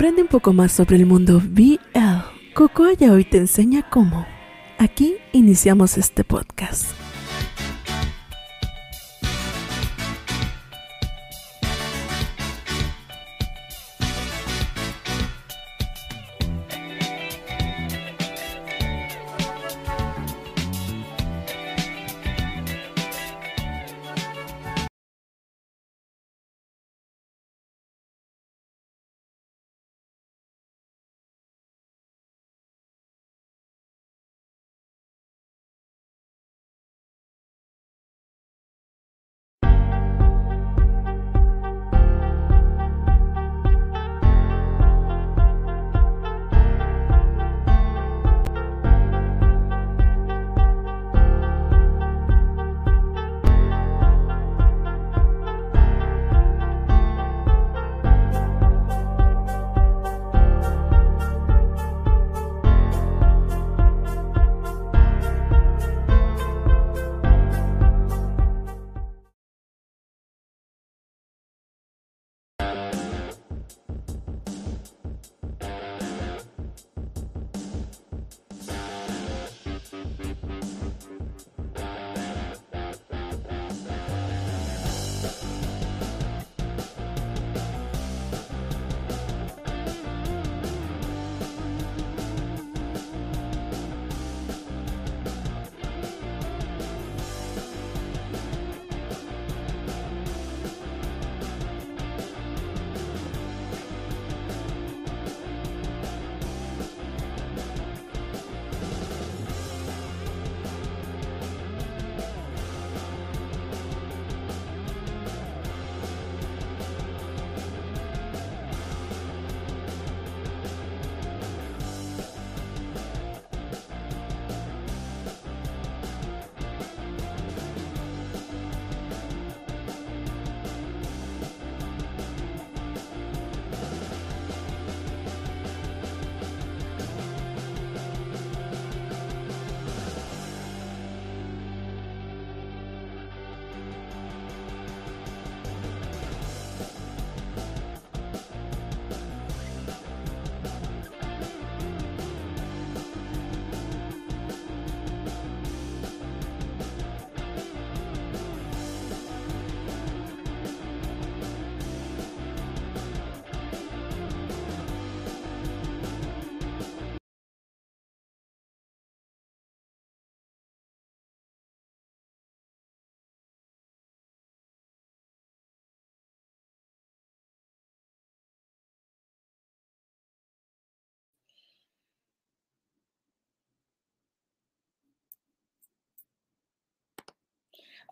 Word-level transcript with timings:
Aprende 0.00 0.22
un 0.22 0.28
poco 0.28 0.54
más 0.54 0.72
sobre 0.72 0.96
el 0.96 1.04
mundo 1.04 1.42
BL. 1.44 1.76
Cocoa 2.54 2.94
ya 2.94 3.12
hoy 3.12 3.22
te 3.22 3.36
enseña 3.36 3.86
cómo. 3.90 4.26
Aquí 4.78 5.16
iniciamos 5.34 5.98
este 5.98 6.24
podcast. 6.24 6.99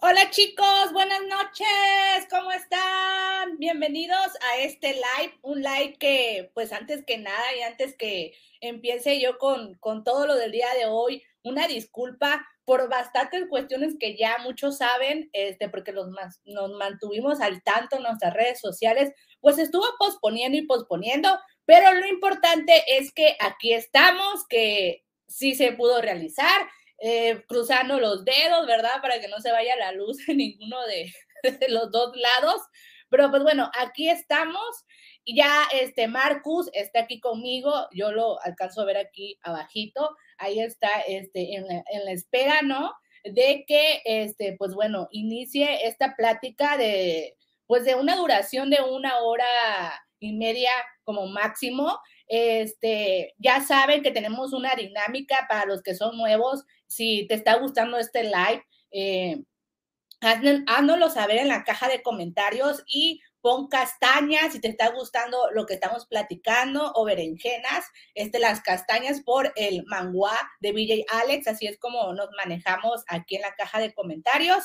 Hola 0.01 0.31
chicos, 0.31 0.93
buenas 0.93 1.23
noches, 1.23 2.29
¿cómo 2.31 2.53
están? 2.53 3.59
Bienvenidos 3.59 4.29
a 4.49 4.59
este 4.59 4.93
live, 4.93 5.37
un 5.43 5.61
live 5.61 5.97
que 5.99 6.53
pues 6.55 6.73
antes 6.73 7.05
que 7.05 7.19
nada 7.19 7.57
y 7.59 7.63
antes 7.63 7.97
que 7.97 8.33
empiece 8.61 9.21
yo 9.21 9.39
con, 9.39 9.75
con 9.79 10.05
todo 10.05 10.29
lo 10.29 10.37
del 10.37 10.53
día 10.53 10.73
de 10.75 10.87
hoy, 10.87 11.25
una 11.43 11.67
disculpa 11.67 12.47
por 12.65 12.89
bastantes 12.89 13.47
cuestiones 13.49 13.97
que 13.99 14.17
ya 14.17 14.39
muchos 14.39 14.79
saben, 14.79 15.31
este, 15.33 15.69
porque 15.69 15.91
los 15.91 16.09
nos 16.45 16.71
mantuvimos 16.79 17.41
al 17.41 17.61
tanto 17.65 17.97
en 17.97 18.05
nuestras 18.05 18.35
redes 18.35 18.61
sociales, 18.61 19.11
pues 19.41 19.59
estuvo 19.59 19.85
posponiendo 19.99 20.57
y 20.57 20.67
posponiendo, 20.67 21.29
pero 21.65 21.93
lo 21.93 22.07
importante 22.07 22.85
es 22.87 23.13
que 23.13 23.37
aquí 23.41 23.73
estamos, 23.73 24.47
que 24.49 25.05
sí 25.27 25.57
se 25.57 25.73
pudo 25.73 26.01
realizar 26.01 26.69
eh, 27.01 27.45
cruzando 27.47 28.01
los 28.01 28.25
dedos, 28.25 28.67
¿verdad? 28.67 29.01
Para 29.01 29.21
que 29.21 29.29
no 29.29 29.41
se 29.41 29.53
vaya 29.53 29.77
la 29.77 29.93
luz 29.93 30.17
en 30.29 30.39
ninguno 30.39 30.85
de, 30.87 31.13
los 31.69 31.91
dos 31.91 32.17
lados. 32.17 32.61
Pero 33.11 33.31
pues 33.31 33.43
bueno, 33.43 33.71
aquí 33.79 34.09
estamos. 34.09 34.85
Y 35.25 35.37
ya 35.37 35.65
este 35.73 36.09
Marcus 36.09 36.71
está 36.73 37.01
aquí 37.01 37.21
conmigo. 37.21 37.73
Yo 37.93 38.13
lo 38.13 38.41
alcanzo 38.43 38.83
a 38.83 38.85
ver 38.85 38.97
aquí 38.97 39.39
abajito. 39.43 40.17
Ahí 40.39 40.61
está 40.61 40.89
este, 41.07 41.55
en, 41.55 41.67
la, 41.67 41.83
en 41.91 42.05
la 42.05 42.13
espera, 42.13 42.63
¿no? 42.63 42.95
De 43.25 43.65
que, 43.67 44.03
este, 44.05 44.57
pues 44.59 44.75
bueno, 44.75 45.09
inicie 45.11 45.87
esta 45.87 46.15
plática 46.17 46.77
de, 46.77 47.37
pues 47.67 47.85
de 47.85 47.95
una 47.95 48.17
duración 48.17 48.71
de 48.71 48.81
una 48.81 49.19
hora 49.19 49.47
y 50.19 50.33
media 50.33 50.71
como 51.05 51.27
máximo. 51.27 51.99
Este, 52.27 53.35
ya 53.39 53.61
saben 53.61 54.03
que 54.03 54.11
tenemos 54.11 54.53
una 54.53 54.75
dinámica 54.75 55.47
para 55.49 55.67
los 55.67 55.83
que 55.83 55.95
son 55.95 56.17
nuevos. 56.17 56.65
Si 56.88 57.26
te 57.28 57.34
está 57.34 57.56
gustando 57.56 57.99
este 57.99 58.25
live, 58.25 58.65
eh, 58.91 59.43
saber 61.10 61.38
en 61.38 61.49
la 61.49 61.65
caja 61.65 61.88
de 61.88 62.03
comentarios 62.03 62.82
y 62.87 63.21
pon 63.41 63.69
castañas 63.69 64.53
si 64.53 64.60
te 64.60 64.69
está 64.69 64.90
gustando 64.90 65.50
lo 65.52 65.64
que 65.64 65.75
estamos 65.75 66.06
platicando 66.06 66.93
o 66.94 67.05
berenjenas, 67.05 67.85
este, 68.14 68.38
las 68.38 68.61
castañas 68.61 69.23
por 69.23 69.52
el 69.56 69.85
manguá 69.87 70.37
de 70.61 70.73
BJ 70.73 71.05
Alex, 71.08 71.46
así 71.46 71.67
es 71.67 71.79
como 71.79 72.12
nos 72.14 72.29
manejamos 72.37 73.05
aquí 73.08 73.37
en 73.37 73.43
la 73.43 73.55
caja 73.55 73.79
de 73.79 73.94
comentarios. 73.94 74.64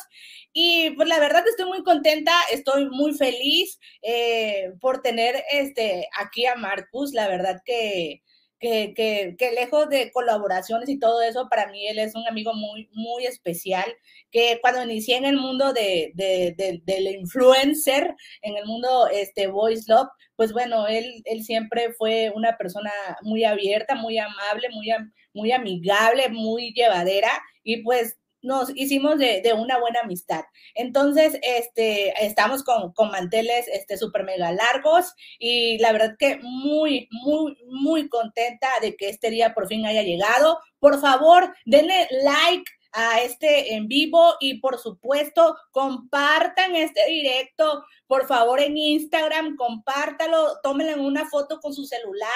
Y 0.54 0.92
pues 0.92 1.08
la 1.08 1.20
verdad 1.20 1.44
estoy 1.48 1.68
muy 1.68 1.84
contenta, 1.84 2.34
estoy 2.52 2.90
muy 2.90 3.14
feliz 3.14 3.80
eh, 4.02 4.72
por 4.82 5.02
tener 5.02 5.44
este, 5.52 6.08
aquí 6.20 6.46
a 6.46 6.56
Marcus, 6.56 7.14
la 7.14 7.28
verdad 7.28 7.62
que 7.66 8.24
que, 8.64 9.52
lejos 9.56 9.90
de 9.90 10.12
colaboraciones 10.12 10.88
y 10.88 10.98
todo 10.98 11.22
eso, 11.22 11.50
para 11.50 11.68
mí 11.68 11.86
él 11.88 12.00
es 12.00 12.16
un 12.16 12.26
amigo 12.28 12.54
muy, 12.54 12.90
muy 12.94 13.26
especial, 13.26 13.86
que 14.32 14.60
cuando 14.62 14.84
inicié 14.84 15.18
en 15.18 15.26
el 15.26 15.38
mundo 15.38 15.74
de, 15.74 16.12
de, 16.16 16.82
del 16.84 17.08
influencer, 17.08 18.16
en 18.42 18.56
el 18.56 18.66
mundo 18.66 19.08
este, 19.12 19.48
Voice 19.48 19.84
Love, 19.88 20.08
pues 20.36 20.54
bueno, 20.54 20.88
él, 20.88 21.22
él 21.26 21.44
siempre 21.44 21.94
fue 21.94 22.32
una 22.34 22.58
persona 22.58 22.92
muy 23.22 23.44
abierta, 23.44 23.96
muy 23.96 24.18
amable, 24.18 24.70
muy, 24.70 24.90
muy 25.34 25.52
amigable, 25.52 26.30
muy 26.30 26.74
llevadera, 26.74 27.32
y 27.64 27.84
pues 27.84 28.18
nos 28.44 28.72
hicimos 28.76 29.18
de, 29.18 29.42
una 29.58 29.80
buena 29.80 30.02
amistad. 30.02 30.44
Entonces, 30.76 31.40
este, 31.42 32.14
estamos 32.24 32.64
con, 32.64 32.94
con 32.94 33.10
manteles 33.10 33.68
este, 33.68 33.98
súper 33.98 34.24
mega 34.24 34.52
largos 34.52 35.14
y 35.40 35.78
la 35.80 35.92
verdad 35.92 36.16
que 36.20 36.40
muy, 36.42 37.08
muy, 37.12 37.58
muy 37.68 38.10
contenta 38.10 38.68
de 38.82 38.96
que 38.96 39.10
este 39.10 39.30
día 39.30 39.54
por 39.54 39.68
fin 39.68 39.86
haya 39.86 40.04
llegado. 40.04 40.60
Por 40.80 41.00
favor, 41.00 41.54
denle 41.66 42.08
like 42.24 42.70
a 42.94 43.22
este 43.22 43.74
en 43.74 43.88
vivo 43.88 44.36
y 44.40 44.60
por 44.60 44.78
supuesto 44.78 45.58
compartan 45.72 46.76
este 46.76 47.06
directo, 47.08 47.84
por 48.08 48.28
favor 48.28 48.60
en 48.60 48.78
Instagram, 48.78 49.56
compártalo, 49.56 50.60
tómenle 50.62 50.96
una 50.96 51.28
foto 51.28 51.60
con 51.60 51.74
su 51.74 51.86
celular, 51.86 52.30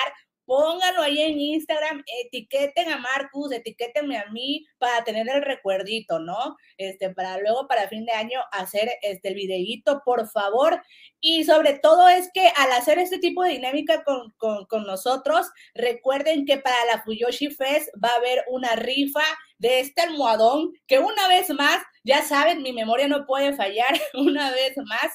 pónganlo 0.48 1.02
ahí 1.02 1.22
en 1.22 1.40
Instagram, 1.40 2.04
etiqueten 2.24 2.90
a 2.90 2.98
Marcus, 2.98 3.52
etiquétenme 3.52 4.18
a 4.18 4.30
mí 4.32 4.66
para 4.78 5.04
tener 5.04 5.28
el 5.28 5.42
recuerdito, 5.42 6.20
¿no? 6.20 6.56
Este, 6.78 7.10
para 7.10 7.38
luego, 7.38 7.68
para 7.68 7.90
fin 7.90 8.06
de 8.06 8.14
año, 8.14 8.40
hacer 8.54 8.90
este, 9.02 9.28
el 9.28 9.36
videíto, 9.36 10.02
por 10.06 10.30
favor. 10.30 10.82
Y 11.20 11.44
sobre 11.44 11.78
todo 11.78 12.08
es 12.08 12.32
que 12.34 12.48
al 12.56 12.72
hacer 12.72 12.98
este 12.98 13.20
tipo 13.20 13.44
de 13.44 13.52
dinámica 13.52 14.06
con, 14.06 14.34
con 14.38 14.84
nosotros, 14.86 15.48
recuerden 15.76 16.46
que 16.46 16.58
para 16.58 16.86
la 16.86 17.04
Fuyoshi 17.04 17.50
Fest 17.50 17.90
va 18.02 18.10
a 18.10 18.16
haber 18.16 18.46
una 18.48 18.78
rifa 18.78 19.24
de 19.58 19.82
este 19.82 20.02
almohadón 20.02 20.72
que 20.88 21.00
una 21.00 21.28
vez 21.28 21.50
más, 21.50 21.84
ya 22.06 22.24
saben, 22.24 22.64
mi 22.64 22.72
memoria 22.72 23.10
no 23.10 23.26
puede 23.26 23.54
fallar, 23.54 24.00
una 24.14 24.50
vez 24.52 24.78
más, 24.78 25.12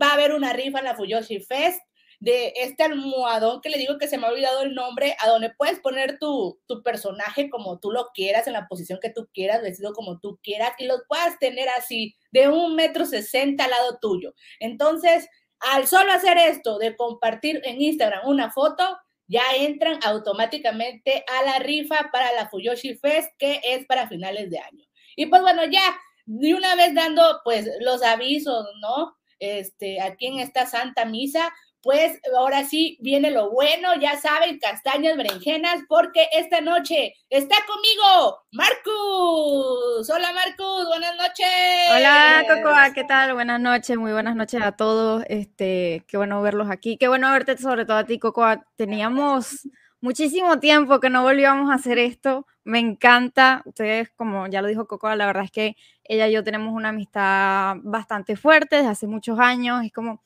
va 0.00 0.08
a 0.08 0.14
haber 0.14 0.32
una 0.32 0.54
rifa 0.54 0.78
en 0.78 0.86
la 0.86 0.94
Fuyoshi 0.94 1.40
Fest 1.40 1.82
de 2.22 2.52
este 2.54 2.84
almohadón 2.84 3.60
que 3.60 3.68
le 3.68 3.78
digo 3.78 3.98
que 3.98 4.06
se 4.06 4.16
me 4.16 4.28
ha 4.28 4.30
olvidado 4.30 4.62
el 4.62 4.76
nombre, 4.76 5.16
a 5.18 5.28
donde 5.28 5.50
puedes 5.50 5.80
poner 5.80 6.20
tu, 6.20 6.60
tu 6.68 6.80
personaje 6.84 7.50
como 7.50 7.80
tú 7.80 7.90
lo 7.90 8.10
quieras, 8.14 8.46
en 8.46 8.52
la 8.52 8.68
posición 8.68 9.00
que 9.02 9.10
tú 9.10 9.28
quieras, 9.34 9.60
vestido 9.60 9.92
como 9.92 10.20
tú 10.20 10.38
quieras, 10.40 10.70
y 10.78 10.86
los 10.86 11.02
puedas 11.08 11.36
tener 11.40 11.68
así, 11.70 12.14
de 12.30 12.48
un 12.48 12.76
metro 12.76 13.06
sesenta 13.06 13.64
al 13.64 13.72
lado 13.72 13.98
tuyo. 14.00 14.34
Entonces, 14.60 15.28
al 15.58 15.88
solo 15.88 16.12
hacer 16.12 16.38
esto 16.38 16.78
de 16.78 16.94
compartir 16.94 17.60
en 17.64 17.82
Instagram 17.82 18.28
una 18.28 18.52
foto, 18.52 18.84
ya 19.26 19.42
entran 19.56 19.98
automáticamente 20.04 21.24
a 21.26 21.44
la 21.44 21.58
rifa 21.58 22.10
para 22.12 22.32
la 22.34 22.48
Fuyoshi 22.48 22.94
Fest, 22.98 23.32
que 23.36 23.60
es 23.64 23.84
para 23.86 24.08
finales 24.08 24.48
de 24.48 24.60
año. 24.60 24.84
Y 25.16 25.26
pues 25.26 25.42
bueno, 25.42 25.64
ya 25.64 25.82
de 26.26 26.54
una 26.54 26.76
vez 26.76 26.94
dando 26.94 27.40
pues 27.42 27.68
los 27.80 28.00
avisos, 28.04 28.64
¿no? 28.80 29.16
Este, 29.40 30.00
aquí 30.00 30.26
en 30.26 30.38
esta 30.38 30.66
Santa 30.66 31.04
Misa, 31.04 31.52
pues 31.82 32.20
ahora 32.36 32.64
sí 32.64 32.96
viene 33.00 33.30
lo 33.30 33.50
bueno, 33.50 33.94
ya 34.00 34.16
saben, 34.16 34.58
castañas, 34.60 35.16
berenjenas, 35.16 35.80
porque 35.88 36.28
esta 36.32 36.60
noche 36.60 37.14
está 37.28 37.56
conmigo 37.66 38.44
Marcus. 38.52 40.08
Hola 40.08 40.32
Marcus, 40.32 40.86
buenas 40.86 41.16
noches. 41.16 41.46
Hola 41.90 42.44
Cocoa, 42.48 42.92
¿qué 42.94 43.02
tal? 43.04 43.34
Buenas 43.34 43.60
noches, 43.60 43.96
muy 43.96 44.12
buenas 44.12 44.36
noches 44.36 44.62
a 44.62 44.72
todos. 44.72 45.24
Este, 45.28 46.04
qué 46.06 46.16
bueno 46.16 46.40
verlos 46.40 46.70
aquí, 46.70 46.96
qué 46.96 47.08
bueno 47.08 47.32
verte 47.32 47.58
sobre 47.58 47.84
todo 47.84 47.96
a 47.96 48.04
ti 48.04 48.20
Cocoa. 48.20 48.64
Teníamos 48.76 49.68
muchísimo 50.00 50.60
tiempo 50.60 51.00
que 51.00 51.10
no 51.10 51.22
volvíamos 51.22 51.70
a 51.70 51.74
hacer 51.74 51.98
esto. 51.98 52.46
Me 52.64 52.78
encanta. 52.78 53.62
Ustedes, 53.64 54.10
como 54.10 54.46
ya 54.46 54.62
lo 54.62 54.68
dijo 54.68 54.86
Cocoa, 54.86 55.16
la 55.16 55.26
verdad 55.26 55.44
es 55.44 55.50
que 55.50 55.76
ella 56.04 56.28
y 56.28 56.32
yo 56.32 56.44
tenemos 56.44 56.74
una 56.74 56.90
amistad 56.90 57.76
bastante 57.82 58.36
fuerte 58.36 58.76
desde 58.76 58.90
hace 58.90 59.06
muchos 59.08 59.38
años. 59.40 59.84
Es 59.84 59.92
como 59.92 60.22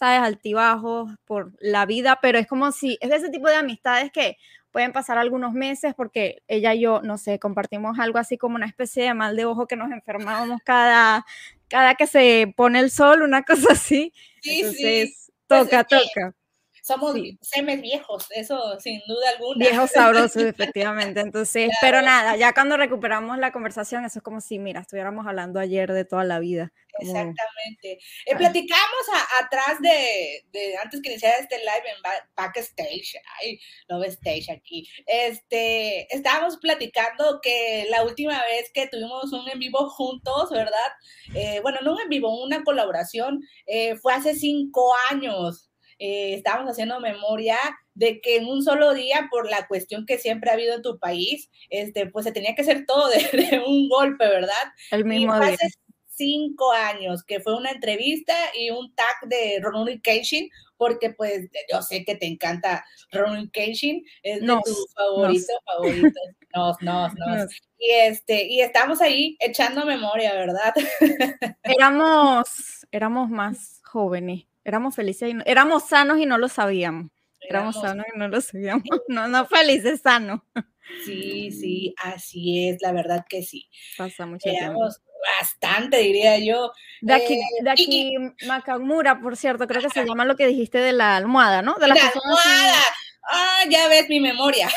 ¿sabes? 0.00 0.22
Altibajos 0.22 1.10
por 1.26 1.52
la 1.60 1.84
vida, 1.84 2.20
pero 2.22 2.38
es 2.38 2.46
como 2.46 2.72
si, 2.72 2.96
es 3.02 3.10
de 3.10 3.16
ese 3.16 3.28
tipo 3.28 3.48
de 3.48 3.56
amistades 3.56 4.10
que 4.10 4.38
pueden 4.70 4.92
pasar 4.92 5.18
algunos 5.18 5.52
meses 5.52 5.92
porque 5.94 6.42
ella 6.48 6.72
y 6.72 6.80
yo, 6.80 7.02
no 7.02 7.18
sé, 7.18 7.38
compartimos 7.38 7.98
algo 7.98 8.18
así 8.18 8.38
como 8.38 8.54
una 8.54 8.64
especie 8.64 9.04
de 9.04 9.12
mal 9.12 9.36
de 9.36 9.44
ojo 9.44 9.66
que 9.66 9.76
nos 9.76 9.90
enfermábamos 9.92 10.62
cada, 10.64 11.26
cada 11.68 11.96
que 11.96 12.06
se 12.06 12.54
pone 12.56 12.78
el 12.78 12.90
sol, 12.90 13.20
una 13.20 13.42
cosa 13.44 13.72
así. 13.72 14.14
Sí, 14.40 14.60
Entonces, 14.60 15.16
sí. 15.16 15.32
Pues 15.46 15.68
toca, 15.68 16.34
somos 16.90 17.16
semes 17.40 17.80
viejos, 17.80 18.26
eso 18.30 18.78
sin 18.80 19.00
duda 19.06 19.30
alguna. 19.30 19.66
Viejos 19.66 19.90
sabrosos, 19.94 20.42
efectivamente. 20.42 21.20
Entonces, 21.20 21.70
pero 21.80 22.02
nada, 22.02 22.36
ya 22.36 22.52
cuando 22.52 22.76
recuperamos 22.76 23.38
la 23.38 23.52
conversación, 23.52 24.04
eso 24.04 24.18
es 24.18 24.22
como 24.22 24.40
si, 24.40 24.58
mira, 24.58 24.80
estuviéramos 24.80 25.26
hablando 25.26 25.60
ayer 25.60 25.92
de 25.92 26.04
toda 26.04 26.24
la 26.24 26.40
vida. 26.40 26.72
Exactamente. 26.98 27.98
Eh, 28.26 28.36
platicamos 28.36 29.06
atrás 29.40 29.80
de, 29.80 30.44
de, 30.52 30.76
antes 30.82 31.00
que 31.00 31.10
iniciara 31.10 31.38
este 31.38 31.58
live 31.58 31.88
en 31.96 32.26
backstage, 32.36 33.14
ay, 33.40 33.60
love 33.88 34.06
stage 34.08 34.50
aquí, 34.50 34.88
este, 35.06 36.12
estábamos 36.14 36.56
platicando 36.58 37.40
que 37.40 37.86
la 37.90 38.02
última 38.02 38.42
vez 38.42 38.70
que 38.72 38.88
tuvimos 38.88 39.32
un 39.32 39.48
en 39.48 39.58
vivo 39.58 39.88
juntos, 39.90 40.50
¿verdad? 40.50 40.90
Eh, 41.34 41.60
bueno, 41.62 41.78
no 41.82 41.92
un 41.92 42.00
en 42.00 42.08
vivo, 42.08 42.42
una 42.42 42.62
colaboración, 42.64 43.40
eh, 43.66 43.96
fue 43.96 44.12
hace 44.12 44.34
cinco 44.34 44.92
años. 45.10 45.69
Eh, 46.02 46.32
estábamos 46.32 46.70
haciendo 46.70 46.98
memoria 46.98 47.58
de 47.92 48.22
que 48.22 48.38
en 48.38 48.46
un 48.46 48.62
solo 48.62 48.94
día, 48.94 49.28
por 49.30 49.50
la 49.50 49.68
cuestión 49.68 50.06
que 50.06 50.16
siempre 50.16 50.50
ha 50.50 50.54
habido 50.54 50.74
en 50.74 50.80
tu 50.80 50.98
país, 50.98 51.50
este, 51.68 52.06
pues 52.06 52.24
se 52.24 52.32
tenía 52.32 52.54
que 52.54 52.62
hacer 52.62 52.86
todo 52.86 53.10
de, 53.10 53.20
un 53.66 53.86
golpe, 53.90 54.26
¿verdad? 54.26 54.54
El 54.90 55.04
mismo 55.04 55.38
día. 55.38 55.50
Hace 55.50 55.68
cinco 56.08 56.72
años, 56.72 57.22
que 57.22 57.40
fue 57.40 57.54
una 57.54 57.70
entrevista 57.70 58.34
y 58.54 58.70
un 58.70 58.94
tag 58.94 59.28
de 59.28 59.58
Ronald 59.60 60.00
Kenshin, 60.00 60.48
porque 60.78 61.10
pues 61.10 61.50
yo 61.70 61.82
sé 61.82 62.04
que 62.06 62.14
te 62.14 62.26
encanta 62.26 62.82
Ronald 63.12 63.50
Kenshin, 63.50 64.02
es 64.22 64.40
de 64.40 64.46
tu 64.46 64.74
favorito, 64.96 65.52
favorito. 65.66 66.20
No, 66.54 66.76
no, 66.80 67.08
no. 67.08 67.46
Y 67.78 67.90
este, 67.90 68.46
y 68.46 68.62
estamos 68.62 69.02
ahí 69.02 69.36
echando 69.38 69.84
memoria, 69.84 70.34
¿verdad? 70.34 70.74
Éramos, 71.62 72.86
éramos 72.90 73.28
más 73.28 73.80
jóvenes. 73.84 74.49
Éramos 74.70 74.94
felices 74.94 75.34
y 75.34 75.50
éramos 75.50 75.88
sanos 75.88 76.18
y 76.18 76.26
no 76.26 76.38
lo 76.38 76.46
sabíamos. 76.46 77.10
Éramos, 77.40 77.74
sanos 77.74 78.06
y 78.14 78.16
no 78.16 78.28
lo 78.28 78.40
sabíamos. 78.40 78.84
No, 79.08 79.26
no 79.26 79.44
felices, 79.46 80.00
sanos. 80.00 80.42
Sí, 81.04 81.50
sí, 81.50 81.92
así 81.98 82.68
es, 82.68 82.80
la 82.80 82.92
verdad 82.92 83.26
que 83.28 83.42
sí. 83.42 83.68
Pasa 83.98 84.26
mucho 84.26 84.48
tiempo. 84.48 84.88
Bastante, 85.40 85.96
diría 85.96 86.38
yo. 86.38 86.70
De 87.00 87.14
aquí, 87.14 87.34
eh, 87.34 87.62
de 87.64 87.70
aquí 87.70 88.12
Makamura, 88.46 89.20
por 89.20 89.36
cierto, 89.36 89.66
creo 89.66 89.82
que 89.82 89.90
se 89.90 90.06
llama 90.06 90.24
lo 90.24 90.36
que 90.36 90.46
dijiste 90.46 90.78
de 90.78 90.92
la 90.92 91.16
almohada, 91.16 91.62
¿no? 91.62 91.74
De 91.74 91.88
la, 91.88 91.94
almohada. 91.94 92.78
Ah, 93.28 93.64
ya 93.68 93.88
ves 93.88 94.08
mi 94.08 94.20
memoria. 94.20 94.70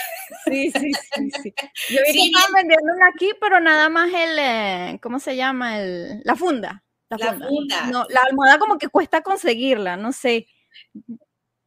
Sí, 0.46 0.72
sí, 0.72 0.92
sí, 0.92 1.32
sí. 1.44 1.54
Yo 1.90 2.00
vi 2.08 2.14
que 2.14 2.26
estaban 2.26 2.54
vendiendo 2.56 2.94
aquí, 3.14 3.30
pero 3.40 3.60
nada 3.60 3.90
más 3.90 4.12
el, 4.12 4.40
eh, 4.40 5.00
¿cómo 5.04 5.20
se 5.20 5.36
llama? 5.36 5.78
El, 5.80 6.22
la 6.24 6.36
funda. 6.36 6.84
La, 7.18 7.34
funda. 7.34 7.86
No, 7.88 8.06
la 8.10 8.22
almohada 8.22 8.60
como 8.60 8.78
que 8.78 8.90
cuesta 8.90 9.22
conseguirla, 9.22 9.98
no 9.98 10.12
sé. 10.12 10.48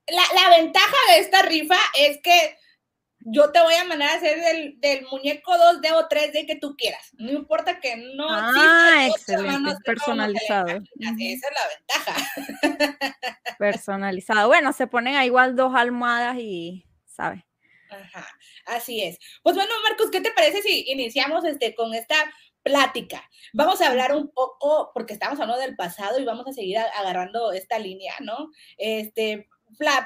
La, 0.09 0.51
ventaja 0.57 0.97
de 1.11 1.19
esta 1.19 1.43
rifa 1.43 1.79
es 1.99 2.19
que 2.23 2.57
yo 3.19 3.51
te 3.51 3.61
voy 3.61 3.75
a 3.75 3.85
mandar 3.85 4.11
a 4.11 4.15
hacer 4.15 4.39
del, 4.81 5.07
muñeco 5.11 5.53
2D 5.53 5.93
o 5.95 6.09
3D 6.09 6.47
que 6.47 6.57
tú 6.61 6.77
quieras. 6.77 7.11
No 7.15 7.33
importa 7.33 7.81
que 7.81 7.97
no. 7.97 8.27
Ah, 8.29 9.09
excelente. 9.09 9.75
personalizado. 9.85 10.69
Esa 10.69 11.13
es 11.21 11.43
la 11.43 12.05
ventaja. 12.05 13.19
Personalizado. 13.59 14.47
Bueno, 14.47 14.73
se 14.73 14.87
ponen 14.87 15.17
a 15.17 15.25
igual 15.25 15.57
dos 15.57 15.75
almohadas 15.75 16.37
y, 16.39 16.87
¿sabes? 17.05 17.43
Ajá, 17.91 18.27
así 18.67 19.03
es. 19.03 19.19
Pues 19.43 19.57
bueno, 19.57 19.73
Marcos, 19.83 20.11
¿qué 20.11 20.21
te 20.21 20.33
parece 20.33 20.63
si 20.63 20.85
iniciamos 20.89 21.45
este, 21.45 21.75
con 21.75 21.95
esta 21.95 22.17
plática. 22.67 23.23
Vamos 23.53 23.81
a 23.81 23.87
hablar 23.87 24.13
un 24.13 24.29
poco, 24.33 24.91
porque 24.93 25.13
estamos 25.13 25.39
hablando 25.39 25.63
del 25.63 25.77
pasado 25.77 26.19
y 26.19 26.25
vamos 26.25 26.49
a 26.49 26.53
seguir 26.53 26.79
agarrando 26.79 27.53
esta 27.53 27.79
línea, 27.79 28.15
¿no? 28.21 28.51
Este, 28.77 29.49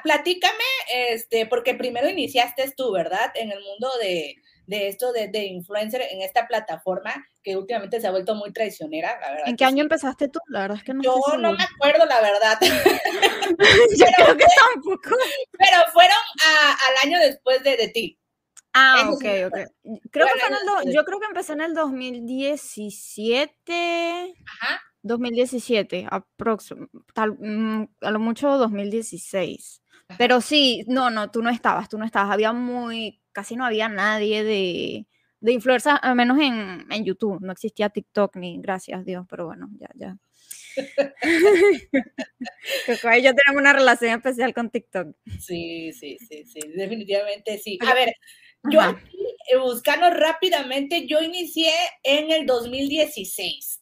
platícame, 0.03 0.63
este, 0.93 1.47
porque 1.47 1.73
primero 1.73 2.07
iniciaste 2.07 2.71
tú, 2.77 2.91
¿verdad? 2.91 3.31
En 3.33 3.51
el 3.51 3.61
mundo 3.61 3.89
de, 3.99 4.35
esto 4.67 5.11
de, 5.11 5.45
influencer 5.45 6.03
en 6.11 6.21
esta 6.21 6.47
plataforma 6.47 7.25
que 7.41 7.57
últimamente 7.57 7.99
se 7.99 8.05
ha 8.05 8.11
vuelto 8.11 8.35
muy 8.35 8.53
traicionera, 8.53 9.19
la 9.19 9.31
verdad. 9.31 9.49
¿En 9.49 9.55
qué 9.55 9.65
año 9.65 9.81
empezaste 9.81 10.27
tú? 10.27 10.39
La 10.47 10.61
verdad 10.61 10.77
es 10.77 10.83
que 10.83 10.93
no 10.93 11.01
Yo 11.01 11.19
no 11.39 11.53
me 11.53 11.63
acuerdo, 11.63 12.05
la 12.05 12.21
verdad. 12.21 12.59
Yo 13.97 14.05
creo 14.17 14.37
que 14.37 14.45
tampoco. 14.55 15.17
Pero 15.57 15.77
fueron 15.93 16.17
al 16.45 17.07
año 17.07 17.19
después 17.19 17.63
de, 17.63 17.75
de 17.75 17.87
ti. 17.87 18.20
Ah, 18.73 19.09
ok, 19.11 19.25
ok. 19.47 19.57
Creo 20.11 20.27
que 20.27 20.93
yo 20.93 21.03
creo 21.03 21.19
que 21.19 21.25
empecé 21.25 21.53
en 21.53 21.61
el 21.61 21.73
2017. 21.73 24.35
Ajá. 24.45 24.81
2017, 25.03 26.07
tal, 27.13 27.31
mm, 27.39 27.87
a 28.01 28.11
lo 28.11 28.19
mucho 28.19 28.57
2016. 28.57 29.81
Pero 30.17 30.41
sí, 30.41 30.83
no, 30.87 31.09
no, 31.09 31.31
tú 31.31 31.41
no 31.41 31.49
estabas, 31.49 31.89
tú 31.89 31.97
no 31.97 32.05
estabas. 32.05 32.31
Había 32.31 32.53
muy, 32.53 33.21
casi 33.31 33.55
no 33.55 33.65
había 33.65 33.89
nadie 33.89 34.43
de, 34.43 35.07
de 35.39 35.51
influencers, 35.53 35.99
al 36.01 36.15
menos 36.15 36.37
en, 36.39 36.85
en 36.91 37.05
YouTube. 37.05 37.41
No 37.41 37.53
existía 37.53 37.89
TikTok 37.89 38.35
ni, 38.35 38.61
gracias 38.61 38.99
a 38.99 39.03
Dios, 39.03 39.25
pero 39.29 39.45
bueno, 39.47 39.69
ya, 39.79 39.89
ya. 39.95 40.17
Coco 42.85 43.09
y 43.17 43.23
yo 43.23 43.33
tenemos 43.33 43.61
una 43.61 43.73
relación 43.73 44.13
especial 44.13 44.53
con 44.53 44.69
TikTok. 44.69 45.15
Sí, 45.39 45.91
sí, 45.93 46.17
sí, 46.19 46.45
sí, 46.45 46.59
definitivamente 46.75 47.57
sí. 47.57 47.79
A 47.87 47.93
ver, 47.93 48.13
Yo 48.69 48.81
aquí, 48.81 49.17
eh, 49.51 49.57
buscando 49.57 50.09
rápidamente, 50.09 51.07
yo 51.07 51.21
inicié 51.21 51.73
en 52.03 52.31
el 52.31 52.45
2016. 52.45 53.81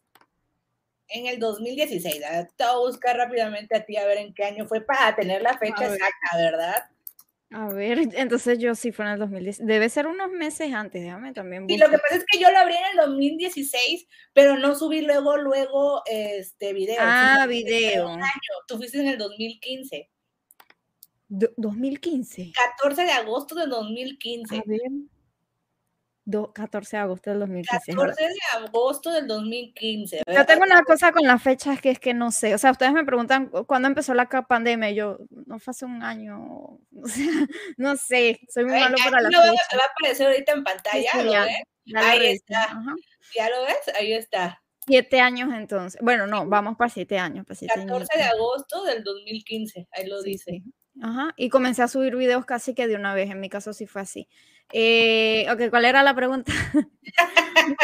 En 1.10 1.28
el 1.28 1.40
2016. 1.40 2.22
Te 2.56 2.64
voy 2.66 2.74
a 2.74 2.78
buscar 2.78 3.18
rápidamente 3.18 3.76
a 3.76 3.86
ti 3.86 3.98
a 3.98 4.06
ver 4.06 4.20
en 4.20 4.34
qué 4.34 4.46
año 4.46 4.68
fue 4.68 4.82
para 4.82 5.16
tener 5.16 5.42
la 5.42 5.58
fecha 5.58 5.86
exacta, 5.86 6.38
¿verdad? 6.38 6.84
A 7.52 7.68
ver, 7.74 8.00
entonces 8.14 8.60
yo 8.60 8.76
sí 8.76 8.92
fue 8.92 9.06
en 9.06 9.12
el 9.14 9.20
2010. 9.20 9.66
Debe 9.66 9.90
ser 9.90 10.06
unos 10.06 10.30
meses 10.30 10.72
antes, 10.72 11.02
déjame 11.02 11.34
también. 11.34 11.66
Y 11.68 11.78
lo 11.78 11.90
que 11.90 11.98
pasa 11.98 12.16
es 12.18 12.26
que 12.32 12.40
yo 12.40 12.52
lo 12.52 12.60
abrí 12.60 12.76
en 12.76 12.86
el 12.92 13.08
2016, 13.08 14.08
pero 14.34 14.56
no 14.58 14.76
subí 14.76 15.02
luego, 15.02 15.36
luego, 15.36 16.04
este 16.06 16.74
video. 16.74 16.98
Ah, 17.00 17.48
video. 17.50 18.16
Tú 18.68 18.78
fuiste 18.78 19.00
en 19.00 19.08
el 19.08 19.18
2015. 19.18 20.10
2015. 21.30 22.52
14 22.54 23.04
de 23.04 23.12
agosto 23.12 23.56
de 23.56 23.68
2015. 23.68 24.56
A 24.58 24.64
ver. 24.66 24.82
14 26.54 26.98
de 26.98 27.02
agosto 27.02 27.30
del 27.32 27.40
2015. 27.40 27.92
14 27.94 28.24
de 28.24 28.66
agosto 28.66 29.12
del 29.12 29.28
2015. 29.28 30.22
Yo 30.28 30.46
tengo 30.46 30.64
una 30.64 30.84
cosa 30.84 31.12
con 31.12 31.26
las 31.26 31.42
fechas 31.42 31.82
que 31.82 31.92
es 31.92 32.00
que 32.00 32.14
no 32.14 32.32
sé. 32.32 32.54
O 32.54 32.58
sea, 32.58 32.72
ustedes 32.72 32.94
me 32.94 33.04
preguntan 33.04 33.48
cuándo 33.48 33.88
empezó 33.88 34.14
la 34.14 34.28
pandemia. 34.28 34.92
Yo, 34.92 35.18
no 35.46 35.60
fue 35.60 35.72
hace 35.72 35.86
un 35.86 36.04
año. 36.04 36.80
O 37.02 37.08
sea, 37.08 37.32
no 37.78 37.96
sé. 37.96 38.42
Soy 38.50 38.66
muy 38.66 38.78
malo 38.78 38.98
para 38.98 39.22
la 39.22 39.30
fecha. 39.30 39.78
Va 39.78 39.84
a 39.84 39.92
aparecer 39.98 40.28
ahorita 40.28 40.52
en 40.52 40.64
pantalla. 40.66 41.10
¿lo 41.24 41.32
ves? 41.32 41.64
Ahí 41.96 42.26
está. 42.26 42.78
¿Ya 43.36 43.50
lo 43.50 43.62
ves? 43.64 43.96
Ahí 43.96 44.14
está. 44.14 44.62
Siete 44.86 45.22
años 45.22 45.50
entonces. 45.54 46.02
Bueno, 46.02 46.28
no, 46.28 46.46
vamos 46.46 46.76
para 46.76 46.90
siete 46.90 47.18
años. 47.18 47.46
Para 47.46 47.86
14 47.86 48.18
de 48.18 48.24
agosto 48.24 48.84
del 48.84 49.04
2015. 49.04 49.88
Ahí 49.92 50.08
lo 50.08 50.22
dice. 50.22 50.62
Ajá. 51.01 51.34
Y 51.38 51.50
comencé 51.50 51.82
a 51.82 51.88
subir 51.88 52.15
videos 52.15 52.46
casi 52.46 52.74
que 52.74 52.88
de 52.88 52.96
una 52.96 53.13
vez. 53.13 53.29
En 53.29 53.39
mi 53.39 53.50
caso 53.50 53.74
sí 53.74 53.88
fue 53.88 54.01
así. 54.01 54.27
Eh, 54.72 55.48
ok, 55.51 55.70
¿cuál 55.70 55.86
era 55.86 56.03
la 56.03 56.13
pregunta? 56.13 56.51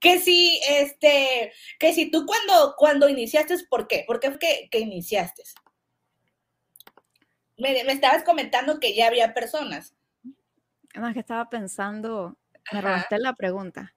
que 0.00 0.20
si, 0.20 0.60
este, 0.68 1.52
que 1.78 1.92
si 1.92 2.10
tú 2.10 2.24
cuando, 2.26 2.74
cuando 2.76 3.08
iniciaste, 3.08 3.56
¿por 3.68 3.88
qué? 3.88 4.04
¿Por 4.06 4.20
qué 4.20 4.30
fue 4.30 4.38
que, 4.38 4.68
que 4.70 4.78
iniciaste? 4.78 5.42
Me, 7.56 7.84
me, 7.84 7.92
estabas 7.92 8.22
comentando 8.22 8.78
que 8.78 8.94
ya 8.94 9.08
había 9.08 9.34
personas. 9.34 9.94
Además 10.94 11.14
que 11.14 11.20
estaba 11.20 11.50
pensando, 11.50 12.38
me 12.72 12.80
robaste 12.80 13.18
la 13.18 13.34
pregunta. 13.34 13.94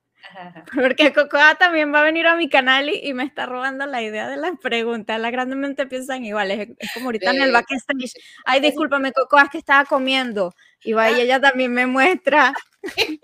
Porque 0.74 1.14
Cocoa 1.14 1.56
también 1.56 1.94
va 1.94 2.02
a 2.02 2.04
venir 2.04 2.28
a 2.28 2.36
mi 2.36 2.50
canal 2.50 2.90
y, 2.90 3.14
me 3.14 3.24
está 3.24 3.46
robando 3.46 3.86
la 3.86 4.02
idea 4.02 4.28
de 4.28 4.38
las 4.38 4.58
preguntas. 4.60 5.20
Las 5.20 5.32
grandemente 5.32 5.86
piensan 5.86 6.26
iguales. 6.26 6.70
Es, 6.80 6.94
como 6.94 7.08
ahorita 7.08 7.32
en 7.32 7.42
el 7.42 7.52
backstage. 7.52 8.14
Ay, 8.46 8.60
discúlpame, 8.60 9.12
Cocoa, 9.12 9.44
es 9.44 9.50
que 9.50 9.58
estaba 9.58 9.86
comiendo. 9.86 10.54
Y 10.84 10.94
va 10.94 11.12
y 11.12 11.22
ella 11.22 11.40
también 11.40 11.74
me 11.74 11.86
muestra. 11.86 12.54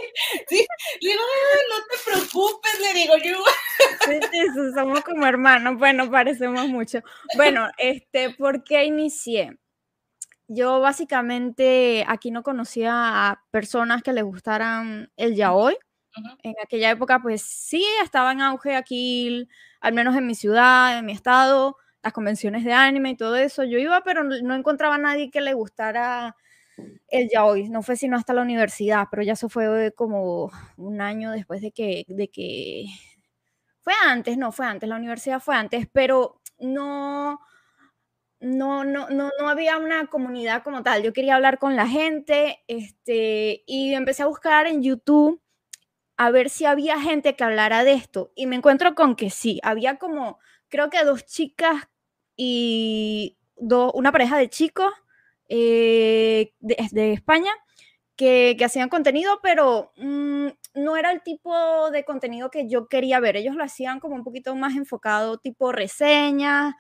Sí, 0.47 0.65
le 1.01 1.09
digo, 1.09 1.21
no 1.69 1.75
te 1.89 1.97
preocupes, 2.09 2.79
le 2.79 2.93
digo 2.93 3.13
yo. 3.17 3.43
Sí, 4.05 4.47
somos 4.73 5.01
como 5.01 5.25
hermanos, 5.25 5.77
bueno, 5.77 6.09
parecemos 6.09 6.65
mucho. 6.69 7.01
Bueno, 7.35 7.69
este, 7.77 8.29
¿por 8.29 8.63
qué 8.63 8.85
inicié? 8.85 9.57
Yo 10.47 10.79
básicamente 10.79 12.05
aquí 12.07 12.31
no 12.31 12.41
conocía 12.41 12.93
a 13.29 13.43
personas 13.51 14.01
que 14.01 14.13
les 14.13 14.23
gustaran 14.23 15.11
el 15.17 15.35
yaoi. 15.35 15.77
En 16.43 16.55
aquella 16.63 16.91
época, 16.91 17.19
pues 17.21 17.41
sí, 17.41 17.85
estaba 18.03 18.31
en 18.31 18.41
auge 18.41 18.75
aquí, 18.75 19.47
al 19.81 19.93
menos 19.93 20.15
en 20.15 20.25
mi 20.27 20.35
ciudad, 20.35 20.97
en 20.97 21.05
mi 21.05 21.11
estado, 21.11 21.77
las 22.03 22.13
convenciones 22.13 22.63
de 22.63 22.73
anime 22.73 23.11
y 23.11 23.17
todo 23.17 23.35
eso. 23.35 23.63
Yo 23.63 23.77
iba, 23.77 24.01
pero 24.03 24.23
no 24.23 24.55
encontraba 24.55 24.95
a 24.95 24.97
nadie 24.97 25.31
que 25.31 25.41
le 25.41 25.53
gustara 25.53 26.35
el 27.09 27.29
yaoi. 27.29 27.69
No 27.69 27.83
fue 27.83 27.95
sino 27.97 28.17
hasta 28.17 28.33
la 28.33 28.41
universidad, 28.41 29.07
pero 29.11 29.23
ya 29.23 29.33
eso 29.33 29.49
fue 29.49 29.93
como 29.95 30.51
un 30.77 31.01
año 31.01 31.31
después 31.31 31.61
de 31.61 31.71
que, 31.71 32.05
de 32.07 32.29
que... 32.29 32.85
Fue 33.81 33.93
antes, 34.05 34.37
no, 34.37 34.51
fue 34.51 34.65
antes, 34.67 34.87
la 34.89 34.97
universidad 34.97 35.39
fue 35.41 35.55
antes, 35.55 35.87
pero 35.91 36.41
no... 36.59 37.39
No, 38.41 38.85
no, 38.85 39.09
no, 39.09 39.31
no 39.37 39.49
había 39.49 39.77
una 39.77 40.07
comunidad 40.07 40.63
como 40.63 40.81
tal. 40.81 41.03
Yo 41.03 41.11
quería 41.11 41.35
hablar 41.35 41.59
con 41.59 41.75
la 41.75 41.87
gente 41.87 42.59
este, 42.67 43.63
y 43.67 43.93
empecé 43.93 44.23
a 44.23 44.27
buscar 44.27 44.65
en 44.65 44.81
YouTube 44.81 45.41
a 46.19 46.31
ver 46.31 46.49
si 46.49 46.65
había 46.65 46.99
gente 46.99 47.37
que 47.37 47.45
hablara 47.45 47.85
de 47.85 47.93
esto. 47.93 48.33
Y 48.35 48.45
me 48.45 48.57
encuentro 48.57 48.93
con 48.93 49.15
que 49.15 49.29
sí, 49.29 49.61
había 49.63 49.95
como, 49.97 50.37
creo 50.67 50.89
que 50.89 51.01
dos 51.05 51.25
chicas 51.25 51.87
y 52.35 53.37
una 53.55 54.11
pareja 54.11 54.37
de 54.37 54.49
chicos 54.49 54.91
eh, 55.47 56.51
de, 56.59 57.13
España 57.13 57.51
que, 58.17 58.57
hacían 58.61 58.89
contenido, 58.89 59.39
pero 59.41 59.93
mm, 59.95 60.47
no 60.73 60.97
era 60.97 61.11
el 61.11 61.23
tipo 61.23 61.89
de 61.89 62.03
contenido 62.03 62.51
que 62.51 62.67
yo 62.67 62.89
quería 62.89 63.21
ver. 63.21 63.37
Ellos 63.37 63.55
lo 63.55 63.63
hacían 63.63 64.01
como 64.01 64.15
un 64.15 64.25
poquito 64.25 64.53
más 64.57 64.75
enfocado, 64.75 65.37
tipo 65.37 65.71
reseñas, 65.71 66.75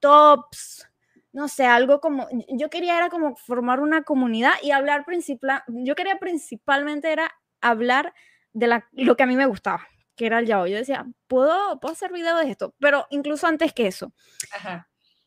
tops, 0.00 0.86
no 1.32 1.48
sé, 1.48 1.64
algo 1.64 2.02
como, 2.02 2.28
yo 2.50 2.68
quería 2.68 2.98
era 2.98 3.08
como 3.08 3.36
formar 3.36 3.80
una 3.80 4.02
comunidad 4.02 4.52
y 4.62 4.72
hablar 4.72 5.06
principal, 5.06 5.62
yo 5.68 5.94
quería 5.94 6.18
principalmente 6.18 7.10
era 7.10 7.32
hablar 7.62 8.12
de 8.52 8.82
lo 8.92 9.16
que 9.16 9.22
a 9.22 9.26
mí 9.26 9.36
me 9.36 9.46
gustaba, 9.46 9.86
que 10.16 10.26
era 10.26 10.38
el 10.38 10.46
yaoi. 10.46 10.70
Yo 10.70 10.76
decía, 10.78 11.06
¿puedo, 11.26 11.78
puedo 11.80 11.92
hacer 11.92 12.12
video 12.12 12.36
de 12.36 12.50
esto, 12.50 12.74
pero 12.78 13.06
incluso 13.10 13.46
antes 13.46 13.72
que 13.72 13.86
eso, 13.86 14.12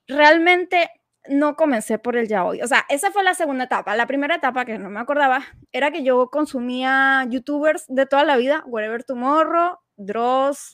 realmente 0.07 0.89
no 1.29 1.55
comencé 1.55 1.99
por 1.99 2.17
el 2.17 2.27
yaoi. 2.27 2.61
O 2.61 2.67
sea, 2.67 2.85
esa 2.89 3.11
fue 3.11 3.23
la 3.23 3.33
segunda 3.33 3.65
etapa. 3.65 3.95
La 3.95 4.07
primera 4.07 4.35
etapa, 4.35 4.65
que 4.65 4.77
no 4.77 4.89
me 4.89 4.99
acordaba, 4.99 5.43
era 5.71 5.91
que 5.91 6.03
yo 6.03 6.29
consumía 6.29 7.25
youtubers 7.29 7.85
de 7.87 8.05
toda 8.05 8.23
la 8.25 8.35
vida, 8.37 8.63
Wherever 8.67 9.03
Tomorrow, 9.03 9.77
Dross, 9.95 10.73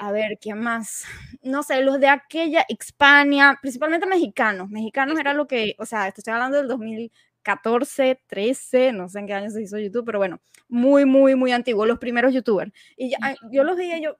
a 0.00 0.12
ver, 0.12 0.38
¿quién 0.40 0.60
más? 0.60 1.04
No 1.42 1.62
sé, 1.62 1.82
los 1.82 2.00
de 2.00 2.08
aquella, 2.08 2.64
Hispania, 2.68 3.58
principalmente 3.60 4.06
mexicanos. 4.06 4.68
Mexicanos 4.68 5.18
era 5.18 5.32
lo 5.32 5.46
que, 5.46 5.74
o 5.78 5.86
sea, 5.86 6.08
estoy 6.08 6.32
hablando 6.32 6.58
del 6.58 6.68
2000, 6.68 7.12
14, 7.46 8.20
13, 8.26 8.92
no 8.92 9.08
sé 9.08 9.20
en 9.20 9.28
qué 9.28 9.34
año 9.34 9.50
se 9.50 9.62
hizo 9.62 9.78
YouTube, 9.78 10.04
pero 10.04 10.18
bueno, 10.18 10.40
muy, 10.68 11.04
muy, 11.04 11.36
muy 11.36 11.52
antiguo, 11.52 11.86
los 11.86 12.00
primeros 12.00 12.34
youtubers. 12.34 12.72
Y 12.96 13.12
yo 13.52 13.62
los 13.62 13.76
veía, 13.76 14.00
yo, 14.00 14.16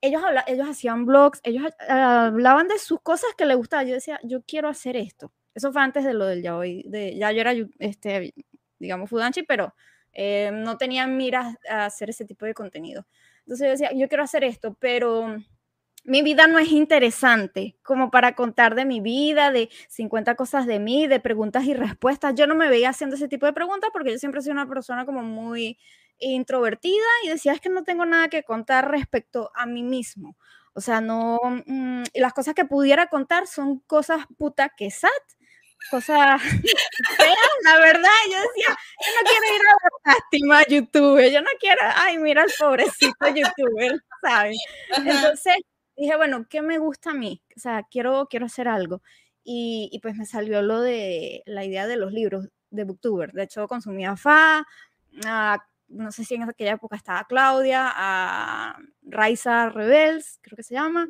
ellos, 0.00 0.22
ellos 0.46 0.66
hacían 0.66 1.04
blogs, 1.04 1.38
ellos 1.44 1.70
hablaban 1.86 2.66
de 2.68 2.78
sus 2.78 3.02
cosas 3.02 3.28
que 3.36 3.44
les 3.44 3.58
gustaban. 3.58 3.86
Yo 3.86 3.92
decía, 3.92 4.18
yo 4.22 4.40
quiero 4.40 4.70
hacer 4.70 4.96
esto. 4.96 5.34
Eso 5.54 5.70
fue 5.70 5.82
antes 5.82 6.02
de 6.02 6.14
lo 6.14 6.24
del 6.24 6.42
ya 6.42 6.56
hoy, 6.56 6.82
de, 6.88 7.14
ya 7.18 7.30
yo 7.30 7.42
era, 7.42 7.52
este, 7.78 8.32
digamos, 8.78 9.10
Fudanchi, 9.10 9.42
pero 9.42 9.74
eh, 10.14 10.50
no 10.50 10.78
tenía 10.78 11.06
miras 11.06 11.56
a 11.68 11.84
hacer 11.84 12.08
ese 12.08 12.24
tipo 12.24 12.46
de 12.46 12.54
contenido. 12.54 13.06
Entonces 13.40 13.66
yo 13.66 13.70
decía, 13.72 13.92
yo 13.92 14.08
quiero 14.08 14.24
hacer 14.24 14.44
esto, 14.44 14.74
pero 14.80 15.36
mi 16.06 16.22
vida 16.22 16.46
no 16.46 16.58
es 16.58 16.70
interesante 16.70 17.76
como 17.82 18.10
para 18.10 18.34
contar 18.34 18.74
de 18.74 18.84
mi 18.84 19.00
vida, 19.00 19.50
de 19.50 19.68
50 19.88 20.34
cosas 20.36 20.66
de 20.66 20.78
mí, 20.78 21.06
de 21.06 21.20
preguntas 21.20 21.64
y 21.64 21.74
respuestas. 21.74 22.34
Yo 22.34 22.46
no 22.46 22.54
me 22.54 22.68
veía 22.68 22.90
haciendo 22.90 23.16
ese 23.16 23.28
tipo 23.28 23.46
de 23.46 23.52
preguntas 23.52 23.90
porque 23.92 24.12
yo 24.12 24.18
siempre 24.18 24.40
sido 24.40 24.52
una 24.52 24.68
persona 24.68 25.04
como 25.04 25.22
muy 25.22 25.78
introvertida 26.18 27.04
y 27.24 27.28
decía 27.28 27.52
es 27.52 27.60
que 27.60 27.68
no 27.68 27.84
tengo 27.84 28.06
nada 28.06 28.28
que 28.28 28.42
contar 28.44 28.90
respecto 28.90 29.50
a 29.54 29.66
mí 29.66 29.82
mismo. 29.82 30.36
O 30.74 30.80
sea, 30.80 31.00
no, 31.00 31.38
mm, 31.66 32.04
las 32.14 32.32
cosas 32.32 32.54
que 32.54 32.64
pudiera 32.64 33.08
contar 33.08 33.46
son 33.46 33.80
cosas 33.80 34.26
puta 34.38 34.70
que 34.76 34.90
sat, 34.90 35.10
cosas 35.90 36.40
feas, 37.16 37.38
la 37.64 37.78
verdad. 37.78 38.10
Yo 38.30 38.38
decía, 38.38 38.76
yo 39.00 39.10
no 39.14 39.30
quiero 39.30 39.56
ir 39.56 39.62
a 39.62 39.72
la 39.72 40.14
lástima 40.14 40.58
a 40.60 40.66
YouTube, 40.66 41.32
yo 41.32 41.40
no 41.42 41.50
quiero, 41.58 41.80
ay, 41.96 42.18
mira 42.18 42.42
el 42.44 42.52
pobrecito 42.58 43.26
youtuber, 43.28 44.00
¿sabes? 44.22 44.58
Entonces, 44.96 45.56
dije, 45.96 46.16
bueno, 46.16 46.46
¿qué 46.48 46.62
me 46.62 46.78
gusta 46.78 47.10
a 47.10 47.14
mí? 47.14 47.42
O 47.56 47.60
sea, 47.60 47.84
quiero, 47.90 48.26
quiero 48.28 48.46
hacer 48.46 48.68
algo. 48.68 49.02
Y, 49.44 49.98
pues 50.02 50.16
me 50.16 50.26
salió 50.26 50.60
lo 50.60 50.80
de 50.80 51.42
la 51.46 51.64
idea 51.64 51.86
de 51.86 51.96
los 51.96 52.12
libros 52.12 52.48
de 52.70 52.84
Booktuber. 52.84 53.32
De 53.32 53.44
hecho, 53.44 53.68
consumía 53.68 54.16
FA, 54.16 54.66
no 55.88 56.10
sé 56.10 56.24
si 56.24 56.34
en 56.34 56.42
aquella 56.42 56.72
época 56.72 56.96
estaba 56.96 57.24
Claudia, 57.24 57.92
a 57.94 58.76
Raiza 59.02 59.68
Rebels, 59.70 60.40
creo 60.42 60.56
que 60.56 60.64
se 60.64 60.74
llama. 60.74 61.08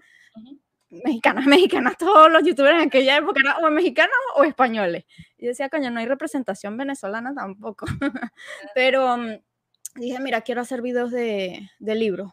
Mexicanas, 0.91 1.47
mexicanas, 1.47 1.97
todos 1.97 2.31
los 2.31 2.45
youtubers 2.45 2.75
en 2.75 2.89
aquella 2.89 3.17
época 3.17 3.41
eran 3.43 3.65
o 3.65 3.71
mexicanos 3.71 4.15
o 4.37 4.45
españoles. 4.45 5.05
Y 5.39 5.47
decía, 5.47 5.71
coño, 5.71 5.91
no 5.91 6.01
hay 6.01 6.07
representación 6.07 6.77
venezolana 6.77 7.35
tampoco. 7.35 7.87
Pero 8.75 9.17
mm, 9.17 9.39
dije, 9.95 10.21
mira, 10.21 10.43
quiero 10.43 10.61
hacer 10.61 10.83
videos 10.83 11.11
de, 11.11 11.71
de 11.79 11.95
libros 11.95 12.33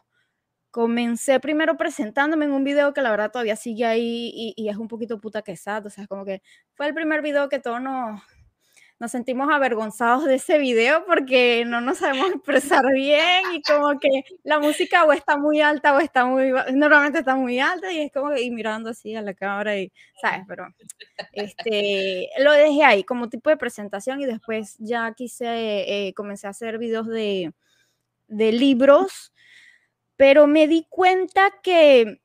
comencé 0.74 1.38
primero 1.38 1.76
presentándome 1.76 2.46
en 2.46 2.50
un 2.50 2.64
video 2.64 2.92
que 2.92 3.00
la 3.00 3.12
verdad 3.12 3.30
todavía 3.30 3.54
sigue 3.54 3.86
ahí 3.86 4.52
y, 4.56 4.68
es 4.68 4.76
un 4.76 4.88
poquito 4.88 5.20
puta 5.20 5.40
quesado, 5.40 5.86
o 5.86 5.90
sea, 5.90 6.08
como 6.08 6.24
que 6.24 6.42
fue 6.74 6.88
el 6.88 6.94
primer 6.94 7.22
video 7.22 7.48
que 7.48 7.60
todos 7.60 7.80
nos, 7.80 8.20
nos 8.98 9.12
sentimos 9.12 9.48
avergonzados 9.52 10.24
de 10.24 10.34
ese 10.34 10.58
video 10.58 11.04
porque 11.06 11.64
no 11.64 11.80
nos 11.80 11.98
sabemos 11.98 12.28
expresar 12.32 12.84
bien 12.92 13.44
y 13.54 13.62
como 13.62 14.00
que 14.00 14.24
la 14.42 14.58
música 14.58 15.04
o 15.04 15.12
está 15.12 15.36
muy 15.38 15.60
alta 15.60 15.94
o 15.94 16.00
está 16.00 16.24
muy, 16.26 16.50
normalmente 16.72 17.20
está 17.20 17.36
muy 17.36 17.60
alta 17.60 17.92
y 17.92 18.00
es 18.00 18.12
como 18.12 18.30
que 18.30 18.50
mirando 18.50 18.90
así 18.90 19.14
a 19.14 19.22
la 19.22 19.32
cámara 19.32 19.78
y, 19.78 19.92
¿sabes? 20.20 20.40
Pero 20.48 20.66
este, 21.34 22.30
lo 22.40 22.50
dejé 22.50 22.82
ahí 22.82 23.04
como 23.04 23.28
tipo 23.28 23.48
de 23.48 23.56
presentación 23.56 24.20
y 24.20 24.26
después 24.26 24.74
ya 24.80 25.14
quise, 25.14 26.08
eh, 26.08 26.14
comencé 26.14 26.48
a 26.48 26.50
hacer 26.50 26.78
videos 26.78 27.06
de, 27.06 27.52
de 28.26 28.50
libros, 28.50 29.33
pero 30.16 30.46
me 30.46 30.68
di 30.68 30.86
cuenta 30.88 31.50
que 31.62 32.20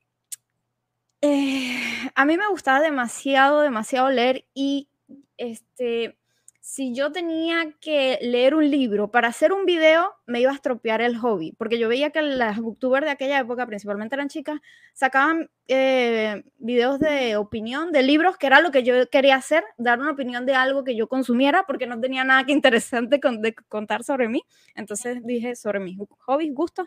eh, 1.22 2.10
a 2.14 2.24
mí 2.24 2.36
me 2.36 2.48
gustaba 2.48 2.80
demasiado, 2.80 3.60
demasiado 3.60 4.10
leer 4.10 4.46
y 4.54 4.88
este, 5.36 6.18
si 6.60 6.94
yo 6.94 7.10
tenía 7.10 7.74
que 7.80 8.18
leer 8.22 8.54
un 8.54 8.70
libro 8.70 9.10
para 9.10 9.28
hacer 9.28 9.52
un 9.52 9.64
video, 9.64 10.12
me 10.26 10.40
iba 10.40 10.52
a 10.52 10.54
estropear 10.54 11.00
el 11.00 11.18
hobby, 11.18 11.52
porque 11.58 11.78
yo 11.78 11.88
veía 11.88 12.10
que 12.10 12.22
las 12.22 12.58
booktubers 12.60 13.04
de 13.04 13.10
aquella 13.10 13.40
época, 13.40 13.66
principalmente 13.66 14.14
eran 14.14 14.28
chicas, 14.28 14.60
sacaban 14.92 15.50
eh, 15.68 16.44
videos 16.58 17.00
de 17.00 17.36
opinión 17.36 17.92
de 17.92 18.02
libros, 18.02 18.36
que 18.36 18.46
era 18.46 18.60
lo 18.60 18.70
que 18.70 18.82
yo 18.84 18.94
quería 19.10 19.36
hacer, 19.36 19.64
dar 19.78 19.98
una 19.98 20.12
opinión 20.12 20.46
de 20.46 20.54
algo 20.54 20.84
que 20.84 20.94
yo 20.94 21.08
consumiera, 21.08 21.64
porque 21.66 21.86
no 21.86 22.00
tenía 22.00 22.22
nada 22.22 22.44
que 22.44 22.52
interesante 22.52 23.18
de 23.40 23.54
contar 23.68 24.04
sobre 24.04 24.28
mí. 24.28 24.42
Entonces 24.76 25.24
dije 25.24 25.56
sobre 25.56 25.80
mis 25.80 25.98
hobbies, 26.20 26.54
gustos, 26.54 26.86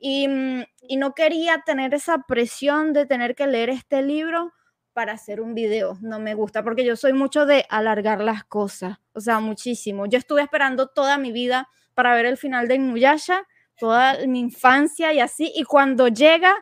Mm, 0.00 0.62
y, 0.88 0.96
no 0.96 1.14
quería 1.14 1.62
tener 1.66 1.92
esa 1.94 2.18
presión 2.28 2.92
de 2.92 3.06
tener 3.06 3.34
que 3.34 3.46
leer 3.46 3.70
este 3.70 4.02
libro 4.02 4.52
para 4.92 5.12
hacer 5.12 5.40
un 5.40 5.54
video. 5.54 5.98
No 6.00 6.20
me 6.20 6.34
gusta 6.34 6.62
porque 6.62 6.84
yo 6.84 6.96
soy 6.96 7.12
mucho 7.12 7.46
de 7.46 7.66
alargar 7.68 8.20
las 8.20 8.44
cosas, 8.44 8.98
o 9.12 9.20
sea, 9.20 9.40
muchísimo. 9.40 10.06
Yo 10.06 10.18
estuve 10.18 10.42
esperando 10.42 10.88
toda 10.88 11.18
mi 11.18 11.32
vida 11.32 11.68
para 11.94 12.14
ver 12.14 12.26
el 12.26 12.36
final 12.36 12.68
de 12.68 12.76
Inuyasha, 12.76 13.46
toda 13.78 14.26
mi 14.26 14.40
infancia 14.40 15.12
y 15.12 15.20
así, 15.20 15.52
y 15.54 15.64
cuando 15.64 16.08
llega, 16.08 16.54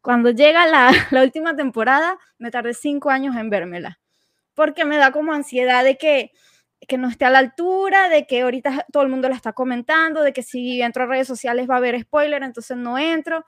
cuando 0.00 0.30
llega 0.30 0.66
la, 0.66 0.90
la 1.10 1.22
última 1.22 1.54
temporada, 1.56 2.18
me 2.38 2.50
tardé 2.50 2.74
cinco 2.74 3.10
años 3.10 3.36
en 3.36 3.50
vérmela, 3.50 4.00
porque 4.54 4.84
me 4.84 4.96
da 4.96 5.12
como 5.12 5.32
ansiedad 5.32 5.84
de 5.84 5.96
que 5.96 6.32
que 6.88 6.98
no 6.98 7.08
esté 7.08 7.24
a 7.24 7.30
la 7.30 7.38
altura, 7.38 8.08
de 8.08 8.26
que 8.26 8.42
ahorita 8.42 8.86
todo 8.92 9.02
el 9.02 9.08
mundo 9.08 9.28
la 9.28 9.36
está 9.36 9.52
comentando, 9.52 10.22
de 10.22 10.32
que 10.32 10.42
si 10.42 10.82
entro 10.82 11.04
a 11.04 11.06
redes 11.06 11.28
sociales 11.28 11.68
va 11.68 11.74
a 11.74 11.78
haber 11.78 12.00
spoiler, 12.00 12.42
entonces 12.42 12.76
no 12.76 12.98
entro, 12.98 13.44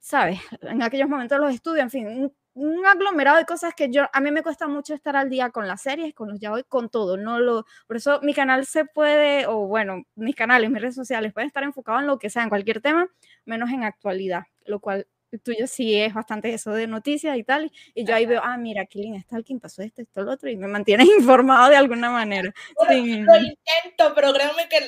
¿sabes? 0.00 0.38
En 0.62 0.82
aquellos 0.82 1.08
momentos 1.08 1.38
los 1.38 1.54
estudios, 1.54 1.84
en 1.84 1.90
fin, 1.90 2.32
un, 2.54 2.86
aglomerado 2.86 3.38
de 3.38 3.44
cosas 3.44 3.74
que 3.74 3.90
yo, 3.90 4.04
a 4.12 4.20
mí 4.20 4.30
me 4.30 4.42
cuesta 4.42 4.68
mucho 4.68 4.94
estar 4.94 5.16
al 5.16 5.30
día 5.30 5.50
con 5.50 5.66
las 5.66 5.82
series, 5.82 6.14
con 6.14 6.28
los 6.28 6.38
ya 6.38 6.52
hoy, 6.52 6.64
con 6.64 6.88
todo, 6.88 7.16
no 7.16 7.40
lo, 7.40 7.66
por 7.86 7.96
eso 7.96 8.20
mi 8.22 8.34
canal 8.34 8.66
se 8.66 8.84
puede, 8.84 9.46
o 9.46 9.66
bueno, 9.66 10.04
mis 10.14 10.36
canales, 10.36 10.70
mis 10.70 10.80
redes 10.80 10.94
sociales 10.94 11.32
pueden 11.32 11.48
estar 11.48 11.64
enfocados 11.64 12.02
en 12.02 12.06
lo 12.06 12.18
que 12.18 12.30
sea, 12.30 12.44
en 12.44 12.48
cualquier 12.48 12.80
tema, 12.80 13.08
menos 13.44 13.70
en 13.70 13.82
actualidad, 13.84 14.44
lo 14.66 14.80
cual 14.80 15.06
tuyo 15.38 15.66
sí 15.66 16.00
es 16.00 16.14
bastante 16.14 16.52
eso 16.52 16.72
de 16.72 16.86
noticias 16.86 17.36
y 17.36 17.44
tal, 17.44 17.70
y 17.94 18.04
yo 18.04 18.14
ahí 18.14 18.26
veo, 18.26 18.40
ah, 18.42 18.56
mira, 18.56 18.86
Killing 18.86 19.20
Stalking 19.22 19.60
pasó 19.60 19.82
esto, 19.82 20.02
esto, 20.02 20.22
lo 20.22 20.32
otro, 20.32 20.48
y 20.48 20.56
me 20.56 20.66
mantienes 20.66 21.06
informado 21.18 21.70
de 21.70 21.76
alguna 21.76 22.10
manera. 22.10 22.52
Lo 22.88 22.94
intento, 22.94 24.12
pero 24.14 24.32
créeme 24.32 24.68
que 24.68 24.86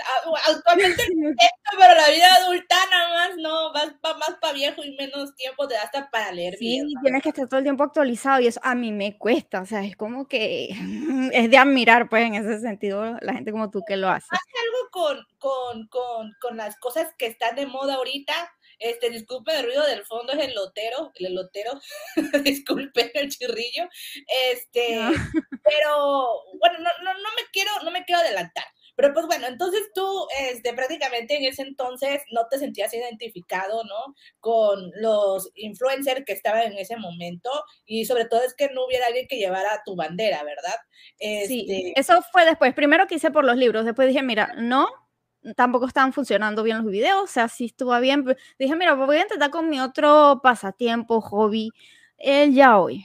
actualmente 0.48 1.02
lo 1.08 1.28
intento, 1.30 1.70
pero 1.78 1.94
la 1.94 2.08
vida 2.10 2.34
adulta 2.36 2.76
nada 2.90 3.14
más 3.14 3.36
no, 3.36 3.72
vas 3.72 3.94
más 4.02 4.36
para 4.40 4.52
viejo 4.52 4.82
y 4.84 4.96
menos 4.96 5.34
tiempo 5.34 5.66
te 5.66 5.74
da 5.74 5.82
hasta 5.82 6.10
para 6.10 6.32
leer 6.32 6.56
bien. 6.58 6.88
Sí, 6.88 6.94
tienes 7.02 7.22
que 7.22 7.30
estar 7.30 7.48
todo 7.48 7.58
el 7.58 7.64
tiempo 7.64 7.84
actualizado 7.84 8.40
y 8.40 8.46
eso 8.46 8.60
a 8.62 8.74
mí 8.74 8.92
me 8.92 9.18
cuesta, 9.18 9.60
o 9.60 9.66
sea, 9.66 9.84
es 9.84 9.96
como 9.96 10.26
que 10.28 10.68
es 11.32 11.50
de 11.50 11.58
admirar, 11.58 12.08
pues, 12.08 12.24
en 12.24 12.34
ese 12.34 12.60
sentido, 12.60 13.16
la 13.20 13.34
gente 13.34 13.52
como 13.52 13.70
tú 13.70 13.82
que 13.86 13.96
lo 13.96 14.08
hace. 14.08 14.26
Hace 14.30 14.52
algo 14.64 14.90
con, 14.90 15.26
con, 15.38 15.86
con, 15.88 16.32
con 16.40 16.56
las 16.56 16.76
cosas 16.78 17.14
que 17.18 17.26
están 17.26 17.54
de 17.56 17.66
moda 17.66 17.94
ahorita, 17.94 18.34
este, 18.78 19.10
disculpe 19.10 19.56
el 19.56 19.64
ruido 19.64 19.84
del 19.86 20.04
fondo, 20.04 20.32
es 20.32 20.46
el 20.46 20.54
lotero, 20.54 21.12
el 21.14 21.34
lotero, 21.34 21.80
disculpe 22.44 23.10
el 23.14 23.30
chirrillo. 23.30 23.88
Este, 24.52 24.98
pero 25.62 26.26
bueno, 26.58 26.78
no, 26.78 26.90
no, 27.04 27.14
no 27.14 27.28
me 27.36 27.42
quiero, 27.52 27.70
no 27.84 27.90
me 27.90 28.04
quiero 28.04 28.20
adelantar. 28.20 28.64
Pero 28.96 29.12
pues 29.12 29.26
bueno, 29.26 29.46
entonces 29.46 29.82
tú, 29.94 30.26
este, 30.40 30.72
prácticamente 30.72 31.36
en 31.36 31.44
ese 31.44 31.62
entonces 31.62 32.22
no 32.30 32.48
te 32.48 32.58
sentías 32.58 32.94
identificado, 32.94 33.84
¿no? 33.84 34.14
Con 34.40 34.90
los 34.96 35.50
influencers 35.54 36.24
que 36.24 36.32
estaban 36.32 36.62
en 36.62 36.78
ese 36.78 36.96
momento 36.96 37.50
y 37.84 38.06
sobre 38.06 38.24
todo 38.24 38.42
es 38.42 38.54
que 38.54 38.70
no 38.70 38.86
hubiera 38.86 39.06
alguien 39.06 39.28
que 39.28 39.36
llevara 39.36 39.82
tu 39.84 39.96
bandera, 39.96 40.42
¿verdad? 40.44 40.76
Sí, 41.18 41.66
este 41.68 42.00
eso 42.00 42.22
fue 42.32 42.46
después. 42.46 42.72
Primero 42.72 43.06
que 43.06 43.16
hice 43.16 43.30
por 43.30 43.44
los 43.44 43.56
libros, 43.56 43.84
después 43.84 44.08
dije, 44.08 44.22
mira, 44.22 44.54
no, 44.56 44.88
tampoco 45.54 45.86
estaban 45.86 46.12
funcionando 46.12 46.62
bien 46.62 46.78
los 46.78 46.86
videos, 46.90 47.22
o 47.24 47.26
sea, 47.26 47.48
sí 47.48 47.66
estuvo 47.66 47.98
bien. 48.00 48.24
Dije, 48.58 48.76
mira, 48.76 48.94
voy 48.94 49.16
a 49.16 49.22
intentar 49.22 49.50
con 49.50 49.68
mi 49.68 49.80
otro 49.80 50.40
pasatiempo, 50.42 51.20
hobby, 51.20 51.70
el 52.18 52.54
ya 52.54 52.78
hoy. 52.78 53.04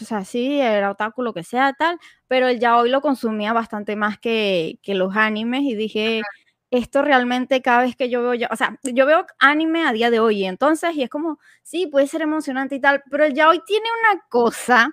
o 0.00 0.04
sea, 0.04 0.24
sí, 0.24 0.60
era 0.60 0.90
otaku, 0.90 1.22
lo 1.22 1.32
que 1.34 1.44
sea, 1.44 1.72
tal, 1.72 1.98
pero 2.28 2.48
el 2.48 2.60
ya 2.60 2.76
hoy 2.78 2.90
lo 2.90 3.00
consumía 3.00 3.52
bastante 3.52 3.96
más 3.96 4.18
que, 4.18 4.78
que 4.82 4.94
los 4.94 5.16
animes 5.16 5.62
y 5.62 5.74
dije, 5.74 6.22
esto 6.70 7.02
realmente 7.02 7.60
cada 7.62 7.82
vez 7.82 7.96
que 7.96 8.08
yo 8.10 8.22
veo 8.22 8.34
ya, 8.34 8.48
o 8.50 8.56
sea, 8.56 8.78
yo 8.82 9.06
veo 9.06 9.26
anime 9.38 9.86
a 9.86 9.92
día 9.92 10.10
de 10.10 10.20
hoy, 10.20 10.44
entonces, 10.44 10.94
y 10.96 11.02
es 11.02 11.10
como, 11.10 11.38
sí, 11.62 11.86
puede 11.86 12.06
ser 12.06 12.22
emocionante 12.22 12.76
y 12.76 12.80
tal, 12.80 13.02
pero 13.10 13.24
el 13.24 13.34
ya 13.34 13.48
hoy 13.48 13.60
tiene 13.66 13.86
una 14.10 14.22
cosa 14.28 14.90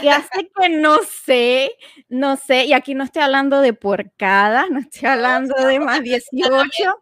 que 0.00 0.10
hace 0.10 0.50
que 0.58 0.68
no 0.70 0.98
sé, 1.02 1.72
no 2.08 2.36
sé, 2.36 2.64
y 2.66 2.72
aquí 2.72 2.94
no 2.94 3.04
estoy 3.04 3.22
hablando 3.22 3.60
de 3.60 3.72
porcada, 3.74 4.66
no 4.70 4.80
estoy 4.80 5.08
hablando 5.08 5.54
de 5.54 5.80
más 5.80 6.02
18, 6.02 6.94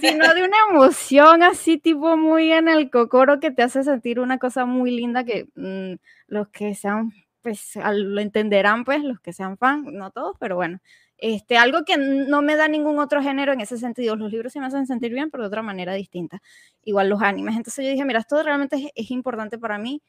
sino 0.00 0.34
de 0.34 0.44
una 0.44 0.56
emoción 0.70 1.42
así 1.42 1.78
tipo 1.78 2.16
muy 2.16 2.52
en 2.52 2.68
el 2.68 2.90
cocoro 2.90 3.40
que 3.40 3.50
te 3.50 3.62
hace 3.62 3.82
sentir 3.84 4.20
una 4.20 4.38
cosa 4.38 4.64
muy 4.66 4.90
linda 4.90 5.24
que 5.24 5.46
mm, 5.54 5.94
los 6.28 6.48
que 6.48 6.74
sean, 6.74 7.12
pues 7.42 7.76
lo 7.76 8.20
entenderán, 8.20 8.84
pues 8.84 9.02
los 9.04 9.20
que 9.20 9.32
sean 9.32 9.58
fan, 9.58 9.84
no 9.92 10.10
todos, 10.10 10.36
pero 10.40 10.56
bueno. 10.56 10.80
Este, 11.18 11.56
algo 11.56 11.84
que 11.84 11.96
no 11.98 12.42
me 12.42 12.56
da 12.56 12.66
ningún 12.66 12.98
otro 12.98 13.22
género 13.22 13.52
en 13.52 13.60
ese 13.60 13.78
sentido. 13.78 14.16
Los 14.16 14.32
libros 14.32 14.52
sí 14.52 14.58
me 14.58 14.66
hacen 14.66 14.88
sentir 14.88 15.12
bien, 15.12 15.30
pero 15.30 15.44
de 15.44 15.48
otra 15.48 15.62
manera 15.62 15.94
distinta. 15.94 16.42
Igual 16.82 17.08
los 17.10 17.22
animes. 17.22 17.56
Entonces 17.56 17.84
yo 17.84 17.92
dije, 17.92 18.04
mira, 18.04 18.18
esto 18.18 18.42
realmente 18.42 18.74
es, 18.76 18.90
es 18.96 19.10
importante 19.12 19.56
para 19.56 19.78
mí, 19.78 20.02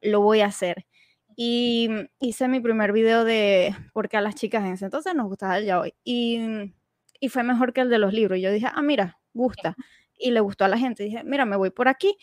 lo 0.00 0.20
voy 0.20 0.40
a 0.42 0.46
hacer. 0.46 0.86
Y 1.36 1.88
hice 2.20 2.48
mi 2.48 2.60
primer 2.60 2.92
video 2.92 3.24
de 3.24 3.74
porque 3.92 4.16
a 4.16 4.20
las 4.20 4.34
chicas 4.34 4.64
en 4.64 4.72
ese 4.72 4.86
entonces 4.86 5.14
nos 5.14 5.26
gustaba 5.26 5.58
el 5.58 5.66
yaoi. 5.66 5.94
Y, 6.04 6.72
y 7.20 7.28
fue 7.28 7.42
mejor 7.42 7.72
que 7.72 7.80
el 7.82 7.90
de 7.90 7.98
los 7.98 8.12
libros. 8.12 8.38
Y 8.38 8.42
yo 8.42 8.52
dije, 8.52 8.66
ah, 8.72 8.82
mira, 8.82 9.18
gusta. 9.32 9.76
Y 10.18 10.32
le 10.32 10.40
gustó 10.40 10.64
a 10.64 10.68
la 10.68 10.78
gente. 10.78 11.04
dije, 11.04 11.24
mira, 11.24 11.44
me 11.44 11.56
voy 11.56 11.70
por 11.70 11.88
aquí. 11.88 12.16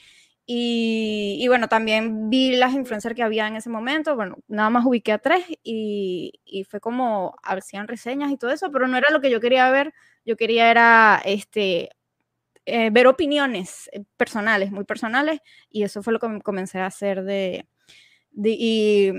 Y, 0.45 1.37
y, 1.41 1.47
bueno, 1.49 1.67
también 1.67 2.29
vi 2.29 2.55
las 2.55 2.73
influencers 2.73 3.15
que 3.15 3.23
había 3.23 3.47
en 3.47 3.57
ese 3.57 3.69
momento. 3.69 4.15
Bueno, 4.15 4.37
nada 4.47 4.69
más 4.69 4.85
ubiqué 4.85 5.11
a 5.11 5.17
tres 5.19 5.45
y, 5.63 6.39
y, 6.45 6.63
fue 6.63 6.79
como 6.79 7.35
hacían 7.43 7.87
reseñas 7.87 8.31
y 8.31 8.37
todo 8.37 8.51
eso, 8.51 8.71
pero 8.71 8.87
no 8.87 8.97
era 8.97 9.11
lo 9.11 9.19
que 9.19 9.29
yo 9.29 9.41
quería 9.41 9.69
ver. 9.71 9.93
Yo 10.25 10.37
quería 10.37 10.71
era 10.71 11.21
este, 11.25 11.89
eh, 12.69 12.89
ver 12.91 13.07
opiniones 13.07 13.89
eh, 13.93 14.03
personales, 14.17 14.71
muy 14.71 14.83
personales, 14.83 15.39
y 15.69 15.83
eso 15.83 16.03
fue 16.03 16.11
lo 16.11 16.19
que 16.19 16.41
comencé 16.41 16.79
a 16.79 16.87
hacer 16.87 17.23
de, 17.23 17.65
y 18.43 19.11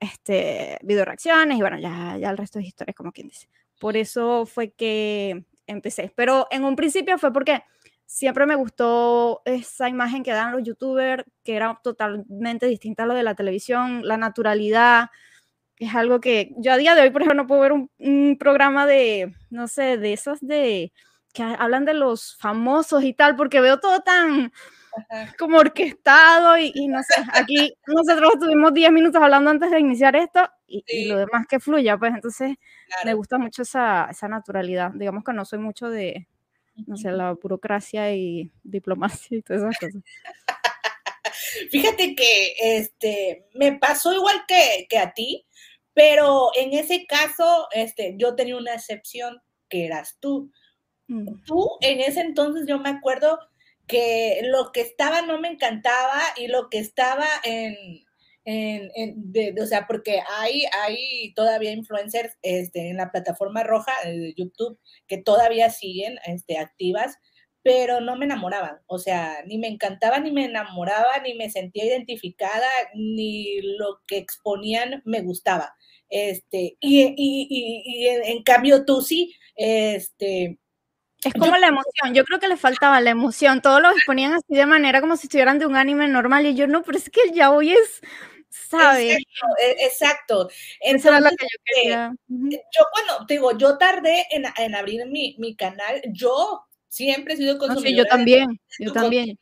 este, 0.00 0.78
video 0.82 1.04
reacciones 1.04 1.58
y 1.58 1.60
bueno, 1.60 1.78
ya, 1.78 2.16
ya 2.18 2.30
el 2.30 2.36
resto 2.36 2.58
de 2.58 2.66
historias, 2.66 2.96
como 2.96 3.12
quien 3.12 3.28
dice. 3.28 3.48
Por 3.78 3.96
eso 3.96 4.46
fue 4.46 4.70
que 4.70 5.44
empecé. 5.66 6.12
Pero 6.16 6.48
en 6.50 6.64
un 6.64 6.76
principio 6.76 7.18
fue 7.18 7.32
porque 7.32 7.62
siempre 8.06 8.46
me 8.46 8.56
gustó 8.56 9.42
esa 9.44 9.88
imagen 9.88 10.22
que 10.22 10.32
dan 10.32 10.52
los 10.52 10.64
youtubers, 10.64 11.24
que 11.44 11.56
era 11.56 11.78
totalmente 11.82 12.66
distinta 12.66 13.04
a 13.04 13.06
lo 13.06 13.14
de 13.14 13.22
la 13.22 13.34
televisión, 13.34 14.06
la 14.06 14.16
naturalidad. 14.16 15.10
Es 15.76 15.94
algo 15.94 16.20
que 16.20 16.52
yo 16.56 16.72
a 16.72 16.76
día 16.76 16.94
de 16.94 17.02
hoy, 17.02 17.10
por 17.10 17.22
ejemplo, 17.22 17.42
no 17.42 17.46
puedo 17.46 17.60
ver 17.60 17.72
un, 17.72 17.90
un 17.98 18.36
programa 18.38 18.86
de, 18.86 19.34
no 19.50 19.68
sé, 19.68 19.98
de 19.98 20.12
esos 20.12 20.40
de 20.40 20.92
que 21.32 21.42
hablan 21.42 21.84
de 21.84 21.94
los 21.94 22.36
famosos 22.36 23.04
y 23.04 23.12
tal, 23.12 23.36
porque 23.36 23.60
veo 23.60 23.78
todo 23.78 24.00
tan 24.00 24.52
como 25.38 25.58
orquestado 25.58 26.58
y, 26.58 26.88
no 26.88 27.02
sé, 27.02 27.22
aquí 27.32 27.72
nosotros 27.86 28.32
tuvimos 28.40 28.72
10 28.72 28.92
minutos 28.92 29.22
hablando 29.22 29.50
antes 29.50 29.70
de 29.70 29.80
iniciar 29.80 30.16
esto 30.16 30.48
y, 30.66 31.06
lo 31.06 31.18
demás 31.18 31.46
que 31.48 31.60
fluya, 31.60 31.96
pues 31.96 32.14
entonces 32.14 32.56
me 33.04 33.14
gusta 33.14 33.38
mucho 33.38 33.62
esa, 33.62 34.08
esa, 34.10 34.28
naturalidad. 34.28 34.90
Digamos 34.94 35.24
que 35.24 35.32
no 35.32 35.44
soy 35.44 35.58
mucho 35.58 35.88
de, 35.88 36.26
no 36.86 36.96
sé, 36.96 37.10
la 37.10 37.32
burocracia 37.32 38.14
y 38.14 38.50
diplomacia 38.62 39.38
y 39.38 39.42
todas 39.42 39.62
esas 39.62 39.78
cosas. 39.78 40.02
Fíjate 41.70 42.14
que 42.14 42.54
este, 42.60 43.46
me 43.54 43.72
pasó 43.78 44.12
igual 44.12 44.44
que, 44.46 44.86
que 44.88 44.98
a 44.98 45.12
ti, 45.12 45.46
pero 45.94 46.50
en 46.56 46.74
ese 46.74 47.06
caso 47.06 47.68
este, 47.72 48.14
yo 48.16 48.34
tenía 48.34 48.56
una 48.56 48.74
excepción 48.74 49.42
que 49.68 49.86
eras 49.86 50.16
tú. 50.20 50.50
Mm. 51.08 51.42
Tú 51.44 51.70
en 51.80 52.00
ese 52.00 52.20
entonces 52.20 52.66
yo 52.68 52.78
me 52.78 52.90
acuerdo 52.90 53.38
que 53.88 54.40
lo 54.44 54.70
que 54.72 54.82
estaba 54.82 55.22
no 55.22 55.40
me 55.40 55.48
encantaba 55.48 56.20
y 56.36 56.46
lo 56.46 56.68
que 56.68 56.78
estaba 56.78 57.26
en, 57.42 57.74
o 59.60 59.66
sea, 59.66 59.86
porque 59.86 60.20
hay, 60.38 60.64
hay 60.84 61.32
todavía 61.34 61.72
influencers 61.72 62.36
este, 62.42 62.90
en 62.90 62.96
la 62.96 63.10
plataforma 63.10 63.62
roja 63.62 63.92
de 64.04 64.34
YouTube 64.36 64.78
que 65.06 65.18
todavía 65.18 65.70
siguen 65.70 66.18
este, 66.26 66.58
activas, 66.58 67.16
pero 67.62 68.00
no 68.00 68.16
me 68.16 68.24
enamoraban, 68.24 68.78
o 68.86 68.98
sea, 68.98 69.42
ni 69.46 69.58
me 69.58 69.68
encantaba, 69.68 70.20
ni 70.20 70.30
me 70.30 70.44
enamoraba, 70.44 71.18
ni 71.22 71.34
me 71.34 71.50
sentía 71.50 71.84
identificada, 71.84 72.68
ni 72.94 73.60
lo 73.60 74.00
que 74.06 74.16
exponían 74.16 75.02
me 75.04 75.20
gustaba. 75.20 75.74
Este, 76.08 76.78
y, 76.80 77.02
y, 77.02 77.46
y, 77.50 78.06
en 78.06 78.42
cambio 78.42 78.86
tú 78.86 79.02
sí, 79.02 79.34
este, 79.56 80.58
es 81.24 81.32
como 81.32 81.56
la 81.56 81.68
emoción, 81.68 82.14
yo 82.14 82.24
creo 82.24 82.38
que 82.38 82.48
le 82.48 82.56
faltaba 82.56 83.00
la 83.00 83.10
emoción, 83.10 83.60
todos 83.60 83.82
lo 83.82 83.90
exponían 83.90 84.34
así 84.34 84.54
de 84.54 84.66
manera 84.66 85.00
como 85.00 85.16
si 85.16 85.26
estuvieran 85.26 85.58
de 85.58 85.66
un 85.66 85.76
anime 85.76 86.06
normal 86.06 86.46
y 86.46 86.54
yo 86.54 86.66
no, 86.66 86.82
pero 86.82 86.96
es 86.96 87.10
que 87.10 87.22
el 87.22 87.32
yaoi 87.32 87.72
es, 87.72 88.00
¿sabes? 88.48 89.18
Exacto, 89.80 90.48
e, 90.80 90.92
Eso 90.92 91.08
era 91.08 91.20
lo 91.20 91.30
que 91.30 91.36
yo 91.40 91.46
eh, 91.46 91.74
quería. 91.74 92.12
yo 92.28 92.84
cuando, 92.92 93.26
digo, 93.26 93.58
yo 93.58 93.78
tardé 93.78 94.26
en, 94.30 94.44
en 94.56 94.74
abrir 94.76 95.06
mi, 95.06 95.34
mi, 95.38 95.56
canal, 95.56 96.00
yo 96.12 96.62
siempre 96.86 97.34
he 97.34 97.36
sido 97.36 97.58
consumidora. 97.58 97.90
sí, 97.90 97.96
yo 97.96 98.04
también, 98.06 98.60
yo 98.78 98.92
también. 98.92 99.38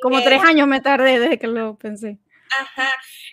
Como 0.00 0.20
tres 0.22 0.42
años 0.42 0.66
me 0.66 0.80
tardé 0.80 1.20
desde 1.20 1.38
que 1.38 1.46
lo 1.46 1.78
pensé. 1.78 2.18
Ajá, 2.60 2.90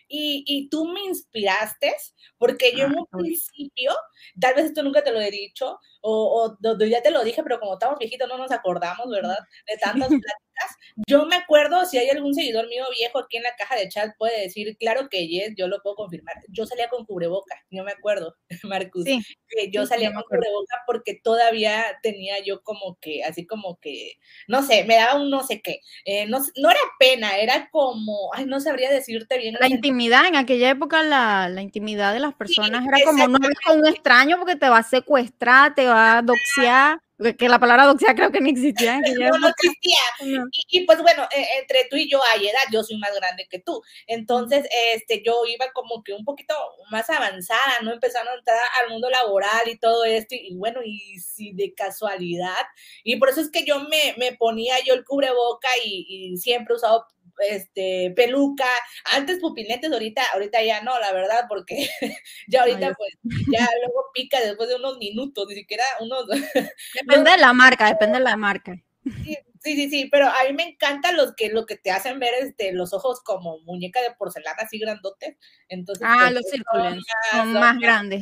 y, 0.07 0.43
y 0.45 0.69
tú 0.69 0.85
me 0.85 1.01
inspiraste 1.05 1.95
porque 2.37 2.73
yo 2.75 2.85
en 2.85 2.97
ah, 2.97 2.99
un 2.99 3.19
principio, 3.19 3.91
tal 4.39 4.55
vez 4.55 4.65
esto 4.65 4.83
nunca 4.83 5.03
te 5.03 5.11
lo 5.11 5.21
he 5.21 5.31
dicho, 5.31 5.79
o, 6.07 6.55
o, 6.61 6.85
ya 6.85 7.01
te 7.01 7.09
lo 7.09 7.23
dije, 7.23 7.41
pero 7.41 7.59
como 7.59 7.73
estamos 7.73 7.97
viejitos 7.97 8.29
no 8.29 8.37
nos 8.37 8.51
acordamos, 8.51 9.09
¿verdad? 9.09 9.37
De 9.65 9.77
tantas 9.77 10.07
pláticas. 10.07 10.77
Yo 11.07 11.25
me 11.25 11.35
acuerdo, 11.35 11.83
si 11.85 11.97
hay 11.97 12.09
algún 12.09 12.33
seguidor 12.33 12.67
mío 12.69 12.85
viejo 12.97 13.19
aquí 13.19 13.37
en 13.37 13.43
la 13.43 13.55
caja 13.57 13.75
de 13.75 13.89
chat, 13.89 14.11
puede 14.17 14.41
decir, 14.41 14.77
claro 14.77 15.09
que 15.09 15.27
yes, 15.27 15.53
yo 15.57 15.67
lo 15.67 15.81
puedo 15.81 15.95
confirmar. 15.95 16.35
Yo 16.47 16.65
salía 16.65 16.87
con 16.89 17.05
cubreboca, 17.05 17.55
yo 17.69 17.83
me 17.83 17.91
acuerdo, 17.91 18.37
Marcus, 18.63 19.03
sí, 19.03 19.19
que 19.49 19.71
yo 19.71 19.85
salía 19.85 20.13
con 20.13 20.23
cubreboca 20.23 20.83
porque 20.85 21.19
todavía 21.21 21.83
tenía 22.03 22.35
yo 22.45 22.61
como 22.61 22.97
que, 23.01 23.23
así 23.23 23.45
como 23.45 23.77
que, 23.81 24.13
no 24.47 24.61
sé, 24.61 24.85
me 24.85 24.95
daba 24.95 25.19
un 25.19 25.29
no 25.29 25.43
sé 25.43 25.61
qué. 25.61 25.79
Eh, 26.05 26.27
no, 26.27 26.39
no 26.57 26.69
era 26.69 26.79
pena, 26.99 27.37
era 27.37 27.67
como, 27.71 28.31
ay, 28.33 28.45
no 28.45 28.59
sabría 28.59 28.91
decirte 28.91 29.37
bien. 29.39 29.57
La 29.59 29.67
intimidad, 29.67 30.27
en 30.27 30.35
aquella 30.35 30.69
época 30.69 31.03
la, 31.03 31.49
la 31.49 31.61
intimidad 31.61 32.13
de 32.13 32.19
las 32.19 32.35
personas 32.35 32.85
era 32.87 33.03
como 33.03 33.27
no 33.27 33.39
con 33.65 33.79
un 33.79 33.87
extraño 33.87 34.37
porque 34.37 34.55
te 34.55 34.69
va 34.69 34.77
a 34.77 34.83
secuestrar, 34.83 35.73
te 35.75 35.85
va 35.87 35.94
a 35.95 36.21
doxear 36.21 36.99
que 37.37 37.47
la 37.47 37.59
palabra 37.59 37.85
doxear 37.85 38.15
creo 38.15 38.31
que 38.31 38.41
ni 38.41 38.51
existía. 38.51 38.99
no, 38.99 39.37
no 39.39 39.47
existía. 39.47 40.49
Y, 40.69 40.85
pues 40.85 41.01
bueno, 41.01 41.23
e, 41.31 41.59
entre 41.59 41.87
tú 41.89 41.95
y 41.95 42.09
yo 42.09 42.19
hay 42.33 42.47
edad, 42.47 42.59
yo 42.71 42.83
soy 42.83 42.97
más 42.97 43.15
grande 43.15 43.47
que 43.49 43.59
tú. 43.59 43.81
Entonces, 44.07 44.67
este, 44.93 45.23
yo 45.25 45.43
iba 45.47 45.71
como 45.73 46.03
que 46.03 46.13
un 46.13 46.25
poquito 46.25 46.53
más 46.91 47.09
avanzada, 47.09 47.79
¿no? 47.83 47.93
Empezando 47.93 48.31
a 48.31 48.35
entrar 48.35 48.59
al 48.81 48.89
mundo 48.89 49.09
laboral 49.09 49.67
y 49.67 49.77
todo 49.77 50.03
esto. 50.03 50.35
Y, 50.35 50.55
bueno, 50.55 50.81
y 50.83 51.17
si 51.19 51.53
de 51.53 51.73
casualidad. 51.73 52.65
Y 53.03 53.15
por 53.15 53.29
eso 53.29 53.39
es 53.39 53.49
que 53.49 53.63
yo 53.63 53.79
me, 53.79 54.15
me 54.17 54.33
ponía 54.33 54.75
yo 54.85 54.93
el 54.93 55.05
cubreboca 55.05 55.69
y, 55.85 56.33
y 56.33 56.37
siempre 56.37 56.73
he 56.73 56.77
usado 56.77 57.05
este, 57.39 58.13
peluca, 58.15 58.67
antes 59.13 59.39
pupilentes, 59.39 59.91
ahorita, 59.91 60.21
ahorita 60.33 60.63
ya 60.63 60.81
no, 60.81 60.99
la 60.99 61.11
verdad, 61.11 61.45
porque 61.47 61.89
ya 62.47 62.61
ahorita 62.61 62.93
pues 62.93 63.11
ya 63.51 63.67
luego 63.81 64.05
pica 64.13 64.39
después 64.39 64.69
de 64.69 64.75
unos 64.75 64.97
minutos, 64.97 65.47
ni 65.47 65.55
siquiera 65.55 65.83
unos... 65.99 66.25
Depende 67.01 67.31
de 67.31 67.37
la 67.37 67.53
marca, 67.53 67.87
depende 67.87 68.17
de 68.17 68.23
la 68.23 68.37
marca. 68.37 68.81
Sí, 69.23 69.37
sí, 69.73 69.89
sí, 69.89 70.09
pero 70.11 70.27
a 70.27 70.43
mí 70.47 70.53
me 70.53 70.69
encantan 70.69 71.17
los 71.17 71.33
que 71.35 71.49
lo 71.49 71.65
que 71.65 71.75
te 71.75 71.91
hacen 71.91 72.19
ver 72.19 72.33
este, 72.41 72.73
los 72.73 72.93
ojos 72.93 73.21
como 73.21 73.59
muñeca 73.61 74.01
de 74.01 74.11
porcelana 74.11 74.63
así 74.63 74.77
grandotes. 74.77 75.37
Entonces, 75.69 76.05
ah, 76.07 76.17
pues, 76.19 76.33
los 76.33 76.43
círculos 76.43 77.03
son, 77.31 77.53
más 77.53 77.79
grandes, 77.79 78.21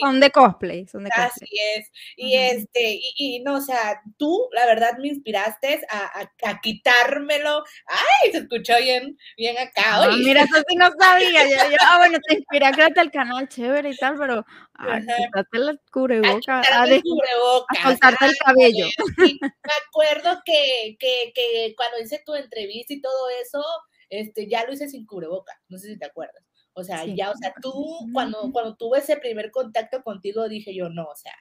son 0.00 0.20
de 0.20 0.30
cosplay, 0.30 0.86
son 0.86 1.04
de 1.04 1.10
cosplay. 1.10 1.26
Así 1.26 1.56
es. 1.76 1.90
Y 2.16 2.36
este, 2.36 3.00
y, 3.16 3.40
no, 3.40 3.56
o 3.56 3.60
sea, 3.60 4.02
tú 4.18 4.48
la 4.52 4.66
verdad 4.66 4.98
me 4.98 5.08
inspiraste 5.08 5.80
a, 5.88 6.28
a, 6.42 6.60
quitármelo. 6.60 7.64
Ay, 7.86 8.32
se 8.32 8.38
escuchó 8.38 8.74
bien, 8.78 9.16
bien 9.36 9.56
acá. 9.58 9.82
Ah, 9.86 10.10
mira, 10.16 10.42
eso 10.42 10.56
sí 10.68 10.76
no 10.76 10.90
sabía. 10.98 11.48
Yo, 11.48 11.76
ah, 11.80 11.98
bueno, 11.98 12.18
te 12.26 12.34
inspiré 12.34 12.66
a 12.66 12.72
crearte 12.72 13.00
el 13.00 13.10
canal 13.10 13.48
chévere 13.48 13.90
y 13.90 13.96
tal, 13.96 14.16
pero 14.18 14.44
a 14.74 15.00
quitarte 15.00 15.58
la 15.58 15.76
cubreboca, 15.90 16.60
a, 16.60 16.82
a, 16.82 16.84
a 16.84 17.82
soltarte 17.82 18.26
el 18.26 18.36
cabello. 18.44 18.86
me 19.16 19.50
acuerdo 19.86 20.33
que, 20.44 20.96
que, 20.98 21.32
que 21.34 21.74
cuando 21.76 21.98
hice 21.98 22.22
tu 22.24 22.34
entrevista 22.34 22.92
y 22.92 23.00
todo 23.00 23.28
eso, 23.42 23.62
este, 24.10 24.48
ya 24.48 24.64
lo 24.64 24.72
hice 24.72 24.88
sin 24.88 25.06
cubreboca, 25.06 25.52
no 25.68 25.78
sé 25.78 25.88
si 25.88 25.98
te 25.98 26.06
acuerdas. 26.06 26.42
O 26.76 26.82
sea, 26.82 27.04
ya, 27.04 27.30
o 27.30 27.36
sea, 27.36 27.54
tú, 27.62 27.72
cuando, 28.12 28.50
cuando 28.52 28.74
tuve 28.74 28.98
ese 28.98 29.16
primer 29.16 29.52
contacto 29.52 30.02
contigo, 30.02 30.48
dije 30.48 30.74
yo, 30.74 30.88
no, 30.88 31.04
o 31.04 31.14
sea, 31.14 31.34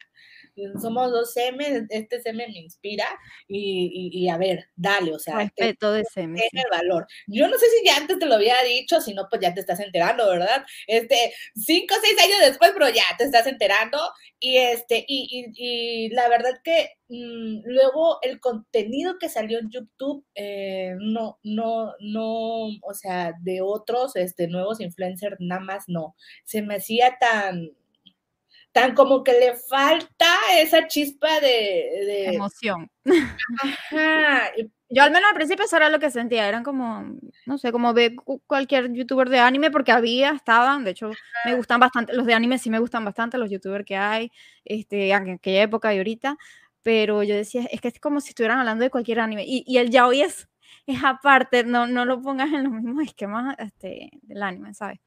somos 0.82 1.12
dos 1.12 1.36
M, 1.38 1.88
este 1.90 2.22
seme 2.22 2.48
me 2.48 2.60
inspira 2.60 3.06
y, 3.48 4.10
y, 4.14 4.30
a 4.30 4.38
ver, 4.38 4.70
dale, 4.76 5.14
o 5.14 5.20
sea, 5.20 5.38
respeto 5.38 5.92
de 5.92 6.04
seme. 6.06 6.40
Tiene 6.52 6.66
el 6.66 6.80
valor. 6.80 7.08
Yo 7.28 7.48
no 7.48 7.58
sé 7.58 7.66
si 7.70 7.86
ya 7.86 7.98
antes 7.98 8.20
te 8.20 8.26
lo 8.26 8.36
había 8.36 8.62
dicho, 8.64 9.02
si 9.02 9.14
no, 9.14 9.28
pues 9.30 9.42
ya 9.42 9.54
te 9.54 9.60
estás 9.60 9.80
enterando, 9.80 10.30
¿verdad? 10.30 10.64
Este, 10.88 11.34
cinco 11.56 11.96
o 11.96 12.02
seis 12.02 12.16
años 12.22 12.40
después, 12.42 12.72
pero 12.74 12.90
ya 12.90 13.04
te 13.18 13.26
estás 13.26 13.48
enterando 13.48 13.98
y 14.40 14.58
este, 14.58 15.06
y, 15.08 15.52
y, 15.56 16.10
la 16.10 16.28
verdad 16.28 16.60
que 16.64 16.90
mm, 17.10 17.62
luego 17.66 18.20
el 18.22 18.40
contenido 18.40 19.18
que 19.18 19.30
salió 19.30 19.60
en 19.60 19.70
YouTube, 19.70 20.26
eh, 20.36 20.96
no, 21.00 21.40
no, 21.44 21.94
no, 22.00 22.68
o 22.82 22.94
sea, 22.94 23.34
de 23.42 23.62
otros, 23.62 24.16
este, 24.16 24.48
nuevos 24.48 24.82
influencers, 24.82 25.38
nada 25.40 25.62
más 25.62 25.86
no, 25.88 26.16
se 26.44 26.62
me 26.62 26.76
hacía 26.76 27.18
tan 27.20 27.72
tan 28.74 28.96
como 28.96 29.24
que 29.24 29.34
le 29.34 29.56
falta 29.56 30.36
esa 30.60 30.88
chispa 30.88 31.40
de, 31.40 32.34
emoción. 32.34 32.90
Ajá. 33.62 34.52
Yo 34.90 35.02
al 35.02 35.12
menos 35.12 35.30
al 35.30 35.36
principio 35.36 35.66
eso 35.66 35.78
era 35.78 35.90
lo 35.90 36.00
que 36.00 36.12
sentía, 36.12 36.48
eran 36.48 36.64
como, 36.64 37.18
no 37.48 37.58
sé, 37.58 37.72
como 37.72 37.94
ver 37.94 38.14
cualquier 38.46 38.92
youtuber 38.94 39.30
de 39.30 39.40
anime, 39.40 39.72
porque 39.72 39.92
había, 39.92 40.32
estaban, 40.32 40.84
de 40.84 40.92
hecho, 40.92 41.10
me 41.46 41.56
gustan 41.56 41.80
bastante, 41.80 42.14
los 42.14 42.28
de 42.28 42.36
anime 42.36 42.60
sí 42.60 42.70
me 42.70 42.78
gustan 42.78 43.04
bastante, 43.04 43.40
los 43.40 43.50
youtubers 43.50 43.86
que 43.86 43.96
hay, 43.96 44.32
este, 44.66 45.10
en 45.10 45.32
aquella 45.32 45.64
época 45.64 45.94
y 45.94 45.98
ahorita, 45.98 46.38
pero 46.84 47.24
yo 47.24 47.36
decía, 47.36 47.64
es 47.72 47.82
que 47.82 47.88
es 47.88 48.00
como 48.00 48.22
si 48.22 48.30
estuvieran 48.30 48.60
hablando 48.60 48.84
de 48.84 48.92
cualquier 48.92 49.20
anime, 49.20 49.46
y, 49.48 49.64
y 49.66 49.78
el 49.78 49.90
yaoi 49.90 50.22
es, 50.22 50.48
es 50.86 51.04
aparte, 51.04 51.64
no, 51.64 51.88
no 51.88 52.06
lo 52.06 52.22
pongas 52.22 52.52
en 52.54 52.64
los 52.66 52.74
mismos 52.74 53.06
esquemas 53.06 53.56
este, 53.60 54.10
del 54.24 54.44
anime, 54.44 54.74
¿sabes? 54.74 55.00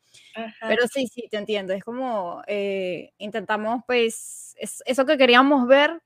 Pero 0.61 0.87
sí, 0.89 1.07
sí, 1.09 1.29
te 1.31 1.37
entiendo. 1.39 1.73
Es 1.75 1.85
como 1.85 2.43
eh, 2.47 3.13
intentamos, 3.19 3.83
pues, 3.87 4.55
eso 4.59 5.07
que 5.07 5.19
queríamos 5.19 5.67
ver, 5.69 6.03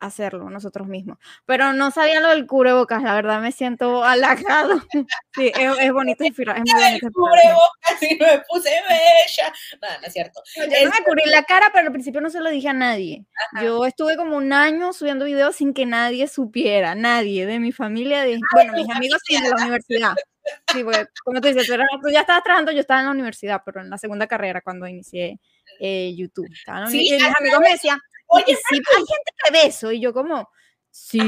hacerlo 0.00 0.50
nosotros 0.50 0.88
mismos. 0.88 1.18
Pero 1.46 1.72
no 1.72 1.90
sabía 1.90 2.20
lo 2.20 2.30
del 2.30 2.46
cubrebocas, 2.46 3.02
la 3.02 3.14
verdad 3.14 3.40
me 3.40 3.52
siento 3.52 4.04
halagado. 4.04 4.80
Sí, 5.32 5.52
es, 5.54 5.92
bonito 5.92 6.24
inspirar. 6.24 6.56
Es 6.56 6.62
muy 6.62 6.82
bonito. 6.82 7.08
cubrebocas 7.12 8.02
y 8.02 8.16
me 8.16 8.42
puse 8.48 8.68
bella. 8.88 9.52
No, 9.80 10.00
no 10.00 10.06
es 10.06 10.12
cierto. 10.12 10.42
Yo 10.56 10.64
no 10.66 10.90
me 10.90 11.04
cubrí 11.04 11.22
la 11.26 11.44
cara, 11.44 11.70
pero 11.72 11.86
al 11.86 11.92
principio 11.92 12.20
no 12.20 12.30
se 12.30 12.40
lo 12.40 12.50
dije 12.50 12.68
a 12.68 12.72
nadie. 12.72 13.24
Yo 13.62 13.86
estuve 13.86 14.16
como 14.16 14.36
un 14.36 14.52
año 14.52 14.92
subiendo 14.92 15.24
videos 15.26 15.54
sin 15.54 15.72
que 15.72 15.86
nadie 15.86 16.26
supiera, 16.26 16.96
nadie 16.96 17.46
de 17.46 17.60
mi 17.60 17.70
familia, 17.70 18.22
de, 18.22 18.40
bueno, 18.52 18.72
mis 18.72 18.90
amigos 18.90 19.20
y 19.28 19.40
de 19.40 19.50
la 19.50 19.56
universidad. 19.56 20.14
Sí, 20.72 20.82
porque, 20.82 21.06
como 21.24 21.40
tú 21.40 21.48
dices, 21.48 21.66
tú, 21.66 22.08
ya 22.10 22.20
estabas 22.20 22.42
trabajando, 22.42 22.72
yo 22.72 22.80
estaba 22.80 23.00
en 23.00 23.06
la 23.06 23.12
universidad, 23.12 23.62
pero 23.64 23.80
en 23.80 23.90
la 23.90 23.98
segunda 23.98 24.26
carrera 24.26 24.60
cuando 24.60 24.86
inicié 24.86 25.38
eh, 25.78 26.14
YouTube. 26.16 26.48
Sí, 26.88 27.08
y 27.08 27.12
mis 27.12 27.22
amigos 27.38 27.60
me 27.60 27.72
decían, 27.72 28.00
oye, 28.30 28.56
sí, 28.56 28.76
hay 28.76 29.04
gente 29.06 29.32
que 29.44 29.52
ve 29.52 29.66
eso, 29.66 29.92
y 29.92 30.00
yo 30.00 30.12
como, 30.12 30.48
sí, 30.90 31.18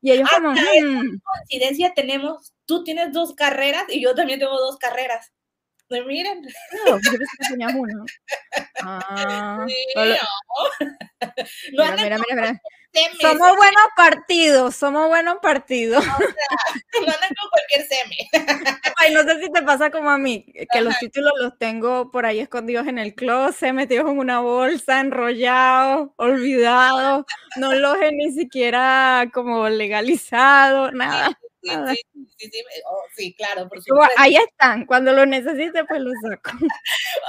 y 0.00 0.10
ellos 0.10 0.28
como, 0.34 0.52
hmm". 0.52 1.20
coincidencia 1.22 1.92
tenemos, 1.94 2.52
tú 2.66 2.84
tienes 2.84 3.12
dos 3.12 3.34
carreras 3.34 3.84
y 3.88 4.02
yo 4.02 4.14
también 4.14 4.40
tengo 4.40 4.58
dos 4.58 4.76
carreras. 4.76 5.30
Pues 5.92 6.06
miren. 6.06 6.40
No, 6.86 6.98
yo 6.98 7.10
pensé 7.10 7.36
que 7.54 7.76
uno. 7.76 8.06
Ah, 8.80 9.66
mira, 9.96 10.20
mira, 11.70 11.96
mira, 11.96 12.18
mira. 12.30 12.60
Somos 13.20 13.56
buenos 13.58 13.86
partidos, 13.94 14.74
somos 14.74 15.08
buenos 15.08 15.36
partidos. 15.42 16.02
O 16.02 16.08
sea, 16.08 17.00
no 17.04 17.12
andan 17.12 17.30
con 17.38 17.50
cualquier 17.50 17.86
seme. 17.86 18.16
Ay, 18.96 19.12
no 19.12 19.22
sé 19.24 19.38
si 19.42 19.52
te 19.52 19.60
pasa 19.60 19.90
como 19.90 20.08
a 20.08 20.16
mí, 20.16 20.46
que 20.72 20.80
los 20.80 20.98
títulos 20.98 21.34
los 21.38 21.58
tengo 21.58 22.10
por 22.10 22.24
ahí 22.24 22.40
escondidos 22.40 22.86
en 22.86 22.98
el 22.98 23.14
closet, 23.14 23.74
metidos 23.74 24.10
en 24.10 24.18
una 24.18 24.40
bolsa, 24.40 24.98
enrollados, 25.00 26.08
olvidados, 26.16 27.26
no 27.56 27.74
los 27.74 27.98
he 28.00 28.12
ni 28.12 28.32
siquiera 28.32 29.28
como 29.34 29.68
legalizado, 29.68 30.90
nada. 30.92 31.28
Sí, 31.28 31.51
sí, 31.62 32.02
sí, 32.36 32.50
sí, 32.50 32.64
oh, 32.86 33.02
sí, 33.14 33.34
claro, 33.34 33.68
por 33.68 33.82
supuesto. 33.82 34.14
Ahí 34.18 34.36
están, 34.36 34.86
cuando 34.86 35.12
lo 35.12 35.26
necesite, 35.26 35.84
pues 35.84 36.00
los 36.00 36.14
saco. 36.22 36.50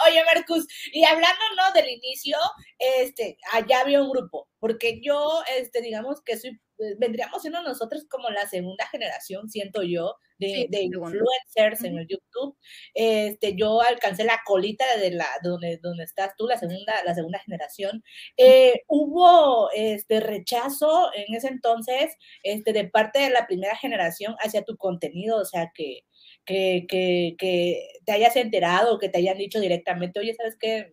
Oye, 0.07 0.23
Marcus, 0.25 0.67
y 0.91 1.03
hablando, 1.05 1.43
¿no? 1.57 1.71
Del 1.73 1.89
inicio, 1.89 2.37
este, 2.79 3.37
allá 3.51 3.81
había 3.81 4.01
un 4.01 4.09
grupo, 4.09 4.47
porque 4.59 5.01
yo, 5.01 5.41
este, 5.57 5.81
digamos 5.81 6.21
que 6.21 6.37
soy 6.37 6.59
vendríamos 6.97 7.41
siendo 7.41 7.61
nosotros 7.61 8.05
como 8.09 8.29
la 8.29 8.47
segunda 8.47 8.85
generación, 8.87 9.49
siento 9.49 9.83
yo, 9.83 10.15
de, 10.39 10.67
influencers 10.81 11.83
en 11.83 11.97
el 11.97 12.07
YouTube. 12.07 12.57
Este, 12.93 13.55
yo 13.55 13.81
alcancé 13.81 14.23
la 14.23 14.41
colita 14.45 14.85
de 14.97 15.11
la 15.11 15.27
donde, 15.43 15.77
donde 15.81 16.03
estás 16.03 16.33
tú, 16.37 16.47
la 16.47 16.57
segunda, 16.57 16.93
la 17.05 17.15
segunda 17.15 17.39
generación. 17.39 18.03
Eh, 18.37 18.81
hubo 18.87 19.69
este 19.71 20.19
rechazo 20.19 21.11
en 21.15 21.33
ese 21.35 21.47
entonces 21.47 22.15
este, 22.43 22.73
de 22.73 22.89
parte 22.89 23.19
de 23.19 23.29
la 23.29 23.47
primera 23.47 23.75
generación 23.75 24.35
hacia 24.39 24.63
tu 24.63 24.77
contenido, 24.77 25.39
o 25.39 25.45
sea 25.45 25.71
que 25.73 26.03
que, 26.45 26.85
que, 26.89 27.35
que, 27.37 27.87
te 28.05 28.11
hayas 28.11 28.35
enterado, 28.35 28.99
que 28.99 29.09
te 29.09 29.19
hayan 29.19 29.37
dicho 29.37 29.59
directamente, 29.59 30.19
oye, 30.19 30.33
¿sabes 30.33 30.57
qué? 30.59 30.91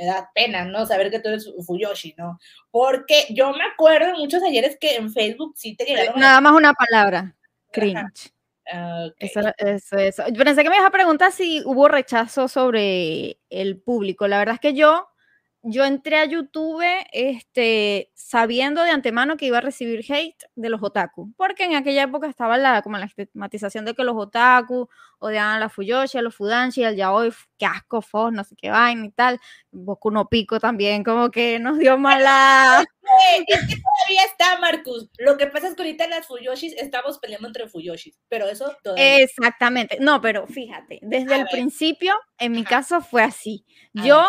Me 0.00 0.06
da 0.06 0.30
pena, 0.34 0.64
¿no? 0.64 0.86
Saber 0.86 1.10
que 1.10 1.20
tú 1.20 1.28
eres 1.28 1.52
Fuyoshi, 1.66 2.14
¿no? 2.16 2.38
Porque 2.70 3.26
yo 3.28 3.52
me 3.52 3.64
acuerdo 3.64 4.06
de 4.06 4.14
muchos 4.14 4.42
ayeres 4.42 4.78
que 4.80 4.96
en 4.96 5.12
Facebook 5.12 5.52
sí 5.56 5.76
te 5.76 5.84
llegaron. 5.84 6.18
Nada 6.18 6.40
más 6.40 6.54
una 6.54 6.72
palabra, 6.72 7.36
cringe. 7.70 8.32
Ah, 8.72 9.08
eso, 9.18 9.40
eso, 9.58 9.98
eso. 9.98 10.24
Pensé 10.38 10.62
que 10.62 10.70
me 10.70 10.76
ibas 10.76 10.88
a 10.88 10.92
preguntar 10.92 11.32
si 11.32 11.60
hubo 11.66 11.86
rechazo 11.86 12.48
sobre 12.48 13.38
el 13.50 13.78
público. 13.78 14.26
La 14.26 14.38
verdad 14.38 14.54
es 14.54 14.60
que 14.60 14.72
yo 14.72 15.06
yo 15.62 15.84
entré 15.84 16.16
a 16.16 16.24
YouTube 16.24 16.82
este, 17.12 18.10
sabiendo 18.14 18.82
de 18.82 18.90
antemano 18.90 19.36
que 19.36 19.46
iba 19.46 19.58
a 19.58 19.62
recibir 19.62 20.04
hate 20.08 20.44
de 20.54 20.70
los 20.70 20.82
otaku, 20.82 21.32
porque 21.36 21.64
en 21.64 21.74
aquella 21.74 22.04
época 22.04 22.28
estaba 22.28 22.56
la, 22.56 22.80
como 22.82 22.96
la 22.96 23.06
estigmatización 23.06 23.84
de 23.84 23.94
que 23.94 24.04
los 24.04 24.16
otaku 24.16 24.88
odiaban 25.18 25.56
a 25.56 25.60
la 25.60 25.68
Fuyoshi, 25.68 26.16
a 26.16 26.22
los 26.22 26.34
Fudanshi, 26.34 26.82
al 26.82 26.96
Yaoi, 26.96 27.30
qué 27.58 27.66
asco, 27.66 28.00
fos, 28.00 28.32
no 28.32 28.42
sé 28.42 28.56
qué 28.56 28.70
vaina 28.70 29.04
y 29.04 29.10
tal. 29.10 29.38
Boku 29.70 30.10
no 30.10 30.28
Pico 30.28 30.58
también, 30.58 31.04
como 31.04 31.30
que 31.30 31.58
nos 31.58 31.78
dio 31.78 31.98
mala. 31.98 32.82
Es 33.46 33.66
que 33.66 33.76
todavía 33.76 34.24
está, 34.30 34.58
Marcus. 34.60 35.10
Lo 35.18 35.36
que 35.36 35.46
pasa 35.46 35.68
es 35.68 35.74
que 35.74 35.82
ahorita 35.82 36.04
en 36.04 36.10
las 36.10 36.26
Fuyoshis 36.26 36.74
estamos 36.78 37.18
peleando 37.18 37.48
entre 37.48 37.68
Fuyoshis, 37.68 38.18
pero 38.28 38.48
eso 38.48 38.74
todavía. 38.82 39.18
Exactamente. 39.18 39.98
No, 40.00 40.22
pero 40.22 40.46
fíjate, 40.46 41.00
desde 41.02 41.36
el 41.36 41.46
principio, 41.48 42.14
en 42.38 42.52
mi 42.52 42.64
caso 42.64 43.02
fue 43.02 43.22
así. 43.22 43.66
Yo 43.92 44.24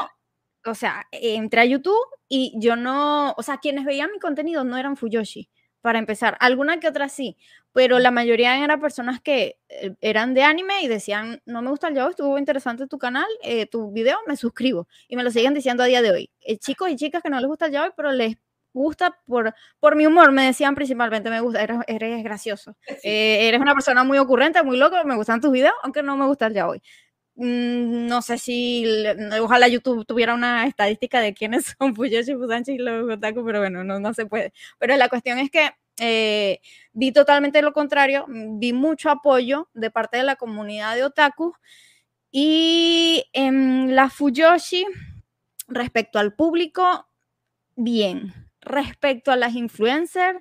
o 0.65 0.75
sea, 0.75 1.07
entré 1.11 1.61
a 1.61 1.65
YouTube 1.65 1.99
y 2.27 2.53
yo 2.57 2.75
no, 2.75 3.33
o 3.37 3.43
sea, 3.43 3.57
quienes 3.57 3.85
veían 3.85 4.11
mi 4.11 4.19
contenido 4.19 4.63
no 4.63 4.77
eran 4.77 4.97
Fuyoshi, 4.97 5.49
para 5.81 5.99
empezar. 5.99 6.37
Alguna 6.39 6.79
que 6.79 6.87
otra 6.87 7.09
sí, 7.09 7.37
pero 7.73 7.99
la 7.99 8.11
mayoría 8.11 8.63
eran 8.63 8.79
personas 8.79 9.19
que 9.21 9.59
eh, 9.69 9.95
eran 10.01 10.33
de 10.33 10.43
anime 10.43 10.81
y 10.83 10.87
decían, 10.87 11.41
no 11.45 11.61
me 11.61 11.69
gusta 11.69 11.87
el 11.87 11.95
yaoi, 11.95 12.11
estuvo 12.11 12.37
interesante 12.37 12.87
tu 12.87 12.97
canal, 12.97 13.27
eh, 13.43 13.65
tu 13.65 13.91
video, 13.91 14.17
me 14.27 14.37
suscribo. 14.37 14.87
Y 15.07 15.15
me 15.15 15.23
lo 15.23 15.31
siguen 15.31 15.53
diciendo 15.53 15.83
a 15.83 15.87
día 15.87 16.01
de 16.01 16.11
hoy. 16.11 16.31
Eh, 16.41 16.57
chicos 16.57 16.89
y 16.89 16.95
chicas 16.95 17.23
que 17.23 17.29
no 17.29 17.39
les 17.39 17.47
gusta 17.47 17.65
el 17.65 17.73
yaoi, 17.73 17.91
pero 17.95 18.11
les 18.11 18.37
gusta 18.73 19.19
por, 19.25 19.53
por 19.79 19.95
mi 19.95 20.05
humor, 20.05 20.31
me 20.31 20.45
decían 20.45 20.75
principalmente, 20.75 21.29
me 21.29 21.41
gusta, 21.41 21.61
eres, 21.61 21.79
eres 21.87 22.23
gracioso, 22.23 22.77
eres 23.03 23.59
una 23.59 23.73
persona 23.73 24.05
muy 24.05 24.17
ocurrente, 24.17 24.63
muy 24.63 24.77
loco, 24.77 24.95
me 25.03 25.15
gustan 25.15 25.41
tus 25.41 25.51
videos, 25.51 25.73
aunque 25.83 26.03
no 26.03 26.15
me 26.15 26.25
gusta 26.25 26.47
el 26.47 26.53
yaoi. 26.53 26.77
Mm, 26.77 26.81
no 27.35 28.21
sé 28.21 28.37
si, 28.37 28.85
ojalá 29.41 29.67
YouTube 29.67 30.05
tuviera 30.05 30.33
una 30.33 30.65
estadística 30.67 31.19
de 31.21 31.33
quiénes 31.33 31.75
son 31.79 31.95
Fuyoshi, 31.95 32.35
Fusanchi 32.35 32.73
y 32.73 32.77
los 32.77 33.11
otaku, 33.11 33.43
pero 33.45 33.59
bueno, 33.59 33.83
no, 33.83 33.99
no 33.99 34.13
se 34.13 34.25
puede. 34.25 34.53
Pero 34.79 34.95
la 34.97 35.09
cuestión 35.09 35.39
es 35.39 35.49
que 35.49 35.71
eh, 35.99 36.59
vi 36.93 37.11
totalmente 37.11 37.61
lo 37.61 37.73
contrario, 37.73 38.25
vi 38.27 38.73
mucho 38.73 39.09
apoyo 39.09 39.69
de 39.73 39.91
parte 39.91 40.17
de 40.17 40.23
la 40.23 40.35
comunidad 40.35 40.95
de 40.95 41.03
otaku 41.03 41.53
y 42.31 43.25
en 43.33 43.93
la 43.95 44.09
Fuyoshi, 44.09 44.85
respecto 45.67 46.19
al 46.19 46.33
público, 46.33 47.07
bien. 47.75 48.33
Respecto 48.61 49.31
a 49.31 49.35
las 49.35 49.55
influencers, 49.55 50.39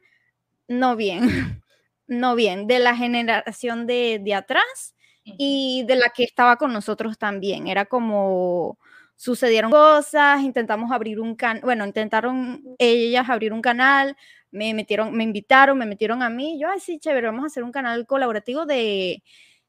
no 0.69 0.97
bien. 0.97 1.21
No 2.07 2.35
bien. 2.35 2.67
De 2.67 2.81
la 2.81 2.97
generación 2.97 3.87
de, 3.87 4.21
de 4.21 4.35
atrás, 4.35 4.97
y 5.39 5.85
de 5.87 5.97
la 5.97 6.11
que 6.11 6.25
estaba 6.25 6.57
con 6.57 6.73
nosotros 6.73 7.19
también. 7.19 7.67
Era 7.67 7.87
como 7.87 8.79
sucedieron 9.21 9.71
cosas, 9.71 10.41
intentamos 10.41 10.91
abrir 10.93 11.21
un 11.21 11.35
canal, 11.37 11.63
bueno, 11.63 11.85
intentaron 11.85 12.63
ellas 12.79 13.29
abrir 13.29 13.53
un 13.53 13.61
canal, 13.61 14.17
me 14.51 14.73
metieron, 14.73 15.13
me 15.15 15.25
invitaron, 15.25 15.77
me 15.77 15.85
metieron 15.85 16.23
a 16.23 16.31
mí, 16.31 16.59
yo, 16.59 16.71
ay, 16.71 16.81
sí, 16.81 16.99
chévere, 16.99 17.27
vamos 17.27 17.45
a 17.45 17.49
hacer 17.49 17.63
un 17.63 17.71
canal 17.71 18.07
colaborativo 18.07 18.65
de, 18.65 19.23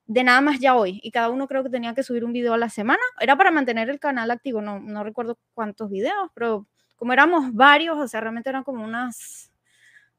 de 0.06 0.24
nada 0.24 0.40
más 0.40 0.62
ya 0.62 0.78
hoy, 0.78 1.02
y 1.04 1.12
cada 1.12 1.30
uno 1.30 1.50
creo 1.50 1.64
que 1.64 1.70
tenía 1.70 1.94
que 1.94 2.02
subir 2.02 2.24
un 2.24 2.32
video 2.32 2.54
a 2.54 2.58
la 2.58 2.70
semana, 2.70 3.02
era 3.20 3.36
para 3.36 3.52
mantener 3.52 3.90
el 3.90 4.00
canal 4.00 4.32
activo, 4.32 4.62
no, 4.62 4.80
no 4.80 5.04
recuerdo 5.04 5.38
cuántos 5.54 5.90
videos, 5.90 6.30
pero 6.34 6.66
como 6.96 7.12
éramos 7.12 7.54
varios, 7.54 7.98
o 7.98 8.08
sea, 8.08 8.22
realmente 8.22 8.50
eran 8.50 8.64
como 8.64 8.86
unas 8.86 9.51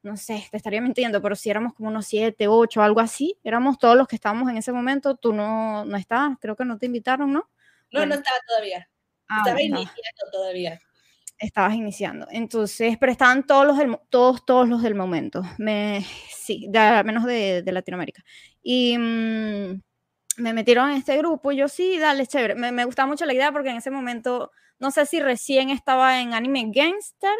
no 0.03 0.17
sé, 0.17 0.47
te 0.51 0.57
estaría 0.57 0.81
mintiendo, 0.81 1.23
pero 1.23 1.37
si 1.37 1.49
éramos 1.49 1.75
como 1.75 1.89
unos 1.89 2.07
siete, 2.07 2.49
ocho, 2.49 2.83
algo 2.83 3.01
así, 3.01 3.39
éramos 3.45 3.79
todos 3.79 3.97
los 3.97 4.09
que 4.09 4.17
estábamos 4.17 4.51
en 4.51 4.57
ese 4.57 4.73
momento, 4.73 5.15
tú 5.15 5.33
no, 5.33 5.85
no 5.85 5.97
estabas, 5.97 6.37
creo 6.41 6.57
que 6.57 6.65
no 6.65 6.79
te 6.79 6.87
invitaron, 6.87 7.33
¿no? 7.33 7.49
No, 7.93 8.07
no 8.07 8.15
estaba 8.15 8.39
todavía. 8.47 8.89
Ah, 9.29 9.39
estaba 9.39 9.63
iniciando 9.63 10.31
todavía. 10.33 10.81
Estabas 11.39 11.75
iniciando. 11.75 12.27
Entonces, 12.31 12.97
pero 12.99 13.13
estaban 13.13 13.47
todos 13.47 13.67
los 13.67 13.79
del, 13.79 13.99
todos, 14.11 14.45
todos 14.45 14.69
los 14.69 14.83
del 14.83 14.95
momento. 14.95 15.43
Me, 15.59 16.05
sí, 16.31 16.67
de, 16.69 17.03
menos 17.05 17.25
de, 17.25 17.63
de, 17.63 17.73
Latinoamérica. 17.73 18.25
Y 18.63 18.97
mm, 18.99 19.81
me 20.39 20.53
metieron 20.53 20.91
en 20.91 20.97
este 20.97 21.17
grupo 21.19 21.53
y 21.53 21.57
yo 21.57 21.69
sí, 21.69 21.99
dale, 21.99 22.27
chévere. 22.27 22.55
Me, 22.55 22.73
me 22.73 22.85
gustaba 22.85 23.09
mucho 23.09 23.25
la 23.25 23.35
idea 23.35 23.53
porque 23.53 23.71
en 23.71 23.77
ese 23.77 23.91
momento, 23.91 24.51
no 24.79 24.91
sé 24.91 25.07
si 25.07 25.21
recién 25.21 25.71
estaba 25.71 26.21
en 26.21 26.33
Anime 26.35 26.71
Gangster, 26.73 27.35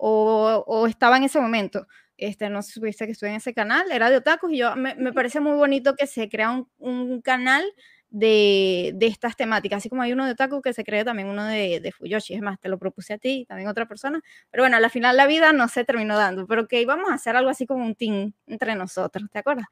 o, 0.00 0.86
estaba 0.86 1.16
en 1.16 1.24
ese 1.24 1.40
momento. 1.40 1.86
Este, 2.16 2.50
no 2.50 2.62
supiste 2.62 3.06
que 3.06 3.12
estuve 3.12 3.30
en 3.30 3.36
ese 3.36 3.54
canal, 3.54 3.90
era 3.90 4.10
de 4.10 4.18
otakus 4.18 4.52
y 4.52 4.58
yo 4.58 4.76
me, 4.76 4.94
me 4.94 5.12
parece 5.12 5.40
muy 5.40 5.56
bonito 5.56 5.94
que 5.96 6.06
se 6.06 6.28
crea 6.28 6.50
un, 6.50 6.68
un 6.78 7.22
canal 7.22 7.64
de, 8.10 8.92
de, 8.96 9.06
estas 9.06 9.36
temáticas, 9.36 9.78
así 9.78 9.88
como 9.88 10.02
hay 10.02 10.12
uno 10.12 10.26
de 10.26 10.32
otaku 10.32 10.60
que 10.60 10.72
se 10.72 10.82
crea 10.82 11.04
también 11.04 11.28
uno 11.28 11.44
de, 11.44 11.80
de, 11.80 11.92
Fuyoshi, 11.92 12.34
es 12.34 12.42
más, 12.42 12.58
te 12.60 12.68
lo 12.68 12.76
propuse 12.76 13.14
a 13.14 13.18
ti 13.18 13.42
y 13.42 13.46
también 13.46 13.68
otra 13.68 13.86
persona, 13.86 14.20
pero 14.50 14.64
bueno, 14.64 14.76
al 14.76 14.90
final 14.90 15.16
la 15.16 15.26
vida 15.26 15.52
no 15.52 15.68
se 15.68 15.84
terminó 15.84 16.16
dando, 16.16 16.46
pero 16.46 16.66
que 16.66 16.80
íbamos 16.80 17.08
a 17.08 17.14
hacer 17.14 17.36
algo 17.36 17.50
así 17.50 17.66
como 17.66 17.84
un 17.84 17.94
team 17.94 18.32
entre 18.48 18.74
nosotros, 18.74 19.30
¿te 19.30 19.38
acuerdas? 19.38 19.66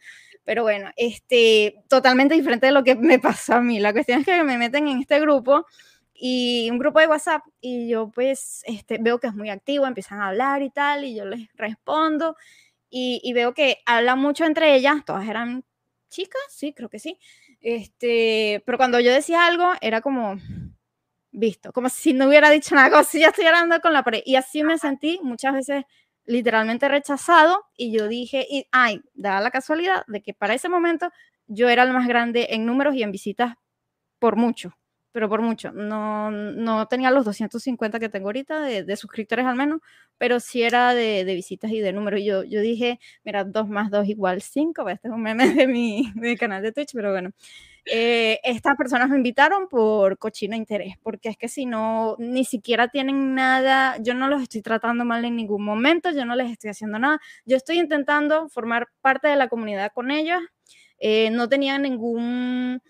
Pero 0.45 0.63
bueno, 0.63 0.91
este, 0.97 1.83
totalmente 1.89 2.35
diferente 2.35 2.67
de 2.67 2.73
lo 2.73 2.85
que 2.85 2.95
me 2.95 3.19
pasó 3.19 3.55
a 3.55 3.61
mí, 3.61 3.81
la 3.81 3.93
cuestión 3.93 4.21
es 4.21 4.27
que 4.27 4.45
me 4.45 4.57
meten 4.57 4.87
en 4.87 5.01
este 5.01 5.21
grupo 5.21 5.67
y 6.21 6.69
un 6.71 6.79
grupo 6.79 6.99
de 7.01 7.07
WhatsApp 7.07 7.43
y 7.61 7.89
yo 7.89 8.11
pues 8.11 8.63
este, 8.67 8.99
veo 8.99 9.21
que 9.21 9.29
es 9.29 9.35
muy 9.35 9.51
activo, 9.51 9.87
empiezan 9.87 10.21
a 10.21 10.29
hablar 10.29 10.63
y 10.63 10.71
tal, 10.71 11.05
y 11.05 11.15
yo 11.15 11.25
les 11.25 11.49
respondo 11.55 12.37
y, 12.91 13.21
y, 13.23 13.33
veo 13.35 13.55
que 13.55 13.79
hablan 13.87 14.19
mucho 14.19 14.45
entre 14.45 14.75
ellas, 14.75 15.05
todas 15.05 15.29
eran 15.29 15.65
chicas, 16.09 16.41
sí, 16.51 16.73
creo 16.73 16.89
que 16.89 16.99
sí, 16.99 17.19
este, 17.61 18.63
pero 18.67 18.79
cuando 18.79 18.99
yo 19.01 19.13
decía 19.13 19.47
algo 19.47 19.73
era 19.81 20.01
como 20.01 20.39
visto, 21.31 21.73
como 21.73 21.89
si 21.89 22.15
no 22.15 22.27
hubiera 22.29 22.51
dicho 22.51 22.75
nada, 22.75 22.91
como 22.91 23.05
si 23.05 23.21
ya 23.21 23.29
estuviera 23.29 23.59
hablando 23.59 23.81
con 23.81 23.93
la 23.93 24.03
pared, 24.03 24.23
y 24.25 24.37
así 24.37 24.65
me 24.65 24.79
sentí 24.79 25.21
muchas 25.23 25.55
veces 25.55 25.85
literalmente 26.25 26.89
rechazado 26.89 27.67
y 27.77 27.93
yo 27.93 28.09
dije, 28.09 28.47
y, 28.51 28.67
ay, 28.73 29.03
da 29.15 29.41
la 29.41 29.51
casualidad 29.51 30.05
de 30.09 30.23
que 30.23 30.35
para 30.35 30.55
ese 30.55 30.69
momento 30.69 31.11
yo 31.47 31.69
era 31.69 31.85
el 31.85 31.93
más 31.93 32.09
grande 32.09 32.49
en 32.51 32.67
números 32.67 32.95
y 32.95 33.03
en 33.03 33.13
visitas 33.13 33.55
por 34.19 34.37
mucho 34.37 34.75
pero 35.13 35.29
por 35.29 35.43
mucho. 35.43 35.73
No, 35.73 36.31
no 36.31 36.87
tenía 36.87 37.11
los 37.11 37.25
250 37.25 37.99
que 37.99 38.09
tengo 38.09 38.29
ahorita 38.29 38.61
de, 38.61 38.97
suscriptores 38.97 39.47
al 39.47 39.57
menos, 39.57 39.81
pero 40.19 40.41
sí 40.41 40.63
era 40.63 40.95
de, 40.95 41.25
visitas 41.25 41.71
y 41.71 41.81
de 41.81 41.93
números. 41.93 42.21
Yo, 42.25 42.45
yo 42.45 42.61
dije, 42.61 43.01
mira, 43.25 43.45
2 43.45 43.69
más 43.69 43.91
2 43.91 44.09
igual 44.09 44.43
5, 44.43 44.89
este 44.89 45.09
es 45.09 45.15
un 45.15 45.23
meme 45.23 45.49
de 45.55 45.67
mi, 45.67 46.13
canal 46.39 46.63
de 46.63 46.73
Twitch, 46.73 46.93
pero 46.95 47.13
bueno. 47.13 47.31
Eh, 47.91 48.39
estas 48.45 48.77
personas 48.77 49.09
me 49.09 49.17
invitaron 49.17 49.67
por 49.69 50.19
cochino 50.19 50.55
interés, 50.55 50.97
porque 51.03 51.31
es 51.31 51.39
que 51.39 51.49
si 51.49 51.65
no, 51.65 52.17
ni 52.19 52.45
siquiera 52.45 52.89
tienen 52.89 53.35
nada, 53.35 53.97
yo 54.03 54.13
no 54.13 54.29
los 54.29 54.43
estoy 54.43 54.61
tratando 54.61 55.07
mal 55.07 55.25
en 55.25 55.37
ningún 55.37 55.65
momento, 55.65 56.11
yo 56.11 56.27
no 56.27 56.37
les 56.37 56.51
estoy 56.51 56.69
haciendo 56.69 56.99
nada, 56.99 57.19
yo 57.47 57.57
estoy 57.57 57.79
intentando 57.79 58.49
formar 58.51 58.89
parte 59.01 59.29
de 59.29 59.37
la 59.37 59.49
comunidad 59.49 59.91
con 59.95 60.11
ellos, 60.11 60.43
eh, 60.99 61.31
no 61.31 61.49
tenían 61.49 61.83
ningún 61.83 62.83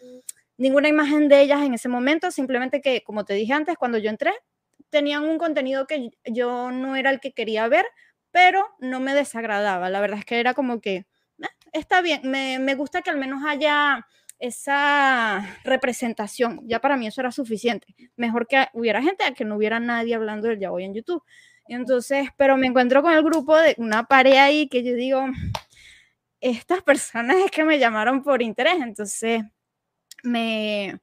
ninguna 0.59 0.89
imagen 0.89 1.29
de 1.29 1.41
ellas 1.41 1.63
en 1.63 1.75
ese 1.75 1.89
momento, 1.89 2.31
simplemente 2.31 2.83
que, 2.83 3.03
como 3.03 3.25
te 3.25 3.35
dije 3.35 3.55
antes, 3.55 3.77
cuando 3.79 3.97
yo 3.99 4.11
entré, 4.11 4.33
tenían 4.91 5.25
un 5.25 5.39
contenido 5.39 5.87
que 5.87 6.11
yo 6.25 6.71
no 6.71 6.97
era 6.97 7.11
el 7.11 7.21
que 7.21 7.33
quería 7.33 7.69
ver, 7.69 7.87
pero 8.31 8.67
no 8.81 9.01
me 9.01 9.15
desagradaba. 9.15 9.89
La 9.89 10.01
verdad 10.01 10.19
es 10.19 10.25
que 10.25 10.41
era 10.41 10.55
como 10.55 10.81
que, 10.81 11.07
ah, 11.43 11.49
está 11.73 12.03
bien, 12.03 12.21
me, 12.25 12.59
me, 12.59 12.75
gusta 12.75 13.03
que 13.03 13.11
al 13.11 13.17
menos 13.19 13.43
haya 13.47 14.07
esa 14.39 15.59
representación. 15.65 16.61
Ya 16.65 16.81
para 16.81 16.97
mí 16.97 17.07
eso 17.07 17.21
era 17.21 17.33
suficiente. 17.33 17.95
Mejor 18.17 18.47
que 18.47 18.69
hubiera 18.73 19.03
gente 19.03 19.25
a 19.25 19.35
que 19.35 19.45
no 19.45 19.57
hubiera 19.57 19.81
nadie 19.81 20.15
hablando 20.15 20.49
del 20.49 20.65
hoy 20.67 20.85
en 20.85 20.95
YouTube. 20.95 21.23
entonces, 21.69 22.29
pero 22.37 22.57
me 22.57 22.67
encuentro 22.67 23.03
con 23.03 23.13
el 23.13 23.23
grupo 23.23 23.57
de 23.57 23.75
una 23.79 24.05
pared 24.05 24.37
ahí 24.37 24.69
que 24.69 24.83
yo 24.85 24.95
digo, 24.95 25.27
estas 26.41 26.83
personas 26.83 27.37
es 27.45 27.51
que 27.51 27.65
me 27.65 27.79
llamaron 27.79 28.23
por 28.23 28.43
interés. 28.43 28.77
Entonces, 28.81 29.43
me, 30.23 31.01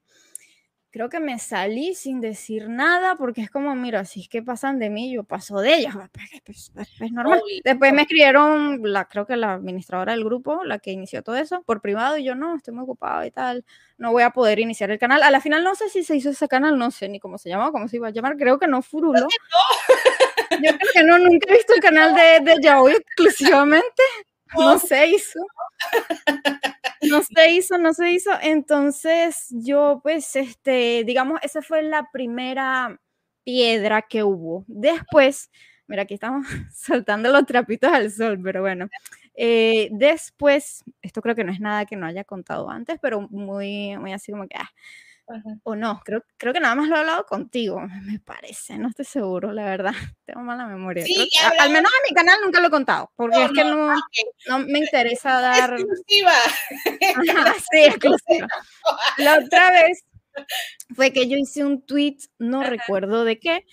creo 0.95 1.09
que 1.09 1.19
me 1.19 1.37
salí 1.39 1.93
sin 1.93 2.21
decir 2.21 2.69
nada 2.69 3.17
porque 3.17 3.41
es 3.41 3.49
como, 3.49 3.75
mira, 3.75 4.05
si 4.05 4.21
es 4.21 4.29
que 4.29 4.41
pasan 4.41 4.79
de 4.79 4.89
mí, 4.89 5.11
yo 5.13 5.25
paso 5.25 5.59
de 5.59 5.75
ellas, 5.75 5.93
pues, 5.93 6.09
pues, 6.45 6.71
pues, 6.73 6.87
es 7.01 7.11
normal. 7.11 7.41
Después 7.65 7.91
me 7.91 8.03
escribieron, 8.03 8.79
la, 8.81 9.03
creo 9.03 9.25
que 9.25 9.35
la 9.35 9.55
administradora 9.55 10.13
del 10.13 10.23
grupo, 10.23 10.63
la 10.63 10.79
que 10.79 10.91
inició 10.91 11.21
todo 11.21 11.35
eso, 11.35 11.63
por 11.63 11.81
privado, 11.81 12.17
y 12.17 12.23
yo 12.23 12.33
no, 12.33 12.55
estoy 12.55 12.73
muy 12.73 12.83
ocupado 12.83 13.25
y 13.25 13.31
tal, 13.31 13.65
no 13.97 14.13
voy 14.13 14.23
a 14.23 14.29
poder 14.29 14.59
iniciar 14.59 14.89
el 14.89 14.97
canal. 14.97 15.21
A 15.23 15.31
la 15.31 15.41
final 15.41 15.65
no 15.65 15.75
sé 15.75 15.89
si 15.89 16.01
se 16.01 16.15
hizo 16.15 16.29
ese 16.29 16.47
canal, 16.47 16.77
no 16.77 16.91
sé 16.91 17.09
ni 17.09 17.19
cómo 17.19 17.37
se 17.37 17.49
llamaba, 17.49 17.73
cómo 17.73 17.89
se 17.89 17.97
iba 17.97 18.07
a 18.07 18.11
llamar, 18.11 18.37
creo 18.37 18.57
que 18.57 18.67
no 18.67 18.81
Furulo. 18.81 19.27
Yo 20.51 20.77
creo 20.77 20.91
que 20.93 21.03
no, 21.03 21.19
nunca 21.19 21.51
he 21.51 21.57
visto 21.57 21.73
el 21.75 21.81
canal 21.81 22.15
de, 22.15 22.39
de 22.39 22.61
Yaoi 22.61 22.93
exclusivamente, 22.93 24.03
no 24.57 24.79
se 24.79 25.07
hizo 25.07 25.41
no 27.09 27.21
se 27.23 27.51
hizo, 27.51 27.77
no 27.77 27.93
se 27.93 28.11
hizo. 28.11 28.31
Entonces 28.41 29.47
yo, 29.51 29.99
pues, 30.03 30.35
este, 30.35 31.03
digamos, 31.05 31.39
esa 31.43 31.61
fue 31.61 31.83
la 31.83 32.09
primera 32.11 32.99
piedra 33.43 34.01
que 34.03 34.23
hubo. 34.23 34.65
Después, 34.67 35.49
mira, 35.87 36.03
aquí 36.03 36.15
estamos 36.15 36.47
saltando 36.73 37.31
los 37.31 37.45
trapitos 37.45 37.91
al 37.91 38.11
sol, 38.11 38.39
pero 38.43 38.61
bueno. 38.61 38.89
Eh, 39.35 39.89
después, 39.91 40.83
esto 41.01 41.21
creo 41.21 41.35
que 41.35 41.43
no 41.43 41.51
es 41.51 41.59
nada 41.59 41.85
que 41.85 41.97
no 41.97 42.05
haya 42.05 42.23
contado 42.23 42.69
antes, 42.69 42.97
pero 43.01 43.21
muy, 43.29 43.97
muy 43.97 44.13
así 44.13 44.31
como 44.31 44.47
que, 44.47 44.55
ah, 44.57 44.69
o 45.63 45.75
no, 45.75 46.01
creo, 46.03 46.23
creo 46.37 46.53
que 46.53 46.59
nada 46.59 46.75
más 46.75 46.87
lo 46.87 46.95
he 46.95 46.99
hablado 46.99 47.25
contigo, 47.25 47.79
me 48.03 48.19
parece, 48.19 48.77
no 48.77 48.89
estoy 48.89 49.05
seguro, 49.05 49.51
la 49.51 49.65
verdad, 49.65 49.93
tengo 50.25 50.41
mala 50.41 50.67
memoria. 50.67 51.05
al 51.59 51.69
menos 51.71 51.91
en 51.91 52.09
mi 52.09 52.15
canal 52.15 52.37
nunca 52.43 52.59
lo 52.59 52.67
he 52.67 52.71
contado, 52.71 53.11
porque 53.15 53.45
es 53.45 53.51
que 53.51 53.63
no, 53.63 53.95
no, 54.47 54.59
me 54.59 54.79
interesa 54.79 55.41
dar... 55.41 55.73
Exclusiva. 55.73 56.31
sí, 57.71 57.79
exclusiva. 57.83 58.47
La 59.17 59.39
otra 59.39 59.71
vez 59.71 60.03
fue 60.95 61.11
que 61.11 61.27
yo 61.27 61.37
hice 61.37 61.63
un 61.63 61.85
tweet, 61.85 62.17
no 62.37 62.63
recuerdo 62.63 63.23
de 63.23 63.39
qué, 63.39 63.65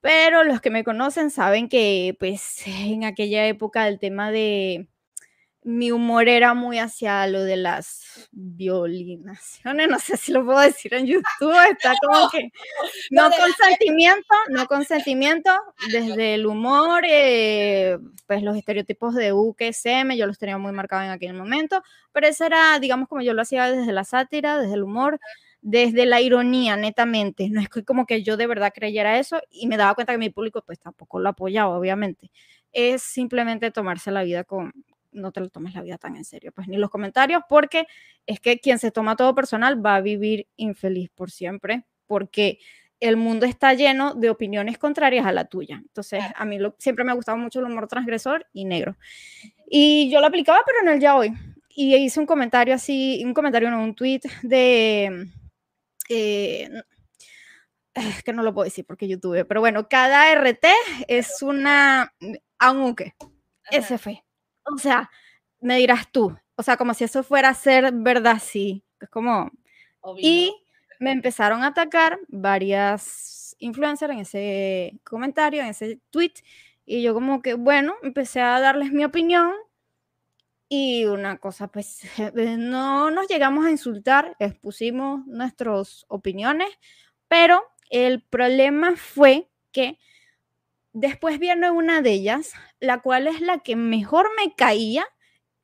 pero 0.00 0.44
los 0.44 0.60
que 0.60 0.70
me 0.70 0.84
conocen 0.84 1.30
saben 1.30 1.68
que 1.68 2.16
pues 2.18 2.66
en 2.66 3.04
aquella 3.04 3.46
época 3.46 3.88
el 3.88 3.98
tema 3.98 4.30
de 4.30 4.88
mi 5.64 5.90
humor 5.90 6.28
era 6.28 6.52
muy 6.52 6.78
hacia 6.78 7.26
lo 7.26 7.42
de 7.42 7.56
las 7.56 8.28
violinaciones, 8.32 9.88
no 9.90 9.98
sé 9.98 10.18
si 10.18 10.30
lo 10.30 10.44
puedo 10.44 10.60
decir 10.60 10.92
en 10.94 11.06
YouTube, 11.06 11.54
está 11.70 11.94
como 12.06 12.28
que 12.30 12.50
no 13.10 13.30
consentimiento, 13.30 14.34
no 14.50 14.66
consentimiento, 14.66 15.50
desde 15.90 16.34
el 16.34 16.46
humor, 16.46 17.04
eh, 17.08 17.98
pues 18.26 18.42
los 18.42 18.56
estereotipos 18.56 19.14
de 19.14 19.32
U 19.32 19.54
que 19.54 19.68
SM, 19.68 20.16
yo 20.16 20.26
los 20.26 20.38
tenía 20.38 20.58
muy 20.58 20.72
marcados 20.72 21.06
en 21.06 21.12
aquel 21.12 21.32
momento, 21.32 21.82
pero 22.12 22.26
eso 22.26 22.44
era, 22.44 22.78
digamos, 22.78 23.08
como 23.08 23.22
yo 23.22 23.32
lo 23.32 23.42
hacía 23.42 23.70
desde 23.72 23.92
la 23.92 24.04
sátira, 24.04 24.58
desde 24.58 24.74
el 24.74 24.82
humor, 24.82 25.18
desde 25.62 26.04
la 26.04 26.20
ironía, 26.20 26.76
netamente, 26.76 27.48
no 27.48 27.62
es 27.62 27.70
como 27.86 28.04
que 28.04 28.22
yo 28.22 28.36
de 28.36 28.46
verdad 28.46 28.70
creyera 28.74 29.18
eso 29.18 29.40
y 29.50 29.66
me 29.66 29.78
daba 29.78 29.94
cuenta 29.94 30.12
que 30.12 30.18
mi 30.18 30.28
público 30.28 30.62
pues 30.66 30.78
tampoco 30.78 31.20
lo 31.20 31.30
apoyaba, 31.30 31.78
obviamente 31.78 32.30
es 32.74 33.02
simplemente 33.02 33.70
tomarse 33.70 34.10
la 34.10 34.24
vida 34.24 34.42
con, 34.42 34.72
no 35.14 35.32
te 35.32 35.40
lo 35.40 35.48
tomes 35.48 35.74
la 35.74 35.82
vida 35.82 35.96
tan 35.96 36.16
en 36.16 36.24
serio, 36.24 36.52
pues 36.52 36.68
ni 36.68 36.76
los 36.76 36.90
comentarios, 36.90 37.42
porque 37.48 37.86
es 38.26 38.40
que 38.40 38.58
quien 38.58 38.78
se 38.78 38.90
toma 38.90 39.16
todo 39.16 39.34
personal 39.34 39.84
va 39.84 39.96
a 39.96 40.00
vivir 40.00 40.48
infeliz 40.56 41.10
por 41.14 41.30
siempre, 41.30 41.84
porque 42.06 42.58
el 43.00 43.16
mundo 43.16 43.46
está 43.46 43.74
lleno 43.74 44.14
de 44.14 44.30
opiniones 44.30 44.78
contrarias 44.78 45.26
a 45.26 45.32
la 45.32 45.46
tuya. 45.46 45.76
Entonces, 45.76 46.22
a 46.34 46.44
mí 46.44 46.58
siempre 46.78 47.04
me 47.04 47.12
ha 47.12 47.14
gustado 47.14 47.38
mucho 47.38 47.60
el 47.60 47.66
humor 47.66 47.86
transgresor 47.86 48.46
y 48.52 48.64
negro. 48.64 48.96
Y 49.68 50.10
yo 50.10 50.20
lo 50.20 50.26
aplicaba, 50.26 50.60
pero 50.64 50.80
en 50.82 50.88
el 50.88 51.00
ya 51.00 51.16
hoy. 51.16 51.32
Y 51.68 51.94
hice 51.96 52.20
un 52.20 52.26
comentario 52.26 52.74
así, 52.74 53.22
un 53.24 53.34
comentario 53.34 53.68
en 53.68 53.74
un 53.74 53.94
tweet 53.94 54.20
de... 54.42 55.28
Eh, 56.08 56.70
es 57.94 58.22
que 58.22 58.32
no 58.32 58.42
lo 58.42 58.52
puedo 58.52 58.64
decir 58.64 58.84
porque 58.84 59.06
YouTube, 59.06 59.46
pero 59.46 59.60
bueno, 59.60 59.88
cada 59.88 60.32
RT 60.34 60.66
es 61.08 61.42
una... 61.42 62.14
Aunque, 62.58 63.14
ese 63.70 63.98
fue 63.98 64.23
o 64.64 64.78
sea, 64.78 65.10
me 65.60 65.78
dirás 65.78 66.10
tú, 66.10 66.36
o 66.56 66.62
sea, 66.62 66.76
como 66.76 66.94
si 66.94 67.04
eso 67.04 67.22
fuera 67.22 67.50
a 67.50 67.54
ser 67.54 67.92
verdad, 67.92 68.40
sí, 68.42 68.84
es 69.00 69.08
como... 69.08 69.50
Y 70.18 70.54
me 71.00 71.12
empezaron 71.12 71.62
a 71.62 71.68
atacar 71.68 72.18
varias 72.28 73.56
influencers 73.58 74.12
en 74.12 74.18
ese 74.20 75.00
comentario, 75.02 75.62
en 75.62 75.68
ese 75.68 76.00
tweet, 76.10 76.34
y 76.84 77.02
yo 77.02 77.14
como 77.14 77.40
que, 77.40 77.54
bueno, 77.54 77.94
empecé 78.02 78.40
a 78.40 78.60
darles 78.60 78.92
mi 78.92 79.04
opinión 79.04 79.52
y 80.68 81.04
una 81.04 81.38
cosa, 81.38 81.68
pues 81.68 82.02
no 82.34 83.10
nos 83.10 83.28
llegamos 83.28 83.64
a 83.66 83.70
insultar, 83.70 84.36
expusimos 84.38 85.26
nuestras 85.26 86.04
opiniones, 86.08 86.68
pero 87.28 87.62
el 87.90 88.22
problema 88.22 88.96
fue 88.96 89.48
que 89.72 89.98
Después 90.94 91.40
viene 91.40 91.72
una 91.72 92.02
de 92.02 92.12
ellas, 92.12 92.52
la 92.78 93.02
cual 93.02 93.26
es 93.26 93.40
la 93.40 93.58
que 93.58 93.76
mejor 93.76 94.28
me 94.36 94.54
caía. 94.54 95.04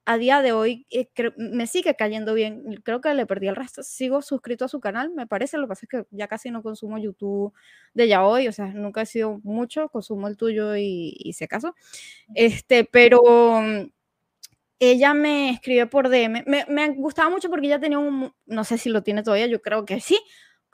A 0.07 0.19
día 0.19 0.43
de 0.43 0.51
hoy 0.51 0.87
eh, 0.91 1.09
me 1.37 1.69
sigue 1.69 1.95
cayendo 1.95 2.35
bien. 2.35 2.81
Creo 2.83 3.01
que 3.01 3.15
le 3.15 3.27
perdí 3.27 3.47
el 3.47 3.55
resto. 3.55 3.85
Sigo 3.85 4.23
suscrito 4.23 4.65
a 4.65 4.69
su 4.69 4.81
canal, 4.81 5.13
me 5.15 5.29
parece. 5.29 5.57
Lo 5.57 5.65
que 5.65 5.69
pasa 5.69 5.87
es 5.87 5.89
que 5.89 6.07
ya 6.11 6.27
casi 6.27 6.51
no 6.51 6.63
consumo 6.63 6.99
YouTube 6.99 7.53
de 7.95 8.09
ya 8.09 8.25
hoy. 8.25 8.49
O 8.49 8.53
sea, 8.53 8.67
nunca 8.67 9.03
he 9.03 9.07
sido 9.07 9.41
mucho. 9.45 9.89
Consumo 9.89 10.27
el 10.27 10.37
tuyo 10.37 10.75
y, 10.77 11.15
y 11.17 11.33
si. 11.35 11.47
Este, 12.35 12.85
pero 12.85 13.63
ella 14.81 15.15
me 15.15 15.51
escribe 15.51 15.87
por 15.87 16.09
DM. 16.09 16.43
Me, 16.47 16.65
me, 16.69 16.89
gustaba 16.95 17.31
mucho 17.31 17.51
porque 17.51 17.67
ella 17.67 17.79
tenía 17.79 17.99
un, 17.99 18.35
no 18.47 18.65
sé 18.65 18.79
si 18.79 18.89
lo 18.89 19.03
tiene 19.03 19.23
todavía, 19.23 19.47
yo 19.47 19.61
creo 19.63 19.85
que 19.85 20.01
sí, 20.01 20.19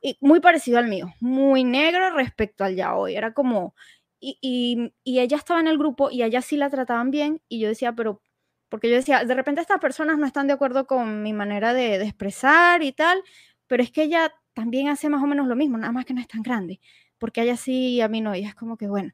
y 0.01 0.17
muy 0.21 0.41
parecido 0.41 0.79
al 0.79 0.87
mío, 0.89 1.13
muy 1.21 1.65
negro 1.65 2.11
respecto 2.11 2.65
al 2.65 2.77
ya 2.77 2.95
hoy. 2.95 3.17
Era 3.17 3.35
como, 3.35 3.75
y, 4.21 4.93
ella 5.05 5.37
estaba 5.37 5.61
en 5.61 5.69
el 5.69 5.79
grupo 5.79 6.11
y 6.11 6.23
a 6.23 6.27
ella 6.27 6.43
sí 6.43 6.57
la 6.57 6.71
trataban 6.71 7.11
bien 7.11 7.43
y 7.49 7.61
yo 7.61 7.69
decía, 7.69 7.93
pero, 7.93 8.23
porque 8.69 8.89
yo 8.89 8.97
decía, 8.97 9.25
de 9.25 9.35
repente 9.35 9.61
estas 9.61 9.81
personas 9.81 10.19
no 10.19 10.27
están 10.27 10.47
de 10.47 10.55
acuerdo 10.55 10.87
con 10.87 11.23
mi 11.23 11.33
manera 11.33 11.75
de, 11.75 11.97
expresar 12.03 12.83
y 12.83 12.93
tal, 12.93 13.23
pero 13.67 13.83
es 13.83 13.91
que 13.91 14.05
ella 14.05 14.33
también 14.55 14.89
hace 14.89 15.09
más 15.09 15.23
o 15.23 15.27
menos 15.27 15.47
lo 15.47 15.57
mismo, 15.57 15.79
nada 15.79 15.93
más 15.93 16.05
que 16.05 16.15
no 16.15 16.21
es 16.21 16.29
tan 16.29 16.43
grande, 16.43 16.81
porque 17.19 17.41
a 17.41 17.45
ella 17.45 17.57
sí 17.57 18.01
a 18.01 18.09
mí 18.09 18.21
no, 18.21 18.35
y 18.35 18.45
es 18.45 18.55
como 18.55 18.77
que 18.77 18.89
bueno. 18.89 19.13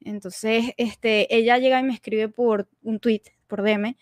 Entonces, 0.00 0.72
este, 0.76 1.34
ella 1.36 1.58
llega 1.58 1.80
y 1.80 1.82
me 1.82 1.94
escribe 1.94 2.28
por 2.28 2.68
un 2.82 3.00
tweet, 3.00 3.22
por 3.48 3.62
DM, 3.62 3.96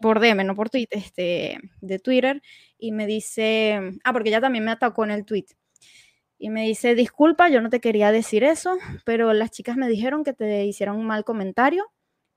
por 0.00 0.20
DM, 0.20 0.44
no 0.44 0.54
por 0.56 0.70
tweet, 0.70 0.88
este, 0.90 1.58
de 1.80 1.98
Twitter, 1.98 2.42
y 2.78 2.92
me 2.92 3.06
dice, 3.06 3.80
ah, 4.04 4.12
porque 4.12 4.30
ella 4.30 4.40
también 4.40 4.64
me 4.64 4.70
atacó 4.72 5.04
en 5.04 5.10
el 5.12 5.24
tweet 5.24 5.46
y 6.42 6.50
me 6.50 6.64
dice, 6.64 6.96
disculpa, 6.96 7.48
yo 7.50 7.60
no 7.60 7.70
te 7.70 7.80
quería 7.80 8.10
decir 8.10 8.42
eso, 8.42 8.76
pero 9.04 9.32
las 9.32 9.52
chicas 9.52 9.76
me 9.76 9.86
dijeron 9.86 10.24
que 10.24 10.32
te 10.32 10.64
hicieron 10.64 10.96
un 10.96 11.06
mal 11.06 11.22
comentario 11.22 11.88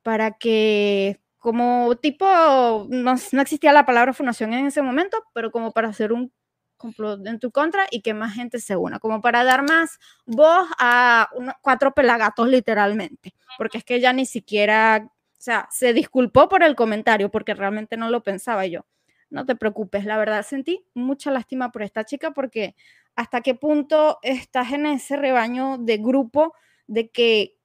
para 0.04 0.30
que, 0.30 1.20
como 1.40 1.96
tipo, 1.96 2.86
no, 2.88 3.14
existía 3.42 3.74
la 3.74 3.88
palabra 3.88 4.14
fundación 4.14 4.54
en 4.54 4.68
ese 4.68 4.84
momento, 4.84 5.24
pero 5.34 5.50
como 5.50 5.72
para 5.72 5.88
hacer 5.88 6.14
un 6.14 6.32
complot 6.78 7.26
en 7.26 7.40
tu 7.40 7.50
contra 7.50 7.88
y 7.90 8.02
que 8.02 8.14
más 8.14 8.36
gente 8.36 8.60
se 8.60 8.76
una, 8.76 9.00
como 9.00 9.22
para 9.22 9.44
dar 9.44 9.68
más 9.68 9.98
voz 10.28 10.68
a 10.78 11.28
cuatro 11.64 11.92
pelagatos 11.96 12.48
literalmente, 12.48 13.34
porque 13.58 13.80
es 13.80 13.84
que 13.84 13.96
ella 13.96 14.14
ni 14.14 14.28
siquiera, 14.28 15.10
o 15.10 15.42
sea, 15.42 15.68
se 15.72 15.94
disculpó 15.94 16.48
por 16.48 16.62
el 16.62 16.76
comentario 16.76 17.32
porque 17.32 17.56
realmente 17.56 17.98
no 17.98 18.12
lo 18.12 18.22
pensaba 18.22 18.68
yo. 18.68 18.86
No 19.32 19.48
te 19.48 19.56
preocupes, 19.56 20.06
la 20.06 20.18
verdad 20.20 20.46
sentí 20.46 20.86
mucha 20.94 21.32
lástima 21.32 21.72
por 21.72 21.82
esta 21.82 22.04
chica 22.04 22.32
porque 22.32 22.76
hasta 23.16 23.42
qué 23.42 23.56
punto 23.56 24.20
estás 24.22 24.72
en 24.72 24.86
ese 24.86 25.16
rebaño 25.18 25.78
de 25.78 25.98
grupo 25.98 26.54
de 26.88 27.10
que 27.10 27.58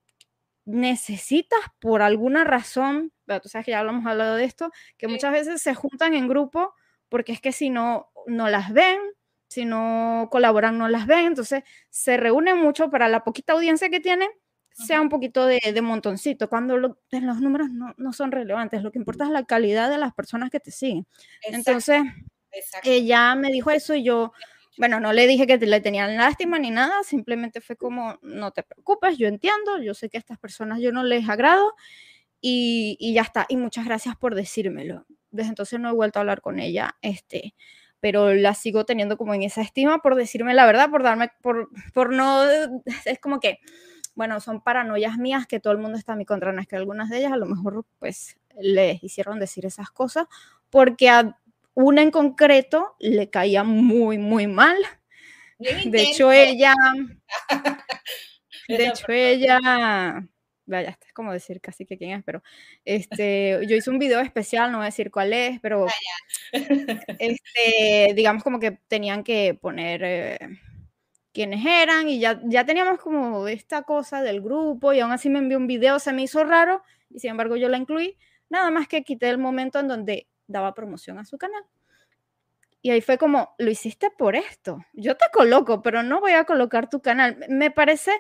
necesitas 0.65 1.61
por 1.81 2.03
alguna 2.03 2.45
razón, 2.45 3.13
pero 3.27 3.41
tú 3.41 3.49
sabes 3.49 3.65
que 3.65 3.73
ya 3.73 3.81
hablamos 3.81 4.07
hablado 4.07 4.37
de 4.37 4.45
esto, 4.45 4.71
que 4.97 5.09
muchas 5.09 5.33
veces 5.33 5.61
se 5.63 5.75
juntan 5.75 6.15
en 6.15 6.29
grupo 6.29 6.75
porque 7.09 7.33
es 7.33 7.41
que 7.41 7.53
si 7.53 7.71
no, 7.71 8.11
no 8.27 8.49
las 8.49 8.73
ven, 8.73 9.01
si 9.49 9.65
no 9.65 10.29
colaboran, 10.31 10.79
no 10.79 10.89
las 10.89 11.07
ven, 11.07 11.27
entonces 11.27 11.65
se 11.89 12.17
reúnen 12.17 12.57
mucho 12.59 12.89
para 12.89 13.09
la 13.09 13.25
poquita 13.25 13.53
audiencia 13.53 13.91
que 13.91 13.99
tienen, 13.99 14.31
sea 14.73 15.01
un 15.01 15.09
poquito 15.09 15.45
de, 15.45 15.61
montoncito, 15.83 16.49
cuando 16.49 16.77
los 16.79 16.97
números 17.11 17.69
no, 17.71 18.13
son 18.13 18.31
relevantes, 18.31 18.83
lo 18.83 18.93
que 18.93 18.99
importa 18.99 19.25
es 19.25 19.31
la 19.31 19.45
calidad 19.45 19.91
de 19.91 19.99
las 19.99 20.15
personas 20.15 20.51
que 20.51 20.61
te 20.61 20.71
siguen. 20.71 21.07
Entonces, 21.43 22.03
ella 22.85 23.35
me 23.35 23.49
dijo 23.49 23.71
eso 23.73 23.95
y 23.95 24.05
yo, 24.05 24.33
bueno, 24.81 24.99
no 24.99 25.13
le 25.13 25.27
dije 25.27 25.47
que 25.47 25.59
le 25.59 25.83
tenían 25.83 26.17
lástima 26.17 26.59
ni 26.59 26.71
nada, 26.71 27.03
simplemente 27.03 27.61
fue 27.61 27.77
como, 27.77 28.19
no 28.23 28.51
te 28.51 28.63
preocupes, 28.63 29.19
yo 29.19 29.29
entiendo, 29.29 29.77
yo 29.83 29.93
sé 29.93 30.09
que 30.09 30.17
a 30.17 30.21
estas 30.21 30.39
personas 30.39 30.81
yo 30.81 30.91
no 30.91 31.05
les 31.05 31.29
agrado 31.29 31.75
y, 32.41 32.97
y 32.99 33.13
ya 33.13 33.21
está. 33.21 33.45
Y 33.51 33.59
muchas 33.59 33.85
gracias 33.85 34.17
por 34.17 34.35
decírmelo. 34.35 35.05
Desde 35.31 35.51
entonces 35.51 35.79
no 35.79 35.91
he 35.91 35.93
vuelto 35.93 36.19
a 36.19 36.23
hablar 36.23 36.41
con 36.41 36.59
ella, 36.59 36.97
este, 37.03 37.55
pero 38.01 38.33
la 38.33 38.55
sigo 38.55 38.87
teniendo 38.87 39.19
como 39.19 39.35
en 39.35 39.43
esa 39.43 39.61
estima 39.61 39.99
por 39.99 40.15
decirme 40.15 40.55
la 40.55 40.65
verdad, 40.65 40.89
por 40.89 41.03
darme, 41.03 41.31
por, 41.43 41.69
por 41.93 42.11
no, 42.15 42.43
es 43.05 43.19
como 43.21 43.39
que, 43.39 43.59
bueno, 44.15 44.41
son 44.41 44.63
paranoias 44.63 45.19
mías 45.19 45.47
que 45.47 45.61
todo 45.61 45.75
el 45.75 45.79
mundo 45.79 45.99
está 45.99 46.15
a 46.15 46.17
mi 46.17 46.25
contra, 46.25 46.53
no 46.55 46.61
es 46.63 46.67
que 46.67 46.77
algunas 46.77 47.11
de 47.11 47.19
ellas 47.19 47.33
a 47.33 47.37
lo 47.37 47.45
mejor 47.45 47.85
pues 47.99 48.39
les 48.59 49.05
hicieron 49.05 49.39
decir 49.39 49.67
esas 49.67 49.91
cosas, 49.91 50.27
porque 50.71 51.11
a 51.11 51.37
una 51.75 52.03
en 52.03 52.11
concreto 52.11 52.97
le 52.99 53.31
caía 53.31 53.65
muy, 53.65 54.19
muy 54.19 54.47
mal. 54.47 54.77
de 55.59 56.03
hecho, 56.03 56.33
ella, 56.33 56.75
de 58.69 58.87
hecho, 58.87 59.07
ella, 59.09 59.59
vaya, 60.67 60.99
es 61.07 61.13
como 61.13 61.33
decir 61.33 61.61
casi 61.61 61.85
que 61.85 61.99
quién 61.99 62.19
es, 62.19 62.25
pero 62.25 62.43
este, 62.85 63.61
yo 63.67 63.77
hice 63.77 63.91
un 63.91 63.99
video 63.99 64.21
especial, 64.21 64.73
no 64.73 64.79
voy 64.79 64.85
a 64.85 64.87
decir 64.87 65.11
cuál 65.11 65.33
es, 65.33 65.61
pero 65.61 65.87
ah, 65.87 66.53
este, 67.19 68.13
digamos 68.15 68.43
como 68.43 68.59
que 68.59 68.73
tenían 68.89 69.23
que 69.25 69.59
poner 69.61 70.03
eh, 70.05 70.39
quiénes 71.33 71.65
eran 71.65 72.09
y 72.09 72.21
ya, 72.21 72.41
ya 72.45 72.65
teníamos 72.65 72.99
como 73.01 73.47
esta 73.49 73.83
cosa 73.83 74.23
del 74.23 74.41
grupo 74.41 74.93
y 74.93 75.01
aún 75.01 75.13
así 75.13 75.29
me 75.29 75.39
envió 75.39 75.59
un 75.59 75.67
video, 75.67 75.99
se 75.99 76.13
me 76.13 76.23
hizo 76.23 76.45
raro 76.45 76.83
y 77.11 77.21
sin 77.21 77.31
embargo 77.31 77.57
yo 77.57 77.69
la 77.69 77.77
incluí, 77.77 78.17
nada 78.49 78.71
más 78.71 78.89
que 78.89 79.05
quité 79.05 79.29
el 79.29 79.39
momento 79.39 79.79
en 79.79 79.89
donde 79.89 80.27
daba 80.51 80.75
promoción 80.75 81.19
a 81.19 81.25
su 81.25 81.39
canal. 81.39 81.63
Y 82.83 82.91
ahí 82.91 83.01
fue 83.03 83.19
como, 83.19 83.55
lo 83.59 83.71
hiciste 83.71 84.11
por 84.11 84.37
esto. 84.37 84.85
Yo 84.95 85.17
te 85.17 85.27
coloco, 85.33 85.83
pero 85.83 86.03
no 86.03 86.21
voy 86.21 86.33
a 86.33 86.45
colocar 86.45 86.89
tu 86.89 87.01
canal. 87.01 87.45
Me 87.49 87.71
parece, 87.71 88.13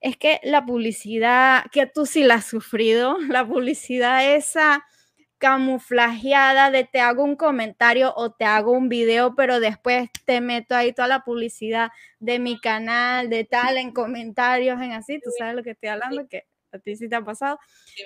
es 0.00 0.16
que 0.16 0.40
la 0.42 0.64
publicidad, 0.64 1.64
que 1.70 1.86
tú 1.86 2.04
sí 2.04 2.24
la 2.24 2.34
has 2.34 2.46
sufrido, 2.46 3.16
la 3.28 3.46
publicidad 3.46 4.34
esa 4.34 4.84
camuflajeada 5.38 6.72
de 6.72 6.82
te 6.82 7.00
hago 7.00 7.22
un 7.22 7.36
comentario 7.36 8.12
o 8.16 8.32
te 8.32 8.44
hago 8.44 8.72
un 8.72 8.88
video, 8.88 9.36
pero 9.36 9.60
después 9.60 10.10
te 10.24 10.40
meto 10.40 10.74
ahí 10.74 10.92
toda 10.92 11.06
la 11.06 11.22
publicidad 11.22 11.90
de 12.18 12.40
mi 12.40 12.60
canal, 12.60 13.30
de 13.30 13.44
tal, 13.44 13.78
en 13.78 13.92
comentarios, 13.92 14.80
en 14.82 14.92
así, 14.92 15.20
tú 15.20 15.30
sabes 15.38 15.54
lo 15.54 15.62
que 15.62 15.70
estoy 15.70 15.90
hablando, 15.90 16.26
que 16.26 16.48
a 16.72 16.78
ti 16.78 16.96
sí 16.96 17.08
te 17.08 17.16
ha 17.16 17.24
pasado, 17.24 17.58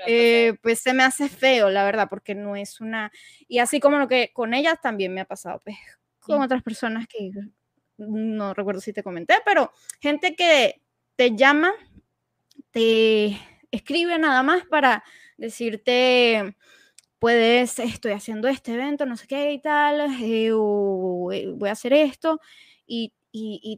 eh, 0.06 0.54
pues 0.62 0.80
se 0.80 0.92
me 0.92 1.02
hace 1.02 1.28
feo, 1.28 1.70
la 1.70 1.84
verdad, 1.84 2.08
porque 2.08 2.34
no 2.34 2.56
es 2.56 2.80
una... 2.80 3.10
Y 3.48 3.58
así 3.58 3.80
como 3.80 3.98
lo 3.98 4.08
que 4.08 4.30
con 4.32 4.54
ellas 4.54 4.80
también 4.80 5.12
me 5.12 5.20
ha 5.20 5.26
pasado, 5.26 5.60
pues 5.64 5.76
con 6.20 6.40
otras 6.40 6.62
personas 6.62 7.06
que 7.08 7.30
no 7.98 8.54
recuerdo 8.54 8.80
si 8.80 8.92
te 8.92 9.02
comenté, 9.02 9.36
pero 9.44 9.72
gente 10.00 10.36
que 10.36 10.80
te 11.16 11.34
llama, 11.36 11.72
te 12.70 13.38
escribe 13.70 14.18
nada 14.18 14.42
más 14.42 14.64
para 14.66 15.02
decirte 15.36 16.54
puedes, 17.22 17.78
estoy 17.78 18.10
haciendo 18.10 18.48
este 18.48 18.74
evento, 18.74 19.06
no 19.06 19.16
sé 19.16 19.28
qué 19.28 19.52
y 19.52 19.60
tal, 19.60 20.00
eh, 20.20 20.50
o 20.52 21.30
eh, 21.30 21.52
voy 21.54 21.68
a 21.68 21.72
hacer 21.72 21.92
esto, 21.92 22.40
y, 22.84 23.12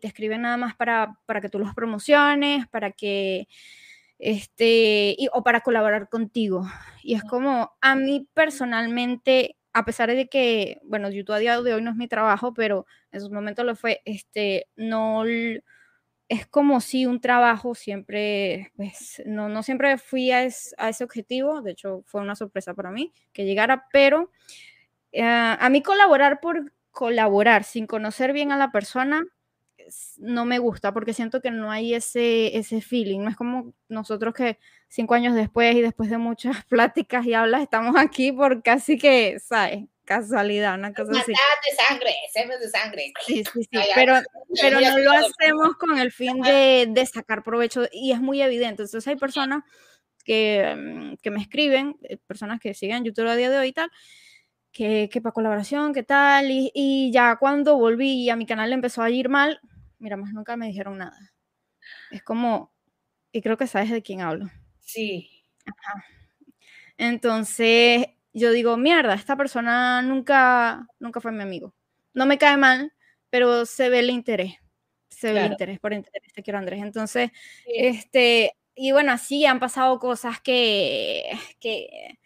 te 0.00 0.08
escriben 0.08 0.40
nada 0.40 0.56
más 0.56 0.74
para, 0.74 1.18
para 1.26 1.42
que 1.42 1.50
tú 1.50 1.58
los 1.58 1.74
promociones, 1.74 2.66
para 2.68 2.90
que, 2.90 3.46
este, 4.24 5.18
o 5.34 5.42
para 5.42 5.60
colaborar 5.60 6.08
contigo. 6.08 6.66
Y 7.02 7.14
es 7.14 7.22
como, 7.24 7.72
a 7.82 7.94
mí 7.94 8.26
personalmente, 8.32 9.58
a 9.74 9.84
pesar 9.84 10.08
de 10.10 10.28
que, 10.28 10.80
bueno, 10.82 11.10
YouTube 11.10 11.34
a 11.34 11.38
día 11.38 11.60
de 11.60 11.74
hoy 11.74 11.82
no 11.82 11.90
es 11.90 11.96
mi 11.96 12.08
trabajo, 12.08 12.54
pero 12.54 12.86
en 13.12 13.20
su 13.20 13.30
momento 13.30 13.64
lo 13.64 13.76
fue, 13.76 14.00
este, 14.06 14.66
no 14.76 15.24
es 15.26 16.46
como 16.46 16.80
si 16.80 17.04
un 17.04 17.20
trabajo 17.20 17.74
siempre, 17.74 18.72
pues, 18.76 19.22
no, 19.26 19.50
no 19.50 19.62
siempre 19.62 19.98
fui 19.98 20.30
a, 20.30 20.44
ese 20.44 21.04
objetivo, 21.04 21.60
de 21.60 21.72
hecho 21.72 22.02
fue 22.06 22.22
una 22.22 22.34
sorpresa 22.34 22.72
para 22.72 22.90
mí 22.90 23.12
que 23.34 23.44
llegara, 23.44 23.84
pero 23.92 24.30
eh, 25.12 25.22
a 25.22 25.68
mí 25.68 25.82
colaborar 25.82 26.40
por 26.40 26.72
colaborar 26.92 27.64
sin 27.64 27.86
conocer 27.86 28.32
bien 28.32 28.52
a 28.52 28.56
la 28.56 28.72
persona 28.72 29.22
no 30.18 30.44
me 30.44 30.58
gusta 30.58 30.92
porque 30.92 31.12
siento 31.12 31.40
que 31.40 31.50
no 31.50 31.70
hay 31.70 31.94
ese, 31.94 32.56
ese 32.56 32.80
feeling, 32.80 33.20
no 33.20 33.30
es 33.30 33.36
como 33.36 33.74
nosotros 33.88 34.34
que 34.34 34.58
cinco 34.88 35.14
años 35.14 35.34
después 35.34 35.74
y 35.76 35.80
después 35.80 36.10
de 36.10 36.18
muchas 36.18 36.64
pláticas 36.68 37.26
y 37.26 37.34
hablas 37.34 37.62
estamos 37.62 37.96
aquí 37.96 38.32
por 38.32 38.62
casi 38.62 38.98
que, 38.98 39.38
¿sabes? 39.38 39.84
casualidad, 40.04 40.74
una 40.74 40.92
cosa 40.92 41.12
así. 41.12 41.32
de 41.32 41.84
sangre, 41.88 42.14
semes 42.32 42.60
de 42.60 42.68
sangre. 42.68 43.12
Sí, 43.24 43.42
sí, 43.42 43.62
sí, 43.62 43.78
pero, 43.94 44.20
pero 44.60 44.80
no 44.80 44.98
lo 44.98 45.12
hacemos 45.12 45.76
con 45.76 45.98
el 45.98 46.12
fin 46.12 46.40
de, 46.42 46.86
de, 46.90 47.06
sacar 47.06 47.42
provecho 47.42 47.86
y 47.90 48.12
es 48.12 48.20
muy 48.20 48.42
evidente. 48.42 48.82
Entonces 48.82 49.06
hay 49.08 49.16
personas 49.16 49.64
que, 50.24 50.74
mm, 50.76 51.16
que 51.22 51.30
me 51.30 51.40
escriben, 51.40 51.96
eh, 52.02 52.16
personas 52.16 52.60
que 52.60 52.74
siguen 52.74 53.04
YouTube 53.04 53.28
a 53.28 53.36
día 53.36 53.50
de 53.50 53.58
hoy 53.58 53.68
y 53.68 53.72
tal, 53.72 53.90
que, 54.72 55.08
que 55.10 55.20
para 55.20 55.32
colaboración, 55.32 55.94
qué 55.94 56.02
tal, 56.02 56.50
y, 56.50 56.70
y, 56.74 57.12
ya 57.12 57.36
cuando 57.36 57.76
volví 57.76 58.28
a 58.28 58.36
mi 58.36 58.46
canal 58.46 58.72
empezó 58.72 59.02
a 59.02 59.10
ir 59.10 59.28
mal, 59.28 59.60
mira, 60.04 60.18
más 60.18 60.34
nunca 60.34 60.54
me 60.56 60.66
dijeron 60.66 60.98
nada. 60.98 61.16
Es 62.10 62.22
como, 62.22 62.72
y 63.32 63.40
creo 63.40 63.56
que 63.56 63.66
sabes 63.66 63.90
de 63.90 64.02
quién 64.02 64.20
hablo. 64.20 64.50
Sí. 64.80 65.44
Ajá. 65.64 66.04
Entonces, 66.98 68.06
yo 68.34 68.52
digo, 68.52 68.76
mierda, 68.76 69.14
esta 69.14 69.34
persona 69.36 70.02
nunca, 70.02 70.86
nunca 71.00 71.20
fue 71.20 71.32
mi 71.32 71.42
amigo. 71.42 71.74
No 72.12 72.26
me 72.26 72.36
cae 72.36 72.58
mal, 72.58 72.92
pero 73.30 73.64
se 73.64 73.88
ve 73.88 74.00
el 74.00 74.10
interés. 74.10 74.56
Se 75.08 75.32
ve 75.32 75.46
el 75.46 75.52
interés 75.52 75.80
por 75.80 75.94
interés, 75.94 76.32
te 76.34 76.42
quiero 76.42 76.58
Andrés. 76.58 76.82
Entonces, 76.82 77.30
este, 77.64 78.52
y 78.74 78.92
bueno, 78.92 79.12
así 79.12 79.46
han 79.46 79.58
pasado 79.58 79.98
cosas 79.98 80.38
que, 80.42 81.30
que, 81.60 82.18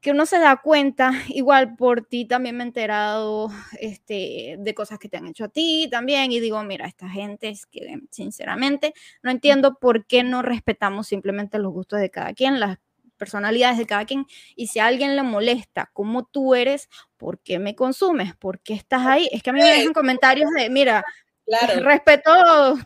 que 0.00 0.12
uno 0.12 0.26
se 0.26 0.38
da 0.38 0.56
cuenta, 0.56 1.12
igual 1.28 1.76
por 1.76 2.04
ti 2.04 2.24
también 2.24 2.56
me 2.56 2.64
he 2.64 2.66
enterado 2.66 3.50
este, 3.78 4.56
de 4.58 4.74
cosas 4.74 4.98
que 4.98 5.08
te 5.08 5.18
han 5.18 5.26
hecho 5.26 5.44
a 5.44 5.48
ti 5.48 5.88
también, 5.90 6.32
y 6.32 6.40
digo, 6.40 6.62
mira, 6.64 6.86
esta 6.86 7.08
gente 7.08 7.48
es 7.48 7.66
que 7.66 7.98
sinceramente 8.10 8.94
no 9.22 9.30
entiendo 9.30 9.78
por 9.78 10.06
qué 10.06 10.22
no 10.22 10.42
respetamos 10.42 11.06
simplemente 11.06 11.58
los 11.58 11.72
gustos 11.72 12.00
de 12.00 12.10
cada 12.10 12.32
quien, 12.32 12.60
las 12.60 12.78
personalidades 13.16 13.76
de 13.76 13.86
cada 13.86 14.06
quien. 14.06 14.26
Y 14.56 14.68
si 14.68 14.78
a 14.78 14.86
alguien 14.86 15.14
le 15.14 15.22
molesta 15.22 15.90
cómo 15.92 16.24
tú 16.24 16.54
eres, 16.54 16.88
¿por 17.18 17.38
qué 17.38 17.58
me 17.58 17.74
consumes? 17.74 18.34
¿Por 18.34 18.60
qué 18.60 18.72
estás 18.72 19.06
ahí? 19.06 19.28
Es 19.30 19.42
que 19.42 19.50
a 19.50 19.52
mí 19.52 19.60
me 19.60 19.70
dejan 19.70 19.92
comentarios 19.92 20.50
de, 20.56 20.70
mira, 20.70 21.04
Claro. 21.46 21.82
Respeto 21.84 22.30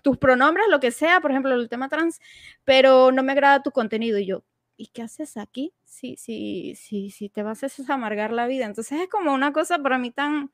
tus 0.03 0.17
pronombres, 0.17 0.67
lo 0.71 0.81
que 0.81 0.91
sea, 0.91 1.21
por 1.21 1.31
ejemplo, 1.31 1.55
el 1.55 1.69
tema 1.69 1.89
trans, 1.89 2.19
pero 2.65 3.13
no 3.13 3.23
me 3.23 3.33
agrada 3.33 3.63
tu 3.63 3.71
contenido. 3.71 4.19
Y 4.19 4.27
yo, 4.27 4.43
¿y 4.77 4.89
qué 4.89 5.03
haces 5.03 5.37
aquí? 5.37 5.73
Si, 5.85 6.17
si, 6.17 6.75
si, 6.77 7.11
si 7.11 7.29
te 7.29 7.43
vas 7.43 7.63
a 7.63 7.95
amargar 7.95 8.33
la 8.33 8.47
vida. 8.47 8.67
Entonces 8.67 9.01
es 9.01 9.09
como 9.09 9.33
una 9.33 9.53
cosa 9.53 9.79
para 9.79 9.99
mí 9.99 10.11
tan, 10.11 10.53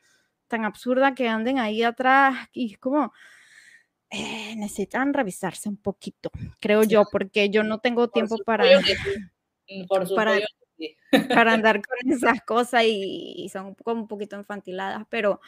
tan 0.49 0.64
absurda 0.64 1.14
que 1.14 1.29
anden 1.29 1.59
ahí 1.59 1.83
atrás 1.83 2.49
y 2.53 2.73
es 2.73 2.79
como, 2.79 3.12
eh, 4.11 4.55
necesitan 4.57 5.14
revisarse 5.14 5.68
un 5.68 5.77
poquito, 5.77 6.31
creo 6.61 6.83
yo, 6.83 7.05
porque 7.11 7.49
yo 7.49 7.62
no 7.62 7.79
tengo 7.79 8.09
tiempo 8.09 8.37
para... 8.45 8.64
Mm, 8.64 9.87
por 9.87 10.14
para, 10.14 10.41
para 11.29 11.53
andar 11.53 11.81
con 11.87 12.12
esas 12.12 12.41
cosas 12.43 12.85
y, 12.87 13.49
son 13.53 13.75
como 13.77 14.03
un 14.03 14.09
poquito 14.09 14.37
infantiladas, 14.37 15.05
pero 15.09 15.41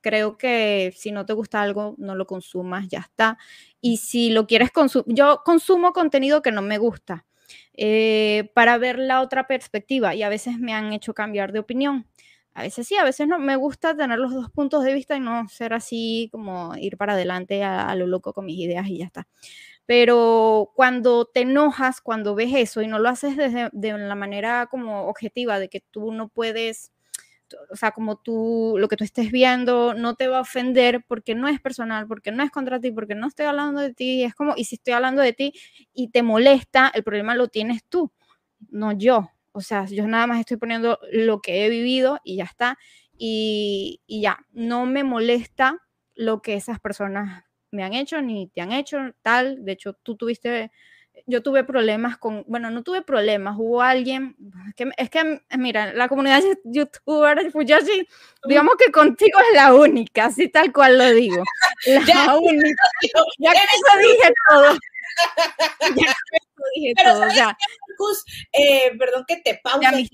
creo 0.00 0.38
que 0.38 0.92
si 0.96 1.12
no 1.12 1.26
te 1.26 1.32
gusta 1.32 1.62
algo, 1.62 1.94
no 1.98 2.14
lo 2.14 2.26
consumas, 2.26 2.88
ya 2.88 3.00
está. 3.00 3.38
Y 3.80 3.98
si 3.98 4.30
lo 4.30 4.46
quieres 4.46 4.70
consumir, 4.70 5.06
yo 5.14 5.42
consumo 5.44 5.92
contenido 5.92 6.42
que 6.42 6.52
no 6.52 6.62
me 6.62 6.78
gusta 6.78 7.26
eh, 7.74 8.50
para 8.54 8.78
ver 8.78 8.98
la 8.98 9.20
otra 9.22 9.46
perspectiva 9.46 10.14
y 10.14 10.22
a 10.22 10.28
veces 10.28 10.58
me 10.58 10.74
han 10.74 10.92
hecho 10.92 11.14
cambiar 11.14 11.52
de 11.52 11.60
opinión. 11.60 12.06
A 12.54 12.62
veces 12.62 12.88
sí, 12.88 12.96
a 12.96 13.04
veces 13.04 13.28
no. 13.28 13.38
Me 13.38 13.56
gusta 13.56 13.96
tener 13.96 14.18
los 14.18 14.34
dos 14.34 14.50
puntos 14.50 14.84
de 14.84 14.94
vista 14.94 15.16
y 15.16 15.20
no 15.20 15.48
ser 15.48 15.72
así 15.74 16.28
como 16.32 16.74
ir 16.76 16.96
para 16.96 17.12
adelante 17.14 17.62
a 17.62 17.94
lo 17.94 18.06
loco 18.06 18.32
con 18.32 18.46
mis 18.46 18.58
ideas 18.58 18.88
y 18.88 18.98
ya 18.98 19.06
está 19.06 19.28
pero 19.88 20.70
cuando 20.76 21.24
te 21.24 21.40
enojas, 21.40 22.02
cuando 22.02 22.34
ves 22.34 22.52
eso 22.54 22.82
y 22.82 22.86
no 22.88 22.98
lo 22.98 23.08
haces 23.08 23.38
desde 23.38 23.70
de 23.72 23.96
la 23.96 24.14
manera 24.14 24.68
como 24.70 25.08
objetiva 25.08 25.58
de 25.58 25.70
que 25.70 25.80
tú 25.80 26.12
no 26.12 26.28
puedes, 26.28 26.92
o 27.70 27.76
sea, 27.76 27.90
como 27.92 28.16
tú, 28.16 28.76
lo 28.78 28.88
que 28.88 28.96
tú 28.96 29.04
estés 29.04 29.30
viendo 29.32 29.94
no 29.94 30.14
te 30.14 30.28
va 30.28 30.38
a 30.38 30.42
ofender 30.42 31.04
porque 31.06 31.34
no 31.34 31.48
es 31.48 31.60
personal, 31.60 32.06
porque 32.06 32.32
no 32.32 32.42
es 32.42 32.50
contra 32.50 32.80
ti, 32.80 32.90
porque 32.92 33.14
no 33.14 33.26
estoy 33.28 33.46
hablando 33.46 33.80
de 33.80 33.92
ti, 33.94 34.24
es 34.24 34.34
como, 34.34 34.54
y 34.56 34.64
si 34.64 34.76
estoy 34.76 34.94
hablando 34.94 35.22
de 35.22 35.32
ti 35.32 35.52
y 35.92 36.08
te 36.10 36.22
molesta, 36.22 36.90
el 36.94 37.04
problema 37.04 37.34
lo 37.34 37.48
tienes 37.48 37.84
tú, 37.88 38.12
no 38.70 38.92
yo. 38.92 39.30
O 39.52 39.60
sea, 39.60 39.86
yo 39.86 40.06
nada 40.06 40.26
más 40.26 40.40
estoy 40.40 40.56
poniendo 40.56 40.98
lo 41.12 41.40
que 41.40 41.64
he 41.66 41.68
vivido 41.70 42.20
y 42.24 42.36
ya 42.36 42.44
está. 42.44 42.78
Y, 43.16 44.00
y 44.06 44.20
ya, 44.22 44.38
no 44.52 44.86
me 44.86 45.02
molesta 45.04 45.78
lo 46.14 46.42
que 46.42 46.54
esas 46.54 46.78
personas 46.80 47.44
me 47.70 47.82
han 47.84 47.92
hecho 47.94 48.22
ni 48.22 48.48
te 48.48 48.60
han 48.60 48.72
hecho 48.72 48.98
tal. 49.22 49.64
De 49.64 49.72
hecho, 49.72 49.94
tú 49.94 50.16
tuviste, 50.16 50.70
yo 51.28 51.42
tuve 51.42 51.62
problemas 51.62 52.16
con, 52.16 52.42
bueno, 52.48 52.70
no 52.70 52.82
tuve 52.82 53.02
problemas, 53.02 53.54
hubo 53.58 53.82
alguien, 53.82 54.34
es 54.66 54.74
que, 54.74 54.90
es 54.96 55.10
que 55.10 55.42
mira, 55.58 55.92
la 55.92 56.08
comunidad 56.08 56.40
de 56.42 56.58
youtuber, 56.64 57.52
Fuyoshi, 57.52 58.08
digamos 58.44 58.76
que 58.76 58.90
contigo 58.90 59.38
es 59.38 59.54
la 59.54 59.74
única, 59.74 60.24
así 60.24 60.48
tal 60.48 60.72
cual 60.72 60.96
lo 60.96 61.10
digo. 61.12 61.44
La 62.06 62.36
única. 62.38 62.88
Ya 63.38 63.52
que 63.52 63.58
eso 63.58 64.08
dije 64.08 64.32
todo. 64.48 64.78
Ya 65.94 66.06
que 66.06 66.36
eso 66.36 66.62
dije 66.74 66.92
Pero 66.96 67.12
todo. 67.12 67.28
Ya. 67.34 67.56
Eh, 68.52 68.92
perdón 68.98 69.24
que 69.28 69.36
te 69.38 69.60
pause. 69.62 70.08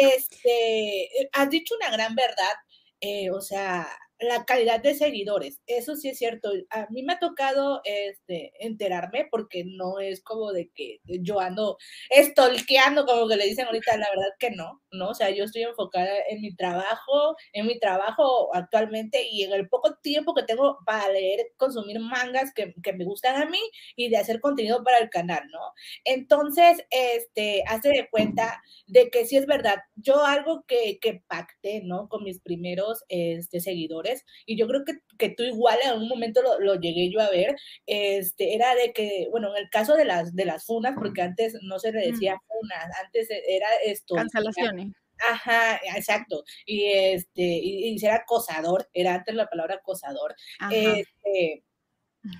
Este, 0.00 1.28
has 1.32 1.50
dicho 1.50 1.74
una 1.74 1.90
gran 1.90 2.14
verdad. 2.14 2.54
Eh, 3.00 3.30
o 3.30 3.40
sea, 3.40 3.86
la 4.18 4.44
calidad 4.44 4.80
de 4.80 4.94
seguidores. 4.94 5.60
Eso 5.66 5.96
sí 5.96 6.08
es 6.08 6.18
cierto. 6.18 6.50
A 6.70 6.86
mí 6.90 7.02
me 7.02 7.14
ha 7.14 7.18
tocado 7.18 7.80
este, 7.84 8.52
enterarme 8.64 9.26
porque 9.30 9.64
no 9.64 9.98
es 10.00 10.22
como 10.22 10.52
de 10.52 10.70
que 10.74 11.00
yo 11.04 11.40
ando 11.40 11.76
estolqueando, 12.10 13.04
como 13.04 13.28
que 13.28 13.36
le 13.36 13.46
dicen 13.46 13.66
ahorita, 13.66 13.96
la 13.96 14.08
verdad 14.10 14.30
que 14.38 14.50
no, 14.50 14.82
¿no? 14.92 15.10
O 15.10 15.14
sea, 15.14 15.30
yo 15.30 15.44
estoy 15.44 15.62
enfocada 15.62 16.10
en 16.28 16.40
mi 16.40 16.54
trabajo, 16.54 17.36
en 17.52 17.66
mi 17.66 17.78
trabajo 17.78 18.54
actualmente 18.54 19.26
y 19.30 19.42
en 19.44 19.52
el 19.52 19.68
poco 19.68 19.96
tiempo 20.02 20.34
que 20.34 20.44
tengo 20.44 20.78
para 20.86 21.10
leer, 21.12 21.40
consumir 21.56 22.00
mangas 22.00 22.52
que, 22.54 22.74
que 22.82 22.92
me 22.94 23.04
gustan 23.04 23.40
a 23.40 23.46
mí 23.46 23.60
y 23.96 24.08
de 24.08 24.16
hacer 24.16 24.40
contenido 24.40 24.82
para 24.82 24.98
el 24.98 25.10
canal, 25.10 25.42
¿no? 25.52 25.60
Entonces, 26.04 26.84
este, 26.90 27.64
hace 27.66 27.90
de 27.90 28.08
cuenta 28.10 28.62
de 28.86 29.10
que 29.10 29.26
sí 29.26 29.36
es 29.36 29.46
verdad. 29.46 29.76
Yo 29.96 30.24
algo 30.24 30.64
que, 30.66 30.98
que 31.00 31.22
pacté, 31.26 31.82
¿no? 31.84 32.08
Con 32.08 32.24
mis 32.24 32.40
primeros 32.40 33.04
este, 33.08 33.60
seguidores 33.60 34.05
y 34.46 34.56
yo 34.56 34.66
creo 34.66 34.84
que, 34.84 34.94
que 35.18 35.30
tú 35.30 35.42
igual 35.42 35.78
en 35.82 35.90
algún 35.90 36.08
momento 36.08 36.42
lo, 36.42 36.58
lo, 36.60 36.74
llegué 36.76 37.10
yo 37.10 37.20
a 37.20 37.30
ver, 37.30 37.56
este, 37.86 38.54
era 38.54 38.74
de 38.74 38.92
que, 38.92 39.28
bueno, 39.30 39.54
en 39.54 39.62
el 39.62 39.70
caso 39.70 39.94
de 39.96 40.04
las, 40.04 40.34
de 40.34 40.44
las 40.44 40.64
funas, 40.64 40.94
porque 40.96 41.22
antes 41.22 41.56
no 41.62 41.78
se 41.78 41.92
le 41.92 42.10
decía 42.10 42.40
funas, 42.46 42.88
antes 43.04 43.28
era 43.30 43.68
esto. 43.84 44.14
Cancelaciones. 44.14 44.92
Ajá, 45.30 45.80
exacto. 45.96 46.44
Y 46.66 46.84
este, 46.92 47.42
y, 47.42 47.88
y 47.88 47.98
ser 47.98 48.10
acosador, 48.10 48.88
era 48.92 49.14
antes 49.14 49.34
la 49.34 49.46
palabra 49.46 49.76
acosador. 49.76 50.34
Este, 50.70 51.64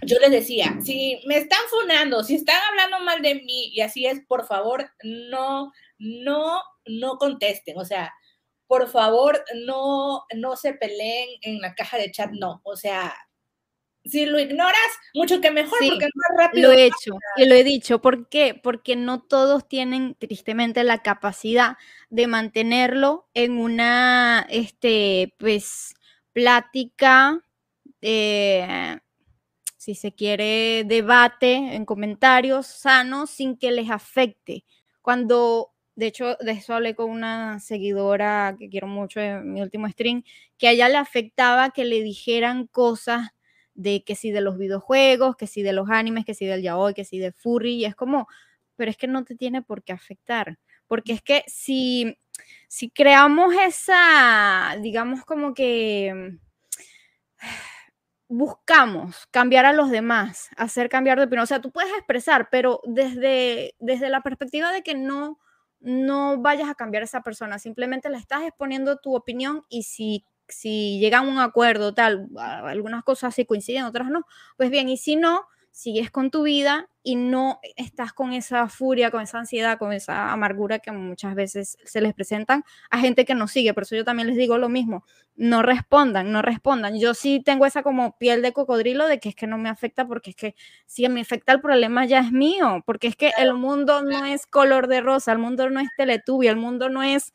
yo 0.03 0.19
les 0.19 0.31
decía, 0.31 0.79
si 0.83 1.21
me 1.27 1.39
están 1.39 1.61
funando, 1.71 2.23
si 2.25 2.35
están 2.35 2.61
hablando 2.71 3.01
mal 3.01 3.23
de 3.23 3.37
mí 3.37 3.71
y 3.73 3.81
así 3.81 4.07
es, 4.07 4.21
por 4.27 4.47
favor, 4.47 4.91
no, 5.03 5.73
no, 5.99 6.61
no 6.87 7.19
contesten. 7.19 7.79
O 7.79 7.85
sea, 7.85 8.13
por 8.67 8.89
favor, 8.89 9.45
no, 9.65 10.25
no 10.35 10.57
se 10.57 10.75
peleen 10.75 11.29
en 11.43 11.61
la 11.61 11.75
caja 11.75 11.99
de 11.99 12.11
chat, 12.11 12.31
no. 12.33 12.61
O 12.65 12.77
sea, 12.77 13.15
si 14.05 14.27
lo 14.27 14.39
ignoras, 14.39 14.77
mucho 15.15 15.41
que 15.41 15.51
mejor, 15.51 15.79
porque 15.79 16.09
más 16.15 16.47
rápido. 16.47 16.71
Lo 16.71 16.79
he 16.79 16.87
hecho 16.87 17.19
y 17.37 17.47
lo 17.47 17.55
he 17.55 17.65
dicho. 17.65 18.01
¿Por 18.01 18.29
qué? 18.29 18.59
Porque 18.61 18.97
no 18.97 19.23
todos 19.23 19.69
tienen 19.69 20.15
tristemente 20.15 20.85
la 20.85 21.03
capacidad 21.03 21.77
de 22.11 22.27
mantenerlo 22.27 23.29
en 23.35 23.59
una, 23.59 24.47
este, 24.49 25.35
pues, 25.39 25.95
plática, 26.33 27.43
eh, 28.01 28.99
si 29.77 29.95
se 29.95 30.13
quiere, 30.13 30.85
debate 30.85 31.55
en 31.55 31.85
comentarios 31.85 32.67
sanos 32.67 33.31
sin 33.31 33.57
que 33.57 33.71
les 33.71 33.91
afecte. 33.91 34.65
Cuando 35.01 35.73
de 35.97 36.07
hecho, 36.07 36.37
de 36.41 36.53
eso 36.53 36.75
hablé 36.75 36.95
con 36.95 37.11
una 37.11 37.59
seguidora 37.59 38.55
que 38.59 38.69
quiero 38.69 38.87
mucho 38.87 39.19
en 39.19 39.53
mi 39.53 39.63
último 39.63 39.89
stream, 39.89 40.23
que 40.59 40.69
a 40.69 40.73
ella 40.73 40.91
le 40.91 40.99
afectaba 40.99 41.71
que 41.71 41.87
le 41.87 42.03
dijeran 42.03 42.67
cosas 42.67 43.31
de 43.75 44.05
que 44.05 44.15
si 44.15 44.31
de 44.31 44.43
los 44.43 44.59
videojuegos, 44.59 45.37
que 45.37 45.47
si 45.47 45.63
de 45.63 45.73
los 45.73 45.89
animes, 45.89 46.27
que 46.27 46.35
si 46.35 46.45
del 46.47 46.63
yaoi, 46.63 46.93
que 46.95 47.05
si 47.05 47.19
de 47.19 47.33
furry, 47.33 47.77
y 47.77 47.85
es 47.87 47.95
como, 47.95 48.29
pero 48.77 48.91
es 48.91 48.99
que 48.99 49.07
no 49.07 49.25
te 49.25 49.37
tiene 49.37 49.63
por 49.63 49.83
qué 49.83 49.93
afectar, 49.93 50.59
porque 50.87 51.15
es 51.15 51.23
que 51.23 51.45
si, 51.47 52.19
si 52.69 52.91
creamos 52.91 53.55
esa, 53.55 54.77
digamos 54.83 55.25
como 55.25 55.55
que 55.55 56.39
buscamos 58.29 59.27
cambiar 59.31 59.65
a 59.65 59.73
los 59.73 59.91
demás, 59.91 60.51
hacer 60.59 60.91
cambiar 60.91 61.19
de 61.19 61.25
opinión, 61.25 61.45
o 61.45 61.47
sea, 61.47 61.61
tú 61.63 61.71
puedes 61.71 61.93
expresar, 61.95 62.49
pero 62.51 62.81
desde, 62.85 63.75
desde 63.79 64.11
la 64.11 64.21
perspectiva 64.23 64.73
de 64.73 64.83
que 64.83 64.95
no 64.95 65.39
no 65.81 66.39
vayas 66.41 66.69
a 66.69 66.75
cambiar 66.75 67.03
a 67.03 67.07
esa 67.07 67.23
persona, 67.23 67.59
simplemente 67.59 68.11
le 68.11 68.19
estás 68.19 68.43
exponiendo 68.43 68.97
tu 68.99 69.15
opinión 69.17 69.65
y 69.69 69.85
si, 69.85 70.25
si 70.49 70.99
llegan 71.01 71.27
a 71.27 71.29
un 71.31 71.39
acuerdo, 71.39 71.95
tal, 71.95 72.29
algunas 72.39 73.05
cosas 73.05 73.35
sí 73.35 73.45
coinciden, 73.47 73.85
otras 73.85 74.09
no, 74.11 74.25
pues 74.57 74.71
bien, 74.71 74.89
y 74.89 74.97
si 74.97 75.17
no, 75.17 75.47
sigues 75.77 76.11
con 76.11 76.31
tu 76.31 76.43
vida 76.45 76.89
y 77.03 77.17
no 77.17 77.61
estás 77.77 78.15
con 78.15 78.33
esa 78.33 78.67
furia, 78.67 79.11
con 79.11 79.21
esa 79.21 79.39
ansiedad, 79.39 79.79
con 79.79 79.93
esa 79.93 80.33
amargura 80.33 80.79
que 80.79 80.91
muchas 80.91 81.35
veces 81.35 81.77
se 81.85 82.01
les 82.01 82.15
presentan 82.15 82.65
a 82.91 82.99
gente 82.99 83.27
que 83.27 83.35
no 83.35 83.47
sigue. 83.47 83.75
Por 83.75 83.83
eso 83.83 83.95
yo 83.95 84.03
también 84.03 84.27
les 84.27 84.39
digo 84.39 84.57
lo 84.57 84.71
mismo, 84.71 85.05
no 85.35 85.61
respondan, 85.61 86.33
no 86.33 86.41
respondan. 86.41 86.99
Yo 86.99 87.13
sí 87.13 87.43
tengo 87.45 87.67
esa 87.67 87.83
como 87.83 88.17
piel 88.17 88.41
de 88.41 88.55
cocodrilo 88.55 89.07
de 89.07 89.21
que 89.21 89.29
es 89.29 89.35
que 89.35 89.47
no 89.47 89.59
me 89.59 89.69
afecta 89.69 90.07
porque 90.07 90.31
es 90.31 90.37
que 90.37 90.55
si 90.87 91.07
me 91.11 91.21
afecta 91.21 91.53
el 91.53 91.61
problema 91.61 92.07
ya 92.07 92.21
es 92.21 92.33
mío, 92.33 92.83
porque 92.87 93.09
es 93.09 93.17
que 93.17 93.33
el 93.37 93.53
mundo 93.53 94.03
no 94.03 94.25
es 94.25 94.47
color 94.47 94.89
de 94.89 95.03
rosa, 95.03 95.31
el 95.33 95.39
mundo 95.39 95.69
no 95.69 95.81
es 95.81 95.89
teletubio, 95.99 96.51
el 96.51 96.57
mundo 96.57 96.89
no 96.89 97.03
es 97.03 97.35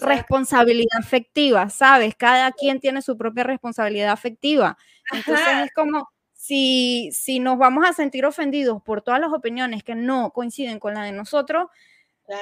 responsabilidad 0.00 0.98
afectiva, 0.98 1.68
¿sabes? 1.68 2.14
Cada 2.16 2.52
quien 2.52 2.80
tiene 2.80 3.02
su 3.02 3.18
propia 3.18 3.44
responsabilidad 3.44 4.12
afectiva. 4.12 4.78
Entonces 5.12 5.46
es 5.66 5.72
como 5.74 6.08
si, 6.42 7.10
si 7.12 7.38
nos 7.38 7.56
vamos 7.56 7.88
a 7.88 7.92
sentir 7.92 8.26
ofendidos 8.26 8.82
por 8.82 9.00
todas 9.00 9.20
las 9.20 9.32
opiniones 9.32 9.84
que 9.84 9.94
no 9.94 10.32
coinciden 10.32 10.80
con 10.80 10.92
la 10.94 11.04
de 11.04 11.12
nosotros, 11.12 11.68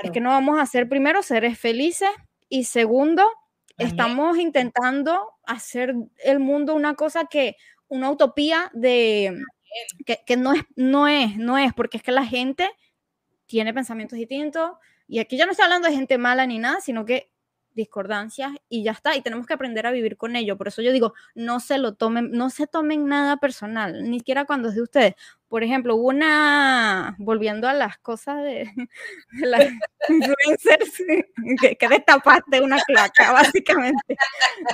es 0.02 0.10
que 0.10 0.22
no 0.22 0.30
vamos 0.30 0.58
a 0.58 0.64
ser 0.64 0.88
primero 0.88 1.22
seres 1.22 1.58
felices 1.58 2.08
y 2.48 2.64
segundo, 2.64 3.28
estamos 3.76 4.38
intentando 4.38 5.34
hacer 5.44 5.94
el 6.24 6.38
mundo 6.38 6.74
una 6.74 6.94
cosa 6.94 7.26
que, 7.26 7.56
una 7.88 8.10
utopía 8.10 8.70
de 8.72 9.38
que, 10.06 10.20
que, 10.24 10.36
no 10.38 10.54
es, 10.54 10.62
no 10.76 11.06
es, 11.06 11.36
no 11.36 11.58
es, 11.58 11.74
porque 11.74 11.98
es 11.98 12.02
que 12.02 12.12
la 12.12 12.24
gente 12.24 12.70
tiene 13.44 13.74
pensamientos 13.74 14.18
distintos 14.18 14.78
y 15.08 15.18
aquí 15.18 15.36
ya 15.36 15.44
no 15.44 15.52
estoy 15.52 15.64
hablando 15.64 15.88
de 15.88 15.94
gente 15.94 16.16
mala 16.16 16.46
ni 16.46 16.58
nada, 16.58 16.80
sino 16.80 17.04
que 17.04 17.30
discordancias 17.74 18.52
y 18.68 18.82
ya 18.82 18.92
está, 18.92 19.16
y 19.16 19.22
tenemos 19.22 19.46
que 19.46 19.54
aprender 19.54 19.86
a 19.86 19.90
vivir 19.90 20.16
con 20.16 20.36
ello. 20.36 20.56
Por 20.56 20.68
eso 20.68 20.82
yo 20.82 20.92
digo, 20.92 21.14
no 21.34 21.60
se 21.60 21.78
lo 21.78 21.94
tomen, 21.94 22.30
no 22.32 22.50
se 22.50 22.66
tomen 22.66 23.06
nada 23.06 23.36
personal, 23.36 24.02
ni 24.10 24.18
siquiera 24.18 24.44
cuando 24.44 24.68
es 24.68 24.74
de 24.74 24.82
ustedes. 24.82 25.14
Por 25.48 25.64
ejemplo, 25.64 25.96
una, 25.96 27.16
volviendo 27.18 27.68
a 27.68 27.74
las 27.74 27.98
cosas 27.98 28.38
de, 28.44 28.70
de 29.32 29.46
las 29.46 29.66
influencers, 30.08 31.02
que, 31.60 31.76
que, 31.76 31.88
destapaste 31.88 32.60
una 32.60 32.80
claca, 32.82 33.32
básicamente. 33.32 34.16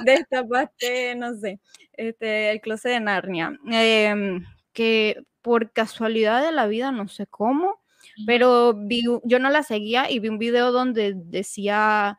Destapaste, 0.04 1.14
no 1.14 1.34
sé, 1.34 1.60
este, 1.92 2.50
el 2.50 2.60
closet 2.60 2.92
de 2.92 3.00
Narnia. 3.00 3.58
Eh, 3.72 4.40
que 4.72 5.24
por 5.40 5.72
casualidad 5.72 6.44
de 6.44 6.52
la 6.52 6.66
vida, 6.66 6.92
no 6.92 7.08
sé 7.08 7.26
cómo, 7.26 7.80
pero 8.26 8.74
vi, 8.74 9.02
yo 9.24 9.38
no 9.38 9.50
la 9.50 9.62
seguía 9.62 10.10
y 10.10 10.18
vi 10.18 10.28
un 10.28 10.38
video 10.38 10.72
donde 10.72 11.14
decía 11.14 12.18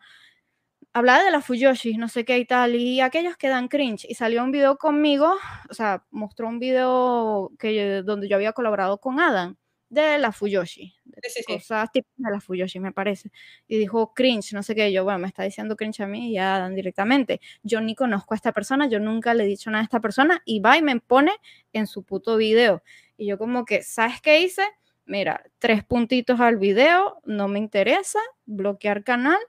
hablaba 0.97 1.23
de 1.23 1.31
la 1.31 1.41
Fuyoshi, 1.41 1.97
no 1.97 2.07
sé 2.09 2.25
qué 2.25 2.37
y 2.39 2.45
tal, 2.45 2.75
y 2.75 3.01
aquellos 3.01 3.37
que 3.37 3.49
dan 3.49 3.67
cringe. 3.67 4.05
Y 4.09 4.15
salió 4.15 4.43
un 4.43 4.51
video 4.51 4.77
conmigo, 4.77 5.35
o 5.69 5.73
sea, 5.73 6.03
mostró 6.11 6.47
un 6.47 6.59
video 6.59 7.51
que, 7.59 8.01
donde 8.03 8.27
yo 8.27 8.35
había 8.35 8.53
colaborado 8.53 8.99
con 8.99 9.19
Adam 9.19 9.55
de 9.89 10.17
la 10.17 10.33
Fuyoshi, 10.33 10.95
de 11.05 11.29
sí, 11.29 11.43
sí, 11.47 11.53
cosas 11.53 11.89
sí. 11.93 12.03
de 12.17 12.31
la 12.31 12.41
Fuyoshi, 12.41 12.79
me 12.79 12.91
parece. 12.91 13.31
Y 13.67 13.77
dijo 13.77 14.13
cringe, 14.13 14.53
no 14.53 14.63
sé 14.63 14.75
qué. 14.75 14.91
yo, 14.91 15.03
bueno, 15.03 15.19
me 15.19 15.27
está 15.27 15.43
diciendo 15.43 15.75
cringe 15.77 16.01
a 16.01 16.07
mí 16.07 16.31
y 16.31 16.37
a 16.37 16.55
Adam 16.55 16.75
directamente. 16.75 17.39
Yo 17.63 17.79
ni 17.79 17.95
conozco 17.95 18.33
a 18.33 18.37
esta 18.37 18.51
persona, 18.51 18.87
yo 18.87 18.99
nunca 18.99 19.33
le 19.33 19.43
he 19.43 19.47
dicho 19.47 19.69
nada 19.71 19.81
a 19.81 19.85
esta 19.85 20.01
persona, 20.01 20.41
y 20.45 20.59
va 20.59 20.77
y 20.77 20.81
me 20.81 20.99
pone 20.99 21.31
en 21.73 21.87
su 21.87 22.03
puto 22.03 22.37
video. 22.37 22.83
Y 23.17 23.27
yo, 23.27 23.37
como 23.37 23.65
que, 23.65 23.83
¿sabes 23.83 24.21
qué 24.21 24.41
hice? 24.41 24.63
Mira, 25.05 25.43
tres 25.59 25.85
puntitos 25.85 26.39
al 26.41 26.57
video, 26.57 27.21
no 27.23 27.47
me 27.47 27.59
interesa, 27.59 28.19
bloquear 28.45 29.03
canal 29.03 29.39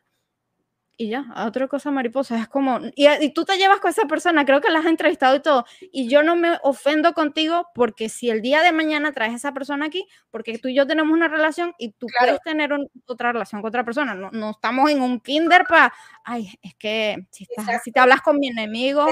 y 1.01 1.11
ya, 1.11 1.27
otra 1.47 1.69
cosa 1.69 1.93
mariposa, 1.93 2.37
es 2.37 2.49
como, 2.49 2.81
y, 2.97 3.07
y, 3.07 3.33
tú 3.33 3.45
te 3.45 3.57
llevas 3.57 3.79
con 3.79 3.93
esa 3.93 4.07
persona, 4.07 4.45
creo 4.45 4.61
que 4.61 4.69
la 4.69 4.81
has 4.81 4.87
entrevistado 4.87 5.37
y 5.37 5.41
todo, 5.41 5.65
y 5.93 6.09
yo 6.09 6.25
no 6.25 6.35
me 6.35 6.59
ofendo 6.65 7.13
contigo 7.13 7.69
porque 7.73 8.09
si 8.09 8.31
el 8.31 8.43
día 8.43 8.63
de 8.63 8.73
mañana 8.73 9.13
traes 9.13 9.33
a 9.33 9.37
esa 9.37 9.53
persona 9.53 9.87
aquí, 9.87 10.09
porque 10.33 10.59
tú 10.59 10.67
y 10.67 10.75
yo 10.75 10.89
tenemos 10.89 11.13
una 11.13 11.29
relación 11.29 11.73
y 11.79 11.93
tú 11.93 12.09
claro. 12.09 12.27
puedes 12.27 12.43
tener 12.43 12.73
un, 12.73 12.91
otra 13.07 13.31
relación 13.31 13.63
con 13.63 13.69
otra 13.69 13.85
persona, 13.85 14.17
no, 14.17 14.31
no 14.33 14.51
estamos 14.51 14.91
en 14.91 15.01
un 15.01 15.21
kinder 15.21 15.67
para, 15.69 15.95
ay, 16.25 16.53
es 16.63 16.75
que 16.75 17.17
si, 17.31 17.47
estás, 17.49 17.81
si, 17.85 17.93
te 17.93 18.01
hablas 18.01 18.21
con 18.21 18.37
mi 18.41 18.49
enemigo, 18.49 19.07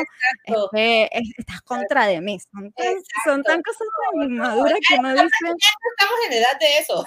es 0.45 0.57
que 0.72 1.09
es, 1.12 1.30
estás 1.39 1.62
contra 1.62 2.09
de 2.09 2.20
mí, 2.20 2.37
son 2.53 2.72
tan, 2.72 2.95
son 3.24 3.43
tan 3.45 3.62
cosas 3.62 3.87
tan 4.11 4.22
inmaduras 4.28 4.78
que 4.89 4.99
no 4.99 5.11
dicen. 5.11 5.28
estamos 5.30 6.18
en 6.26 6.32
edad 6.32 6.59
de 6.59 6.78
eso. 6.78 7.07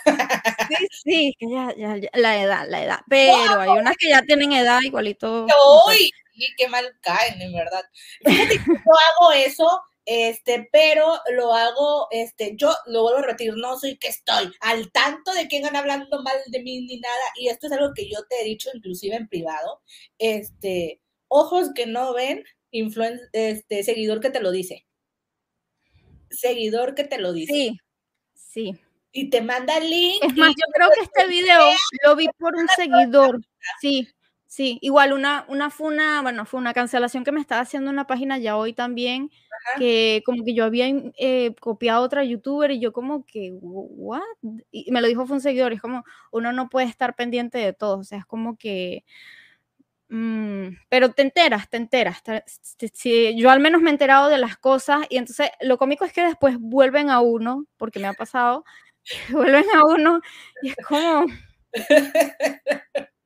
sí, 1.04 1.36
sí, 1.38 1.48
ya, 1.52 1.76
ya, 1.76 1.98
ya, 1.98 2.10
la 2.14 2.42
edad, 2.42 2.66
la 2.70 2.82
edad, 2.82 3.00
pero 3.10 3.60
hay 3.60 3.70
unas 3.72 3.98
que 3.98 4.08
ya 4.08 4.22
tienen 4.22 4.54
edad 4.54 4.69
igualito. 4.84 5.46
¡Uy! 5.88 6.12
qué 6.58 6.68
mal 6.68 6.86
caen, 7.02 7.42
en 7.42 7.54
verdad. 7.54 7.84
Fíjate 8.24 8.56
yo 8.58 8.74
hago 8.74 9.32
eso, 9.34 9.82
este, 10.06 10.70
pero 10.72 11.20
lo 11.34 11.54
hago, 11.54 12.08
este, 12.12 12.54
yo 12.56 12.74
lo 12.88 13.04
vuelvo 13.04 13.20
a 13.20 13.24
repetir, 13.24 13.54
no 13.56 13.78
soy 13.78 13.98
que 13.98 14.08
estoy 14.08 14.52
al 14.62 14.92
tanto 14.92 15.34
de 15.34 15.48
quién 15.48 15.66
anda 15.66 15.80
hablando 15.80 16.22
mal 16.24 16.38
de 16.48 16.64
mí 16.64 16.82
ni 16.82 17.00
nada, 17.00 17.24
y 17.36 17.50
esto 17.50 17.68
es 17.68 17.74
algo 17.74 17.94
que 17.94 18.10
yo 18.10 18.20
te 18.30 18.42
he 18.42 18.46
dicho 18.46 18.70
inclusive 18.74 19.16
en 19.16 19.28
privado, 19.28 19.82
este, 20.18 21.02
ojos 21.28 21.72
que 21.76 21.86
no 21.86 22.14
ven, 22.14 22.44
influen 22.72 23.20
este, 23.34 23.84
seguidor 23.84 24.20
que 24.20 24.30
te 24.30 24.40
lo 24.40 24.52
dice. 24.52 24.86
Seguidor 26.30 26.94
que 26.94 27.04
te 27.04 27.18
lo 27.18 27.34
dice. 27.34 27.54
Sí, 27.54 27.80
sí. 28.34 28.80
Y 29.12 29.32
te 29.32 29.42
manda 29.42 29.78
el 29.78 29.90
link. 29.90 30.24
Es 30.24 30.36
más, 30.36 30.50
yo 30.50 30.66
creo 30.72 30.90
que 30.92 31.02
este 31.02 31.28
video 31.28 31.62
lo 32.06 32.16
vi 32.16 32.28
por 32.38 32.56
un 32.56 32.68
seguidor, 32.76 33.42
sí, 33.82 34.08
Sí, 34.52 34.80
igual 34.82 35.14
una, 35.14 35.46
una 35.48 35.70
fue 35.70 35.90
una, 35.94 36.24
bueno, 36.24 36.44
fue 36.44 36.60
una 36.60 36.74
cancelación 36.74 37.24
que 37.24 37.32
me 37.32 37.40
estaba 37.40 37.62
haciendo 37.62 37.92
una 37.92 38.08
página 38.08 38.40
ya 38.40 38.58
hoy 38.58 38.74
también, 38.74 39.30
que 39.78 40.24
como 40.26 40.44
que 40.44 40.56
yo 40.56 40.66
había 40.66 40.88
eh, 41.20 41.54
copiado 41.60 42.02
otra 42.04 42.24
youtuber 42.24 42.72
y 42.72 42.80
yo 42.80 42.92
como 42.92 43.28
que, 43.28 43.52
¿what? 43.62 44.22
Y 44.72 44.92
me 44.92 45.02
lo 45.02 45.08
dijo 45.08 45.28
fue 45.28 45.36
un 45.36 45.42
seguidor, 45.42 45.72
es 45.74 45.82
como, 45.82 46.04
uno 46.32 46.52
no 46.52 46.68
puede 46.68 46.88
estar 46.88 47.16
pendiente 47.16 47.60
de 47.60 47.74
todo, 47.74 48.00
o 48.00 48.04
sea, 48.04 48.18
es 48.18 48.26
como 48.26 48.58
que, 48.58 49.04
mm, 50.10 50.68
pero 50.90 51.12
te 51.14 51.22
enteras, 51.22 51.70
te 51.70 51.78
enteras. 51.78 52.22
yo 53.36 53.50
al 53.52 53.60
menos 53.60 53.82
me 53.82 53.90
he 53.90 53.94
enterado 53.94 54.30
de 54.30 54.38
las 54.40 54.58
cosas 54.58 55.06
y 55.10 55.18
entonces 55.18 55.50
lo 55.62 55.78
cómico 55.78 56.06
es 56.06 56.14
que 56.14 56.24
después 56.24 56.58
vuelven 56.60 57.10
a 57.10 57.20
uno, 57.22 57.66
porque 57.78 58.00
me 58.00 58.08
ha 58.08 58.14
pasado, 58.14 58.66
vuelven 59.32 59.66
a 59.76 59.86
uno 59.86 60.22
y 60.64 60.70
es 60.70 60.76
como... 60.88 61.26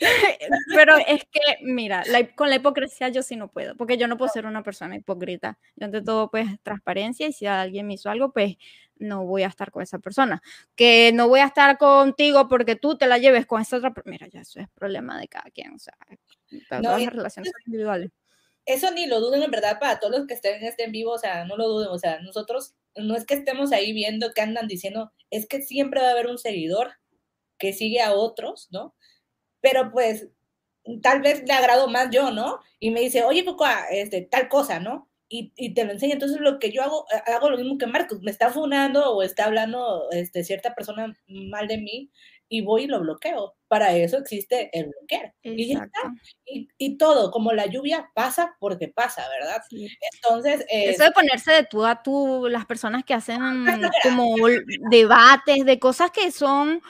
Pero 0.74 0.96
es 0.96 1.24
que, 1.30 1.40
mira, 1.62 2.02
con 2.34 2.48
la 2.48 2.56
hipocresía 2.56 3.08
yo 3.08 3.22
sí 3.22 3.36
no 3.36 3.50
puedo, 3.50 3.76
porque 3.76 3.98
yo 3.98 4.08
no 4.08 4.16
puedo 4.16 4.32
ser 4.32 4.46
una 4.46 4.62
persona 4.62 4.96
hipócrita. 4.96 5.58
Yo 5.76 5.86
ante 5.86 6.02
todo, 6.02 6.30
pues, 6.30 6.48
transparencia 6.62 7.26
y 7.28 7.32
si 7.32 7.46
alguien 7.46 7.86
me 7.86 7.94
hizo 7.94 8.10
algo, 8.10 8.32
pues, 8.32 8.56
no 8.96 9.24
voy 9.24 9.42
a 9.42 9.48
estar 9.48 9.70
con 9.70 9.82
esa 9.82 9.98
persona. 9.98 10.42
Que 10.74 11.12
no 11.12 11.28
voy 11.28 11.40
a 11.40 11.46
estar 11.46 11.76
contigo 11.78 12.48
porque 12.48 12.76
tú 12.76 12.96
te 12.96 13.06
la 13.06 13.18
lleves 13.18 13.46
con 13.46 13.60
esa 13.60 13.76
otra 13.76 13.92
Mira, 14.04 14.28
ya 14.28 14.40
eso 14.40 14.60
es 14.60 14.68
problema 14.70 15.18
de 15.18 15.28
cada 15.28 15.50
quien, 15.50 15.74
o 15.74 15.78
sea, 15.78 15.96
todas 16.68 17.02
las 17.02 17.12
relaciones 17.12 17.52
individuales. 17.66 18.10
Eso 18.66 18.90
ni 18.92 19.06
lo 19.06 19.20
duden 19.20 19.42
en 19.42 19.50
verdad 19.50 19.78
para 19.80 19.98
todos 19.98 20.18
los 20.18 20.26
que 20.26 20.34
estén, 20.34 20.62
estén 20.62 20.86
en 20.86 20.92
vivo, 20.92 21.12
o 21.12 21.18
sea, 21.18 21.44
no 21.44 21.56
lo 21.56 21.66
duden, 21.66 21.88
o 21.88 21.98
sea, 21.98 22.20
nosotros 22.20 22.74
no 22.94 23.16
es 23.16 23.24
que 23.24 23.34
estemos 23.34 23.72
ahí 23.72 23.92
viendo 23.92 24.32
que 24.32 24.42
andan 24.42 24.68
diciendo, 24.68 25.12
es 25.30 25.46
que 25.46 25.62
siempre 25.62 26.00
va 26.00 26.08
a 26.08 26.12
haber 26.12 26.26
un 26.26 26.38
seguidor 26.38 26.92
que 27.58 27.72
sigue 27.72 28.00
a 28.00 28.12
otros, 28.12 28.68
¿no? 28.70 28.94
Pero 29.60 29.90
pues 29.90 30.28
tal 31.02 31.20
vez 31.20 31.42
le 31.46 31.52
agrado 31.52 31.88
más 31.88 32.08
yo, 32.10 32.30
¿no? 32.30 32.60
Y 32.78 32.90
me 32.90 33.00
dice, 33.00 33.24
oye, 33.24 33.44
Coco, 33.44 33.66
este, 33.90 34.22
tal 34.22 34.48
cosa, 34.48 34.80
¿no? 34.80 35.08
Y, 35.28 35.52
y, 35.56 35.74
te 35.74 35.84
lo 35.84 35.92
enseño. 35.92 36.14
Entonces, 36.14 36.40
lo 36.40 36.58
que 36.58 36.72
yo 36.72 36.82
hago, 36.82 37.06
eh, 37.12 37.30
hago 37.30 37.50
lo 37.50 37.56
mismo 37.56 37.78
que 37.78 37.86
Marcos, 37.86 38.20
me 38.20 38.32
está 38.32 38.50
funando 38.50 39.14
o 39.14 39.22
está 39.22 39.44
hablando 39.44 40.10
este, 40.10 40.42
cierta 40.42 40.74
persona 40.74 41.16
mal 41.28 41.68
de 41.68 41.78
mí 41.78 42.10
y 42.48 42.62
voy 42.62 42.82
y 42.82 42.86
lo 42.88 42.98
bloqueo. 42.98 43.54
Para 43.68 43.94
eso 43.94 44.18
existe 44.18 44.76
el 44.76 44.88
bloquear. 44.88 45.32
Y, 45.44 45.78
y, 46.46 46.68
y, 46.76 46.98
todo, 46.98 47.30
como 47.30 47.52
la 47.52 47.66
lluvia 47.66 48.10
pasa 48.12 48.56
porque 48.58 48.88
pasa, 48.88 49.24
¿verdad? 49.28 49.62
Entonces. 50.14 50.66
eso 50.68 51.04
de 51.04 51.12
ponerse 51.12 51.52
de 51.52 51.62
tú 51.62 51.84
a 51.84 52.02
tú, 52.02 52.48
las 52.50 52.66
personas 52.66 53.04
que 53.04 53.14
hacen 53.14 53.38
como 54.02 54.34
debates 54.90 55.64
de 55.64 55.78
cosas 55.78 56.10
que 56.10 56.32
son 56.32 56.82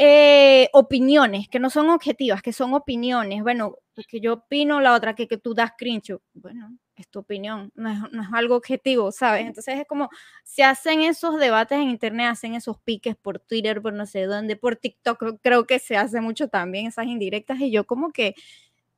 eh, 0.00 0.68
opiniones, 0.74 1.48
que 1.48 1.58
no 1.58 1.70
son 1.70 1.90
objetivas, 1.90 2.40
que 2.40 2.52
son 2.52 2.72
opiniones. 2.72 3.42
Bueno, 3.42 3.78
que 4.06 4.20
yo 4.20 4.34
opino, 4.34 4.80
la 4.80 4.94
otra 4.94 5.16
que, 5.16 5.26
que 5.26 5.38
tú 5.38 5.54
das 5.54 5.72
cringe. 5.76 6.16
Bueno, 6.34 6.78
es 6.94 7.08
tu 7.08 7.18
opinión, 7.18 7.72
no 7.74 7.90
es, 7.90 8.12
no 8.12 8.22
es, 8.22 8.28
algo 8.32 8.54
objetivo, 8.54 9.10
¿sabes? 9.10 9.44
Entonces 9.44 9.80
es 9.80 9.86
como, 9.88 10.08
se 10.44 10.62
hacen 10.62 11.00
esos 11.00 11.40
debates 11.40 11.78
en 11.78 11.90
internet, 11.90 12.28
hacen 12.30 12.54
esos 12.54 12.78
piques 12.78 13.16
por 13.16 13.40
Twitter, 13.40 13.82
por 13.82 13.92
no 13.92 14.06
sé 14.06 14.26
dónde, 14.26 14.54
por 14.54 14.76
TikTok, 14.76 15.40
creo 15.42 15.66
que 15.66 15.80
se 15.80 15.96
hace 15.96 16.20
mucho 16.20 16.46
también 16.46 16.86
esas 16.86 17.06
indirectas 17.06 17.58
y 17.60 17.72
yo 17.72 17.84
como 17.84 18.12
que, 18.12 18.36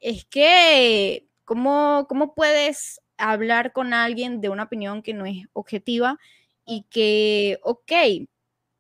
es 0.01 0.27
que, 0.27 1.27
¿cómo, 1.47 2.05
cómo 2.11 2.35
puedes 2.35 3.01
hablar 3.17 3.73
con 3.73 3.95
alguien 3.95 4.43
de 4.43 4.51
una 4.51 4.65
opinión 4.65 5.03
que 5.03 5.15
no 5.15 5.25
es 5.25 5.47
objetiva 5.55 6.19
y 6.67 6.83
que, 6.91 7.59
ok, 7.63 7.93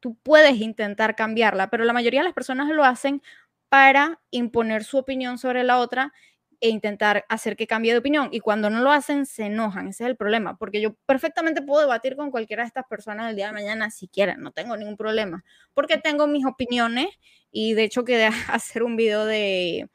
tú 0.00 0.16
puedes 0.22 0.56
intentar 0.56 1.14
cambiarla, 1.14 1.70
pero 1.70 1.84
la 1.84 1.92
mayoría 1.92 2.20
de 2.20 2.24
las 2.24 2.34
personas 2.34 2.68
lo 2.70 2.84
hacen 2.84 3.22
para 3.68 4.20
imponer 4.30 4.84
su 4.84 4.98
opinión 4.98 5.38
sobre 5.38 5.62
la 5.62 5.78
otra 5.78 6.12
e 6.60 6.68
intentar 6.68 7.24
hacer 7.28 7.56
que 7.56 7.66
cambie 7.66 7.92
de 7.92 7.98
opinión. 7.98 8.28
Y 8.32 8.40
cuando 8.40 8.68
no 8.68 8.80
lo 8.80 8.92
hacen, 8.92 9.24
se 9.24 9.46
enojan. 9.46 9.88
Ese 9.88 10.04
es 10.04 10.10
el 10.10 10.16
problema, 10.16 10.56
porque 10.58 10.80
yo 10.80 10.94
perfectamente 11.06 11.62
puedo 11.62 11.80
debatir 11.80 12.16
con 12.16 12.30
cualquiera 12.30 12.62
de 12.62 12.68
estas 12.68 12.86
personas 12.86 13.30
el 13.30 13.36
día 13.36 13.46
de 13.46 13.52
mañana 13.52 13.90
si 13.90 14.08
quieren, 14.08 14.40
no 14.42 14.52
tengo 14.52 14.76
ningún 14.76 14.96
problema, 14.96 15.44
porque 15.74 15.96
tengo 15.96 16.26
mis 16.26 16.44
opiniones 16.44 17.08
y 17.50 17.74
de 17.74 17.84
hecho 17.84 18.04
quedé 18.04 18.26
a 18.26 18.32
hacer 18.48 18.82
un 18.82 18.96
video 18.96 19.24
de 19.24 19.88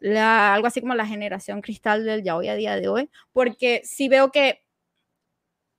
la, 0.00 0.54
algo 0.54 0.66
así 0.66 0.80
como 0.80 0.94
la 0.94 1.06
generación 1.06 1.60
cristal 1.60 2.04
del 2.04 2.22
ya 2.22 2.36
hoy 2.36 2.48
a 2.48 2.54
día 2.54 2.76
de 2.76 2.88
hoy, 2.88 3.10
porque 3.32 3.82
si 3.84 4.08
veo 4.08 4.32
que 4.32 4.62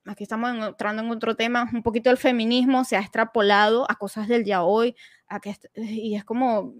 aquí 0.10 0.24
estamos 0.24 0.51
entrando 0.51 1.03
en 1.03 1.12
otro 1.12 1.36
tema, 1.36 1.70
un 1.72 1.84
poquito 1.84 2.10
el 2.10 2.18
feminismo 2.18 2.84
se 2.84 2.97
ha 2.97 2.99
extrapolado 2.99 3.89
a 3.89 3.95
cosas 3.95 4.28
del 4.28 4.43
ya 4.43 4.64
hoy, 4.64 4.95
a 5.28 5.39
que, 5.39 5.55
y 5.76 6.16
es 6.16 6.26
como, 6.26 6.74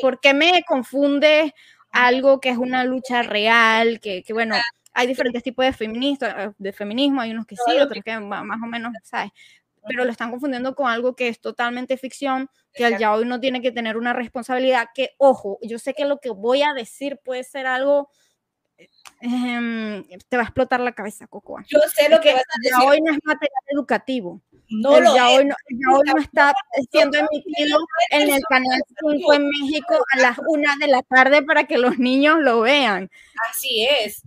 ¿por 0.00 0.20
qué 0.20 0.32
me 0.32 0.62
confunde 0.66 1.52
algo 1.90 2.40
que 2.40 2.50
es 2.50 2.58
una 2.58 2.84
lucha 2.84 3.22
real, 3.22 4.00
que, 4.00 4.22
que 4.22 4.32
bueno, 4.32 4.54
hay 4.92 5.06
diferentes 5.06 5.42
tipos 5.42 5.64
de, 5.64 5.72
feminista, 5.72 6.54
de 6.56 6.72
feminismo, 6.72 7.20
hay 7.20 7.32
unos 7.32 7.46
que 7.46 7.56
sí, 7.56 7.78
otros 7.80 8.02
que 8.04 8.18
más 8.20 8.62
o 8.62 8.66
menos, 8.66 8.92
¿sabes? 9.02 9.30
Pero 9.88 10.04
lo 10.04 10.10
están 10.10 10.30
confundiendo 10.30 10.74
con 10.74 10.88
algo 10.88 11.14
que 11.14 11.28
es 11.28 11.40
totalmente 11.40 11.96
ficción, 11.96 12.48
que 12.72 12.86
el 12.86 12.98
ya 12.98 13.12
hoy 13.14 13.24
no 13.24 13.40
tiene 13.40 13.60
que 13.60 13.72
tener 13.72 13.96
una 13.96 14.12
responsabilidad, 14.12 14.88
que, 14.94 15.10
ojo, 15.18 15.58
yo 15.62 15.78
sé 15.78 15.94
que 15.94 16.04
lo 16.04 16.18
que 16.18 16.30
voy 16.30 16.62
a 16.62 16.72
decir 16.72 17.18
puede 17.24 17.44
ser 17.44 17.66
algo 17.66 18.10
Te 19.20 20.36
va 20.36 20.42
a 20.42 20.46
explotar 20.46 20.80
la 20.80 20.92
cabeza, 20.92 21.26
Cocoa. 21.26 21.64
Yo 21.68 21.80
sé 21.94 22.08
lo 22.08 22.20
que, 22.20 22.34
vas 22.34 22.42
a 22.42 22.60
decir. 22.62 22.76
hoy 22.84 23.00
no 23.00 23.12
es 23.12 23.18
material 23.24 23.62
educativo. 23.68 24.42
No 24.68 25.00
lo 25.00 25.14
ya, 25.14 25.30
hoy 25.30 25.44
no, 25.44 25.54
ya 25.70 25.96
hoy 25.96 26.02
no 26.06 26.20
está 26.20 26.52
siendo 26.90 27.18
emitido 27.18 27.78
en 28.10 28.30
el 28.30 28.42
canal 28.48 28.80
5 29.00 29.34
en 29.34 29.48
México 29.48 29.94
a 30.12 30.18
las 30.18 30.38
1 30.46 30.62
de 30.80 30.88
la 30.88 31.02
tarde 31.02 31.42
para 31.42 31.64
que 31.64 31.78
los 31.78 31.98
niños 31.98 32.38
lo 32.40 32.60
vean. 32.60 33.10
Así 33.50 33.86
es. 33.86 34.22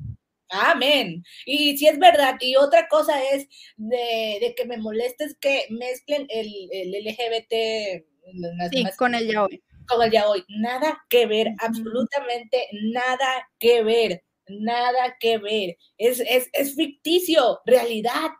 Amén. 0.50 1.24
Y 1.46 1.78
si 1.78 1.88
es 1.88 2.00
verdad, 2.00 2.38
y 2.40 2.56
otra 2.56 2.88
cosa 2.88 3.22
es 3.24 3.48
de, 3.78 4.54
que 4.58 4.66
me 4.66 4.78
molestes 4.78 5.36
que 5.40 5.68
mezclen 5.70 6.26
el, 6.30 6.48
el 6.72 7.06
LGBT 7.06 8.04
sí, 8.72 8.86
con 8.98 9.14
el 9.14 9.32
ya 9.32 9.44
hoy. 9.44 9.62
Con 9.88 10.02
el 10.02 10.12
ya 10.12 10.28
hoy. 10.28 10.44
Nada 10.48 11.06
que 11.10 11.28
ver, 11.28 11.50
absolutamente 11.60 12.68
nada 12.72 13.50
que 13.60 13.84
ver 13.84 14.24
nada 14.50 15.16
que 15.20 15.38
ver. 15.38 15.78
Es, 15.98 16.20
es, 16.20 16.50
es 16.54 16.76
ficticio, 16.76 17.60
realidad. 17.66 18.32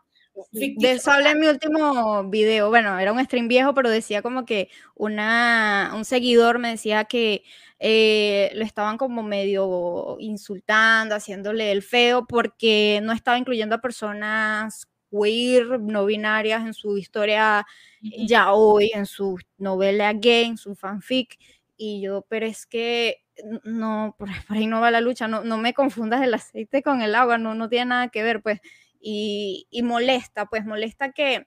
De 0.52 0.92
eso 0.92 1.10
hablé 1.10 1.30
en 1.30 1.40
mi 1.40 1.46
último 1.46 2.24
video. 2.24 2.68
Bueno, 2.68 2.98
era 2.98 3.12
un 3.12 3.24
stream 3.24 3.48
viejo, 3.48 3.74
pero 3.74 3.90
decía 3.90 4.22
como 4.22 4.44
que 4.44 4.68
una, 4.94 5.92
un 5.94 6.04
seguidor 6.04 6.58
me 6.58 6.70
decía 6.70 7.04
que 7.04 7.42
eh, 7.78 8.50
lo 8.54 8.64
estaban 8.64 8.96
como 8.96 9.22
medio 9.22 10.16
insultando, 10.20 11.14
haciéndole 11.14 11.72
el 11.72 11.82
feo, 11.82 12.26
porque 12.26 13.00
no 13.02 13.12
estaba 13.12 13.38
incluyendo 13.38 13.74
a 13.74 13.80
personas 13.80 14.86
queer, 15.10 15.80
no 15.80 16.06
binarias 16.06 16.64
en 16.64 16.74
su 16.74 16.96
historia 16.96 17.66
ya 18.00 18.52
hoy, 18.52 18.90
en 18.94 19.06
su 19.06 19.38
novela 19.58 20.12
gay, 20.12 20.44
en 20.44 20.56
su 20.56 20.74
fanfic. 20.74 21.38
Y 21.76 22.00
yo, 22.02 22.24
pero 22.28 22.46
es 22.46 22.66
que 22.66 23.24
no, 23.64 24.14
por, 24.18 24.28
ahí 24.48 24.66
no 24.66 24.80
va 24.80 24.90
la 24.90 25.00
lucha, 25.00 25.28
no, 25.28 25.42
no 25.44 25.58
me 25.58 25.74
confundas 25.74 26.22
el 26.22 26.34
aceite 26.34 26.82
con 26.82 27.02
el 27.02 27.14
agua, 27.14 27.38
no, 27.38 27.54
no 27.54 27.68
tiene 27.68 27.86
nada 27.86 28.08
que 28.08 28.22
ver, 28.22 28.42
pues, 28.42 28.60
y, 29.00 29.66
y 29.70 29.82
molesta, 29.82 30.46
pues 30.46 30.64
molesta 30.64 31.12
que 31.12 31.46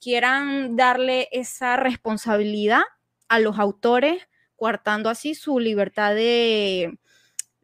quieran 0.00 0.76
darle 0.76 1.28
esa 1.32 1.76
responsabilidad 1.76 2.82
a 3.28 3.38
los 3.38 3.58
autores, 3.58 4.28
coartando 4.56 5.10
así 5.10 5.34
su 5.34 5.60
libertad 5.60 6.14
de, 6.14 6.98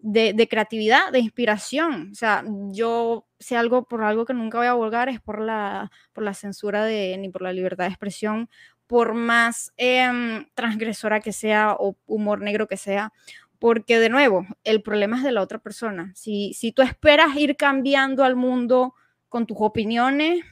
de, 0.04 0.48
creatividad, 0.48 1.10
de 1.12 1.20
inspiración. 1.20 2.10
O 2.12 2.14
sea, 2.14 2.44
yo 2.70 3.26
sé 3.38 3.56
algo 3.56 3.88
por 3.88 4.04
algo 4.04 4.26
que 4.26 4.34
nunca 4.34 4.58
voy 4.58 4.66
a 4.66 4.70
abordar 4.70 5.08
es 5.08 5.20
por 5.20 5.40
la, 5.40 5.90
por 6.12 6.24
la 6.24 6.34
censura 6.34 6.84
de, 6.84 7.16
ni 7.18 7.30
por 7.30 7.42
la 7.42 7.52
libertad 7.52 7.84
de 7.84 7.90
expresión, 7.90 8.50
por 8.86 9.14
más 9.14 9.72
em, 9.78 10.46
transgresora 10.54 11.20
que 11.20 11.32
sea 11.32 11.74
o 11.78 11.96
humor 12.06 12.42
negro 12.42 12.68
que 12.68 12.76
sea, 12.76 13.12
porque 13.58 13.98
de 13.98 14.08
nuevo, 14.08 14.46
el 14.64 14.82
problema 14.82 15.16
es 15.16 15.22
de 15.22 15.32
la 15.32 15.42
otra 15.42 15.58
persona. 15.58 16.12
Si, 16.14 16.54
si 16.54 16.72
tú 16.72 16.82
esperas 16.82 17.36
ir 17.36 17.56
cambiando 17.56 18.24
al 18.24 18.36
mundo 18.36 18.94
con 19.28 19.46
tus 19.46 19.56
opiniones, 19.60 20.44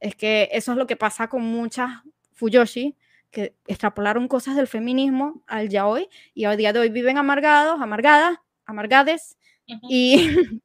es 0.00 0.16
que 0.16 0.48
eso 0.52 0.72
es 0.72 0.78
lo 0.78 0.86
que 0.86 0.96
pasa 0.96 1.28
con 1.28 1.42
muchas 1.42 1.90
Fuyoshi, 2.32 2.96
que 3.30 3.54
extrapolaron 3.66 4.28
cosas 4.28 4.56
del 4.56 4.66
feminismo 4.66 5.44
al 5.46 5.68
ya 5.68 5.86
hoy 5.86 6.08
y 6.34 6.44
al 6.44 6.56
día 6.56 6.72
de 6.72 6.80
hoy 6.80 6.90
viven 6.90 7.18
amargados, 7.18 7.80
amargadas, 7.80 8.38
amargades 8.64 9.36
y, 9.66 10.36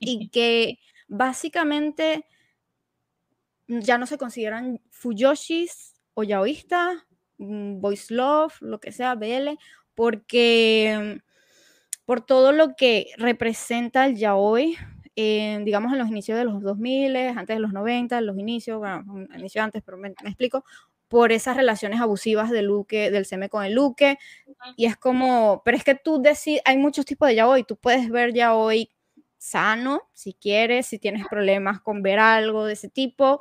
y 0.00 0.28
que 0.28 0.78
básicamente 1.08 2.26
ya 3.66 3.98
no 3.98 4.06
se 4.06 4.18
consideran 4.18 4.80
Fuyoshis 4.90 5.94
o 6.14 6.22
yaoístas, 6.22 6.96
mm, 7.38 7.80
voice 7.80 8.14
love, 8.14 8.54
lo 8.60 8.78
que 8.78 8.92
sea, 8.92 9.14
BL, 9.14 9.58
porque 9.96 11.20
por 12.04 12.24
todo 12.24 12.52
lo 12.52 12.76
que 12.76 13.08
representa 13.16 14.06
el 14.06 14.16
yaoi, 14.16 14.76
eh, 15.16 15.60
digamos 15.64 15.92
en 15.92 15.98
los 15.98 16.08
inicios 16.08 16.38
de 16.38 16.44
los 16.44 16.62
2000, 16.62 17.16
antes 17.16 17.56
de 17.56 17.60
los 17.60 17.72
90, 17.72 18.20
los 18.20 18.38
inicios, 18.38 18.78
bueno, 18.78 19.04
inicio 19.36 19.62
antes, 19.62 19.82
pero 19.84 19.96
me, 19.96 20.08
explico, 20.08 20.64
por 21.08 21.32
esas 21.32 21.56
relaciones 21.56 22.00
abusivas 22.00 22.50
de 22.50 22.62
Luque, 22.62 23.10
del 23.10 23.26
Seme 23.26 23.48
con 23.48 23.64
el 23.64 23.72
Luque. 23.72 24.18
Y 24.76 24.86
es 24.86 24.96
como, 24.96 25.62
pero 25.64 25.76
es 25.76 25.84
que 25.84 25.94
tú 25.94 26.20
decides, 26.22 26.62
hay 26.64 26.76
muchos 26.76 27.04
tipos 27.06 27.28
de 27.28 27.36
ya 27.36 27.48
hoy, 27.48 27.64
tú 27.64 27.76
puedes 27.76 28.10
ver 28.10 28.34
ya 28.34 28.54
hoy 28.54 28.90
sano, 29.38 30.02
si 30.12 30.34
quieres, 30.34 30.86
si 30.86 30.98
tienes 30.98 31.26
problemas 31.28 31.80
con 31.80 32.02
ver 32.02 32.18
algo 32.18 32.66
de 32.66 32.74
ese 32.74 32.88
tipo, 32.88 33.40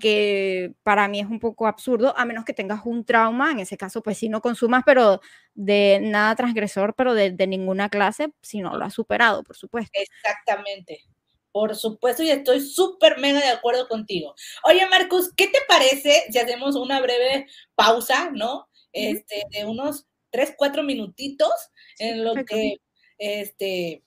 que 0.00 0.72
para 0.82 1.08
mí 1.08 1.20
es 1.20 1.26
un 1.26 1.38
poco 1.38 1.66
absurdo, 1.66 2.14
a 2.16 2.24
menos 2.24 2.44
que 2.44 2.52
tengas 2.52 2.80
un 2.84 3.04
trauma, 3.04 3.52
en 3.52 3.60
ese 3.60 3.76
caso 3.76 4.02
pues 4.02 4.18
si 4.18 4.28
no 4.28 4.40
consumas, 4.40 4.82
pero 4.84 5.20
de 5.54 6.00
nada 6.02 6.34
transgresor, 6.34 6.94
pero 6.94 7.14
de, 7.14 7.30
de 7.30 7.46
ninguna 7.46 7.88
clase, 7.88 8.32
si 8.42 8.60
no 8.60 8.76
lo 8.76 8.84
has 8.84 8.94
superado, 8.94 9.42
por 9.42 9.56
supuesto. 9.56 9.98
Exactamente. 9.98 11.04
Por 11.52 11.74
supuesto, 11.74 12.22
y 12.22 12.30
estoy 12.30 12.60
súper 12.60 13.18
mega 13.18 13.40
de 13.40 13.48
acuerdo 13.48 13.88
contigo. 13.88 14.34
Oye, 14.64 14.86
Marcus, 14.90 15.32
¿qué 15.34 15.46
te 15.46 15.60
parece 15.66 16.24
si 16.30 16.38
hacemos 16.38 16.76
una 16.76 17.00
breve 17.00 17.46
pausa, 17.74 18.30
¿no? 18.30 18.68
Este, 18.92 19.42
de 19.50 19.64
unos 19.64 20.06
tres, 20.30 20.54
cuatro 20.56 20.82
minutitos 20.82 21.50
en 21.98 22.24
lo 22.24 22.34
que, 22.44 22.76
este, 23.16 24.02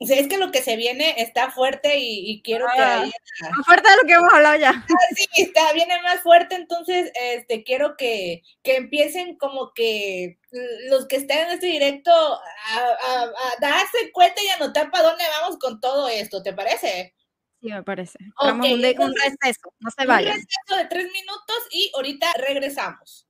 o 0.00 0.06
sea, 0.06 0.18
es 0.18 0.28
que 0.28 0.38
lo 0.38 0.50
que 0.50 0.60
se 0.60 0.76
viene 0.76 1.14
está 1.18 1.50
fuerte 1.50 1.98
y, 1.98 2.42
quiero 2.42 2.66
que 2.74 2.82
ah, 2.82 3.04
Más 3.56 3.66
fuerte 3.66 3.88
de 3.88 3.96
lo 3.96 4.02
que 4.02 4.12
hemos 4.14 4.32
hablado 4.32 4.56
ya. 4.56 4.70
Ah, 4.70 5.14
sí, 5.14 5.26
está, 5.36 5.72
viene 5.72 6.00
más 6.02 6.20
fuerte, 6.20 6.56
entonces 6.56 7.12
este, 7.14 7.62
quiero 7.62 7.96
que, 7.96 8.42
que 8.62 8.76
empiecen 8.76 9.36
como 9.36 9.72
que 9.72 10.38
los 10.88 11.06
que 11.06 11.16
estén 11.16 11.46
en 11.46 11.52
este 11.52 11.66
directo 11.66 12.10
a, 12.10 13.30
darse 13.60 14.10
cuenta 14.12 14.42
y 14.42 14.48
anotar 14.48 14.90
para 14.90 15.10
dónde 15.10 15.24
vamos 15.40 15.58
con 15.58 15.80
todo 15.80 16.08
esto, 16.08 16.42
¿te 16.42 16.52
parece? 16.52 17.14
Sí, 17.60 17.68
me 17.68 17.82
parece. 17.82 18.18
Vamos 18.42 18.66
un, 18.66 18.74
un 18.74 19.14
receso, 19.14 19.72
no 19.78 19.90
se 19.90 20.06
vayan. 20.06 20.32
Un 20.32 20.44
receso 20.44 20.76
de 20.76 20.84
tres 20.86 21.04
minutos 21.12 21.56
y 21.70 21.92
ahorita 21.94 22.32
regresamos. 22.38 23.23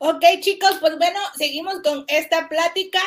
Ok, 0.00 0.24
chicos, 0.40 0.76
pues 0.80 0.96
bueno, 0.96 1.18
seguimos 1.36 1.82
con 1.82 2.04
esta 2.06 2.48
plática. 2.48 3.00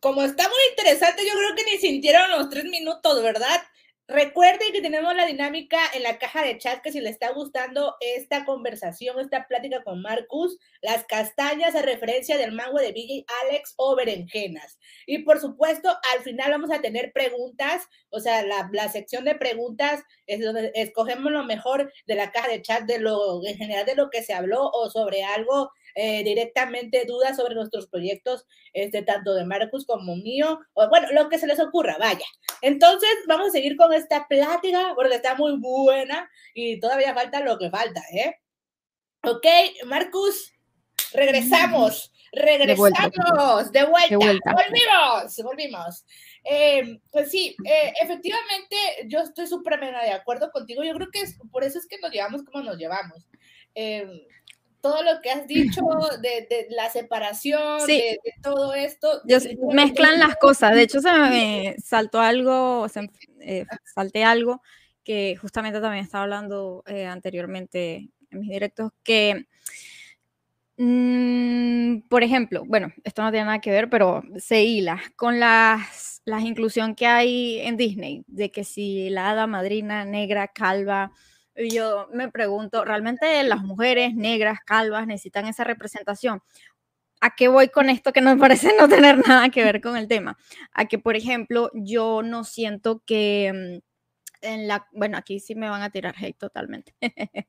Como 0.00 0.22
está 0.22 0.48
muy 0.48 0.58
interesante, 0.70 1.22
yo 1.26 1.34
creo 1.34 1.54
que 1.54 1.64
ni 1.64 1.78
sintieron 1.78 2.30
los 2.30 2.48
tres 2.48 2.64
minutos, 2.64 3.22
¿verdad? 3.22 3.60
Recuerden 4.08 4.72
que 4.72 4.80
tenemos 4.80 5.14
la 5.14 5.26
dinámica 5.26 5.78
en 5.94 6.02
la 6.02 6.18
caja 6.18 6.42
de 6.42 6.56
chat 6.56 6.80
que 6.82 6.92
si 6.92 7.00
le 7.00 7.10
está 7.10 7.30
gustando 7.32 7.96
esta 8.00 8.46
conversación, 8.46 9.20
esta 9.20 9.46
plática 9.46 9.84
con 9.84 10.00
Marcus, 10.00 10.58
las 10.80 11.04
castañas 11.04 11.74
a 11.74 11.82
referencia 11.82 12.38
del 12.38 12.52
mango 12.52 12.78
de 12.78 12.92
BJ 12.92 13.26
Alex 13.44 13.74
o 13.76 13.94
berenjenas. 13.94 14.78
Y 15.06 15.18
por 15.18 15.40
supuesto, 15.40 15.90
al 16.16 16.22
final 16.24 16.50
vamos 16.52 16.70
a 16.72 16.80
tener 16.80 17.12
preguntas, 17.12 17.86
o 18.08 18.18
sea, 18.18 18.42
la, 18.42 18.68
la, 18.72 18.88
sección 18.88 19.26
de 19.26 19.34
preguntas 19.34 20.02
es 20.26 20.40
donde 20.40 20.72
escogemos 20.74 21.30
lo 21.30 21.44
mejor 21.44 21.92
de 22.06 22.14
la 22.14 22.32
caja 22.32 22.48
de 22.48 22.62
chat 22.62 22.84
de 22.84 22.98
lo 22.98 23.46
en 23.46 23.58
general 23.58 23.84
de 23.84 23.94
lo 23.94 24.08
que 24.08 24.22
se 24.22 24.32
habló 24.32 24.70
o 24.72 24.88
sobre 24.88 25.22
algo 25.22 25.70
eh, 25.94 26.22
directamente 26.24 27.04
dudas 27.06 27.36
sobre 27.36 27.54
nuestros 27.54 27.86
proyectos, 27.88 28.46
este, 28.72 29.02
tanto 29.02 29.34
de 29.34 29.44
Marcus 29.44 29.86
como 29.86 30.16
mío, 30.16 30.60
o 30.74 30.88
bueno, 30.88 31.08
lo 31.12 31.28
que 31.28 31.38
se 31.38 31.46
les 31.46 31.60
ocurra, 31.60 31.96
vaya. 31.98 32.26
Entonces, 32.62 33.10
vamos 33.26 33.48
a 33.48 33.52
seguir 33.52 33.76
con 33.76 33.92
esta 33.92 34.26
plática 34.28 34.92
porque 34.94 35.14
está 35.14 35.34
muy 35.34 35.56
buena 35.58 36.30
y 36.54 36.80
todavía 36.80 37.14
falta 37.14 37.40
lo 37.40 37.58
que 37.58 37.70
falta, 37.70 38.02
¿eh? 38.12 38.36
Ok, 39.22 39.46
Marcus, 39.86 40.52
regresamos. 41.12 42.12
Regresamos, 42.32 43.72
de 43.72 43.84
vuelta, 43.86 44.52
volvimos, 44.52 45.36
volvimos. 45.42 46.04
Eh, 46.44 46.98
pues 47.10 47.30
sí, 47.30 47.56
eh, 47.64 47.92
efectivamente, 48.00 48.76
yo 49.06 49.18
estoy 49.18 49.48
súper 49.48 49.80
de 49.80 50.12
acuerdo 50.12 50.50
contigo. 50.52 50.84
Yo 50.84 50.94
creo 50.94 51.08
que 51.10 51.22
es, 51.22 51.36
por 51.50 51.64
eso 51.64 51.78
es 51.78 51.88
que 51.88 51.98
nos 51.98 52.12
llevamos 52.12 52.44
como 52.44 52.62
nos 52.62 52.76
llevamos. 52.76 53.26
Eh, 53.74 54.26
todo 54.80 55.02
lo 55.02 55.20
que 55.22 55.30
has 55.30 55.46
dicho 55.46 55.82
de, 56.22 56.46
de 56.48 56.66
la 56.70 56.90
separación, 56.90 57.86
de, 57.86 58.18
todo 58.42 58.74
esto. 58.74 59.22
mezclan 59.72 60.18
las 60.18 60.36
cosas. 60.36 60.74
De 60.74 60.82
hecho, 60.82 61.00
se 61.00 61.12
me 61.12 61.76
saltó 61.82 62.20
algo, 62.20 62.88
se, 62.88 63.10
eh, 63.40 63.66
salté 63.84 64.24
algo 64.24 64.62
que 65.04 65.36
justamente 65.36 65.80
también 65.80 66.04
estaba 66.04 66.24
hablando 66.24 66.82
eh, 66.86 67.06
anteriormente 67.06 68.10
en 68.30 68.40
mis 68.40 68.50
directos, 68.50 68.92
que, 69.02 69.46
mm, 70.76 72.08
por 72.08 72.22
ejemplo, 72.22 72.64
bueno, 72.66 72.92
esto 73.02 73.22
no 73.22 73.30
tiene 73.30 73.46
nada 73.46 73.60
que 73.60 73.70
ver, 73.70 73.90
pero 73.90 74.22
se 74.38 74.62
hila 74.62 75.00
con 75.16 75.40
las, 75.40 76.22
las 76.24 76.44
inclusión 76.44 76.94
que 76.94 77.06
hay 77.06 77.60
en 77.60 77.76
Disney, 77.76 78.24
de 78.28 78.50
que 78.50 78.64
si 78.64 79.10
la 79.10 79.30
hada 79.30 79.46
madrina 79.46 80.04
negra, 80.04 80.48
calva, 80.48 81.12
y 81.60 81.70
yo 81.70 82.08
me 82.12 82.30
pregunto, 82.30 82.84
¿realmente 82.84 83.42
las 83.44 83.62
mujeres 83.62 84.14
negras, 84.14 84.58
calvas, 84.64 85.06
necesitan 85.06 85.46
esa 85.46 85.64
representación? 85.64 86.42
¿A 87.20 87.34
qué 87.36 87.48
voy 87.48 87.68
con 87.68 87.90
esto 87.90 88.12
que 88.12 88.20
no 88.22 88.38
parece 88.38 88.72
no 88.78 88.88
tener 88.88 89.26
nada 89.26 89.50
que 89.50 89.64
ver 89.64 89.80
con 89.80 89.96
el 89.96 90.08
tema? 90.08 90.38
A 90.72 90.86
que, 90.86 90.98
por 90.98 91.16
ejemplo, 91.16 91.70
yo 91.74 92.22
no 92.22 92.44
siento 92.44 93.02
que 93.06 93.80
mm, 93.82 93.90
en 94.42 94.68
la, 94.68 94.88
bueno, 94.92 95.18
aquí 95.18 95.40
sí 95.40 95.54
me 95.54 95.68
van 95.68 95.82
a 95.82 95.90
tirar 95.90 96.14
hate 96.18 96.38
totalmente. 96.38 96.94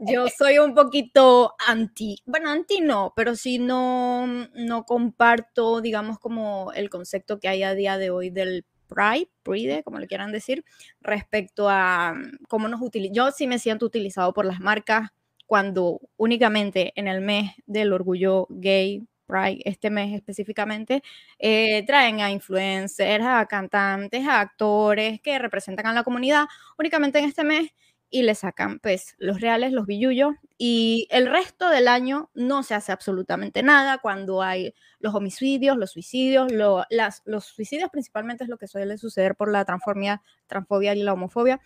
yo 0.00 0.26
soy 0.28 0.58
un 0.58 0.74
poquito 0.74 1.54
anti, 1.66 2.22
bueno, 2.26 2.50
anti 2.50 2.80
no, 2.80 3.12
pero 3.16 3.36
sí 3.36 3.58
no, 3.58 4.26
no 4.26 4.84
comparto, 4.84 5.80
digamos, 5.80 6.18
como 6.18 6.72
el 6.72 6.90
concepto 6.90 7.38
que 7.38 7.48
hay 7.48 7.62
a 7.62 7.74
día 7.74 7.98
de 7.98 8.10
hoy 8.10 8.30
del 8.30 8.66
Pride, 8.94 9.28
Pride, 9.42 9.82
como 9.82 9.98
le 9.98 10.06
quieran 10.06 10.32
decir, 10.32 10.64
respecto 11.00 11.68
a 11.68 12.14
mm, 12.14 12.44
cómo 12.48 12.68
nos 12.68 12.80
utilizamos. 12.80 13.16
Yo 13.16 13.30
sí 13.32 13.46
me 13.46 13.58
siento 13.58 13.86
utilizado 13.86 14.32
por 14.32 14.44
las 14.44 14.60
marcas 14.60 15.10
cuando 15.46 16.00
únicamente 16.16 16.92
en 16.96 17.08
el 17.08 17.20
mes 17.20 17.52
del 17.66 17.92
orgullo 17.92 18.46
gay, 18.50 19.02
Pride, 19.26 19.62
este 19.64 19.90
mes 19.90 20.14
específicamente, 20.14 21.02
eh, 21.38 21.84
traen 21.86 22.20
a 22.20 22.30
influencers, 22.30 23.24
a 23.24 23.46
cantantes, 23.46 24.26
a 24.26 24.40
actores 24.40 25.20
que 25.20 25.38
representan 25.38 25.86
a 25.86 25.92
la 25.94 26.04
comunidad 26.04 26.44
únicamente 26.78 27.18
en 27.18 27.24
este 27.26 27.42
mes 27.42 27.70
y 28.14 28.22
le 28.22 28.36
sacan 28.36 28.78
pues 28.78 29.16
los 29.18 29.40
reales, 29.40 29.72
los 29.72 29.86
billullos 29.86 30.36
y 30.56 31.08
el 31.10 31.26
resto 31.26 31.68
del 31.68 31.88
año 31.88 32.30
no 32.32 32.62
se 32.62 32.76
hace 32.76 32.92
absolutamente 32.92 33.64
nada 33.64 33.98
cuando 33.98 34.40
hay 34.40 34.72
los 35.00 35.16
homicidios, 35.16 35.76
los 35.76 35.90
suicidios, 35.90 36.52
las, 36.90 37.22
los 37.24 37.44
suicidios 37.44 37.90
principalmente 37.90 38.44
es 38.44 38.50
lo 38.50 38.56
que 38.56 38.68
suele 38.68 38.98
suceder 38.98 39.34
por 39.34 39.50
la 39.50 39.64
transfobia 39.64 40.94
y 40.94 41.02
la 41.02 41.12
homofobia 41.12 41.60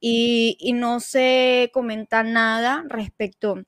y, 0.00 0.56
y 0.58 0.72
no 0.72 0.98
se 0.98 1.70
comenta 1.72 2.24
nada 2.24 2.82
respecto 2.88 3.62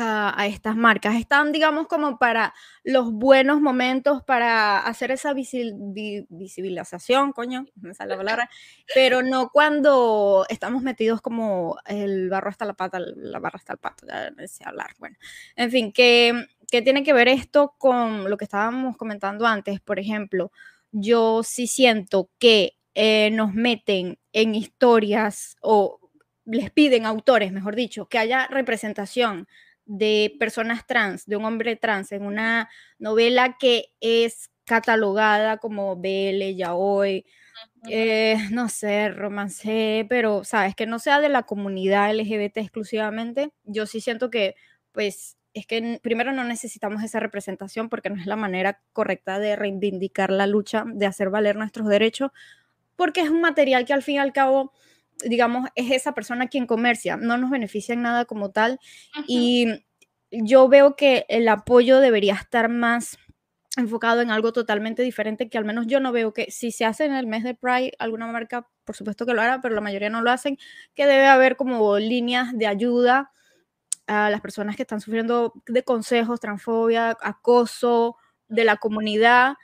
a, 0.00 0.46
estas 0.46 0.76
marcas. 0.76 1.16
Están, 1.16 1.50
digamos, 1.50 1.88
como 1.88 2.18
para 2.18 2.54
los 2.84 3.12
buenos 3.12 3.60
momentos, 3.60 4.22
para 4.22 4.78
hacer 4.78 5.10
esa 5.10 5.34
visibilización, 5.34 7.32
coño, 7.32 7.66
me 7.80 7.94
sale 7.94 8.10
la 8.10 8.16
palabra, 8.16 8.48
pero 8.94 9.22
no 9.22 9.50
cuando 9.50 10.46
estamos 10.48 10.82
metidos 10.82 11.20
como 11.20 11.76
el 11.84 12.30
barro 12.30 12.50
hasta 12.50 12.64
la 12.64 12.74
pata, 12.74 13.00
la 13.00 13.40
barra 13.40 13.56
hasta 13.56 13.72
el 13.72 13.78
pato, 13.78 14.06
ya 14.06 14.30
no 14.30 14.46
sé 14.46 14.64
hablar. 14.64 14.94
Bueno, 14.98 15.16
en 15.56 15.70
fin, 15.70 15.92
¿qué, 15.92 16.46
¿qué 16.70 16.80
tiene 16.80 17.02
que 17.02 17.12
ver 17.12 17.26
esto 17.26 17.74
con 17.76 18.30
lo 18.30 18.36
que 18.36 18.44
estábamos 18.44 18.96
comentando 18.96 19.46
antes? 19.46 19.80
Por 19.80 19.98
ejemplo, 19.98 20.52
yo 20.92 21.42
sí 21.42 21.66
siento 21.66 22.30
que 22.38 22.76
eh, 22.94 23.30
nos 23.32 23.52
meten 23.52 24.18
en 24.32 24.54
historias 24.54 25.56
o 25.60 25.98
les 26.44 26.70
piden 26.70 27.04
autores, 27.04 27.52
mejor 27.52 27.74
dicho, 27.74 28.06
que 28.08 28.18
haya 28.18 28.46
representación 28.46 29.48
de 29.88 30.36
personas 30.38 30.86
trans, 30.86 31.26
de 31.26 31.36
un 31.36 31.44
hombre 31.46 31.74
trans, 31.76 32.12
en 32.12 32.22
una 32.22 32.68
novela 32.98 33.56
que 33.58 33.86
es 34.00 34.50
catalogada 34.64 35.56
como 35.56 35.96
BL, 35.96 36.54
yaoi, 36.54 37.24
eh, 37.88 38.36
no 38.50 38.68
sé, 38.68 39.08
romance, 39.08 40.06
pero 40.08 40.44
sabes, 40.44 40.74
que 40.74 40.86
no 40.86 40.98
sea 40.98 41.20
de 41.20 41.30
la 41.30 41.44
comunidad 41.44 42.14
LGBT 42.14 42.58
exclusivamente, 42.58 43.50
yo 43.64 43.86
sí 43.86 44.00
siento 44.00 44.30
que, 44.30 44.54
pues, 44.92 45.36
es 45.54 45.66
que 45.66 45.98
primero 46.02 46.32
no 46.32 46.44
necesitamos 46.44 47.02
esa 47.02 47.18
representación 47.18 47.88
porque 47.88 48.10
no 48.10 48.20
es 48.20 48.26
la 48.26 48.36
manera 48.36 48.80
correcta 48.92 49.38
de 49.38 49.56
reivindicar 49.56 50.30
la 50.30 50.46
lucha, 50.46 50.84
de 50.86 51.06
hacer 51.06 51.30
valer 51.30 51.56
nuestros 51.56 51.88
derechos, 51.88 52.30
porque 52.94 53.22
es 53.22 53.30
un 53.30 53.40
material 53.40 53.86
que 53.86 53.94
al 53.94 54.02
fin 54.02 54.16
y 54.16 54.18
al 54.18 54.32
cabo 54.32 54.72
digamos, 55.24 55.68
es 55.74 55.90
esa 55.90 56.12
persona 56.12 56.48
quien 56.48 56.66
comercia, 56.66 57.16
no 57.16 57.36
nos 57.36 57.50
beneficia 57.50 57.92
en 57.92 58.02
nada 58.02 58.24
como 58.24 58.50
tal. 58.50 58.78
Y 59.26 59.66
yo 60.30 60.68
veo 60.68 60.96
que 60.96 61.26
el 61.28 61.48
apoyo 61.48 62.00
debería 62.00 62.34
estar 62.34 62.68
más 62.68 63.18
enfocado 63.76 64.20
en 64.20 64.30
algo 64.30 64.52
totalmente 64.52 65.02
diferente 65.02 65.48
que 65.48 65.58
al 65.58 65.64
menos 65.64 65.86
yo 65.86 66.00
no 66.00 66.10
veo 66.10 66.32
que 66.32 66.50
si 66.50 66.72
se 66.72 66.84
hace 66.84 67.04
en 67.04 67.14
el 67.14 67.26
mes 67.26 67.44
de 67.44 67.54
Pride 67.54 67.92
alguna 67.98 68.26
marca, 68.26 68.68
por 68.84 68.96
supuesto 68.96 69.24
que 69.24 69.34
lo 69.34 69.42
hará, 69.42 69.60
pero 69.60 69.74
la 69.74 69.80
mayoría 69.80 70.10
no 70.10 70.22
lo 70.22 70.30
hacen, 70.30 70.58
que 70.94 71.06
debe 71.06 71.26
haber 71.26 71.56
como 71.56 71.98
líneas 71.98 72.56
de 72.56 72.66
ayuda 72.66 73.30
a 74.06 74.30
las 74.30 74.40
personas 74.40 74.74
que 74.74 74.82
están 74.82 75.00
sufriendo 75.00 75.52
de 75.66 75.84
consejos, 75.84 76.40
transfobia, 76.40 77.16
acoso 77.20 78.16
de 78.48 78.64
la 78.64 78.76
comunidad 78.78 79.54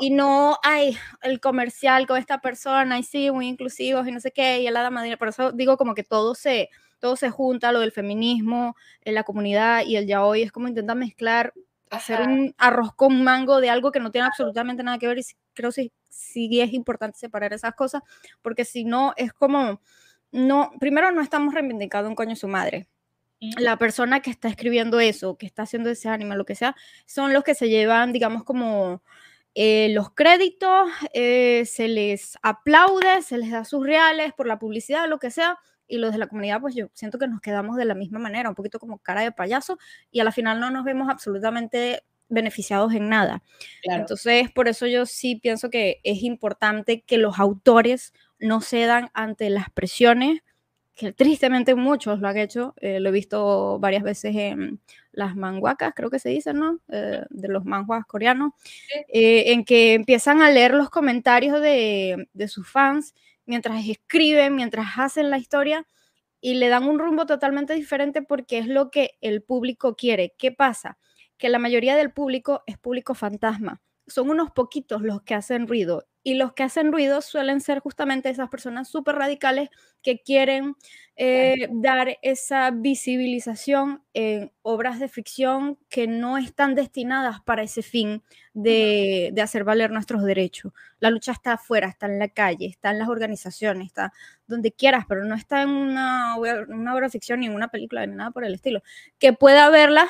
y, 0.00 0.10
no 0.10 0.58
hay 0.62 0.96
el 1.22 1.40
comercial 1.40 2.06
con 2.06 2.18
esta 2.18 2.40
persona 2.40 2.98
y 2.98 3.02
sí, 3.02 3.30
muy 3.30 3.48
inclusivos 3.48 4.06
y 4.06 4.12
no 4.12 4.20
sé 4.20 4.30
qué, 4.30 4.60
y 4.60 4.66
el 4.66 4.76
hada 4.76 4.90
madrina. 4.90 5.16
Por 5.16 5.28
eso 5.28 5.52
digo 5.52 5.76
como 5.76 5.94
que 5.94 6.04
todo 6.04 6.34
se, 6.34 6.70
todo 6.98 7.16
se 7.16 7.30
junta, 7.30 7.72
lo 7.72 7.80
del 7.80 7.92
feminismo, 7.92 8.76
en 9.02 9.14
la 9.14 9.24
comunidad 9.24 9.84
y 9.86 9.96
el 9.96 10.06
ya 10.06 10.24
hoy 10.24 10.42
es 10.42 10.52
como 10.52 10.68
intentar 10.68 10.96
mezclar, 10.96 11.52
hacer 11.90 12.22
un 12.22 12.54
arroz 12.58 12.94
con 12.94 13.22
mango 13.22 13.60
de 13.60 13.70
algo 13.70 13.92
que 13.92 14.00
no 14.00 14.10
tiene 14.10 14.26
absolutamente 14.26 14.82
nada 14.82 14.98
que 14.98 15.06
ver 15.06 15.18
y 15.18 15.24
creo 15.54 15.70
que 15.70 15.92
sí, 16.08 16.60
es 16.60 16.72
importante 16.72 17.18
separar 17.18 17.52
esas 17.52 17.74
cosas 17.74 18.02
porque 18.42 18.64
si 18.64 18.84
no 18.84 19.14
es 19.16 19.32
como, 19.32 19.80
no, 20.32 20.72
primero 20.80 21.12
no 21.12 21.22
estamos 21.22 21.54
reivindicando 21.54 22.08
un 22.08 22.16
coño 22.16 22.36
su 22.36 22.48
madre, 22.48 22.88
la 23.58 23.76
persona 23.76 24.20
que 24.20 24.30
está 24.30 24.48
escribiendo 24.48 25.00
eso, 25.00 25.36
que 25.36 25.46
está 25.46 25.62
haciendo 25.62 25.90
ese 25.90 26.08
anime, 26.08 26.36
lo 26.36 26.44
que 26.44 26.54
sea, 26.54 26.74
son 27.06 27.32
los 27.32 27.44
que 27.44 27.54
se 27.54 27.68
llevan, 27.68 28.12
digamos, 28.12 28.44
como 28.44 29.02
eh, 29.54 29.88
los 29.90 30.10
créditos, 30.10 30.90
eh, 31.12 31.64
se 31.66 31.88
les 31.88 32.36
aplaude, 32.42 33.22
se 33.22 33.38
les 33.38 33.50
da 33.50 33.64
sus 33.64 33.86
reales 33.86 34.32
por 34.32 34.46
la 34.46 34.58
publicidad, 34.58 35.08
lo 35.08 35.18
que 35.18 35.30
sea, 35.30 35.58
y 35.86 35.98
los 35.98 36.12
de 36.12 36.18
la 36.18 36.26
comunidad, 36.26 36.60
pues 36.60 36.74
yo 36.74 36.88
siento 36.94 37.18
que 37.18 37.28
nos 37.28 37.40
quedamos 37.40 37.76
de 37.76 37.84
la 37.84 37.94
misma 37.94 38.18
manera, 38.18 38.48
un 38.48 38.54
poquito 38.54 38.78
como 38.78 38.98
cara 38.98 39.20
de 39.22 39.32
payaso, 39.32 39.78
y 40.10 40.20
a 40.20 40.24
la 40.24 40.32
final 40.32 40.58
no 40.58 40.70
nos 40.70 40.84
vemos 40.84 41.08
absolutamente 41.08 42.02
beneficiados 42.28 42.94
en 42.94 43.08
nada. 43.08 43.42
Entonces, 43.82 44.50
por 44.50 44.66
eso 44.66 44.86
yo 44.86 45.06
sí 45.06 45.36
pienso 45.36 45.70
que 45.70 46.00
es 46.04 46.22
importante 46.22 47.02
que 47.02 47.18
los 47.18 47.38
autores 47.38 48.12
no 48.38 48.60
cedan 48.60 49.10
ante 49.14 49.50
las 49.50 49.70
presiones 49.70 50.40
que 50.94 51.12
tristemente 51.12 51.74
muchos 51.74 52.20
lo 52.20 52.28
han 52.28 52.36
hecho, 52.36 52.74
eh, 52.80 53.00
lo 53.00 53.08
he 53.08 53.12
visto 53.12 53.78
varias 53.78 54.02
veces 54.02 54.34
en 54.36 54.80
las 55.12 55.36
manguacas, 55.36 55.92
creo 55.94 56.10
que 56.10 56.18
se 56.18 56.28
dice, 56.28 56.52
¿no? 56.52 56.80
Eh, 56.88 57.24
de 57.30 57.48
los 57.48 57.64
manguas 57.64 58.04
coreanos, 58.06 58.52
eh, 59.08 59.52
en 59.52 59.64
que 59.64 59.94
empiezan 59.94 60.42
a 60.42 60.50
leer 60.50 60.74
los 60.74 60.90
comentarios 60.90 61.60
de, 61.60 62.28
de, 62.32 62.48
sus 62.48 62.68
fans 62.68 63.14
mientras 63.46 63.86
escriben, 63.88 64.54
mientras 64.56 64.86
hacen 64.96 65.30
la 65.30 65.38
historia 65.38 65.86
y 66.40 66.54
le 66.54 66.68
dan 66.68 66.84
un 66.84 66.98
rumbo 66.98 67.26
totalmente 67.26 67.74
diferente 67.74 68.22
porque 68.22 68.58
es 68.58 68.66
lo 68.66 68.90
que 68.90 69.12
el 69.20 69.42
público 69.42 69.96
quiere. 69.96 70.34
¿Qué 70.38 70.52
pasa? 70.52 70.98
que 71.38 71.48
la 71.48 71.58
mayoría 71.58 71.96
del 71.96 72.12
público 72.12 72.62
es 72.66 72.78
público 72.78 73.14
fantasma. 73.14 73.80
Son 74.06 74.30
unos 74.30 74.50
poquitos 74.50 75.02
los 75.02 75.22
que 75.22 75.34
hacen 75.34 75.66
ruido 75.66 76.06
y 76.26 76.34
los 76.34 76.54
que 76.54 76.62
hacen 76.62 76.90
ruido 76.90 77.20
suelen 77.20 77.60
ser 77.60 77.80
justamente 77.80 78.30
esas 78.30 78.48
personas 78.48 78.88
súper 78.88 79.14
radicales 79.16 79.68
que 80.02 80.22
quieren 80.22 80.74
eh, 81.16 81.68
dar 81.70 82.16
esa 82.22 82.70
visibilización 82.70 84.02
en 84.14 84.50
obras 84.62 84.98
de 85.00 85.08
ficción 85.08 85.78
que 85.90 86.06
no 86.06 86.38
están 86.38 86.74
destinadas 86.74 87.42
para 87.42 87.62
ese 87.62 87.82
fin 87.82 88.22
de, 88.54 89.34
hacer 89.40 89.64
valer 89.64 89.90
nuestros 89.90 90.24
derechos. 90.24 90.72
La 90.98 91.10
lucha 91.10 91.32
está 91.32 91.52
afuera, 91.52 91.88
está 91.88 92.06
en 92.06 92.18
la 92.18 92.28
calle, 92.28 92.66
está 92.66 92.90
en 92.90 92.98
las 92.98 93.08
organizaciones, 93.08 93.88
está 93.88 94.10
donde 94.46 94.72
quieras, 94.72 95.04
pero 95.06 95.26
no 95.26 95.34
está 95.34 95.60
en 95.60 95.68
una, 95.68 96.36
una 96.36 96.94
obra 96.94 97.06
de 97.06 97.10
ficción 97.10 97.40
ni 97.40 97.46
en 97.46 97.54
una 97.54 97.68
película 97.68 98.06
ni 98.06 98.16
nada 98.16 98.30
por 98.30 98.46
el 98.46 98.54
estilo. 98.54 98.82
Que 99.18 99.34
pueda 99.34 99.68
verlas 99.68 100.08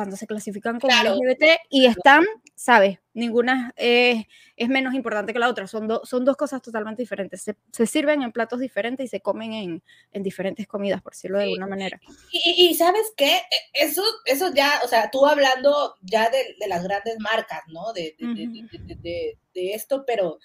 cuando 0.00 0.16
se 0.16 0.26
clasifican 0.26 0.80
como 0.80 0.94
LGBT 0.94 1.60
y 1.68 1.84
están, 1.84 2.24
¿sabes? 2.54 3.00
Ninguna 3.12 3.74
es, 3.76 4.24
es, 4.56 4.68
menos 4.70 4.94
importante 4.94 5.34
que 5.34 5.38
la 5.38 5.50
otra. 5.50 5.66
Son, 5.66 5.90
son 6.04 6.24
dos 6.24 6.38
cosas 6.38 6.62
totalmente 6.62 7.02
diferentes. 7.02 7.42
Se, 7.42 7.86
sirven 7.86 8.22
en 8.22 8.32
platos 8.32 8.60
diferentes 8.60 9.04
y 9.04 9.08
se 9.10 9.20
comen 9.20 9.52
en, 9.52 9.82
en 10.12 10.22
diferentes 10.22 10.66
comidas, 10.66 11.02
por 11.02 11.12
decirlo 11.12 11.36
de 11.36 11.44
alguna 11.44 11.66
manera. 11.66 12.00
Y, 12.32 12.66
y, 12.66 12.74
¿sabes 12.76 13.12
qué? 13.14 13.36
E, 13.36 13.84
eso, 13.84 14.02
eso 14.24 14.54
ya, 14.54 14.80
o 14.82 14.88
sea, 14.88 15.10
tú 15.10 15.26
hablando 15.26 15.96
ya 16.00 16.30
de, 16.30 16.56
de 16.58 16.66
las 16.66 16.82
grandes 16.82 17.18
marcas, 17.18 17.60
¿no? 17.66 17.92
De, 17.92 18.16
de, 18.18 19.36
de, 19.52 19.74
esto, 19.74 20.04
pero 20.06 20.38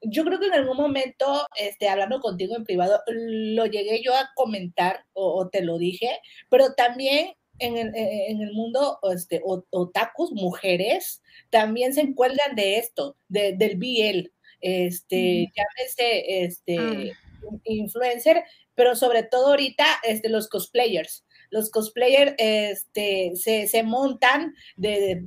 yo 0.00 0.24
creo 0.24 0.38
que 0.38 0.46
en 0.46 0.54
algún 0.54 0.76
momento, 0.76 1.48
este, 1.56 1.88
hablando 1.88 2.20
contigo 2.20 2.54
en 2.54 2.62
privado, 2.62 3.00
lo 3.08 3.66
llegué 3.66 4.00
yo 4.00 4.14
a 4.14 4.30
comentar 4.36 5.06
o, 5.12 5.40
o 5.40 5.48
te 5.48 5.60
lo 5.60 5.76
dije, 5.76 6.20
pero 6.48 6.74
también 6.74 7.34
en 7.62 7.78
el, 7.78 7.94
eh, 7.94 8.26
en 8.28 8.42
el 8.42 8.52
mundo 8.52 8.98
este, 9.12 9.40
otakus, 9.44 10.32
mujeres, 10.32 11.22
también 11.50 11.94
se 11.94 12.00
encuentran 12.00 12.54
de 12.54 12.78
esto, 12.78 13.16
de, 13.28 13.54
del 13.56 13.76
BL, 13.76 14.30
este, 14.60 15.50
llámese 15.54 16.44
este, 16.44 16.78
ah. 16.78 17.58
influencer, 17.64 18.44
pero 18.74 18.96
sobre 18.96 19.22
todo 19.22 19.48
ahorita 19.48 19.84
este, 20.04 20.28
los 20.28 20.48
cosplayers 20.48 21.24
los 21.52 21.70
cosplayers 21.70 22.34
este, 22.38 23.32
se, 23.36 23.82
montan 23.82 24.54
de, 24.76 25.22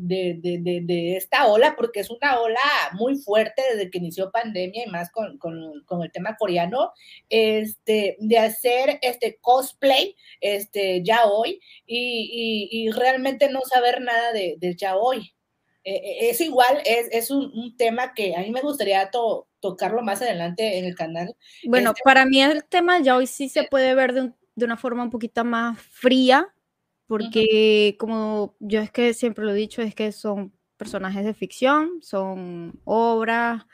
esta 1.15 1.47
ola, 1.47 1.76
porque 1.78 1.99
es 1.99 2.09
una 2.09 2.41
ola 2.41 2.59
muy 2.93 3.15
fuerte 3.17 3.61
desde 3.71 3.91
que 3.91 3.99
inició 3.99 4.32
pandemia 4.32 4.86
y 4.86 4.89
más 4.89 5.11
con, 5.11 5.39
el 6.03 6.11
tema 6.11 6.36
coreano, 6.36 6.91
este, 7.30 8.17
de 8.19 8.38
hacer 8.39 8.97
este 9.03 9.38
cosplay 9.39 10.15
este, 10.41 11.03
ya 11.03 11.26
hoy 11.28 11.61
y, 11.86 12.89
realmente 12.91 13.49
no 13.49 13.61
saber 13.61 14.01
nada 14.01 14.34
de, 14.34 14.76
ya 14.76 14.97
hoy. 14.97 15.32
E, 15.84 15.93
e, 15.93 16.30
es 16.32 16.41
igual, 16.41 16.82
es, 16.86 17.30
un, 17.30 17.78
tema 17.78 18.15
que 18.15 18.36
a 18.36 18.39
mí 18.39 18.49
me 18.49 18.61
gustaría 18.61 19.11
tocarlo 19.59 20.01
más 20.01 20.23
adelante 20.23 20.80
en 20.80 20.86
el 20.86 20.95
canal. 20.95 21.36
Bueno, 21.65 21.91
este 21.91 22.01
para 22.03 22.26
mí 22.26 22.41
el 22.41 22.65
tema 22.65 22.99
ya 22.99 23.15
hoy 23.15 23.28
sí 23.28 23.47
se 23.47 23.63
puede 23.65 23.93
ver 23.93 24.13
de 24.13 24.21
un 24.21 24.36
de 24.55 24.65
una 24.65 24.77
forma 24.77 25.03
un 25.03 25.09
poquito 25.09 25.43
más 25.45 25.79
fría, 25.81 26.47
porque 27.07 27.95
como 27.99 28.55
yo 28.59 28.81
es 28.81 28.91
que 28.91 29.13
siempre 29.13 29.45
lo 29.45 29.51
he 29.51 29.55
dicho, 29.55 29.81
es 29.81 29.95
que 29.95 30.11
son 30.11 30.53
personajes 30.77 31.25
de 31.25 31.33
ficción, 31.33 31.99
son 32.01 32.79
obras, 32.83 33.65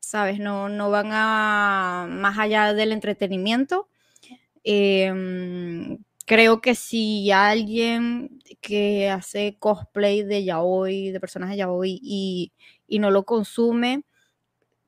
¿sabes? 0.00 0.38
No, 0.38 0.68
no 0.68 0.90
van 0.90 1.08
a 1.12 2.06
más 2.10 2.38
allá 2.38 2.74
del 2.74 2.92
entretenimiento. 2.92 3.88
Em, 4.64 5.98
creo 6.26 6.60
que 6.60 6.74
si 6.74 7.30
alguien 7.30 8.40
que 8.60 9.10
hace 9.10 9.56
cosplay 9.58 10.22
de 10.22 10.44
yaoi, 10.44 11.10
de 11.10 11.20
personajes 11.20 11.56
yaoi 11.58 12.00
y, 12.02 12.52
y 12.88 12.98
no 12.98 13.10
lo 13.10 13.24
consume, 13.24 14.04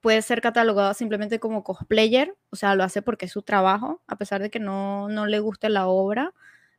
puede 0.00 0.22
ser 0.22 0.40
catalogado 0.40 0.94
simplemente 0.94 1.40
como 1.40 1.64
cosplayer, 1.64 2.34
o 2.50 2.56
sea, 2.56 2.74
lo 2.74 2.84
hace 2.84 3.02
porque 3.02 3.26
es 3.26 3.32
su 3.32 3.42
trabajo, 3.42 4.02
a 4.06 4.16
pesar 4.16 4.42
de 4.42 4.50
que 4.50 4.58
no, 4.58 5.08
no 5.08 5.26
le 5.26 5.40
guste 5.40 5.68
la 5.68 5.88
obra. 5.88 6.32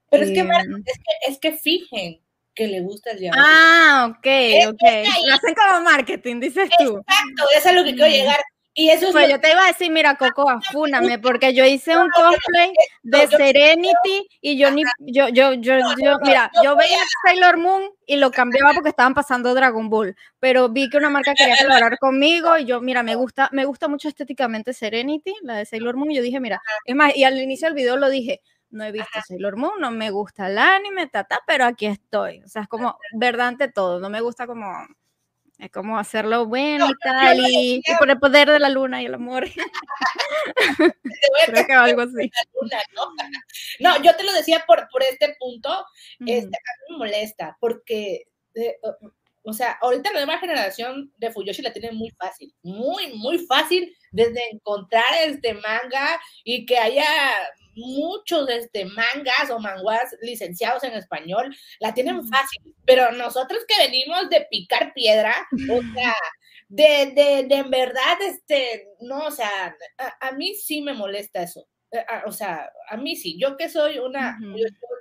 Pero 0.10 0.24
es, 0.24 0.32
que, 0.32 0.40
em, 0.40 0.50
es, 0.86 0.98
que, 0.98 1.32
es 1.32 1.40
que 1.40 1.52
fijen 1.54 2.22
que 2.56 2.68
le 2.68 2.82
gusta 2.82 3.12
el 3.12 3.30
Ah, 3.34 4.08
ok, 4.10 4.28
ok. 4.70 4.82
Lo 5.28 5.34
hacen 5.34 5.54
como 5.54 5.82
marketing, 5.82 6.40
dices 6.40 6.70
tú. 6.80 6.98
Exacto, 6.98 7.44
eso 7.56 7.70
es 7.70 7.76
lo 7.76 7.84
que 7.84 7.94
quiero 7.94 8.10
llegar. 8.10 8.40
Y 8.80 8.92
eso 8.92 9.12
pues 9.12 9.28
yo 9.28 9.42
te 9.42 9.50
iba 9.50 9.64
a 9.64 9.68
decir, 9.70 9.92
mira, 9.92 10.18
Coco, 10.18 10.48
afúname, 10.48 11.18
porque 11.18 11.52
yo 11.52 11.66
hice 11.66 11.98
un 11.98 12.12
cosplay 12.12 12.72
de 13.02 13.26
Serenity 13.26 14.28
y 14.40 14.56
yo 14.56 14.70
ni, 14.70 14.84
yo, 15.00 15.30
yo, 15.30 15.54
yo, 15.54 15.80
yo, 15.98 16.20
mira, 16.22 16.52
yo 16.64 16.76
veía 16.76 17.00
Sailor 17.26 17.58
Moon 17.58 17.90
y 18.06 18.18
lo 18.18 18.30
cambiaba 18.30 18.74
porque 18.76 18.90
estaban 18.90 19.16
pasando 19.16 19.56
Dragon 19.56 19.90
Ball, 19.90 20.16
pero 20.40 20.70
vi 20.70 20.92
que 20.92 20.98
una 20.98 21.10
marca 21.10 21.34
quería 21.34 21.58
colaborar 21.58 21.98
conmigo 21.98 22.56
y 22.56 22.66
yo, 22.66 22.80
mira, 22.80 23.02
me 23.02 23.16
gusta, 23.16 23.50
me 23.52 23.66
gusta 23.66 23.88
mucho 23.88 24.10
estéticamente 24.10 24.74
Serenity, 24.74 25.34
la 25.42 25.56
de 25.56 25.66
Sailor 25.66 25.96
Moon, 25.96 26.12
y 26.12 26.18
yo 26.18 26.22
dije, 26.22 26.40
mira, 26.40 26.62
es 26.86 26.96
más, 26.96 27.16
y 27.16 27.24
al 27.24 27.42
inicio 27.42 27.68
del 27.68 27.74
video 27.74 27.98
lo 27.98 28.10
dije, 28.12 28.42
no 28.70 28.84
he 28.84 28.92
visto 28.92 29.20
Sailor 29.28 29.58
Moon, 29.58 29.74
no 29.80 29.90
me 29.90 30.12
gusta 30.12 30.52
el 30.52 30.60
anime, 30.60 31.08
tata, 31.08 31.40
pero 31.48 31.66
aquí 31.66 31.88
estoy, 31.88 32.44
o 32.44 32.48
sea, 32.48 32.62
es 32.62 32.68
como 32.68 33.00
verdad 33.14 33.48
ante 33.48 33.70
todo, 33.70 34.00
no 34.00 34.12
me 34.12 34.22
gusta 34.22 34.46
como 34.46 34.72
es 35.58 35.72
como 35.72 35.98
hacerlo 35.98 36.46
bueno 36.46 36.88
y 36.88 36.94
tal, 37.04 37.40
y, 37.40 37.82
por 37.98 38.10
el 38.10 38.20
poder 38.20 38.50
de 38.50 38.60
la 38.60 38.70
luna 38.70 39.02
y 39.02 39.08
el 39.08 39.16
amor. 39.16 39.48
Creo 41.48 41.66
que 41.66 41.74
algo 41.74 42.02
así. 42.02 42.32
¿no? 43.80 44.04
yo 44.04 44.16
te 44.16 44.24
lo 44.24 44.32
decía 44.34 44.64
por, 44.68 44.88
por 44.92 45.02
este 45.04 45.36
punto, 45.40 45.70
este, 46.20 46.46
a 46.46 46.50
mí 46.50 46.92
me 46.92 46.98
molesta, 46.98 47.58
porque, 47.60 48.28
eh, 48.54 48.78
o 49.44 49.54
sea, 49.54 49.78
ahorita 49.82 50.12
la 50.12 50.26
nueva 50.26 50.40
generación 50.40 51.12
de 51.18 51.32
Fuyoshi 51.32 51.64
la 51.64 51.74
tiene 51.74 51.92
muy 51.92 52.12
fácil, 52.12 52.54
muy, 52.62 53.14
muy 53.16 53.40
fácil 53.40 53.97
desde 54.12 54.50
encontrar 54.52 55.06
este 55.26 55.54
manga 55.54 56.20
y 56.44 56.66
que 56.66 56.78
haya 56.78 57.06
muchos 57.78 58.50
este, 58.50 58.86
mangas 58.86 59.50
o 59.52 59.60
manguas 59.60 60.16
licenciados 60.22 60.84
en 60.84 60.94
español 60.94 61.56
la 61.80 61.94
tienen 61.94 62.28
fácil, 62.28 62.76
pero 62.86 63.12
nosotros 63.12 63.64
que 63.68 63.78
venimos 63.78 64.30
de 64.30 64.48
picar 64.50 64.94
piedra, 64.94 65.48
o 65.70 65.82
sea, 65.94 66.16
de, 66.70 67.12
de, 67.16 67.48
de 67.48 67.56
en 67.56 67.70
verdad, 67.70 68.22
este, 68.22 68.88
no, 69.00 69.28
o 69.28 69.32
sea, 69.32 69.76
a, 70.20 70.32
mí 70.32 70.54
sí 70.56 70.82
me 70.82 70.94
molesta 70.94 71.44
eso. 71.44 71.68
Eh, 71.92 72.06
o 72.26 72.32
sea, 72.32 72.70
a 72.90 72.98
mí 72.98 73.16
sí, 73.16 73.38
yo 73.40 73.56
que 73.58 73.70
soy 73.70 74.00
una, 74.00 74.38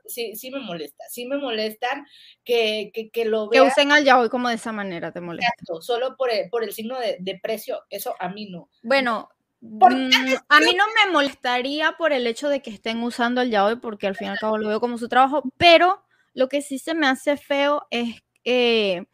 sí, 0.06 0.36
sí 0.36 0.50
me 0.50 0.60
molesta, 0.60 1.04
sí 1.10 1.26
me 1.26 1.36
molestan 1.36 2.06
que, 2.44 2.90
que, 2.94 3.10
que 3.10 3.24
lo 3.24 3.48
vean. 3.48 3.64
Que 3.64 3.70
usen 3.70 3.92
al 3.92 4.04
yaoi 4.04 4.28
como 4.28 4.48
de 4.48 4.54
esa 4.54 4.72
manera, 4.72 5.12
te 5.12 5.20
molesta. 5.20 5.52
Exacto, 5.58 5.82
solo 5.82 6.16
por 6.16 6.30
el, 6.30 6.48
por 6.48 6.62
el 6.62 6.72
signo 6.72 6.98
de, 6.98 7.16
de 7.20 7.38
precio, 7.42 7.82
eso 7.90 8.14
a 8.20 8.28
mí 8.28 8.48
no. 8.50 8.70
Bueno, 8.82 9.30
Mm, 9.60 10.34
a 10.48 10.60
mí 10.60 10.74
no 10.74 10.84
me 10.86 11.12
molestaría 11.12 11.92
por 11.92 12.12
el 12.12 12.26
hecho 12.26 12.48
de 12.48 12.60
que 12.60 12.70
estén 12.70 13.02
usando 13.02 13.40
el 13.40 13.50
yaoi, 13.50 13.76
porque 13.76 14.06
al 14.06 14.14
fin 14.14 14.28
y 14.28 14.30
al 14.30 14.38
cabo 14.38 14.58
lo 14.58 14.68
veo 14.68 14.80
como 14.80 14.98
su 14.98 15.08
trabajo, 15.08 15.42
pero 15.56 16.04
lo 16.34 16.48
que 16.48 16.60
sí 16.62 16.78
se 16.78 16.94
me 16.94 17.06
hace 17.06 17.36
feo 17.36 17.86
es 17.90 18.22
eh, 18.44 19.06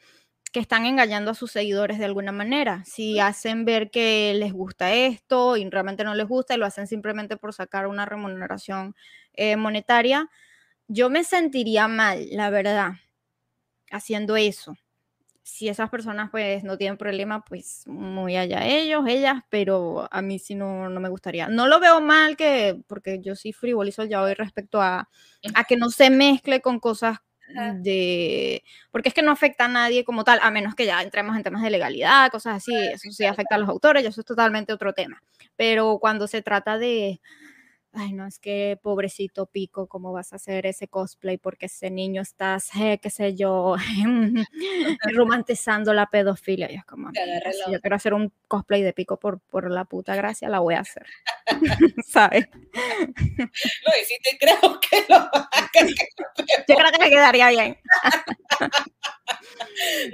que 0.53 0.61
están 0.61 0.87
engañando 0.87 1.31
a 1.31 1.35
sus 1.35 1.51
seguidores 1.51 1.99
de 1.99 2.05
alguna 2.05 2.33
manera. 2.33 2.85
Si 2.85 3.19
hacen 3.19 3.65
ver 3.65 3.91
que 3.91 4.35
les 4.35 4.53
gusta 4.53 4.93
esto 4.93 5.57
y 5.57 5.69
realmente 5.69 6.05
no 6.05 6.15
les 6.15 6.29
gusta 6.29 6.55
y 6.55 6.59
lo 6.59 6.67
hacen 6.67 6.87
simplemente 6.87 7.37
por 7.37 7.55
sacar 7.55 7.87
una 7.87 8.05
remuneración 8.07 8.95
eh, 9.33 9.57
monetaria, 9.57 10.29
yo 10.89 11.11
me 11.11 11.25
sentiría 11.25 11.89
mal, 11.89 12.27
la 12.33 12.51
verdad, 12.51 12.93
haciendo 13.91 14.37
eso 14.37 14.77
si 15.43 15.69
esas 15.69 15.91
personas 15.91 16.31
pues 16.31 16.63
no 16.65 16.79
tienen 16.79 16.97
problema, 16.97 17.45
pues 17.45 17.87
muy 17.87 18.37
allá 18.37 18.65
ellos, 18.65 19.05
ellas, 19.09 19.43
pero 19.51 20.09
a 20.11 20.23
mí 20.23 20.39
sí 20.39 20.55
no, 20.55 20.89
no 20.89 21.01
me 21.01 21.09
gustaría. 21.09 21.49
No 21.49 21.67
lo 21.67 21.81
veo 21.81 22.01
mal 22.01 22.37
que, 22.37 22.81
porque 22.87 23.21
yo 23.21 23.35
sí 23.35 23.53
frivolizo 23.53 24.05
ya 24.05 24.23
hoy 24.23 24.35
respecto 24.35 24.81
a, 24.81 25.09
a 25.55 25.65
que 25.65 25.77
no 25.77 25.91
se 25.91 26.11
mezcle 26.11 26.61
con 26.61 26.79
cosas 26.79 27.19
de, 27.75 28.63
porque 28.91 29.09
es 29.09 29.15
que 29.15 29.23
no 29.23 29.31
afecta 29.33 29.67
a 29.67 29.69
nadie 29.69 30.05
como 30.05 30.25
tal, 30.25 30.39
a 30.43 30.51
menos 30.51 30.75
que 30.75 30.87
ya 30.87 31.03
entremos 31.03 31.37
en 31.37 31.43
temas 31.43 31.63
de 31.63 31.71
legalidad, 31.71 32.31
cosas 32.31 32.57
así, 32.57 32.75
eso 32.75 33.11
sí 33.11 33.25
afecta 33.25 33.57
a 33.57 33.59
los 33.59 33.69
autores, 33.69 34.03
y 34.03 34.07
eso 34.07 34.21
es 34.21 34.27
totalmente 34.27 34.73
otro 34.73 34.93
tema. 34.93 35.23
Pero 35.57 35.99
cuando 36.01 36.27
se 36.27 36.43
trata 36.43 36.79
de, 36.79 37.21
ay, 37.95 38.13
no, 38.13 38.27
es 38.27 38.39
que 38.39 38.79
pobrecito 38.83 39.47
Pico, 39.47 39.87
¿cómo 39.87 40.13
vas 40.13 40.33
a 40.33 40.37
hacer 40.37 40.67
ese 40.67 40.89
cosplay? 40.89 41.39
Porque 41.39 41.67
ese 41.67 41.91
niño 41.91 42.23
está, 42.23 42.59
eh, 42.79 42.99
qué 43.03 43.11
sé 43.11 43.35
yo, 43.35 43.77
romantizando 45.15 45.93
la 45.93 46.07
pedofilia. 46.07 46.71
Y 46.71 46.77
es 46.77 46.85
como, 46.85 47.11
si 47.13 47.73
yo 47.73 47.81
quiero 47.81 47.97
hacer 47.97 48.15
un 48.15 48.33
cosplay 48.49 48.83
de 48.83 48.93
Pico 48.93 49.19
por, 49.19 49.41
por 49.41 49.71
la 49.71 49.85
puta 49.85 50.15
gracia, 50.17 50.49
la 50.49 50.61
voy 50.61 50.75
a 50.75 50.81
hacer. 50.81 51.07
¿Sabes? 52.07 52.49
No, 52.53 53.93
y 54.01 54.05
si 54.05 54.19
te 54.23 54.39
creo 54.39 54.81
que 54.81 55.05
lo 55.09 55.31
Yo 56.69 56.77
creo 56.77 56.93
que 56.93 56.99
me 56.99 57.11
quedaría 57.11 57.49
bien. 57.51 57.79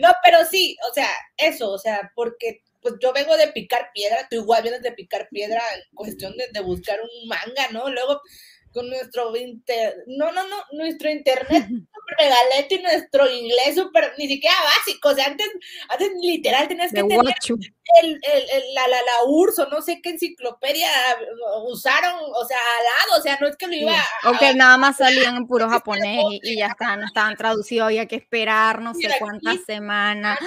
no, 0.00 0.08
pero 0.24 0.44
sí, 0.44 0.76
o 0.90 0.94
sea, 0.94 1.08
eso, 1.36 1.70
o 1.70 1.78
sea, 1.78 2.10
porque 2.14 2.62
pues 2.80 2.94
yo 3.00 3.12
vengo 3.12 3.36
de 3.36 3.48
picar 3.48 3.90
piedra, 3.92 4.26
tú 4.30 4.36
igual 4.36 4.62
vienes 4.62 4.82
de 4.82 4.92
picar 4.92 5.28
piedra 5.30 5.60
en 5.74 5.82
cuestión 5.94 6.34
de, 6.36 6.60
buscar 6.60 7.00
un 7.00 7.28
manga, 7.28 7.68
¿no? 7.72 7.90
Luego, 7.90 8.20
con 8.72 8.88
nuestro 8.88 9.34
inter... 9.36 10.04
no, 10.06 10.32
no, 10.32 10.46
no, 10.48 10.56
nuestro 10.72 11.10
internet 11.10 11.66
super 11.66 12.16
regalete 12.18 12.74
y 12.76 12.82
nuestro 12.82 13.30
inglés 13.30 13.74
súper, 13.74 14.12
ni 14.18 14.28
siquiera 14.28 14.56
básico, 14.62 15.08
o 15.10 15.14
sea, 15.14 15.26
antes, 15.26 15.48
antes 15.88 16.10
literal 16.20 16.68
tenías 16.68 16.92
que 16.92 17.02
tener 17.02 17.20
el, 18.02 18.20
el, 18.22 18.74
la, 18.74 18.86
la, 18.88 18.96
la 18.98 19.24
URSS 19.26 19.58
o 19.60 19.66
no 19.68 19.80
sé 19.80 20.00
qué 20.02 20.10
enciclopedia 20.10 20.90
usaron, 21.66 22.14
o 22.34 22.44
sea, 22.44 22.58
al 22.58 22.84
lado, 22.84 23.20
o 23.20 23.22
sea, 23.22 23.38
no 23.40 23.46
es 23.46 23.56
que 23.56 23.66
lo 23.66 23.74
iba 23.74 23.92
a... 23.92 24.30
O 24.30 24.38
que 24.38 24.54
nada 24.54 24.76
más 24.76 24.96
salían 24.96 25.36
en 25.36 25.46
puro 25.46 25.68
japonés 25.68 26.22
y, 26.42 26.58
ya 26.58 26.66
estaban, 26.66 27.02
estaban 27.02 27.36
traducidos, 27.36 27.86
había 27.86 28.06
que 28.06 28.16
esperar 28.16 28.80
no 28.80 28.94
sé 28.94 29.08
cuántas 29.18 29.64
semanas. 29.64 30.38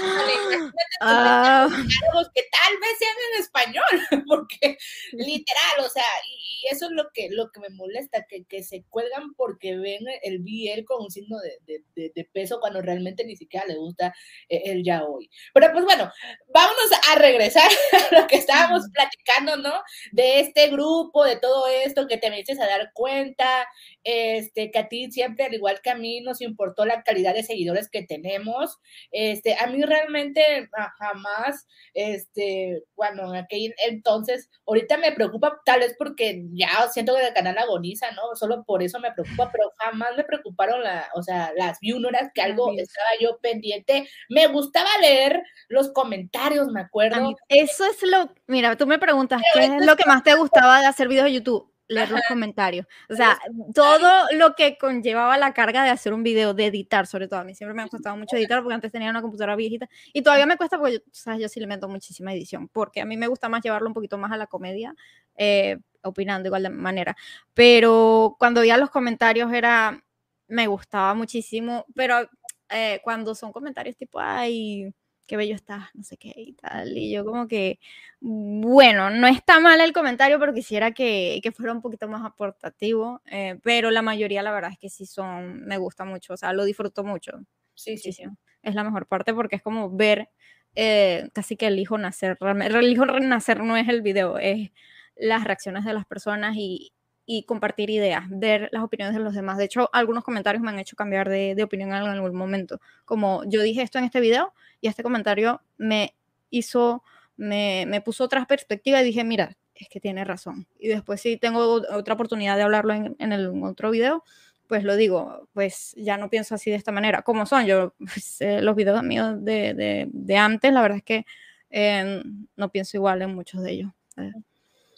Ah. 1.02 1.68
Que 1.72 2.44
tal 2.52 2.78
vez 2.80 2.98
sean 3.00 3.16
en 3.34 3.42
español, 3.42 4.26
porque 4.28 4.78
literal, 5.14 5.86
o 5.86 5.90
sea, 5.90 6.04
y, 6.28 6.68
eso 6.72 6.86
es 6.86 6.92
lo 6.92 7.10
que, 7.12 7.30
lo 7.32 7.52
que 7.52 7.60
me 7.60 7.70
molesta, 7.70 8.11
que, 8.28 8.44
que 8.46 8.64
se 8.64 8.84
cuelgan 8.90 9.34
porque 9.36 9.78
ven 9.78 10.06
el 10.24 10.40
BL 10.40 10.84
con 10.86 11.04
un 11.04 11.12
signo 11.12 11.38
de, 11.40 11.84
de, 11.96 12.12
de, 12.14 12.26
peso 12.26 12.60
cuando 12.60 12.82
realmente 12.82 13.24
ni 13.24 13.36
siquiera 13.36 13.66
le 13.66 13.76
gusta 13.76 14.14
eh, 14.50 14.62
el 14.66 14.84
ya 14.84 15.04
hoy. 15.04 15.30
Pero 15.54 15.72
pues 15.72 15.86
bueno, 15.86 16.12
vámonos 16.54 16.92
a 17.10 17.16
regresar 17.16 17.70
a 18.12 18.22
lo 18.22 18.28
que 18.28 18.38
estábamos 18.38 18.84
platicando, 18.94 19.58
¿no? 19.58 19.74
De 20.12 20.42
este 20.42 20.68
grupo, 20.70 21.24
de 21.24 21.38
todo 21.38 21.68
esto, 21.68 22.08
que 22.08 22.18
te 22.18 22.30
me 22.30 22.42
a 22.60 22.68
dar 22.68 22.92
cuenta, 22.94 23.68
este, 24.04 24.72
que 24.72 24.80
a 24.80 24.88
ti 24.88 25.12
siempre, 25.12 25.46
al 25.46 25.54
igual 25.54 25.80
que 25.82 25.90
a 25.90 25.96
mí, 25.96 26.22
nos 26.22 26.42
importó 26.42 26.86
la 26.86 27.04
calidad 27.04 27.34
de 27.34 27.44
seguidores 27.44 27.90
que 27.90 28.04
tenemos. 28.04 28.78
Este, 29.12 29.56
a 29.60 29.68
mí 29.68 29.82
realmente 29.84 30.70
ah, 30.78 30.92
jamás, 30.98 31.68
este, 31.94 32.84
bueno, 32.96 33.34
en 33.34 33.44
aquel 33.44 33.74
entonces, 33.88 34.50
ahorita 34.66 34.98
me 34.98 35.12
preocupa, 35.12 35.60
tal 35.66 35.82
vez 35.82 35.96
porque 35.98 36.44
ya 36.54 36.90
siento 36.92 37.16
que 37.16 37.28
el 37.28 37.34
canal 37.34 37.58
agoniza, 37.58 38.12
¿no? 38.12 38.36
Solo 38.36 38.64
por 38.64 38.82
eso 38.84 39.00
me 39.00 39.12
preocupa, 39.12 39.50
pero 39.52 39.72
jamás 39.78 40.16
me 40.18 40.24
preocuparon 40.24 40.84
la, 40.84 41.10
o 41.16 41.22
sea, 41.22 41.52
las 41.56 41.80
viewers, 41.80 42.02
que 42.34 42.42
algo 42.42 42.72
estaba 42.78 43.10
yo 43.20 43.38
pendiente. 43.42 44.08
Me 44.30 44.48
gustaba 44.48 44.90
leer 45.02 45.42
los 45.68 45.92
comentarios, 45.92 46.68
me 46.68 46.82
acuerdo. 46.82 47.36
Eso 47.50 47.86
es 47.86 48.02
lo, 48.04 48.34
mira, 48.48 48.76
tú 48.76 48.88
me 48.88 49.00
preguntas, 49.00 49.42
¿qué 49.54 49.66
es 49.66 49.86
lo 49.86 49.96
que 49.96 50.06
más 50.06 50.24
te 50.24 50.36
gustaba 50.36 50.80
de 50.80 50.88
hacer 50.88 51.08
videos 51.08 51.26
de 51.26 51.34
YouTube? 51.34 51.71
Leer 51.92 52.10
los 52.10 52.22
comentarios. 52.28 52.88
O 53.10 53.16
sea, 53.16 53.38
todo 53.76 54.26
lo 54.34 54.56
que 54.56 54.78
conllevaba 54.78 55.38
la 55.38 55.54
carga 55.54 55.84
de 55.84 55.90
hacer 55.90 56.14
un 56.14 56.24
video, 56.24 56.54
de 56.54 56.68
editar, 56.68 57.06
sobre 57.06 57.28
todo. 57.28 57.42
A 57.42 57.44
mí 57.44 57.54
siempre 57.54 57.74
me 57.76 57.84
ha 57.84 57.88
costado 57.88 58.16
mucho 58.18 58.36
editar 58.38 58.62
porque 58.62 58.76
antes 58.76 58.92
tenía 58.92 59.10
una 59.10 59.22
computadora 59.22 59.56
viejita 59.56 59.90
y 60.14 60.22
todavía 60.22 60.46
me 60.46 60.58
cuesta 60.58 60.78
porque, 60.78 61.04
¿sabes? 61.12 61.42
Yo 61.42 61.50
sí 61.50 61.60
le 61.60 61.68
meto 61.68 61.88
muchísima 61.88 62.34
edición 62.34 62.70
porque 62.70 63.02
a 63.02 63.06
mí 63.06 63.18
me 63.18 63.28
gusta 63.28 63.50
más 63.50 63.62
llevarlo 63.62 63.88
un 63.88 63.94
poquito 63.94 64.18
más 64.18 64.32
a 64.32 64.38
la 64.38 64.48
comedia, 64.48 64.96
eh, 65.36 65.78
opinando 66.04 66.48
igual 66.48 66.64
de 66.64 66.70
manera. 66.70 67.16
Pero 67.54 68.36
cuando 68.40 68.62
veía 68.62 68.78
los 68.78 68.90
comentarios 68.90 69.52
era, 69.54 70.04
me 70.48 70.68
gustaba 70.68 71.14
muchísimo, 71.14 71.86
pero 71.96 72.30
eh, 72.70 73.02
cuando 73.04 73.36
son 73.36 73.52
comentarios 73.52 73.98
tipo, 73.98 74.20
ay 74.20 74.94
qué 75.32 75.38
bello 75.38 75.56
estás, 75.56 75.86
no 75.94 76.04
sé 76.04 76.18
qué 76.18 76.34
y 76.36 76.52
tal. 76.52 76.98
Y 76.98 77.10
yo 77.10 77.24
como 77.24 77.48
que, 77.48 77.80
bueno, 78.20 79.10
no 79.12 79.28
está 79.28 79.62
mal 79.62 79.80
el 79.80 79.94
comentario, 79.94 80.38
pero 80.42 80.54
quisiera 80.54 80.92
que, 80.92 81.40
que 81.42 81.54
fuera 81.54 81.72
un 81.72 81.82
poquito 81.82 82.10
más 82.10 82.26
aportativo, 82.26 83.22
eh, 83.28 83.58
pero 83.64 83.92
la 83.92 84.02
mayoría 84.02 84.44
la 84.44 84.52
verdad 84.52 84.74
es 84.74 84.78
que 84.78 84.90
sí 84.90 85.06
son, 85.06 85.66
me 85.66 85.78
gusta 85.78 86.04
mucho, 86.04 86.34
o 86.34 86.38
sea, 86.38 86.52
lo 86.52 86.66
disfruto 86.66 87.06
mucho. 87.06 87.40
Sí, 87.76 87.98
sí, 87.98 88.12
sí. 88.12 88.24
Es 88.62 88.76
la 88.76 88.84
mejor 88.84 89.08
parte 89.08 89.34
porque 89.34 89.56
es 89.56 89.62
como 89.62 89.90
ver 89.90 90.28
eh, 90.76 91.30
casi 91.32 91.56
que 91.56 91.68
el 91.68 91.80
hijo 91.80 91.98
nacer, 91.98 92.38
el 92.42 92.92
hijo 92.92 93.06
nacer 93.06 93.64
no 93.64 93.78
es 93.78 93.88
el 93.88 94.02
video, 94.02 94.38
es 94.38 94.72
las 95.16 95.46
reacciones 95.46 95.86
de 95.86 95.94
las 95.94 96.06
personas 96.06 96.58
y, 96.58 96.92
y 97.26 97.44
compartir 97.44 97.90
ideas, 97.90 98.24
ver 98.30 98.70
las 98.72 98.84
opiniones 98.84 99.16
de 99.16 99.24
los 99.24 99.34
demás. 99.34 99.58
De 99.58 99.66
hecho, 99.66 99.90
algunos 99.94 100.24
comentarios 100.24 100.64
me 100.64 100.70
han 100.70 100.80
hecho 100.80 100.96
cambiar 100.96 101.30
de, 101.30 101.56
de, 101.56 101.64
opinión 101.64 101.90
en 101.90 101.96
algún 101.96 102.36
momento. 102.36 102.80
Como 103.06 103.44
yo 103.46 103.62
dije 103.62 103.82
esto 103.82 104.00
en 104.00 104.06
este 104.06 104.20
video 104.20 104.54
y 104.82 104.88
este 104.88 105.04
comentario 105.04 105.62
me 105.78 106.16
hizo, 106.50 107.04
me, 107.38 107.86
me 107.88 108.02
puso 108.02 108.24
otra 108.24 108.46
perspectiva 108.46 109.02
y 109.02 109.06
dije, 109.06 109.24
mira, 109.24 109.58
es 109.76 109.90
que 109.90 110.00
tiene 110.00 110.26
razón. 110.26 110.68
Y 110.80 110.90
después 110.90 111.22
si 111.22 111.38
tengo 111.38 111.60
otra 111.60 112.14
oportunidad 112.14 112.58
de 112.58 112.64
hablarlo 112.64 112.94
en, 112.94 113.16
en 113.20 113.32
el 113.32 113.64
otro 113.64 113.92
video, 113.92 114.24
pues 114.72 114.86
lo 114.86 114.96
digo, 114.96 115.50
pues 115.52 115.94
ya 115.98 116.16
no 116.16 116.30
pienso 116.30 116.56
así 116.56 116.70
de 116.72 116.78
esta 116.78 116.94
manera. 116.94 117.24
como 117.24 117.46
son? 117.46 117.66
Yo, 117.66 117.94
pues, 118.00 118.40
los 118.62 118.74
videos 118.74 119.04
míos 119.04 119.36
de, 119.44 119.74
de, 119.74 120.08
de, 120.10 120.38
antes, 120.38 120.72
la 120.72 120.82
verdad 120.82 121.00
es 121.00 121.04
que 121.04 121.26
eh, 121.70 122.24
no 122.56 122.72
pienso 122.72 122.96
igual 122.96 123.22
en 123.22 123.36
muchos 123.36 123.62
de 123.64 123.72
ellos. 123.72 123.92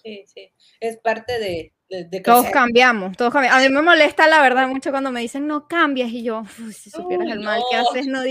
Sí, 0.04 0.26
sí, 0.28 0.52
es 0.80 0.98
parte 0.98 1.40
de, 1.40 1.73
todos 2.24 2.50
cambiamos, 2.50 3.16
todos 3.18 3.32
cambiamos. 3.32 3.60
A 3.60 3.68
mí 3.68 3.74
me 3.74 3.82
molesta 3.82 4.28
la 4.28 4.42
verdad 4.42 4.68
mucho 4.68 4.92
cuando 4.92 5.12
me 5.12 5.22
dicen 5.22 5.48
no 5.48 5.68
cambias 5.68 6.10
y 6.10 6.24
yo, 6.24 6.44
si 6.74 6.90
supieras 6.90 7.28
el 7.30 7.40
mal 7.42 7.62
que 7.70 7.78
haces 7.78 8.08
no, 8.08 8.22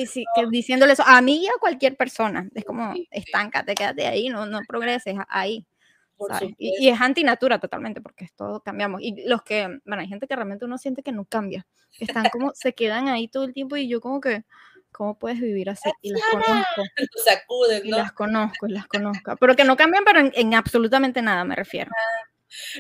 diciéndole 0.51 0.93
eso 0.93 1.05
a 1.07 1.21
mí 1.21 1.45
y 1.45 1.47
a 1.47 1.59
cualquier 1.61 1.97
persona. 1.97 2.49
Es 2.55 2.65
como, 2.65 2.93
estáncate, 3.11 3.75
quédate 3.75 4.07
ahí, 4.07 4.29
no, 4.29 4.47
no 4.47 4.61
progreses 4.67 5.17
ahí. 5.29 5.67
Y, 6.59 6.89
es 6.89 7.01
antinatura 7.01 7.59
totalmente 7.59 8.01
porque 8.01 8.29
todos 8.37 8.63
cambiamos. 8.63 9.01
Y 9.03 9.27
los 9.27 9.43
que, 9.43 9.81
bueno, 9.85 10.03
hay 10.03 10.09
gente 10.09 10.27
que 10.27 10.37
realmente 10.37 10.65
uno 10.65 10.79
siente 10.79 11.03
que 11.03 11.13
no 11.13 11.25
cambia, 11.25 11.67
que 11.97 12.05
están 12.05 12.29
como, 12.31 12.53
se 12.55 12.75
quedan 12.75 13.09
ahí 13.09 13.29
todo 13.29 13.45
el 13.45 13.53
tiempo 13.53 13.77
y 13.77 13.89
yo 13.89 14.01
como 14.01 14.21
que, 14.21 14.45
¿cómo 14.91 15.19
puedes 15.19 15.41
vivir 15.41 15.71
así? 15.71 15.91
Y 16.01 16.13
las 16.13 16.23
conozco. 16.31 16.83
Sacuden, 17.25 17.83
¿no? 17.83 17.97
Y 17.97 18.01
las 18.01 18.13
conozco, 18.13 18.67
y 18.69 18.73
las 18.73 18.87
conozco. 18.87 19.37
Pero 19.37 19.57
que 19.57 19.65
no 19.65 19.77
cambian, 19.77 20.05
pero 20.05 20.21
en, 20.33 20.55
absolutamente 20.55 21.23
nada 21.23 21.45
me 21.45 21.57
refiero. 21.57 21.91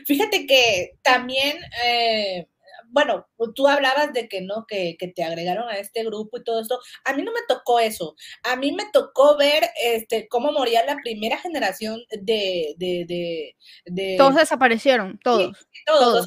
Fíjate 0.06 0.46
que 0.46 0.92
también, 1.02 1.58
eh, 1.84 2.46
bueno, 2.88 3.26
tú 3.54 3.66
hablabas 3.66 4.12
de 4.12 4.28
que 4.28 4.42
no, 4.42 4.66
que, 4.66 4.96
que, 4.98 5.08
te 5.08 5.24
agregaron 5.24 5.68
a 5.68 5.78
este 5.78 6.04
grupo 6.04 6.38
y 6.38 6.44
todo 6.44 6.60
esto. 6.60 6.78
A 7.04 7.14
mí 7.14 7.22
no 7.22 7.32
me 7.32 7.40
tocó 7.48 7.80
eso. 7.80 8.14
A 8.42 8.56
mí 8.56 8.72
me 8.72 8.84
tocó 8.92 9.36
ver 9.36 9.70
este 9.82 10.28
cómo 10.28 10.52
moría 10.52 10.84
la 10.84 10.96
primera 10.96 11.38
generación 11.38 12.02
de... 12.10 12.74
de, 12.76 13.54
de, 13.86 14.16
todos 14.18 14.36
desaparecieron, 14.36 15.18
todos. 15.22 15.56
todos, 15.86 16.26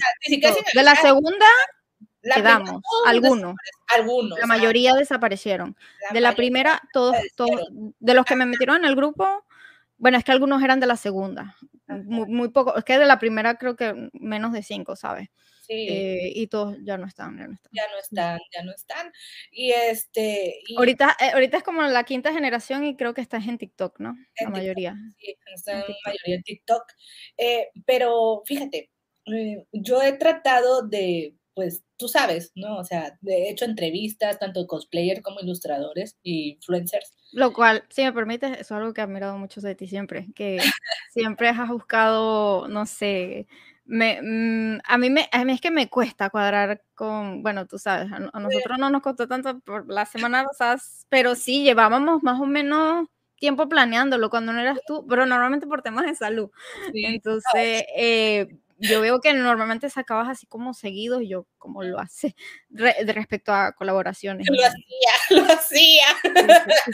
De 0.74 0.84
la 0.84 0.96
segunda... 0.96 1.46
quedamos, 2.34 2.82
algunos. 3.06 3.56
Algunos. 3.96 4.40
La 4.40 4.48
mayoría 4.48 4.94
desaparecieron. 4.94 5.78
de 6.12 6.22
la 6.22 6.34
primera, 6.34 6.82
todos, 6.94 7.16
todos, 7.36 7.62
de 8.00 8.14
los 8.14 8.26
que 8.26 8.36
me 8.36 8.48
metieron 8.48 8.78
en 8.78 8.86
el 8.86 8.96
grupo, 8.96 9.46
bueno, 9.98 10.18
es 10.18 10.24
que 10.24 10.32
algunos 10.32 10.64
eran 10.64 10.80
de 10.80 10.88
la 10.88 10.98
segunda, 10.98 11.56
muy, 11.88 12.50
poco, 12.50 12.76
es 12.78 12.84
que 12.84 12.98
de 12.98 13.06
la 13.06 13.20
primera 13.20 13.58
creo 13.58 13.76
que 13.76 14.10
menos 14.14 14.54
de 14.54 14.64
cinco, 14.64 14.96
¿sabes? 14.96 15.30
Sí. 15.68 15.88
Eh, 15.90 16.32
y 16.36 16.48
todos 16.48 16.78
ya 16.84 16.98
no 16.98 17.08
están, 17.08 17.38
ya 17.38 17.48
no 17.48 17.54
están. 17.54 17.72
Ya 17.74 17.84
no 17.92 18.00
están, 18.00 18.40
ya 18.54 18.64
no 18.64 18.72
están. 18.72 19.12
Y 19.52 19.72
este... 19.72 20.60
Ahorita, 20.78 21.16
eh, 21.20 21.32
ahorita 21.34 21.58
es 21.58 21.64
como 21.64 21.82
la 21.82 22.04
quinta 22.04 22.32
generación 22.34 22.84
y 22.84 22.96
creo 22.96 23.14
que 23.14 23.22
estás 23.22 23.48
en 23.48 23.58
TikTok, 23.58 24.00
¿no? 24.00 24.16
la 24.40 24.50
mayoría. 24.50 24.96
Sí, 25.20 25.36
están 25.56 25.78
en 25.78 25.96
mayoría 26.06 26.36
en 26.36 26.44
TikTok. 26.44 26.84
Eh, 27.38 27.70
pero 27.86 28.44
fíjate, 28.46 28.92
yo 29.72 30.02
he 30.04 30.14
tratado 30.14 30.84
de 30.84 31.36
pues 31.56 31.84
tú 31.98 32.10
sabes, 32.10 32.52
¿no? 32.56 32.78
O 32.78 32.84
sea, 32.84 33.18
he 33.26 33.50
hecho 33.50 33.64
entrevistas 33.64 34.38
tanto 34.38 34.68
cosplayers 34.68 35.22
como 35.22 35.40
ilustradores 35.40 36.18
y 36.22 36.52
influencers. 36.52 37.16
Lo 37.36 37.52
cual, 37.52 37.84
si 37.90 38.02
me 38.02 38.14
permites, 38.14 38.50
eso 38.54 38.62
es 38.62 38.72
algo 38.72 38.94
que 38.94 39.02
he 39.02 39.04
admirado 39.04 39.38
mucho 39.38 39.60
de 39.60 39.76
ti 39.76 39.88
siempre, 39.88 40.28
que 40.34 40.58
siempre 41.12 41.50
has 41.50 41.68
buscado, 41.68 42.70
no 42.70 42.86
sé, 42.86 43.46
me, 43.84 44.22
mm, 44.22 44.80
a, 44.86 44.98
mí 44.98 45.10
me, 45.10 45.28
a 45.34 45.44
mí 45.44 45.52
es 45.52 45.60
que 45.60 45.70
me 45.70 45.90
cuesta 45.90 46.30
cuadrar 46.30 46.82
con, 46.96 47.44
bueno, 47.44 47.68
tú 47.68 47.78
sabes, 47.78 48.10
a, 48.10 48.20
nosotros 48.40 48.78
no 48.80 48.90
nos 48.90 49.02
costó 49.02 49.28
tanto 49.28 49.60
por 49.60 49.86
la 49.92 50.06
semana 50.06 50.46
pasada, 50.46 50.78
pero 51.10 51.36
sí 51.36 51.64
llevábamos 51.64 52.24
más 52.24 52.40
o 52.40 52.46
menos 52.46 53.10
tiempo 53.38 53.68
planeándolo 53.68 54.30
cuando 54.30 54.54
no 54.54 54.62
eras 54.62 54.80
tú, 54.88 55.06
pero 55.06 55.26
normalmente 55.26 55.68
por 55.68 55.82
temas 55.82 56.06
de 56.06 56.16
salud. 56.16 56.50
Entonces, 56.94 57.84
eh, 57.98 58.48
yo 58.78 59.02
veo 59.02 59.22
que 59.22 59.34
normalmente 59.34 59.90
sacabas 59.90 60.30
así 60.30 60.46
como 60.48 60.74
seguidos 60.74 61.22
y 61.22 61.30
yo 61.30 61.48
como 61.58 61.84
lo 61.84 62.00
hace 62.00 62.36
de 62.70 63.14
respecto 63.14 63.54
a 63.54 63.74
colaboraciones. 63.74 64.48
Lo 64.50 64.66
hacía, 64.66 65.12
lo 65.30 65.54
hacía. 65.54 66.06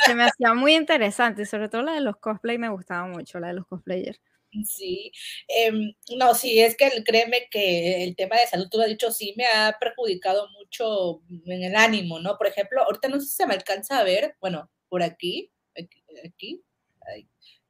Se, 0.06 0.16
me 0.16 0.24
hacía 0.24 0.53
muy 0.53 0.76
interesante, 0.76 1.45
sobre 1.45 1.70
todo 1.70 1.84
la 1.84 1.94
de 1.94 2.02
los 2.02 2.18
cosplay 2.18 2.58
me 2.58 2.70
gustaba 2.70 3.08
mucho, 3.08 3.40
la 3.40 3.48
de 3.48 3.53
los 3.53 3.68
cosplayers. 3.68 4.20
Sí, 4.66 5.14
em, 5.48 5.94
no, 6.18 6.36
sí, 6.36 6.60
es 6.60 6.76
que 6.76 7.03
créeme 7.06 7.48
que 7.49 8.03
el 8.03 8.18
tema 8.18 8.36
de 8.36 8.48
salud, 8.48 8.68
tú 8.70 8.78
lo 8.78 8.84
has 8.84 8.90
dicho, 8.90 9.10
sí 9.10 9.34
me 9.38 9.45
ha 9.45 9.78
perjudicado 9.80 10.49
mucho 10.49 11.22
en 11.45 11.64
el 11.64 11.76
ánimo, 11.76 12.20
¿no? 12.20 12.38
Por 12.38 12.48
ejemplo, 12.48 12.84
ahorita 12.84 13.08
no 13.08 13.20
sé 13.22 13.28
si 13.28 13.34
se 13.34 13.48
me 13.48 13.53
alcanza 13.53 13.99
a 13.99 14.03
ver, 14.03 14.36
bueno, 14.41 14.70
por 14.90 15.03
aquí, 15.03 15.53
aquí, 15.74 16.03
aquí 16.28 16.62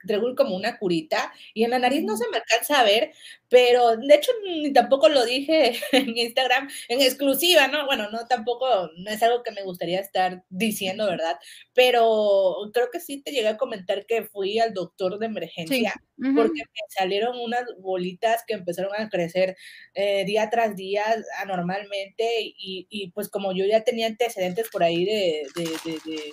traigo 0.05 0.35
como 0.35 0.55
una 0.55 0.77
curita 0.77 1.31
y 1.53 1.63
en 1.63 1.71
la 1.71 1.79
nariz 1.79 2.03
no 2.03 2.17
se 2.17 2.27
me 2.29 2.37
alcanza 2.37 2.79
a 2.79 2.83
ver, 2.83 3.11
pero 3.49 3.97
de 3.97 4.15
hecho 4.15 4.31
ni 4.45 4.71
tampoco 4.73 5.09
lo 5.09 5.25
dije 5.25 5.73
en 5.91 6.17
Instagram 6.17 6.69
en 6.87 7.01
exclusiva, 7.01 7.67
¿no? 7.67 7.85
Bueno, 7.85 8.09
no 8.11 8.25
tampoco, 8.25 8.89
no 8.97 9.11
es 9.11 9.21
algo 9.23 9.43
que 9.43 9.51
me 9.51 9.63
gustaría 9.63 9.99
estar 9.99 10.43
diciendo, 10.49 11.05
¿verdad? 11.05 11.37
Pero 11.73 12.69
creo 12.73 12.89
que 12.91 12.99
sí 12.99 13.21
te 13.21 13.31
llegué 13.31 13.49
a 13.49 13.57
comentar 13.57 14.05
que 14.05 14.23
fui 14.23 14.59
al 14.59 14.73
doctor 14.73 15.19
de 15.19 15.25
emergencia 15.25 15.93
porque 16.35 16.61
me 16.61 16.81
salieron 16.89 17.39
unas 17.39 17.63
bolitas 17.79 18.43
que 18.45 18.53
empezaron 18.53 18.91
a 18.95 19.09
crecer 19.09 19.57
eh, 19.95 20.23
día 20.25 20.49
tras 20.51 20.75
día 20.75 21.03
anormalmente 21.39 22.41
y, 22.41 22.85
y, 22.89 23.11
pues 23.11 23.27
como 23.27 23.53
yo 23.53 23.65
ya 23.65 23.83
tenía 23.83 24.07
antecedentes 24.07 24.69
por 24.69 24.83
ahí 24.83 25.03
de, 25.03 25.47
de, 25.55 25.63
de, 25.63 25.99
de 26.05 26.31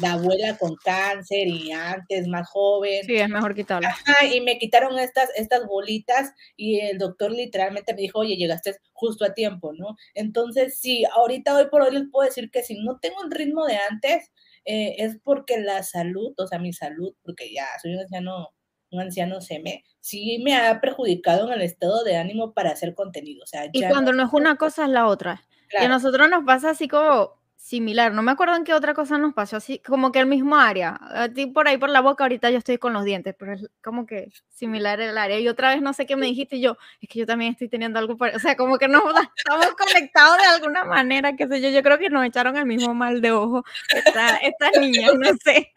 la 0.00 0.12
abuela 0.12 0.56
con 0.56 0.76
cáncer 0.76 1.46
y 1.48 1.72
antes 1.72 2.26
más 2.26 2.48
joven. 2.48 3.04
Sí, 3.04 3.16
es 3.16 3.28
mejor 3.28 3.54
quitarlas. 3.54 3.96
y 4.32 4.40
me 4.40 4.58
quitaron 4.58 4.98
estas, 4.98 5.30
estas 5.36 5.66
bolitas 5.66 6.32
y 6.56 6.80
el 6.80 6.98
doctor 6.98 7.30
literalmente 7.30 7.94
me 7.94 8.02
dijo, 8.02 8.20
oye, 8.20 8.36
llegaste 8.36 8.76
justo 8.92 9.24
a 9.24 9.34
tiempo, 9.34 9.72
¿no? 9.72 9.96
Entonces, 10.14 10.78
sí, 10.78 11.04
ahorita 11.14 11.56
hoy 11.56 11.66
por 11.70 11.82
hoy 11.82 11.92
les 11.92 12.04
puedo 12.10 12.26
decir 12.26 12.50
que 12.50 12.62
si 12.62 12.74
no 12.82 12.98
tengo 13.00 13.20
un 13.22 13.30
ritmo 13.30 13.66
de 13.66 13.76
antes, 13.90 14.32
eh, 14.64 14.96
es 14.98 15.18
porque 15.22 15.58
la 15.60 15.82
salud, 15.82 16.32
o 16.38 16.46
sea, 16.46 16.58
mi 16.58 16.72
salud, 16.72 17.14
porque 17.22 17.52
ya 17.52 17.66
soy 17.82 17.94
un 17.94 18.00
anciano, 18.00 18.48
un 18.90 19.00
anciano 19.00 19.40
seme, 19.40 19.84
sí 20.00 20.40
me 20.42 20.56
ha 20.56 20.80
perjudicado 20.80 21.46
en 21.46 21.54
el 21.54 21.62
estado 21.62 22.02
de 22.04 22.16
ánimo 22.16 22.54
para 22.54 22.70
hacer 22.70 22.94
contenido. 22.94 23.42
O 23.42 23.46
sea, 23.46 23.68
y 23.72 23.86
cuando 23.88 24.12
no, 24.12 24.24
es 24.24 24.32
una 24.32 24.56
cosa, 24.56 24.84
es 24.84 24.90
la 24.90 25.06
otra. 25.06 25.46
Y 25.70 25.84
a 25.84 25.88
nosotros 25.88 26.28
nos 26.30 26.44
pasa 26.44 26.70
así 26.70 26.88
como 26.88 27.43
similar. 27.64 28.12
No 28.12 28.22
me 28.22 28.30
acuerdo 28.32 28.56
en 28.56 28.64
qué 28.64 28.74
otra 28.74 28.92
cosa 28.92 29.16
nos 29.16 29.32
pasó, 29.32 29.56
así 29.56 29.78
como 29.78 30.12
que 30.12 30.18
el 30.18 30.26
mismo 30.26 30.56
área. 30.56 31.00
A 31.00 31.30
ti 31.30 31.46
por 31.46 31.66
ahí 31.66 31.78
por 31.78 31.88
la 31.88 32.02
boca, 32.02 32.24
ahorita 32.24 32.50
yo 32.50 32.58
estoy 32.58 32.76
con 32.76 32.92
los 32.92 33.04
dientes, 33.04 33.34
pero 33.38 33.54
es 33.54 33.70
como 33.82 34.04
que 34.06 34.30
similar 34.50 35.00
el 35.00 35.16
área. 35.16 35.40
Y 35.40 35.48
otra 35.48 35.70
vez 35.70 35.80
no 35.80 35.94
sé 35.94 36.04
qué 36.04 36.14
me 36.14 36.26
dijiste, 36.26 36.56
y 36.56 36.60
yo, 36.60 36.76
es 37.00 37.08
que 37.08 37.20
yo 37.20 37.26
también 37.26 37.52
estoy 37.52 37.70
teniendo 37.70 37.98
algo, 37.98 38.18
o 38.20 38.38
sea, 38.38 38.54
como 38.56 38.76
que 38.76 38.86
no 38.86 39.02
estamos 39.36 39.74
conectados 39.76 40.36
de 40.36 40.46
alguna 40.46 40.84
manera, 40.84 41.36
qué 41.36 41.48
sé 41.48 41.62
yo. 41.62 41.70
Yo 41.70 41.82
creo 41.82 41.98
que 41.98 42.10
nos 42.10 42.26
echaron 42.26 42.54
el 42.58 42.66
mismo 42.66 42.92
mal 42.92 43.22
de 43.22 43.32
ojo 43.32 43.64
esta, 43.88 44.36
estas 44.36 44.72
niñas, 44.78 45.14
no 45.14 45.30
sé. 45.42 45.72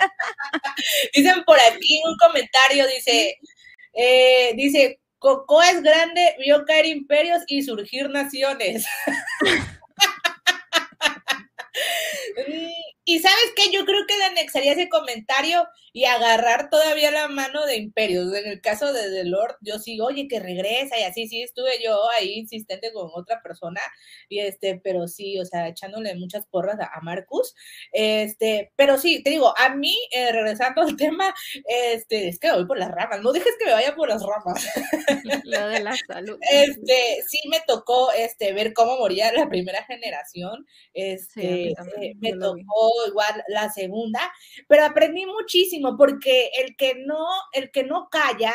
Dicen 1.13 1.41
por 1.45 1.57
aquí 1.71 2.01
un 2.05 2.17
comentario, 2.17 2.85
dice, 2.87 3.39
eh, 3.93 4.53
dice, 4.57 4.99
Coco 5.19 5.61
es 5.61 5.81
grande, 5.81 6.35
vio 6.39 6.65
caer 6.65 6.85
imperios 6.85 7.43
y 7.47 7.63
surgir 7.63 8.09
naciones. 8.09 8.85
Y 13.09 13.19
sabes 13.19 13.53
qué, 13.55 13.71
yo 13.71 13.85
creo 13.85 14.05
que 14.05 14.17
le 14.17 14.25
anexaría 14.25 14.73
ese 14.73 14.89
comentario 14.89 15.65
y 15.97 16.05
agarrar 16.05 16.69
todavía 16.69 17.09
la 17.09 17.27
mano 17.27 17.65
de 17.65 17.77
Imperios. 17.77 18.31
En 18.31 18.45
el 18.45 18.61
caso 18.61 18.93
de 18.93 19.09
The 19.09 19.23
Lord, 19.23 19.55
yo 19.61 19.79
sí, 19.79 19.99
oye, 19.99 20.27
que 20.27 20.39
regresa 20.39 20.99
y 20.99 21.01
así, 21.01 21.27
sí, 21.27 21.41
estuve 21.41 21.83
yo 21.83 21.97
ahí 22.15 22.33
insistente 22.33 22.93
con 22.93 23.09
otra 23.15 23.41
persona, 23.41 23.81
y 24.29 24.41
este, 24.41 24.79
pero 24.83 25.07
sí, 25.07 25.39
o 25.39 25.45
sea, 25.45 25.67
echándole 25.67 26.13
muchas 26.13 26.45
porras 26.45 26.77
a, 26.79 27.01
Marcus. 27.01 27.55
Este, 27.91 28.71
pero 28.75 28.99
sí, 28.99 29.23
te 29.23 29.31
digo, 29.31 29.51
a 29.57 29.73
mí, 29.73 29.95
eh, 30.11 30.31
regresando 30.31 30.83
al 30.83 30.95
tema, 30.97 31.33
este, 31.65 32.27
es 32.27 32.37
que 32.37 32.51
voy 32.51 32.67
por 32.67 32.77
las 32.77 32.91
ramas, 32.91 33.21
no 33.23 33.31
dejes 33.31 33.55
que 33.57 33.65
me 33.65 33.71
vaya 33.71 33.95
por 33.95 34.09
las 34.09 34.21
ramas. 34.21 34.67
Lo 35.45 35.67
de 35.67 35.79
la 35.79 35.95
salud. 36.07 36.37
Este, 36.41 37.23
sí 37.27 37.39
me 37.49 37.61
tocó 37.65 38.11
este, 38.11 38.53
ver 38.53 38.73
cómo 38.73 38.99
moría 38.99 39.33
la 39.33 39.49
primera 39.49 39.83
generación. 39.85 40.63
Este, 40.93 41.71
eh, 41.71 42.13
me 42.19 42.33
tocó 42.33 42.91
igual 43.07 43.43
la 43.47 43.71
segunda, 43.71 44.21
pero 44.67 44.85
aprendí 44.85 45.25
muchísimo 45.25 45.86
porque 45.95 46.49
el 46.61 46.75
que 46.75 46.95
no, 46.95 47.25
el 47.53 47.71
que 47.71 47.83
no 47.83 48.09
calla 48.09 48.53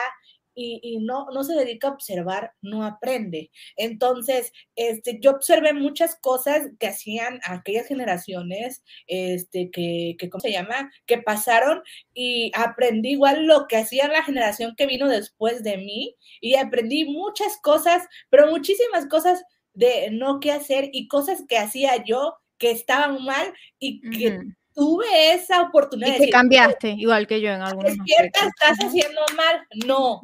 y, 0.54 0.98
no, 1.00 1.26
no 1.32 1.44
se 1.44 1.54
dedica 1.54 1.88
a 1.88 1.92
observar, 1.92 2.52
no 2.60 2.84
aprende. 2.84 3.50
Entonces, 3.76 4.52
este, 4.76 5.18
yo 5.20 5.30
observé 5.30 5.72
muchas 5.72 6.16
cosas 6.16 6.68
que 6.78 6.88
hacían 6.88 7.40
aquellas 7.44 7.86
generaciones, 7.86 8.84
este, 9.06 9.70
que, 9.70 10.16
que, 10.18 10.28
¿cómo 10.28 10.40
se 10.40 10.52
llama? 10.52 10.90
Que 11.06 11.18
pasaron 11.18 11.82
y 12.12 12.52
aprendí 12.54 13.12
igual 13.12 13.46
lo 13.46 13.66
que 13.66 13.78
hacía 13.78 14.08
la 14.08 14.22
generación 14.24 14.74
que 14.76 14.86
vino 14.86 15.08
después 15.08 15.62
de 15.62 15.78
mí 15.78 16.16
y 16.40 16.56
aprendí 16.56 17.04
muchas 17.04 17.58
cosas, 17.62 18.06
pero 18.28 18.50
muchísimas 18.50 19.06
cosas 19.06 19.42
de 19.74 20.10
no 20.10 20.40
qué 20.40 20.52
hacer 20.52 20.90
y 20.92 21.08
cosas 21.08 21.44
que 21.48 21.56
hacía 21.56 22.04
yo 22.04 22.36
que 22.58 22.70
estaban 22.70 23.24
mal 23.24 23.52
y 23.78 24.00
que 24.10 24.38
tuve 24.74 25.34
esa 25.34 25.62
oportunidad. 25.62 26.16
Y 26.16 26.26
que 26.26 26.30
cambiaste, 26.30 26.90
igual 26.90 27.26
que 27.26 27.40
yo 27.40 27.50
en 27.50 27.62
algunos 27.62 27.92
Despierta, 27.96 28.40
estás 28.46 28.78
haciendo 28.78 29.20
mal. 29.36 29.66
No, 29.86 30.20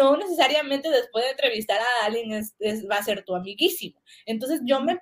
no 0.00 0.16
necesariamente 0.16 0.90
después 0.90 1.24
de 1.24 1.30
entrevistar 1.30 1.78
a 1.80 2.06
alguien 2.06 2.32
es, 2.32 2.54
va 2.90 2.96
a 2.96 3.02
ser 3.02 3.24
tu 3.24 3.34
amiguísimo. 3.34 4.00
Entonces 4.26 4.60
yo 4.64 4.80
me, 4.80 4.98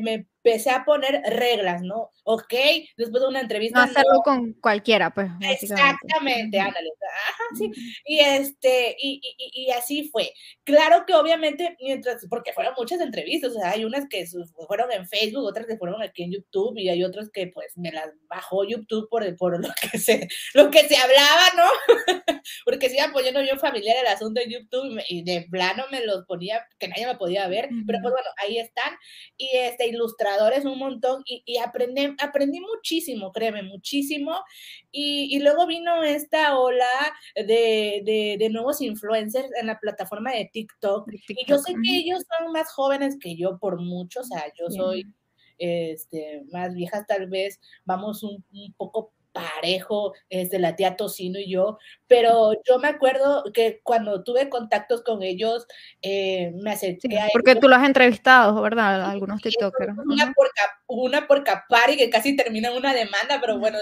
me, 0.00 0.26
empecé 0.44 0.70
a 0.70 0.84
poner 0.84 1.22
reglas, 1.26 1.82
¿no? 1.82 2.10
Ok, 2.24 2.54
después 2.96 3.22
de 3.22 3.28
una 3.28 3.40
entrevista. 3.40 3.78
No 3.78 3.84
hacerlo 3.84 4.20
con 4.24 4.52
cualquiera, 4.54 5.12
pues. 5.12 5.28
Exactamente, 5.40 6.58
ándale. 6.58 6.90
Ajá, 7.12 7.44
sí. 7.56 7.70
Y 8.04 8.20
este, 8.20 8.96
y, 8.98 9.20
y, 9.22 9.64
y, 9.64 9.70
así 9.70 10.08
fue. 10.10 10.32
Claro 10.64 11.04
que 11.06 11.14
obviamente, 11.14 11.76
mientras, 11.80 12.26
porque 12.28 12.52
fueron 12.52 12.74
muchas 12.76 13.00
entrevistas, 13.00 13.52
o 13.52 13.60
sea, 13.60 13.70
hay 13.70 13.84
unas 13.84 14.08
que 14.08 14.24
fueron 14.66 14.90
en 14.92 15.06
Facebook, 15.06 15.44
otras 15.44 15.66
que 15.66 15.76
fueron 15.76 16.02
aquí 16.02 16.22
en 16.22 16.32
YouTube, 16.32 16.78
y 16.78 16.88
hay 16.88 17.04
otras 17.04 17.30
que 17.30 17.48
pues 17.48 17.76
me 17.76 17.92
las 17.92 18.10
bajó 18.28 18.64
YouTube 18.64 19.08
por, 19.08 19.36
por 19.36 19.60
lo 19.60 19.68
que 19.80 19.98
se, 19.98 20.28
lo 20.54 20.70
que 20.70 20.80
se 20.88 20.96
hablaba, 20.96 21.42
¿no? 21.56 21.96
porque 22.64 22.88
se 22.88 22.96
iba 22.96 23.12
poniendo 23.12 23.42
yo 23.42 23.56
familiar 23.58 23.96
el 24.00 24.06
asunto 24.06 24.40
en 24.40 24.50
YouTube 24.50 25.00
y, 25.08 25.22
de 25.22 25.46
plano 25.50 25.84
me 25.90 26.04
los 26.04 26.24
ponía, 26.26 26.66
que 26.78 26.88
nadie 26.88 27.06
me 27.06 27.16
podía 27.16 27.46
ver, 27.48 27.68
pero 27.86 27.98
pues 28.02 28.12
bueno, 28.12 28.28
ahí 28.38 28.58
están. 28.58 28.94
Y 29.36 29.50
este, 29.56 29.88
ilustrar 30.36 30.66
un 30.66 30.78
montón 30.78 31.22
y, 31.24 31.42
y 31.46 31.58
aprendí, 31.58 32.14
aprendí 32.20 32.60
muchísimo, 32.60 33.32
créeme, 33.32 33.62
muchísimo. 33.62 34.40
Y, 34.90 35.36
y 35.36 35.40
luego 35.40 35.66
vino 35.66 36.02
esta 36.02 36.58
ola 36.58 36.86
de, 37.34 38.02
de, 38.04 38.36
de, 38.38 38.48
nuevos 38.50 38.80
influencers 38.80 39.48
en 39.60 39.66
la 39.66 39.78
plataforma 39.78 40.32
de 40.32 40.50
TikTok. 40.52 41.10
Y 41.28 41.46
yo 41.46 41.58
sé 41.58 41.74
que 41.82 41.96
ellos 41.98 42.24
son 42.38 42.52
más 42.52 42.70
jóvenes 42.72 43.16
que 43.20 43.36
yo 43.36 43.58
por 43.58 43.80
mucho, 43.80 44.20
o 44.20 44.24
sea, 44.24 44.44
yo 44.58 44.68
soy 44.70 45.06
este, 45.58 46.42
más 46.50 46.74
vieja 46.74 47.04
tal 47.06 47.28
vez, 47.28 47.60
vamos 47.84 48.22
un, 48.22 48.44
un 48.52 48.72
poco 48.74 49.12
parejo, 49.32 50.12
este, 50.28 50.58
la 50.58 50.76
tía 50.76 50.96
Tocino 50.96 51.38
y 51.38 51.50
yo, 51.50 51.78
pero 52.06 52.52
yo 52.68 52.78
me 52.78 52.88
acuerdo 52.88 53.44
que 53.52 53.80
cuando 53.82 54.22
tuve 54.22 54.48
contactos 54.48 55.02
con 55.02 55.22
ellos, 55.22 55.66
eh, 56.02 56.52
me 56.62 56.72
acerqué 56.72 57.18
a 57.18 57.28
Porque 57.32 57.56
tú 57.56 57.68
lo 57.68 57.76
has 57.76 57.86
entrevistado, 57.86 58.60
¿verdad? 58.60 59.10
Algunos 59.10 59.40
TikTokers. 59.40 59.94
Una 60.06 60.32
por, 60.32 60.50
una 60.86 61.26
por 61.26 61.44
Capari 61.44 61.96
que 61.96 62.10
casi 62.10 62.36
termina 62.36 62.68
en 62.68 62.76
una 62.76 62.94
demanda, 62.94 63.40
pero 63.40 63.58
bueno, 63.58 63.78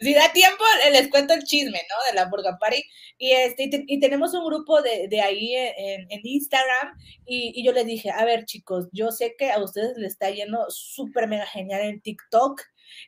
si 0.00 0.14
da 0.14 0.30
tiempo, 0.32 0.62
les 0.92 1.08
cuento 1.08 1.34
el 1.34 1.44
chisme, 1.44 1.80
¿no? 1.88 2.10
De 2.10 2.14
la 2.14 2.28
por 2.28 2.42
Capari. 2.42 2.84
Y, 3.18 3.32
este, 3.32 3.70
y, 3.86 4.00
tenemos 4.00 4.34
un 4.34 4.46
grupo 4.46 4.80
de, 4.82 5.08
de 5.08 5.20
ahí 5.20 5.54
en, 5.54 6.06
en 6.10 6.20
Instagram 6.22 6.96
y, 7.26 7.52
y, 7.54 7.64
yo 7.64 7.72
les 7.72 7.86
dije, 7.86 8.10
a 8.10 8.24
ver 8.24 8.44
chicos, 8.44 8.88
yo 8.92 9.10
sé 9.10 9.34
que 9.38 9.50
a 9.50 9.62
ustedes 9.62 9.96
les 9.96 10.12
está 10.12 10.30
yendo 10.30 10.66
súper 10.68 11.28
mega 11.28 11.46
genial 11.46 11.82
en 11.82 12.00
TikTok, 12.00 12.62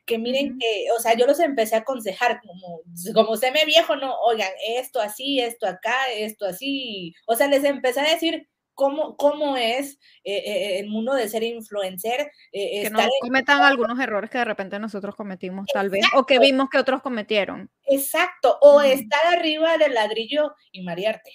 que 0.05 0.19
miren 0.19 0.59
que, 0.59 0.87
o 0.97 1.01
sea, 1.01 1.15
yo 1.15 1.27
los 1.27 1.41
empecé 1.41 1.75
a 1.75 1.81
aconsejar 1.81 2.41
como, 2.41 2.83
como 3.15 3.37
se 3.37 3.51
me 3.51 3.65
viejo, 3.65 3.97
no, 3.97 4.19
oigan, 4.21 4.51
esto 4.77 5.01
así, 5.01 5.41
esto 5.41 5.67
acá, 5.67 5.95
esto 6.15 6.47
así, 6.47 7.15
o 7.27 7.35
sea, 7.35 7.49
les 7.49 7.65
empecé 7.65 8.01
a 8.01 8.11
decir 8.11 8.49
cómo, 8.75 9.17
cómo 9.17 9.57
es 9.57 9.99
eh, 10.25 10.37
eh, 10.37 10.79
el 10.81 10.89
mundo 10.89 11.15
de 11.15 11.29
ser 11.29 11.43
influencer. 11.43 12.31
Eh, 12.53 12.83
que 12.83 12.91
no 12.91 13.01
cometan 13.21 13.63
algunos 13.63 13.99
errores 13.99 14.31
que 14.31 14.39
de 14.39 14.45
repente 14.45 14.79
nosotros 14.79 15.15
cometimos 15.15 15.67
tal 15.73 15.91
vez, 15.91 16.05
o 16.15 16.27
que 16.27 16.39
vimos 16.39 16.69
que 16.71 16.79
otros 16.79 17.03
cometieron. 17.03 17.71
Exacto, 17.85 18.59
o 18.61 18.81
estar 18.81 19.21
arriba 19.27 19.79
del 19.79 19.95
ladrillo 19.95 20.55
y 20.71 20.83
marearte 20.83 21.31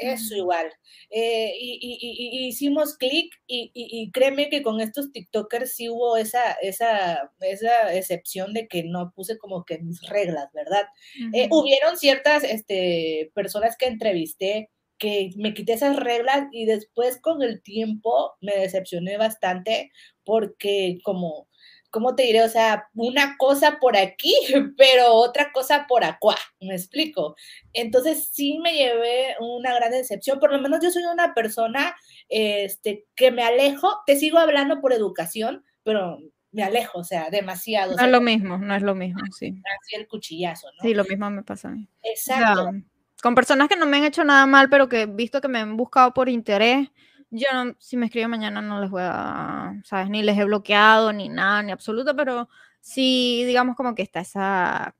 eso 0.00 0.34
igual. 0.34 0.70
Eh, 1.10 1.52
y, 1.58 2.46
hicimos 2.48 2.96
clic 2.96 3.32
y, 3.46 4.10
créeme 4.12 4.48
que 4.48 4.62
con 4.62 4.80
estos 4.80 5.12
TikTokers 5.12 5.72
sí 5.72 5.88
hubo 5.88 6.16
esa, 6.16 6.52
esa, 6.62 7.32
esa 7.40 7.94
excepción 7.94 8.52
de 8.52 8.68
que 8.68 8.84
no 8.84 9.12
puse 9.14 9.38
como 9.38 9.64
que 9.64 9.78
mis 9.78 10.00
reglas, 10.08 10.48
¿verdad? 10.52 10.86
Eh, 11.32 11.48
hubieron 11.50 11.96
ciertas 11.96 12.44
este, 12.44 13.30
personas 13.34 13.76
que 13.76 13.86
entrevisté 13.86 14.70
que 14.98 15.30
me 15.36 15.54
quité 15.54 15.72
esas 15.74 15.96
reglas 15.96 16.46
y 16.52 16.66
después 16.66 17.20
con 17.20 17.42
el 17.42 17.62
tiempo 17.62 18.34
me 18.40 18.56
decepcioné 18.56 19.16
bastante 19.16 19.90
porque 20.24 20.98
como 21.02 21.48
¿cómo 21.94 22.16
te 22.16 22.24
diré? 22.24 22.42
O 22.42 22.48
sea, 22.48 22.88
una 22.94 23.36
cosa 23.38 23.78
por 23.80 23.96
aquí, 23.96 24.34
pero 24.76 25.14
otra 25.14 25.52
cosa 25.52 25.86
por 25.88 26.02
acá, 26.02 26.34
me 26.60 26.74
explico. 26.74 27.36
Entonces 27.72 28.30
sí 28.32 28.58
me 28.58 28.72
llevé 28.72 29.36
una 29.38 29.72
gran 29.76 29.92
decepción, 29.92 30.40
por 30.40 30.52
lo 30.52 30.60
menos 30.60 30.80
yo 30.82 30.90
soy 30.90 31.04
una 31.04 31.34
persona 31.34 31.94
este, 32.28 33.06
que 33.14 33.30
me 33.30 33.44
alejo, 33.44 34.00
te 34.06 34.16
sigo 34.16 34.38
hablando 34.38 34.80
por 34.80 34.92
educación, 34.92 35.64
pero 35.84 36.18
me 36.50 36.64
alejo, 36.64 36.98
o 36.98 37.04
sea, 37.04 37.30
demasiado. 37.30 37.94
No 37.94 38.04
es 38.04 38.10
lo 38.10 38.20
mismo, 38.20 38.58
no 38.58 38.74
es 38.74 38.82
lo 38.82 38.96
mismo, 38.96 39.20
sí. 39.38 39.54
Así 39.80 39.94
el 39.94 40.08
cuchillazo, 40.08 40.66
¿no? 40.76 40.82
Sí, 40.82 40.94
lo 40.94 41.04
mismo 41.04 41.30
me 41.30 41.44
pasa 41.44 41.68
a 41.68 41.70
mí. 41.70 41.88
Exacto. 42.02 42.70
con 43.22 43.36
personas 43.36 43.68
que 43.68 43.76
no 43.76 43.86
me 43.86 43.98
han 43.98 44.04
hecho 44.04 44.24
nada 44.24 44.46
mal, 44.46 44.68
pero 44.68 44.88
que 44.88 45.02
he 45.02 45.06
visto 45.06 45.40
que 45.40 45.48
me 45.48 45.60
han 45.60 45.76
buscado 45.76 46.12
por 46.12 46.28
interés, 46.28 46.88
yo 47.34 47.48
no, 47.52 47.74
si 47.78 47.96
me 47.96 48.06
escriben 48.06 48.30
mañana 48.30 48.62
no 48.62 48.80
les 48.80 48.90
voy 48.90 49.02
a, 49.04 49.74
¿sabes? 49.84 50.08
Ni 50.08 50.22
les 50.22 50.38
he 50.38 50.44
bloqueado, 50.44 51.12
ni 51.12 51.28
nada, 51.28 51.62
ni 51.62 51.72
absoluto, 51.72 52.14
pero 52.14 52.48
sí, 52.80 53.44
digamos 53.44 53.76
como 53.76 53.94
que 53.94 54.02
está 54.02 54.20
esa, 54.20 54.94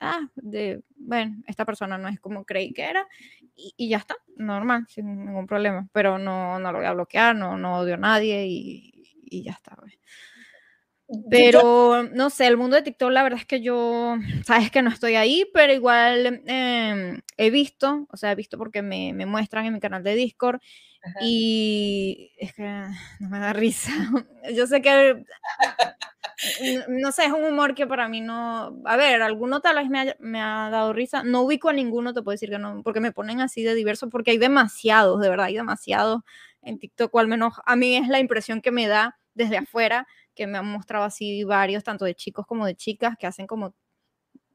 ah, 0.00 0.20
de, 0.34 0.82
bueno, 0.96 1.36
esta 1.46 1.64
persona 1.64 1.96
no 1.96 2.08
es 2.08 2.18
como 2.20 2.44
creí 2.44 2.72
que 2.72 2.82
era, 2.82 3.06
y, 3.54 3.88
ya 3.88 3.98
está, 3.98 4.16
normal, 4.36 4.86
sin 4.88 5.24
ningún 5.24 5.46
problema, 5.46 5.88
pero 5.92 6.18
no, 6.18 6.58
no 6.58 6.72
lo 6.72 6.78
voy 6.78 6.86
a 6.86 6.92
bloquear, 6.92 7.36
no, 7.36 7.56
no 7.56 7.78
odio 7.78 7.94
a 7.94 7.98
nadie 7.98 8.46
y, 8.46 8.92
y 9.24 9.42
ya 9.44 9.52
está. 9.52 9.76
Pues. 9.76 9.98
Pero 11.30 12.02
no 12.12 12.28
sé, 12.28 12.46
el 12.46 12.56
mundo 12.56 12.76
de 12.76 12.82
TikTok, 12.82 13.10
la 13.10 13.22
verdad 13.22 13.40
es 13.40 13.46
que 13.46 13.60
yo, 13.60 14.16
sabes 14.44 14.70
que 14.70 14.82
no 14.82 14.90
estoy 14.90 15.14
ahí, 15.14 15.48
pero 15.54 15.72
igual 15.72 16.42
em, 16.46 17.20
he 17.36 17.50
visto, 17.50 18.06
o 18.10 18.16
sea, 18.16 18.32
he 18.32 18.34
visto 18.34 18.58
porque 18.58 18.82
me, 18.82 19.12
me 19.12 19.26
muestran 19.26 19.64
en 19.64 19.74
mi 19.74 19.80
canal 19.80 20.02
de 20.02 20.14
Discord 20.14 20.60
y 21.20 22.32
es 22.38 22.54
que 22.54 22.62
no 23.20 23.28
me 23.28 23.38
da 23.38 23.52
risa. 23.52 23.90
Yo 24.54 24.66
sé 24.66 24.82
que, 24.82 25.24
no 26.88 27.12
sé, 27.12 27.24
es 27.26 27.32
un 27.32 27.44
humor 27.44 27.74
que 27.74 27.86
para 27.86 28.08
mí 28.08 28.20
no, 28.20 28.80
a 28.84 28.96
ver, 28.96 29.22
alguno 29.22 29.60
tal 29.60 29.76
vez 29.76 29.88
me 29.88 30.00
ha, 30.00 30.16
me 30.20 30.40
ha 30.40 30.70
dado 30.70 30.92
risa, 30.92 31.22
no 31.24 31.42
ubico 31.42 31.68
a 31.68 31.72
ninguno, 31.72 32.14
te 32.14 32.22
puedo 32.22 32.34
decir 32.34 32.50
que 32.50 32.58
no, 32.58 32.82
porque 32.82 33.00
me 33.00 33.12
ponen 33.12 33.40
así 33.40 33.62
de 33.62 33.74
diverso, 33.74 34.08
porque 34.08 34.32
hay 34.32 34.38
demasiados, 34.38 35.20
de 35.20 35.28
verdad, 35.28 35.46
hay 35.46 35.54
demasiados 35.56 36.22
en 36.62 36.78
TikTok, 36.78 37.14
o 37.14 37.18
al 37.18 37.28
menos 37.28 37.54
a 37.64 37.76
mí 37.76 37.96
es 37.96 38.08
la 38.08 38.20
impresión 38.20 38.60
que 38.60 38.70
me 38.70 38.86
da 38.88 39.18
desde 39.34 39.56
afuera 39.58 40.06
que 40.34 40.46
me 40.46 40.58
han 40.58 40.66
mostrado 40.66 41.04
así 41.04 41.42
varios, 41.44 41.82
tanto 41.84 42.04
de 42.04 42.14
chicos 42.14 42.46
como 42.46 42.64
de 42.66 42.76
chicas, 42.76 43.16
que 43.18 43.26
hacen 43.26 43.46
como, 43.46 43.74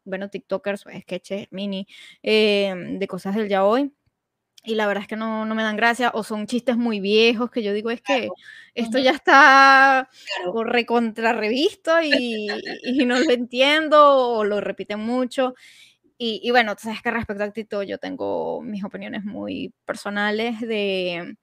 bueno, 0.05 0.29
TikTokers, 0.29 0.85
sketches, 1.01 1.47
mini, 1.51 1.87
em, 2.23 2.99
de 2.99 3.07
cosas 3.07 3.35
del 3.35 3.49
ya 3.49 3.65
hoy. 3.65 3.93
Y 4.63 4.75
la 4.75 4.87
verdad 4.87 5.03
es 5.03 5.07
que 5.07 5.17
no, 5.17 5.45
no, 5.45 5.55
me 5.55 5.63
dan 5.63 5.75
gracia, 5.75 6.11
o 6.13 6.23
son 6.23 6.47
chistes 6.47 6.77
muy 6.77 6.99
viejos 7.01 7.51
que 7.51 7.63
yo 7.63 7.73
digo, 7.73 7.89
es 7.91 8.01
que 8.01 8.29
esto 8.73 8.97
ya 8.97 9.11
está 9.11 10.09
claro. 10.37 10.63
recontra 10.63 11.33
revisto 11.33 12.01
y, 12.01 12.47
y, 12.83 13.05
no 13.05 13.19
lo 13.19 13.29
entiendo, 13.31 14.17
o 14.29 14.43
lo 14.45 14.61
repiten 14.61 14.99
mucho. 14.99 15.53
Y, 16.17 16.39
y, 16.43 16.51
bueno, 16.51 16.75
tú 16.75 16.83
sabes 16.83 17.01
que 17.01 17.11
respecto 17.11 17.43
a 17.43 17.51
TikTok 17.51 17.83
yo 17.83 17.97
tengo 17.97 18.61
mis 18.61 18.83
opiniones 18.83 19.25
muy 19.25 19.73
personales 19.85 20.61
de 20.61 21.35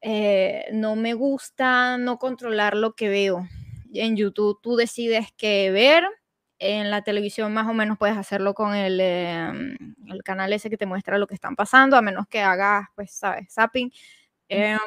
eh, 0.00 0.66
no 0.72 0.94
me 0.94 1.14
gusta 1.14 1.98
no 1.98 2.18
controlar 2.18 2.76
lo 2.76 2.94
que 2.94 3.08
veo. 3.08 3.48
En 3.92 4.16
YouTube 4.16 4.60
tú 4.62 4.76
decides 4.76 5.28
qué 5.36 5.70
ver, 5.70 6.04
en 6.58 6.90
la 6.90 7.02
televisión 7.02 7.52
más 7.54 7.66
o 7.68 7.74
menos 7.74 7.98
puedes 7.98 8.16
hacerlo 8.16 8.54
con 8.54 8.74
el, 8.74 9.00
em, 9.00 9.76
el, 10.08 10.22
canal 10.22 10.52
ese 10.52 10.70
que 10.70 10.76
te 10.76 10.86
muestra 10.86 11.18
lo 11.18 11.26
que 11.26 11.34
están 11.34 11.56
pasando, 11.56 11.96
a 11.96 12.02
menos 12.02 12.26
que 12.28 12.40
hagas, 12.40 12.88
pues, 12.94 13.12
sabes, 13.12 13.52
zapping. 13.52 13.92
Em, 14.48 14.78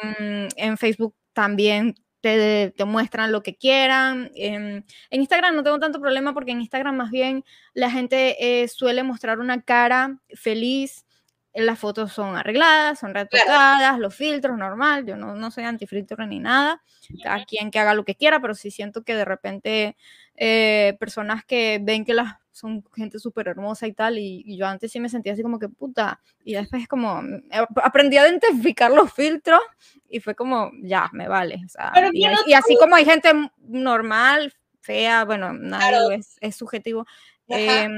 en 0.58 0.78
Facebook 0.78 1.16
también 1.34 1.96
te, 2.22 2.72
te, 2.76 2.86
muestran 2.86 3.32
lo 3.32 3.44
que 3.44 3.56
quieran. 3.56 4.32
En, 4.36 4.86
en, 5.10 5.22
Instagram 5.22 5.56
no 5.56 5.64
tengo 5.64 5.80
tanto 5.80 6.00
problema 6.00 6.34
porque 6.34 6.52
en 6.52 6.62
Instagram 6.62 6.96
más 6.96 7.12
bien 7.12 7.44
la 7.74 7.90
gente 7.92 8.62
eh, 8.64 8.68
suele 8.68 9.04
mostrar 9.04 9.40
una 9.40 9.62
cara 9.62 10.20
feliz 10.36 11.06
las 11.54 11.80
fotos 11.80 12.14
son 12.14 12.38
arregladas, 12.38 13.00
son 13.00 13.14
retocadas, 13.14 14.00
los 14.00 14.16
filtros, 14.16 14.58
normal, 14.58 15.06
yo 15.06 15.18
no, 15.18 15.36
no 15.36 15.52
soy 15.52 15.66
antifiltro 15.66 16.26
ni 16.26 16.40
nada, 16.40 16.82
a 17.26 17.44
quien 17.44 17.72
que 17.72 17.80
haga 17.80 17.94
lo 17.94 18.06
que 18.06 18.16
quiera, 18.16 18.40
pero 18.40 18.56
sí 18.56 18.72
siento 18.72 19.04
que 19.04 19.16
de 19.16 19.26
repente 19.26 19.98
eh, 20.38 20.96
personas 21.00 21.44
que 21.44 21.80
ven 21.82 22.06
que 22.06 22.14
las 22.14 22.36
son 22.54 22.84
gente 22.94 23.18
súper 23.18 23.48
hermosa 23.48 23.88
y 23.88 23.94
tal, 23.94 24.18
y, 24.20 24.58
yo 24.58 24.68
antes 24.68 24.92
sí 24.92 25.00
me 25.00 25.10
sentía 25.10 25.34
así 25.34 25.42
como 25.42 25.58
que 25.58 25.70
puta, 25.70 26.22
y 26.44 26.54
después 26.54 26.88
como 26.88 27.22
mm, 27.22 27.44
aprendí 27.84 28.18
a 28.18 28.28
identificar 28.28 28.92
los 28.92 29.12
filtros 29.12 29.62
y 30.10 30.20
fue 30.20 30.36
como, 30.36 30.72
ya, 30.82 31.10
me 31.14 31.28
vale, 31.28 31.62
o 31.66 31.70
sea, 31.70 31.92
y, 32.14 32.26
y, 32.48 32.54
así 32.54 32.76
como 32.78 32.96
hay 32.96 33.06
gente 33.06 33.32
normal, 33.68 34.54
fea, 34.80 35.26
bueno, 35.26 35.54
nadie 35.54 36.16
es, 36.16 36.38
es, 36.42 36.56
subjetivo, 36.56 37.06
eh, 37.48 37.90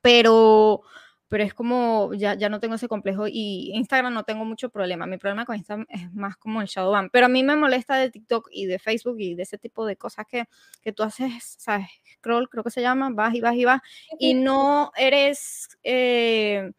pero 0.00 0.82
pero 1.28 1.42
es 1.42 1.54
como, 1.54 2.12
ya, 2.14 2.34
ya 2.34 2.48
no 2.48 2.60
tengo 2.60 2.74
ese 2.74 2.88
complejo 2.88 3.26
y 3.26 3.70
Instagram 3.74 4.12
no 4.12 4.24
tengo 4.24 4.44
mucho 4.44 4.68
problema. 4.68 5.06
Mi 5.06 5.18
problema 5.18 5.44
con 5.44 5.56
Instagram 5.56 5.86
es 5.88 6.12
más 6.12 6.36
como 6.36 6.60
el 6.60 6.68
shadow 6.68 6.92
ban, 6.92 7.10
pero 7.10 7.26
a 7.26 7.28
mí 7.28 7.42
me 7.42 7.56
molesta 7.56 7.96
de 7.96 8.10
TikTok 8.10 8.48
y 8.52 8.66
de 8.66 8.78
Facebook 8.78 9.16
y 9.18 9.34
de 9.34 9.42
ese 9.42 9.58
tipo 9.58 9.86
de 9.86 9.96
cosas 9.96 10.26
que, 10.26 10.44
que 10.82 10.92
tú 10.92 11.02
haces, 11.02 11.56
¿sabes? 11.58 11.88
Scroll, 12.18 12.48
creo 12.48 12.64
que 12.64 12.70
se 12.70 12.82
llama, 12.82 13.10
vas 13.12 13.34
y 13.34 13.40
vas 13.40 13.54
y 13.56 13.64
vas, 13.64 13.80
y 14.18 14.34
no 14.34 14.92
eres 14.96 15.68
eh, 15.82 16.72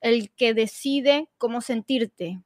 el 0.00 0.30
que 0.32 0.54
decide 0.54 1.28
cómo 1.38 1.60
sentirte 1.60 2.40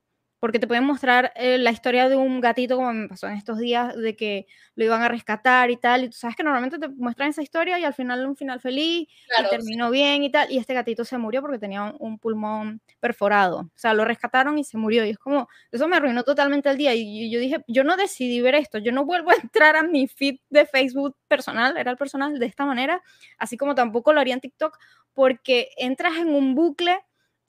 porque 0.47 0.61
te 0.61 0.69
pueden 0.69 0.85
mostrar 0.85 1.33
eh, 1.35 1.59
la 1.59 1.73
historia 1.73 2.09
de 2.09 2.15
un 2.15 2.41
gatito, 2.41 2.77
como 2.77 2.93
me 2.93 3.09
pasó 3.09 3.27
en 3.27 3.33
estos 3.33 3.59
días, 3.59 3.97
de 3.97 4.15
que 4.15 4.47
lo 4.77 4.85
iban 4.85 5.03
a 5.03 5.09
rescatar 5.09 5.73
y 5.73 5.77
tal, 5.77 6.05
y 6.05 6.09
tú 6.09 6.17
sabes 6.17 6.37
que 6.37 6.45
normalmente 6.45 6.79
te 6.79 6.87
muestran 6.87 7.31
esa 7.31 7.43
historia 7.43 7.81
y 7.81 7.85
al 7.85 7.95
final 7.95 8.25
un 8.25 8.37
final 8.37 8.61
feliz, 8.61 9.09
y 9.09 9.51
terminó 9.51 9.91
bien 9.91 10.23
y 10.23 10.31
tal, 10.31 10.49
y 10.49 10.59
este 10.59 10.73
gatito 10.73 11.05
se 11.05 11.19
murió 11.19 11.41
porque 11.41 11.59
tenía 11.59 11.93
un, 11.99 12.21
pulmón 12.21 12.81
perforado, 13.01 13.59
o 13.59 13.71
sea, 13.75 13.93
lo 13.93 14.05
rescataron 14.05 14.57
y 14.57 14.63
se 14.63 14.79
murió, 14.79 15.05
y 15.05 15.11
es 15.11 15.19
como, 15.19 15.49
eso 15.73 15.89
me 15.89 15.97
arruinó 15.97 16.23
totalmente 16.23 16.71
el 16.71 16.77
día, 16.77 16.95
y 16.95 17.29
yo 17.29 17.41
dije, 17.41 17.65
yo 17.67 17.83
no 17.83 17.97
decidí 17.97 18.41
ver 18.41 18.55
esto, 18.55 18.79
yo 18.79 18.93
no 18.93 19.05
vuelvo 19.05 19.31
a 19.33 19.35
entrar 19.35 19.75
a 19.75 19.83
mi 19.83 20.07
feed 20.07 20.37
de 20.49 20.65
Facebook 20.65 21.17
personal, 21.27 21.77
era 21.77 21.91
el 21.91 21.97
personal 21.97 22.39
de 22.39 22.47
esta 22.47 22.65
manera, 22.65 23.03
así 23.37 23.57
como 23.57 23.75
tampoco 23.75 24.13
lo 24.13 24.21
haría 24.21 24.35
en 24.35 24.41
TikTok, 24.41 24.79
porque 25.13 25.71
entras 25.77 26.19
en 26.19 26.33
un 26.33 26.55
bucle 26.55 27.01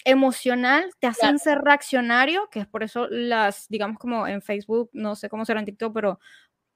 emocional, 0.07 0.89
te 0.99 1.07
hacen 1.07 1.37
ser 1.37 1.59
reaccionario, 1.59 2.49
que 2.49 2.61
es 2.61 2.67
por 2.67 2.81
eso 2.81 3.07
las, 3.09 3.67
digamos 3.67 3.99
como 3.99 4.25
en 4.25 4.41
Facebook, 4.41 4.89
no 4.93 5.15
sé 5.15 5.27
cómo 5.27 5.43
será 5.43 5.59
en 5.59 5.65
TikTok, 5.65 5.93
pero 5.93 6.19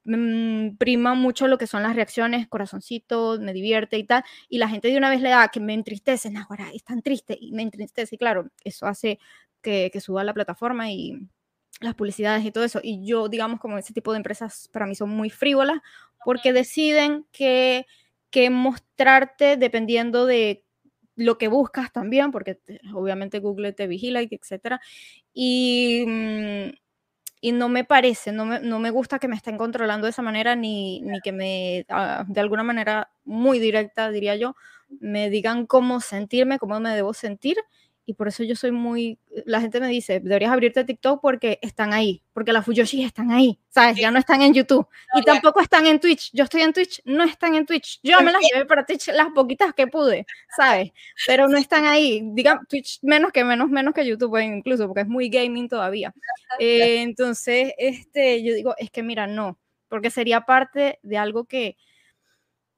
mmm, 0.04 0.76
prima 0.78 1.14
mucho 1.14 1.48
lo 1.48 1.58
que 1.58 1.66
son 1.66 1.82
las 1.84 1.96
reacciones, 1.96 2.48
corazoncitos, 2.50 3.40
me 3.40 3.54
divierte 3.54 3.98
y 3.98 4.04
tal, 4.04 4.26
y 4.50 4.58
la 4.58 4.68
gente 4.68 4.90
de 4.90 4.98
una 4.98 5.10
vez 5.10 5.22
le 5.22 5.30
da 5.30 5.48
que 5.48 5.62
me 5.62 5.74
entristece, 5.74 6.30
ahora 6.50 6.68
es 6.74 6.84
tan 6.84 7.02
triste 7.02 7.38
y 7.40 7.54
me 7.54 7.62
entristece, 7.62 8.16
y 8.16 8.18
claro, 8.18 8.50
eso 8.66 8.86
hace 8.86 9.18
que, 9.62 9.90
que 9.94 10.02
suba 10.02 10.26
la 10.26 10.34
plataforma 10.34 10.92
y 10.92 11.18
las 11.80 11.96
publicidades 11.96 12.44
y 12.46 12.52
todo 12.52 12.66
eso, 12.66 12.82
y 12.84 13.06
yo, 13.06 13.30
digamos, 13.30 13.62
como 13.62 13.78
ese 13.78 13.94
tipo 13.94 14.12
de 14.12 14.18
empresas 14.18 14.70
para 14.74 14.88
mí 14.88 14.96
son 14.96 15.10
muy 15.10 15.30
frívolas, 15.30 15.80
porque 16.26 16.52
deciden 16.52 17.26
que, 17.32 17.86
que 18.30 18.50
mostrarte 18.50 19.56
dependiendo 19.56 20.26
de 20.26 20.66
lo 21.22 21.38
que 21.38 21.48
buscas 21.48 21.92
también, 21.92 22.32
porque 22.32 22.60
obviamente 22.94 23.40
Google 23.40 23.74
te 23.74 23.88
vigila 23.88 24.22
y 24.22 24.30
etcétera. 24.32 24.82
Y, 25.34 26.04
mm, 26.08 26.70
y 27.42 27.52
no 27.54 27.70
me 27.70 27.84
parece, 27.84 28.32
no 28.32 28.46
me, 28.46 28.60
no 28.60 28.80
me, 28.80 28.92
gusta 28.92 29.20
que 29.20 29.28
me 29.28 29.36
estén 29.36 29.58
controlando 29.58 30.06
de 30.06 30.12
esa 30.12 30.22
manera, 30.22 30.56
ni, 30.56 31.02
ni 31.02 31.20
que 31.22 31.32
me, 31.32 31.86
ah, 31.90 32.24
de 32.28 32.40
alguna 32.40 32.64
manera 32.64 33.12
muy 33.24 33.60
directa, 33.60 34.12
diría 34.12 34.36
yo, 34.36 34.56
me 35.00 35.30
digan 35.30 35.66
cómo 35.66 36.02
sentirme, 36.02 36.60
cómo 36.60 36.80
me 36.80 36.96
debo 36.96 37.14
sentir 37.14 37.58
y 38.12 38.14
por 38.14 38.28
eso 38.28 38.44
yo 38.44 38.58
soy 38.58 38.72
muy, 38.72 39.18
la 39.46 39.62
gente 39.62 39.80
me 39.80 39.88
dice, 39.88 40.20
deberías 40.20 40.52
abrirte 40.52 40.84
TikTok 40.84 41.22
porque 41.22 41.60
están 41.62 41.94
ahí, 41.94 42.22
porque 42.34 42.52
las 42.52 42.66
Fuyoshi 42.66 43.06
están 43.06 43.32
ahí, 43.32 43.58
¿sabes? 43.70 43.96
Ya 43.96 44.12
no 44.12 44.20
están 44.20 44.42
en 44.42 44.54
YouTube 44.54 44.86
y 45.14 45.22
tampoco 45.22 45.62
están 45.62 45.88
en 45.88 45.98
Twitch. 45.98 46.30
Yo 46.34 46.44
estoy 46.44 46.64
en 46.64 46.74
Twitch, 46.74 47.02
no 47.06 47.24
están 47.24 47.56
en 47.56 47.66
Twitch. 47.66 48.02
Yo 48.04 48.20
me 48.22 48.34
las 48.34 48.42
llevé 48.42 48.66
para 48.66 48.86
Twitch 48.86 49.08
las 49.14 49.30
poquitas 49.30 49.74
que 49.74 49.88
pude, 49.88 50.26
¿sabes? 50.58 50.92
Pero 51.26 51.48
no 51.48 51.58
están 51.58 51.86
ahí. 51.86 52.22
Diga 52.34 52.60
Twitch 52.68 53.00
menos 53.02 53.32
que 53.32 53.46
menos, 53.46 53.70
menos 53.70 53.94
que 53.94 54.06
YouTube 54.06 54.38
incluso, 54.42 54.88
porque 54.88 55.04
es 55.04 55.08
muy 55.08 55.30
gaming 55.30 55.70
todavía. 55.70 56.14
Eh, 56.60 57.02
entonces, 57.02 57.72
este, 57.78 58.44
yo 58.44 58.54
digo, 58.54 58.76
es 58.78 58.92
que 58.92 59.04
mira, 59.04 59.26
no, 59.26 59.58
porque 59.88 60.10
sería 60.10 60.42
parte 60.42 61.00
de 61.02 61.18
algo 61.18 61.46
que, 61.46 61.78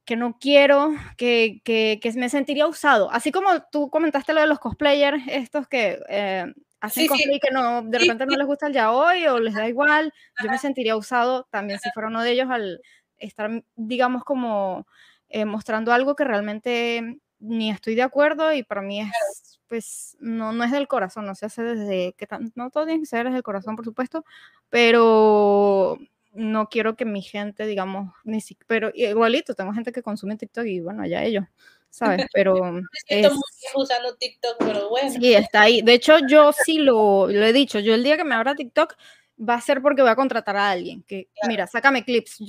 que 0.06 0.16
no 0.16 0.38
quiero, 0.40 0.94
que, 1.18 1.62
que, 1.64 2.00
que, 2.02 2.12
me 2.14 2.30
sentiría 2.30 2.68
usado. 2.68 3.10
Así 3.12 3.32
como 3.32 3.50
tú 3.72 3.90
comentaste 3.90 4.34
lo 4.34 4.42
de 4.42 4.48
los 4.48 4.60
cosplayers, 4.60 5.24
estos 5.28 5.68
que 5.68 6.00
eh, 6.10 6.46
hacen 6.82 7.08
cosplay 7.08 7.40
que 7.40 7.52
no, 7.52 7.84
de 7.84 8.00
repente 8.00 8.26
no 8.26 8.36
les 8.36 8.46
gusta 8.46 8.68
el 8.68 8.74
ya 8.74 8.92
hoy 8.92 9.26
o 9.28 9.40
les 9.40 9.54
da 9.54 9.68
igual, 9.68 10.14
yo 10.44 10.50
me 10.50 10.58
sentiría 10.58 10.98
usado 10.98 11.48
también 11.50 11.80
si 11.80 11.90
fuera 11.92 12.10
uno 12.10 12.22
de 12.22 12.32
ellos 12.32 12.50
al 12.50 12.82
estar, 13.18 13.64
digamos, 13.76 14.26
como 14.26 14.86
eh, 15.30 15.46
mostrando 15.46 15.94
algo 15.94 16.16
que 16.16 16.26
realmente 16.26 17.20
ni 17.40 17.70
estoy 17.70 17.96
de 17.96 18.04
acuerdo 18.04 18.54
y 18.54 18.64
para 18.64 18.82
mí 18.82 19.02
es, 19.02 19.60
pues, 19.68 20.18
no, 20.20 20.52
no 20.52 20.64
es 20.64 20.72
del 20.72 20.88
corazón, 20.88 21.26
no 21.26 21.36
se 21.36 21.46
hace 21.46 21.64
desde 21.64 22.14
que 22.14 22.28
no 22.56 22.70
todo 22.70 22.86
tiene 22.86 23.00
que 23.02 23.06
ser 23.06 23.26
desde 23.26 23.38
el 23.38 23.44
corazón, 23.44 23.76
por 23.76 23.86
supuesto, 23.86 24.26
pero 24.70 25.98
no 26.34 26.68
quiero 26.70 26.96
que 26.96 27.06
mi 27.06 27.22
gente, 27.22 27.66
digamos, 27.66 28.14
ni 28.24 28.42
siquiera, 28.42 28.66
pero 28.68 28.92
igualito, 28.94 29.54
tengo 29.54 29.74
gente 29.74 29.92
que 29.92 30.04
consume 30.04 30.36
TikTok 30.38 30.66
y 30.66 30.80
bueno, 30.80 31.04
allá 31.04 31.24
ellos, 31.24 31.46
¿sabes? 31.90 32.26
Pero... 32.34 32.58
es, 33.08 33.32
usando 33.76 34.16
TikTok, 34.16 34.58
pero 34.58 34.90
bueno. 34.90 35.12
Sí, 35.12 35.34
está 35.34 35.62
ahí. 35.62 35.82
De 35.82 35.94
hecho, 35.94 36.18
yo 36.28 36.52
sí 36.52 36.80
lo, 36.80 37.28
lo 37.28 37.46
he 37.46 37.54
dicho, 37.54 37.80
yo 37.80 37.94
el 37.94 38.04
día 38.04 38.18
que 38.18 38.24
me 38.24 38.36
abra 38.36 38.56
TikTok, 38.56 38.96
va 39.48 39.56
a 39.56 39.62
ser 39.62 39.82
porque 39.82 40.02
voy 40.02 40.12
a 40.12 40.16
contratar 40.16 40.56
a 40.58 40.70
alguien. 40.70 41.04
Que, 41.04 41.30
mira, 41.48 41.68
sácame 41.68 42.04
clips. 42.04 42.44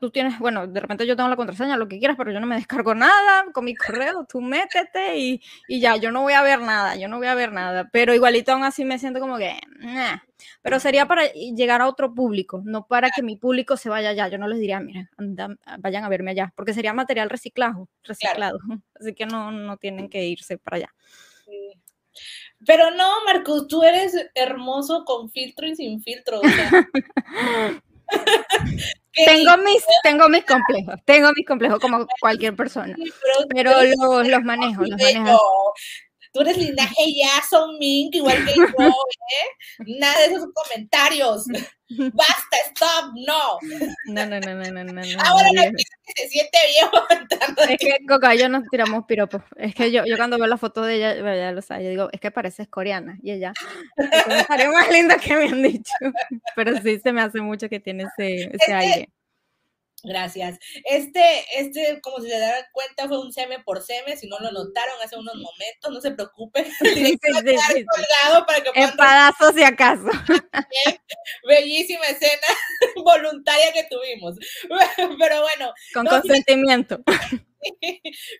tú 0.00 0.10
tienes, 0.10 0.38
bueno, 0.38 0.66
de 0.66 0.80
repente 0.80 1.06
yo 1.06 1.16
tengo 1.16 1.28
la 1.28 1.36
contraseña, 1.36 1.76
lo 1.76 1.88
que 1.88 1.98
quieras, 1.98 2.16
pero 2.16 2.32
yo 2.32 2.40
no 2.40 2.46
me 2.46 2.56
descargo 2.56 2.94
nada 2.94 3.44
con 3.52 3.64
mi 3.64 3.74
correo. 3.74 4.26
Tú 4.28 4.40
métete 4.40 5.18
y, 5.18 5.42
y 5.68 5.80
ya, 5.80 5.96
yo 5.96 6.10
no 6.10 6.22
voy 6.22 6.32
a 6.32 6.42
ver 6.42 6.60
nada, 6.60 6.96
yo 6.96 7.08
no 7.08 7.18
voy 7.18 7.26
a 7.26 7.34
ver 7.34 7.52
nada. 7.52 7.88
Pero 7.92 8.14
igualito 8.14 8.52
aún 8.52 8.64
así 8.64 8.84
me 8.84 8.98
siento 8.98 9.20
como 9.20 9.38
que, 9.38 9.58
pero 10.62 10.80
sería 10.80 11.06
para 11.06 11.26
llegar 11.32 11.80
a 11.80 11.88
otro 11.88 12.14
público, 12.14 12.62
no 12.64 12.86
para 12.86 13.10
que 13.10 13.22
mi 13.22 13.36
público 13.36 13.76
se 13.76 13.88
vaya 13.88 14.10
allá. 14.10 14.28
Yo 14.28 14.38
no 14.38 14.48
les 14.48 14.58
diría, 14.58 14.80
mira, 14.80 15.10
vayan 15.78 16.04
a 16.04 16.08
verme 16.08 16.32
allá, 16.32 16.52
porque 16.56 16.74
sería 16.74 16.92
material 16.92 17.30
reciclado, 17.30 17.88
reciclado. 18.02 18.58
Así 18.94 19.14
que 19.14 19.26
no, 19.26 19.50
no 19.50 19.76
tienen 19.76 20.08
que 20.08 20.24
irse 20.24 20.58
para 20.58 20.76
allá. 20.76 20.94
Pero 22.66 22.90
no, 22.92 23.24
Marcos, 23.24 23.66
tú 23.68 23.82
eres 23.82 24.14
hermoso 24.34 25.04
con 25.04 25.30
filtro 25.30 25.66
y 25.66 25.76
sin 25.76 26.02
filtro. 26.02 26.40
tengo 29.12 29.56
mis, 29.58 29.84
tengo 30.02 30.28
mis 30.28 30.44
complejos, 30.44 30.96
tengo 31.04 31.32
mis 31.34 31.46
complejos 31.46 31.78
como 31.80 32.06
cualquier 32.20 32.54
persona, 32.54 32.94
pero, 33.48 33.72
los, 33.82 34.28
los 34.28 34.42
manejo, 34.42 34.82
los 34.82 35.00
manejo 35.00 35.40
tú 36.32 36.40
eres 36.40 36.56
linaje 36.56 36.94
son 37.50 37.78
Mink, 37.78 38.14
igual 38.14 38.44
que 38.44 38.54
yo, 38.54 38.64
¿eh? 38.64 39.84
Nada 39.98 40.18
de 40.20 40.26
esos 40.34 40.48
comentarios. 40.52 41.44
Basta, 42.14 42.56
stop, 42.68 43.12
no. 43.26 43.58
No, 44.06 44.26
no, 44.26 44.40
no, 44.40 44.54
no, 44.54 44.84
no, 44.84 44.84
no. 44.84 45.02
Ahora 45.26 45.48
no, 45.54 45.62
que 45.62 46.22
se 46.22 46.28
siente 46.28 46.58
viejo. 46.68 47.06
Es 47.68 47.78
que 47.78 48.06
Coca 48.08 48.34
yo 48.34 48.48
nos 48.48 48.66
tiramos 48.70 49.04
piropos. 49.04 49.42
Es 49.56 49.74
que 49.74 49.92
yo, 49.92 50.04
yo 50.06 50.16
cuando 50.16 50.38
veo 50.38 50.46
la 50.46 50.56
foto 50.56 50.82
de 50.82 50.96
ella, 50.96 51.14
ya 51.36 51.52
lo 51.52 51.60
sabe, 51.60 51.84
yo 51.84 51.90
digo, 51.90 52.08
es 52.12 52.20
que 52.20 52.30
pareces 52.30 52.66
coreana. 52.68 53.18
Y 53.22 53.32
ella, 53.32 53.52
el 53.98 54.22
comentario 54.22 54.72
más 54.72 54.90
lindo 54.90 55.14
que 55.22 55.36
me 55.36 55.44
han 55.44 55.62
dicho. 55.62 55.92
Pero 56.56 56.80
sí 56.80 56.98
se 56.98 57.12
me 57.12 57.20
hace 57.20 57.42
mucho 57.42 57.68
que 57.68 57.78
tiene 57.78 58.04
ese, 58.04 58.50
ese 58.54 58.72
aire. 58.72 59.08
Gracias. 60.04 60.58
Este, 60.84 61.44
este, 61.56 62.00
como 62.00 62.18
si 62.20 62.28
se 62.28 62.38
dan 62.38 62.64
cuenta, 62.72 63.06
fue 63.06 63.20
un 63.20 63.32
seme 63.32 63.60
por 63.60 63.82
seme. 63.82 64.16
Si 64.16 64.26
no 64.28 64.38
lo 64.40 64.50
notaron 64.50 64.96
hace 65.02 65.16
unos 65.16 65.34
momentos, 65.36 65.92
no 65.92 66.00
se 66.00 66.10
preocupen. 66.10 66.66
Sí, 66.92 67.18
sí, 67.22 67.84
para 68.46 68.60
que 68.62 68.80
Espadazo 68.80 69.52
si 69.52 69.62
acaso. 69.62 70.04
Bellísima 71.46 72.06
escena 72.06 72.46
voluntaria 72.96 73.72
que 73.72 73.84
tuvimos. 73.84 74.36
Pero 75.18 75.42
bueno. 75.42 75.72
Con 75.94 76.06
consentimiento. 76.06 77.02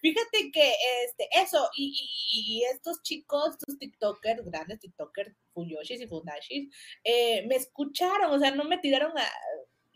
Fíjate 0.01 0.51
que 0.53 0.75
este, 1.05 1.29
eso, 1.33 1.71
y, 1.77 1.95
y, 2.33 2.65
estos 2.65 3.03
chicos, 3.03 3.51
estos 3.51 3.79
TikTokers, 3.79 4.45
grandes 4.45 4.81
TikTokers, 4.81 5.33
Fuyoshis 5.55 6.01
y 6.01 6.09
Fundashis, 6.09 6.75
eh, 7.05 7.47
me 7.47 7.55
escucharon, 7.55 8.33
o 8.33 8.39
sea, 8.39 8.51
no 8.51 8.65
me 8.65 8.79
tiraron 8.79 9.17
a 9.17 9.29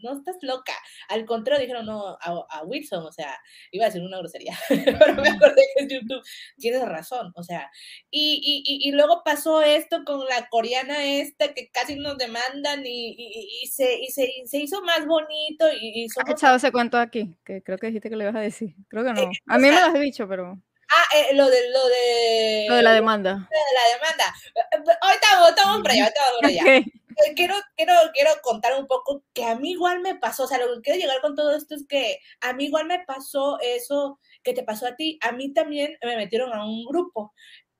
no 0.06 0.18
estás 0.18 0.36
loca. 0.42 0.72
Al 1.08 1.24
contrario, 1.26 1.60
dijeron 1.60 1.86
no 1.86 2.16
a, 2.20 2.62
Wilson, 2.64 3.04
o 3.04 3.12
sea, 3.12 3.38
iba 3.70 3.84
a 3.84 3.88
decir 3.88 4.02
una 4.02 4.18
grosería, 4.18 4.56
pero 4.68 5.14
me 5.14 5.28
acordé 5.28 5.62
que 5.76 5.84
es 5.84 5.88
YouTube. 5.92 6.22
Tienes 6.58 6.82
razón, 6.82 7.32
o 7.34 7.42
sea, 7.42 7.70
y, 8.10 8.62
y, 8.66 8.88
y, 8.88 8.92
luego 8.92 9.22
pasó 9.24 9.62
esto 9.62 10.04
con 10.04 10.24
la 10.26 10.48
coreana 10.48 11.04
esta 11.04 11.52
que 11.52 11.70
casi 11.70 11.96
nos 11.96 12.16
demandan 12.16 12.86
y, 12.86 13.14
y 13.62 13.66
se, 13.66 13.98
se, 14.08 14.30
se, 14.44 14.58
hizo 14.58 14.82
más 14.82 15.04
bonito. 15.06 15.66
Y, 15.80 16.06
Has 16.24 16.30
echado 16.30 16.56
ese 16.56 16.72
cuento 16.72 16.98
aquí, 16.98 17.36
que 17.44 17.62
creo 17.62 17.78
que 17.78 17.88
dijiste 17.88 18.08
que 18.08 18.16
le 18.16 18.24
ibas 18.24 18.36
a 18.36 18.40
decir. 18.40 18.74
Creo 18.88 19.04
que 19.04 19.12
no. 19.12 19.22
Eh, 19.22 19.30
a 19.48 19.58
mí 19.58 19.68
me 19.68 19.72
lo 19.72 19.86
has 19.86 20.00
dicho, 20.00 20.28
pero. 20.28 20.58
Ah, 20.88 21.16
eh, 21.16 21.34
lo 21.34 21.50
de 21.50 21.70
lo 21.70 21.88
de. 21.88 22.66
Lo 22.68 22.74
de 22.76 22.82
la 22.82 22.92
demanda. 22.92 23.32
Lo 23.32 23.38
de 23.38 23.74
la 23.74 23.94
demanda. 23.94 24.34
Eh, 24.54 24.98
ahorita 25.00 25.26
vamos, 25.32 25.48
estamos 25.50 25.82
por 25.82 25.90
allá, 25.90 26.02
ahorita 26.04 26.20
vamos 26.20 26.40
por 26.40 26.50
allá. 26.50 26.76
Eh, 26.76 26.84
quiero, 27.34 27.54
quiero, 27.76 27.92
quiero 28.14 28.30
contar 28.42 28.78
un 28.78 28.86
poco 28.86 29.24
que 29.32 29.44
a 29.44 29.56
mí 29.56 29.72
igual 29.72 30.00
me 30.00 30.14
pasó, 30.16 30.44
o 30.44 30.46
sea, 30.46 30.58
lo 30.58 30.74
que 30.74 30.82
quiero 30.82 31.00
llegar 31.00 31.20
con 31.20 31.34
todo 31.34 31.54
esto 31.56 31.74
es 31.74 31.86
que 31.86 32.18
a 32.40 32.52
mí 32.52 32.66
igual 32.66 32.86
me 32.86 33.04
pasó 33.04 33.58
eso 33.60 34.18
que 34.42 34.52
te 34.52 34.62
pasó 34.62 34.86
a 34.86 34.96
ti, 34.96 35.18
a 35.22 35.32
mí 35.32 35.52
también 35.52 35.96
me 36.02 36.16
metieron 36.16 36.52
a 36.52 36.64
un 36.64 36.84
grupo 36.84 37.32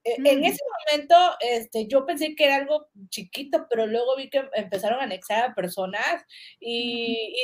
e, 0.07 0.15
en 0.15 0.41
mm. 0.41 0.45
ese 0.45 0.63
momento, 0.87 1.17
este, 1.41 1.89
yo 1.89 2.07
pensé 2.07 2.37
que 2.37 2.45
era 2.45 2.57
algo 2.57 2.89
chiquito, 3.09 3.67
pero 3.69 3.87
luego 3.87 4.17
vi 4.17 4.31
que 4.31 4.49
empezaron 4.55 5.01
a 5.01 5.05
anexar 5.05 5.51
a 5.51 5.55
personas 5.55 6.25
y, 6.61 7.35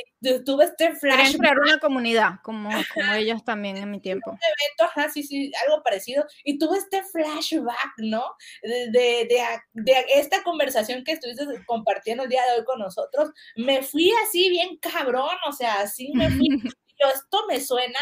tuve 0.44 0.66
este 0.66 0.94
flash. 0.94 1.36
crear 1.36 1.58
una 1.58 1.78
comunidad, 1.78 2.34
como, 2.44 2.70
como 2.94 3.14
ellos 3.14 3.44
también 3.44 3.76
en 3.76 3.90
mi 3.90 4.00
tiempo. 4.00 4.30
Un 4.30 4.36
evento, 4.36 4.84
ajá, 4.84 5.10
sí, 5.10 5.24
sí, 5.24 5.50
algo 5.66 5.82
parecido. 5.82 6.24
Y 6.44 6.58
tuve 6.58 6.78
este 6.78 7.02
flashback, 7.02 7.94
¿no? 7.98 8.24
De, 8.62 8.90
de, 8.92 9.28
de, 9.72 10.04
esta 10.14 10.44
conversación 10.44 11.02
que 11.02 11.12
estuviste 11.12 11.44
compartiendo 11.66 12.22
el 12.22 12.28
día 12.28 12.42
de 12.46 12.60
hoy 12.60 12.64
con 12.64 12.78
nosotros. 12.78 13.30
Me 13.56 13.82
fui 13.82 14.12
así 14.24 14.48
bien 14.50 14.76
cabrón, 14.76 15.36
o 15.48 15.52
sea, 15.52 15.80
así 15.80 16.12
me 16.14 16.30
fui 16.30 16.48
esto 17.08 17.46
me 17.48 17.60
suena 17.60 17.98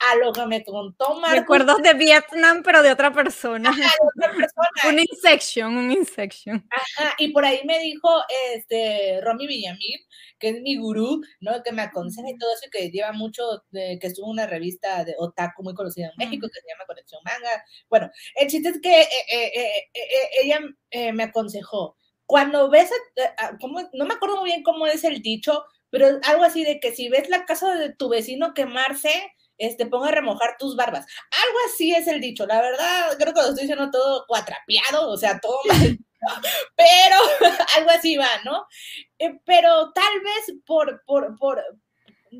a 0.00 0.16
lo 0.16 0.32
que 0.32 0.46
me 0.46 0.64
contó 0.64 1.14
Marcos. 1.14 1.40
Recuerdos 1.40 1.82
de 1.82 1.94
Vietnam, 1.94 2.62
pero 2.62 2.82
de 2.82 2.92
otra 2.92 3.12
persona. 3.12 3.74
un 4.88 4.98
insection, 4.98 5.76
un 5.76 5.90
insection. 5.90 6.66
Ajá, 6.70 7.14
y 7.18 7.32
por 7.32 7.44
ahí 7.44 7.60
me 7.64 7.78
dijo 7.78 8.08
este 8.54 9.20
Romy 9.22 9.46
Villamil, 9.46 10.06
que 10.38 10.50
es 10.50 10.60
mi 10.62 10.76
gurú, 10.76 11.22
¿no? 11.40 11.62
Que 11.62 11.72
me 11.72 11.82
aconseja 11.82 12.28
y 12.28 12.38
todo 12.38 12.52
eso, 12.54 12.66
y 12.66 12.70
que 12.70 12.90
lleva 12.90 13.12
mucho, 13.12 13.42
de, 13.70 13.98
que 14.00 14.06
estuvo 14.08 14.26
en 14.26 14.32
una 14.32 14.46
revista 14.46 15.04
de 15.04 15.14
otaku 15.18 15.62
muy 15.62 15.74
conocida 15.74 16.06
en 16.06 16.16
México, 16.16 16.48
que 16.52 16.60
se 16.60 16.68
llama 16.68 16.86
Conexión 16.86 17.20
Manga. 17.24 17.64
Bueno, 17.88 18.10
el 18.36 18.48
chiste 18.48 18.68
es 18.68 18.80
que 18.80 19.02
eh, 19.02 19.08
eh, 19.32 19.90
eh, 19.94 20.28
ella 20.42 21.12
me 21.12 21.24
aconsejó, 21.24 21.96
cuando 22.26 22.70
ves, 22.70 22.90
no 23.92 24.06
me 24.06 24.14
acuerdo 24.14 24.38
muy 24.38 24.50
bien 24.50 24.62
cómo 24.62 24.86
es 24.86 25.04
el 25.04 25.20
dicho, 25.20 25.64
pero 25.94 26.18
algo 26.24 26.42
así 26.42 26.64
de 26.64 26.80
que 26.80 26.90
si 26.90 27.08
ves 27.08 27.28
la 27.28 27.44
casa 27.44 27.72
de 27.76 27.94
tu 27.94 28.08
vecino 28.08 28.52
quemarse, 28.52 29.12
este, 29.58 29.86
ponga 29.86 30.08
a 30.08 30.10
remojar 30.10 30.56
tus 30.58 30.74
barbas. 30.74 31.06
Algo 31.46 31.58
así 31.68 31.94
es 31.94 32.08
el 32.08 32.20
dicho, 32.20 32.46
la 32.46 32.60
verdad, 32.60 33.16
creo 33.16 33.32
que 33.32 33.40
lo 33.40 33.48
estoy 33.50 33.62
diciendo 33.62 33.92
todo 33.92 34.24
cuatrapeado, 34.26 35.08
o 35.08 35.16
sea, 35.16 35.38
todo 35.38 35.56
mal, 35.68 35.96
pero 36.76 37.16
algo 37.76 37.90
así 37.90 38.16
va, 38.16 38.28
¿no? 38.44 38.66
Eh, 39.20 39.38
pero 39.44 39.92
tal 39.92 40.20
vez 40.20 40.58
por, 40.66 41.04
por, 41.06 41.38
por, 41.38 41.62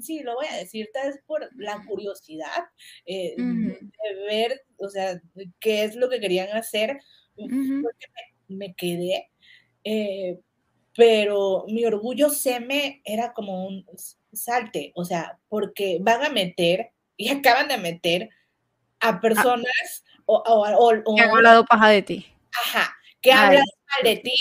sí, 0.00 0.24
lo 0.24 0.34
voy 0.34 0.46
a 0.50 0.56
decir, 0.56 0.90
tal 0.92 1.12
vez 1.12 1.20
por 1.24 1.48
la 1.54 1.80
curiosidad 1.86 2.64
eh, 3.06 3.36
de 3.36 4.14
ver, 4.26 4.62
o 4.78 4.88
sea, 4.88 5.22
qué 5.60 5.84
es 5.84 5.94
lo 5.94 6.10
que 6.10 6.18
querían 6.18 6.56
hacer, 6.56 6.98
porque 7.36 8.06
me, 8.48 8.74
quedé. 8.74 9.30
Eh, 9.84 10.40
pero 10.96 11.64
mi 11.68 11.84
orgullo 11.84 12.30
seme 12.30 13.02
era 13.04 13.32
como 13.32 13.66
un 13.66 13.84
salte, 14.32 14.92
o 14.94 15.04
sea, 15.04 15.38
porque 15.48 15.98
van 16.00 16.24
a 16.24 16.30
meter 16.30 16.90
y 17.16 17.28
acaban 17.30 17.68
de 17.68 17.78
meter 17.78 18.30
a 19.00 19.08
ah. 19.08 19.20
personas 19.20 20.04
o, 20.26 20.42
que 21.14 21.22
han 21.22 21.30
hablado 21.30 21.64
paja 21.66 21.90
de 21.90 22.02
ti. 22.02 22.26
Ajá, 22.64 22.94
que 23.20 23.32
hablan 23.32 23.64
mal 23.64 24.04
de 24.04 24.16
ti, 24.16 24.34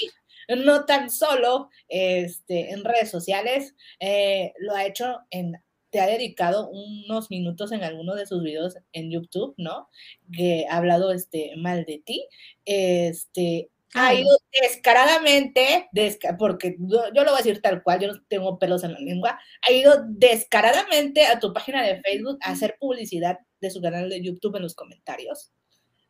no 0.64 0.86
tan 0.86 1.10
solo 1.10 1.70
este, 1.90 2.72
en 2.72 2.84
redes 2.84 3.10
sociales, 3.10 3.76
eh, 4.00 4.54
lo 4.60 4.76
ha 4.76 4.86
hecho 4.86 5.20
en 5.30 5.58
te 5.94 6.00
ha 6.00 6.08
dedicado 6.08 6.72
unos 6.72 7.30
minutos 7.30 7.72
en 7.72 7.84
alguno 7.84 8.16
de 8.16 8.26
sus 8.26 8.42
videos 8.42 8.76
en 8.94 9.12
YouTube, 9.12 9.54
¿no? 9.58 9.90
Que 10.36 10.66
ha 10.68 10.78
hablado 10.78 11.12
este, 11.12 11.54
mal 11.56 11.86
de 11.86 12.02
ti. 12.04 12.28
Este, 12.66 13.70
ha 13.95 14.14
ido 14.14 14.30
descaradamente, 14.61 15.90
porque 16.38 16.76
yo, 16.80 17.10
lo 17.14 17.24
voy 17.24 17.34
a 17.34 17.38
decir 17.38 17.61
tal 17.61 17.84
cual, 17.84 17.99
yo 17.99 18.07
no 18.07 18.22
tengo 18.28 18.60
pelos 18.60 18.84
en 18.84 18.94
la 18.94 18.99
lengua, 18.99 19.40
ha 19.61 19.72
ido 19.72 20.03
descaradamente 20.07 21.26
a 21.26 21.40
tu 21.40 21.53
página 21.53 21.84
de 21.84 22.02
Facebook 22.02 22.38
a 22.41 22.52
hacer 22.52 22.78
publicidad 22.80 23.38
de 23.61 23.72
su 23.72 23.82
canal 23.82 24.10
de 24.10 24.24
YouTube 24.24 24.56
en 24.56 24.64
los 24.64 24.76
comentarios. 24.76 25.52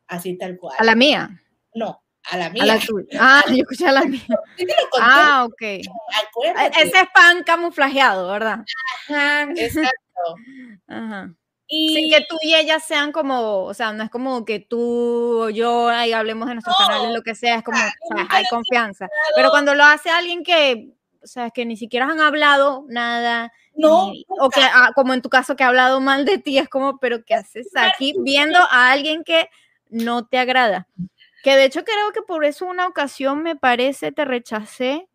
Así 0.06 0.36
tal 0.36 0.56
cual. 0.58 0.76
¿A 0.78 0.84
la 0.84 0.94
mía? 0.94 1.30
No, 1.74 2.02
a 2.30 2.36
la 2.36 2.50
mía. 2.50 2.78
Ah, 3.18 3.42
yo 3.48 3.56
escuché 3.56 3.86
a 3.86 3.92
la 3.92 4.04
mía. 4.04 4.26
ah, 5.00 5.46
ok. 5.46 5.62
Ese 5.62 6.98
es 6.98 7.08
pan 7.14 7.42
camuflajeado, 7.44 8.30
¿verdad? 8.30 8.64
Ajá, 9.08 9.50
exacto. 9.56 10.34
Ajá. 10.88 11.34
Sin 11.68 12.10
que 12.10 12.24
tú 12.28 12.36
y 12.42 12.54
ella 12.54 12.78
sean 12.78 13.10
como, 13.10 13.64
o 13.64 13.74
sea, 13.74 13.92
no 13.92 14.04
es 14.04 14.10
como 14.10 14.44
que 14.44 14.60
tú 14.60 15.44
o 15.44 15.50
yo 15.50 15.88
ahí 15.88 16.12
hablemos 16.12 16.48
de 16.48 16.54
nuestros 16.54 16.76
canales, 16.76 17.12
lo 17.12 17.22
que 17.22 17.34
sea, 17.34 17.56
es 17.56 17.62
como, 17.62 17.78
hay 18.30 18.44
confianza. 18.50 19.08
Pero 19.34 19.50
cuando 19.50 19.74
lo 19.74 19.84
hace 19.84 20.10
alguien 20.10 20.44
que, 20.44 20.90
o 21.22 21.26
sea, 21.26 21.50
que 21.50 21.64
ni 21.64 21.76
siquiera 21.76 22.06
han 22.06 22.20
hablado 22.20 22.84
nada, 22.88 23.52
no, 23.74 24.12
o 24.28 24.50
que, 24.50 24.60
ah, 24.62 24.92
como 24.94 25.14
en 25.14 25.22
tu 25.22 25.30
caso, 25.30 25.56
que 25.56 25.64
ha 25.64 25.68
hablado 25.68 26.00
mal 26.00 26.24
de 26.24 26.38
ti, 26.38 26.58
es 26.58 26.68
como, 26.68 26.98
pero 26.98 27.24
¿qué 27.24 27.34
haces 27.34 27.68
aquí 27.74 28.14
viendo 28.18 28.58
a 28.58 28.92
alguien 28.92 29.24
que 29.24 29.48
no 29.88 30.26
te 30.26 30.38
agrada? 30.38 30.86
Que 31.42 31.56
de 31.56 31.64
hecho 31.64 31.84
creo 31.84 32.12
que 32.12 32.22
por 32.22 32.44
eso 32.44 32.66
una 32.66 32.86
ocasión 32.86 33.42
me 33.42 33.56
parece 33.56 34.12
te 34.12 34.24
rechacé 34.24 35.08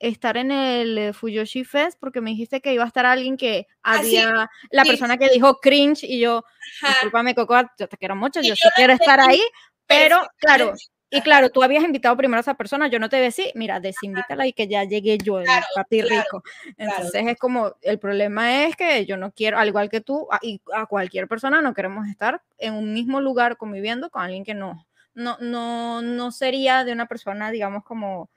estar 0.00 0.38
en 0.38 0.50
el 0.50 0.98
eh, 0.98 1.12
Fuyoshi 1.12 1.62
Fest 1.64 1.98
porque 2.00 2.20
me 2.20 2.30
dijiste 2.30 2.60
que 2.60 2.72
iba 2.72 2.82
a 2.84 2.88
estar 2.88 3.06
alguien 3.06 3.36
que 3.36 3.66
ah, 3.82 3.98
había, 3.98 4.50
la 4.70 4.84
persona 4.84 5.18
que 5.18 5.28
dijo 5.28 5.58
cringe 5.60 6.04
y 6.04 6.18
yo, 6.18 6.44
discúlpame 6.82 7.34
Coco, 7.34 7.54
yo 7.78 7.86
te 7.86 7.96
quiero 7.98 8.16
mucho, 8.16 8.40
yo 8.40 8.56
sí 8.56 8.68
quiero 8.74 8.94
estar 8.94 9.20
ahí, 9.20 9.40
pero 9.86 10.20
claro, 10.38 10.72
Y 11.10 11.20
claro, 11.20 11.50
tú 11.50 11.62
habías 11.62 11.84
invitado 11.84 12.16
primero 12.16 12.38
a 12.38 12.40
esa 12.40 12.54
persona, 12.54 12.88
yo 12.88 12.98
no 12.98 13.08
te 13.08 13.16
decía, 13.16 13.46
mira, 13.54 13.78
desinvítala 13.78 14.46
y 14.46 14.52
que 14.54 14.68
ya 14.68 14.84
llegue 14.84 15.18
yo, 15.18 15.40
el 15.40 15.46
papi 15.74 16.02
rico. 16.02 16.42
Entonces 16.78 17.26
es 17.26 17.36
como, 17.36 17.74
el 17.82 17.98
problema 17.98 18.64
es 18.64 18.76
que 18.76 19.04
yo 19.04 19.18
no 19.18 19.32
quiero, 19.32 19.58
al 19.58 19.68
igual 19.68 19.90
que 19.90 20.00
tú, 20.00 20.28
a, 20.30 20.38
y 20.40 20.62
a 20.72 20.86
cualquier 20.86 21.28
persona, 21.28 21.60
no 21.60 21.74
queremos 21.74 22.08
estar 22.08 22.42
en 22.58 22.74
un 22.74 22.94
mismo 22.94 23.20
lugar 23.20 23.58
conviviendo 23.58 24.08
con 24.08 24.22
alguien 24.22 24.44
que 24.44 24.54
no, 24.54 24.86
no, 25.14 25.36
no, 25.40 26.00
no 26.00 26.32
sería 26.32 26.84
de 26.84 26.92
una 26.92 27.06
persona, 27.06 27.50
digamos, 27.50 27.84
como 27.84 28.30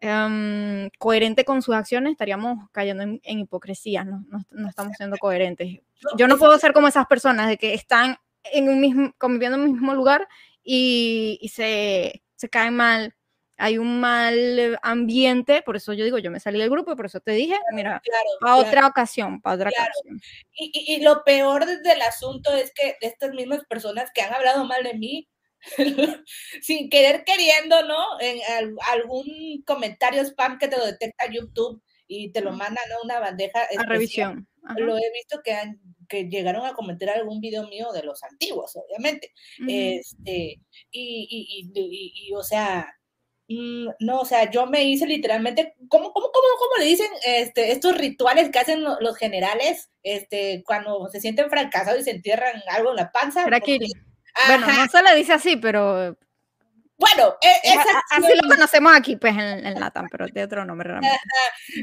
em, 0.00 0.90
coherente 0.98 1.44
con 1.44 1.62
sus 1.62 1.74
acciones, 1.74 2.12
estaríamos 2.12 2.68
cayendo 2.72 3.02
en, 3.02 3.38
hipocresía, 3.38 4.04
¿no? 4.04 4.24
No, 4.50 4.68
estamos 4.68 4.96
siendo 4.96 5.16
coherentes. 5.18 5.80
Yo 6.16 6.28
no 6.28 6.38
puedo 6.38 6.58
ser 6.58 6.72
como 6.72 6.88
esas 6.88 7.06
personas 7.06 7.48
de 7.48 7.56
que 7.56 7.74
están 7.74 8.16
en 8.44 8.68
un 8.68 8.80
mismo, 8.80 9.12
conviviendo 9.18 9.58
en 9.58 9.64
un 9.64 9.72
mismo 9.72 9.94
lugar 9.94 10.28
y, 10.62 11.50
se, 11.52 12.22
se 12.36 12.48
cae 12.48 12.70
mal, 12.70 13.14
hay 13.56 13.78
un 13.78 13.98
mal 14.00 14.78
ambiente, 14.82 15.62
por 15.62 15.76
eso 15.76 15.92
yo 15.92 16.04
digo, 16.04 16.18
yo 16.18 16.30
me 16.30 16.40
salí 16.40 16.58
del 16.58 16.70
grupo, 16.70 16.94
por 16.94 17.06
eso 17.06 17.20
te 17.20 17.32
dije, 17.32 17.58
mira, 17.72 18.00
para 18.40 18.56
otra 18.56 18.86
ocasión, 18.86 19.40
para 19.40 19.56
otra 19.56 19.70
ocasión. 19.70 20.20
Y, 20.52 20.94
y, 20.94 21.02
lo 21.02 21.24
peor 21.24 21.66
del 21.66 22.02
asunto 22.02 22.52
es 22.54 22.72
que 22.72 22.96
estas 23.00 23.30
mismas 23.30 23.64
personas 23.64 24.10
que 24.14 24.22
han 24.22 24.32
hablado 24.32 24.64
mal 24.64 24.84
de 24.84 24.94
mí, 24.94 25.28
sin 26.62 26.88
querer 26.88 27.24
queriendo, 27.24 27.82
¿no? 27.86 28.20
En 28.20 28.38
algún 28.90 29.62
comentario 29.66 30.22
spam 30.22 30.58
que 30.58 30.68
te 30.68 30.76
lo 30.76 30.86
detecta 30.86 31.30
YouTube 31.30 31.82
y 32.06 32.30
te 32.32 32.40
lo 32.40 32.52
mandan 32.52 32.90
a 32.92 33.04
una 33.04 33.20
bandeja. 33.20 33.66
A 33.76 33.82
revisión. 33.84 34.48
Lo 34.76 34.96
he 34.96 35.12
visto 35.12 35.40
que 35.42 35.52
han 35.52 35.80
que 36.08 36.24
llegaron 36.24 36.64
a 36.64 36.72
comentar 36.72 37.10
algún 37.10 37.40
video 37.40 37.68
mío 37.68 37.92
de 37.92 38.02
los 38.02 38.22
antiguos, 38.22 38.74
obviamente. 38.76 39.32
Este, 39.68 40.60
y, 40.90 41.70
y, 41.70 42.32
o 42.32 42.42
sea, 42.42 42.92
mm, 43.48 43.88
no, 44.00 44.20
o 44.20 44.24
sea, 44.24 44.50
yo 44.50 44.66
me 44.66 44.84
hice 44.84 45.06
literalmente, 45.06 45.74
¿cómo, 45.88 46.12
cómo, 46.12 46.30
cómo, 46.32 46.46
cómo 46.58 46.76
le 46.78 46.86
dicen 46.86 47.10
este, 47.26 47.72
estos 47.72 47.96
rituales 47.96 48.50
que 48.50 48.58
hacen 48.58 48.82
los 48.82 49.16
generales 49.16 49.90
este, 50.02 50.62
cuando 50.66 51.08
se 51.10 51.20
sienten 51.20 51.50
fracasados 51.50 52.00
y 52.00 52.04
se 52.04 52.12
entierran 52.12 52.62
algo 52.70 52.90
en 52.90 52.96
la 52.96 53.12
panza? 53.12 53.44
Bueno, 54.46 54.66
no 54.66 54.86
se 54.88 55.02
le 55.02 55.14
dice 55.16 55.32
así, 55.32 55.56
pero 55.56 56.16
bueno, 56.98 57.36
e, 57.40 57.68
esa 57.68 58.02
así 58.10 58.32
lo 58.42 58.48
conocemos 58.48 58.92
aquí, 58.92 59.14
pues 59.14 59.32
en, 59.32 59.64
en 59.64 59.78
Latam, 59.78 60.08
pero 60.10 60.26
de 60.26 60.42
otro 60.42 60.64
nombre 60.64 60.88
realmente. 60.88 61.16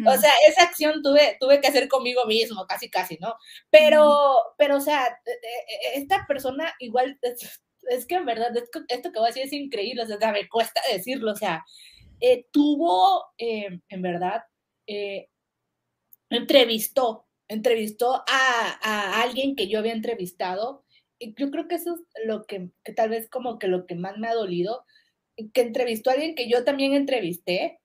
O 0.05 0.17
sea, 0.17 0.31
esa 0.49 0.63
acción 0.63 1.01
tuve, 1.01 1.37
tuve 1.39 1.61
que 1.61 1.67
hacer 1.67 1.87
conmigo 1.87 2.25
mismo, 2.25 2.67
casi, 2.67 2.89
casi, 2.89 3.17
¿no? 3.21 3.35
Pero, 3.69 4.35
pero, 4.57 4.75
o 4.75 4.81
sea, 4.81 5.07
e, 5.25 5.31
e, 5.31 5.99
esta 6.01 6.25
persona 6.27 6.73
igual, 6.79 7.17
es, 7.21 8.05
que 8.07 8.15
en 8.15 8.25
verdad, 8.25 8.51
esto 8.89 9.11
que 9.11 9.19
voy 9.19 9.27
a 9.27 9.31
decir 9.31 9.43
es 9.43 9.53
increíble, 9.53 10.03
o 10.03 10.05
sea, 10.05 10.31
me 10.33 10.49
cuesta 10.49 10.81
decirlo, 10.91 11.31
o 11.31 11.35
sea, 11.35 11.63
eh, 12.19 12.47
tuvo, 12.51 13.23
eh, 13.37 13.79
en 13.87 14.01
verdad, 14.01 14.43
eh, 14.85 15.29
entrevistó, 16.29 17.25
entrevistó 17.47 18.15
a, 18.27 18.79
a 18.81 19.21
alguien 19.21 19.55
que 19.55 19.69
yo 19.69 19.79
había 19.79 19.93
entrevistado, 19.93 20.84
yo 21.19 21.51
creo 21.51 21.67
que 21.67 21.75
eso 21.75 21.95
es 21.95 22.25
lo 22.25 22.45
que, 22.45 22.69
que 22.83 22.93
tal 22.93 23.09
vez 23.09 23.29
como 23.29 23.59
que 23.59 23.67
lo 23.67 23.85
que 23.85 23.95
más 23.95 24.17
me 24.17 24.27
ha 24.27 24.33
dolido, 24.33 24.85
que 25.53 25.61
entrevistó 25.61 26.09
a 26.09 26.13
alguien 26.13 26.35
que 26.35 26.49
yo 26.49 26.63
también 26.63 26.93
entrevisté, 26.93 27.79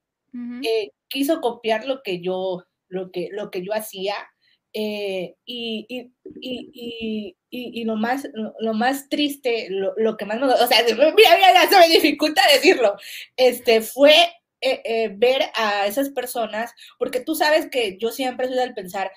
eh, 0.63 0.91
quiso 1.09 1.41
copiar 1.41 1.85
lo 1.85 2.01
que 2.03 2.21
yo, 2.21 2.63
lo 2.87 3.11
que, 3.11 3.29
lo 3.31 3.51
que 3.51 3.63
yo 3.63 3.73
hacía. 3.73 4.15
Eh, 4.73 5.35
y, 5.43 5.85
y, 5.89 6.11
y, 6.39 7.35
y, 7.49 7.83
lo, 7.83 7.97
más, 7.97 8.25
lo, 8.33 8.73
más 8.73 9.09
triste, 9.09 9.67
lo, 9.69 9.93
lo, 9.97 10.15
que 10.15 10.25
más 10.25 10.39
me... 10.39 10.45
O 10.45 10.67
sea, 10.67 10.77
mira, 10.87 11.35
mira, 11.35 11.53
ya 11.53 11.69
se 11.69 11.77
me 11.77 11.93
dificulta 11.93 12.41
decirlo. 12.53 12.95
Este, 13.35 13.81
fue 13.81 14.15
eh, 14.61 15.11
ver 15.13 15.41
a 15.55 15.87
esas 15.87 16.09
personas, 16.11 16.73
porque 16.97 17.19
tú 17.19 17.35
sabes 17.35 17.69
que 17.69 17.97
yo 17.97 18.11
siempre 18.11 18.47
soy 18.47 18.55
del 18.55 18.73
pensar, 18.73 19.11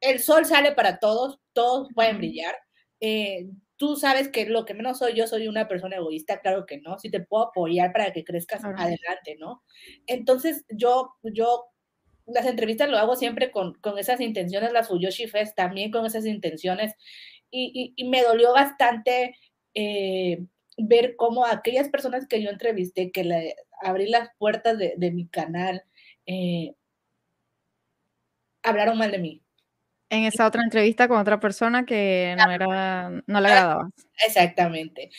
el 0.00 0.20
sol 0.20 0.44
sale 0.44 0.72
para 0.72 0.98
todos, 0.98 1.38
todos 1.54 1.88
pueden 1.94 2.18
brillar. 2.18 2.54
Eh, 3.00 3.48
tú 3.76 3.96
sabes 3.96 4.28
que 4.28 4.46
lo 4.46 4.64
que 4.64 4.74
menos 4.74 4.98
soy 4.98 5.14
yo 5.14 5.26
soy 5.26 5.48
una 5.48 5.68
persona 5.68 5.96
egoísta, 5.96 6.40
claro 6.40 6.66
que 6.66 6.78
no, 6.80 6.98
si 6.98 7.10
te 7.10 7.20
puedo 7.20 7.48
apoyar 7.48 7.92
para 7.92 8.12
que 8.12 8.24
crezcas 8.24 8.64
adelante, 8.64 9.36
¿no? 9.38 9.62
Entonces 10.06 10.64
yo, 10.68 11.14
yo 11.22 11.66
las 12.26 12.46
entrevistas 12.46 12.90
lo 12.90 12.98
hago 12.98 13.16
siempre 13.16 13.50
con, 13.50 13.74
con 13.74 13.98
esas 13.98 14.20
intenciones, 14.20 14.72
las 14.72 14.88
Fuyoshi 14.88 15.28
Fest 15.28 15.56
también 15.56 15.90
con 15.90 16.04
esas 16.06 16.26
intenciones, 16.26 16.94
y, 17.50 17.94
y, 17.96 18.04
me 18.08 18.22
dolió 18.22 18.52
bastante 18.52 19.34
eh, 19.74 20.44
ver 20.76 21.16
cómo 21.16 21.46
aquellas 21.46 21.88
personas 21.88 22.26
que 22.26 22.42
yo 22.42 22.50
entrevisté, 22.50 23.10
que 23.10 23.24
le 23.24 23.56
abrí 23.80 24.08
las 24.08 24.28
puertas 24.38 24.76
de, 24.78 24.94
de 24.98 25.10
mi 25.12 25.28
canal, 25.28 25.82
eh, 26.26 26.74
hablaron 28.62 28.98
mal 28.98 29.10
de 29.12 29.18
mí 29.18 29.42
en 30.10 30.24
esa 30.24 30.46
otra 30.46 30.62
entrevista 30.62 31.08
con 31.08 31.18
otra 31.18 31.40
persona 31.40 31.84
que 31.84 32.34
no 32.38 32.50
era, 32.50 33.10
no 33.26 33.40
le 33.40 33.48
agradaba. 33.48 33.90
Exactamente. 34.26 35.10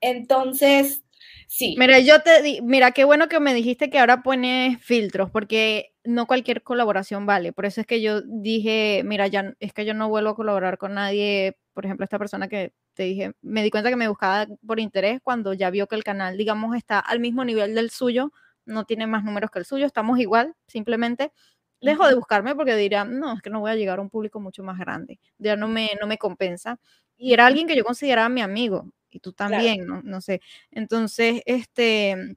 Entonces, 0.00 1.02
sí. 1.46 1.74
Mira, 1.78 1.98
yo 1.98 2.22
te 2.22 2.42
di, 2.42 2.60
mira, 2.62 2.92
qué 2.92 3.04
bueno 3.04 3.28
que 3.28 3.40
me 3.40 3.54
dijiste 3.54 3.90
que 3.90 3.98
ahora 3.98 4.22
pones 4.22 4.82
filtros, 4.82 5.30
porque 5.30 5.92
no 6.04 6.26
cualquier 6.26 6.62
colaboración 6.62 7.26
vale. 7.26 7.52
Por 7.52 7.66
eso 7.66 7.80
es 7.80 7.86
que 7.86 8.00
yo 8.00 8.22
dije, 8.22 9.02
mira, 9.04 9.26
ya 9.26 9.54
es 9.60 9.72
que 9.72 9.84
yo 9.84 9.94
no 9.94 10.08
vuelvo 10.08 10.30
a 10.30 10.36
colaborar 10.36 10.78
con 10.78 10.94
nadie. 10.94 11.58
Por 11.74 11.84
ejemplo, 11.84 12.04
esta 12.04 12.18
persona 12.18 12.48
que 12.48 12.72
te 12.94 13.04
dije, 13.04 13.32
me 13.42 13.62
di 13.62 13.70
cuenta 13.70 13.90
que 13.90 13.96
me 13.96 14.08
buscaba 14.08 14.46
por 14.66 14.80
interés 14.80 15.20
cuando 15.22 15.52
ya 15.52 15.70
vio 15.70 15.86
que 15.86 15.96
el 15.96 16.04
canal, 16.04 16.36
digamos, 16.36 16.74
está 16.76 16.98
al 16.98 17.20
mismo 17.20 17.44
nivel 17.44 17.74
del 17.74 17.90
suyo, 17.90 18.32
no 18.64 18.84
tiene 18.84 19.06
más 19.06 19.24
números 19.24 19.50
que 19.50 19.58
el 19.60 19.64
suyo, 19.64 19.86
estamos 19.86 20.18
igual, 20.18 20.54
simplemente 20.66 21.32
dejo 21.80 22.06
de 22.08 22.14
buscarme 22.14 22.54
porque 22.54 22.76
dirán, 22.76 23.18
no, 23.18 23.34
es 23.34 23.42
que 23.42 23.50
no 23.50 23.60
voy 23.60 23.70
a 23.70 23.76
llegar 23.76 23.98
a 23.98 24.02
un 24.02 24.10
público 24.10 24.40
mucho 24.40 24.62
más 24.62 24.78
grande, 24.78 25.18
ya 25.38 25.56
no 25.56 25.68
me, 25.68 25.90
no 26.00 26.06
me 26.06 26.18
compensa. 26.18 26.78
Y 27.16 27.32
era 27.32 27.46
alguien 27.46 27.66
que 27.66 27.76
yo 27.76 27.84
consideraba 27.84 28.28
mi 28.28 28.42
amigo, 28.42 28.92
y 29.10 29.20
tú 29.20 29.32
también, 29.32 29.86
¿no? 29.86 30.02
no 30.02 30.20
sé. 30.20 30.40
Entonces, 30.70 31.42
este, 31.46 32.36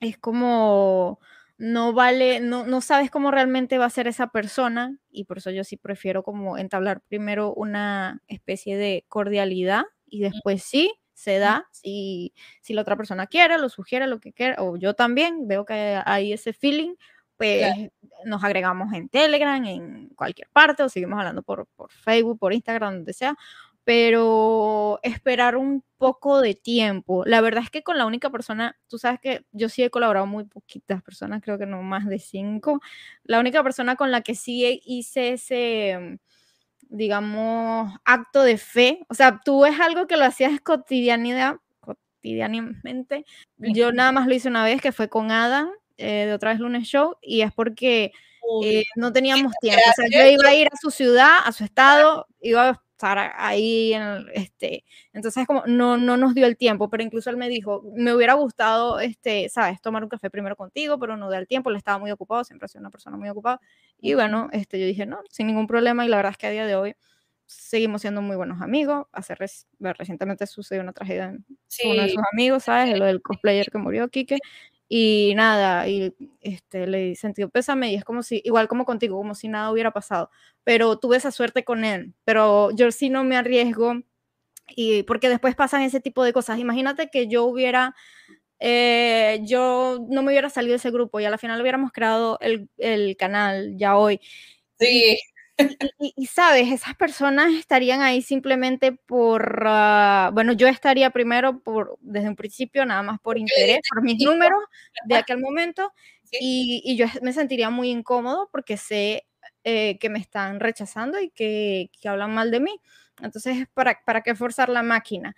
es 0.00 0.18
como, 0.18 1.20
no 1.58 1.92
vale, 1.92 2.40
no, 2.40 2.66
no 2.66 2.80
sabes 2.80 3.10
cómo 3.10 3.30
realmente 3.30 3.78
va 3.78 3.86
a 3.86 3.90
ser 3.90 4.06
esa 4.08 4.28
persona, 4.28 4.98
y 5.10 5.24
por 5.24 5.38
eso 5.38 5.50
yo 5.50 5.64
sí 5.64 5.76
prefiero 5.76 6.22
como 6.22 6.58
entablar 6.58 7.00
primero 7.02 7.52
una 7.54 8.22
especie 8.28 8.76
de 8.76 9.04
cordialidad, 9.08 9.84
y 10.06 10.20
después 10.20 10.62
sí, 10.62 10.92
se 11.14 11.38
da, 11.38 11.68
si, 11.70 12.34
si 12.60 12.74
la 12.74 12.82
otra 12.82 12.96
persona 12.96 13.26
quiere, 13.26 13.58
lo 13.58 13.68
sugiere, 13.68 14.06
lo 14.06 14.20
que 14.20 14.32
quiera, 14.32 14.62
o 14.62 14.76
yo 14.76 14.94
también 14.94 15.46
veo 15.46 15.64
que 15.64 16.00
hay 16.04 16.32
ese 16.32 16.52
feeling, 16.52 16.94
pues 17.36 17.90
nos 18.24 18.42
agregamos 18.44 18.92
en 18.92 19.08
Telegram, 19.08 19.64
en 19.64 20.08
cualquier 20.10 20.48
parte, 20.52 20.82
o 20.82 20.88
seguimos 20.88 21.18
hablando 21.18 21.42
por, 21.42 21.66
por 21.76 21.90
Facebook, 21.90 22.38
por 22.38 22.52
Instagram, 22.52 22.94
donde 22.94 23.12
sea, 23.12 23.36
pero 23.84 24.98
esperar 25.02 25.56
un 25.56 25.84
poco 25.98 26.40
de 26.40 26.54
tiempo. 26.54 27.24
La 27.26 27.40
verdad 27.40 27.62
es 27.64 27.70
que 27.70 27.82
con 27.82 27.98
la 27.98 28.06
única 28.06 28.30
persona, 28.30 28.76
tú 28.88 28.98
sabes 28.98 29.20
que 29.20 29.44
yo 29.52 29.68
sí 29.68 29.82
he 29.82 29.90
colaborado 29.90 30.26
muy 30.26 30.44
poquitas 30.44 31.02
personas, 31.02 31.42
creo 31.42 31.58
que 31.58 31.66
no 31.66 31.82
más 31.82 32.06
de 32.06 32.18
cinco. 32.18 32.80
La 33.24 33.38
única 33.40 33.62
persona 33.62 33.96
con 33.96 34.10
la 34.10 34.22
que 34.22 34.34
sí 34.34 34.80
hice 34.84 35.34
ese, 35.34 36.18
digamos, 36.88 37.92
acto 38.04 38.42
de 38.42 38.56
fe, 38.56 39.00
o 39.08 39.14
sea, 39.14 39.40
tú 39.44 39.66
es 39.66 39.78
algo 39.80 40.06
que 40.06 40.16
lo 40.16 40.24
hacías 40.24 40.60
cotidianidad, 40.62 41.56
cotidianamente. 41.80 43.26
Yo 43.58 43.92
nada 43.92 44.12
más 44.12 44.26
lo 44.26 44.34
hice 44.34 44.48
una 44.48 44.64
vez, 44.64 44.80
que 44.80 44.92
fue 44.92 45.10
con 45.10 45.30
Adam, 45.30 45.70
eh, 45.96 46.26
de 46.26 46.32
otra 46.32 46.50
vez 46.50 46.60
lunes 46.60 46.86
show 46.86 47.16
y 47.22 47.42
es 47.42 47.52
porque 47.52 48.12
eh, 48.62 48.84
no 48.96 49.12
teníamos 49.12 49.52
tiempo. 49.60 49.82
O 49.88 49.92
sea, 49.94 50.06
yo 50.10 50.30
iba 50.30 50.48
a 50.48 50.54
ir 50.54 50.68
a 50.68 50.76
su 50.76 50.90
ciudad, 50.90 51.38
a 51.44 51.52
su 51.52 51.64
estado, 51.64 52.26
iba 52.40 52.68
a 52.68 52.82
estar 52.94 53.34
ahí 53.36 53.92
en 53.92 54.02
el, 54.02 54.30
este, 54.34 54.84
entonces 55.12 55.46
como 55.46 55.64
no, 55.66 55.96
no 55.96 56.16
nos 56.16 56.34
dio 56.34 56.46
el 56.46 56.56
tiempo, 56.56 56.88
pero 56.88 57.02
incluso 57.02 57.28
él 57.28 57.36
me 57.36 57.48
dijo, 57.48 57.82
me 57.94 58.14
hubiera 58.14 58.34
gustado, 58.34 59.00
este, 59.00 59.48
sabes, 59.48 59.80
tomar 59.80 60.04
un 60.04 60.08
café 60.08 60.30
primero 60.30 60.56
contigo, 60.56 60.98
pero 60.98 61.16
no 61.16 61.28
dio 61.28 61.38
el 61.38 61.48
tiempo, 61.48 61.70
él 61.70 61.76
estaba 61.76 61.98
muy 61.98 62.10
ocupado, 62.12 62.44
siempre 62.44 62.66
ha 62.66 62.68
sido 62.68 62.80
una 62.80 62.90
persona 62.90 63.16
muy 63.16 63.28
ocupada, 63.28 63.60
y 64.00 64.14
bueno, 64.14 64.48
este, 64.52 64.78
yo 64.78 64.86
dije, 64.86 65.06
no, 65.06 65.20
sin 65.28 65.48
ningún 65.48 65.66
problema, 65.66 66.04
y 66.04 66.08
la 66.08 66.16
verdad 66.16 66.32
es 66.32 66.38
que 66.38 66.46
a 66.46 66.50
día 66.50 66.66
de 66.66 66.76
hoy 66.76 66.94
seguimos 67.46 68.00
siendo 68.00 68.22
muy 68.22 68.36
buenos 68.36 68.62
amigos, 68.62 69.06
hace 69.12 69.34
recientemente 69.80 70.46
sucedió 70.46 70.82
una 70.82 70.92
tragedia 70.92 71.26
en 71.26 71.44
uno 71.84 72.02
de 72.02 72.08
sus 72.08 72.22
amigos, 72.32 72.64
¿sabes? 72.64 72.96
Lo 72.96 73.04
del 73.04 73.20
cosplayer 73.22 73.70
que 73.70 73.78
murió, 73.78 74.08
Kike, 74.08 74.38
y 74.88 75.34
nada, 75.36 75.88
y 75.88 76.14
este, 76.40 76.86
le 76.86 77.14
sentido 77.16 77.48
pésame 77.50 77.92
y 77.92 77.96
es 77.96 78.04
como 78.04 78.22
si, 78.22 78.40
igual 78.44 78.68
como 78.68 78.84
contigo, 78.84 79.16
como 79.16 79.34
si 79.34 79.48
nada 79.48 79.70
hubiera 79.72 79.92
pasado, 79.92 80.30
pero 80.64 80.98
tuve 80.98 81.16
esa 81.18 81.30
suerte 81.32 81.64
con 81.64 81.84
él, 81.84 82.14
pero 82.24 82.70
yo 82.72 82.90
sí 82.92 83.10
no 83.10 83.24
me 83.24 83.36
arriesgo 83.36 83.94
y 84.76 85.02
porque 85.04 85.28
después 85.28 85.54
pasan 85.56 85.82
ese 85.82 86.00
tipo 86.00 86.24
de 86.24 86.32
cosas. 86.32 86.58
Imagínate 86.58 87.10
que 87.10 87.28
yo 87.28 87.44
hubiera, 87.44 87.94
eh, 88.60 89.40
yo 89.44 89.98
no 90.10 90.22
me 90.22 90.30
hubiera 90.32 90.50
salido 90.50 90.72
de 90.74 90.78
ese 90.78 90.90
grupo 90.92 91.20
y 91.20 91.26
a 91.26 91.30
la 91.30 91.38
final 91.38 91.60
hubiéramos 91.62 91.92
creado 91.92 92.38
el, 92.40 92.68
el 92.78 93.16
canal 93.16 93.74
ya 93.78 93.96
hoy. 93.98 94.20
Sí. 94.80 95.18
Sabes, 96.26 96.72
esas 96.72 96.96
personas 96.96 97.52
estarían 97.54 98.02
ahí 98.02 98.22
simplemente 98.22 98.92
por, 98.92 99.62
ah, 99.66 100.30
bueno, 100.32 100.52
yo 100.52 100.66
estaría 100.66 101.10
primero 101.10 101.60
por, 101.60 101.96
desde 102.00 102.28
un 102.28 102.36
principio, 102.36 102.84
nada 102.84 103.02
más 103.02 103.20
por 103.20 103.38
interés, 103.38 103.80
por 103.88 104.02
mis 104.02 104.22
números 104.22 104.60
de 105.06 105.16
aquel 105.16 105.38
momento, 105.38 105.92
y, 106.40 106.82
y, 106.84 106.96
yo 106.96 107.06
me 107.22 107.32
sentiría 107.32 107.70
muy 107.70 107.90
incómodo 107.90 108.48
porque 108.50 108.76
sé 108.76 109.24
eh, 109.62 109.98
que 109.98 110.08
me 110.08 110.18
están 110.18 110.58
rechazando 110.58 111.20
y 111.20 111.30
que, 111.30 111.90
que 112.00 112.08
hablan 112.08 112.34
mal 112.34 112.50
de 112.50 112.60
mí. 112.60 112.80
Entonces, 113.22 113.68
¿para, 113.72 114.00
para 114.04 114.22
qué 114.22 114.34
forzar 114.34 114.68
la 114.68 114.82
máquina? 114.82 115.36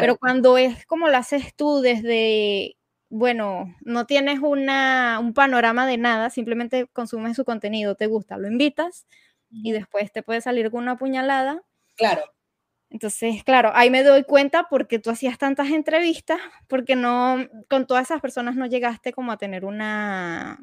Pero 0.00 0.16
cuando 0.16 0.58
es 0.58 0.84
como 0.86 1.08
lo 1.08 1.16
haces 1.16 1.54
tú 1.54 1.80
desde, 1.80 2.76
bueno, 3.08 3.72
no 3.82 4.06
tienes 4.06 4.40
una, 4.40 5.20
un 5.20 5.32
panorama 5.32 5.86
de 5.86 5.98
nada, 5.98 6.30
simplemente 6.30 6.88
consumes 6.92 7.36
su 7.36 7.44
contenido, 7.44 7.94
te 7.94 8.08
gusta, 8.08 8.36
lo 8.36 8.48
invitas 8.48 9.06
y 9.52 9.72
después 9.72 10.10
te 10.12 10.22
puede 10.22 10.40
salir 10.40 10.70
con 10.70 10.82
una 10.82 10.96
puñalada. 10.96 11.62
Claro. 11.96 12.22
Entonces, 12.90 13.42
claro, 13.44 13.70
ahí 13.74 13.90
me 13.90 14.02
doy 14.02 14.24
cuenta 14.24 14.66
porque 14.68 14.98
tú 14.98 15.10
hacías 15.10 15.38
tantas 15.38 15.70
entrevistas, 15.70 16.40
porque 16.68 16.96
no, 16.96 17.38
con 17.68 17.86
todas 17.86 18.04
esas 18.08 18.20
personas 18.20 18.56
no 18.56 18.66
llegaste 18.66 19.12
como 19.12 19.32
a 19.32 19.38
tener 19.38 19.64
una, 19.64 20.58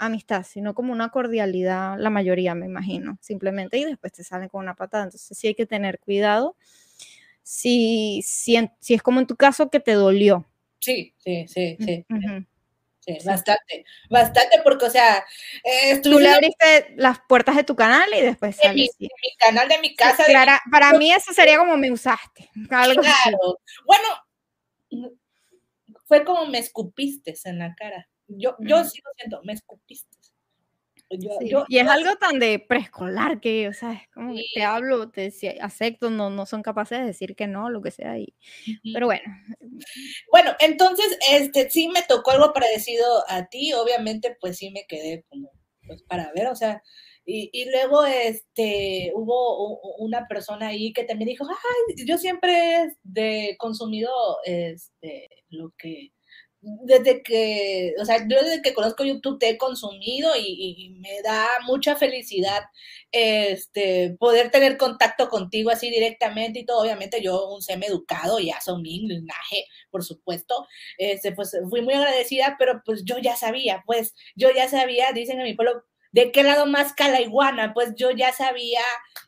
amistad, 0.00 0.44
sino 0.44 0.74
como 0.74 0.92
una 0.92 1.10
cordialidad, 1.10 1.98
la 1.98 2.10
mayoría 2.10 2.54
me 2.54 2.66
imagino, 2.66 3.18
simplemente, 3.20 3.78
y 3.78 3.84
después 3.84 4.12
te 4.12 4.24
salen 4.24 4.48
con 4.48 4.62
una 4.62 4.74
patada. 4.74 5.04
Entonces 5.04 5.36
sí 5.36 5.46
hay 5.46 5.54
que 5.54 5.66
tener 5.66 6.00
cuidado. 6.00 6.56
Si, 7.42 8.22
si, 8.24 8.56
si 8.80 8.94
es 8.94 9.02
como 9.02 9.20
en 9.20 9.26
tu 9.26 9.36
caso 9.36 9.70
que 9.70 9.78
te 9.78 9.92
dolió. 9.92 10.46
Sí, 10.78 11.14
sí, 11.18 11.46
sí, 11.46 11.76
sí. 11.78 12.06
Sí, 13.18 13.26
bastante, 13.26 13.84
bastante, 14.08 14.60
porque, 14.62 14.86
o 14.86 14.90
sea, 14.90 15.24
eh, 15.64 16.00
tú 16.00 16.18
le 16.18 16.28
abriste 16.28 16.94
las 16.96 17.18
puertas 17.28 17.56
de 17.56 17.64
tu 17.64 17.74
canal 17.74 18.08
y 18.14 18.20
después 18.20 18.56
de 18.58 18.72
mi, 18.72 18.88
canal, 19.38 19.68
de 19.68 19.78
mi 19.78 19.94
casa. 19.94 20.24
para 20.70 20.92
mí 20.92 21.12
eso 21.12 21.32
sería 21.32 21.58
como 21.58 21.76
me 21.76 21.90
usaste. 21.90 22.50
claro. 22.68 23.58
Bueno, 23.86 25.10
fue 26.06 26.24
como 26.24 26.46
me 26.46 26.58
escupiste 26.58 27.34
en 27.44 27.58
la 27.58 27.74
cara. 27.74 28.08
Yo, 28.28 28.56
yo 28.60 28.84
sí 28.84 29.00
lo 29.04 29.10
siento, 29.16 29.40
me 29.44 29.54
escupiste. 29.54 30.09
Y 31.10 31.78
es 31.78 31.88
algo 31.88 32.14
tan 32.16 32.38
de 32.38 32.60
preescolar 32.60 33.40
que, 33.40 33.66
o 33.68 33.72
sea, 33.72 33.94
es 33.94 34.08
como 34.14 34.32
que 34.32 34.44
te 34.54 34.62
hablo, 34.62 35.10
te 35.10 35.32
acepto, 35.60 36.08
no, 36.08 36.30
no 36.30 36.46
son 36.46 36.62
capaces 36.62 37.00
de 37.00 37.06
decir 37.06 37.34
que 37.34 37.48
no, 37.48 37.68
lo 37.68 37.82
que 37.82 37.90
sea. 37.90 38.16
Y, 38.18 38.32
Pero 38.92 39.06
bueno. 39.06 39.24
Bueno, 40.30 40.52
entonces, 40.60 41.18
este, 41.28 41.68
sí 41.68 41.88
me 41.88 42.02
tocó 42.02 42.30
algo 42.30 42.52
parecido 42.52 43.24
a 43.28 43.46
ti, 43.46 43.72
obviamente, 43.72 44.36
pues 44.40 44.58
sí 44.58 44.70
me 44.70 44.86
quedé 44.86 45.24
como, 45.28 45.50
pues 45.84 46.02
para 46.04 46.30
ver, 46.32 46.46
o 46.46 46.54
sea, 46.54 46.80
y, 47.24 47.50
y, 47.52 47.70
luego 47.70 48.04
este, 48.04 49.12
hubo 49.14 49.80
una 49.98 50.26
persona 50.28 50.68
ahí 50.68 50.92
que 50.92 51.04
también 51.04 51.28
dijo, 51.28 51.44
ay, 51.48 52.06
yo 52.06 52.18
siempre 52.18 52.88
he 53.14 53.56
consumido 53.56 54.10
este, 54.44 55.28
lo 55.48 55.72
que 55.76 56.12
desde 56.62 57.22
que, 57.22 57.94
o 58.00 58.04
sea, 58.04 58.18
yo 58.28 58.42
desde 58.42 58.62
que 58.62 58.74
conozco 58.74 59.04
YouTube 59.04 59.38
te 59.38 59.50
he 59.50 59.58
consumido 59.58 60.30
y, 60.36 60.96
me 61.00 61.22
da 61.22 61.46
mucha 61.66 61.96
felicidad 61.96 62.62
este, 63.12 64.16
poder 64.18 64.50
tener 64.50 64.76
contacto 64.76 65.28
contigo 65.28 65.70
así 65.70 65.90
directamente 65.90 66.60
y 66.60 66.66
todo. 66.66 66.82
Obviamente 66.82 67.22
yo 67.22 67.48
un 67.48 67.62
semi 67.62 67.86
educado 67.86 68.38
y 68.38 68.50
aso 68.50 68.78
mi 68.78 69.00
linaje, 69.00 69.64
por 69.90 70.04
supuesto, 70.04 70.66
este, 70.98 71.32
pues 71.32 71.56
fui 71.70 71.82
muy 71.82 71.94
agradecida, 71.94 72.56
pero 72.58 72.82
pues 72.84 73.04
yo 73.04 73.18
ya 73.18 73.36
sabía, 73.36 73.82
pues 73.86 74.14
yo 74.36 74.50
ya 74.54 74.68
sabía, 74.68 75.12
dicen 75.12 75.38
en 75.38 75.44
mi 75.44 75.54
pueblo, 75.54 75.84
de 76.12 76.32
qué 76.32 76.42
lado 76.42 76.66
más 76.66 76.94
iguana, 77.20 77.72
pues 77.72 77.94
yo 77.96 78.10
ya 78.10 78.32
sabía 78.32 78.82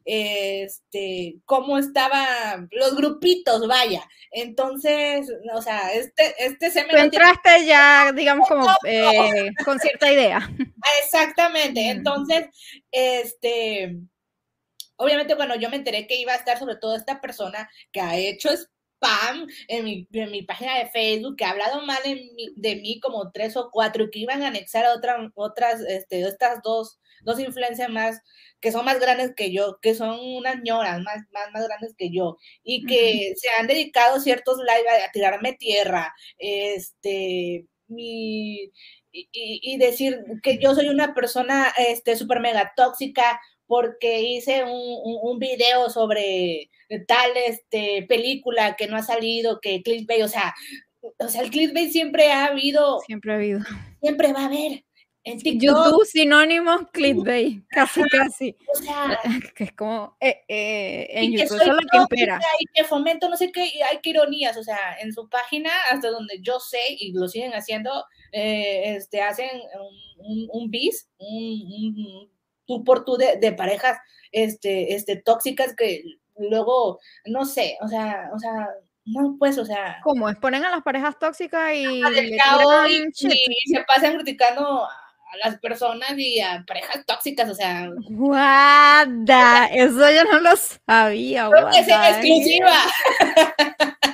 este 0.04 1.36
cómo 1.44 1.78
estaban 1.78 2.68
los 2.72 2.96
grupitos, 2.96 3.66
vaya. 3.68 4.08
Entonces, 4.30 5.30
o 5.52 5.62
sea, 5.62 5.92
este, 5.92 6.34
este 6.38 6.70
se 6.70 6.84
me. 6.86 6.98
entraste 7.00 7.66
ya, 7.66 8.12
digamos, 8.12 8.48
como 8.48 8.66
eh, 8.84 9.50
con 9.64 9.78
cierta 9.78 10.12
idea. 10.12 10.48
Exactamente. 11.04 11.88
Entonces, 11.88 12.46
este. 12.90 13.96
Obviamente, 14.96 15.34
cuando 15.34 15.56
yo 15.56 15.68
me 15.68 15.76
enteré 15.76 16.06
que 16.06 16.16
iba 16.16 16.32
a 16.32 16.36
estar 16.36 16.58
sobre 16.58 16.76
todo 16.76 16.94
esta 16.94 17.20
persona 17.20 17.68
que 17.90 18.00
ha 18.00 18.16
hecho 18.16 18.50
spam 19.02 19.46
en 19.68 19.84
mi, 19.84 20.08
en 20.12 20.30
mi 20.30 20.42
página 20.42 20.78
de 20.78 20.86
Facebook, 20.86 21.36
que 21.36 21.44
ha 21.44 21.50
hablado 21.50 21.84
mal 21.84 22.02
de 22.04 22.76
mí 22.76 23.00
como 23.00 23.30
tres 23.32 23.56
o 23.56 23.70
cuatro 23.70 24.04
y 24.04 24.10
que 24.10 24.18
iban 24.20 24.42
a 24.42 24.48
anexar 24.48 24.84
a 24.84 24.94
otra, 24.94 25.30
otras, 25.34 25.80
este, 25.80 26.22
estas 26.22 26.60
dos, 26.62 27.00
dos 27.22 27.40
influencias 27.40 27.90
más, 27.90 28.20
que 28.60 28.72
son 28.72 28.84
más 28.84 29.00
grandes 29.00 29.34
que 29.34 29.52
yo, 29.52 29.78
que 29.80 29.94
son 29.94 30.18
unas 30.20 30.56
ñoras 30.62 31.00
más, 31.02 31.18
más, 31.32 31.50
más 31.52 31.66
grandes 31.66 31.94
que 31.96 32.10
yo, 32.12 32.36
y 32.62 32.86
que 32.86 33.34
se 33.36 33.48
han 33.58 33.66
dedicado 33.66 34.20
ciertos 34.20 34.58
live 34.58 34.88
a, 35.04 35.10
tirarme 35.12 35.54
tierra, 35.54 36.14
este, 36.38 37.66
mi, 37.88 38.70
y, 39.12 39.28
y, 39.32 39.76
decir 39.78 40.24
que 40.42 40.58
yo 40.58 40.74
soy 40.74 40.88
una 40.88 41.14
persona 41.14 41.72
este 41.76 42.16
súper 42.16 42.40
mega 42.40 42.72
tóxica 42.74 43.38
porque 43.66 44.20
hice 44.22 44.64
un, 44.64 45.18
un, 45.22 45.38
video 45.38 45.88
sobre 45.90 46.70
tal 47.06 47.30
este, 47.46 48.04
película 48.08 48.76
que 48.76 48.86
no 48.86 48.96
ha 48.96 49.02
salido, 49.02 49.60
que 49.60 49.82
clickbait, 49.82 50.22
o 50.22 50.28
sea, 50.28 50.54
o 51.18 51.28
sea, 51.28 51.42
el 51.42 51.50
clickbait 51.50 51.90
siempre 51.90 52.30
ha 52.30 52.46
habido. 52.46 53.00
Siempre 53.00 53.32
ha 53.32 53.36
habido. 53.36 53.60
Siempre 54.00 54.32
va 54.32 54.42
a 54.42 54.46
haber. 54.46 54.84
En 55.24 55.38
TikTok, 55.38 55.62
YouTube 55.62 56.04
sinónimo 56.04 56.90
clickbait, 56.92 57.62
casi 57.68 58.02
casi. 58.08 58.56
O 58.74 58.76
sea, 58.76 59.20
que 59.54 59.64
es 59.64 59.72
como 59.72 60.16
eh, 60.20 60.40
eh, 60.48 61.06
en 61.10 61.30
YouTube 61.30 61.60
es 61.60 61.66
lo 61.68 61.78
que 61.78 61.96
impera. 61.96 62.40
Y 62.58 62.64
que 62.74 62.82
fomento 62.82 63.28
no 63.28 63.36
sé 63.36 63.52
qué, 63.52 63.70
hay 63.88 64.00
que 64.02 64.10
ironías, 64.10 64.56
o 64.56 64.64
sea, 64.64 64.96
en 65.00 65.12
su 65.12 65.28
página, 65.28 65.70
hasta 65.92 66.10
donde 66.10 66.40
yo 66.40 66.58
sé, 66.58 66.80
y 66.98 67.12
lo 67.12 67.28
siguen 67.28 67.52
haciendo, 67.52 68.04
eh, 68.32 68.96
este, 68.96 69.22
hacen 69.22 69.48
un, 70.18 70.48
un, 70.50 70.70
bis, 70.72 71.08
un, 71.18 72.28
tú 72.66 72.84
por 72.84 73.04
tú 73.04 73.16
de, 73.16 73.52
parejas 73.52 73.98
este, 74.30 74.94
este, 74.94 75.16
tóxicas 75.16 75.74
que 75.76 76.02
luego, 76.36 76.98
no 77.26 77.44
sé, 77.44 77.76
o 77.80 77.88
sea, 77.88 78.30
o 78.34 78.38
sea, 78.38 78.68
no, 79.04 79.36
pues, 79.38 79.58
o 79.58 79.64
sea. 79.64 79.98
¿Cómo? 80.02 80.28
Exponen 80.28 80.64
a 80.64 80.70
las 80.70 80.82
parejas 80.82 81.18
tóxicas 81.18 81.74
y, 81.74 82.02
y, 82.02 83.12
se 83.14 83.84
pasan 83.86 84.14
criticando 84.14 84.84
a 84.84 85.36
las 85.44 85.58
personas 85.58 86.12
y 86.16 86.40
a 86.40 86.64
parejas 86.66 87.04
tóxicas, 87.06 87.50
o 87.50 87.54
sea. 87.54 87.90
Guada, 88.10 89.66
eso 89.66 90.10
yo 90.10 90.24
no 90.24 90.40
lo 90.40 90.54
sabía. 90.56 91.50
es 91.76 91.88
exclusiva. 91.88 92.76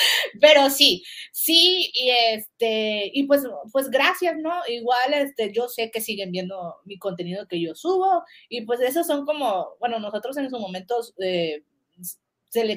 Pero 0.40 0.70
sí, 0.70 1.02
sí, 1.32 1.90
y 1.94 2.10
este, 2.34 3.10
y 3.14 3.24
pues, 3.26 3.42
pues 3.72 3.90
gracias, 3.90 4.36
¿no? 4.42 4.52
Igual, 4.68 5.14
este, 5.14 5.52
yo 5.52 5.68
sé 5.68 5.90
que 5.90 6.00
siguen 6.00 6.32
viendo 6.32 6.76
mi 6.84 6.98
contenido 6.98 7.46
que 7.48 7.60
yo 7.60 7.74
subo, 7.74 8.22
y 8.48 8.62
pues 8.66 8.80
esos 8.80 9.06
son 9.06 9.26
como, 9.26 9.68
bueno, 9.80 9.98
nosotros 10.00 10.36
en 10.36 10.46
esos 10.46 10.60
momentos 10.60 11.14
eh, 11.22 11.62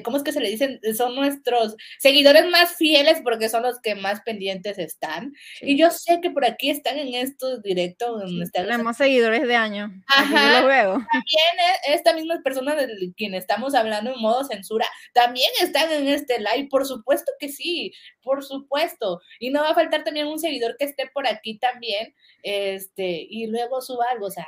¿cómo 0.02 0.16
es 0.16 0.22
que 0.22 0.32
se 0.32 0.40
le 0.40 0.50
dicen? 0.50 0.80
Son 0.96 1.14
nuestros 1.14 1.76
seguidores 1.98 2.46
más 2.48 2.76
fieles 2.76 3.20
porque 3.22 3.48
son 3.48 3.62
los 3.62 3.80
que 3.80 3.94
más 3.94 4.20
pendientes 4.22 4.78
están. 4.78 5.32
Y 5.60 5.78
yo 5.78 5.90
sé 5.90 6.20
que 6.20 6.30
por 6.30 6.44
aquí 6.44 6.70
están 6.70 6.98
en 6.98 7.14
estos 7.14 7.62
directos 7.62 8.22
están 8.42 8.66
Tenemos 8.66 8.96
seguidores 8.96 9.46
de 9.46 9.56
año. 9.56 9.90
Ajá. 10.06 10.60
Lo 10.60 10.66
veo. 10.66 10.92
También 10.92 11.54
e, 11.86 11.94
estas 11.94 12.14
mismas 12.14 12.40
personas 12.42 12.76
de 12.76 13.12
quienes 13.16 13.40
estamos 13.40 13.74
hablando 13.74 14.12
en 14.12 14.20
modo 14.20 14.44
censura, 14.44 14.86
también 15.12 15.50
están 15.62 15.90
en 15.92 16.08
este 16.08 16.38
live. 16.38 16.68
Por 16.70 16.86
supuesto 16.86 17.32
que 17.38 17.48
sí, 17.48 17.92
por 18.22 18.44
supuesto. 18.44 19.20
Y 19.38 19.50
no 19.50 19.62
va 19.62 19.70
a 19.70 19.74
faltar 19.74 20.04
también 20.04 20.26
un 20.26 20.38
seguidor 20.38 20.76
que 20.78 20.84
esté 20.84 21.08
por 21.12 21.26
aquí 21.26 21.58
también, 21.58 22.14
este, 22.42 23.26
y 23.28 23.46
luego 23.46 23.80
suba 23.80 24.06
algo, 24.10 24.26
o 24.26 24.30
sea, 24.30 24.46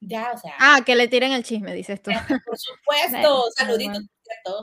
ya, 0.00 0.32
o 0.32 0.38
sea. 0.38 0.54
Ah, 0.58 0.80
que 0.84 0.94
le 0.94 1.08
tiren 1.08 1.32
el 1.32 1.44
chisme, 1.44 1.74
dices 1.74 2.02
tú. 2.02 2.10
Por 2.10 2.10
supuesto, 2.58 3.44
saluditos 3.56 4.04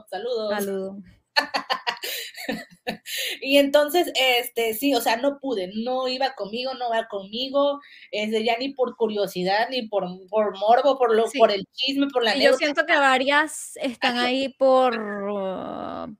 Saludos. 0.09 0.49
Saludos. 0.49 0.97
y 3.41 3.57
entonces, 3.57 4.11
este, 4.15 4.73
sí, 4.73 4.93
o 4.93 5.01
sea, 5.01 5.17
no 5.17 5.39
pude, 5.39 5.71
no 5.83 6.07
iba 6.07 6.33
conmigo, 6.35 6.73
no 6.75 6.89
va 6.89 7.07
conmigo, 7.07 7.79
este, 8.11 8.43
ya 8.43 8.57
ni 8.57 8.73
por 8.73 8.95
curiosidad, 8.95 9.67
ni 9.69 9.87
por, 9.87 10.05
por 10.29 10.57
morbo, 10.57 10.97
por 10.97 11.15
lo, 11.15 11.25
por 11.37 11.51
el 11.51 11.65
chisme, 11.71 12.07
por 12.07 12.23
la 12.23 12.35
Yo 12.35 12.53
siento 12.53 12.85
que 12.85 12.95
varias 12.95 13.77
están 13.77 14.17
ahí 14.17 14.49
por, 14.49 16.17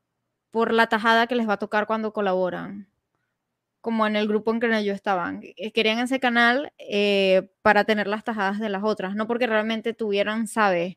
por 0.52 0.74
la 0.74 0.88
tajada 0.88 1.28
que 1.28 1.36
les 1.36 1.48
va 1.48 1.54
a 1.54 1.60
tocar 1.60 1.86
cuando 1.86 2.14
colaboran. 2.14 2.90
Como 3.84 4.08
en 4.08 4.16
el 4.16 4.30
grupo 4.30 4.52
en 4.54 4.62
que 4.62 4.86
yo 4.86 4.94
estaban. 4.94 5.42
Eh, 5.44 5.74
querían 5.74 6.00
ese 6.00 6.22
canal 6.22 6.72
eh, 6.80 7.50
para 7.62 7.84
tener 7.84 8.08
las 8.08 8.24
tajadas 8.24 8.62
de 8.62 8.70
las 8.70 8.82
otras, 8.84 9.14
no 9.14 9.28
porque 9.28 9.46
realmente 9.46 9.94
tuvieran, 9.94 10.48
¿sabes? 10.48 10.96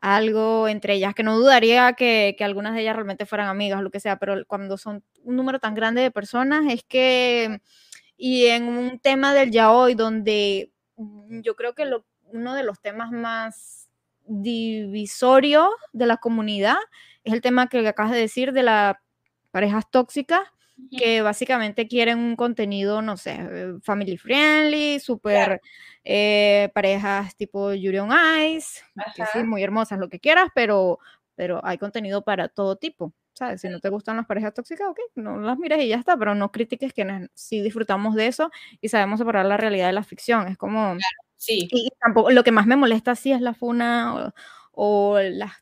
algo 0.00 0.68
entre 0.68 0.94
ellas, 0.94 1.14
que 1.14 1.22
no 1.24 1.36
dudaría 1.36 1.94
que, 1.94 2.36
que, 2.38 2.44
algunas 2.44 2.74
de 2.74 2.82
ellas 2.82 2.94
realmente 2.94 3.26
fueran 3.26 3.48
amigas 3.48 3.82
lo 3.82 3.90
que 3.90 3.98
sea, 3.98 4.18
pero 4.18 4.44
cuando 4.46 4.78
son 4.78 5.02
un 5.24 5.36
número 5.36 5.58
tan 5.58 5.74
grande 5.74 6.02
de 6.02 6.10
personas 6.10 6.66
es 6.72 6.84
que, 6.84 7.60
y 8.16 8.46
en 8.46 8.64
un 8.68 9.00
tema 9.00 9.34
del 9.34 9.50
ya 9.50 9.72
hoy, 9.72 9.94
donde 9.94 10.70
mm, 10.96 11.40
yo 11.40 11.56
creo 11.56 11.74
que 11.74 11.84
lo, 11.84 12.04
uno 12.32 12.54
de 12.54 12.62
los 12.62 12.80
temas 12.80 13.10
más 13.10 13.88
divisorio 14.26 15.70
de 15.92 16.06
la 16.06 16.18
comunidad 16.18 16.76
es 17.24 17.32
el 17.32 17.40
tema 17.40 17.68
que 17.68 17.86
acabas 17.88 18.12
de 18.12 18.18
decir 18.18 18.52
de 18.52 18.62
las 18.62 18.96
parejas 19.50 19.90
tóxicas 19.90 20.42
que 20.90 21.22
básicamente 21.22 21.88
quieren 21.88 22.18
un 22.18 22.36
contenido, 22.36 23.02
no 23.02 23.16
sé, 23.16 23.36
eh, 23.38 23.74
family 23.82 24.16
friendly, 24.16 25.00
súper 25.00 25.60
eh, 26.04 26.70
parejas 26.74 27.36
tipo 27.36 27.72
Yuri 27.74 27.98
on 27.98 28.10
Ice, 28.46 28.80
que 29.14 29.24
sí, 29.32 29.42
muy 29.44 29.62
hermosas, 29.62 29.98
lo 29.98 30.08
que 30.08 30.20
quieras, 30.20 30.48
pero, 30.54 30.98
pero 31.34 31.60
hay 31.64 31.78
contenido 31.78 32.22
para 32.22 32.48
todo 32.48 32.76
tipo. 32.76 33.12
¿sabes? 33.32 33.60
Si 33.60 33.68
no 33.68 33.78
te 33.78 33.88
gustan 33.88 34.16
las 34.16 34.26
parejas 34.26 34.52
tóxicas, 34.52 34.88
ok, 34.88 34.98
no 35.14 35.38
las 35.38 35.56
mires 35.58 35.80
y 35.80 35.86
ya 35.86 35.96
está, 35.96 36.16
pero 36.16 36.34
no 36.34 36.50
critiques 36.50 36.92
que 36.92 37.28
si 37.34 37.60
disfrutamos 37.62 38.16
de 38.16 38.26
eso 38.26 38.50
y 38.80 38.88
sabemos 38.88 39.20
separar 39.20 39.46
la 39.46 39.56
realidad 39.56 39.86
de 39.86 39.92
la 39.92 40.02
ficción. 40.02 40.48
Es 40.48 40.58
como... 40.58 40.96
sí. 41.36 41.68
Y 41.70 41.88
tampoco, 42.00 42.32
lo 42.32 42.42
que 42.42 42.50
más 42.50 42.66
me 42.66 42.74
molesta 42.74 43.14
sí 43.14 43.30
es 43.30 43.40
la 43.40 43.54
funa 43.54 44.32
o 44.72 45.18
las 45.20 45.52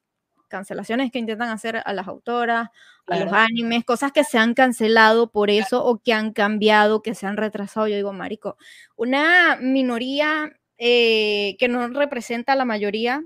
cancelaciones 0.49 1.11
que 1.11 1.19
intentan 1.19 1.49
hacer 1.51 1.83
a 1.85 1.93
las 1.93 2.09
autoras, 2.09 2.69
a 3.07 3.19
los 3.19 3.33
animes, 3.33 3.85
cosas 3.85 4.13
que 4.13 4.25
se 4.25 4.39
han 4.39 4.55
cancelado 4.55 5.31
por 5.31 5.51
eso 5.51 5.85
o 5.85 5.99
que 5.99 6.13
han 6.13 6.33
cambiado, 6.33 7.03
que 7.03 7.15
se 7.15 7.27
han 7.27 7.37
retrasado. 7.37 7.89
Yo 7.89 7.97
digo, 7.97 8.13
Marico, 8.13 8.57
una 8.97 9.57
minoría 9.57 10.59
eh, 10.79 11.57
que 11.59 11.69
no 11.69 11.89
representa 11.89 12.53
a 12.53 12.57
la 12.57 12.65
mayoría, 12.65 13.25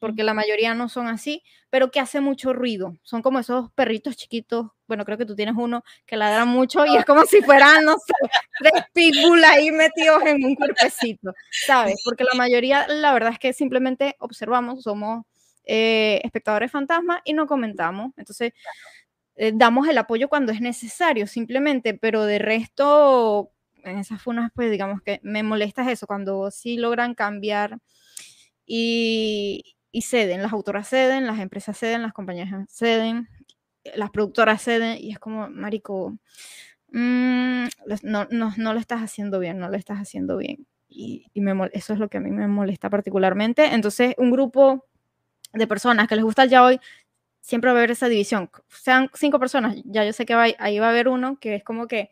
porque 0.00 0.24
la 0.24 0.34
mayoría 0.34 0.74
no 0.74 0.88
son 0.88 1.06
así, 1.08 1.42
pero 1.70 1.90
que 1.90 2.00
hace 2.00 2.20
mucho 2.20 2.52
ruido. 2.52 2.96
Son 3.02 3.22
como 3.22 3.38
esos 3.38 3.70
perritos 3.72 4.16
chiquitos, 4.16 4.68
bueno, 4.86 5.04
creo 5.04 5.18
que 5.18 5.26
tú 5.26 5.34
tienes 5.34 5.54
uno 5.56 5.84
que 6.06 6.16
ladran 6.16 6.48
mucho 6.48 6.86
y 6.86 6.96
es 6.96 7.04
como 7.04 7.24
si 7.24 7.42
fueran, 7.42 7.84
no 7.84 7.96
sé, 7.98 8.14
tres 8.58 8.84
pitbull 8.92 9.44
ahí 9.44 9.70
metidos 9.70 10.22
en 10.24 10.44
un 10.44 10.54
cuerpecito, 10.54 11.34
¿sabes? 11.66 12.00
Porque 12.04 12.24
la 12.24 12.34
mayoría, 12.34 12.86
la 12.88 13.12
verdad 13.12 13.32
es 13.32 13.38
que 13.38 13.52
simplemente 13.52 14.16
observamos, 14.18 14.82
somos 14.82 15.24
eh, 15.66 16.20
espectadores 16.24 16.70
fantasmas 16.70 17.20
y 17.24 17.32
no 17.32 17.46
comentamos. 17.46 18.12
Entonces, 18.16 18.52
eh, 19.36 19.52
damos 19.54 19.88
el 19.88 19.98
apoyo 19.98 20.28
cuando 20.28 20.52
es 20.52 20.60
necesario, 20.60 21.26
simplemente, 21.26 21.94
pero 21.94 22.24
de 22.24 22.38
resto, 22.38 23.52
en 23.84 23.98
esas 23.98 24.22
funas, 24.22 24.50
pues 24.54 24.70
digamos 24.70 25.02
que 25.02 25.20
me 25.22 25.42
molesta 25.42 25.90
eso, 25.90 26.06
cuando 26.06 26.50
sí 26.50 26.78
logran 26.78 27.14
cambiar 27.14 27.78
y, 28.64 29.76
y 29.92 30.02
ceden, 30.02 30.42
las 30.42 30.52
autoras 30.52 30.88
ceden, 30.88 31.26
las 31.26 31.38
empresas 31.40 31.78
ceden, 31.78 32.02
las 32.02 32.12
compañías 32.12 32.50
ceden, 32.70 33.28
las 33.94 34.10
productoras 34.10 34.62
ceden, 34.62 34.98
y 35.00 35.12
es 35.12 35.18
como, 35.18 35.48
Marico, 35.50 36.16
mm, 36.92 37.64
no, 38.02 38.26
no, 38.30 38.52
no, 38.56 38.74
lo 38.74 38.80
estás 38.80 39.02
haciendo 39.02 39.38
bien, 39.38 39.58
no 39.58 39.68
lo 39.68 39.76
estás 39.76 39.98
haciendo 39.98 40.36
bien. 40.38 40.66
Y, 40.88 41.26
y 41.34 41.40
me, 41.40 41.52
eso 41.72 41.92
es 41.92 41.98
lo 41.98 42.08
que 42.08 42.18
a 42.18 42.20
mí 42.20 42.30
me 42.30 42.48
molesta 42.48 42.90
particularmente. 42.90 43.66
Entonces, 43.74 44.14
un 44.18 44.30
grupo 44.30 44.86
de 45.52 45.66
personas 45.66 46.08
que 46.08 46.16
les 46.16 46.24
gusta 46.24 46.44
el 46.44 46.50
yaoi, 46.50 46.80
siempre 47.40 47.70
va 47.70 47.78
a 47.78 47.80
haber 47.80 47.92
esa 47.92 48.08
división. 48.08 48.50
Sean 48.68 49.10
cinco 49.14 49.38
personas, 49.38 49.76
ya 49.84 50.04
yo 50.04 50.12
sé 50.12 50.26
que 50.26 50.34
ahí 50.34 50.78
va 50.78 50.86
a 50.86 50.90
haber 50.90 51.08
uno 51.08 51.38
que 51.38 51.56
es 51.56 51.64
como 51.64 51.86
que, 51.86 52.10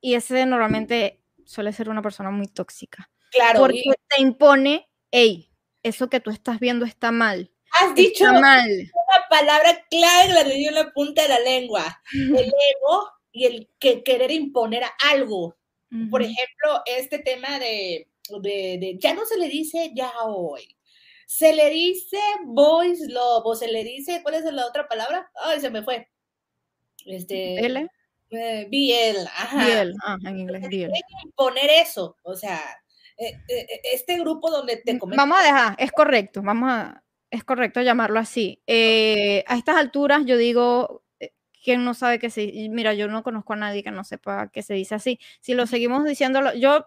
y 0.00 0.14
ese 0.14 0.44
normalmente 0.46 1.20
suele 1.44 1.72
ser 1.72 1.88
una 1.88 2.02
persona 2.02 2.30
muy 2.30 2.46
tóxica. 2.46 3.10
Claro. 3.30 3.60
Porque 3.60 3.82
te 4.08 4.20
impone, 4.20 4.88
hey, 5.10 5.50
eso 5.82 6.08
que 6.08 6.20
tú 6.20 6.30
estás 6.30 6.60
viendo 6.60 6.84
está 6.84 7.12
mal. 7.12 7.50
Has 7.72 7.94
dicho 7.94 8.24
mal. 8.24 8.70
una 8.70 9.28
palabra 9.28 9.84
clave 9.90 10.28
que 10.28 10.32
la 10.32 10.44
dio 10.44 10.68
en 10.68 10.74
la 10.74 10.92
punta 10.92 11.22
de 11.22 11.28
la 11.28 11.40
lengua. 11.40 12.02
El 12.12 12.46
ego 12.46 13.10
y 13.32 13.44
el 13.44 13.68
que 13.78 14.02
querer 14.02 14.30
imponer 14.30 14.82
algo. 15.10 15.56
Por 16.10 16.20
ejemplo, 16.20 16.82
este 16.84 17.20
tema 17.20 17.58
de, 17.58 18.08
de, 18.40 18.78
de, 18.80 18.98
ya 18.98 19.14
no 19.14 19.24
se 19.24 19.38
le 19.38 19.48
dice 19.48 19.92
ya 19.94 20.10
hoy, 20.24 20.75
se 21.26 21.52
le 21.52 21.70
dice 21.70 22.18
boys 22.44 23.00
love 23.08 23.42
o 23.44 23.54
se 23.54 23.68
le 23.68 23.84
dice, 23.84 24.20
¿cuál 24.22 24.36
es 24.36 24.44
la 24.44 24.64
otra 24.64 24.88
palabra? 24.88 25.30
Ay, 25.44 25.60
se 25.60 25.70
me 25.70 25.82
fue. 25.82 26.08
Este, 27.04 27.64
¿L? 27.66 27.90
Eh, 28.30 28.66
BL, 28.70 29.26
ajá. 29.26 29.84
ah, 30.04 30.16
en 30.24 30.38
inglés, 30.38 30.62
BL. 30.62 30.90
Poner 31.34 31.70
eso, 31.70 32.16
o 32.22 32.34
sea, 32.34 32.60
eh, 33.18 33.32
eh, 33.48 33.80
este 33.92 34.18
grupo 34.18 34.50
donde 34.50 34.78
te 34.78 34.98
Vamos 35.00 35.38
a 35.38 35.44
dejar, 35.44 35.74
es 35.78 35.92
correcto, 35.92 36.42
vamos 36.42 36.70
a, 36.70 37.02
es 37.30 37.44
correcto 37.44 37.82
llamarlo 37.82 38.18
así. 38.18 38.62
a 38.66 39.56
estas 39.56 39.76
alturas 39.76 40.22
yo 40.26 40.36
digo, 40.36 41.04
¿quién 41.66 41.84
no 41.84 41.94
sabe 41.94 42.20
que 42.20 42.30
se, 42.30 42.52
mira, 42.70 42.94
yo 42.94 43.08
no 43.08 43.24
conozco 43.24 43.54
a 43.54 43.56
nadie 43.56 43.82
que 43.82 43.90
no 43.90 44.04
sepa 44.04 44.48
que 44.52 44.62
se 44.62 44.74
dice 44.74 44.94
así. 44.94 45.18
Si 45.40 45.52
lo 45.52 45.66
seguimos 45.66 46.04
diciéndolo, 46.04 46.54
yo 46.54 46.86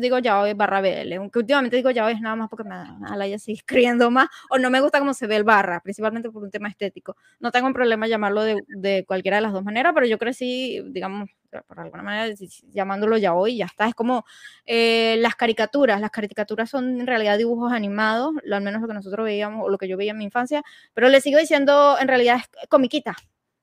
digo 0.00 0.20
ya 0.20 0.40
hoy 0.40 0.54
barra 0.54 0.80
BL, 0.80 1.12
aunque 1.14 1.40
últimamente 1.40 1.74
digo 1.76 1.90
ya 1.90 2.08
es 2.08 2.20
nada 2.20 2.36
más 2.36 2.48
porque 2.48 2.62
me 2.62 2.76
da 2.76 3.26
ya 3.26 3.38
sigue 3.40 3.58
escribiendo 3.58 4.08
más, 4.12 4.28
o 4.48 4.58
no 4.58 4.70
me 4.70 4.80
gusta 4.80 5.00
cómo 5.00 5.14
se 5.14 5.26
ve 5.26 5.34
el 5.34 5.42
barra, 5.42 5.80
principalmente 5.80 6.30
por 6.30 6.44
un 6.44 6.50
tema 6.52 6.68
estético. 6.68 7.16
No 7.40 7.50
tengo 7.50 7.66
un 7.66 7.72
problema 7.72 8.06
llamarlo 8.06 8.44
de, 8.44 8.62
de 8.68 9.04
cualquiera 9.04 9.38
de 9.38 9.40
las 9.40 9.52
dos 9.52 9.64
maneras, 9.64 9.92
pero 9.96 10.06
yo 10.06 10.16
crecí, 10.16 10.80
digamos, 10.90 11.28
por 11.66 11.80
alguna 11.80 12.04
manera, 12.04 12.32
llamándolo 12.72 13.16
ya 13.16 13.34
hoy, 13.34 13.56
ya 13.56 13.66
está. 13.66 13.88
Es 13.88 13.96
como 13.96 14.24
eh, 14.64 15.16
las 15.18 15.34
caricaturas, 15.34 16.00
las 16.00 16.12
caricaturas 16.12 16.70
son 16.70 17.00
en 17.00 17.06
realidad 17.08 17.36
dibujos 17.36 17.72
animados, 17.72 18.32
al 18.48 18.62
menos 18.62 18.80
lo 18.80 18.86
que 18.86 18.94
nosotros 18.94 19.24
veíamos, 19.24 19.66
o 19.66 19.70
lo 19.70 19.76
que 19.76 19.88
yo 19.88 19.96
veía 19.96 20.12
en 20.12 20.18
mi 20.18 20.24
infancia, 20.24 20.62
pero 20.94 21.08
le 21.08 21.20
sigo 21.20 21.40
diciendo, 21.40 21.96
en 22.00 22.06
realidad 22.06 22.36
es 22.36 22.68
comiquita, 22.68 23.16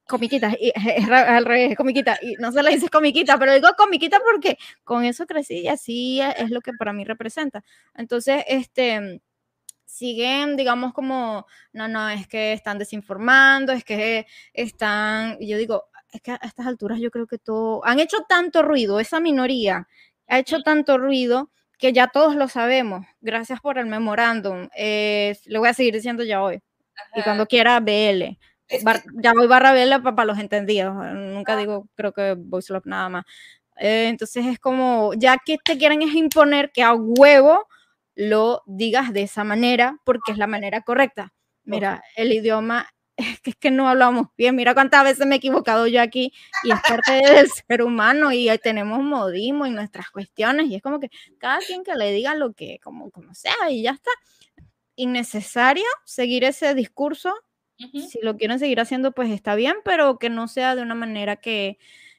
comiquita, 0.07 0.51
y, 0.59 0.71
es 0.75 1.09
al 1.09 1.45
revés, 1.45 1.75
comiquita, 1.75 2.17
y 2.21 2.34
no 2.35 2.51
se 2.51 2.63
le 2.63 2.71
dice 2.71 2.89
comiquita, 2.89 3.38
pero 3.38 3.53
digo 3.53 3.69
comiquita 3.77 4.19
porque 4.19 4.57
con 4.84 5.03
eso 5.03 5.25
crecí 5.25 5.59
y 5.59 5.67
así 5.67 6.21
es 6.21 6.49
lo 6.49 6.61
que 6.61 6.73
para 6.73 6.93
mí 6.93 7.03
representa. 7.03 7.63
Entonces, 7.95 8.43
este, 8.47 9.21
siguen, 9.85 10.55
digamos, 10.57 10.93
como, 10.93 11.45
no, 11.73 11.88
no, 11.88 12.09
es 12.09 12.27
que 12.27 12.53
están 12.53 12.77
desinformando, 12.77 13.73
es 13.73 13.84
que 13.84 14.25
están, 14.53 15.38
yo 15.39 15.57
digo, 15.57 15.85
es 16.11 16.21
que 16.21 16.31
a 16.31 16.39
estas 16.43 16.67
alturas 16.67 16.99
yo 16.99 17.11
creo 17.11 17.27
que 17.27 17.38
todo, 17.38 17.85
han 17.85 17.99
hecho 17.99 18.17
tanto 18.29 18.63
ruido, 18.63 18.99
esa 18.99 19.19
minoría 19.19 19.88
ha 20.27 20.39
hecho 20.39 20.61
tanto 20.61 20.97
ruido 20.97 21.51
que 21.77 21.93
ya 21.93 22.07
todos 22.07 22.35
lo 22.35 22.47
sabemos. 22.47 23.05
Gracias 23.21 23.61
por 23.61 23.77
el 23.77 23.85
memorándum. 23.85 24.67
Eh, 24.75 25.38
le 25.45 25.59
voy 25.59 25.69
a 25.69 25.73
seguir 25.73 25.93
diciendo 25.93 26.23
ya 26.23 26.41
hoy. 26.41 26.61
Y 27.15 27.21
cuando 27.21 27.45
quiera, 27.45 27.79
BL 27.79 28.38
ya 28.69 29.34
voy 29.34 29.48
barra 29.48 29.72
vela 29.72 30.02
para, 30.02 30.26
los 30.26 30.39
entendidos. 30.39 30.95
Nunca 31.14 31.53
ah. 31.53 31.57
digo, 31.57 31.88
creo 31.95 32.14
que 32.14 32.35
voice 32.38 32.73
love 32.73 32.85
nada 32.85 33.10
más. 33.10 33.26
Eh, 33.80 34.07
entonces 34.07 34.45
es 34.45 34.60
como, 34.60 35.14
ya 35.15 35.38
que 35.44 35.57
te 35.64 35.77
quieren 35.77 36.02
es 36.02 36.14
imponer 36.15 36.72
que 36.72 36.84
a 36.84 36.94
huevo 36.94 37.68
lo 38.15 38.64
digas 38.65 39.14
de 39.14 39.22
esa 39.23 39.44
manera 39.44 39.98
porque 40.03 40.31
es 40.31 40.38
la 40.38 40.48
manera 40.48 40.81
correcta. 40.81 41.34
Mira, 41.64 42.02
el 42.15 42.31
idioma 42.31 42.88
es 43.18 43.39
que, 43.41 43.52
es 43.52 43.56
que 43.56 43.72
no 43.72 43.88
hablamos 43.88 44.27
bien. 44.38 44.56
Mira 44.56 44.73
cuántas 44.73 45.03
veces 45.03 45.26
me 45.27 45.35
he 45.35 45.38
equivocado 45.38 45.88
yo 45.88 46.02
aquí 46.02 46.34
y 46.64 46.72
es 46.72 46.80
parte 46.81 47.11
del 47.34 47.49
ser 47.49 47.84
humano 47.84 48.31
y 48.31 48.49
tenemos 48.57 48.99
modismo 49.02 49.65
y 49.65 49.72
nuestras 49.72 50.10
cuestiones 50.10 50.68
y 50.68 50.76
es 50.76 50.81
como 50.81 50.99
que 50.99 51.10
cada 51.38 51.60
quien 51.60 51.84
que 51.84 51.95
le 51.95 52.11
diga 52.11 52.35
lo 52.35 52.53
que, 52.53 52.80
como, 52.84 53.11
como 53.11 53.34
sea 53.35 53.69
y 53.69 53.84
ya 53.84 53.91
está. 53.91 54.11
Innecesario 54.95 55.85
seguir 56.06 56.44
ese 56.44 56.73
discurso 56.73 57.31
si 57.77 58.19
lo 58.21 58.37
quieren 58.37 58.59
seguir 58.59 58.79
haciendo, 58.79 59.11
pues 59.11 59.31
está 59.31 59.55
bien, 59.55 59.75
pero 59.85 60.17
que 60.17 60.29
no 60.29 60.47
sea 60.47 60.75
de 60.75 60.81
una 60.81 60.95
manera 60.95 61.35
que, 61.37 61.77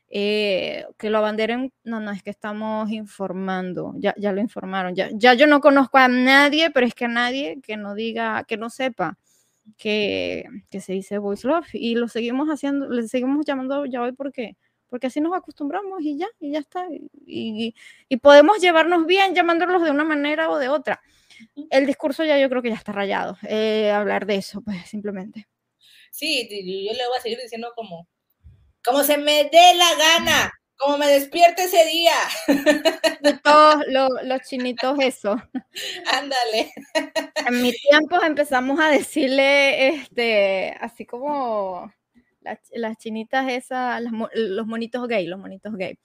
eh, 0.09 0.87
que 0.99 1.11
lo 1.11 1.19
abanderen. 1.19 1.73
No, 1.85 2.01
no, 2.01 2.11
es 2.11 2.23
que 2.23 2.31
estamos 2.31 2.91
informando, 2.91 3.95
ya, 3.97 4.15
ya 4.17 4.33
lo 4.33 4.41
informaron. 4.41 4.95
Ya, 4.95 5.11
ya 5.13 5.35
yo 5.35 5.47
no 5.47 5.61
conozco 5.61 5.99
a 5.99 6.09
nadie, 6.09 6.71
pero 6.71 6.87
es 6.87 6.95
que 6.95 7.07
a 7.07 7.09
nadie 7.09 7.61
que 7.63 7.77
no 7.77 7.95
diga, 7.95 8.45
que 8.45 8.57
no 8.57 8.71
sepa 8.71 9.19
que, 9.77 10.45
que 10.71 10.81
se 10.81 10.93
dice 10.95 11.19
voice 11.19 11.47
love 11.47 11.69
y 11.75 11.95
lo 11.95 12.09
seguimos 12.09 12.49
haciendo, 12.49 12.89
le 12.89 13.07
seguimos 13.09 13.45
llamando 13.45 13.85
ya 13.87 14.03
hoy 14.03 14.13
porque 14.13 14.57
porque 14.89 15.09
así 15.09 15.21
nos 15.21 15.35
acostumbramos 15.35 16.01
y 16.01 16.17
ya, 16.17 16.29
y 16.41 16.53
ya 16.53 16.61
está. 16.61 16.87
Y, 17.27 17.75
y, 18.09 18.17
podemos 18.17 18.59
llevarnos 18.61 19.05
bien 19.05 19.35
llamándolos 19.35 19.83
de 19.83 19.91
una 19.91 20.05
manera 20.05 20.49
o 20.51 20.57
de 20.57 20.69
otra 20.69 21.03
el 21.71 21.87
discurso 21.87 22.25
ya 22.25 22.39
yo 22.39 22.49
creo 22.49 22.63
que 22.63 22.71
ya 22.71 22.77
está 22.77 22.93
rayado. 22.93 23.37
Eh, 23.49 23.91
hablar 23.91 24.27
de 24.27 24.37
eso, 24.37 24.61
pues 24.63 24.89
simplemente. 24.89 25.47
Sí, 26.11 26.49
yo 26.51 26.93
le 26.93 27.07
voy 27.09 27.19
a 27.19 27.23
seguir 27.23 27.39
diciendo 27.39 27.73
como, 27.75 28.09
como 28.85 29.05
se 29.05 29.19
me 29.19 29.45
dé 29.45 29.75
la 29.75 29.95
gana, 29.95 30.53
como 30.77 30.99
me 30.99 31.07
despierte 31.07 31.65
ese 31.65 31.85
día. 31.87 32.15
todos 33.45 33.85
los, 33.89 34.41
chinitos 34.43 34.99
eso. 35.01 35.37
Ándale. 36.13 36.73
En 37.47 37.63
mi 37.63 37.73
tiempo 37.73 38.23
empezamos 38.23 38.81
a 38.81 38.91
decirle, 38.91 39.89
este, 39.89 40.77
así 40.81 41.05
como 41.05 41.93
las, 42.73 42.99
chinitas 42.99 43.51
esas, 43.51 44.03
los 44.35 44.67
monitos 44.67 45.07
gay, 45.07 45.27
los 45.27 45.39
monitos 45.39 45.75
gay 45.77 45.99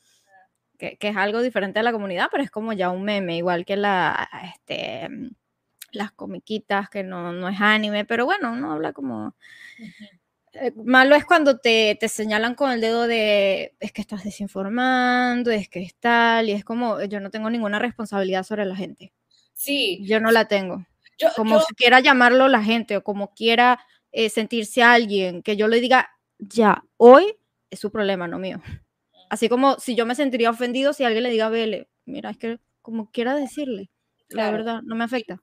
que, 0.78 0.98
es 1.00 1.16
algo 1.16 1.42
diferente 1.42 1.80
a 1.80 1.84
la 1.84 1.92
comunidad, 1.92 2.30
pero 2.32 2.44
es 2.44 2.52
como 2.52 2.74
ya 2.74 2.90
un 2.90 3.04
meme, 3.04 3.38
igual 3.38 3.66
que 3.66 3.76
la, 3.76 4.30
este, 4.54 5.10
las 5.92 6.12
comiquitas, 6.12 6.90
que 6.90 7.04
no, 7.04 7.32
no 7.32 7.50
es 7.50 7.60
anime, 7.62 8.06
pero 8.06 8.26
bueno, 8.26 8.52
uno 8.52 8.72
habla 8.72 8.94
como... 8.94 9.36
Eh, 10.54 10.72
malo 10.76 11.16
es 11.16 11.26
cuando 11.26 11.58
te, 11.58 11.98
te, 12.00 12.08
señalan 12.08 12.54
con 12.54 12.70
el 12.70 12.80
dedo 12.80 13.08
de 13.08 13.74
es 13.80 13.92
que 13.92 14.02
estás 14.02 14.24
desinformando, 14.24 15.50
es 15.50 15.68
que 15.68 15.82
es 15.82 15.96
tal, 15.96 16.48
y 16.48 16.52
es 16.52 16.64
como 16.64 17.02
yo 17.06 17.20
no 17.20 17.32
tengo 17.32 17.50
ninguna 17.50 17.80
responsabilidad 17.80 18.44
sobre 18.44 18.66
la 18.66 18.76
gente. 18.76 19.14
Sí. 19.54 20.00
Yo 20.06 20.20
no 20.20 20.32
la 20.32 20.48
tengo. 20.48 20.86
como 21.36 21.60
quiera 21.76 22.02
llamarlo 22.02 22.48
la 22.50 22.64
gente 22.64 22.98
o 22.98 23.04
como 23.04 23.34
quiera 23.34 23.80
eh, 24.12 24.30
sentirse 24.30 24.84
alguien, 24.84 25.42
que 25.42 25.58
yo 25.58 25.68
le 25.68 25.80
diga, 25.80 26.12
ya, 26.38 26.84
hoy 26.98 27.36
es 27.72 27.80
su 27.80 27.92
problema, 27.92 28.28
no 28.28 28.38
mío. 28.38 28.62
Así 29.34 29.50
como 29.50 29.80
si 29.80 29.96
yo 29.96 30.06
me 30.06 30.14
sentiría 30.14 30.52
ofendido 30.52 30.94
si 30.94 31.04
alguien 31.04 31.24
le 31.24 31.32
diga, 31.32 31.50
vele, 31.50 31.90
mira, 32.06 32.30
es 32.30 32.38
que 32.38 32.60
como 32.84 33.10
quiera 33.10 33.34
decirle, 33.34 33.90
la 34.30 34.52
verdad, 34.52 34.82
no 34.84 34.96
me 34.96 35.06
afecta. 35.06 35.42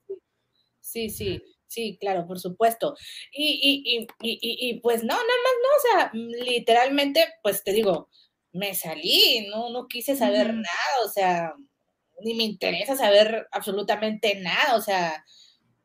Sí, 0.79 1.09
sí, 1.09 1.43
sí, 1.67 1.97
claro, 1.99 2.25
por 2.25 2.39
supuesto. 2.39 2.95
Y, 3.33 3.59
y, 3.61 4.07
y, 4.21 4.39
y, 4.69 4.79
pues 4.79 5.03
no, 5.03 5.13
nada 5.13 5.25
más 5.25 5.53
no, 5.61 5.69
o 5.75 5.81
sea, 5.81 6.11
literalmente, 6.45 7.25
pues 7.43 7.65
te 7.65 7.73
digo, 7.73 8.07
me 8.53 8.73
salí, 8.75 9.49
no, 9.49 9.69
no 9.71 9.89
quise 9.89 10.15
saber 10.15 10.53
nada, 10.53 11.05
o 11.05 11.09
sea, 11.09 11.53
ni 12.21 12.33
me 12.33 12.45
interesa 12.45 12.95
saber 12.95 13.49
absolutamente 13.51 14.39
nada, 14.39 14.77
o 14.77 14.81
sea, 14.81 15.25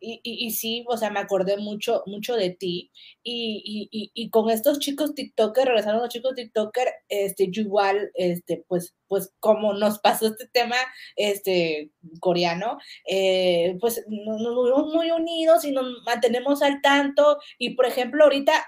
y, 0.01 0.20
y, 0.23 0.51
sí, 0.51 0.85
o 0.89 0.97
sea, 0.97 1.10
me 1.10 1.20
acordé 1.20 1.56
mucho, 1.56 2.02
mucho 2.06 2.36
de 2.36 2.51
ti. 2.51 2.90
Y, 3.23 3.89
y, 3.90 4.10
y 4.14 4.31
con 4.31 4.51
estos 4.51 4.78
chicos 4.78 5.14
TikToker, 5.14 5.66
regresando 5.66 6.01
a 6.01 6.02
los 6.05 6.12
chicos 6.12 6.35
TikToker, 6.35 6.89
este, 7.09 7.51
yo 7.51 7.62
igual, 7.62 8.10
este, 8.14 8.64
pues, 8.68 8.94
pues 9.09 9.32
como 9.40 9.73
nos 9.74 9.98
pasó 9.98 10.27
este 10.27 10.48
tema, 10.48 10.77
este, 11.16 11.90
coreano, 12.20 12.78
eh, 13.09 13.77
pues 13.81 14.05
nos, 14.09 14.40
nos 14.40 14.64
vemos 14.64 14.94
muy 14.94 15.10
unidos 15.10 15.64
y 15.64 15.73
nos 15.73 15.86
mantenemos 16.05 16.62
al 16.62 16.81
tanto. 16.82 17.39
Y 17.59 17.70
por 17.70 17.86
ejemplo, 17.86 18.24
ahorita 18.24 18.66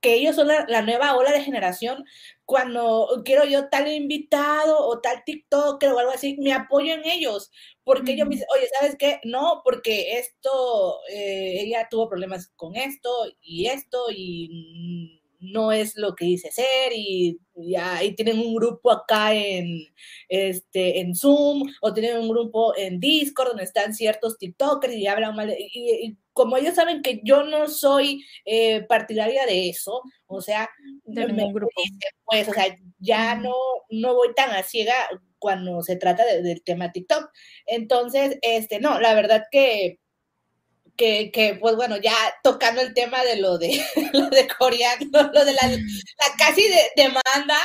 que 0.00 0.14
ellos 0.14 0.36
son 0.36 0.48
la, 0.48 0.82
nueva 0.82 1.14
ola 1.16 1.30
de 1.30 1.42
generación, 1.42 2.04
cuando 2.50 3.22
quiero 3.24 3.44
yo 3.44 3.68
tal 3.68 3.86
invitado 3.86 4.76
o 4.88 5.00
tal 5.00 5.22
TikToker 5.24 5.92
o 5.92 6.00
algo 6.00 6.10
así, 6.10 6.36
me 6.40 6.52
apoyo 6.52 6.92
en 6.92 7.04
ellos, 7.04 7.52
porque 7.84 8.14
ellos 8.14 8.26
me 8.26 8.34
dicen, 8.34 8.48
oye, 8.52 8.66
¿sabes 8.76 8.96
qué? 8.98 9.20
No, 9.22 9.60
porque 9.62 10.18
esto, 10.18 10.98
eh, 11.12 11.60
ella 11.60 11.86
tuvo 11.88 12.08
problemas 12.08 12.50
con 12.56 12.74
esto 12.74 13.08
y 13.40 13.66
esto 13.66 14.06
y 14.12 15.20
no 15.38 15.70
es 15.70 15.96
lo 15.96 16.16
que 16.16 16.24
dice 16.24 16.50
ser 16.50 16.92
y 16.92 17.38
ya 17.54 18.02
y 18.02 18.16
tienen 18.16 18.40
un 18.40 18.54
grupo 18.54 18.90
acá 18.90 19.32
en 19.32 19.86
este 20.28 21.00
en 21.00 21.14
Zoom 21.14 21.62
o 21.80 21.94
tienen 21.94 22.18
un 22.18 22.28
grupo 22.28 22.76
en 22.76 22.98
Discord 22.98 23.50
donde 23.50 23.62
están 23.64 23.94
ciertos 23.94 24.38
TikTokers 24.38 24.94
y 24.94 25.06
hablan 25.06 25.36
mal 25.36 25.54
y, 25.56 26.18
como 26.32 26.56
ellos 26.56 26.74
saben 26.74 27.02
que 27.02 27.20
yo 27.24 27.42
no 27.44 27.68
soy 27.68 28.24
eh, 28.44 28.82
partidaria 28.82 29.46
de 29.46 29.68
eso, 29.68 30.02
o 30.26 30.40
sea, 30.40 30.70
pues, 32.24 32.48
o 32.48 32.52
sea, 32.52 32.76
ya 32.98 33.34
no, 33.34 33.54
no 33.90 34.14
voy 34.14 34.32
tan 34.34 34.50
a 34.50 34.62
ciega 34.62 34.94
cuando 35.38 35.82
se 35.82 35.96
trata 35.96 36.24
del 36.24 36.62
tema 36.62 36.92
TikTok. 36.92 37.30
Entonces, 37.66 38.38
este, 38.42 38.80
no, 38.80 39.00
la 39.00 39.14
verdad 39.14 39.44
que 39.50 39.98
que, 40.96 41.56
pues 41.60 41.76
bueno, 41.76 41.96
ya 41.96 42.14
tocando 42.42 42.82
el 42.82 42.92
tema 42.94 43.22
de 43.24 43.36
lo 43.36 43.58
de, 43.58 43.82
lo 44.12 44.28
de 44.28 44.46
coreano, 44.58 45.30
lo 45.32 45.44
de 45.44 45.52
la, 45.52 45.68
la 45.68 46.36
casi 46.38 46.62
demanda, 46.96 47.56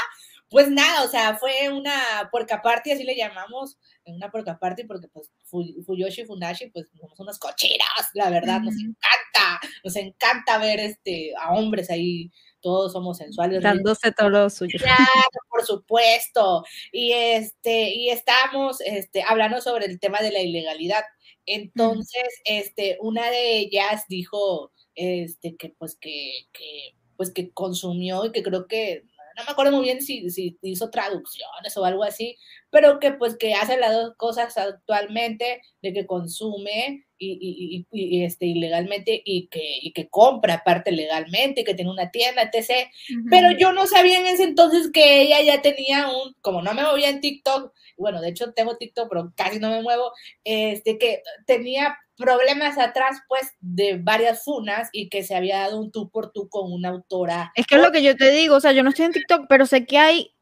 pues 0.49 0.69
nada, 0.69 1.03
o 1.03 1.07
sea, 1.07 1.37
fue 1.37 1.69
una 1.69 2.29
puerca 2.31 2.61
party, 2.61 2.91
así 2.91 3.03
le 3.03 3.15
llamamos, 3.15 3.77
una 4.05 4.29
puerca 4.29 4.57
party, 4.59 4.83
porque 4.83 5.07
pues 5.07 5.31
Fuyoshi 5.49 6.21
y 6.21 6.25
Funashi, 6.25 6.67
pues 6.67 6.87
somos 6.99 7.19
unos 7.19 7.39
cochinos, 7.39 7.87
la 8.13 8.29
verdad, 8.29 8.61
nos 8.61 8.75
encanta, 8.75 9.59
nos 9.83 9.95
encanta 9.95 10.57
ver 10.59 10.79
este, 10.79 11.33
a 11.41 11.53
hombres 11.53 11.89
ahí, 11.89 12.31
todos 12.65 12.93
somos 12.93 13.17
sensuales. 13.17 13.61
Dándose 13.61 14.11
todo 14.11 14.29
lo 14.29 14.49
suyo. 14.49 14.79
Claro, 14.79 15.05
por 15.49 15.63
supuesto. 15.63 16.63
Y 16.91 17.11
este, 17.11 17.93
y 17.93 18.09
estamos 18.09 18.81
este, 18.81 19.21
hablando 19.21 19.61
sobre 19.61 19.85
el 19.85 19.99
tema 19.99 20.19
de 20.19 20.31
la 20.31 20.41
ilegalidad. 20.41 21.03
Entonces, 21.45 22.23
este, 22.43 22.97
una 23.01 23.29
de 23.29 23.59
ellas 23.59 24.05
dijo, 24.09 24.71
este, 24.95 25.55
que 25.55 25.75
pues 25.77 25.95
que, 25.95 26.47
que, 26.53 26.95
pues 27.17 27.31
que 27.31 27.51
consumió 27.51 28.25
y 28.25 28.31
que 28.31 28.41
creo 28.41 28.67
que, 28.67 29.03
no 29.35 29.43
me 29.43 29.51
acuerdo 29.51 29.71
muy 29.73 29.83
bien 29.83 30.01
si, 30.01 30.29
si 30.29 30.57
hizo 30.61 30.89
traducciones 30.89 31.75
o 31.75 31.85
algo 31.85 32.03
así, 32.03 32.37
pero 32.69 32.99
que 32.99 33.11
pues 33.11 33.37
que 33.37 33.53
hace 33.53 33.77
las 33.77 33.93
dos 33.93 34.15
cosas 34.17 34.57
actualmente, 34.57 35.61
de 35.81 35.93
que 35.93 36.05
consume 36.05 37.05
y, 37.17 37.85
y, 37.91 38.23
este, 38.23 38.45
ilegalmente 38.45 39.21
y 39.23 39.47
que, 39.47 39.79
y 39.81 39.93
que 39.93 40.09
compra 40.09 40.55
aparte 40.55 40.91
legalmente, 40.91 41.61
y 41.61 41.63
que 41.63 41.73
tiene 41.73 41.91
una 41.91 42.11
tienda, 42.11 42.43
etc. 42.43 42.89
Pero 43.29 43.51
yo 43.57 43.71
no 43.71 43.87
sabía 43.87 44.19
en 44.19 44.27
ese 44.27 44.43
entonces 44.43 44.91
que 44.91 45.21
ella 45.21 45.41
ya 45.41 45.61
tenía 45.61 46.09
un, 46.09 46.33
como 46.41 46.61
no 46.61 46.73
me 46.73 46.83
movía 46.83 47.09
en 47.09 47.21
TikTok, 47.21 47.73
bueno, 47.97 48.21
de 48.21 48.29
hecho 48.29 48.53
tengo 48.53 48.77
TikTok, 48.77 49.07
pero 49.09 49.33
casi 49.35 49.59
no 49.59 49.69
me 49.69 49.81
muevo, 49.81 50.11
este, 50.43 50.97
que 50.97 51.23
tenía 51.45 51.97
problemas 52.15 52.77
atrás, 52.77 53.21
pues, 53.27 53.51
de 53.59 53.97
varias 54.01 54.43
funas 54.43 54.89
y 54.91 55.09
que 55.09 55.23
se 55.23 55.35
había 55.35 55.59
dado 55.59 55.79
un 55.79 55.91
tú 55.91 56.09
por 56.09 56.31
tú 56.31 56.49
con 56.49 56.71
una 56.71 56.89
autora. 56.89 57.51
Es 57.55 57.67
que 57.67 57.75
es 57.75 57.81
lo 57.81 57.91
que 57.91 58.03
yo 58.03 58.15
te 58.15 58.31
digo, 58.31 58.55
o 58.55 58.59
sea, 58.59 58.71
yo 58.71 58.83
no 58.83 58.89
estoy 58.89 59.05
en 59.05 59.11
TikTok, 59.13 59.45
pero 59.49 59.65
sé 59.65 59.85
que 59.85 59.97
hay 59.97 60.35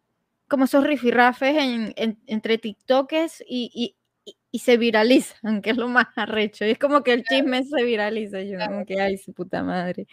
como 0.48 0.66
esos 0.66 0.84
rifirrafes 0.84 1.56
en, 1.58 1.94
entre 2.28 2.58
TikTokers 2.60 3.44
y, 3.48 3.72
y, 3.74 4.34
y, 4.52 4.60
se 4.60 4.78
viralizan, 4.78 5.62
que 5.64 5.72
es 5.72 5.78
lo 5.78 5.88
más 5.88 6.08
arrecho. 6.16 6.66
Y 6.66 6.72
es 6.72 6.78
como 6.78 7.02
que 7.04 7.14
el 7.14 7.24
chisme 7.24 7.64
se 7.64 7.84
viraliza. 7.84 8.42
Yo 8.42 8.60
como 8.60 8.86
que, 8.86 9.02
ay, 9.02 9.18
su 9.18 9.34
puta 9.34 9.64
madre. 9.64 10.06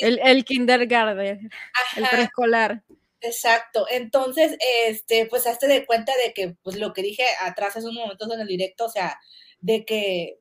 El, 0.00 0.20
el 0.22 0.44
kindergarten, 0.44 1.50
el 1.96 2.04
preescolar. 2.08 2.84
Exacto. 3.20 3.86
Entonces, 3.90 4.56
este, 4.86 5.26
pues 5.26 5.46
hazte 5.46 5.66
de 5.66 5.84
cuenta 5.84 6.12
de 6.24 6.32
que, 6.32 6.56
pues 6.62 6.76
lo 6.76 6.92
que 6.92 7.02
dije 7.02 7.24
atrás 7.40 7.76
hace 7.76 7.88
un 7.88 7.96
momento 7.96 8.32
en 8.32 8.40
el 8.40 8.46
directo, 8.46 8.84
o 8.84 8.90
sea, 8.90 9.18
de 9.60 9.84
que 9.84 10.38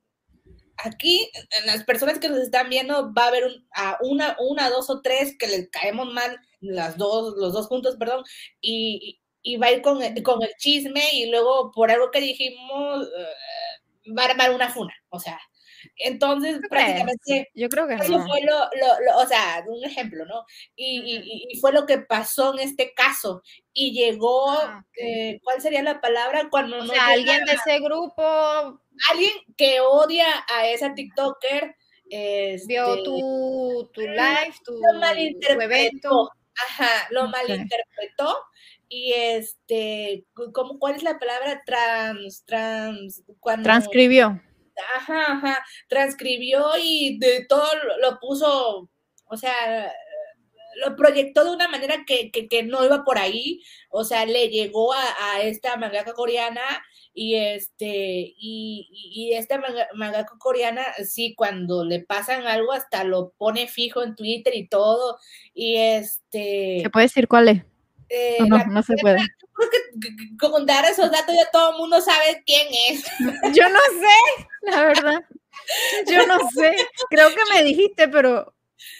aquí, 0.84 1.30
en 1.60 1.66
las 1.66 1.84
personas 1.84 2.20
que 2.20 2.30
nos 2.30 2.40
están 2.40 2.70
viendo, 2.70 3.14
va 3.14 3.26
a 3.26 3.28
haber 3.28 3.44
a 3.76 3.98
una, 4.02 4.36
una, 4.40 4.70
dos 4.70 4.90
o 4.90 5.02
tres 5.02 5.36
que 5.38 5.48
les 5.48 5.70
caemos 5.70 6.12
mal, 6.14 6.40
las 6.60 6.98
dos, 6.98 7.36
los 7.38 7.54
dos 7.54 7.68
puntos, 7.68 7.96
perdón, 7.98 8.24
y, 8.62 9.20
y 9.42 9.58
va 9.58 9.68
a 9.68 9.72
ir 9.72 9.82
con, 9.82 10.00
con, 10.24 10.44
el 10.44 10.54
chisme 10.58 11.04
y 11.14 11.30
luego 11.30 11.72
por 11.72 11.92
algo 11.92 12.12
que 12.12 12.22
dijimos, 12.22 13.08
uh, 13.08 14.16
va 14.18 14.24
a 14.24 14.30
armar 14.32 14.54
una 14.54 14.70
funa, 14.70 14.94
o 15.10 15.20
sea, 15.20 15.40
entonces, 15.98 16.60
prácticamente, 16.70 17.50
yo 17.54 17.70
creo 17.70 17.88
que 17.88 17.96
eso 17.96 18.22
fue 18.26 18.42
lo, 18.42 18.54
lo, 18.54 19.18
o 19.18 19.28
sea, 19.28 19.64
un 19.68 19.84
ejemplo, 19.84 20.26
¿no? 20.26 20.46
Y, 20.76 21.48
y, 21.50 21.60
fue 21.60 21.72
lo 21.72 21.86
que 21.86 22.00
pasó 22.00 22.54
en 22.54 22.60
este 22.60 22.94
caso. 22.94 23.42
Y 23.74 23.94
llegó, 23.94 24.50
ah, 24.50 24.86
eh, 24.96 25.40
¿cuál 25.44 25.62
sería 25.62 25.84
la 25.84 26.02
palabra? 26.02 26.50
Cuando 26.50 26.84
no 26.84 26.94
alguien 27.00 27.46
de 27.46 27.54
ese 27.54 27.80
grupo. 27.80 28.82
Alguien 29.12 29.32
que 29.56 29.80
odia 29.82 30.28
a 30.50 30.68
esa 30.68 30.94
TikToker. 30.94 31.76
Este, 32.10 32.68
Vio 32.68 33.04
tu, 33.04 33.90
tu 33.94 34.02
live, 34.02 34.54
tu, 34.64 34.80
tu 34.80 35.62
evento. 35.62 36.32
Ajá, 36.70 37.08
lo 37.12 37.28
malinterpretó 37.28 38.36
y 38.90 39.14
este, 39.14 40.26
¿cómo, 40.54 40.80
¿cuál 40.80 40.96
es 40.96 41.04
la 41.04 41.20
palabra? 41.20 41.62
Trans, 41.66 42.44
trans, 42.46 43.24
cuando... 43.40 43.64
Transcribió 43.64 44.42
ajá, 44.96 45.34
ajá, 45.34 45.66
transcribió 45.88 46.70
y 46.82 47.18
de 47.20 47.46
todo 47.48 47.68
lo 48.02 48.20
puso, 48.20 48.90
o 49.26 49.38
sea, 49.38 49.94
lo 50.86 50.96
proyectó 50.96 51.44
de 51.44 51.52
una 51.52 51.68
manera 51.68 52.04
que, 52.06 52.32
que, 52.32 52.64
no 52.64 52.86
iba 52.86 53.04
por 53.04 53.18
ahí, 53.18 53.62
o 53.90 54.04
sea, 54.04 54.26
le 54.26 54.50
llegó 54.50 54.94
a, 54.94 55.42
esta 55.42 55.76
mangaka 55.78 56.14
coreana 56.14 56.62
y 57.20 57.34
este, 57.34 58.36
y, 58.38 58.88
y 58.92 59.34
esta 59.34 59.60
mangaka 59.96 60.36
coreana, 60.38 60.84
sí, 61.04 61.34
cuando 61.36 61.84
le 61.84 62.02
pasan 62.02 62.46
algo 62.46 62.74
hasta 62.74 63.04
lo 63.04 63.34
pone 63.40 63.68
fijo 63.68 64.04
en 64.04 64.16
Twitter 64.16 64.54
y 64.56 64.68
todo, 64.68 65.18
y 65.52 65.78
este... 65.78 66.82
¿Se 66.84 66.90
puede 66.92 67.06
decir 67.06 67.28
cuál 67.28 67.48
es? 67.48 67.64
Eh, 68.10 68.38
no, 68.48 68.64
no 68.68 68.84
se 68.84 68.94
puede. 69.02 69.18
Creo 69.52 69.70
que 70.00 70.38
con 70.38 70.68
dar 70.68 70.86
esos 70.86 71.10
datos 71.10 71.34
ya 71.36 71.50
todo 71.50 71.72
el 71.72 71.78
mundo 71.78 72.00
sabe 72.02 72.44
quién 72.46 72.68
es. 72.90 73.04
Yo 73.58 73.68
no 73.68 73.80
sé, 74.00 74.46
la 74.62 74.84
verdad. 74.84 75.26
Yo 76.08 76.28
no 76.28 76.38
sé. 76.52 76.76
Creo 77.10 77.30
que 77.30 77.42
me 77.52 77.64
dijiste, 77.64 78.08
pero 78.10 78.54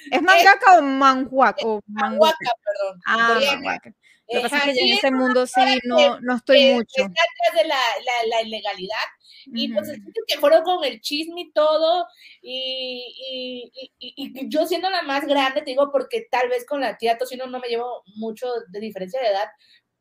¿es 0.10 0.22
mangaka 0.24 0.80
o 0.80 0.82
manhuaca? 0.82 1.64
manhuaca, 1.86 2.52
perdón. 2.64 3.02
Ah, 3.06 3.40
manhuaca. 3.46 3.94
Lo 4.30 4.42
que 4.42 4.50
pasa 4.50 4.70
es 4.70 4.78
que 4.78 4.86
en 4.86 4.94
ese 4.98 5.12
mundo 5.12 5.48
sí 5.48 5.62
no, 5.86 6.20
no 6.20 6.36
estoy 6.36 6.74
mucho. 6.74 7.04
Está 7.04 7.62
de 7.62 7.68
la, 7.68 7.76
la, 7.76 8.28
la 8.28 8.42
ilegalidad 8.42 9.08
y 9.54 9.72
pues 9.74 9.90
que 10.28 10.38
fueron 10.40 10.64
con 10.64 10.84
el 10.84 11.00
chisme 11.02 11.42
y 11.42 11.52
todo, 11.52 12.06
y, 12.42 13.72
y, 14.00 14.50
yo 14.50 14.66
siendo 14.66 14.90
la 14.90 15.02
más 15.04 15.26
grande, 15.26 15.62
te 15.62 15.72
digo, 15.72 15.92
porque 15.92 16.28
tal 16.30 16.50
vez 16.50 16.66
con 16.66 16.82
la 16.82 16.98
tía 16.98 17.18
Tocino 17.18 17.48
no 17.48 17.60
me 17.60 17.68
llevo 17.68 18.04
mucho 18.16 18.48
de 18.70 18.80
diferencia 18.80 19.22
de 19.22 19.28
edad, 19.28 19.48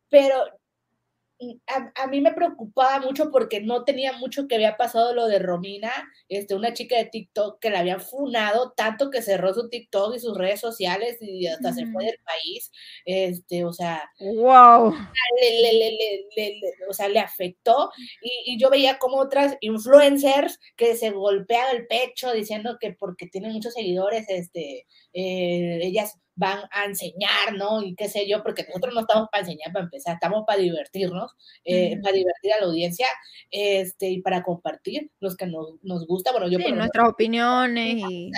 pero 0.08 0.44
a, 1.94 2.06
mí 2.06 2.20
me 2.20 2.32
preocupaba 2.32 3.00
mucho 3.00 3.30
porque 3.30 3.60
no 3.60 3.84
tenía 3.84 4.12
mucho 4.12 4.48
que 4.48 4.54
había 4.54 4.76
pasado 4.76 5.14
lo 5.14 5.26
de 5.26 5.38
Romina, 5.38 5.92
este, 6.28 6.54
una 6.54 6.72
chica 6.72 6.96
de 6.96 7.06
TikTok 7.06 7.60
que 7.60 7.70
la 7.70 7.80
habían 7.80 8.00
funado 8.00 8.72
tanto 8.72 9.10
que 9.10 9.22
cerró 9.22 9.52
su 9.52 9.68
TikTok 9.68 10.14
y 10.14 10.20
sus 10.20 10.36
redes 10.36 10.60
sociales 10.60 11.18
y 11.20 11.46
hasta 11.46 11.72
se 11.72 11.86
fue 11.86 12.06
del 12.06 12.18
país. 12.24 12.70
Este, 13.04 13.64
o 13.64 13.72
sea, 13.72 14.08
wow. 14.18 14.94
Le, 16.36 16.60
o 16.88 16.92
sea, 16.92 17.08
le 17.08 17.20
afectó. 17.20 17.90
Y, 18.22 18.54
y, 18.54 18.58
yo 18.58 18.70
veía 18.70 18.98
como 18.98 19.18
otras 19.18 19.56
influencers 19.60 20.58
que 20.76 20.96
se 20.96 21.10
golpeaban 21.10 21.76
el 21.76 21.86
pecho 21.86 22.32
diciendo 22.32 22.78
que 22.80 22.92
porque 22.94 23.26
tienen 23.26 23.52
muchos 23.52 23.74
seguidores, 23.74 24.26
este, 24.28 24.86
eh, 25.12 25.80
ellas 25.82 26.18
van 26.36 26.60
a 26.70 26.84
enseñar, 26.84 27.54
¿no? 27.56 27.82
Y 27.82 27.94
qué 27.94 28.08
sé 28.08 28.28
yo, 28.28 28.42
porque 28.42 28.64
nosotros 28.68 28.94
no 28.94 29.00
estamos 29.00 29.28
para 29.32 29.40
enseñar, 29.40 29.72
para 29.72 29.86
empezar, 29.86 30.14
estamos 30.14 30.44
para 30.46 30.60
divertirnos, 30.60 31.32
eh, 31.64 31.98
para 32.02 32.14
divertir 32.14 32.52
a 32.52 32.60
la 32.60 32.66
audiencia 32.66 33.06
este, 33.50 34.10
y 34.10 34.20
para 34.20 34.42
compartir 34.42 35.10
los 35.18 35.36
que 35.36 35.46
nos, 35.46 35.82
nos 35.82 36.06
gusta. 36.06 36.32
Bueno, 36.32 36.48
yo... 36.48 36.58
Sí, 36.58 36.70
nuestras 36.72 37.08
opiniones. 37.08 38.02
Y... 38.08 38.30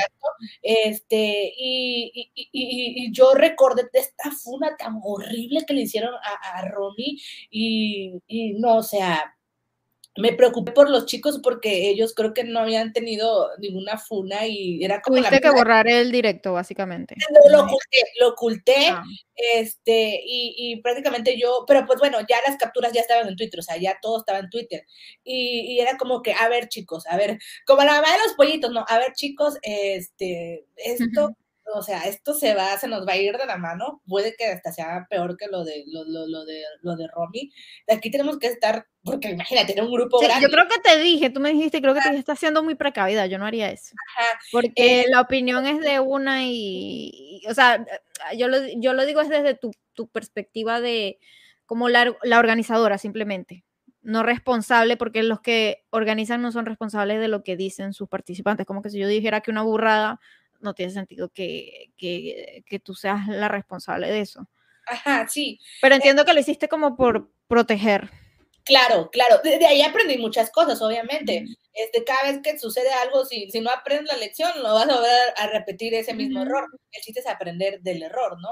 Este, 0.62 1.52
y, 1.56 2.30
y, 2.34 2.48
y, 2.52 3.12
yo 3.12 3.34
recordé 3.34 3.82
de 3.92 3.98
esta 3.98 4.30
funa 4.30 4.76
tan 4.78 5.00
horrible 5.02 5.64
que 5.66 5.74
le 5.74 5.82
hicieron 5.82 6.14
a, 6.14 6.60
a 6.60 6.68
y, 7.50 8.22
y 8.28 8.52
no, 8.54 8.76
o 8.76 8.82
sea, 8.82 9.34
me 10.18 10.32
preocupé 10.32 10.72
por 10.72 10.90
los 10.90 11.06
chicos 11.06 11.40
porque 11.42 11.88
ellos 11.88 12.12
creo 12.14 12.34
que 12.34 12.42
no 12.44 12.60
habían 12.60 12.92
tenido 12.92 13.50
ninguna 13.58 13.98
funa 13.98 14.46
y 14.46 14.84
era 14.84 15.00
como 15.00 15.16
Tuviste 15.16 15.40
que 15.40 15.50
borrar 15.50 15.88
el 15.88 16.10
directo, 16.10 16.52
básicamente. 16.52 17.14
Lo, 17.50 17.60
oculté, 17.60 17.98
lo 18.20 18.28
oculté, 18.30 18.88
ah. 18.88 19.02
este, 19.36 20.20
y, 20.24 20.54
y, 20.56 20.82
prácticamente 20.82 21.38
yo, 21.38 21.64
pero 21.66 21.86
pues 21.86 22.00
bueno, 22.00 22.18
ya 22.28 22.36
las 22.46 22.56
capturas 22.56 22.92
ya 22.92 23.00
estaban 23.00 23.28
en 23.28 23.36
Twitter, 23.36 23.60
o 23.60 23.62
sea, 23.62 23.76
ya 23.76 23.98
todo 24.02 24.18
estaba 24.18 24.40
en 24.40 24.50
Twitter. 24.50 24.84
Y, 25.22 25.74
y 25.74 25.80
era 25.80 25.96
como 25.96 26.20
que, 26.20 26.32
a 26.32 26.48
ver, 26.48 26.68
chicos, 26.68 27.06
a 27.06 27.16
ver, 27.16 27.38
como 27.64 27.82
la 27.84 27.92
mamá 27.92 28.12
de 28.12 28.22
los 28.24 28.34
pollitos, 28.34 28.72
no, 28.72 28.84
a 28.88 28.98
ver, 28.98 29.12
chicos, 29.12 29.56
este, 29.62 30.66
esto 30.76 31.36
o 31.74 31.82
sea, 31.82 32.02
esto 32.02 32.34
se 32.34 32.54
va, 32.54 32.76
se 32.78 32.88
nos 32.88 33.06
va 33.06 33.12
a 33.12 33.16
ir 33.16 33.36
de 33.36 33.46
la 33.46 33.56
mano, 33.56 34.02
puede 34.06 34.34
que 34.36 34.46
hasta 34.46 34.72
sea 34.72 35.06
peor 35.08 35.36
que 35.36 35.46
lo 35.48 35.64
de 35.64 35.84
lo, 35.86 36.04
lo, 36.04 36.26
lo 36.26 36.44
de 36.44 36.62
lo 36.82 36.96
de 36.96 37.06
Romy. 37.08 37.52
Aquí 37.88 38.10
tenemos 38.10 38.38
que 38.38 38.48
estar, 38.48 38.86
porque 39.02 39.30
imagínate, 39.30 39.74
tener 39.74 39.84
un 39.84 39.92
grupo 39.92 40.18
grande. 40.18 40.46
Yo 40.46 40.50
creo 40.50 40.66
que 40.68 40.80
te 40.80 40.98
dije, 40.98 41.30
tú 41.30 41.40
me 41.40 41.52
dijiste, 41.52 41.80
creo 41.80 41.94
que 41.94 42.00
te 42.00 42.16
estás 42.16 42.38
siendo 42.38 42.62
muy 42.62 42.74
precavida, 42.74 43.26
yo 43.26 43.38
no 43.38 43.46
haría 43.46 43.70
eso. 43.70 43.94
Porque 44.52 45.02
eh, 45.02 45.06
la 45.08 45.20
opinión 45.20 45.66
es 45.66 45.80
de 45.80 46.00
una 46.00 46.44
y, 46.44 47.42
o 47.48 47.54
sea, 47.54 47.84
yo 48.36 48.48
lo, 48.48 48.58
yo 48.80 48.92
lo 48.92 49.04
digo 49.04 49.20
es 49.20 49.28
desde 49.28 49.54
tu, 49.54 49.70
tu 49.94 50.08
perspectiva 50.08 50.80
de 50.80 51.18
como 51.66 51.88
la, 51.88 52.16
la 52.22 52.38
organizadora 52.38 52.98
simplemente 52.98 53.64
no 54.08 54.22
responsable, 54.22 54.96
porque 54.96 55.22
los 55.22 55.40
que 55.40 55.84
organizan 55.90 56.40
no 56.40 56.50
son 56.50 56.64
responsables 56.64 57.20
de 57.20 57.28
lo 57.28 57.42
que 57.42 57.56
dicen 57.56 57.92
sus 57.92 58.08
participantes. 58.08 58.64
Como 58.64 58.80
que 58.80 58.88
si 58.88 58.98
yo 58.98 59.06
dijera 59.06 59.42
que 59.42 59.50
una 59.50 59.62
burrada, 59.62 60.18
no 60.60 60.74
tiene 60.74 60.92
sentido 60.92 61.28
que, 61.30 61.92
que, 61.96 62.80
tú 62.82 62.94
seas 62.94 63.28
la 63.28 63.48
responsable 63.48 64.08
de 64.08 64.20
eso. 64.20 64.48
Ajá, 64.86 65.28
sí. 65.28 65.60
Pero 65.80 65.94
eh, 65.94 65.96
entiendo 65.96 66.24
que 66.24 66.34
lo 66.34 66.40
hiciste 66.40 66.68
como 66.68 66.96
por 66.96 67.30
proteger. 67.46 68.10
Claro, 68.68 69.08
claro. 69.10 69.40
De, 69.42 69.64
ahí 69.64 69.80
aprendí 69.80 70.18
muchas 70.18 70.50
cosas, 70.50 70.82
obviamente. 70.82 71.46
Este, 71.72 72.04
cada 72.04 72.30
vez 72.30 72.40
que 72.42 72.58
sucede 72.58 72.90
algo, 72.90 73.24
si, 73.24 73.50
si 73.50 73.60
no 73.60 73.70
aprendes 73.70 74.12
la 74.12 74.18
lección, 74.18 74.50
no 74.62 74.74
vas 74.74 74.88
a 74.88 74.96
volver 74.96 75.32
a 75.36 75.46
repetir 75.46 75.94
ese 75.94 76.12
mismo 76.12 76.42
error. 76.42 76.68
El 76.92 77.02
chiste 77.02 77.20
es 77.20 77.26
aprender 77.26 77.80
del 77.80 78.02
error, 78.02 78.36
¿no? 78.42 78.50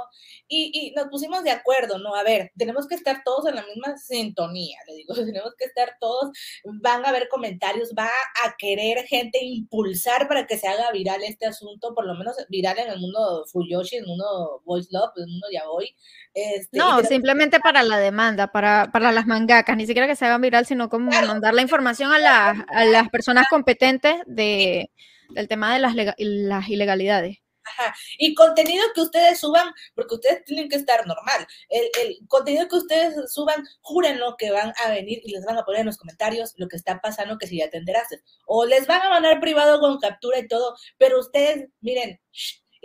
Y, 0.48 0.70
y, 0.72 0.92
nos 0.92 1.08
pusimos 1.08 1.42
de 1.42 1.50
acuerdo, 1.50 1.98
¿no? 1.98 2.14
A 2.14 2.22
ver, 2.22 2.52
tenemos 2.56 2.86
que 2.86 2.94
estar 2.94 3.22
todos 3.24 3.46
en 3.46 3.56
la 3.56 3.66
misma 3.66 3.98
sintonía, 3.98 4.78
le 4.86 4.94
digo, 4.94 5.14
tenemos 5.26 5.52
que 5.58 5.64
estar 5.64 5.96
todos, 6.00 6.30
van 6.64 7.04
a 7.04 7.08
haber 7.08 7.28
comentarios, 7.28 7.92
va 7.98 8.06
a 8.06 8.54
querer 8.56 9.04
gente 9.06 9.40
impulsar 9.42 10.28
para 10.28 10.46
que 10.46 10.56
se 10.56 10.68
haga 10.68 10.92
viral 10.92 11.22
este 11.24 11.46
asunto, 11.46 11.94
por 11.94 12.06
lo 12.06 12.14
menos 12.14 12.36
viral 12.48 12.78
en 12.78 12.90
el 12.90 13.00
mundo 13.00 13.44
Fuyoshi, 13.52 13.96
en 13.96 14.04
el 14.04 14.08
mundo 14.08 14.62
Voice 14.64 14.88
Love, 14.92 15.10
en 15.16 15.24
el 15.24 15.30
mundo 15.30 15.46
Yaoi. 15.52 15.96
Este, 16.32 16.78
no, 16.78 17.02
simplemente 17.02 17.58
para 17.60 17.82
la 17.82 17.98
demanda, 17.98 18.52
para, 18.52 18.90
para 18.92 19.10
las 19.10 19.26
mangakas, 19.26 19.76
ni 19.76 19.86
siquiera 19.86 20.05
que 20.06 20.16
se 20.16 20.24
hagan 20.24 20.40
viral, 20.40 20.66
sino 20.66 20.88
como 20.88 21.10
mandar 21.10 21.54
la 21.54 21.62
información 21.62 22.12
a, 22.12 22.18
la, 22.18 22.66
a 22.68 22.84
las 22.84 23.08
personas 23.08 23.46
competentes 23.48 24.16
de, 24.26 24.90
del 25.30 25.48
tema 25.48 25.72
de 25.72 25.80
las, 25.80 25.94
las 26.18 26.68
ilegalidades. 26.68 27.38
Ajá. 27.68 27.94
Y 28.18 28.34
contenido 28.34 28.84
que 28.94 29.00
ustedes 29.00 29.40
suban, 29.40 29.72
porque 29.94 30.14
ustedes 30.14 30.44
tienen 30.44 30.68
que 30.68 30.76
estar 30.76 31.04
normal. 31.06 31.46
El, 31.68 31.88
el, 32.00 32.18
contenido 32.28 32.68
que 32.68 32.76
ustedes 32.76 33.32
suban, 33.32 33.64
júrenlo 33.80 34.36
que 34.36 34.52
van 34.52 34.72
a 34.84 34.90
venir 34.90 35.20
y 35.24 35.32
les 35.32 35.44
van 35.44 35.58
a 35.58 35.64
poner 35.64 35.80
en 35.80 35.86
los 35.86 35.98
comentarios 35.98 36.54
lo 36.58 36.68
que 36.68 36.76
está 36.76 37.00
pasando, 37.00 37.38
que 37.38 37.48
si 37.48 37.58
ya 37.58 37.68
te 37.68 37.78
enteraste. 37.78 38.20
O 38.46 38.66
les 38.66 38.86
van 38.86 39.02
a 39.02 39.10
mandar 39.10 39.40
privado 39.40 39.80
con 39.80 39.98
captura 39.98 40.38
y 40.38 40.46
todo, 40.46 40.76
pero 40.96 41.18
ustedes, 41.18 41.68
miren, 41.80 42.20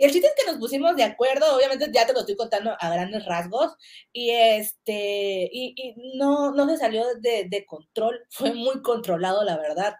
y 0.02 0.04
el 0.04 0.10
chiste 0.10 0.26
es 0.26 0.34
que 0.34 0.50
nos 0.50 0.58
pusimos 0.58 0.96
de 0.96 1.04
acuerdo, 1.04 1.56
obviamente 1.56 1.88
ya 1.94 2.04
te 2.04 2.12
lo 2.12 2.18
estoy 2.18 2.34
contando 2.34 2.74
a 2.76 2.90
grandes 2.90 3.24
rasgos, 3.24 3.76
y 4.12 4.30
este, 4.30 5.48
y, 5.52 5.74
y 5.76 5.94
no, 6.18 6.50
no 6.50 6.68
se 6.68 6.76
salió 6.76 7.04
de, 7.20 7.46
de, 7.48 7.64
control, 7.64 8.18
fue 8.30 8.52
muy 8.52 8.82
controlado, 8.82 9.44
la 9.44 9.56
verdad. 9.56 9.94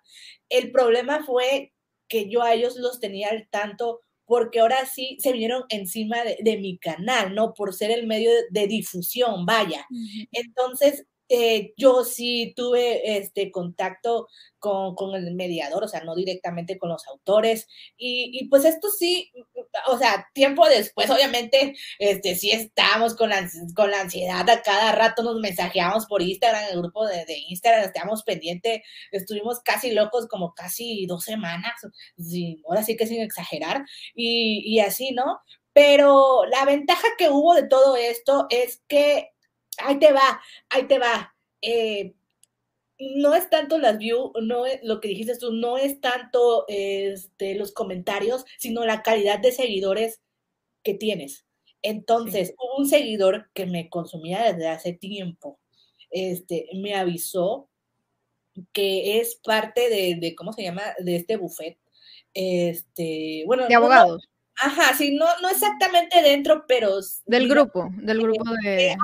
El 0.48 0.72
problema 0.72 1.24
fue 1.24 1.72
que 2.08 2.28
yo 2.28 2.42
a 2.42 2.52
ellos 2.52 2.74
los 2.74 2.98
tenía 2.98 3.28
al 3.28 3.48
tanto 3.48 4.00
porque 4.24 4.58
ahora 4.58 4.86
sí 4.86 5.18
se 5.20 5.30
vinieron 5.30 5.66
encima 5.68 6.24
de, 6.24 6.36
de 6.40 6.56
mi 6.56 6.78
canal, 6.78 7.36
¿no? 7.36 7.54
Por 7.54 7.72
ser 7.72 7.92
el 7.92 8.08
medio 8.08 8.32
de, 8.32 8.42
de 8.50 8.66
difusión, 8.66 9.46
vaya. 9.46 9.86
Entonces, 10.32 11.06
eh, 11.34 11.72
yo 11.78 12.04
sí 12.04 12.52
tuve 12.54 13.16
este 13.16 13.50
contacto 13.50 14.28
con, 14.58 14.94
con, 14.94 15.14
el 15.14 15.34
mediador, 15.34 15.82
o 15.82 15.88
sea, 15.88 16.04
no 16.04 16.14
directamente 16.14 16.76
con 16.76 16.90
los 16.90 17.06
autores. 17.08 17.66
Y, 17.96 18.30
y, 18.38 18.48
pues 18.48 18.66
esto 18.66 18.90
sí, 18.90 19.32
o 19.88 19.96
sea, 19.96 20.28
tiempo 20.34 20.68
después, 20.68 21.08
obviamente, 21.08 21.74
este, 21.98 22.34
sí 22.34 22.50
estábamos 22.50 23.14
con 23.14 23.30
la, 23.30 23.48
con 23.74 23.90
la 23.90 24.02
ansiedad, 24.02 24.48
a 24.50 24.60
cada 24.60 24.92
rato 24.92 25.22
nos 25.22 25.40
mensajeamos 25.40 26.04
por 26.04 26.20
Instagram, 26.20 26.64
el 26.70 26.80
grupo 26.80 27.06
de, 27.06 27.24
de 27.24 27.38
Instagram, 27.48 27.84
estábamos 27.84 28.24
pendientes, 28.24 28.82
estuvimos 29.10 29.60
casi 29.60 29.92
locos 29.92 30.28
como 30.28 30.52
casi 30.52 31.06
dos 31.06 31.24
semanas, 31.24 31.72
sí, 32.18 32.62
ahora 32.68 32.82
sí 32.82 32.94
que 32.94 33.06
sin 33.06 33.22
exagerar, 33.22 33.86
y, 34.14 34.62
y 34.66 34.80
así, 34.80 35.12
¿no? 35.12 35.40
Pero 35.72 36.44
la 36.44 36.66
ventaja 36.66 37.08
que 37.16 37.30
hubo 37.30 37.54
de 37.54 37.66
todo 37.66 37.96
esto 37.96 38.46
es 38.50 38.82
que 38.86 39.31
ahí 39.84 39.98
te 39.98 40.12
va, 40.12 40.40
ahí 40.70 40.86
te 40.86 40.98
va. 40.98 41.34
Eh, 41.60 42.14
no 42.98 43.34
es 43.34 43.50
tanto 43.50 43.78
las 43.78 43.98
views, 43.98 44.30
no 44.42 44.66
es, 44.66 44.80
lo 44.82 45.00
que 45.00 45.08
dijiste 45.08 45.36
tú, 45.36 45.52
no 45.52 45.76
es 45.76 46.00
tanto 46.00 46.64
este, 46.68 47.54
los 47.54 47.72
comentarios, 47.72 48.44
sino 48.58 48.84
la 48.84 49.02
calidad 49.02 49.38
de 49.40 49.52
seguidores 49.52 50.20
que 50.82 50.94
tienes. 50.94 51.46
Entonces, 51.82 52.54
un 52.76 52.88
seguidor 52.88 53.50
que 53.54 53.66
me 53.66 53.88
consumía 53.88 54.52
desde 54.52 54.68
hace 54.68 54.92
tiempo, 54.92 55.58
este, 56.10 56.68
me 56.74 56.94
avisó 56.94 57.68
que 58.72 59.18
es 59.18 59.36
parte 59.42 59.88
de, 59.88 60.16
de 60.20 60.34
¿cómo 60.34 60.52
se 60.52 60.62
llama? 60.62 60.82
De 60.98 61.16
este 61.16 61.36
buffet. 61.36 61.78
Este, 62.34 63.42
bueno, 63.46 63.66
de 63.66 63.74
abogados. 63.74 64.28
ajá, 64.56 64.94
sí, 64.96 65.14
no, 65.14 65.26
no 65.40 65.48
exactamente 65.48 66.22
dentro, 66.22 66.64
pero. 66.66 67.00
Del 67.26 67.48
grupo, 67.48 67.88
del 67.96 68.22
grupo 68.22 68.44
de 68.62 68.96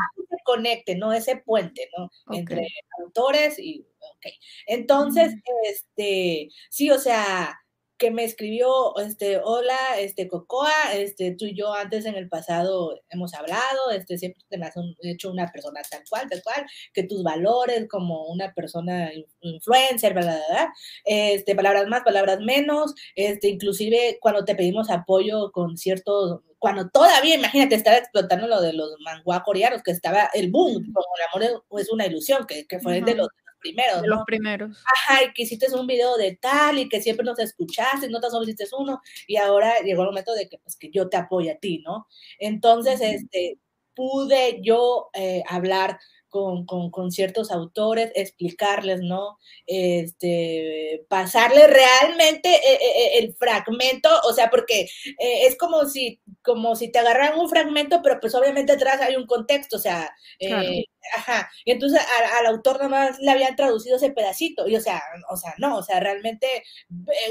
conecte, 0.49 0.95
¿no? 0.95 1.13
Ese 1.13 1.37
puente, 1.37 1.91
¿no? 1.99 2.11
Entre 2.35 2.67
autores 3.05 3.59
y, 3.59 3.87
ok. 4.01 4.27
Entonces, 4.67 5.35
este, 5.65 6.49
sí, 6.71 6.91
o 6.91 6.99
sea, 6.99 7.61
que 7.99 8.11
me 8.13 8.25
escribió, 8.25 8.97
este, 8.99 9.41
hola, 9.43 9.77
este, 9.99 10.29
Cocoa, 10.29 10.95
este, 10.95 11.35
tú 11.35 11.47
y 11.47 11.55
yo 11.55 11.75
antes 11.75 12.07
en 12.07 12.15
el 12.15 12.29
pasado 12.29 12.95
hemos 13.11 13.35
hablado, 13.35 13.91
este, 13.93 14.19
siempre 14.19 14.43
te 14.49 14.57
has 14.63 14.75
hecho 15.03 15.31
una 15.31 15.51
persona 15.51 15.81
tal 15.91 16.03
cual, 16.09 16.29
tal 16.31 16.43
cual, 16.43 16.67
que 16.95 17.03
tus 17.03 17.23
valores 17.25 17.89
como 17.89 18.27
una 18.27 18.55
persona 18.55 19.11
influencer, 19.41 20.15
¿verdad? 20.15 20.41
¿verdad? 20.49 20.69
Este, 21.05 21.57
palabras 21.57 21.89
más, 21.89 22.03
palabras 22.03 22.39
menos, 22.41 22.95
este, 23.17 23.49
inclusive 23.49 24.19
cuando 24.21 24.45
te 24.45 24.55
pedimos 24.55 24.91
apoyo 24.91 25.51
con 25.51 25.77
ciertos, 25.77 26.41
cuando 26.61 26.89
todavía, 26.91 27.35
imagínate, 27.35 27.75
estaba 27.75 27.97
explotando 27.97 28.47
lo 28.47 28.61
de 28.61 28.75
los 28.75 28.91
manguá 29.05 29.43
coreanos, 29.43 29.83
que 29.83 29.91
estaba 29.91 30.31
el 30.35 30.51
boom, 30.51 30.93
como 30.93 31.07
el 31.17 31.47
amor 31.49 31.65
es 31.81 31.91
una 31.91 32.07
ilusión, 32.07 32.47
que, 32.47 32.67
que 32.67 32.79
fue 32.79 33.01
de 33.01 33.15
los 33.17 33.29
primeros. 33.59 34.03
los 34.07 34.25
primeros. 34.27 34.79
Ajá, 34.85 35.25
y 35.25 35.33
que 35.33 35.43
hiciste 35.43 35.67
un 35.75 35.87
video 35.87 36.17
de 36.17 36.37
tal 36.37 36.79
y 36.79 36.89
que 36.89 37.01
siempre 37.03 37.25
nos 37.25 37.39
escuchaste, 37.39 38.09
no 38.09 38.21
tan 38.21 38.31
solo 38.31 38.45
hiciste 38.45 38.67
uno, 38.77 39.01
y 39.27 39.37
ahora 39.37 39.81
llegó 39.85 40.03
el 40.03 40.09
momento 40.09 40.35
de 40.35 40.49
que, 40.49 40.59
pues, 40.59 40.77
que 40.77 40.91
yo 40.91 41.09
te 41.09 41.17
apoye 41.17 41.51
a 41.51 41.59
ti, 41.59 41.83
¿no? 41.85 42.07
Entonces, 42.39 43.01
este, 43.01 43.59
pude 43.95 44.61
yo 44.63 45.11
eh, 45.15 45.43
hablar 45.49 45.99
con, 46.29 46.67
con, 46.67 46.91
con, 46.91 47.11
ciertos 47.11 47.51
autores, 47.51 48.13
explicarles, 48.15 49.01
¿no? 49.01 49.39
Este, 49.67 51.05
pasarle 51.09 51.67
realmente 51.67 52.49
eh, 52.55 52.79
eh, 52.81 53.19
el 53.19 53.35
fragmento, 53.35 54.09
o 54.29 54.33
sea, 54.33 54.51
porque 54.51 54.89
es 55.19 55.57
como 55.57 55.87
si 55.87 56.21
como 56.49 56.77
si 56.77 56.91
te 56.91 56.99
agarraran 56.99 57.39
un 57.39 57.49
fragmento, 57.49 58.01
pero 58.03 58.19
pues 58.21 58.35
obviamente 58.35 58.73
atrás 58.73 59.01
hay 59.03 59.17
un 59.17 59.27
contexto, 59.27 59.77
o 59.77 59.79
sea, 59.79 60.11
eh, 60.39 60.85
ajá, 61.15 61.51
y 61.65 61.73
entonces 61.73 62.01
al, 62.39 62.47
autor 62.47 62.83
nomás 62.83 63.19
le 63.19 63.31
habían 63.31 63.55
traducido 63.55 63.97
ese 63.97 64.13
pedacito, 64.13 64.67
y 64.67 64.75
o 64.75 64.81
sea, 64.81 65.03
o 65.31 65.37
sea, 65.37 65.55
no, 65.59 65.77
o 65.77 65.83
sea, 65.83 66.01
realmente 66.01 66.47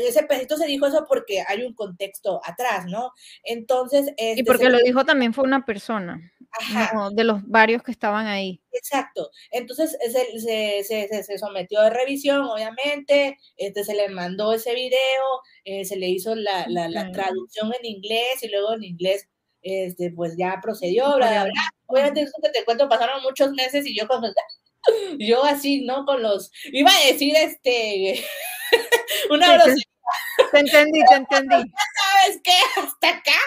ese 0.08 0.24
pedacito 0.24 0.58
se 0.58 0.68
dijo 0.68 0.86
eso 0.86 1.06
porque 1.10 1.44
hay 1.48 1.64
un 1.64 1.74
contexto 1.74 2.40
atrás, 2.44 2.86
¿no? 2.86 3.12
Entonces... 3.44 4.14
y 4.18 4.32
este, 4.32 4.44
porque 4.44 4.70
lo 4.70 4.78
dijo 4.80 5.04
también 5.04 5.34
fue 5.34 5.46
una 5.46 5.66
persona, 5.66 6.32
de 7.12 7.24
los 7.24 7.48
varios 7.48 7.84
que 7.84 7.92
estaban 7.92 8.28
ahí. 8.28 8.62
Exacto, 8.72 9.32
entonces 9.52 9.98
se, 10.12 10.84
se, 10.84 11.24
se, 11.24 11.38
sometió 11.38 11.80
a 11.80 11.90
revisión, 11.90 12.42
obviamente, 12.42 13.38
este, 13.58 13.84
se 13.84 13.96
le 13.96 14.10
mandó 14.10 14.54
ese 14.54 14.74
video, 14.76 15.24
eh, 15.66 15.86
se 15.86 15.96
le 15.98 16.08
hizo 16.10 16.36
la, 16.36 16.66
la, 16.68 16.88
la 16.90 17.12
traducción 17.12 17.74
en 17.80 17.86
inglés 17.86 18.44
y 18.44 18.50
luego 18.50 18.74
en 18.74 18.84
inglés 18.84 19.28
este, 19.62 20.12
pues 20.12 20.36
ya 20.38 20.60
procedió, 20.62 21.16
bla, 21.16 21.30
bla, 21.30 21.44
bla. 21.46 21.70
Obviamente, 21.88 22.22
eso 22.22 22.34
que 22.42 22.50
te 22.50 22.66
cuento, 22.66 22.88
pasaron 22.88 23.22
muchos 23.24 23.52
meses 23.52 23.86
y 23.86 23.98
yo 23.98 24.08
con 24.08 24.24
yo 25.20 25.44
así, 25.44 25.84
¿no? 25.86 26.06
Con 26.06 26.22
los, 26.22 26.52
iba 26.72 26.90
a 26.92 27.12
decir, 27.12 27.36
este, 27.36 28.24
una 29.30 29.54
grosería. 29.54 29.84
Te 30.52 30.60
entendí, 30.60 31.02
te 31.10 31.16
entendí. 31.16 31.72
¿Sabes 32.22 32.42
qué? 32.44 32.52
Hasta 32.88 33.10
acá. 33.10 33.40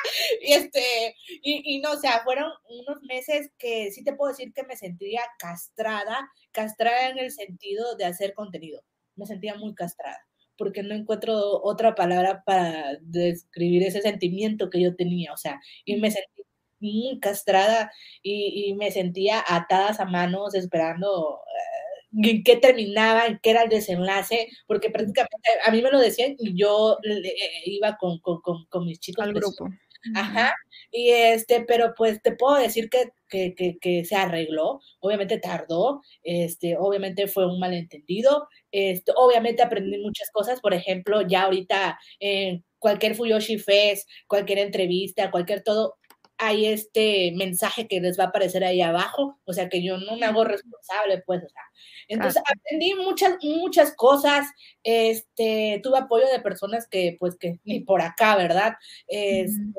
Y 0.42 0.52
este, 0.52 1.16
y, 1.42 1.76
y 1.76 1.80
no, 1.80 1.92
o 1.92 1.96
sea, 1.98 2.20
fueron 2.24 2.50
unos 2.68 3.02
meses 3.02 3.50
que 3.58 3.90
sí 3.90 4.04
te 4.04 4.14
puedo 4.14 4.30
decir 4.30 4.52
que 4.52 4.64
me 4.64 4.76
sentía 4.76 5.22
castrada, 5.38 6.30
castrada 6.52 7.08
en 7.08 7.18
el 7.18 7.30
sentido 7.30 7.96
de 7.96 8.04
hacer 8.04 8.34
contenido. 8.34 8.82
Me 9.16 9.26
sentía 9.26 9.54
muy 9.54 9.74
castrada 9.74 10.18
porque 10.60 10.82
no 10.82 10.94
encuentro 10.94 11.62
otra 11.62 11.94
palabra 11.94 12.42
para 12.44 12.98
describir 13.00 13.82
ese 13.82 14.02
sentimiento 14.02 14.68
que 14.68 14.82
yo 14.82 14.94
tenía, 14.94 15.32
o 15.32 15.38
sea, 15.38 15.58
y 15.86 15.96
me 15.96 16.10
sentí 16.10 16.42
muy 16.80 17.18
castrada 17.20 17.90
y, 18.22 18.74
me 18.74 18.90
sentía 18.90 19.42
atadas 19.46 20.00
a 20.00 20.04
manos 20.04 20.54
esperando 20.54 21.40
eh, 21.46 21.79
en 22.12 22.42
qué 22.42 22.56
terminaba, 22.56 23.26
en 23.26 23.38
qué 23.42 23.50
era 23.50 23.62
el 23.62 23.68
desenlace, 23.68 24.48
porque 24.66 24.90
prácticamente 24.90 25.48
a 25.64 25.70
mí 25.70 25.82
me 25.82 25.90
lo 25.90 25.98
decían 25.98 26.34
y 26.38 26.58
yo 26.58 26.98
eh, 27.04 27.34
iba 27.66 27.96
con, 27.96 28.18
con, 28.20 28.40
con, 28.42 28.86
mis 28.86 29.00
chicos. 29.00 29.24
Al 29.24 29.32
grupo. 29.32 29.68
Ajá, 30.14 30.54
y 30.90 31.10
este, 31.10 31.62
pero 31.62 31.92
pues 31.94 32.22
te 32.22 32.32
puedo 32.32 32.56
decir 32.56 32.88
que, 32.88 33.10
que, 33.28 33.54
que, 33.54 33.78
que, 33.78 34.04
se 34.04 34.16
arregló, 34.16 34.80
obviamente 35.00 35.38
tardó, 35.38 36.00
este, 36.22 36.76
obviamente 36.78 37.28
fue 37.28 37.46
un 37.46 37.60
malentendido, 37.60 38.48
este, 38.72 39.12
obviamente 39.14 39.62
aprendí 39.62 39.98
muchas 39.98 40.30
cosas, 40.30 40.60
por 40.60 40.72
ejemplo, 40.72 41.20
ya 41.22 41.42
ahorita 41.42 41.98
en 42.18 42.64
cualquier 42.78 43.14
Fuyoshi 43.14 43.58
Fest, 43.58 44.08
cualquier 44.26 44.60
entrevista, 44.60 45.30
cualquier 45.30 45.62
todo, 45.62 45.96
hay 46.40 46.66
este 46.66 47.32
mensaje 47.36 47.86
que 47.86 48.00
les 48.00 48.18
va 48.18 48.24
a 48.24 48.26
aparecer 48.28 48.64
ahí 48.64 48.80
abajo, 48.80 49.38
o 49.44 49.52
sea 49.52 49.68
que 49.68 49.82
yo 49.82 49.98
no 49.98 50.16
me 50.16 50.24
hago 50.26 50.42
responsable, 50.42 51.22
pues, 51.26 51.44
o 51.44 51.48
sea, 51.48 51.62
entonces 52.08 52.42
aprendí 52.50 52.94
muchas, 52.94 53.36
muchas 53.42 53.94
cosas, 53.94 54.46
este, 54.82 55.80
tuve 55.82 55.98
apoyo 55.98 56.26
de 56.26 56.40
personas 56.40 56.88
que, 56.88 57.16
pues, 57.20 57.36
que 57.36 57.60
ni 57.64 57.80
por 57.80 58.00
acá, 58.00 58.36
¿verdad? 58.36 58.74
Este, 59.06 59.78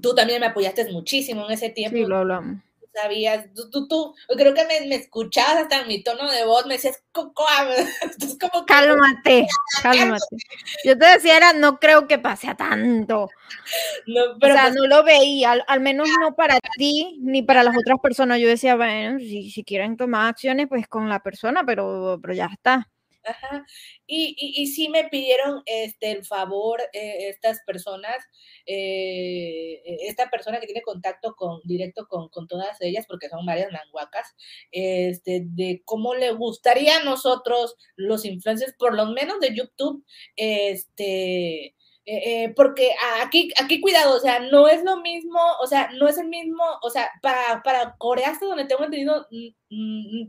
Tú 0.00 0.14
también 0.14 0.40
me 0.40 0.46
apoyaste 0.46 0.92
muchísimo 0.92 1.46
en 1.46 1.52
ese 1.52 1.70
tiempo. 1.70 1.96
Sí, 1.96 2.04
lo 2.04 2.18
hablamos 2.18 2.65
sabías, 3.00 3.46
tú, 3.54 3.70
tú, 3.70 3.86
tú, 3.88 4.14
creo 4.36 4.54
que 4.54 4.64
me, 4.64 4.86
me, 4.86 4.96
escuchabas 4.96 5.62
hasta 5.62 5.80
en 5.80 5.88
mi 5.88 6.02
tono 6.02 6.30
de 6.30 6.44
voz, 6.44 6.66
me 6.66 6.74
decías, 6.74 7.02
Cocoa, 7.12 7.46
como 8.40 8.66
cálmate, 8.66 9.46
cálmate. 9.82 10.36
Yo 10.84 10.96
te 10.96 11.06
decía, 11.06 11.36
era, 11.36 11.52
no 11.52 11.78
creo 11.78 12.06
que 12.06 12.18
pase 12.18 12.48
a 12.48 12.56
tanto. 12.56 13.28
No, 14.06 14.22
pero 14.40 14.54
o 14.54 14.56
sea, 14.56 14.64
pues 14.64 14.76
no 14.76 14.86
lo 14.86 15.04
veía, 15.04 15.64
al, 15.66 15.80
menos 15.80 16.08
no 16.20 16.34
para 16.34 16.58
ti 16.76 17.18
ni 17.20 17.42
para 17.42 17.62
las 17.62 17.76
otras 17.76 17.98
personas. 18.00 18.40
Yo 18.40 18.48
decía, 18.48 18.76
bueno, 18.76 19.18
si, 19.18 19.50
si 19.50 19.64
quieren 19.64 19.96
tomar 19.96 20.28
acciones, 20.28 20.66
pues 20.68 20.88
con 20.88 21.08
la 21.08 21.20
persona, 21.20 21.64
pero, 21.64 22.18
pero 22.22 22.34
ya 22.34 22.46
está. 22.46 22.88
Ajá. 23.26 23.66
Y, 24.06 24.36
y, 24.38 24.66
sí 24.68 24.88
me 24.88 25.08
pidieron 25.08 25.62
este, 25.66 26.12
el 26.12 26.24
favor 26.24 26.80
eh, 26.92 27.28
estas 27.28 27.60
personas, 27.66 28.16
eh, 28.66 29.82
esta 30.02 30.30
persona 30.30 30.60
que 30.60 30.66
tiene 30.66 30.82
contacto 30.82 31.34
con, 31.34 31.60
directo 31.64 32.06
con, 32.08 32.28
con, 32.28 32.46
todas 32.46 32.80
ellas, 32.80 33.04
porque 33.08 33.28
son 33.28 33.44
varias 33.44 33.72
nanguacas, 33.72 34.34
este, 34.70 35.42
de 35.44 35.82
cómo 35.84 36.14
le 36.14 36.32
gustaría 36.32 36.98
a 36.98 37.04
nosotros, 37.04 37.76
los 37.96 38.24
influencers, 38.24 38.74
por 38.78 38.94
lo 38.94 39.06
menos 39.06 39.40
de 39.40 39.54
YouTube, 39.54 40.04
este, 40.36 41.75
eh, 42.08 42.44
eh, 42.44 42.52
porque 42.54 42.92
aquí, 43.20 43.50
aquí 43.60 43.80
cuidado, 43.80 44.16
o 44.16 44.20
sea, 44.20 44.38
no 44.38 44.68
es 44.68 44.84
lo 44.84 45.00
mismo, 45.00 45.40
o 45.60 45.66
sea, 45.66 45.90
no 45.98 46.06
es 46.06 46.16
el 46.18 46.28
mismo, 46.28 46.62
o 46.82 46.88
sea, 46.88 47.10
para, 47.20 47.64
para 47.64 47.96
Corea 47.98 48.30
hasta 48.30 48.46
donde 48.46 48.64
tengo 48.64 48.84
entendido, 48.84 49.26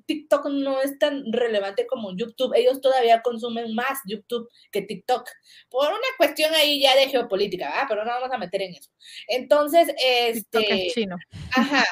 TikTok 0.08 0.48
no 0.48 0.82
es 0.82 0.98
tan 0.98 1.32
relevante 1.32 1.86
como 1.86 2.18
YouTube, 2.18 2.56
ellos 2.56 2.82
todavía 2.82 3.22
consumen 3.22 3.76
más 3.76 3.99
YouTube 4.08 4.49
que 4.72 4.82
TikTok, 4.82 5.30
por 5.70 5.90
una 5.90 5.99
cuestión 6.18 6.52
ahí 6.56 6.82
ya 6.82 6.95
de 6.95 7.10
geopolítica, 7.10 7.70
¿verdad? 7.70 7.86
Pero 7.88 8.06
no 8.06 8.12
vamos 8.12 8.32
a 8.32 8.40
meter 8.40 8.64
en 8.64 8.74
eso. 8.74 8.90
Entonces, 9.28 9.94
este... 9.99 11.06
Ajá. 11.52 11.86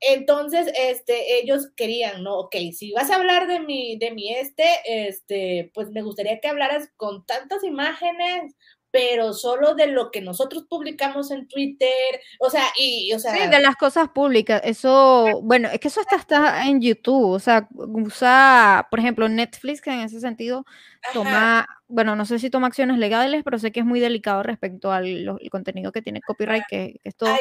Entonces, 0.00 0.72
este, 0.76 1.40
ellos 1.40 1.68
querían, 1.76 2.22
¿no? 2.22 2.38
Ok, 2.38 2.56
si 2.74 2.92
vas 2.92 3.10
a 3.10 3.16
hablar 3.16 3.46
de 3.46 3.60
mi, 3.60 3.98
de 3.98 4.12
mi 4.12 4.32
este, 4.34 4.64
este, 4.86 5.70
pues 5.74 5.90
me 5.90 6.02
gustaría 6.02 6.40
que 6.40 6.48
hablaras 6.48 6.88
con 6.96 7.26
tantas 7.26 7.62
imágenes, 7.64 8.54
pero 8.90 9.32
solo 9.32 9.74
de 9.74 9.86
lo 9.86 10.10
que 10.10 10.20
nosotros 10.20 10.64
publicamos 10.68 11.30
en 11.30 11.46
Twitter, 11.48 12.20
o 12.38 12.50
sea, 12.50 12.64
y, 12.78 13.12
o 13.12 13.18
sea... 13.18 13.34
Sí, 13.34 13.48
de 13.48 13.60
las 13.60 13.76
cosas 13.76 14.08
públicas, 14.08 14.60
eso, 14.64 15.40
bueno, 15.42 15.68
es 15.72 15.80
que 15.80 15.88
eso 15.88 16.00
está, 16.00 16.16
está 16.16 16.66
en 16.66 16.80
YouTube, 16.80 17.30
o 17.30 17.40
sea, 17.40 17.68
usa, 17.74 18.88
por 18.90 18.98
ejemplo, 18.98 19.28
Netflix, 19.28 19.80
que 19.80 19.90
en 19.90 20.00
ese 20.00 20.20
sentido 20.20 20.64
toma, 21.12 21.66
bueno, 21.88 22.16
no 22.16 22.24
sé 22.24 22.38
si 22.38 22.50
toma 22.50 22.66
acciones 22.66 22.98
legales, 22.98 23.42
pero 23.44 23.58
sé 23.58 23.72
que 23.72 23.80
es 23.80 23.86
muy 23.86 24.00
delicado 24.00 24.42
respecto 24.42 24.92
al 24.92 25.38
contenido 25.50 25.92
que 25.92 26.02
tiene 26.02 26.20
copyright, 26.20 26.64
que, 26.68 27.00
es 27.04 27.16
todo. 27.16 27.34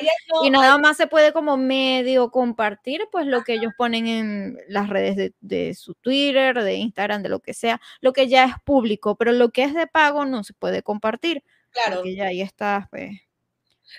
y 0.43 0.49
nada 0.49 0.77
más 0.77 0.97
se 0.97 1.07
puede 1.07 1.33
como 1.33 1.57
medio 1.57 2.31
compartir, 2.31 3.07
pues 3.11 3.25
lo 3.25 3.43
que 3.43 3.53
ellos 3.53 3.73
ponen 3.77 4.07
en 4.07 4.57
las 4.67 4.89
redes 4.89 5.15
de, 5.15 5.33
de 5.41 5.73
su 5.73 5.95
Twitter, 5.95 6.63
de 6.63 6.75
Instagram, 6.75 7.23
de 7.23 7.29
lo 7.29 7.39
que 7.39 7.53
sea, 7.53 7.79
lo 8.01 8.13
que 8.13 8.27
ya 8.27 8.45
es 8.45 8.53
público, 8.63 9.15
pero 9.15 9.31
lo 9.31 9.49
que 9.49 9.63
es 9.63 9.73
de 9.73 9.87
pago 9.87 10.25
no 10.25 10.43
se 10.43 10.53
puede 10.53 10.83
compartir. 10.83 11.43
Claro. 11.71 11.97
Porque 11.97 12.15
ya 12.15 12.25
ahí 12.25 12.41
está, 12.41 12.87
pues. 12.89 13.11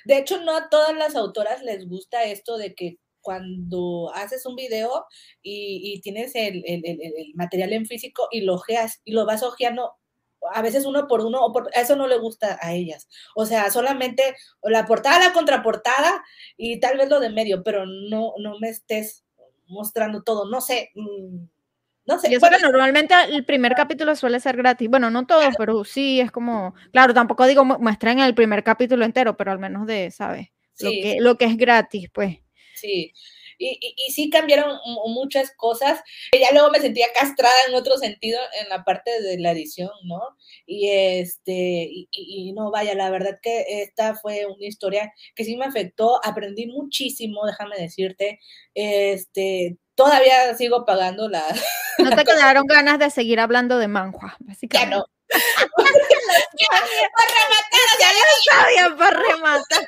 De 0.05 0.19
hecho, 0.19 0.41
no 0.43 0.57
a 0.57 0.69
todas 0.69 0.97
las 0.97 1.17
autoras 1.17 1.63
les 1.63 1.89
gusta 1.89 2.25
esto 2.25 2.57
de 2.59 2.75
que 2.75 2.99
cuando 3.21 4.13
haces 4.15 4.47
un 4.47 4.57
video 4.57 5.07
y, 5.43 6.01
tienes 6.03 6.35
el, 6.35 6.63
material 7.35 7.73
en 7.73 7.87
físico 7.87 8.29
y 8.31 8.43
lo 8.43 8.55
ojeas 8.55 9.01
y 9.05 9.13
lo 9.13 9.27
vas 9.27 9.43
ojeando 9.43 9.93
a 10.53 10.63
veces 10.63 10.87
uno 10.87 11.07
por 11.07 11.21
uno, 11.21 11.45
o 11.45 11.53
por, 11.53 11.71
eso 11.75 11.97
no 11.97 12.07
le 12.07 12.19
gusta 12.19 12.59
a 12.63 12.73
ellas. 12.73 13.09
O 13.35 13.45
sea, 13.45 13.71
solamente 13.71 14.35
la 14.63 14.87
portada, 14.87 15.19
la 15.19 15.33
contraportada 15.33 16.25
y 16.57 16.81
tal 16.81 16.97
vez 16.97 17.09
lo 17.09 17.21
de 17.21 17.31
medio, 17.31 17.63
pero 17.63 17.85
no, 17.87 18.33
no 18.39 18.59
me 18.59 18.71
estés 18.71 19.25
mostrando 19.71 20.23
todo. 20.23 20.51
No 20.51 20.61
sé. 20.61 20.91
Mm, 20.95 21.45
no 22.07 22.19
sé. 22.19 22.29
Y 22.29 22.39
que 22.39 22.59
normalmente 22.63 23.15
el 23.29 23.45
primer 23.45 23.75
capítulo 23.75 24.15
suele 24.17 24.41
ser 24.41 24.57
gratis. 24.57 24.89
Bueno, 24.89 25.11
no 25.11 25.27
todo, 25.27 25.43
pero 25.57 25.85
sí 25.85 26.21
es 26.21 26.31
como. 26.31 26.75
Claro, 26.93 27.15
tampoco 27.15 27.47
digo 27.47 27.65
muestren 27.65 28.19
el 28.21 28.35
primer 28.35 28.65
capítulo 28.65 29.05
entero, 29.05 29.37
pero 29.37 29.53
al 29.53 29.59
menos 29.59 29.87
de, 29.87 30.11
¿sabes? 30.11 30.49
Lo, 30.81 30.91
que, 30.91 31.17
lo 31.21 31.37
que 31.37 31.45
es 31.45 31.57
gratis, 31.57 32.09
pues. 32.13 32.39
Sí. 32.81 33.13
Y, 33.59 33.79
y, 33.81 34.11
sí 34.11 34.31
cambiaron 34.31 34.79
muchas 35.09 35.53
cosas. 35.55 36.01
Ya 36.33 36.51
luego 36.53 36.71
me 36.71 36.81
sentía 36.81 37.09
castrada 37.13 37.55
en 37.69 37.75
otro 37.75 37.99
sentido 37.99 38.39
en 38.59 38.71
la 38.71 38.85
parte 38.85 39.21
de 39.21 39.39
la 39.39 39.51
edición, 39.51 39.91
¿no? 40.05 40.21
Y 40.65 40.89
este, 40.89 41.53
y, 41.53 42.09
y, 42.11 42.53
no, 42.55 42.71
vaya, 42.71 42.95
la 42.95 43.11
verdad 43.11 43.39
que 43.43 43.83
esta 43.83 44.15
fue 44.15 44.47
una 44.47 44.67
historia 44.67 45.13
que 45.35 45.45
sí 45.45 45.59
me 45.59 45.67
afectó, 45.67 46.21
aprendí 46.25 46.69
muchísimo, 46.69 47.45
déjame 47.45 47.77
decirte, 47.77 48.41
este, 48.75 49.77
todavía 49.95 50.55
sigo 50.57 50.87
pagando 50.87 51.29
la... 51.29 51.45
No 51.99 52.17
te 52.17 52.25
quedaron 52.25 52.67
ganas 52.67 52.99
de 52.99 53.11
seguir 53.11 53.41
hablando 53.41 53.77
de 53.77 53.89
manhua, 53.89 54.37
básicamente. 54.41 54.95
Ya 54.95 54.97
no. 54.97 55.05
ya 56.59 58.11
lo 58.13 58.53
sabía 58.53 58.97
para 58.97 59.21
rematar. 59.21 59.87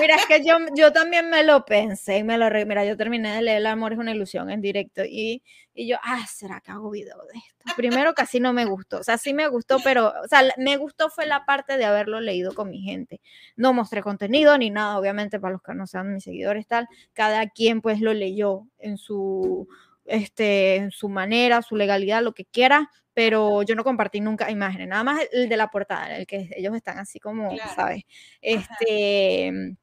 Mira, 0.00 0.16
es 0.16 0.26
que 0.26 0.44
yo, 0.44 0.56
yo 0.74 0.92
también 0.92 1.30
me 1.30 1.44
lo 1.44 1.64
pensé 1.64 2.18
y 2.18 2.24
me 2.24 2.38
lo 2.38 2.48
re... 2.48 2.64
Mira, 2.64 2.84
yo 2.84 2.96
terminé 2.96 3.34
de 3.34 3.42
leer 3.42 3.58
El 3.58 3.66
amor 3.66 3.92
es 3.92 3.98
una 3.98 4.12
ilusión 4.12 4.50
en 4.50 4.60
directo 4.60 5.02
y, 5.04 5.42
y 5.74 5.88
yo, 5.88 5.96
ah, 6.02 6.24
¿será 6.26 6.60
que 6.60 6.70
hago 6.70 6.90
video 6.90 7.16
de 7.32 7.38
esto? 7.38 7.74
Primero 7.76 8.14
casi 8.14 8.40
no 8.40 8.52
me 8.52 8.64
gustó, 8.64 8.98
o 8.98 9.04
sea, 9.04 9.18
sí 9.18 9.34
me 9.34 9.46
gustó, 9.48 9.78
pero, 9.84 10.12
o 10.24 10.28
sea, 10.28 10.42
me 10.56 10.76
gustó 10.76 11.10
fue 11.10 11.26
la 11.26 11.44
parte 11.44 11.76
de 11.76 11.84
haberlo 11.84 12.20
leído 12.20 12.54
con 12.54 12.70
mi 12.70 12.80
gente. 12.80 13.20
No 13.56 13.72
mostré 13.72 14.02
contenido 14.02 14.56
ni 14.58 14.70
nada, 14.70 14.98
obviamente, 14.98 15.38
para 15.38 15.52
los 15.52 15.62
que 15.62 15.74
no 15.74 15.86
sean 15.86 16.12
mis 16.14 16.24
seguidores, 16.24 16.66
tal. 16.66 16.88
Cada 17.12 17.48
quien 17.48 17.80
pues 17.80 18.00
lo 18.00 18.14
leyó 18.14 18.66
en 18.78 18.96
su 18.96 19.68
este, 20.10 20.76
en 20.76 20.90
su 20.90 21.08
manera, 21.08 21.62
su 21.62 21.76
legalidad, 21.76 22.22
lo 22.22 22.32
que 22.32 22.44
quiera, 22.44 22.90
pero 23.14 23.62
yo 23.62 23.74
no 23.74 23.84
compartí 23.84 24.20
nunca 24.20 24.50
imágenes, 24.50 24.88
nada 24.88 25.04
más 25.04 25.20
el 25.32 25.48
de 25.48 25.56
la 25.56 25.68
portada, 25.68 26.14
en 26.14 26.20
el 26.20 26.26
que 26.26 26.50
ellos 26.56 26.74
están 26.74 26.98
así 26.98 27.18
como, 27.18 27.56
¿sabes? 27.74 28.04
Este, 28.40 29.76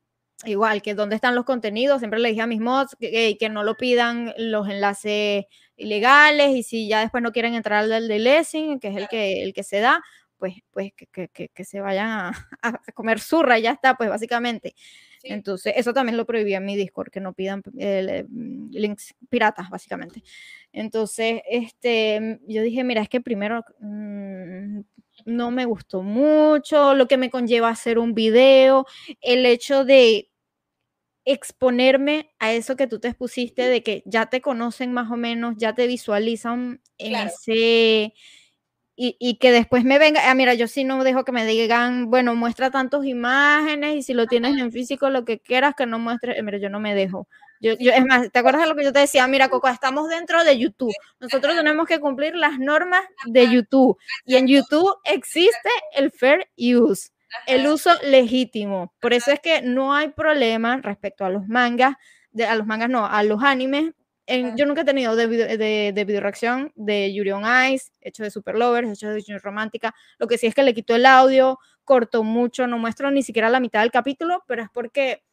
igual 0.45 0.81
que 0.81 0.93
dónde 0.93 1.15
están 1.15 1.35
los 1.35 1.45
contenidos, 1.45 1.99
siempre 1.99 2.19
le 2.19 2.29
dije 2.29 2.41
a 2.41 2.47
mis 2.47 2.59
mods 2.59 2.95
que, 2.99 3.37
que 3.39 3.49
no 3.49 3.63
lo 3.63 3.75
pidan 3.75 4.33
los 4.37 4.69
enlaces 4.69 5.45
ilegales 5.75 6.55
y 6.55 6.63
si 6.63 6.87
ya 6.87 7.01
después 7.01 7.23
no 7.23 7.31
quieren 7.31 7.53
entrar 7.53 7.83
al 7.83 8.07
de 8.07 8.19
lessing, 8.19 8.79
que 8.79 8.89
es 8.89 8.97
el 8.97 9.07
que, 9.07 9.43
el 9.43 9.53
que 9.53 9.63
se 9.63 9.79
da, 9.79 10.03
pues, 10.37 10.55
pues 10.71 10.91
que, 10.95 11.29
que, 11.29 11.49
que 11.49 11.63
se 11.65 11.79
vayan 11.79 12.07
a, 12.07 12.29
a, 12.61 12.91
comer 12.93 13.19
zurra 13.19 13.59
ya 13.59 13.71
está, 13.71 13.95
pues 13.95 14.09
básicamente. 14.09 14.75
Entonces, 15.23 15.73
eso 15.75 15.93
también 15.93 16.17
lo 16.17 16.25
prohibía 16.25 16.57
en 16.57 16.65
mi 16.65 16.75
Discord, 16.75 17.09
que 17.09 17.19
no 17.19 17.33
pidan 17.33 17.61
eh, 17.77 18.25
links 18.71 19.15
piratas, 19.29 19.69
básicamente. 19.69 20.23
Entonces, 20.71 21.41
este, 21.49 22.39
yo 22.47 22.61
dije, 22.61 22.83
mira, 22.83 23.01
es 23.01 23.09
que 23.09 23.21
primero 23.21 23.63
mmm, 23.79 24.81
no 25.25 25.51
me 25.51 25.65
gustó 25.65 26.03
mucho, 26.03 26.93
lo 26.93 27.07
que 27.07 27.17
me 27.17 27.29
conlleva 27.29 27.69
hacer 27.69 27.99
un 27.99 28.13
video, 28.13 28.85
el 29.21 29.45
hecho 29.45 29.85
de 29.85 30.29
exponerme 31.25 32.31
a 32.39 32.53
eso 32.53 32.77
que 32.77 32.87
tú 32.87 32.99
te 32.99 33.09
expusiste, 33.09 33.63
de 33.63 33.83
que 33.83 34.01
ya 34.05 34.27
te 34.27 34.39
conocen 34.39 34.93
más 34.93 35.11
o 35.11 35.17
menos, 35.17 35.55
ya 35.57 35.75
te 35.75 35.87
visualizan 35.87 36.81
en 36.97 37.09
claro. 37.09 37.29
ese... 37.29 38.13
Y, 38.99 39.15
y, 39.19 39.35
que 39.35 39.51
después 39.51 39.83
me 39.83 39.99
venga, 39.99 40.21
ah, 40.27 40.33
mira, 40.33 40.55
yo 40.55 40.67
sí 40.67 40.83
no 40.83 41.03
dejo 41.03 41.23
que 41.23 41.31
me 41.31 41.45
digan, 41.45 42.09
bueno, 42.09 42.33
muestra 42.33 42.71
tantas 42.71 43.05
imágenes 43.05 43.95
y 43.95 44.01
si 44.01 44.15
lo 44.15 44.25
tienes 44.25 44.57
en 44.57 44.71
físico, 44.71 45.11
lo 45.11 45.23
que 45.23 45.39
quieras, 45.39 45.75
que 45.77 45.85
no 45.85 45.99
muestre, 45.99 46.41
mira, 46.41 46.57
yo 46.57 46.71
no 46.71 46.79
me 46.79 46.95
dejo. 46.95 47.27
Yo, 47.59 47.73
yo, 47.79 47.91
es 47.91 48.05
más, 48.05 48.31
¿te 48.31 48.39
acuerdas 48.39 48.63
de 48.63 48.69
lo 48.69 48.75
que 48.75 48.83
yo 48.83 48.93
te 48.93 48.99
decía? 48.99 49.27
Mira, 49.27 49.49
Coco, 49.49 49.67
estamos 49.67 50.09
dentro 50.09 50.43
de 50.43 50.57
YouTube. 50.57 50.93
Nosotros 51.19 51.55
tenemos 51.55 51.87
que 51.87 51.99
cumplir 51.99 52.35
las 52.35 52.59
normas 52.59 53.01
de 53.25 53.49
YouTube. 53.49 53.97
Y 54.25 54.35
en 54.35 54.47
YouTube 54.47 54.95
existe 55.03 55.69
el 55.95 56.11
fair 56.11 56.47
use, 56.57 57.11
el 57.47 57.67
uso 57.67 57.91
legítimo. 58.03 58.93
Por 58.99 59.13
eso 59.13 59.31
es 59.31 59.39
que 59.39 59.61
no 59.61 59.93
hay 59.93 60.09
problema 60.09 60.77
respecto 60.77 61.25
a 61.25 61.29
los 61.29 61.47
mangas, 61.47 61.95
de, 62.31 62.45
a 62.45 62.55
los 62.55 62.67
mangas 62.67 62.89
no, 62.89 63.05
a 63.05 63.23
los 63.23 63.43
animes. 63.43 63.93
En, 64.27 64.55
yo 64.57 64.65
nunca 64.65 64.81
he 64.81 64.85
tenido 64.85 65.15
de, 65.15 65.27
video, 65.27 65.47
de, 65.47 65.91
de 65.95 66.05
video 66.05 66.21
reacción 66.21 66.71
de 66.75 67.13
Yuri 67.13 67.31
on 67.31 67.43
Ice, 67.71 67.91
hecho 68.01 68.23
de 68.23 68.29
Super 68.29 68.55
Lovers, 68.55 68.89
hecho 68.89 69.09
de 69.09 69.21
Junior 69.21 69.41
Romántica. 69.41 69.95
Lo 70.19 70.27
que 70.27 70.37
sí 70.37 70.47
es 70.47 70.53
que 70.53 70.63
le 70.63 70.73
quitó 70.73 70.95
el 70.95 71.05
audio, 71.05 71.59
cortó 71.85 72.23
mucho, 72.23 72.67
no 72.67 72.77
muestro 72.77 73.09
ni 73.09 73.23
siquiera 73.23 73.49
la 73.49 73.61
mitad 73.61 73.81
del 73.81 73.91
capítulo, 73.91 74.43
pero 74.45 74.61
es 74.61 74.69
porque 74.69 75.23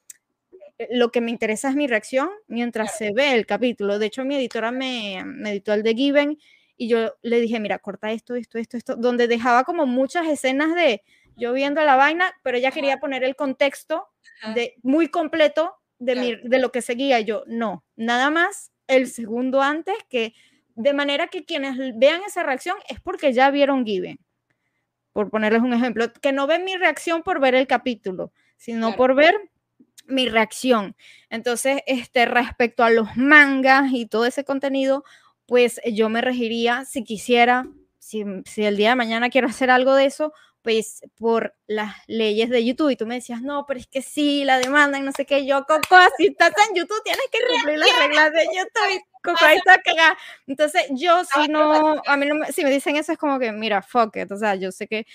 lo 0.91 1.11
que 1.11 1.21
me 1.21 1.31
interesa 1.31 1.69
es 1.69 1.77
mi 1.77 1.87
reacción 1.87 2.31
mientras 2.47 2.97
se 2.97 3.13
ve 3.13 3.35
el 3.35 3.47
capítulo. 3.47 3.99
De 3.99 4.07
hecho, 4.07 4.25
mi 4.25 4.37
editora 4.37 4.71
me, 4.71 5.23
me 5.25 5.51
editó 5.51 5.73
el 5.73 5.83
de 5.83 5.95
Given 5.95 6.39
y 6.77 6.89
yo 6.89 7.15
le 7.23 7.41
dije, 7.41 7.61
mira, 7.61 7.79
corta 7.79 8.13
esto, 8.13 8.35
esto, 8.35 8.59
esto, 8.59 8.77
esto, 8.77 8.97
donde 8.97 9.29
dejaba 9.29 9.65
como 9.65 9.87
muchas 9.87 10.27
escenas 10.27 10.75
de 10.75 11.03
yo 11.37 11.53
viendo 11.53 11.83
la 11.83 11.97
vaina, 11.97 12.33
pero 12.43 12.57
ella 12.57 12.71
quería 12.71 12.99
poner 12.99 13.25
el 13.25 13.35
contexto 13.35 14.07
de, 14.55 14.75
muy 14.83 15.09
completo 15.09 15.75
de, 15.99 16.15
mi, 16.17 16.37
de 16.49 16.59
lo 16.59 16.71
que 16.71 16.83
seguía. 16.83 17.19
Y 17.21 17.25
yo, 17.25 17.43
no, 17.47 17.85
nada 17.97 18.31
más 18.31 18.73
el 18.87 19.09
segundo 19.09 19.63
antes, 19.63 19.95
que 20.09 20.35
de 20.75 20.93
manera 20.93 21.29
que 21.29 21.45
quienes 21.45 21.77
vean 21.97 22.23
esa 22.27 22.43
reacción 22.43 22.77
es 22.89 23.01
porque 23.01 23.33
ya 23.33 23.51
vieron 23.51 23.85
Given. 23.85 24.19
Por 25.13 25.31
ponerles 25.31 25.63
un 25.63 25.73
ejemplo, 25.73 26.13
que 26.13 26.33
no 26.33 26.47
ven 26.47 26.65
mi 26.65 26.77
reacción 26.77 27.23
por 27.23 27.41
ver 27.41 27.55
el 27.55 27.67
capítulo, 27.67 28.33
sino 28.57 28.89
claro. 28.89 28.97
por 28.97 29.15
ver 29.15 29.35
mi 30.07 30.29
reacción. 30.29 30.97
Entonces, 31.31 31.83
este, 31.87 32.27
respecto 32.27 32.85
a 32.85 32.91
los 32.91 33.17
mangas 33.17 33.93
y 33.93 34.07
todo 34.07 34.27
ese 34.27 34.45
contenido, 34.45 35.05
pues 35.47 35.81
yo 35.93 36.09
me 36.09 36.21
regiría, 36.21 36.85
si 36.85 37.05
quisiera, 37.05 37.69
si, 37.99 38.25
si, 38.45 38.65
el 38.65 38.77
día 38.77 38.91
de 38.91 38.97
mañana 38.97 39.31
quiero 39.31 39.47
hacer 39.47 39.71
algo 39.71 39.95
de 39.95 40.07
eso, 40.07 40.33
pues 40.65 41.03
por 41.15 41.55
las 41.67 41.95
leyes 42.07 42.49
de 42.49 42.65
YouTube. 42.65 42.89
Y 42.89 42.97
tú 42.97 43.07
me 43.07 43.17
decías, 43.17 43.43
no, 43.43 43.67
pero 43.67 43.79
es 43.79 43.87
que 43.87 44.01
sí, 44.01 44.45
la 44.45 44.59
demanda 44.59 44.99
y 44.99 45.03
no 45.03 45.13
sé 45.13 45.27
qué. 45.27 45.45
Yo, 45.45 45.67
Coco, 45.67 45.97
si 46.17 46.29
estás 46.29 46.53
en 46.71 46.75
YouTube, 46.75 47.03
tienes 47.05 47.23
que 47.31 47.39
cumplir 47.47 47.79
las 47.79 47.99
reglas 47.99 48.33
de 48.33 48.47
YouTube. 48.47 49.03
Coco, 49.23 49.45
ahí 49.45 49.59
está 49.59 49.83
cagada. 49.83 50.17
Entonces, 50.47 50.87
yo 50.93 51.23
si 51.25 51.49
no, 51.49 52.03
a 52.07 52.17
mí 52.17 52.25
no 52.25 52.37
me, 52.37 52.51
si 52.51 52.65
me 52.65 52.71
dicen 52.71 52.97
eso 52.97 53.13
es 53.13 53.19
como 53.19 53.39
que, 53.39 53.53
mira, 53.53 53.83
fuck 53.83 54.17
it. 54.17 54.33
O 54.33 54.39
sea, 54.39 54.55
yo 54.55 54.73
sé 54.73 54.89
que 54.89 55.07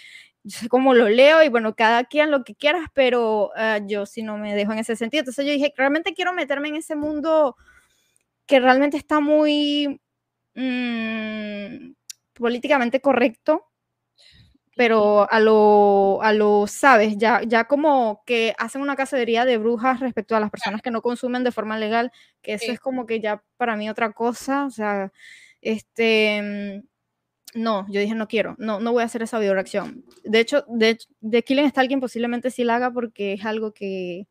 yo 0.44 0.60
sé 0.60 0.70
cómo 0.70 0.94
lo 0.94 1.10
leo 1.10 1.42
y 1.42 1.50
bueno, 1.50 1.76
cada 1.76 2.04
quien 2.04 2.30
lo 2.30 2.44
que 2.44 2.54
quieras, 2.54 2.88
pero 2.94 3.48
uh, 3.56 3.88
yo 3.88 4.06
sí 4.06 4.22
no 4.22 4.38
me 4.38 4.56
dejo 4.56 4.72
en 4.72 4.80
ese 4.80 4.96
sentido. 4.96 5.22
Entonces 5.22 5.48
yo 5.48 5.52
dije, 5.52 5.74
realmente 5.76 6.14
quiero 6.14 6.32
meterme 6.32 6.68
en 6.68 6.76
ese 6.76 6.96
mundo 6.96 7.56
que 8.46 8.60
realmente 8.60 8.98
está 8.98 9.20
muy 9.20 10.00
mmm, 10.54 11.94
políticamente 12.34 13.02
correcto, 13.02 13.69
pero 14.80 15.30
a 15.30 15.42
lo, 15.42 16.22
a 16.22 16.32
lo, 16.32 16.66
sabes, 16.66 17.18
ya, 17.18 17.42
ya 17.46 17.66
como 17.66 18.24
que 18.26 18.56
hacen 18.58 18.82
una 18.82 18.96
cacería 18.96 19.44
de 19.44 19.58
brujas 19.58 20.00
respecto 20.00 20.38
a 20.38 20.40
las 20.40 20.50
personas 20.50 20.82
que 20.82 20.90
no 20.90 21.02
consumen 21.02 21.44
de 21.44 21.52
forma 21.52 21.78
legal, 21.78 22.14
que 22.42 22.54
eso 22.54 22.68
sí. 22.68 22.72
es 22.72 22.80
como 22.80 23.06
que 23.06 23.20
ya 23.20 23.44
para 23.58 23.76
mí 23.76 23.90
otra 23.90 24.14
cosa, 24.14 24.66
o 24.66 24.70
sea, 24.70 25.12
este 25.60 26.82
no, 27.54 27.86
yo 27.90 28.00
dije 28.00 28.16
no 28.16 28.30
quiero, 28.30 28.56
no, 28.58 28.80
no 28.80 28.94
voy 28.94 29.02
a 29.02 29.08
hacer 29.08 29.22
esa 29.22 29.38
video 29.38 29.54
reacción. 29.54 30.06
De 30.24 30.40
hecho, 30.40 30.64
de, 30.70 30.98
de 31.20 31.44
Killing 31.44 31.70
Stalking 31.70 32.00
posiblemente 32.00 32.50
sí 32.50 32.64
la 32.64 32.78
haga 32.78 32.90
porque 32.90 33.34
es 33.34 33.44
algo 33.44 33.74
que 33.74 34.28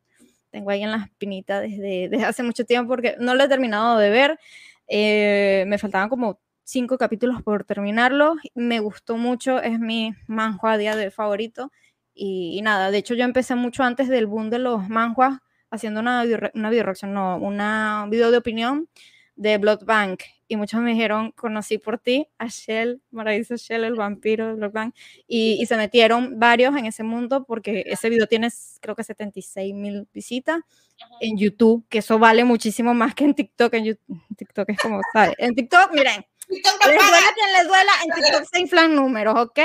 tengo 0.49 0.71
ahí 0.71 0.81
en 0.81 0.89
la 0.89 1.03
espinita 1.03 1.61
desde, 1.61 2.09
desde 2.09 2.25
hace 2.25 2.41
mucho 2.41 2.65
tiempo 2.65 2.89
porque 2.89 3.17
no 3.19 3.35
lo 3.35 3.43
he 3.43 3.47
terminado 3.47 3.99
de 3.99 4.09
ver. 4.09 4.39
Eh, 4.87 5.65
me 5.67 5.77
faltaban 5.77 6.09
como 6.09 6.39
cinco 6.69 6.97
capítulos 6.97 7.41
por 7.41 7.63
terminarlo. 7.63 8.35
Me 8.53 8.79
gustó 8.79 9.17
mucho, 9.17 9.61
es 9.61 9.79
mi 9.79 10.13
manhua 10.27 10.77
día 10.77 10.95
de 10.95 11.11
favorito. 11.11 11.71
Y, 12.13 12.57
y, 12.57 12.61
nada, 12.61 12.91
de 12.91 12.97
hecho 12.99 13.15
yo 13.15 13.23
empecé 13.23 13.55
mucho 13.55 13.83
antes 13.83 14.07
del 14.09 14.27
boom 14.27 14.49
de 14.49 14.59
los 14.59 14.87
manhuas 14.89 15.39
haciendo 15.71 15.99
una, 15.99 16.23
una 16.53 16.69
video 16.69 16.83
reacción, 16.83 17.13
no, 17.13 17.37
una 17.37 18.05
video 18.09 18.31
de 18.31 18.37
opinión 18.37 18.89
de 19.35 19.57
Blood 19.57 19.85
Bank 19.85 20.23
y 20.49 20.57
muchos 20.57 20.81
me 20.81 20.91
dijeron, 20.91 21.31
conocí 21.31 21.77
por 21.77 21.99
ti 21.99 22.27
a 22.39 22.47
Shell, 22.47 23.01
maravilloso 23.11 23.55
Shell, 23.55 23.83
el 23.83 23.93
vampiro 23.93 24.47
de 24.47 24.53
Blood 24.55 24.71
Bank, 24.71 24.95
y, 25.27 25.57
y, 25.61 25.65
se 25.67 25.77
metieron 25.77 26.39
varios 26.39 26.75
en 26.75 26.87
ese 26.87 27.03
mundo 27.03 27.45
porque 27.45 27.83
ese 27.85 28.09
video 28.09 28.25
tiene 28.25 28.49
creo 28.81 28.95
que 28.95 29.03
76 29.03 29.75
mil 29.75 30.07
visitas 30.11 30.57
Ajá. 30.57 31.15
en 31.21 31.37
YouTube, 31.37 31.85
que 31.87 31.99
eso 31.99 32.17
vale 32.17 32.43
muchísimo 32.43 32.95
más 32.95 33.13
que 33.13 33.25
en 33.25 33.35
TikTok, 33.35 33.73
en 33.75 33.85
YouTube, 33.85 34.21
TikTok 34.35 34.69
es 34.69 34.77
como, 34.79 34.99
¿sabes? 35.13 35.35
En 35.37 35.53
TikTok, 35.53 35.93
miren, 35.93 36.25
Les 36.49 36.63
duela 36.63 37.33
quien 37.35 37.53
les 37.53 37.67
duela, 37.67 37.91
en 38.03 38.11
TikTok 38.11 38.43
se 38.51 38.59
inflan 38.59 38.95
números, 38.95 39.35
¿ok? 39.37 39.59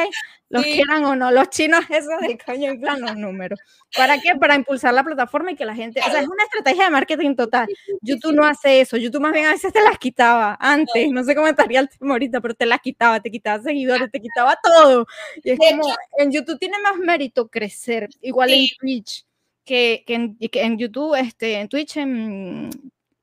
Los 0.51 0.65
sí. 0.65 0.73
quieran 0.73 1.05
o 1.07 1.17
no, 1.17 1.31
los 1.31 1.49
chinos 1.49 1.85
esos 1.91 2.21
del 2.21 2.37
coño 2.45 2.73
inflan 2.73 3.01
los 3.01 3.17
números. 3.17 3.59
¿Para 3.97 4.21
qué? 4.21 4.35
Para 4.37 4.55
impulsar 4.55 4.93
la 4.93 5.03
plataforma 5.03 5.53
y 5.53 5.57
que 5.57 5.65
la 5.65 5.75
gente, 5.75 6.01
o 6.01 6.11
sea, 6.11 6.21
es 6.21 6.29
una 6.29 6.45
estrategia 6.45 6.85
de 6.85 6.91
marketing 6.91 7.37
total. 7.37 7.69
YouTube 8.03 8.35
no 8.35 8.45
hace 8.45 8.81
eso, 8.81 8.99
YouTube 8.99 9.23
más 9.23 9.33
bien 9.33 9.47
a 9.47 9.53
veces 9.53 9.73
te 9.73 9.83
las 9.83 9.99
quitaba 9.99 10.59
antes, 10.61 11.11
no 11.11 11.25
sé 11.25 11.35
cómo 11.35 11.47
estaría 11.47 11.81
el 11.81 11.89
tema 11.89 12.13
ahorita, 12.13 12.41
pero 12.43 12.55
te 12.55 12.67
las 12.67 12.81
quitaba, 12.81 13.21
te 13.21 13.31
quitaba 13.31 13.63
seguidores, 13.63 14.11
te 14.11 14.21
quitaba 14.21 14.57
todo. 14.63 15.07
Y 15.43 15.51
es 15.53 15.59
como, 15.59 15.85
en 16.19 16.33
YouTube 16.33 16.59
tiene 16.59 16.79
más 16.81 16.97
mérito 16.99 17.49
crecer, 17.49 18.11
igual 18.21 18.51
sí. 18.51 18.71
en 18.71 18.79
Twitch. 18.79 19.27
Que, 19.65 20.05
que, 20.07 20.15
en, 20.15 20.37
que, 20.37 20.61
en, 20.61 20.77
YouTube, 20.77 21.15
este, 21.15 21.55
en 21.55 21.69
Twitch, 21.71 21.97
en, 21.97 22.69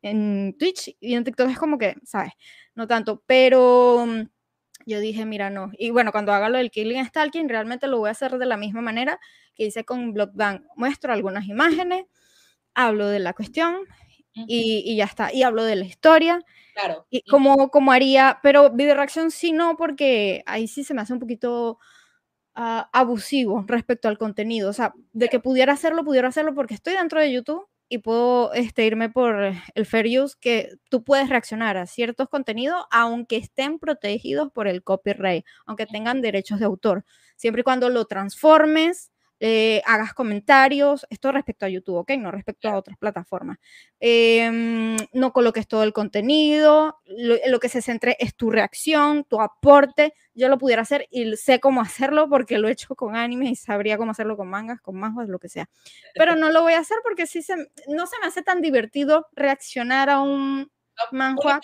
en 0.01 0.55
Twitch 0.57 0.95
y 0.99 1.13
en 1.13 1.23
TikTok 1.23 1.51
es 1.51 1.59
como 1.59 1.77
que, 1.77 1.95
¿sabes? 2.03 2.33
No 2.81 2.87
tanto, 2.87 3.21
pero 3.27 4.07
mm, 4.07 4.21
yo 4.87 4.99
dije, 4.99 5.23
mira, 5.23 5.51
no. 5.51 5.69
Y 5.77 5.91
bueno, 5.91 6.11
cuando 6.11 6.33
haga 6.33 6.49
lo 6.49 6.57
del 6.57 6.71
Killing 6.71 7.05
Stalking, 7.05 7.47
realmente 7.47 7.85
lo 7.85 7.99
voy 7.99 8.07
a 8.07 8.13
hacer 8.13 8.39
de 8.39 8.47
la 8.47 8.57
misma 8.57 8.81
manera 8.81 9.19
que 9.53 9.65
hice 9.65 9.83
con 9.83 10.13
Blockbank. 10.13 10.63
Muestro 10.75 11.13
algunas 11.13 11.45
imágenes, 11.45 12.05
hablo 12.73 13.05
de 13.05 13.19
la 13.19 13.33
cuestión 13.33 13.75
uh 13.75 14.39
-huh. 14.39 14.45
y, 14.47 14.81
y, 14.83 14.95
ya 14.95 15.05
está. 15.05 15.31
Y 15.31 15.43
hablo 15.43 15.63
de 15.63 15.75
la 15.75 15.85
historia. 15.85 16.43
Claro. 16.73 17.05
Y 17.11 17.21
como, 17.29 17.69
como 17.69 17.91
haría, 17.91 18.39
pero 18.41 18.71
video 18.71 18.95
reacción 18.95 19.29
sí 19.29 19.51
no, 19.51 19.77
porque 19.77 20.41
ahí 20.47 20.67
sí 20.67 20.83
se 20.83 20.95
me 20.95 21.01
hace 21.01 21.13
un 21.13 21.19
poquito 21.19 21.77
uh, 22.55 22.81
abusivo 22.91 23.63
respecto 23.67 24.07
al 24.07 24.17
contenido. 24.17 24.71
O 24.71 24.73
sea, 24.73 24.95
de 25.13 25.29
que 25.29 25.39
pudiera 25.39 25.73
hacerlo, 25.73 26.03
pudiera 26.03 26.29
hacerlo 26.29 26.55
porque 26.55 26.73
estoy 26.73 26.93
dentro 26.93 27.19
de 27.19 27.31
YouTube 27.31 27.67
y 27.91 27.97
puedo 27.97 28.53
este, 28.53 28.85
irme 28.85 29.09
por 29.09 29.53
el 29.75 29.85
fair 29.85 30.07
use, 30.17 30.37
que 30.39 30.69
tú 30.89 31.03
puedes 31.03 31.27
reaccionar 31.27 31.75
a 31.75 31.85
ciertos 31.85 32.29
contenidos 32.29 32.85
aunque 32.89 33.35
estén 33.35 33.79
protegidos 33.79 34.49
por 34.53 34.69
el 34.69 34.81
copyright, 34.81 35.45
aunque 35.65 35.85
tengan 35.85 36.21
derechos 36.21 36.59
de 36.59 36.65
autor, 36.65 37.03
siempre 37.35 37.59
y 37.59 37.63
cuando 37.65 37.89
lo 37.89 38.05
transformes, 38.05 39.11
eh, 39.43 39.81
hagas 39.87 40.13
comentarios, 40.13 41.07
esto 41.09 41.31
respecto 41.31 41.65
a 41.65 41.69
YouTube, 41.69 41.95
¿ok? 41.95 42.11
No 42.11 42.29
respecto 42.29 42.69
a 42.69 42.77
otras 42.77 42.95
plataformas. 42.99 43.57
Eh, 43.99 44.95
no 45.13 45.33
coloques 45.33 45.67
todo 45.67 45.81
el 45.81 45.93
contenido, 45.93 46.99
lo, 47.05 47.37
lo, 47.47 47.59
que 47.59 47.67
se 47.67 47.81
centre 47.81 48.15
es 48.19 48.35
tu 48.35 48.51
reacción, 48.51 49.23
tu 49.23 49.41
aporte. 49.41 50.13
Yo 50.35 50.47
lo 50.47 50.59
pudiera 50.59 50.83
hacer 50.83 51.07
y 51.09 51.35
sé 51.37 51.59
cómo 51.59 51.81
hacerlo 51.81 52.29
porque 52.29 52.59
lo 52.59 52.67
he 52.67 52.71
hecho 52.71 52.93
con 52.93 53.15
anime 53.15 53.49
y 53.49 53.55
sabría 53.55 53.97
cómo 53.97 54.11
hacerlo 54.11 54.37
con 54.37 54.47
mangas, 54.47 54.79
con 54.79 54.95
mangas, 54.95 55.27
lo 55.27 55.39
que 55.39 55.49
sea. 55.49 55.67
Pero 56.13 56.35
no 56.35 56.51
lo 56.51 56.61
voy 56.61 56.73
a 56.73 56.79
hacer 56.79 56.99
porque 57.03 57.25
sí 57.25 57.41
se, 57.41 57.55
no 57.87 58.05
se 58.05 58.19
me 58.21 58.27
hace 58.27 58.43
tan 58.43 58.61
divertido 58.61 59.25
reaccionar 59.31 60.11
a 60.11 60.21
un 60.21 60.71
manhua. 61.11 61.59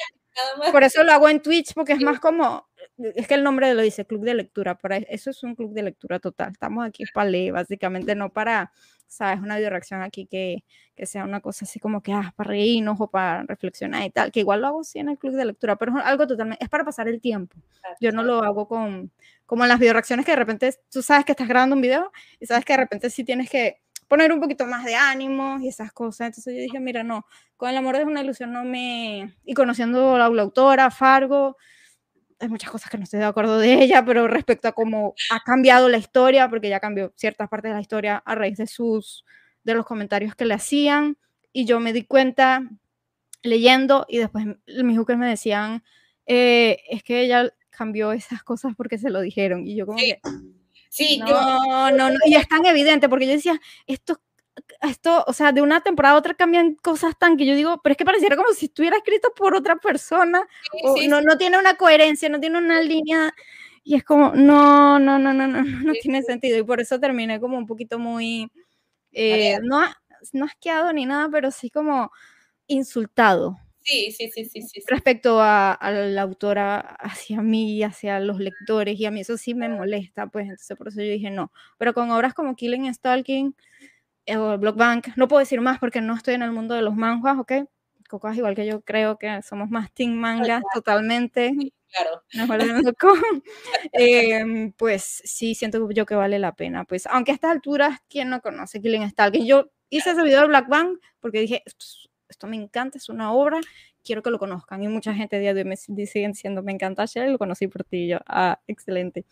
Por 0.72 0.84
eso 0.84 1.04
lo 1.04 1.12
hago 1.12 1.30
en 1.30 1.44
Twitch 1.44 1.76
porque 1.76 1.94
es 1.94 2.02
más 2.02 2.20
como 2.20 2.67
es 2.98 3.28
que 3.28 3.36
el 3.36 3.44
nombre 3.44 3.74
lo 3.74 3.82
dice, 3.82 4.06
club 4.06 4.24
de 4.24 4.34
lectura, 4.34 4.76
para 4.78 4.98
eso 4.98 5.30
es 5.30 5.44
un 5.44 5.56
club 5.56 5.74
de 5.74 5.84
lectura 5.84 6.20
total. 6.20 6.52
Estamos 6.52 6.86
aquí 6.86 7.04
para 7.14 7.30
leer, 7.30 7.54
básicamente, 7.54 8.16
no 8.16 8.32
para, 8.32 8.72
sabes, 9.08 9.40
una 9.40 9.58
reacción 9.58 10.02
aquí 10.02 10.26
que, 10.26 10.64
que, 10.96 11.06
sea 11.06 11.24
una 11.24 11.40
cosa 11.40 11.66
así 11.66 11.80
como 11.80 12.02
que, 12.02 12.12
ah, 12.12 12.34
para 12.36 12.50
reírnos 12.50 13.00
o 13.00 13.08
para 13.08 13.44
reflexionar 13.44 14.04
y 14.04 14.10
tal, 14.10 14.32
que 14.32 14.40
igual 14.40 14.62
lo 14.62 14.68
hago 14.68 14.84
sí 14.84 15.00
en 15.00 15.10
el 15.10 15.18
club 15.18 15.34
de 15.36 15.46
lectura, 15.46 15.76
pero 15.76 15.98
es 15.98 16.06
algo 16.06 16.26
totalmente, 16.26 16.64
es 16.64 16.70
para 16.70 16.84
pasar 16.84 17.08
el 17.08 17.22
tiempo. 17.22 17.56
Yo 18.02 18.12
no 18.12 18.24
lo 18.24 18.44
hago 18.44 18.68
con, 18.68 19.12
como 19.46 19.64
en 19.64 19.70
las 19.70 19.80
videoreacciones 19.80 20.26
que 20.26 20.32
de 20.32 20.38
repente 20.38 20.74
tú 20.90 21.02
sabes 21.02 21.26
que 21.26 21.34
estás 21.34 21.48
grabando 21.48 21.76
un 21.76 21.82
video 21.82 22.12
y 22.40 22.48
sabes 22.48 22.66
que 22.66 22.74
de 22.74 22.78
repente 22.78 23.10
sí 23.10 23.24
tienes 23.24 23.50
que 23.50 23.82
poner 24.08 24.32
un 24.32 24.40
poquito 24.40 24.66
más 24.66 24.86
de 24.86 24.96
ánimo 24.96 25.60
y 25.60 25.68
esas 25.68 25.92
cosas. 25.92 26.28
Entonces 26.28 26.56
yo 26.56 26.62
dije, 26.62 26.80
mira, 26.80 27.04
no, 27.04 27.26
con 27.58 27.70
el 27.70 27.78
amor 27.78 27.98
de 27.98 28.06
una 28.06 28.22
ilusión 28.22 28.52
no 28.52 28.64
me... 28.64 29.36
Y 29.46 29.54
conociendo 29.54 30.16
a 30.16 30.30
la 30.30 30.42
autora, 30.42 30.90
Fargo, 30.90 31.58
hay 32.40 32.50
muchas 32.50 32.70
cosas 32.70 32.90
que 32.90 32.98
no 32.98 33.04
estoy 33.04 33.20
de 33.20 33.26
acuerdo 33.26 33.58
de 33.58 33.82
ella, 33.84 34.04
pero 34.06 34.28
respecto 34.28 34.68
a 34.68 34.72
cómo 34.72 35.16
ha 35.32 35.40
cambiado 35.42 35.90
la 35.90 35.98
historia, 35.98 36.50
porque 36.50 36.70
ya 36.70 36.80
cambió 36.80 37.12
ciertas 37.16 37.50
partes 37.50 37.72
de 37.72 37.76
la 37.76 37.82
historia 37.82 38.22
a 38.26 38.36
raíz 38.36 38.58
de 38.58 38.68
sus, 38.68 39.26
de 39.64 39.74
los 39.74 39.86
comentarios 39.86 40.36
que 40.36 40.46
le 40.46 40.54
hacían, 40.54 41.18
y 41.52 41.66
yo 41.66 41.80
me 41.80 41.94
di 41.94 42.04
cuenta 42.04 42.64
leyendo, 43.42 44.06
y 44.08 44.18
después 44.20 44.46
mis 44.84 44.98
juques 44.98 45.18
me 45.18 45.28
decían, 45.28 45.84
eh, 46.26 46.80
es 46.90 47.04
que 47.04 47.22
ella 47.22 47.52
cambió 47.70 48.12
esas 48.12 48.44
cosas 48.44 48.74
porque 48.76 48.98
se 48.98 49.10
lo 49.10 49.22
dijeron, 49.22 49.66
y 49.66 49.76
yo 49.76 49.86
como 49.86 49.98
que... 49.98 50.20
Sí, 50.90 51.20
no, 51.20 51.28
yo, 51.28 51.98
no, 51.98 52.10
no, 52.10 52.18
y 52.26 52.36
es 52.36 52.48
tan 52.48 52.66
evidente, 52.66 53.10
porque 53.10 53.26
yo 53.28 53.34
decía, 53.34 53.60
esto 53.86 54.22
esto, 54.82 55.24
o 55.28 55.34
sea, 55.34 55.52
de 55.52 55.62
una 55.62 55.82
temporada 55.82 56.16
a 56.16 56.18
otra 56.20 56.34
cambian 56.34 56.76
cosas 56.76 57.18
tan 57.18 57.38
que 57.38 57.46
yo 57.46 57.56
digo, 57.56 57.80
pero 57.84 57.92
es 57.92 57.98
que 57.98 58.06
pareciera 58.06 58.36
como 58.36 58.54
si 58.54 58.66
estuviera 58.68 58.98
escrito 58.98 59.34
por 59.36 59.56
otra 59.56 59.78
persona, 59.78 60.48
o 60.84 60.98
no, 61.08 61.22
no 61.22 61.38
tiene 61.38 61.58
una 61.58 61.76
coherencia, 61.76 62.30
no 62.30 62.40
tiene 62.40 62.58
una 62.58 62.82
línea, 62.82 63.34
y 63.84 63.96
es 63.96 64.04
como, 64.04 64.34
no, 64.34 65.00
no, 65.00 65.18
no, 65.20 65.34
no, 65.34 65.48
no, 65.48 65.64
no 65.64 65.94
tiene 66.02 66.24
sentido, 66.24 66.58
y 66.58 66.64
por 66.64 66.82
eso 66.82 67.00
terminé 67.00 67.40
como 67.40 67.58
un 67.58 67.66
poquito 67.66 68.00
muy, 68.00 68.52
eh, 69.12 69.60
no, 69.64 69.84
no 70.34 70.46
asqueado 70.46 70.94
ni 70.94 71.06
nada, 71.06 71.30
pero 71.32 71.52
sí 71.52 71.70
como 71.70 72.12
insultado. 72.68 73.58
Sí, 73.88 74.12
sí, 74.12 74.30
sí, 74.30 74.44
sí, 74.44 74.62
sí. 74.64 74.84
Respecto 74.86 75.40
a, 75.40 75.72
a, 75.72 75.92
la 75.92 76.22
autora 76.24 76.80
hacia 77.00 77.42
mí, 77.42 77.82
hacia 77.84 78.20
los 78.20 78.38
lectores, 78.38 79.00
y 79.00 79.06
a 79.06 79.12
mí 79.12 79.22
eso 79.22 79.38
sí 79.38 79.54
me 79.54 79.70
molesta, 79.70 80.28
pues 80.28 80.44
entonces 80.44 80.78
por 80.78 80.90
eso 80.90 81.02
yo 81.02 81.10
dije 81.10 81.32
no. 81.32 81.54
Pero 81.78 81.94
con 81.94 82.12
obras 82.12 82.34
como 82.34 82.58
Killing 82.58 82.94
Stalking, 82.94 83.56
o 84.36 84.58
Blockbank. 84.58 85.16
No 85.16 85.28
puedo 85.28 85.40
decir 85.40 85.62
más 85.62 85.80
porque 85.80 86.02
no 86.02 86.16
estoy 86.16 86.34
en 86.34 86.42
el 86.42 86.52
mundo 86.52 86.74
de 86.76 86.82
los 86.82 86.96
manguas, 86.96 87.38
¿ok? 87.38 87.54
Coco 88.08 88.30
es 88.30 88.38
igual 88.38 88.56
que 88.56 88.66
yo 88.66 88.82
creo 88.82 89.18
que 89.18 89.42
somos 89.42 89.70
más 89.70 89.92
team 89.94 90.14
mangas 90.14 90.64
totalmente. 90.74 91.54
Claro. 91.92 92.24
eh, 93.94 94.44
pues 94.78 95.22
sí, 95.24 95.56
siento 95.56 95.90
yo 95.92 96.06
que 96.06 96.16
vale 96.16 96.40
la 96.40 96.56
pena. 96.56 96.86
Pues 96.86 97.06
aunque 97.08 97.32
a 97.32 97.36
estas 97.36 97.52
alturas, 97.52 98.00
¿quién 98.10 98.30
no 98.30 98.42
conoce 98.42 98.82
Killing 98.82 99.10
Stalking? 99.10 99.46
Yo 99.46 99.72
hice 99.90 100.12
ese 100.12 100.24
video 100.24 100.42
de 100.42 100.48
Black 100.48 100.68
Bank 100.68 101.00
porque 101.20 101.40
dije, 101.40 101.64
esto, 102.30 102.48
me 102.48 102.58
encanta, 102.58 102.98
es 102.98 103.10
una 103.10 103.32
obra, 103.32 103.60
quiero 104.04 104.22
que 104.22 104.30
lo 104.30 104.40
conozcan. 104.40 104.84
Y 104.84 104.88
mucha 104.88 105.14
gente 105.14 105.40
día 105.40 105.54
de 105.54 105.62
hoy 105.62 105.68
me 105.68 105.78
siguen 105.78 106.32
diciendo, 106.32 106.62
me 106.62 106.72
encanta 106.72 107.06
Shell, 107.06 107.32
lo 107.32 107.38
conocí 107.38 107.68
por 107.68 107.84
ti. 107.84 108.08
yo, 108.08 108.20
ah, 108.28 108.60
excelente. 108.68 109.26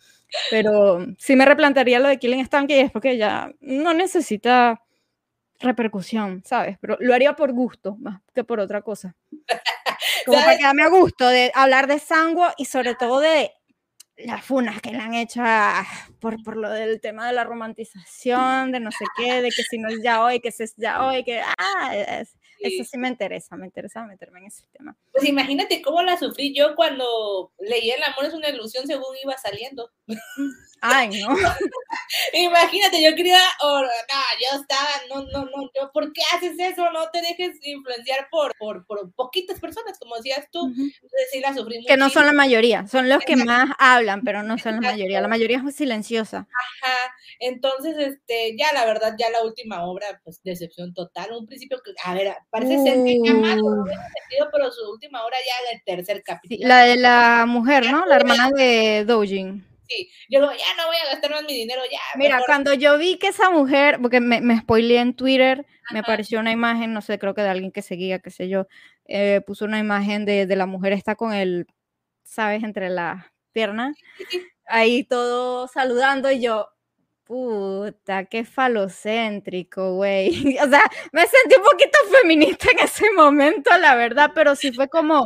Pero 0.50 1.04
sí 1.18 1.36
me 1.36 1.44
replantearía 1.44 2.00
lo 2.00 2.08
de 2.08 2.18
Killing 2.18 2.44
Stalking 2.44 2.76
y 2.76 2.80
es 2.80 2.90
porque 2.90 3.16
ya 3.16 3.52
no 3.60 3.94
necesita 3.94 4.82
repercusión, 5.60 6.42
¿sabes? 6.44 6.78
Pero 6.80 6.96
lo 7.00 7.14
haría 7.14 7.34
por 7.34 7.52
gusto 7.52 7.96
más 7.98 8.20
que 8.34 8.44
por 8.44 8.60
otra 8.60 8.82
cosa. 8.82 9.14
Como 10.26 10.38
para 10.38 10.56
quedarme 10.56 10.82
a 10.82 10.88
gusto 10.88 11.28
de 11.28 11.52
hablar 11.54 11.86
de 11.86 11.98
sangua 11.98 12.54
y 12.56 12.64
sobre 12.64 12.94
todo 12.94 13.20
de 13.20 13.52
las 14.18 14.44
funas 14.44 14.80
que 14.80 14.90
le 14.90 14.98
han 14.98 15.14
hecho 15.14 15.42
por, 16.20 16.42
por 16.42 16.56
lo 16.56 16.70
del 16.70 17.00
tema 17.00 17.26
de 17.26 17.32
la 17.32 17.44
romantización, 17.44 18.72
de 18.72 18.80
no 18.80 18.90
sé 18.90 19.04
qué, 19.16 19.42
de 19.42 19.50
que 19.50 19.62
si 19.62 19.78
no 19.78 19.88
es 19.88 20.02
ya 20.02 20.22
hoy, 20.22 20.40
que 20.40 20.52
si 20.52 20.62
es 20.62 20.74
ya 20.76 21.06
hoy, 21.06 21.24
que 21.24 21.40
ah, 21.40 22.24
eso 22.60 22.84
sí 22.84 22.98
me 22.98 23.08
interesa, 23.08 23.56
me 23.56 23.66
interesa 23.66 24.04
meterme 24.06 24.40
en 24.40 24.46
ese 24.46 24.64
tema. 24.72 24.96
Pues 25.12 25.24
imagínate 25.28 25.82
cómo 25.82 26.02
la 26.02 26.18
sufrí 26.18 26.54
yo 26.54 26.74
cuando 26.74 27.52
leí 27.58 27.90
El 27.90 28.02
amor 28.02 28.24
es 28.24 28.34
una 28.34 28.48
ilusión 28.48 28.86
según 28.86 29.16
iba 29.22 29.36
saliendo. 29.36 29.90
Ay, 30.80 31.08
no. 31.08 31.28
Imagínate, 32.32 33.02
yo 33.02 33.14
quería, 33.16 33.40
oh, 33.62 33.80
no, 33.80 33.88
yo 34.40 34.60
estaba, 34.60 34.88
no, 35.08 35.22
no, 35.32 35.44
no, 35.46 35.70
yo, 35.74 35.90
¿por 35.92 36.12
qué 36.12 36.22
haces 36.34 36.56
eso? 36.58 36.90
No 36.92 37.10
te 37.10 37.20
dejes 37.22 37.56
influenciar 37.62 38.28
por, 38.30 38.52
por, 38.58 38.86
por 38.86 39.12
poquitas 39.12 39.58
personas, 39.58 39.98
como 39.98 40.16
decías 40.16 40.48
tú. 40.50 40.66
Entonces 40.66 41.28
sí 41.32 41.40
la 41.40 41.54
sufrí 41.54 41.84
Que 41.86 41.96
no 41.96 42.10
son 42.10 42.26
la 42.26 42.32
mayoría, 42.32 42.86
son 42.86 43.08
los 43.08 43.22
que 43.24 43.36
más 43.36 43.70
hablan, 43.78 44.05
pero 44.24 44.42
no 44.42 44.58
son 44.58 44.76
la 44.76 44.80
mayoría. 44.92 45.20
La 45.20 45.28
mayoría 45.28 45.62
es 45.66 45.74
silenciosa. 45.74 46.48
Ajá. 46.82 47.14
Entonces, 47.40 47.96
este, 47.98 48.56
ya 48.56 48.72
la 48.72 48.84
verdad, 48.84 49.14
ya 49.18 49.30
la 49.30 49.42
última 49.42 49.84
obra, 49.84 50.20
pues 50.24 50.42
decepción 50.42 50.94
total. 50.94 51.32
Un 51.32 51.46
principio 51.46 51.80
que, 51.84 51.92
a 52.04 52.14
ver, 52.14 52.34
parece 52.50 52.82
ser 52.82 52.94
que 53.04 53.34
más, 53.34 53.56
no 53.56 53.84
sentido, 53.84 54.48
pero 54.52 54.70
su 54.70 54.90
última 54.90 55.24
obra 55.24 55.36
ya 55.38 55.72
el 55.72 55.82
tercer 55.84 56.22
capítulo. 56.22 56.68
la 56.68 56.82
de 56.84 56.96
la 56.96 57.44
mujer, 57.46 57.90
¿no? 57.90 58.06
La 58.06 58.16
hermana 58.16 58.50
de 58.50 59.04
Dojin. 59.06 59.64
Sí, 59.88 60.10
yo 60.28 60.40
ya 60.40 60.76
no 60.76 60.86
voy 60.86 60.96
a 60.96 61.12
gastar 61.12 61.30
más 61.30 61.44
mi 61.44 61.54
dinero, 61.54 61.80
ya. 61.90 62.00
Mira, 62.16 62.40
cuando 62.44 62.74
yo 62.74 62.98
vi 62.98 63.18
que 63.18 63.28
esa 63.28 63.50
mujer, 63.50 63.98
porque 64.02 64.20
me, 64.20 64.40
me 64.40 64.58
spoileé 64.58 64.98
en 65.00 65.14
Twitter, 65.14 65.64
me 65.92 66.00
apareció 66.00 66.40
una 66.40 66.50
imagen, 66.50 66.92
no 66.92 67.02
sé, 67.02 67.18
creo 67.18 67.34
que 67.34 67.42
de 67.42 67.50
alguien 67.50 67.70
que 67.70 67.82
seguía, 67.82 68.18
qué 68.18 68.30
sé 68.30 68.48
yo, 68.48 68.66
eh, 69.06 69.42
puso 69.46 69.64
una 69.64 69.78
imagen 69.78 70.24
de, 70.24 70.46
de, 70.46 70.56
la 70.56 70.66
mujer 70.66 70.92
está 70.92 71.14
con 71.14 71.32
el, 71.32 71.66
¿sabes? 72.24 72.64
Entre 72.64 72.90
las 72.90 73.24
piernas, 73.56 73.96
ahí 74.66 75.04
todo 75.04 75.66
saludando 75.68 76.30
y 76.30 76.42
yo, 76.42 76.68
Puta, 77.26 78.26
qué 78.26 78.44
falocéntrico, 78.44 79.94
güey. 79.94 80.28
O 80.64 80.68
sea, 80.68 80.82
me 81.12 81.22
sentí 81.22 81.56
un 81.56 81.64
poquito 81.64 81.98
feminista 82.22 82.68
en 82.70 82.78
ese 82.84 83.10
momento, 83.12 83.76
la 83.78 83.96
verdad, 83.96 84.30
pero 84.32 84.54
sí 84.54 84.70
fue 84.72 84.88
como, 84.88 85.24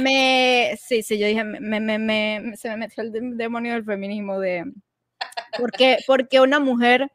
me, 0.00 0.76
sí, 0.78 1.02
sí, 1.02 1.18
yo 1.18 1.26
dije, 1.26 1.42
me, 1.44 1.80
me, 1.80 1.98
me, 1.98 2.56
se 2.56 2.68
me 2.68 2.76
metió 2.76 3.02
el 3.02 3.38
demonio 3.38 3.72
del 3.72 3.84
feminismo 3.84 4.38
de, 4.38 4.64
¿por 5.58 5.72
qué, 5.72 5.96
porque 6.06 6.40
una 6.40 6.60
mujer 6.60 7.10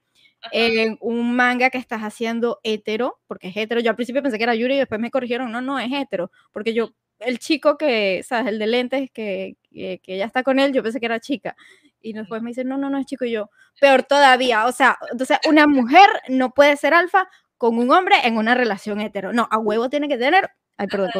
en 0.52 0.98
un 1.02 1.36
manga 1.36 1.70
que 1.70 1.78
estás 1.78 2.02
haciendo 2.02 2.60
hetero, 2.64 3.20
porque 3.28 3.50
es 3.50 3.58
hetero, 3.58 3.80
yo 3.80 3.92
al 3.92 3.96
principio 3.96 4.24
pensé 4.24 4.38
que 4.38 4.44
era 4.44 4.56
Yuri 4.56 4.76
y 4.76 4.80
después 4.80 5.00
me 5.00 5.12
corrigieron, 5.12 5.52
no, 5.52 5.62
no, 5.62 5.78
es 5.80 5.92
hetero, 5.92 6.32
porque 6.52 6.74
yo, 6.74 6.96
el 7.20 7.40
chico 7.40 7.78
que, 7.78 8.24
¿sabes? 8.24 8.48
El 8.48 8.60
de 8.60 8.68
lentes, 8.68 9.12
que, 9.12 9.58
que, 9.72 10.00
que 10.04 10.16
ella 10.16 10.26
está 10.26 10.44
con 10.44 10.60
él, 10.60 10.74
yo 10.74 10.84
pensé 10.84 11.00
que 11.00 11.06
era 11.06 11.20
chica. 11.20 11.56
Y 12.02 12.14
después 12.14 12.42
me 12.42 12.50
dicen, 12.52 12.68
no, 12.68 12.78
no, 12.78 12.90
no 12.90 12.98
es 12.98 13.06
chico. 13.06 13.26
Y 13.26 13.32
yo, 13.32 13.50
peor 13.80 14.04
todavía. 14.04 14.66
O 14.66 14.72
sea, 14.72 14.98
entonces 15.12 15.38
una 15.48 15.68
mujer 15.68 16.10
no 16.30 16.52
puede 16.52 16.78
ser 16.78 16.94
alfa 16.94 17.28
con 17.58 17.78
un 17.78 17.92
hombre 17.92 18.16
en 18.24 18.38
una 18.38 18.56
relación 18.56 19.02
hetero. 19.02 19.34
No, 19.34 19.48
a 19.52 19.58
huevo 19.58 19.90
tiene 19.90 20.08
que 20.08 20.18
tener. 20.18 20.50
Ay, 20.78 20.88
perdón, 20.88 21.12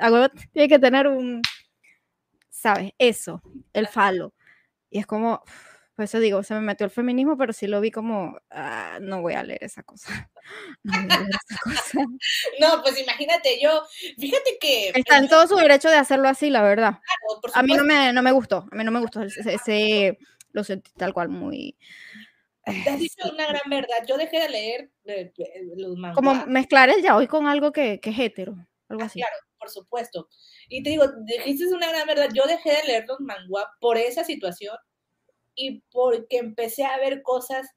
A 0.00 0.10
huevo 0.10 0.28
tiene 0.52 0.68
que 0.68 0.78
tener 0.78 1.06
un. 1.06 1.42
¿Sabes? 2.48 2.92
Eso, 2.98 3.42
el 3.72 3.86
falo. 3.86 4.32
Y 4.90 4.98
es 4.98 5.06
como. 5.06 5.42
Por 5.96 6.04
eso 6.04 6.20
digo, 6.20 6.42
se 6.42 6.52
me 6.52 6.60
metió 6.60 6.84
el 6.84 6.90
feminismo, 6.90 7.38
pero 7.38 7.54
sí 7.54 7.66
lo 7.66 7.80
vi 7.80 7.90
como, 7.90 8.38
ah, 8.50 8.98
no 9.00 9.22
voy 9.22 9.32
a 9.32 9.42
leer 9.42 9.64
esa 9.64 9.82
cosa. 9.82 10.30
No, 10.88 10.92
voy 10.92 11.10
a 11.10 11.20
leer 11.20 11.30
esa 11.30 11.58
cosa. 11.64 11.98
no, 12.60 12.82
pues 12.82 13.00
imagínate, 13.00 13.58
yo, 13.60 13.82
fíjate 14.18 14.58
que... 14.60 14.92
Está 14.94 15.16
en 15.16 15.28
todo 15.28 15.48
su 15.48 15.56
derecho 15.56 15.88
de 15.88 15.96
hacerlo 15.96 16.28
así, 16.28 16.50
la 16.50 16.62
verdad. 16.62 17.00
a 17.54 17.62
mí 17.62 17.72
no 17.72 17.82
me, 17.82 18.12
no 18.12 18.22
me 18.22 18.30
gustó, 18.30 18.68
a 18.70 18.76
mí 18.76 18.84
no 18.84 18.92
me 18.92 19.00
gustó 19.00 19.22
ese, 19.22 19.54
ese 19.54 20.18
lo 20.52 20.64
sentí 20.64 20.92
tal 20.92 21.14
cual 21.14 21.30
muy... 21.30 21.76
Te 22.64 22.90
has 22.90 22.98
dicho 22.98 23.32
una 23.32 23.46
gran 23.46 23.70
verdad, 23.70 24.04
yo 24.06 24.18
dejé 24.18 24.40
de 24.40 24.48
leer 24.50 24.90
eh, 25.04 25.32
eh, 25.38 25.62
los 25.76 25.96
mangas. 25.96 26.16
Como 26.16 26.46
mezclar 26.46 26.90
el 26.90 27.02
ya 27.02 27.16
hoy 27.16 27.26
con 27.26 27.46
algo 27.46 27.72
que, 27.72 28.00
que 28.00 28.10
es 28.10 28.18
hetero, 28.18 28.54
algo 28.88 29.02
ah, 29.02 29.06
así. 29.06 29.20
Claro, 29.20 29.36
por 29.58 29.70
supuesto. 29.70 30.28
Y 30.68 30.82
te 30.82 30.90
digo, 30.90 31.06
dijiste 31.24 31.66
una 31.74 31.88
gran 31.88 32.06
verdad, 32.06 32.28
yo 32.34 32.44
dejé 32.46 32.70
de 32.70 32.84
leer 32.84 33.04
los 33.08 33.20
manguas 33.20 33.66
por 33.80 33.96
esa 33.96 34.22
situación 34.22 34.76
y 35.56 35.80
porque 35.90 36.38
empecé 36.38 36.84
a 36.84 36.98
ver 36.98 37.22
cosas 37.22 37.68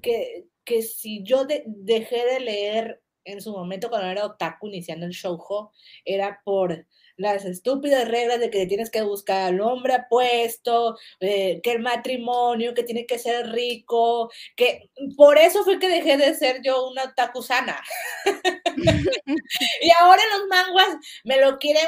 que, 0.00 0.46
que 0.64 0.82
si 0.82 1.22
yo 1.24 1.46
dejé 1.66 2.24
de 2.24 2.40
leer 2.40 3.02
en 3.24 3.40
su 3.40 3.52
momento 3.52 3.90
cuando 3.90 4.08
era 4.08 4.24
otaku 4.24 4.68
iniciando 4.68 5.04
el 5.04 5.12
shoujo, 5.12 5.72
era 6.04 6.40
por 6.44 6.86
las 7.16 7.44
estúpidas 7.44 8.08
reglas 8.08 8.40
de 8.40 8.50
que 8.50 8.66
tienes 8.66 8.90
que 8.90 9.02
buscar 9.02 9.42
al 9.42 9.60
hombre 9.60 9.94
apuesto, 9.94 10.96
eh, 11.20 11.60
que 11.62 11.72
el 11.72 11.80
matrimonio, 11.80 12.74
que 12.74 12.84
tiene 12.84 13.06
que 13.06 13.18
ser 13.18 13.50
rico, 13.50 14.30
que 14.54 14.90
por 15.16 15.38
eso 15.38 15.64
fue 15.64 15.78
que 15.78 15.88
dejé 15.88 16.16
de 16.16 16.34
ser 16.34 16.60
yo 16.62 16.88
una 16.88 17.04
otaku 17.04 17.42
sana. 17.42 17.82
y 19.82 19.90
ahora 20.00 20.22
los 20.38 20.48
manguas 20.48 20.96
me 21.24 21.40
lo 21.40 21.58
quieren 21.58 21.86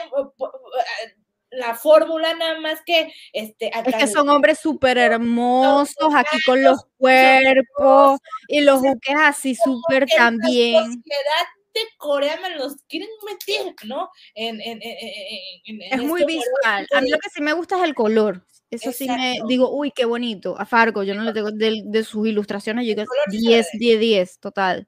la 1.51 1.75
fórmula 1.75 2.35
nada 2.35 2.61
más 2.61 2.81
que 2.85 3.13
este 3.33 3.71
es 3.87 3.97
que 3.97 4.07
son 4.07 4.29
hombres 4.29 4.59
súper 4.59 4.99
hermosos 4.99 6.15
aquí 6.15 6.43
con 6.45 6.63
los 6.63 6.85
cuerpos 6.99 8.21
y 8.49 8.61
los 8.61 8.81
buques 8.81 9.17
así 9.19 9.55
súper 9.55 10.07
también 10.07 10.85
sociedad 10.85 11.47
de 11.75 11.81
Corea 11.97 12.39
me 12.43 12.57
los 12.57 12.77
quieren 12.89 13.09
meter, 13.25 13.75
¿no? 13.87 14.11
En, 14.35 14.61
en, 14.61 14.81
es 14.83 16.03
muy 16.03 16.23
este 16.23 16.33
visual. 16.33 16.87
A 16.93 17.01
mí 17.01 17.11
lo 17.11 17.19
que 17.19 17.31
sí 17.31 17.41
me 17.41 17.53
gusta 17.53 17.77
es 17.77 17.85
el 17.85 17.95
color. 17.95 18.45
Eso 18.71 18.93
sí 18.93 19.09
me 19.09 19.39
digo, 19.47 19.71
uy, 19.71 19.93
qué 19.93 20.05
bonito. 20.05 20.59
A 20.59 20.67
Fargo, 20.67 21.03
yo 21.03 21.15
no 21.15 21.23
le 21.23 21.33
tengo 21.33 21.51
de, 21.51 21.83
de 21.85 22.05
sus 22.05 22.27
ilustraciones, 22.27 22.87
yo 22.87 22.95
10, 23.31 23.67
10, 23.73 24.01
10, 24.01 24.41
total. 24.41 24.87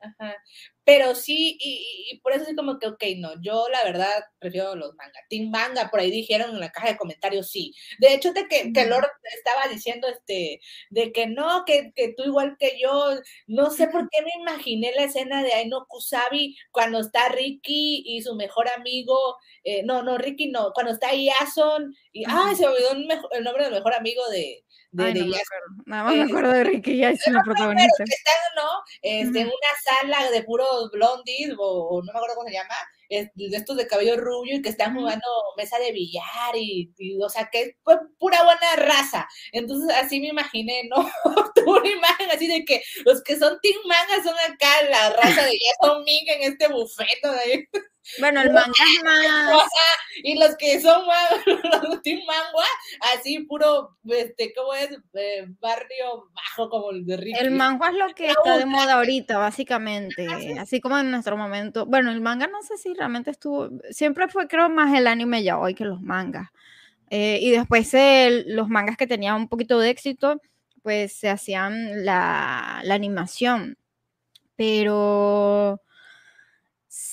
Ajá. 0.00 0.36
Pero 0.86 1.16
sí, 1.16 1.58
y, 1.60 2.20
por 2.22 2.32
eso 2.32 2.44
es 2.48 2.54
como 2.54 2.78
que, 2.78 2.86
ok, 2.86 3.02
no, 3.16 3.32
yo 3.42 3.66
la 3.72 3.82
verdad 3.82 4.22
prefiero 4.38 4.76
los 4.76 4.94
manga. 4.94 5.18
Team 5.28 5.50
Manga, 5.50 5.90
por 5.90 5.98
ahí 5.98 6.12
dijeron 6.12 6.50
en 6.50 6.60
la 6.60 6.70
caja 6.70 6.90
de 6.90 6.96
comentarios, 6.96 7.50
sí. 7.50 7.74
De 7.98 8.14
hecho, 8.14 8.32
de 8.32 8.46
que, 8.46 8.72
que 8.72 8.86
Lord 8.86 9.08
estaba 9.36 9.66
diciendo 9.66 10.06
este, 10.06 10.60
de 10.90 11.10
que 11.10 11.26
no, 11.26 11.64
que, 11.66 11.92
que, 11.96 12.14
tú 12.16 12.22
igual 12.22 12.56
que 12.60 12.78
yo, 12.80 13.16
no 13.48 13.70
sé 13.72 13.88
por 13.88 14.08
qué 14.10 14.22
me 14.22 14.30
imaginé 14.40 14.92
la 14.94 15.04
escena 15.04 15.42
de 15.42 15.54
Aino 15.54 15.86
Kusabi 15.88 16.56
cuando 16.70 17.00
está 17.00 17.30
Ricky 17.30 18.04
y 18.06 18.22
su 18.22 18.36
mejor 18.36 18.68
amigo, 18.68 19.18
eh, 19.64 19.82
no, 19.82 20.04
no, 20.04 20.18
Ricky 20.18 20.52
no, 20.52 20.70
cuando 20.72 20.92
está 20.92 21.12
Yason, 21.12 21.96
y, 22.12 22.22
ay, 22.28 22.54
se 22.54 22.64
olvidó 22.64 22.92
el, 22.92 23.08
el 23.32 23.42
nombre 23.44 23.64
del 23.64 23.72
mejor 23.72 23.94
amigo 23.94 24.22
de, 24.28 24.64
de, 24.96 25.14
no 25.14 25.26
me 25.26 25.36
Nada 25.86 26.04
más 26.04 26.14
me 26.14 26.22
acuerdo 26.30 26.52
de 26.52 26.64
Ricky 26.64 26.98
ya 26.98 27.10
es 27.10 27.26
el 27.26 27.34
protagonista. 27.44 28.04
Que 28.04 28.14
están, 28.14 28.34
¿no? 28.56 28.70
Este, 29.02 29.40
En 29.40 29.46
una 29.46 29.72
sala 29.84 30.30
de 30.30 30.42
puros 30.42 30.90
blondies, 30.92 31.54
o, 31.58 32.02
no 32.04 32.12
me 32.12 32.18
acuerdo 32.18 32.36
cómo 32.36 32.48
se 32.48 32.54
llama, 32.54 32.74
de 33.08 33.56
estos 33.56 33.76
de 33.76 33.86
cabello 33.86 34.16
rubio 34.16 34.56
y 34.56 34.62
que 34.62 34.70
están 34.70 34.94
jugando 34.94 35.26
mesa 35.56 35.78
de 35.78 35.92
billar 35.92 36.56
y, 36.56 36.92
o 37.22 37.28
sea, 37.28 37.48
que 37.50 37.76
fue 37.82 37.98
pura 38.18 38.42
buena 38.42 38.76
raza. 38.76 39.28
Entonces, 39.52 39.94
así 39.96 40.20
me 40.20 40.28
imaginé, 40.28 40.88
¿no? 40.88 41.08
Tuve 41.54 41.80
una 41.80 41.90
imagen 41.90 42.30
así 42.30 42.48
de 42.48 42.64
que 42.64 42.82
los 43.04 43.22
que 43.22 43.36
son 43.38 43.58
Team 43.60 43.76
Manga 43.86 44.22
son 44.24 44.34
acá 44.52 44.82
la 44.90 45.10
raza 45.10 45.44
de 45.44 45.58
Jason 45.58 46.04
Ming 46.04 46.24
en 46.28 46.52
este 46.52 46.68
bufeto 46.68 47.32
de 47.32 47.38
ahí. 47.38 47.64
Bueno, 48.18 48.40
el 48.40 48.52
manga 48.52 48.70
es 48.70 49.04
más. 49.04 49.64
Y 50.22 50.38
los 50.38 50.56
que 50.56 50.80
son 50.80 51.02
los 51.82 52.02
Team 52.02 52.20
Mangua, 52.26 52.64
así 53.14 53.40
puro, 53.40 53.96
este, 54.04 54.52
¿cómo 54.54 54.74
es? 54.74 54.90
Eh, 55.14 55.46
barrio 55.60 56.30
bajo 56.34 56.70
como 56.70 56.90
el 56.90 57.04
de 57.04 57.16
Ricky. 57.16 57.38
El 57.38 57.50
manga 57.50 57.88
es 57.88 57.94
lo 57.94 58.14
que 58.14 58.28
está 58.28 58.58
de 58.58 58.66
moda 58.66 58.94
ahorita, 58.94 59.38
básicamente. 59.38 60.26
Así 60.58 60.80
como 60.80 60.98
en 60.98 61.10
nuestro 61.10 61.36
momento. 61.36 61.86
Bueno, 61.86 62.10
el 62.10 62.20
manga 62.20 62.46
no 62.46 62.62
sé 62.62 62.76
si 62.78 62.94
realmente 62.94 63.30
estuvo. 63.30 63.70
Siempre 63.90 64.28
fue, 64.28 64.48
creo, 64.48 64.68
más 64.68 64.96
el 64.96 65.06
anime 65.06 65.42
ya 65.42 65.58
hoy 65.58 65.74
que 65.74 65.84
los 65.84 66.00
mangas. 66.00 66.48
Eh, 67.10 67.38
y 67.40 67.50
después 67.50 67.92
los 68.46 68.68
mangas 68.68 68.96
que 68.96 69.06
tenían 69.06 69.36
un 69.36 69.48
poquito 69.48 69.78
de 69.78 69.90
éxito, 69.90 70.40
pues 70.82 71.12
se 71.12 71.28
hacían 71.28 72.04
la, 72.04 72.80
la 72.84 72.94
animación. 72.94 73.76
Pero 74.56 75.80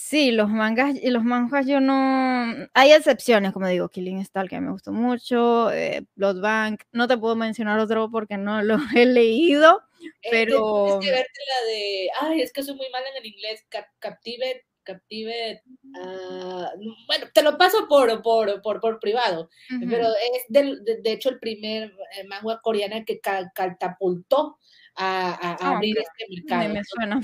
Sí, 0.06 0.32
los 0.32 0.50
mangas 0.50 0.96
y 1.02 1.10
los 1.12 1.24
mangas 1.24 1.66
yo 1.66 1.80
no. 1.80 2.68
Hay 2.74 2.92
excepciones, 2.92 3.54
como 3.54 3.70
digo, 3.70 3.88
Killing 3.88 4.20
Star, 4.20 4.50
que 4.50 4.60
me 4.60 4.70
gustó 4.70 4.92
mucho, 4.92 5.72
eh, 5.72 6.06
Blood 6.16 6.42
Bank. 6.42 6.84
No 6.92 7.08
te 7.08 7.18
puedo 7.18 7.38
mencionar 7.38 7.80
otro 7.80 8.12
porque 8.12 8.38
no 8.38 8.62
lo 8.64 8.76
he 8.98 9.06
leído, 9.06 9.82
eh, 10.02 10.28
pero. 10.30 11.00
Tienes 11.00 11.06
que 11.06 11.12
verte 11.12 11.40
la 11.48 11.72
de. 11.72 12.10
Ay, 12.20 12.42
es 12.42 12.52
que 12.52 12.64
soy 12.64 12.76
muy 12.76 12.90
mala 12.92 13.08
en 13.12 13.24
el 13.24 13.26
inglés. 13.26 13.66
Captive. 14.00 14.66
Captive. 14.84 15.64
Ah, 15.96 16.72
bueno, 17.08 17.28
te 17.34 17.42
lo 17.42 17.58
paso 17.58 17.88
por, 17.88 18.22
por, 18.22 18.62
por, 18.62 18.82
por 18.82 19.00
privado, 19.00 19.50
pero 19.90 20.10
es 20.10 20.44
de, 20.50 20.80
de, 21.02 21.12
hecho 21.14 21.30
el 21.30 21.40
primer 21.40 21.94
eh, 22.18 22.26
manga 22.26 22.60
coreana 22.62 23.06
que 23.06 23.22
catapultó 23.22 24.58
a, 24.96 25.38
ah, 25.42 25.76
abrir 25.76 25.98
este 25.98 26.26
mercado. 26.30 26.74
Me 26.74 26.82
suena, 26.84 27.20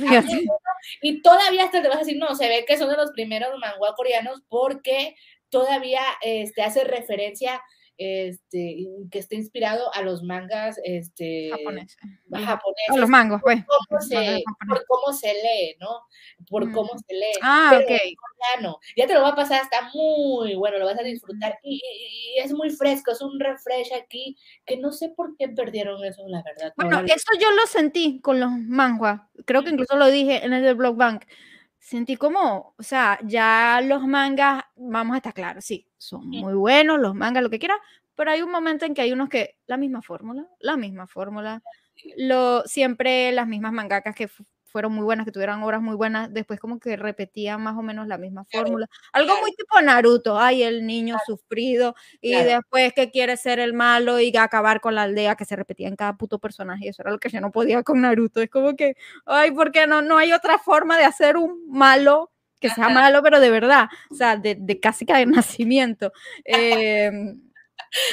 Y 1.02 1.22
todavía 1.22 1.66
hasta 1.66 1.82
te 1.82 1.88
vas 1.88 1.98
a 1.98 2.00
decir, 2.02 2.18
no, 2.18 2.36
se 2.36 2.48
ve 2.48 2.66
que 2.68 2.78
son 2.78 2.90
de 2.90 2.98
los 2.98 3.12
primeros 3.12 3.58
manga 3.60 3.94
coreanos 3.96 4.42
porque 4.48 5.16
todavía 5.50 6.02
este, 6.22 6.62
hace 6.62 6.84
referencia 6.84 7.62
este, 8.00 8.88
que 9.12 9.20
esté 9.20 9.36
inspirado 9.36 9.94
a 9.94 10.02
los 10.02 10.24
mangas 10.24 10.80
este, 10.86 11.52
japoneses. 11.52 11.98
A 12.32 12.98
los 12.98 13.10
mangos, 13.10 13.42
pues. 13.44 13.64
Por 13.66 13.78
cómo, 14.88 15.12
se, 15.12 15.34
lee, 15.34 15.76
¿no? 15.82 16.06
Por 16.50 16.72
cómo 16.72 16.92
se 16.98 17.14
lee. 17.14 17.40
Ah, 17.44 17.74
ok. 17.76 17.92
ya 18.96 19.06
te 19.06 19.14
lo 19.14 19.22
va 19.22 19.30
a 19.30 19.36
pasar, 19.36 19.62
está 19.62 19.92
muy 19.94 20.56
bueno, 20.56 20.78
lo 20.80 20.86
vas 20.86 20.98
a 20.98 21.04
disfrutar. 21.04 21.60
Y, 21.62 21.82
es 22.42 22.54
muy 22.54 22.70
fresco, 22.70 23.12
es 23.12 23.22
un 23.22 23.38
refresh 23.38 23.92
aquí, 23.94 24.38
que 24.66 24.78
no 24.78 24.94
sé 24.94 25.10
por 25.10 25.36
qué 25.36 25.50
perdieron 25.50 26.04
eso, 26.06 26.24
la 26.28 26.42
verdad. 26.42 26.74
Bueno, 26.78 27.02
eso 27.02 27.32
yo 27.38 27.52
lo 27.52 27.68
sentí 27.68 28.22
con 28.22 28.40
los 28.40 28.50
manguas. 28.52 29.22
Creo 29.46 29.62
que 29.64 29.72
incluso 29.72 29.98
lo 29.98 30.08
dije 30.08 30.46
en 30.46 30.54
el 30.54 30.74
blog 30.76 30.96
bank 30.96 31.26
sentí 31.90 32.18
como, 32.18 32.76
o 32.78 32.84
sea, 32.84 33.18
ya 33.24 33.82
los 33.84 34.06
mangas, 34.06 34.64
vamos 34.76 35.16
a 35.16 35.18
estar 35.18 35.34
claros, 35.34 35.66
sí, 35.66 35.88
son 35.98 36.28
muy 36.30 36.54
buenos, 36.54 37.00
los 37.00 37.16
mangas, 37.16 37.42
lo 37.42 37.50
que 37.50 37.58
quiera, 37.58 37.76
pero 38.14 38.30
hay 38.30 38.44
un 38.44 38.52
momento 38.52 38.86
en 38.86 38.94
que 38.94 39.02
hay 39.02 39.12
unos 39.12 39.28
que, 39.28 39.58
la 39.66 39.76
misma 39.76 40.04
fórmula, 40.04 40.48
la 40.60 40.78
misma 40.78 41.08
fórmula, 41.08 41.64
lo, 42.16 42.62
siempre 42.66 43.32
las 43.32 43.48
mismas 43.48 43.74
mangakas 43.74 44.16
que 44.16 44.30
fueron 44.70 44.94
muy 44.94 45.04
buenas, 45.04 45.26
que 45.26 45.32
tuvieran 45.32 45.62
obras 45.64 45.82
muy 45.82 45.96
buenas, 45.96 46.34
después 46.34 46.60
como 46.60 46.80
que 46.80 46.96
repetían 46.96 47.62
más 47.62 47.78
o 47.78 47.82
menos 47.82 48.08
la 48.08 48.18
misma 48.18 48.46
fórmula. 48.52 48.88
Algo 49.14 49.40
muy 49.42 49.52
tipo 49.54 49.82
Naruto, 49.82 50.40
ay, 50.40 50.64
el 50.64 50.86
niño 50.86 51.18
sufrido 51.26 51.96
y 52.22 52.34
después 52.36 52.94
que 52.94 53.12
quiere 53.12 53.38
ser 53.38 53.60
el 53.60 53.74
malo 53.74 54.20
y 54.20 54.36
acabar 54.38 54.82
con 54.82 54.96
la 54.96 55.04
aldea 55.04 55.36
que 55.36 55.46
se 55.46 55.56
repetía 55.56 55.88
en 55.88 55.96
cada 55.96 56.18
puto 56.18 56.40
personaje, 56.40 56.86
y 56.86 56.88
eso 56.90 57.02
era 57.02 57.12
lo 57.12 57.20
que 57.20 57.30
yo 57.30 57.42
no 57.42 57.52
podía 57.52 57.84
con 57.84 58.02
Naruto. 58.02 58.42
Es 58.42 58.50
como 58.50 58.76
que, 58.76 58.96
ay, 59.26 59.52
porque 59.52 59.88
no, 59.88 60.02
no 60.02 60.18
hay 60.18 60.32
otra 60.34 60.60
forma 60.60 60.98
de 60.98 61.06
hacer 61.06 61.38
un 61.38 61.70
malo 61.70 62.32
que 62.60 62.70
sea 62.70 62.90
malo, 62.90 63.24
pero 63.24 63.40
de 63.40 63.50
verdad, 63.50 63.88
o 64.12 64.16
sea, 64.16 64.36
de, 64.36 64.56
de 64.60 64.80
casi 64.80 65.06
que 65.06 65.14
de 65.14 65.26
nacimiento. 65.66 66.12
Em, 66.44 67.42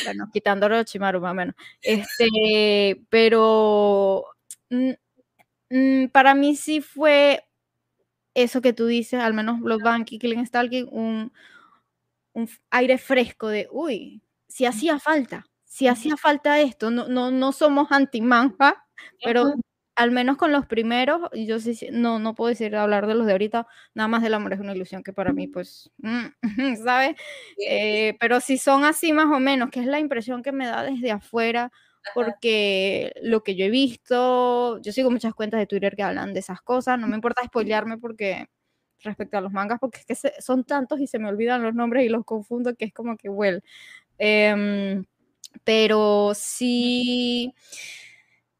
bueno, 0.04 0.28
quitándolo 0.32 0.82
Chimaru 0.84 1.20
más 1.20 1.32
o 1.32 1.34
menos. 1.34 1.54
Este, 1.82 3.02
pero 3.10 4.24
Mm, 5.70 6.06
para 6.08 6.34
mí 6.34 6.56
sí 6.56 6.80
fue 6.80 7.44
eso 8.34 8.62
que 8.62 8.72
tú 8.74 8.86
dices, 8.86 9.20
al 9.20 9.34
menos 9.34 9.60
Bloodbank 9.60 10.12
y 10.12 10.18
Killing 10.18 10.46
Stalking, 10.46 10.88
un, 10.92 11.32
un 12.32 12.48
aire 12.70 12.98
fresco 12.98 13.48
de, 13.48 13.68
uy, 13.70 14.22
si 14.48 14.66
hacía 14.66 14.98
falta, 14.98 15.46
si 15.64 15.88
hacía 15.88 16.16
falta 16.16 16.60
esto, 16.60 16.90
no, 16.90 17.08
no, 17.08 17.30
no 17.30 17.52
somos 17.52 17.90
anti-manja, 17.90 18.84
pero 19.24 19.54
al 19.96 20.10
menos 20.10 20.36
con 20.36 20.52
los 20.52 20.66
primeros, 20.66 21.22
yo 21.34 21.58
sí, 21.58 21.74
no, 21.90 22.18
no 22.18 22.34
puedo 22.34 22.50
decir 22.50 22.76
hablar 22.76 23.06
de 23.06 23.14
los 23.14 23.26
de 23.26 23.32
ahorita, 23.32 23.66
nada 23.94 24.08
más 24.08 24.22
del 24.22 24.34
amor 24.34 24.52
es 24.52 24.60
una 24.60 24.74
ilusión 24.74 25.02
que 25.02 25.12
para 25.14 25.32
mí, 25.32 25.46
pues, 25.48 25.90
mm, 25.98 26.26
¿sabes? 26.84 27.16
Eh, 27.66 28.14
pero 28.20 28.40
si 28.40 28.58
son 28.58 28.84
así 28.84 29.12
más 29.14 29.26
o 29.34 29.40
menos, 29.40 29.70
que 29.70 29.80
es 29.80 29.86
la 29.86 29.98
impresión 30.00 30.42
que 30.42 30.52
me 30.52 30.66
da 30.66 30.82
desde 30.82 31.10
afuera, 31.12 31.72
porque 32.14 33.12
lo 33.22 33.42
que 33.42 33.56
yo 33.56 33.66
he 33.66 33.70
visto, 33.70 34.80
yo 34.80 34.92
sigo 34.92 35.10
muchas 35.10 35.34
cuentas 35.34 35.60
de 35.60 35.66
Twitter 35.66 35.96
que 35.96 36.02
hablan 36.02 36.34
de 36.34 36.40
esas 36.40 36.60
cosas, 36.62 36.98
no 36.98 37.08
me 37.08 37.16
importa 37.16 37.42
spoilearme 37.44 37.98
porque 37.98 38.48
respecto 39.00 39.38
a 39.38 39.40
los 39.40 39.52
mangas, 39.52 39.78
porque 39.80 40.00
es 40.06 40.06
que 40.22 40.32
son 40.40 40.64
tantos 40.64 41.00
y 41.00 41.06
se 41.06 41.18
me 41.18 41.28
olvidan 41.28 41.62
los 41.62 41.74
nombres 41.74 42.04
y 42.04 42.08
los 42.08 42.24
confundo 42.24 42.74
que 42.74 42.86
es 42.86 42.92
como 42.92 43.16
que, 43.16 43.28
well, 43.28 43.62
em, 44.18 45.04
pero 45.64 46.32
sí, 46.34 47.54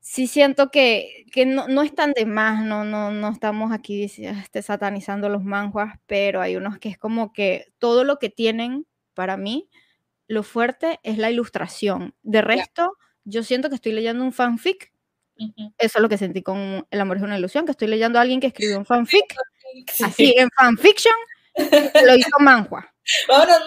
sí 0.01 0.27
siento 0.27 0.71
que, 0.71 1.27
que 1.33 1.47
no, 1.47 1.69
no, 1.69 1.83
están 1.83 2.13
de 2.13 2.27
más, 2.27 2.65
no, 2.65 2.85
no, 2.85 3.11
no 3.11 3.29
estamos 3.31 3.73
aquí 3.73 4.05
este, 4.05 4.63
satanizando 4.63 5.29
los 5.29 5.45
manguas, 5.45 5.99
pero 6.07 6.41
hay 6.41 6.57
unos 6.57 6.79
que 6.79 6.89
es 6.89 6.99
como 6.99 7.33
que 7.33 7.67
todo 7.79 8.05
lo 8.05 8.19
que 8.19 8.31
tienen 8.31 8.87
para 9.15 9.37
mí, 9.37 9.69
lo 10.29 10.43
fuerte 10.43 11.01
es 11.03 11.19
la 11.19 11.31
ilustración. 11.31 12.15
De 12.23 12.43
resto, 12.43 12.97
yo 13.27 13.43
siento 13.43 13.69
que 13.69 13.75
estoy 13.75 13.93
leyendo 13.93 14.25
un 14.25 14.33
fanfic. 14.33 14.93
Eso 15.77 15.99
es 15.99 16.03
lo 16.03 16.09
que 16.09 16.17
sentí 16.17 16.43
con 16.43 16.87
El 16.91 17.01
amor 17.01 17.19
es 17.19 17.23
una 17.23 17.37
ilusión, 17.37 17.67
que 17.67 17.73
estoy 17.73 17.89
leyendo 17.89 18.19
a 18.19 18.23
alguien 18.23 18.41
que 18.41 18.47
escribió 18.47 18.79
un 18.79 18.87
fanfic, 18.87 19.35
así 20.03 20.35
en 20.37 20.49
fanfiction, 20.51 21.15
lo 22.07 22.17
hizo 22.17 22.39
Manhua. 22.41 22.91
Vámonos 23.29 23.59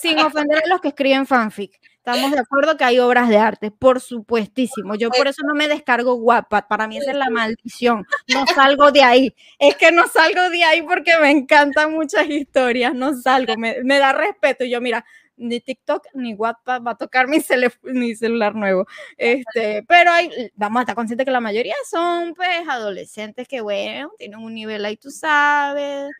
sin 0.00 0.18
ofender 0.18 0.62
a 0.64 0.68
los 0.68 0.80
que 0.80 0.88
escriben 0.88 1.26
fanfic. 1.26 1.78
Estamos 1.96 2.32
de 2.32 2.38
acuerdo 2.38 2.76
que 2.76 2.84
hay 2.84 2.98
obras 3.00 3.28
de 3.28 3.36
arte, 3.36 3.70
por 3.70 4.00
supuestísimo. 4.00 4.94
Yo 4.94 5.10
por 5.10 5.28
eso 5.28 5.42
no 5.46 5.54
me 5.54 5.68
descargo 5.68 6.14
guapa. 6.14 6.66
Para 6.66 6.88
mí 6.88 6.96
esa 6.96 7.10
es 7.10 7.16
la 7.18 7.28
maldición. 7.28 8.06
No 8.28 8.46
salgo 8.46 8.90
de 8.90 9.02
ahí. 9.02 9.34
Es 9.58 9.76
que 9.76 9.92
no 9.92 10.08
salgo 10.08 10.48
de 10.48 10.64
ahí 10.64 10.80
porque 10.80 11.18
me 11.18 11.30
encantan 11.30 11.92
muchas 11.92 12.26
historias. 12.30 12.94
No 12.94 13.14
salgo. 13.14 13.56
Me, 13.58 13.76
me 13.84 13.98
da 13.98 14.14
respeto. 14.14 14.64
Yo, 14.64 14.80
mira, 14.80 15.04
ni 15.38 15.60
TikTok 15.60 16.06
ni 16.14 16.34
WhatsApp 16.34 16.86
va 16.86 16.90
a 16.92 16.96
tocar 16.96 17.28
mi, 17.28 17.38
mi 17.82 18.14
celular 18.14 18.54
nuevo. 18.54 18.86
Este, 19.16 19.84
pero 19.88 20.10
hay, 20.10 20.50
vamos 20.54 20.80
a 20.80 20.82
estar 20.82 20.94
conscientes 20.94 21.24
que 21.24 21.30
la 21.30 21.40
mayoría 21.40 21.74
son 21.88 22.34
pues 22.34 22.68
adolescentes 22.68 23.48
que, 23.48 23.60
bueno, 23.60 24.10
tienen 24.18 24.40
un 24.40 24.54
nivel 24.54 24.84
ahí, 24.84 24.96
tú 24.96 25.10
sabes. 25.10 26.10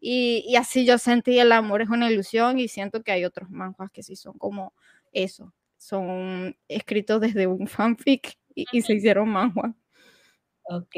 Y, 0.00 0.44
y 0.48 0.56
así 0.56 0.84
yo 0.84 0.98
sentí 0.98 1.38
el 1.38 1.52
amor 1.52 1.82
es 1.82 1.88
una 1.88 2.10
ilusión 2.10 2.58
y 2.58 2.68
siento 2.68 3.02
que 3.02 3.12
hay 3.12 3.24
otros 3.24 3.50
manjuas 3.50 3.90
que 3.90 4.02
sí 4.02 4.16
son 4.16 4.36
como 4.36 4.72
eso, 5.12 5.52
son 5.76 6.56
escritos 6.68 7.20
desde 7.20 7.46
un 7.46 7.66
fanfic 7.68 8.36
y, 8.54 8.82
se 8.82 8.94
hicieron 8.94 9.28
manjuas. 9.28 9.72
Ok. 10.64 10.94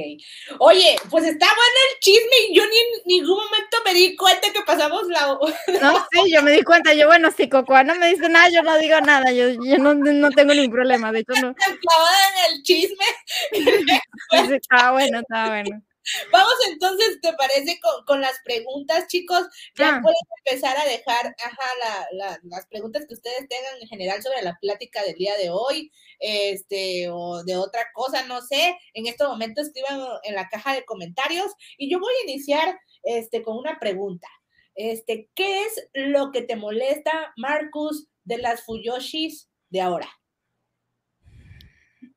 Oye, 0.58 0.96
pues 1.10 1.24
está 1.24 1.46
bueno 1.46 1.78
el 1.92 2.00
chisme 2.00 2.36
y 2.48 2.54
yo 2.54 2.62
ni 2.66 2.76
en 2.76 2.86
ningún 3.06 3.36
momento 3.36 3.78
me 3.84 3.94
di 3.94 4.14
cuenta 4.16 4.52
que 4.52 4.62
pasamos 4.62 5.06
la... 5.08 5.38
No, 5.82 6.06
sí, 6.12 6.32
yo 6.32 6.42
me 6.42 6.52
di 6.52 6.62
cuenta. 6.62 6.92
Yo, 6.92 7.06
bueno, 7.06 7.30
si 7.30 7.48
Cocoa 7.48 7.82
no 7.82 7.94
me 7.96 8.08
dice 8.10 8.28
nada, 8.28 8.48
yo 8.50 8.62
no 8.62 8.76
digo 8.78 9.00
nada. 9.00 9.32
Yo, 9.32 9.48
yo 9.50 9.78
no, 9.78 9.94
no 9.94 10.30
tengo 10.30 10.54
ningún 10.54 10.72
problema. 10.72 11.12
De 11.12 11.20
hecho, 11.20 11.32
no. 11.40 11.54
Clavada 11.80 12.18
en 12.46 12.54
el 12.54 12.62
chisme. 12.62 13.04
estaba 14.54 14.92
bueno, 14.92 15.20
estaba 15.20 15.48
bueno. 15.48 15.82
Vamos 16.32 16.54
entonces, 16.68 17.20
¿te 17.22 17.32
parece 17.34 17.78
con, 17.80 18.04
con 18.04 18.20
las 18.20 18.38
preguntas, 18.44 19.06
chicos? 19.08 19.46
Ya 19.76 19.96
Ah. 19.96 20.00
pueden 20.02 20.16
empezar 20.44 20.76
a 20.76 20.84
dejar 20.84 21.34
ajá, 21.44 21.66
la- 21.80 22.06
la- 22.12 22.40
las 22.44 22.66
preguntas 22.66 23.04
que 23.08 23.14
ustedes 23.14 23.48
tengan 23.48 23.80
en 23.80 23.88
general 23.88 24.22
sobre 24.22 24.42
la 24.42 24.56
plática 24.60 25.02
del 25.02 25.14
día 25.14 25.36
de 25.36 25.50
hoy, 25.50 25.90
este, 26.20 27.08
o 27.10 27.42
de 27.44 27.56
otra 27.56 27.86
cosa, 27.94 28.24
no 28.26 28.40
sé. 28.42 28.76
En 28.92 29.06
este 29.06 29.24
momento 29.24 29.60
escriban 29.62 30.00
en 30.24 30.34
la 30.34 30.48
caja 30.48 30.74
de 30.74 30.84
comentarios 30.84 31.52
y 31.78 31.90
yo 31.90 31.98
voy 32.00 32.12
a 32.20 32.30
iniciar 32.30 32.78
este, 33.02 33.42
con 33.42 33.56
una 33.56 33.78
pregunta. 33.78 34.28
Este, 34.74 35.28
¿qué 35.34 35.64
es 35.64 35.88
lo 35.94 36.32
que 36.32 36.42
te 36.42 36.56
molesta, 36.56 37.32
Marcus, 37.36 38.08
de 38.24 38.38
las 38.38 38.64
Fuyoshis 38.64 39.48
de 39.70 39.80
ahora? 39.80 40.08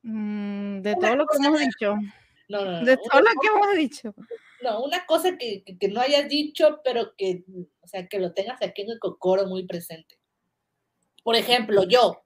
Mm, 0.04 0.82
de 0.82 0.96
todo 0.96 1.16
lo 1.16 1.26
que 1.28 1.38
hemos 1.46 1.60
dicho. 1.60 1.96
No, 2.50 2.64
no, 2.66 2.80
no. 2.80 2.86
De 2.86 2.98
todo 2.98 3.22
lo 3.22 3.28
que 3.42 3.48
hemos 3.48 3.76
dicho. 3.76 4.16
No, 4.62 4.84
una 4.84 5.06
cosa 5.06 5.38
que, 5.38 5.64
que- 5.64 5.78
que 5.78 5.88
no 5.90 6.02
hayas 6.02 6.28
dicho, 6.30 6.80
pero 6.84 7.14
que, 7.16 7.44
o 7.82 7.88
sea, 7.88 8.08
que 8.08 8.20
lo 8.20 8.34
tengas 8.34 8.62
aquí 8.62 8.82
en 8.84 8.92
el 8.92 9.00
cocoro 9.00 9.46
muy 9.48 9.66
presente. 9.68 10.18
Por 11.24 11.36
ejemplo, 11.36 11.84
yo, 11.84 12.24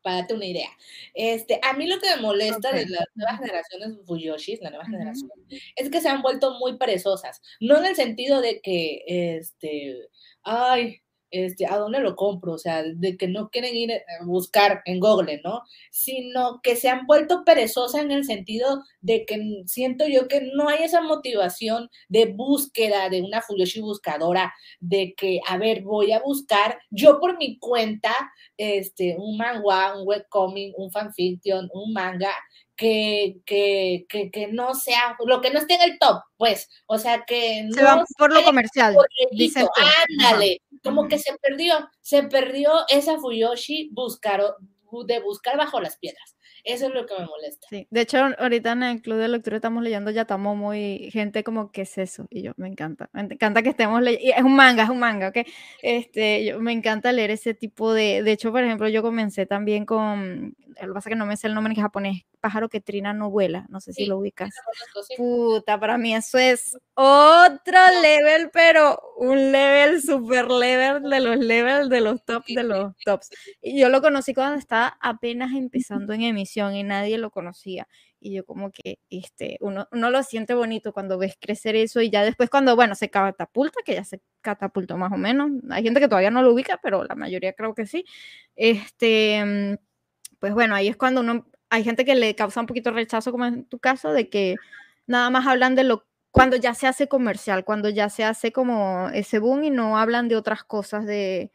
para 0.00 0.16
darte 0.18 0.34
una 0.34 0.46
idea, 0.46 0.68
este, 1.12 1.60
a 1.62 1.72
mí 1.72 1.86
lo 1.88 1.98
que 2.00 2.08
me 2.14 2.22
molesta 2.22 2.70
de 2.72 2.86
las 2.86 3.04
nuevas 3.16 3.38
generaciones 3.40 3.98
Fuyoshis, 4.06 4.60
la 4.62 4.70
nueva 4.70 4.84
Ujú. 4.84 4.92
generación, 4.92 5.30
es 5.76 5.90
que 5.90 6.00
se 6.00 6.08
han 6.08 6.22
vuelto 6.22 6.54
muy 6.58 6.78
perezosas. 6.78 7.42
No 7.60 7.76
en 7.78 7.86
el 7.86 7.96
sentido 7.96 8.40
de 8.40 8.60
que, 8.60 9.02
este, 9.06 10.08
ay, 10.44 11.02
este, 11.30 11.66
¿a 11.66 11.76
dónde 11.76 12.00
lo 12.00 12.16
compro? 12.16 12.52
O 12.52 12.58
sea, 12.58 12.82
de 12.82 13.16
que 13.16 13.28
no 13.28 13.50
quieren 13.50 13.74
ir 13.76 13.92
a 13.92 14.24
buscar 14.24 14.82
en 14.84 15.00
Google, 15.00 15.40
¿no? 15.44 15.62
Sino 15.90 16.60
que 16.62 16.76
se 16.76 16.88
han 16.88 17.06
vuelto 17.06 17.44
perezosas 17.44 18.02
en 18.02 18.10
el 18.10 18.24
sentido 18.24 18.82
de 19.00 19.24
que 19.24 19.62
siento 19.66 20.06
yo 20.06 20.28
que 20.28 20.50
no 20.54 20.68
hay 20.68 20.84
esa 20.84 21.00
motivación 21.00 21.90
de 22.08 22.26
búsqueda 22.26 23.08
de 23.08 23.22
una 23.22 23.42
Fuyoshi 23.42 23.80
buscadora, 23.80 24.54
de 24.80 25.14
que, 25.16 25.40
a 25.46 25.56
ver, 25.58 25.82
voy 25.82 26.12
a 26.12 26.20
buscar 26.20 26.78
yo 26.90 27.20
por 27.20 27.38
mi 27.38 27.58
cuenta, 27.58 28.12
este, 28.56 29.16
un 29.18 29.36
manga, 29.36 29.96
un 29.96 30.06
webcomic, 30.06 30.78
un 30.78 30.90
fanfiction, 30.90 31.68
un 31.72 31.92
manga, 31.92 32.32
que, 32.78 33.40
que, 33.44 34.06
que, 34.08 34.30
que 34.30 34.46
no 34.46 34.72
sea, 34.72 35.16
lo 35.26 35.40
que 35.40 35.50
no 35.50 35.58
esté 35.58 35.74
en 35.74 35.82
el 35.82 35.98
top, 35.98 36.22
pues, 36.36 36.70
o 36.86 36.96
sea, 36.96 37.24
que 37.26 37.64
no 37.64 37.74
Se 37.74 38.14
por 38.16 38.32
lo 38.32 38.44
comercial. 38.44 38.94
Ajá. 39.76 40.04
ándale, 40.08 40.62
como 40.82 41.08
que 41.08 41.18
se 41.18 41.36
perdió, 41.38 41.88
se 42.00 42.22
perdió 42.24 42.70
esa 42.88 43.18
Fuyoshi 43.18 43.90
buscar, 43.92 44.42
de 45.06 45.20
buscar 45.20 45.56
bajo 45.56 45.80
las 45.80 45.98
piedras. 45.98 46.38
Eso 46.64 46.88
es 46.88 46.94
lo 46.94 47.06
que 47.06 47.14
me 47.18 47.26
molesta. 47.26 47.66
Sí, 47.70 47.86
de 47.90 48.00
hecho, 48.00 48.18
ahorita 48.38 48.72
en 48.72 48.82
el 48.82 49.02
club 49.02 49.18
de 49.18 49.28
lectura 49.28 49.56
estamos 49.56 49.82
leyendo 49.82 50.10
Yatamomo 50.10 50.74
y 50.74 51.10
gente 51.10 51.44
como, 51.44 51.70
¿qué 51.70 51.82
es 51.82 51.96
eso? 51.98 52.26
Y 52.30 52.42
yo, 52.42 52.52
me 52.56 52.68
encanta, 52.68 53.08
me 53.12 53.22
encanta 53.22 53.62
que 53.62 53.70
estemos 53.70 54.02
leyendo, 54.02 54.36
es 54.36 54.44
un 54.44 54.54
manga, 54.54 54.82
es 54.82 54.90
un 54.90 54.98
manga, 54.98 55.28
¿ok? 55.28 55.38
Este, 55.82 56.44
yo, 56.44 56.60
me 56.60 56.72
encanta 56.72 57.12
leer 57.12 57.30
ese 57.30 57.54
tipo 57.54 57.92
de, 57.92 58.22
de 58.22 58.32
hecho, 58.32 58.52
por 58.52 58.62
ejemplo, 58.64 58.88
yo 58.88 59.02
comencé 59.02 59.46
también 59.46 59.86
con, 59.86 60.56
lo 60.82 60.88
que 60.88 60.94
pasa 60.94 61.08
es 61.08 61.12
que 61.14 61.18
no 61.18 61.26
me 61.26 61.36
sé 61.36 61.46
el 61.46 61.54
nombre 61.54 61.74
en 61.74 61.80
japonés, 61.80 62.22
Pájaro 62.40 62.68
que 62.68 62.80
trina 62.80 63.12
no 63.12 63.30
vuela, 63.30 63.66
no 63.68 63.80
sé 63.80 63.92
si 63.92 64.04
Sí, 64.04 64.08
lo 64.08 64.18
ubicas. 64.18 64.50
Sí. 65.06 65.14
Puta, 65.16 65.80
para 65.80 65.98
mí 65.98 66.14
eso 66.14 66.38
es 66.38 66.76
otro 66.94 67.78
level, 68.02 68.50
pero 68.52 69.00
un 69.16 69.50
level, 69.52 70.00
super 70.02 70.50
level 70.50 71.02
de 71.02 71.20
los 71.20 71.36
levels, 71.38 71.88
de 71.88 72.00
los 72.00 72.24
tops, 72.24 72.46
de 72.54 72.62
los 72.62 72.94
tops. 73.04 73.30
Y 73.60 73.80
yo 73.80 73.88
lo 73.88 74.00
conocí 74.00 74.34
cuando 74.34 74.58
estaba 74.58 74.96
apenas 75.00 75.50
empezando 75.56 76.12
en 76.12 76.22
emisión 76.22 76.74
y 76.76 76.82
nadie 76.84 77.18
lo 77.18 77.30
conocía. 77.30 77.88
Y 78.20 78.34
yo 78.34 78.44
como 78.44 78.70
que, 78.72 78.98
este, 79.10 79.58
uno, 79.60 79.86
uno 79.92 80.10
lo 80.10 80.22
siente 80.24 80.54
bonito 80.54 80.92
cuando 80.92 81.18
ves 81.18 81.36
crecer 81.40 81.76
eso 81.76 82.00
y 82.00 82.10
ya 82.10 82.24
después 82.24 82.50
cuando, 82.50 82.74
bueno, 82.74 82.94
se 82.96 83.10
catapulta, 83.10 83.80
que 83.84 83.94
ya 83.94 84.04
se 84.04 84.20
catapultó 84.40 84.96
más 84.96 85.12
o 85.12 85.16
menos. 85.16 85.50
Hay 85.70 85.84
gente 85.84 86.00
que 86.00 86.08
todavía 86.08 86.30
no 86.32 86.42
lo 86.42 86.52
ubica, 86.52 86.80
pero 86.82 87.04
la 87.04 87.14
mayoría 87.14 87.52
creo 87.52 87.74
que 87.74 87.86
sí. 87.86 88.04
Este, 88.56 89.44
mm, 89.44 89.87
pues 90.40 90.54
bueno, 90.54 90.74
ahí 90.74 90.88
es 90.88 90.96
cuando 90.96 91.20
uno, 91.20 91.46
hay 91.70 91.84
gente 91.84 92.04
que 92.04 92.14
le 92.14 92.34
causa 92.34 92.60
un 92.60 92.66
poquito 92.66 92.90
rechazo, 92.90 93.32
como 93.32 93.46
en 93.46 93.64
tu 93.66 93.78
caso, 93.78 94.12
de 94.12 94.28
que 94.30 94.56
nada 95.06 95.30
más 95.30 95.46
hablan 95.46 95.74
de 95.74 95.84
lo 95.84 96.06
cuando 96.30 96.56
ya 96.56 96.74
se 96.74 96.86
hace 96.86 97.08
comercial, 97.08 97.64
cuando 97.64 97.88
ya 97.88 98.10
se 98.10 98.24
hace 98.24 98.52
como 98.52 99.08
ese 99.14 99.38
boom 99.38 99.64
y 99.64 99.70
no 99.70 99.98
hablan 99.98 100.28
de 100.28 100.36
otras 100.36 100.62
cosas 100.64 101.06
de, 101.06 101.50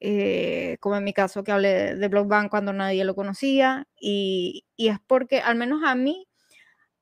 eh, 0.00 0.78
como 0.80 0.96
en 0.96 1.04
mi 1.04 1.12
caso 1.12 1.44
que 1.44 1.52
hablé 1.52 1.68
de, 1.68 1.96
de 1.96 2.08
Blockbank 2.08 2.50
cuando 2.50 2.72
nadie 2.72 3.04
lo 3.04 3.14
conocía 3.14 3.86
y, 4.00 4.64
y 4.76 4.88
es 4.88 4.98
porque, 5.06 5.40
al 5.40 5.56
menos 5.56 5.82
a 5.84 5.94
mí, 5.94 6.26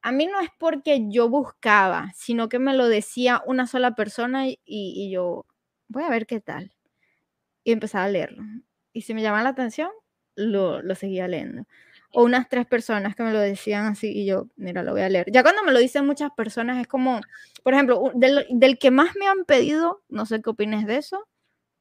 a 0.05 0.13
mí 0.13 0.27
no 0.27 0.39
es 0.41 0.51
porque 0.59 1.07
yo 1.09 1.31
buscaba, 1.31 2.13
sino 2.15 2.51
que 2.51 2.59
me 2.59 2.75
lo 2.75 2.89
decía 2.89 3.43
una 3.47 3.67
sola 3.67 3.95
persona 3.95 4.45
y, 4.49 5.11
yo, 5.11 5.47
voy 5.89 6.05
a 6.05 6.11
ver 6.11 6.27
qué 6.27 6.41
tal. 6.41 6.75
Y 7.65 7.73
empezaba 7.73 8.05
a 8.05 8.09
leerlo. 8.09 8.43
Y 8.93 9.03
si 9.03 9.15
me 9.15 9.23
llamaba 9.23 9.45
la 9.45 9.51
atención, 9.51 9.91
lo, 10.37 10.83
lo 10.83 10.95
seguía 10.95 11.29
leyendo. 11.29 11.67
O 12.13 12.25
unas 12.25 12.49
tres 12.49 12.67
personas 12.67 13.17
que 13.17 13.25
me 13.25 13.33
lo 13.33 13.41
decían 13.41 13.87
así 13.87 14.13
y 14.13 14.27
yo, 14.27 14.49
mira, 14.57 14.83
lo 14.83 14.93
voy 14.93 15.03
a 15.03 15.09
leer. 15.09 15.27
Ya 15.33 15.43
cuando 15.43 15.65
me 15.65 15.73
lo 15.73 15.81
dicen 15.81 16.07
muchas 16.07 16.31
personas 16.37 16.81
es 16.81 16.87
como, 16.87 17.21
por 17.63 17.75
ejemplo, 17.75 18.13
del, 18.15 18.47
del 18.51 18.79
que 18.79 18.91
más 18.91 19.17
me 19.17 19.27
han 19.27 19.45
pedido, 19.45 20.03
no 20.09 20.25
sé 20.27 20.41
qué 20.41 20.51
opines 20.51 20.87
de 20.87 20.97
eso, 20.99 21.27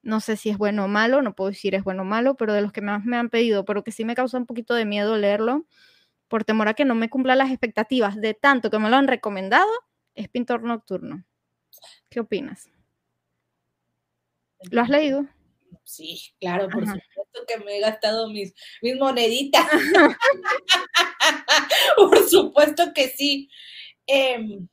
no 0.02 0.20
sé 0.20 0.36
si 0.36 0.50
es 0.50 0.58
bueno 0.58 0.86
o 0.86 0.88
malo, 0.88 1.22
no 1.22 1.34
puedo 1.34 1.50
decir 1.50 1.76
es 1.76 1.84
bueno 1.84 2.02
o 2.02 2.06
malo, 2.06 2.36
pero 2.36 2.54
de 2.54 2.62
los 2.62 2.72
que 2.74 2.82
más 2.82 3.06
me 3.06 3.18
han 3.18 3.30
pedido, 3.30 3.64
pero 3.64 3.84
que 3.84 3.92
sí 3.92 4.06
me 4.06 4.16
causa 4.16 4.38
un 4.38 4.46
poquito 4.46 4.74
de 4.74 4.86
miedo 4.86 5.18
leerlo, 5.18 5.66
por 6.28 6.44
temor 6.44 6.68
a 6.68 6.74
que 6.74 6.86
no 6.86 6.96
me 6.96 7.10
cumpla 7.10 7.36
las 7.36 7.50
expectativas 7.50 8.20
de 8.20 8.34
tanto 8.34 8.70
que 8.70 8.80
me 8.80 8.90
lo 8.90 8.98
han 8.98 9.08
recomendado, 9.08 9.70
es 10.16 10.30
Pintor 10.30 10.64
Nocturno. 10.64 11.24
¿Qué 12.10 12.20
opinas? 12.20 12.70
¿Lo 14.72 14.82
has 14.82 14.90
leído? 14.90 15.28
Sí, 15.84 16.34
claro, 16.40 16.70
por 16.70 16.84
Ajá. 16.84 16.94
supuesto 16.94 17.42
que 17.48 17.58
me 17.64 17.78
he 17.78 17.82
gastado 17.82 18.30
mis, 18.30 18.54
mis 18.82 18.96
moneditas. 18.98 19.68
por 21.98 22.30
supuesto 22.30 22.94
que 22.94 23.10
sí. 23.10 23.50
Em, 24.08 24.68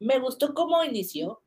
me 0.00 0.18
gustó 0.18 0.54
cómo 0.54 0.82
inició. 0.84 1.42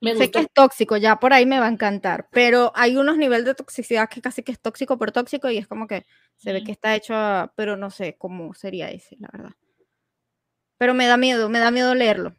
Me 0.00 0.14
Sé 0.14 0.30
que 0.30 0.38
es 0.40 0.52
tóxico, 0.52 0.96
ya 0.96 1.16
por 1.18 1.32
ahí 1.32 1.44
me 1.44 1.58
va 1.58 1.66
a 1.66 1.70
encantar, 1.70 2.28
pero 2.30 2.70
hay 2.76 2.96
unos 2.96 3.18
niveles 3.18 3.44
de 3.44 3.54
toxicidad 3.56 4.08
que 4.08 4.22
casi 4.22 4.44
que 4.44 4.52
es 4.52 4.60
tóxico 4.60 4.96
por 4.96 5.10
tóxico 5.10 5.50
y 5.50 5.58
es 5.58 5.66
como 5.66 5.88
que 5.88 6.06
se 6.36 6.52
ve 6.52 6.62
que 6.62 6.70
está 6.70 6.94
hecho, 6.94 7.14
a- 7.16 7.52
pero 7.56 7.76
no 7.76 7.90
sé 7.90 8.16
cómo 8.16 8.54
sería 8.54 8.90
ese, 8.90 9.16
la 9.18 9.28
verdad. 9.32 9.50
Pero 10.78 10.94
me 10.94 11.06
da 11.08 11.16
miedo, 11.16 11.48
me 11.48 11.58
da 11.58 11.72
miedo 11.72 11.96
leerlo. 11.96 12.36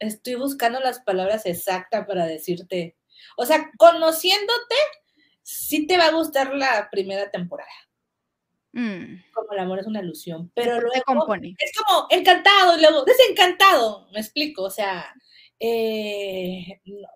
Estoy 0.00 0.34
buscando 0.34 0.80
las 0.80 0.98
palabras 1.00 1.46
exactas 1.46 2.04
para 2.08 2.26
decirte. 2.26 2.96
O 3.36 3.46
sea, 3.46 3.70
conociéndote, 3.76 4.74
sí 5.42 5.86
te 5.86 5.96
va 5.98 6.06
a 6.06 6.12
gustar 6.12 6.54
la 6.54 6.88
primera 6.90 7.30
temporada. 7.30 7.70
Mm, 8.72 9.22
Como 9.32 9.52
el 9.52 9.58
amor 9.58 9.78
es 9.78 9.86
una 9.86 10.02
ilusión. 10.02 10.50
Pero 10.54 10.80
luego 10.80 11.02
compone. 11.06 11.54
es 11.58 11.72
como 11.72 12.06
encantado 12.10 12.76
y 12.76 12.80
luego 12.80 13.04
desencantado. 13.04 14.08
Me 14.12 14.20
explico. 14.20 14.64
O 14.64 14.70
sea, 14.70 15.14
eh, 15.58 16.80
no, 16.84 17.08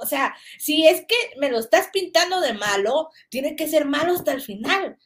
o 0.00 0.06
sea, 0.06 0.34
si 0.58 0.86
es 0.86 1.04
que 1.06 1.16
me 1.38 1.50
lo 1.50 1.58
estás 1.58 1.88
pintando 1.92 2.40
de 2.40 2.52
malo, 2.54 3.10
tiene 3.28 3.56
que 3.56 3.68
ser 3.68 3.84
malo 3.84 4.14
hasta 4.14 4.32
el 4.32 4.40
final. 4.40 4.98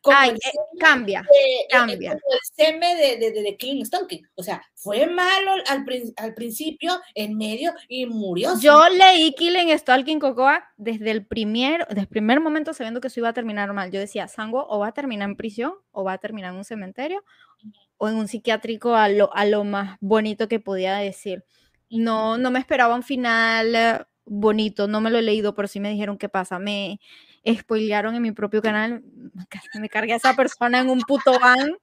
Como 0.00 0.16
Ay, 0.16 0.30
el 0.30 0.36
eh, 0.36 0.40
cambia. 0.78 1.20
eh, 1.20 1.60
eh, 1.62 1.66
cambia. 1.70 2.10
como 2.12 2.34
el 2.34 2.40
seme 2.54 2.94
de, 2.94 3.16
de, 3.18 3.32
de, 3.32 3.42
de 3.42 3.56
Killing 3.56 3.84
Stalking. 3.84 4.26
O 4.36 4.42
sea, 4.42 4.62
fue 4.74 5.06
malo 5.06 5.52
al, 5.66 5.84
al 6.16 6.34
principio, 6.34 7.00
en 7.14 7.36
medio 7.36 7.72
y 7.88 8.06
murió. 8.06 8.58
Yo 8.60 8.88
leí 8.88 9.32
Killing 9.34 9.76
Stalking 9.76 10.20
Cocoa 10.20 10.64
desde 10.76 11.10
el 11.10 11.26
primer, 11.26 11.86
desde 11.88 12.02
el 12.02 12.06
primer 12.08 12.40
momento 12.40 12.72
sabiendo 12.72 13.00
que 13.00 13.08
eso 13.08 13.20
iba 13.20 13.28
a 13.30 13.32
terminar 13.32 13.72
mal. 13.72 13.90
Yo 13.90 13.98
decía, 14.00 14.28
Sango 14.28 14.66
o 14.68 14.78
va 14.78 14.88
a 14.88 14.92
terminar 14.92 15.28
en 15.28 15.36
prisión 15.36 15.74
o 15.90 16.04
va 16.04 16.12
a 16.14 16.18
terminar 16.18 16.52
en 16.52 16.58
un 16.58 16.64
cementerio 16.64 17.24
o 17.96 18.08
en 18.08 18.14
un 18.14 18.28
psiquiátrico 18.28 18.94
a 18.94 19.08
lo, 19.08 19.34
a 19.34 19.44
lo 19.46 19.64
más 19.64 19.96
bonito 20.00 20.46
que 20.46 20.60
podía 20.60 20.96
decir. 20.98 21.44
No, 21.90 22.38
no 22.38 22.50
me 22.52 22.60
esperaba 22.60 22.94
un 22.94 23.02
final 23.02 23.74
eh, 23.74 23.98
bonito, 24.24 24.86
no 24.86 25.00
me 25.00 25.10
lo 25.10 25.18
he 25.18 25.22
leído, 25.22 25.54
pero 25.56 25.66
sí 25.66 25.80
me 25.80 25.90
dijeron 25.90 26.18
qué 26.18 26.28
pasa. 26.28 26.58
Me 26.60 27.00
spoilearon 27.46 28.14
en 28.14 28.22
mi 28.22 28.32
propio 28.32 28.62
canal, 28.62 29.02
me 29.80 29.88
cargué 29.88 30.12
a 30.12 30.16
esa 30.16 30.34
persona 30.34 30.80
en 30.80 30.90
un 30.90 31.00
puto 31.00 31.38
van, 31.38 31.76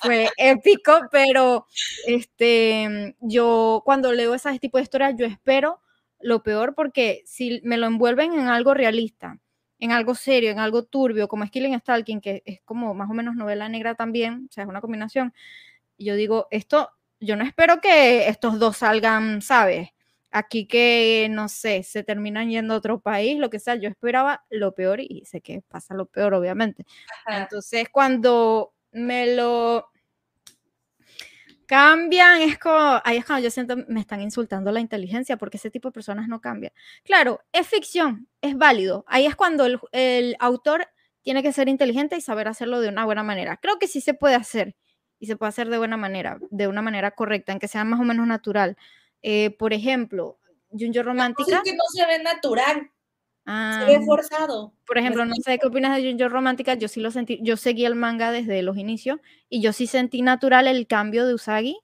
fue 0.00 0.28
épico, 0.36 1.00
pero 1.10 1.66
este, 2.06 3.16
yo 3.20 3.82
cuando 3.84 4.12
leo 4.12 4.34
ese 4.34 4.58
tipo 4.58 4.78
de 4.78 4.84
historias, 4.84 5.14
yo 5.16 5.26
espero 5.26 5.80
lo 6.20 6.42
peor 6.42 6.74
porque 6.74 7.22
si 7.26 7.60
me 7.64 7.76
lo 7.76 7.86
envuelven 7.86 8.32
en 8.32 8.48
algo 8.48 8.74
realista, 8.74 9.38
en 9.78 9.92
algo 9.92 10.14
serio, 10.14 10.50
en 10.50 10.60
algo 10.60 10.84
turbio, 10.84 11.28
como 11.28 11.44
es 11.44 11.50
Killing 11.50 11.78
Stalking, 11.80 12.20
que 12.20 12.42
es 12.46 12.60
como 12.64 12.94
más 12.94 13.10
o 13.10 13.14
menos 13.14 13.34
novela 13.34 13.68
negra 13.68 13.94
también, 13.94 14.46
o 14.48 14.52
sea, 14.52 14.64
es 14.64 14.70
una 14.70 14.80
combinación, 14.80 15.34
yo 15.98 16.14
digo, 16.14 16.46
esto, 16.50 16.90
yo 17.20 17.36
no 17.36 17.44
espero 17.44 17.80
que 17.80 18.28
estos 18.28 18.58
dos 18.58 18.78
salgan, 18.78 19.42
¿sabes? 19.42 19.90
Aquí 20.32 20.66
que, 20.66 21.28
no 21.30 21.48
sé, 21.48 21.82
se 21.82 22.02
terminan 22.02 22.48
yendo 22.48 22.74
a 22.74 22.78
otro 22.78 23.00
país, 23.00 23.38
lo 23.38 23.50
que 23.50 23.58
sea, 23.58 23.74
yo 23.76 23.88
esperaba 23.88 24.44
lo 24.50 24.74
peor 24.74 25.00
y 25.00 25.24
sé 25.26 25.40
que 25.40 25.62
pasa 25.68 25.94
lo 25.94 26.06
peor, 26.06 26.34
obviamente. 26.34 26.86
Entonces, 27.26 27.88
cuando 27.92 28.72
me 28.92 29.34
lo 29.34 29.92
cambian, 31.66 32.42
es 32.42 32.58
como, 32.58 33.00
ahí 33.02 33.16
es 33.16 33.24
cuando 33.24 33.44
yo 33.44 33.50
siento, 33.50 33.76
me 33.88 34.00
están 34.00 34.20
insultando 34.20 34.70
la 34.72 34.80
inteligencia, 34.80 35.38
porque 35.38 35.56
ese 35.56 35.70
tipo 35.70 35.88
de 35.88 35.92
personas 35.92 36.28
no 36.28 36.38
cambian. 36.40 36.72
Claro, 37.02 37.40
es 37.50 37.66
ficción, 37.66 38.28
es 38.42 38.58
válido. 38.58 39.04
Ahí 39.08 39.24
es 39.24 39.34
cuando 39.34 39.64
el, 39.92 40.36
autor 40.38 40.86
tiene 41.22 41.42
que 41.42 41.52
ser 41.52 41.70
inteligente 41.70 42.14
y 42.16 42.20
saber 42.20 42.48
hacerlo 42.48 42.80
de 42.80 42.90
una 42.90 43.06
buena 43.06 43.22
manera. 43.22 43.56
Creo 43.56 43.78
que 43.78 43.86
sí 43.86 44.02
se 44.02 44.12
puede 44.12 44.34
hacer, 44.34 44.76
y 45.18 45.26
se 45.26 45.36
puede 45.36 45.48
hacer 45.48 45.70
de 45.70 45.78
buena 45.78 45.96
manera, 45.96 46.38
de 46.50 46.68
una 46.68 46.82
manera 46.82 47.12
correcta, 47.12 47.52
en 47.52 47.58
que 47.58 47.68
sea 47.68 47.84
más 47.84 48.00
o 48.00 48.04
menos 48.04 48.26
natural. 48.26 48.76
Eh, 49.22 49.50
por 49.50 49.72
ejemplo, 49.72 50.38
Junjo 50.70 51.02
Romántica. 51.02 51.56
Es 51.56 51.62
que 51.62 51.76
no 51.76 51.84
se 51.92 52.06
ve 52.06 52.22
natural. 52.22 52.90
se 53.44 53.84
ve 53.86 53.96
ah, 53.96 54.00
forzado. 54.04 54.72
Por 54.86 54.98
ejemplo, 54.98 55.24
no 55.24 55.34
sé 55.44 55.58
qué 55.58 55.66
opinas 55.66 55.96
de 55.96 56.08
Junjo 56.08 56.28
Romántica, 56.28 56.74
yo 56.74 56.88
sí 56.88 57.00
lo 57.00 57.10
sentí, 57.10 57.38
yo 57.42 57.56
seguí 57.56 57.84
el 57.84 57.94
manga 57.94 58.30
desde 58.30 58.62
los 58.62 58.76
inicios 58.76 59.20
y 59.48 59.60
yo 59.60 59.72
sí 59.72 59.86
sentí 59.86 60.22
natural 60.22 60.66
el 60.66 60.86
cambio 60.86 61.26
de 61.26 61.34
Usagi, 61.34 61.78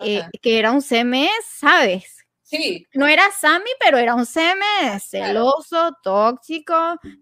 eh, 0.00 0.22
que 0.40 0.58
era 0.58 0.72
un 0.72 0.82
CMS, 0.82 1.44
¿sabes? 1.44 2.21
Sí. 2.52 2.86
No 2.92 3.06
era 3.06 3.22
Sammy, 3.30 3.70
pero 3.82 3.96
era 3.96 4.14
un 4.14 4.26
CMS, 4.26 5.08
celoso, 5.08 5.96
tóxico, 6.02 6.74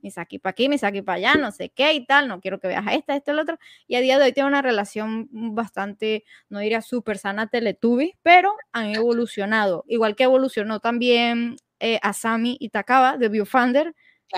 Misaki 0.03 0.41
para 0.41 0.51
aquí, 0.51 0.69
Misaki 0.69 1.03
para 1.03 1.17
allá, 1.19 1.35
no 1.37 1.53
sé 1.53 1.69
qué 1.71 1.93
y 1.93 2.05
tal, 2.05 2.27
no 2.27 2.41
quiero 2.41 2.59
que 2.59 2.67
veas 2.67 2.85
a 2.85 2.95
esta, 2.95 3.15
esto, 3.15 3.31
el 3.31 3.39
otro. 3.39 3.57
Y 3.87 3.95
a 3.95 4.01
día 4.01 4.19
de 4.19 4.25
hoy 4.25 4.33
tiene 4.33 4.49
una 4.49 4.61
relación 4.61 5.29
bastante, 5.31 6.25
no 6.49 6.59
diría 6.59 6.83
súper 6.83 7.17
sana 7.17 7.47
Teletubbies, 7.47 8.17
pero 8.23 8.57
han 8.73 8.93
evolucionado. 8.93 9.85
Igual 9.87 10.17
que 10.17 10.25
evolucionó 10.25 10.81
también 10.81 11.55
eh, 11.79 12.01
Asami 12.03 12.57
y 12.59 12.71
Takaba 12.71 13.17
de 13.17 13.29
Viewfinder, 13.29 13.95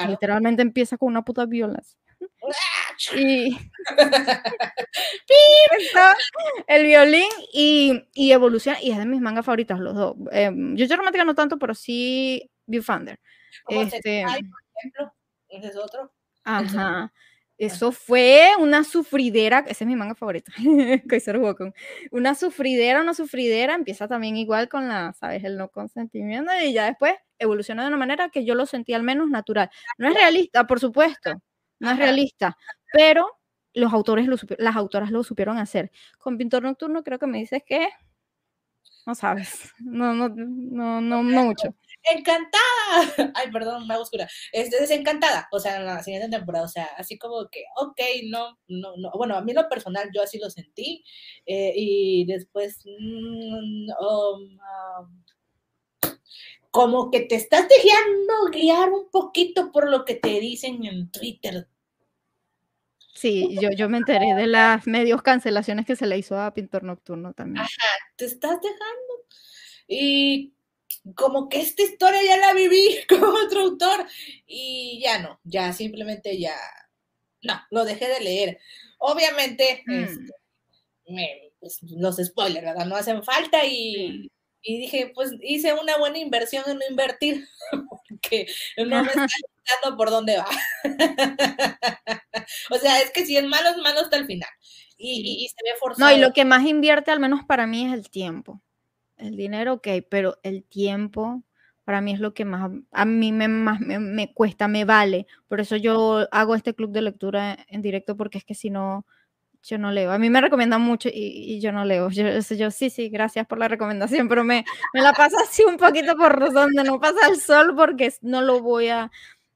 literalmente 0.06 0.60
empieza 0.60 0.98
con 0.98 1.08
una 1.08 1.22
puta 1.22 1.46
violación. 1.46 2.01
Y 3.14 3.58
el 6.66 6.84
violín 6.84 7.28
y, 7.52 8.04
y, 8.14 8.32
evoluciona 8.32 8.80
y 8.80 8.90
es 8.90 8.98
de 8.98 9.06
mis 9.06 9.20
mangas 9.20 9.44
favoritas 9.44 9.78
los 9.80 9.94
dos. 9.94 10.16
Eh, 10.32 10.50
yo 10.74 10.86
yo 10.86 10.96
romántica 10.96 11.24
no 11.24 11.34
tanto 11.34 11.58
pero 11.58 11.74
sí 11.74 12.50
Viewfinder. 12.66 13.18
Este 13.68 14.24
por 14.24 14.34
ejemplo 14.76 15.12
ese 15.48 15.68
es 15.68 15.76
otro. 15.76 16.12
Ajá. 16.44 17.12
Eso 17.58 17.92
fue 17.92 18.48
una 18.58 18.82
sufridera, 18.82 19.60
ese 19.68 19.84
es 19.84 19.88
mi 19.88 19.94
manga 19.94 20.16
favorito, 20.16 20.50
Una 22.10 22.34
sufridera, 22.34 23.00
una 23.00 23.14
sufridera, 23.14 23.74
empieza 23.74 24.08
también 24.08 24.36
igual 24.36 24.68
con 24.68 24.88
la, 24.88 25.12
¿sabes? 25.12 25.44
El 25.44 25.58
no 25.58 25.68
consentimiento 25.68 26.50
y 26.60 26.72
ya 26.72 26.86
después 26.86 27.14
evoluciona 27.38 27.82
de 27.82 27.88
una 27.88 27.98
manera 27.98 28.30
que 28.30 28.44
yo 28.44 28.56
lo 28.56 28.66
sentí 28.66 28.94
al 28.94 29.04
menos 29.04 29.30
natural. 29.30 29.70
No 29.96 30.08
es 30.08 30.14
realista, 30.14 30.66
por 30.66 30.80
supuesto, 30.80 31.40
es 31.90 31.98
realista, 31.98 32.56
pero 32.92 33.26
los 33.74 33.92
autores, 33.92 34.28
las 34.58 34.76
autoras 34.76 35.10
lo 35.10 35.22
supieron 35.22 35.58
hacer. 35.58 35.90
Con 36.18 36.38
Pintor 36.38 36.62
Nocturno 36.62 37.02
creo 37.02 37.18
que 37.18 37.26
me 37.26 37.38
dices 37.38 37.62
que 37.66 37.88
no 39.06 39.14
sabes, 39.14 39.72
no, 39.80 40.14
no, 40.14 40.28
no, 40.28 41.00
no, 41.00 41.22
no 41.22 41.42
mucho 41.42 41.74
encantada. 42.10 43.32
Ay, 43.34 43.50
perdón, 43.50 43.84
una 43.84 43.98
oscura. 43.98 44.28
Es 44.52 44.70
desencantada, 44.70 45.48
o 45.52 45.60
sea, 45.60 45.76
en 45.76 45.86
la 45.86 46.02
siguiente 46.02 46.28
temporada, 46.28 46.64
o 46.64 46.68
sea, 46.68 46.88
así 46.96 47.18
como 47.18 47.48
que, 47.48 47.64
ok, 47.76 48.00
no, 48.24 48.58
no, 48.68 48.96
no. 48.96 49.10
Bueno, 49.12 49.36
a 49.36 49.42
mí 49.42 49.52
lo 49.52 49.68
personal 49.68 50.10
yo 50.14 50.22
así 50.22 50.38
lo 50.38 50.50
sentí. 50.50 51.04
Eh, 51.46 51.72
y 51.76 52.24
después, 52.26 52.84
mm, 52.84 53.90
um, 54.00 54.58
um, 55.00 55.22
como 56.70 57.10
que 57.10 57.20
te 57.20 57.34
estás 57.34 57.66
dejando 57.68 58.50
guiar 58.50 58.90
un 58.90 59.10
poquito 59.10 59.70
por 59.72 59.88
lo 59.90 60.04
que 60.04 60.14
te 60.14 60.40
dicen 60.40 60.84
en 60.84 61.10
Twitter. 61.10 61.68
Sí, 63.14 63.56
yo, 63.60 63.68
yo 63.76 63.88
me 63.88 63.98
enteré 63.98 64.34
de 64.34 64.46
las 64.46 64.86
medios 64.86 65.22
cancelaciones 65.22 65.84
que 65.84 65.96
se 65.96 66.06
le 66.06 66.16
hizo 66.16 66.40
a 66.40 66.54
Pintor 66.54 66.82
Nocturno 66.82 67.34
también. 67.34 67.62
Ajá, 67.62 67.92
te 68.16 68.24
estás 68.24 68.58
dejando. 68.60 69.26
Y 69.86 70.54
como 71.14 71.48
que 71.48 71.60
esta 71.60 71.82
historia 71.82 72.22
ya 72.22 72.36
la 72.36 72.52
viví 72.52 72.98
con 73.08 73.22
otro 73.24 73.62
autor 73.62 74.06
y 74.46 75.00
ya 75.02 75.20
no, 75.20 75.40
ya 75.44 75.72
simplemente 75.72 76.38
ya, 76.38 76.56
no, 77.42 77.60
lo 77.70 77.84
dejé 77.84 78.08
de 78.08 78.20
leer. 78.20 78.58
Obviamente, 78.98 79.82
mm. 79.86 80.04
este, 80.04 81.52
pues, 81.60 81.80
los 81.82 82.16
spoilers, 82.16 82.64
¿verdad? 82.64 82.86
No 82.86 82.96
hacen 82.96 83.22
falta 83.22 83.64
y, 83.66 84.30
y, 84.62 84.78
dije, 84.78 85.12
pues 85.14 85.32
hice 85.42 85.74
una 85.74 85.98
buena 85.98 86.18
inversión 86.18 86.64
en 86.66 86.78
no 86.78 86.84
invertir, 86.88 87.46
porque 88.08 88.46
no 88.78 89.02
me 89.02 89.10
está 89.10 89.26
por 89.96 90.10
dónde 90.10 90.38
va. 90.38 90.46
o 92.70 92.78
sea, 92.78 93.00
es 93.00 93.10
que 93.10 93.26
si 93.26 93.36
es 93.36 93.44
malo, 93.44 93.70
es 93.70 93.76
malo 93.78 94.00
hasta 94.00 94.16
el 94.16 94.26
final. 94.26 94.50
Y, 94.96 95.44
y 95.44 95.48
se 95.48 95.56
ve 95.64 95.76
forzado. 95.78 96.10
No, 96.10 96.16
y 96.16 96.20
lo 96.20 96.32
que 96.32 96.44
más 96.44 96.64
invierte, 96.64 97.10
al 97.10 97.20
menos 97.20 97.44
para 97.44 97.66
mí, 97.66 97.86
es 97.86 97.92
el 97.92 98.10
tiempo. 98.10 98.60
El 99.16 99.36
dinero, 99.36 99.74
ok, 99.74 99.88
pero 100.08 100.38
el 100.42 100.64
tiempo 100.64 101.42
para 101.84 102.00
mí 102.00 102.12
es 102.12 102.20
lo 102.20 102.32
que 102.32 102.44
más 102.44 102.70
a 102.92 103.04
mí 103.04 103.32
me, 103.32 103.48
más 103.48 103.80
me, 103.80 104.32
cuesta, 104.32 104.68
me 104.68 104.84
vale. 104.84 105.26
Por 105.48 105.60
eso 105.60 105.76
yo 105.76 106.28
hago 106.30 106.54
este 106.54 106.74
club 106.74 106.92
de 106.92 107.02
lectura 107.02 107.58
en 107.68 107.82
directo, 107.82 108.16
porque 108.16 108.38
es 108.38 108.44
que 108.44 108.54
si 108.54 108.70
no, 108.70 109.04
yo 109.62 109.78
no 109.78 109.90
leo. 109.90 110.12
A 110.12 110.18
mí 110.18 110.30
me 110.30 110.40
recomiendan 110.40 110.80
mucho 110.80 111.08
y, 111.12 111.60
yo 111.60 111.72
no 111.72 111.84
leo. 111.84 112.10
Yo, 112.10 112.24
yo, 112.38 112.70
sí, 112.70 112.90
sí, 112.90 113.08
gracias 113.08 113.46
por 113.46 113.58
la 113.58 113.68
recomendación, 113.68 114.28
pero 114.28 114.44
me, 114.44 114.64
me 114.94 115.02
la 115.02 115.12
paso 115.12 115.36
así 115.38 115.64
un 115.64 115.76
poquito 115.76 116.16
por 116.16 116.52
donde 116.52 116.84
no 116.84 117.00
pasa 117.00 117.28
el 117.28 117.40
sol, 117.40 117.74
porque 117.76 118.12
no 118.22 118.42
lo 118.42 118.60
voy 118.60 118.88
a, 118.88 119.10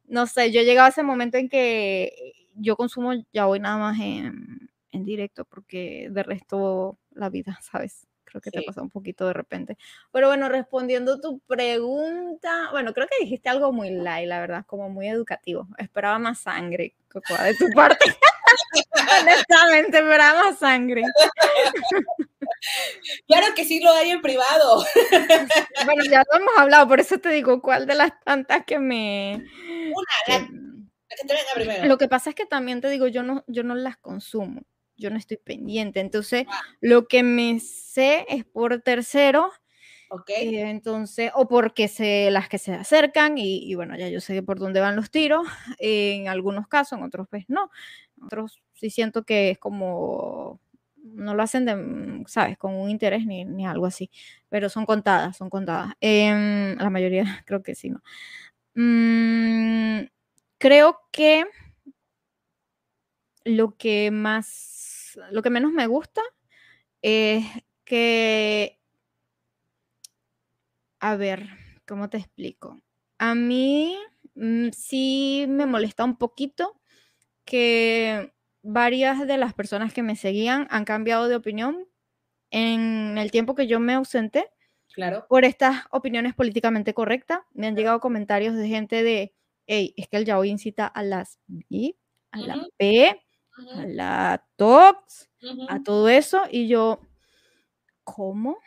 no 0.08 0.26
sé, 0.26 0.52
yo 0.52 0.60
he 0.60 0.64
llegado 0.64 0.86
a 0.86 0.90
ese 0.90 1.02
momento 1.02 1.38
en 1.38 1.48
que 1.48 2.32
yo 2.54 2.76
consumo 2.76 3.12
ya 3.32 3.46
voy 3.46 3.60
nada 3.60 3.76
más 3.76 4.00
en, 4.00 4.70
en 4.92 5.04
directo, 5.04 5.44
porque 5.44 6.08
de 6.10 6.22
resto 6.22 6.98
la 7.12 7.28
vida, 7.28 7.58
¿sabes? 7.62 8.06
Creo 8.24 8.40
que 8.40 8.50
te 8.50 8.62
pasó 8.62 8.82
un 8.82 8.90
poquito 8.90 9.26
de 9.26 9.32
repente. 9.32 9.78
Pero 10.12 10.26
bueno, 10.26 10.48
respondiendo 10.48 11.20
tu 11.20 11.38
pregunta, 11.46 12.68
bueno, 12.72 12.92
creo 12.92 13.06
que 13.06 13.24
dijiste 13.24 13.48
algo 13.48 13.72
muy 13.72 13.90
light, 13.90 14.28
la 14.28 14.40
verdad, 14.40 14.66
como 14.66 14.90
muy 14.90 15.08
educativo. 15.08 15.68
Esperaba 15.78 16.18
más 16.18 16.40
sangre, 16.40 16.94
Cocoa, 17.08 17.44
de 17.44 17.54
tu 17.54 17.66
parte. 17.74 18.04
Honestamente, 19.22 19.98
esperaba 19.98 20.44
más 20.44 20.58
sangre. 20.58 21.02
Claro 23.26 23.46
que 23.54 23.64
sí 23.64 23.80
lo 23.80 23.92
hay 23.92 24.10
en 24.10 24.22
privado. 24.22 24.84
bueno, 25.84 26.04
ya 26.04 26.22
lo 26.30 26.40
hemos 26.40 26.58
hablado, 26.58 26.88
por 26.88 27.00
eso 27.00 27.18
te 27.18 27.30
digo, 27.30 27.60
¿cuál 27.62 27.86
de 27.86 27.94
las 27.94 28.12
tantas 28.24 28.64
que 28.64 28.78
me... 28.78 29.44
Una, 29.94 30.38
la, 30.38 30.46
que 31.08 31.26
te 31.26 31.34
venga 31.34 31.54
primero. 31.54 31.86
Lo 31.86 31.98
que 31.98 32.08
pasa 32.08 32.30
es 32.30 32.36
que 32.36 32.46
también 32.46 32.80
te 32.80 32.90
digo, 32.90 33.06
yo 33.06 33.22
no, 33.22 33.44
yo 33.46 33.62
no 33.62 33.74
las 33.74 33.96
consumo 33.96 34.62
yo 34.96 35.10
no 35.10 35.16
estoy 35.16 35.36
pendiente. 35.36 36.00
Entonces, 36.00 36.46
lo 36.80 37.06
que 37.06 37.22
me 37.22 37.60
sé 37.60 38.26
es 38.28 38.44
por 38.44 38.80
tercero. 38.82 39.50
Ok. 40.08 40.30
Eh, 40.30 40.70
entonces, 40.70 41.30
o 41.34 41.48
porque 41.48 41.88
sé 41.88 42.30
las 42.30 42.48
que 42.48 42.58
se 42.58 42.72
acercan 42.72 43.38
y, 43.38 43.74
bueno, 43.74 43.96
ya 43.96 44.08
yo 44.08 44.20
sé 44.20 44.42
por 44.42 44.58
dónde 44.58 44.80
van 44.80 44.96
los 44.96 45.10
tiros. 45.10 45.46
en 45.78 46.28
algunos 46.28 46.68
casos, 46.68 46.98
en 46.98 47.04
otros 47.04 47.26
pues 47.28 47.44
no. 47.48 47.70
otros 48.24 48.62
sí 48.74 48.90
siento 48.90 49.24
que 49.24 49.50
es 49.50 49.58
como 49.58 50.60
no 51.14 51.34
lo 51.34 51.42
hacen 51.42 51.64
de, 51.66 51.76
mm, 51.76 52.24
¿sabes? 52.26 52.58
Con 52.58 52.74
un 52.74 52.90
interés 52.90 53.26
ni, 53.26 53.44
ni 53.44 53.66
algo 53.66 53.86
así, 53.86 54.10
pero 54.48 54.68
son 54.68 54.86
contadas, 54.86 55.36
son 55.36 55.50
contadas. 55.50 55.94
Em, 56.00 56.76
la 56.78 56.90
mayoría 56.90 57.24
creo 57.46 57.62
que 57.62 57.74
sí, 57.74 57.90
¿no? 57.90 58.02
Mm, 58.74 60.06
creo 60.58 61.00
que 61.12 61.44
lo 63.44 63.76
que 63.76 64.10
más 64.10 65.18
lo 65.30 65.42
que 65.42 65.50
menos 65.50 65.72
me 65.72 65.86
gusta 65.86 66.20
es 67.02 67.44
que, 67.84 68.80
a 71.00 71.16
ver, 71.16 71.48
¿cómo 71.86 72.08
te 72.10 72.18
explico? 72.18 72.80
A 73.18 73.34
mí 73.34 73.96
mm, 74.34 74.68
sí 74.72 75.46
me 75.48 75.66
molesta 75.66 76.04
un 76.04 76.16
poquito 76.16 76.80
que 77.44 78.34
varias 78.66 79.26
de 79.26 79.38
las 79.38 79.54
personas 79.54 79.92
que 79.92 80.02
me 80.02 80.16
seguían 80.16 80.66
han 80.70 80.84
cambiado 80.84 81.28
de 81.28 81.36
opinión 81.36 81.86
en 82.50 83.18
el 83.18 83.30
tiempo 83.30 83.54
que 83.54 83.66
yo 83.66 83.80
me 83.80 83.94
ausenté. 83.94 84.50
Claro. 84.92 85.26
Por 85.28 85.44
estas 85.44 85.84
opiniones 85.90 86.34
políticamente 86.34 86.94
correctas. 86.94 87.40
Me 87.52 87.66
han 87.66 87.76
llegado 87.76 88.00
comentarios 88.00 88.54
de 88.54 88.68
gente 88.68 89.02
de, 89.02 89.34
hey, 89.66 89.94
es 89.96 90.08
que 90.08 90.16
el 90.16 90.24
yaoi 90.24 90.48
incita 90.48 90.86
a 90.86 91.02
las 91.02 91.38
B, 91.46 91.96
a 92.30 92.38
la 92.38 92.66
P, 92.76 93.22
a 93.74 93.86
la 93.86 94.46
TOX, 94.56 95.28
a 95.68 95.82
todo 95.82 96.08
eso, 96.08 96.42
y 96.50 96.66
yo, 96.68 97.00
¿cómo? 98.04 98.58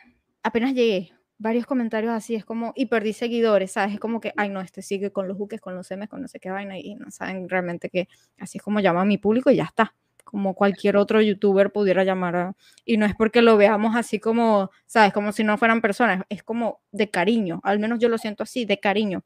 Apenas 0.42 0.74
llegué, 0.74 1.12
varios 1.40 1.64
comentarios 1.64 2.12
así, 2.12 2.34
es 2.34 2.44
como, 2.44 2.74
y 2.76 2.86
perdí 2.86 3.14
seguidores, 3.14 3.72
¿sabes? 3.72 3.94
Es 3.94 4.00
como 4.00 4.20
que, 4.20 4.32
ay, 4.36 4.50
no, 4.50 4.60
este 4.60 4.82
sigue 4.82 5.10
con 5.10 5.26
los 5.26 5.38
buques, 5.38 5.58
con 5.60 5.74
los 5.74 5.90
M's, 5.90 6.06
con 6.08 6.20
no 6.20 6.28
sé 6.28 6.38
qué 6.38 6.50
vaina, 6.50 6.78
y 6.78 6.94
no 6.96 7.10
saben 7.10 7.48
realmente 7.48 7.88
que 7.88 8.08
así 8.38 8.58
es 8.58 8.62
como 8.62 8.78
llama 8.80 9.00
a 9.02 9.04
mi 9.06 9.16
público 9.16 9.50
y 9.50 9.56
ya 9.56 9.64
está. 9.64 9.94
como 10.30 10.54
cualquier 10.54 10.96
otro 10.96 11.20
youtuber 11.20 11.72
pudiera 11.72 12.04
llamar. 12.04 12.36
A, 12.36 12.56
y 12.84 12.96
no 12.96 13.06
es 13.06 13.14
porque 13.16 13.42
lo 13.42 13.56
veamos 13.56 13.96
así 13.96 14.20
como, 14.20 14.70
¿sabes? 14.86 15.12
Como 15.12 15.32
si 15.32 15.42
no 15.44 15.58
fueran 15.58 15.80
personas, 15.80 16.22
es 16.28 16.42
como 16.44 16.80
de 16.92 17.10
cariño, 17.10 17.60
al 17.64 17.78
menos 17.80 17.98
yo 17.98 18.08
lo 18.08 18.18
siento 18.18 18.44
así, 18.44 18.64
de 18.64 18.78
cariño. 18.78 19.24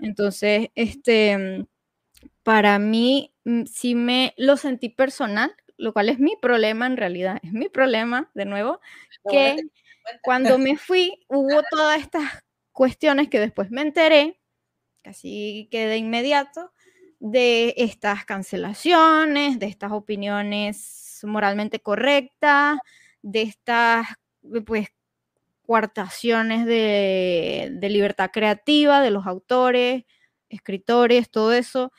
Entonces, 0.00 0.70
este, 0.74 1.66
para 2.42 2.78
mí 2.78 3.32
mm, 3.44 3.64
sí 3.66 3.94
me 3.94 4.34
lo 4.36 4.56
sentí 4.56 4.88
personal, 4.88 5.54
lo 5.76 5.92
cual 5.92 6.08
es 6.08 6.18
mi 6.18 6.36
problema 6.40 6.86
en 6.86 6.96
realidad, 6.96 7.38
es 7.42 7.52
mi 7.52 7.68
problema, 7.68 8.30
de 8.34 8.44
nuevo, 8.44 8.80
que 9.30 9.56
cuando 10.22 10.58
me 10.58 10.76
fui 10.76 11.24
hubo 11.28 11.62
todas 11.70 12.00
estas 12.00 12.42
cuestiones 12.72 13.28
que 13.28 13.40
después 13.40 13.70
me 13.70 13.82
enteré, 13.82 14.40
casi 15.02 15.68
que 15.70 15.86
de 15.86 15.96
inmediato, 15.96 16.72
de 17.20 17.74
estas 17.76 18.24
cancelaciones, 18.24 19.58
de 19.58 19.66
estas 19.66 19.92
opiniones 19.92 21.20
moralmente 21.22 21.80
correctas, 21.80 22.78
de 23.22 23.42
estas 23.42 24.06
pues 24.66 24.88
cuartaciones 25.62 26.66
de, 26.66 27.70
de 27.72 27.88
libertad 27.88 28.30
creativa 28.32 29.00
de 29.00 29.10
los 29.10 29.26
autores, 29.26 30.04
escritores, 30.50 31.30
todo 31.30 31.52
eso. 31.52 31.92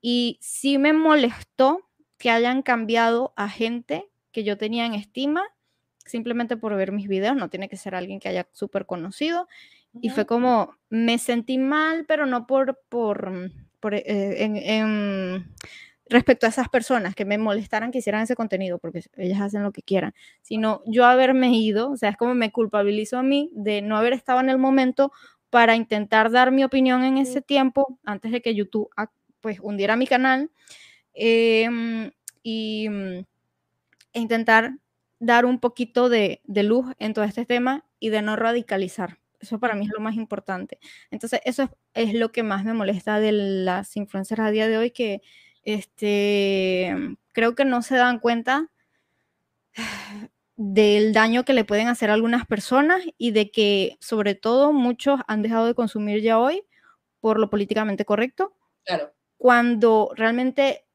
Y 0.00 0.38
sí 0.40 0.78
me 0.78 0.92
molestó 0.92 1.90
que 2.16 2.30
hayan 2.30 2.62
cambiado 2.62 3.34
a 3.36 3.48
gente 3.48 4.08
que 4.32 4.44
yo 4.44 4.56
tenía 4.56 4.86
en 4.86 4.94
estima 4.94 5.42
simplemente 6.10 6.56
por 6.56 6.74
ver 6.76 6.92
mis 6.92 7.08
videos, 7.08 7.36
no 7.36 7.48
tiene 7.48 7.68
que 7.68 7.76
ser 7.76 7.94
alguien 7.94 8.20
que 8.20 8.28
haya 8.28 8.46
súper 8.52 8.86
conocido. 8.86 9.48
Y 10.00 10.10
fue 10.10 10.24
como, 10.24 10.76
me 10.88 11.18
sentí 11.18 11.58
mal, 11.58 12.04
pero 12.06 12.24
no 12.24 12.46
por, 12.46 12.80
por, 12.88 13.50
por 13.80 13.94
eh, 13.94 14.44
en, 14.44 15.46
respecto 16.10 16.46
a 16.46 16.48
esas 16.48 16.68
personas 16.68 17.14
que 17.14 17.24
me 17.24 17.38
molestaran 17.38 17.90
que 17.90 17.98
hicieran 17.98 18.22
ese 18.22 18.36
contenido, 18.36 18.78
porque 18.78 19.02
ellas 19.16 19.40
hacen 19.40 19.62
lo 19.62 19.72
que 19.72 19.82
quieran, 19.82 20.14
sino 20.42 20.82
yo 20.86 21.06
haberme 21.06 21.56
ido, 21.56 21.90
o 21.90 21.96
sea, 21.96 22.10
es 22.10 22.16
como 22.16 22.34
me 22.34 22.52
culpabilizo 22.52 23.16
a 23.16 23.22
mí 23.22 23.50
de 23.52 23.80
no 23.80 23.96
haber 23.96 24.12
estado 24.12 24.40
en 24.40 24.50
el 24.50 24.58
momento 24.58 25.12
para 25.50 25.74
intentar 25.74 26.30
dar 26.30 26.52
mi 26.52 26.62
opinión 26.64 27.04
en 27.04 27.16
ese 27.16 27.42
tiempo, 27.42 27.98
antes 28.04 28.32
de 28.32 28.42
que 28.42 28.54
YouTube 28.54 28.90
ah, 28.96 29.10
pues 29.40 29.58
hundiera 29.60 29.96
mi 29.96 30.06
canal, 30.06 30.50
em, 31.14 32.10
y 32.42 32.88
mm, 32.88 33.24
e 34.12 34.20
intentar 34.20 34.72
dar 35.20 35.44
un 35.44 35.60
poquito 35.60 36.08
de, 36.08 36.40
luz 36.46 36.86
en 36.98 37.14
todo 37.14 37.24
este 37.24 37.46
tema 37.46 37.84
y 38.00 38.08
de 38.08 38.22
no 38.22 38.34
radicalizar. 38.34 39.18
Eso 39.38 39.60
para 39.60 39.74
mí 39.74 39.84
es 39.86 39.92
lo 39.92 40.00
más 40.00 40.16
importante. 40.16 40.78
Entonces, 41.10 41.40
eso 41.44 41.70
es, 41.94 42.14
lo 42.14 42.32
que 42.32 42.42
más 42.42 42.64
me 42.64 42.74
molesta 42.74 43.20
de 43.20 43.32
las 43.32 43.96
influencers 43.96 44.40
a 44.40 44.50
día 44.50 44.66
de 44.66 44.78
hoy, 44.78 44.90
que 44.90 45.22
este, 45.62 46.94
creo 47.32 47.54
que 47.54 47.64
no 47.64 47.82
se 47.82 47.96
dan 47.96 48.18
cuenta 48.18 48.70
del 50.56 51.12
daño 51.12 51.44
que 51.44 51.54
le 51.54 51.64
pueden 51.64 51.88
hacer 51.88 52.10
a 52.10 52.14
algunas 52.14 52.46
personas 52.46 53.02
y 53.16 53.30
de 53.30 53.50
que 53.50 53.96
sobre 54.00 54.34
todo 54.34 54.72
muchos 54.72 55.20
han 55.26 55.42
dejado 55.42 55.66
de 55.66 55.74
consumir 55.74 56.22
ya 56.22 56.38
hoy 56.38 56.62
por 57.20 57.38
lo 57.38 57.50
políticamente 57.50 58.04
correcto. 58.04 58.54
Claro. 58.84 59.12
Cuando 59.36 60.10
realmente 60.14 60.86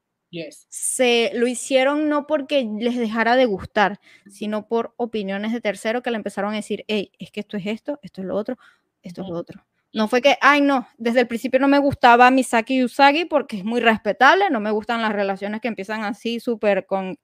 se 0.68 1.30
lo 1.34 1.46
hicieron 1.46 2.08
no 2.08 2.26
porque 2.26 2.68
les 2.78 2.96
dejara 2.96 3.36
de 3.36 3.46
gustar, 3.46 4.00
sino 4.28 4.66
por 4.66 4.94
opiniones 4.96 5.52
de 5.52 5.60
tercero 5.60 6.02
que 6.02 6.10
le 6.10 6.16
empezaron 6.16 6.52
a 6.52 6.56
decir, 6.56 6.84
hey, 6.88 7.12
es 7.18 7.30
que 7.30 7.40
esto 7.40 7.56
es 7.56 7.66
esto, 7.66 7.98
esto 8.02 8.20
es 8.20 8.26
lo 8.26 8.36
otro, 8.36 8.56
esto 9.02 9.22
es 9.22 9.28
lo 9.28 9.36
otro. 9.36 9.64
No 9.92 10.08
fue 10.08 10.20
que, 10.20 10.36
ay, 10.42 10.60
no, 10.60 10.86
desde 10.98 11.20
el 11.20 11.28
principio 11.28 11.58
no 11.60 11.68
me 11.68 11.78
gustaba 11.78 12.30
Misaki 12.30 12.76
y 12.78 12.84
Usagi 12.84 13.24
porque 13.24 13.56
es 13.58 13.64
muy 13.64 13.80
respetable, 13.80 14.50
no 14.50 14.60
me 14.60 14.70
gustan 14.70 15.00
las 15.00 15.12
relaciones 15.12 15.60
que 15.60 15.68
empiezan 15.68 16.04
así, 16.04 16.38
súper 16.40 16.86
con 16.86 17.18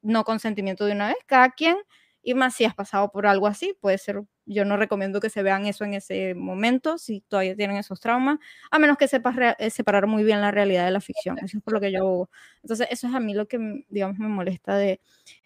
no 0.00 0.24
consentimiento 0.24 0.86
de 0.86 0.92
una 0.92 1.08
vez, 1.08 1.16
cada 1.26 1.50
quien, 1.50 1.76
y 2.22 2.34
más 2.34 2.54
si 2.54 2.64
has 2.64 2.74
pasado 2.74 3.10
por 3.10 3.26
algo 3.26 3.46
así, 3.46 3.74
puede 3.80 3.98
ser, 3.98 4.22
yo 4.46 4.64
no 4.64 4.76
recomiendo 4.76 5.20
que 5.20 5.30
se 5.30 5.42
vean 5.42 5.66
eso 5.66 5.84
en 5.84 5.94
ese 5.94 6.34
momento, 6.34 6.98
si 6.98 7.20
todavía 7.22 7.56
tienen 7.56 7.76
esos 7.76 8.00
traumas, 8.00 8.38
a 8.70 8.78
menos 8.78 8.96
que 8.98 9.08
sepas 9.08 9.36
eh, 9.58 9.70
separar 9.70 10.06
muy 10.06 10.24
bien 10.24 10.40
la 10.40 10.50
realidad 10.50 10.84
de 10.84 10.90
la 10.90 11.00
ficción, 11.00 11.38
eso 11.38 11.58
es 11.58 11.62
por 11.62 11.74
lo 11.74 11.80
que 11.80 11.92
yo, 11.92 12.28
entonces 12.62 12.88
eso 12.90 13.08
es 13.08 13.14
a 13.14 13.20
mí 13.20 13.34
lo 13.34 13.46
que, 13.46 13.84
digamos, 13.88 14.18
me 14.18 14.28
molesta 14.28 14.76
de, 14.76 15.00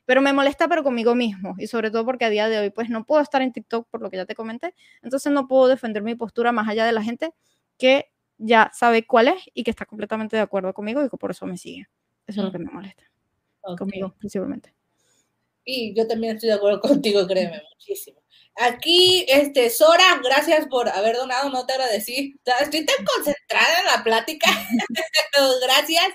pero 0.04 0.20
me 0.20 0.32
molesta 0.32 0.68
pero 0.68 0.82
conmigo 0.82 1.14
mismo, 1.14 1.54
y 1.58 1.66
sobre 1.66 1.90
todo 1.90 2.04
porque 2.04 2.24
a 2.24 2.30
día 2.30 2.48
de 2.48 2.58
hoy, 2.58 2.70
pues 2.70 2.90
no 2.90 3.04
puedo 3.04 3.22
estar 3.22 3.42
en 3.42 3.52
TikTok 3.52 3.88
por 3.88 4.02
lo 4.02 4.10
que 4.10 4.16
ya 4.16 4.26
te 4.26 4.34
comenté, 4.34 4.74
entonces 5.02 5.32
no 5.32 5.46
puedo 5.48 5.68
defender 5.68 6.02
mi 6.02 6.14
postura 6.14 6.52
más 6.52 6.68
allá 6.68 6.84
de 6.86 6.92
la 6.92 7.02
gente 7.02 7.32
que 7.78 8.10
ya 8.38 8.70
sabe 8.72 9.06
cuál 9.06 9.28
es 9.28 9.50
y 9.52 9.64
que 9.64 9.70
está 9.70 9.84
completamente 9.84 10.36
de 10.36 10.42
acuerdo 10.42 10.72
conmigo 10.72 11.04
y 11.04 11.08
que 11.08 11.16
por 11.16 11.32
eso 11.32 11.44
me 11.44 11.58
sigue. 11.58 11.88
Eso 12.26 12.40
es 12.40 12.44
lo 12.44 12.50
mm. 12.50 12.52
que 12.52 12.58
me 12.58 12.70
molesta 12.70 13.02
conmigo 13.76 14.14
principalmente. 14.18 14.72
Y 15.64 15.94
yo 15.94 16.06
también 16.06 16.36
estoy 16.36 16.48
de 16.48 16.54
acuerdo 16.54 16.80
contigo, 16.80 17.26
créeme, 17.26 17.60
muchísimo. 17.74 18.17
Aquí, 18.60 19.24
este, 19.28 19.70
Sora, 19.70 20.20
gracias 20.22 20.66
por 20.66 20.88
haber 20.88 21.16
donado, 21.16 21.48
no 21.50 21.64
te 21.64 21.74
agradecí. 21.74 22.36
Estoy 22.60 22.84
tan 22.84 23.04
concentrada 23.04 23.80
en 23.80 23.86
la 23.86 24.02
plática. 24.02 24.50
gracias. 25.62 26.06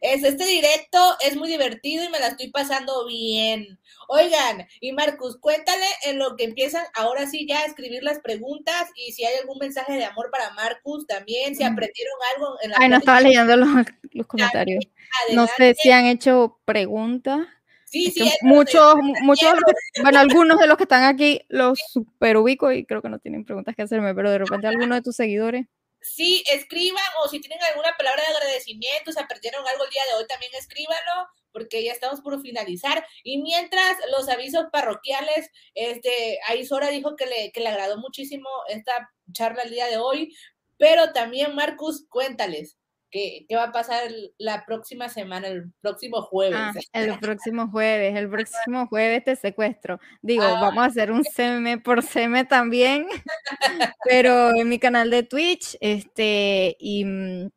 Es, 0.00 0.24
este 0.24 0.44
directo 0.44 0.98
es 1.20 1.36
muy 1.36 1.48
divertido 1.48 2.04
y 2.04 2.08
me 2.08 2.18
la 2.18 2.28
estoy 2.28 2.50
pasando 2.50 3.06
bien. 3.06 3.78
Oigan, 4.08 4.66
y 4.80 4.92
Marcus, 4.92 5.38
cuéntale 5.38 5.86
en 6.04 6.18
lo 6.18 6.36
que 6.36 6.44
empiezan 6.44 6.84
ahora 6.94 7.26
sí 7.26 7.46
ya 7.46 7.60
a 7.60 7.66
escribir 7.66 8.02
las 8.02 8.20
preguntas 8.20 8.88
y 8.96 9.12
si 9.12 9.24
hay 9.24 9.36
algún 9.36 9.58
mensaje 9.58 9.92
de 9.92 10.04
amor 10.04 10.30
para 10.30 10.50
Marcus 10.52 11.06
también, 11.06 11.54
si 11.54 11.62
aprendieron 11.62 12.14
algo 12.34 12.56
en 12.62 12.70
la 12.70 12.76
Ay, 12.80 12.88
no 12.88 12.96
estaba 12.96 13.20
leyendo 13.20 13.56
los, 13.56 14.26
comentarios. 14.26 14.84
No 15.32 15.46
sé 15.46 15.74
si 15.78 15.90
han 15.90 16.06
hecho 16.06 16.58
preguntas. 16.64 17.46
Sí, 17.90 18.12
sí. 18.12 18.30
Muchos, 18.42 18.94
muchos, 19.22 19.52
bueno, 20.00 20.18
algunos 20.20 20.60
de 20.60 20.68
los 20.68 20.76
que 20.76 20.84
están 20.84 21.02
aquí 21.02 21.40
los 21.48 21.80
super 21.90 22.36
ubico 22.36 22.70
y 22.70 22.86
creo 22.86 23.02
que 23.02 23.08
no 23.08 23.18
tienen 23.18 23.44
preguntas 23.44 23.74
que 23.74 23.82
hacerme, 23.82 24.14
pero 24.14 24.30
de 24.30 24.38
repente 24.38 24.68
alguno 24.68 24.94
de 24.94 25.02
tus 25.02 25.16
seguidores. 25.16 25.66
Sí, 26.00 26.44
escriban 26.50 27.02
o 27.22 27.28
si 27.28 27.40
tienen 27.40 27.58
alguna 27.62 27.90
palabra 27.98 28.22
de 28.22 28.34
agradecimiento, 28.34 29.10
si 29.10 29.18
aprendieron 29.18 29.66
algo 29.66 29.84
el 29.84 29.90
día 29.90 30.02
de 30.06 30.14
hoy, 30.14 30.26
también 30.28 30.52
escríbanlo 30.54 31.28
porque 31.52 31.82
ya 31.82 31.92
estamos 31.92 32.20
por 32.20 32.40
finalizar. 32.40 33.04
Y 33.24 33.42
mientras 33.42 33.96
los 34.16 34.28
avisos 34.28 34.66
parroquiales, 34.72 35.50
este, 35.74 36.38
ahí 36.46 36.64
Sora 36.64 36.88
dijo 36.88 37.16
que 37.16 37.26
le, 37.26 37.50
que 37.50 37.60
le 37.60 37.68
agradó 37.68 37.98
muchísimo 37.98 38.48
esta 38.68 39.10
charla 39.32 39.62
el 39.62 39.70
día 39.70 39.88
de 39.88 39.98
hoy, 39.98 40.34
pero 40.78 41.12
también 41.12 41.56
Marcus, 41.56 42.06
cuéntales. 42.08 42.78
¿Qué, 43.10 43.46
¿Qué, 43.48 43.56
va 43.56 43.64
a 43.64 43.72
pasar 43.72 44.02
la 44.38 44.64
próxima 44.64 45.08
semana, 45.08 45.48
el 45.48 45.72
próximo 45.80 46.22
jueves? 46.22 46.58
Ah, 46.58 46.72
el 46.92 47.18
próximo 47.18 47.68
jueves, 47.68 48.16
el 48.16 48.30
próximo 48.30 48.86
jueves 48.86 49.24
te 49.24 49.36
secuestro. 49.36 49.98
Digo, 50.22 50.44
ah. 50.44 50.60
vamos 50.60 50.82
a 50.82 50.86
hacer 50.86 51.10
un 51.10 51.24
CM 51.24 51.78
por 51.78 52.02
CM 52.02 52.44
también, 52.44 53.06
pero 54.04 54.54
en 54.54 54.68
mi 54.68 54.78
canal 54.78 55.10
de 55.10 55.24
Twitch, 55.24 55.76
este, 55.80 56.76
y 56.78 57.04
mm, 57.04 57.48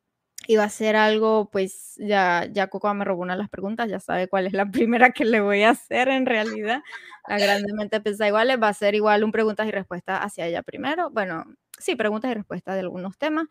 iba 0.47 0.63
a 0.63 0.69
ser 0.69 0.95
algo, 0.95 1.49
pues 1.51 1.95
ya, 1.97 2.47
ya 2.51 2.67
Coco 2.67 2.93
me 2.93 3.05
robó 3.05 3.21
una 3.21 3.33
de 3.33 3.39
las 3.39 3.49
preguntas, 3.49 3.89
ya 3.89 3.99
sabe 3.99 4.27
cuál 4.27 4.47
es 4.47 4.53
la 4.53 4.65
primera 4.71 5.11
que 5.11 5.25
le 5.25 5.39
voy 5.39 5.63
a 5.63 5.71
hacer 5.71 6.09
en 6.09 6.25
realidad. 6.25 6.81
La 7.27 7.37
grandemente 7.37 8.01
pensada 8.01 8.27
igual, 8.27 8.61
va 8.61 8.67
a 8.67 8.73
ser 8.73 8.95
igual 8.95 9.23
un 9.23 9.31
preguntas 9.31 9.67
y 9.67 9.71
respuestas 9.71 10.19
hacia 10.21 10.45
ella 10.45 10.61
primero. 10.61 11.09
Bueno, 11.09 11.45
sí, 11.79 11.95
preguntas 11.95 12.31
y 12.31 12.33
respuestas 12.33 12.75
de 12.75 12.81
algunos 12.81 13.17
temas. 13.17 13.47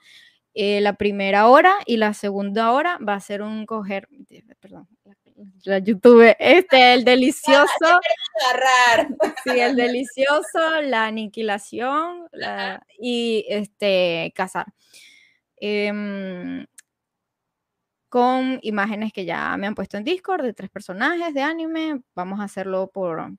Eh, 0.54 0.80
la 0.82 0.94
primera 0.94 1.48
hora 1.48 1.74
y 1.86 1.96
la 1.96 2.12
segunda 2.12 2.72
hora 2.72 2.98
va 2.98 3.14
a 3.14 3.20
ser 3.20 3.40
un 3.42 3.64
coger, 3.64 4.06
perdón, 4.60 4.86
la 5.64 5.78
YouTube, 5.78 6.34
este, 6.38 6.94
el 6.94 7.04
delicioso. 7.04 8.00
Sí, 9.44 9.58
el 9.58 9.76
delicioso, 9.76 10.80
la 10.82 11.06
aniquilación 11.06 12.28
y 12.98 13.44
este, 13.48 14.32
cazar. 14.34 14.66
Em, 15.56 16.66
con 18.08 18.58
imágenes 18.62 19.12
que 19.12 19.24
ya 19.24 19.56
me 19.56 19.66
han 19.66 19.74
puesto 19.74 19.96
en 19.96 20.04
Discord 20.04 20.42
de 20.42 20.52
tres 20.52 20.70
personajes 20.70 21.32
de 21.32 21.42
anime. 21.42 22.02
Vamos 22.14 22.40
a 22.40 22.44
hacerlo 22.44 22.90
por, 22.92 23.32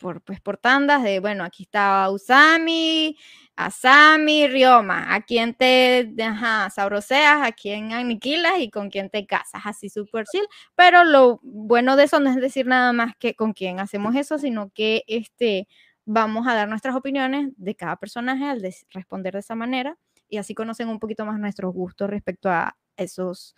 por, 0.00 0.22
pues, 0.22 0.40
por 0.40 0.56
tandas 0.58 1.02
de, 1.02 1.20
bueno, 1.20 1.44
aquí 1.44 1.64
está 1.64 2.10
Usami, 2.10 3.16
Asami, 3.56 4.48
Ryoma, 4.48 5.14
a 5.14 5.22
quien 5.22 5.54
te 5.54 6.12
ajá, 6.22 6.68
sabroseas, 6.70 7.46
a 7.46 7.52
quien 7.52 7.92
aniquilas 7.92 8.54
y 8.58 8.70
con 8.70 8.90
quien 8.90 9.10
te 9.10 9.26
casas, 9.26 9.62
así 9.64 9.88
súper 9.88 10.24
chill. 10.26 10.44
Pero 10.74 11.04
lo 11.04 11.40
bueno 11.42 11.96
de 11.96 12.04
eso 12.04 12.20
no 12.20 12.30
es 12.30 12.36
decir 12.36 12.66
nada 12.66 12.92
más 12.92 13.14
que 13.18 13.34
con 13.34 13.52
quién 13.52 13.80
hacemos 13.80 14.14
eso, 14.16 14.38
sino 14.38 14.70
que 14.74 15.04
este, 15.06 15.68
vamos 16.04 16.46
a 16.46 16.54
dar 16.54 16.68
nuestras 16.68 16.96
opiniones 16.96 17.50
de 17.56 17.74
cada 17.76 17.96
personaje 17.96 18.44
al 18.44 18.62
responder 18.90 19.34
de 19.34 19.40
esa 19.40 19.54
manera 19.54 19.96
y 20.28 20.38
así 20.38 20.54
conocen 20.54 20.88
un 20.88 20.98
poquito 20.98 21.24
más 21.26 21.38
nuestros 21.38 21.72
gustos 21.72 22.10
respecto 22.10 22.50
a 22.50 22.76
esos 22.96 23.54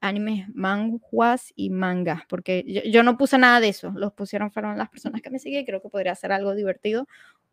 animes, 0.00 0.48
manguas 0.54 1.52
y 1.56 1.70
mangas, 1.70 2.22
porque 2.28 2.64
yo, 2.90 3.02
no 3.02 3.16
puse 3.16 3.38
nada 3.38 3.60
de 3.60 3.68
eso, 3.68 3.90
los 3.94 4.12
pusieron 4.12 4.50
fueron 4.50 4.76
las 4.78 4.88
personas 4.88 5.22
que 5.22 5.30
me 5.30 5.38
siguen 5.38 5.64
creo 5.64 5.80
que 5.82 5.88
podría 5.88 6.14
ser 6.14 6.32
algo 6.32 6.54
divertido, 6.54 7.08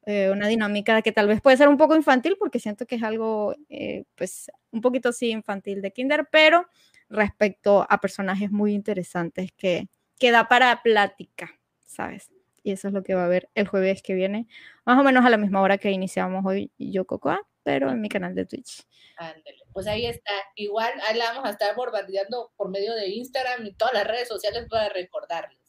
eh, 0.06 0.30
una 0.32 0.48
dinámica 0.48 1.02
que 1.02 1.12
tal 1.12 1.28
vez 1.28 1.42
puede 1.42 1.58
ser 1.58 1.70
un 1.70 1.78
poco 1.78 1.96
infantil, 1.96 2.36
porque 2.38 2.60
siento 2.60 2.86
que 2.86 2.96
es 2.96 3.04
algo, 3.04 3.56
eh, 3.70 4.04
pues, 4.16 4.52
un 4.72 4.82
poquito 4.82 5.14
sí 5.14 5.30
infantil 5.30 5.82
de 5.82 5.92
Kinder, 5.92 6.28
pero 6.32 6.68
respecto 7.10 7.86
a 7.90 8.00
personajes 8.02 8.52
muy 8.52 8.74
interesantes 8.74 9.52
que, 9.54 9.88
que 10.20 10.32
da 10.32 10.48
para 10.48 10.82
plática, 10.84 11.52
¿sabes? 11.86 12.30
Y 12.64 12.72
eso 12.72 12.88
es 12.90 12.94
lo 12.94 13.04
que 13.04 13.16
va 13.16 13.24
a 13.24 13.26
haber 13.26 13.50
el 13.56 13.68
jueves 13.68 14.02
que 14.02 14.14
viene, 14.14 14.48
más 14.86 15.00
o 15.00 15.04
menos 15.04 15.26
a 15.26 15.30
la 15.30 15.38
misma 15.38 15.62
hora 15.62 15.78
que 15.78 15.92
iniciamos 15.92 16.46
hoy 16.46 16.72
yo 16.78 17.06
Cocoa, 17.06 17.42
pero 17.64 17.90
en 17.90 18.02
mi 18.02 18.10
canal 18.10 18.36
de 18.36 18.46
Twitch. 18.46 18.84
Ándale, 19.18 19.64
pues 19.72 19.88
ahí 19.88 20.06
está. 20.06 20.32
Igual 20.56 20.92
ahí 21.08 21.18
la 21.18 21.32
vamos 21.34 21.46
a 21.46 21.52
estar 21.52 21.76
bombardeando 21.76 22.52
por 22.56 22.70
medio 22.70 22.94
de 22.96 23.10
Instagram 23.10 23.66
y 23.66 23.74
todas 23.74 23.94
las 23.94 24.08
redes 24.08 24.28
sociales 24.28 24.66
para 24.70 24.90
recordarles. 24.90 25.60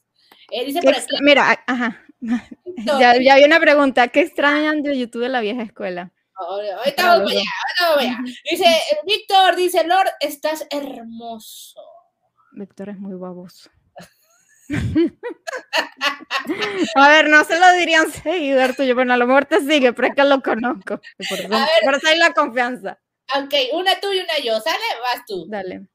Eh, 0.51 0.65
dice 0.65 0.79
Mira, 1.21 1.63
ajá. 1.65 2.01
Ya, 2.77 3.13
ya 3.19 3.33
había 3.35 3.45
una 3.47 3.59
pregunta. 3.59 4.07
¿Qué 4.09 4.21
extrañan 4.21 4.83
de 4.83 4.97
YouTube 4.97 5.21
de 5.23 5.29
la 5.29 5.39
vieja 5.41 5.61
escuela? 5.61 6.11
ahora- 6.35 6.77
ahorita 6.77 7.03
vamos 7.07 7.31
para 7.31 7.39
allá, 7.39 7.49
ahorita 7.61 7.83
vamos 7.83 7.95
para 7.95 8.09
allá. 8.09 8.33
Dice, 8.51 8.81
Víctor, 9.05 9.55
dice, 9.55 9.87
Lord, 9.87 10.09
estás 10.19 10.67
hermoso. 10.69 11.81
Víctor 12.51 12.89
es 12.89 12.97
muy 12.99 13.15
baboso. 13.15 13.69
A 16.95 17.09
ver, 17.09 17.29
no 17.29 17.43
se 17.43 17.59
lo 17.59 17.71
diría 17.73 18.03
un 18.03 18.11
seguidor 18.11 18.75
tuyo, 18.75 18.95
pero 18.95 19.13
a 19.13 19.17
lo 19.17 19.27
mejor 19.27 19.45
te 19.45 19.59
sigue, 19.61 19.93
pero 19.93 20.07
es 20.07 20.15
que 20.15 20.23
lo 20.23 20.41
conozco. 20.41 20.99
Por 21.29 21.39
eso, 21.39 21.49
por 21.83 22.07
hay 22.07 22.19
la 22.19 22.33
confianza. 22.33 22.99
Ok, 23.35 23.53
una 23.73 23.99
tú 23.99 24.11
y 24.11 24.19
una 24.19 24.37
yo, 24.43 24.59
¿sale? 24.59 24.83
Vas 25.01 25.25
tú. 25.25 25.45
Dale. 25.47 25.87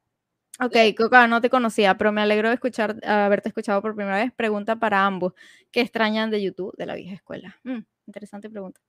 Ok, 0.62 0.76
Coca, 0.96 1.26
no 1.26 1.40
te 1.40 1.48
conocía, 1.48 1.96
pero 1.96 2.12
me 2.12 2.20
alegro 2.20 2.48
de 2.48 2.54
escuchar, 2.54 2.96
haberte 3.06 3.48
escuchado 3.48 3.80
por 3.80 3.94
primera 3.94 4.18
vez. 4.18 4.32
Pregunta 4.32 4.76
para 4.76 5.06
ambos. 5.06 5.32
¿Qué 5.70 5.80
extrañan 5.80 6.30
de 6.30 6.42
YouTube 6.42 6.76
de 6.76 6.86
la 6.86 6.94
vieja 6.94 7.14
escuela? 7.14 7.58
Mm, 7.64 7.80
interesante 8.06 8.50
pregunta. 8.50 8.80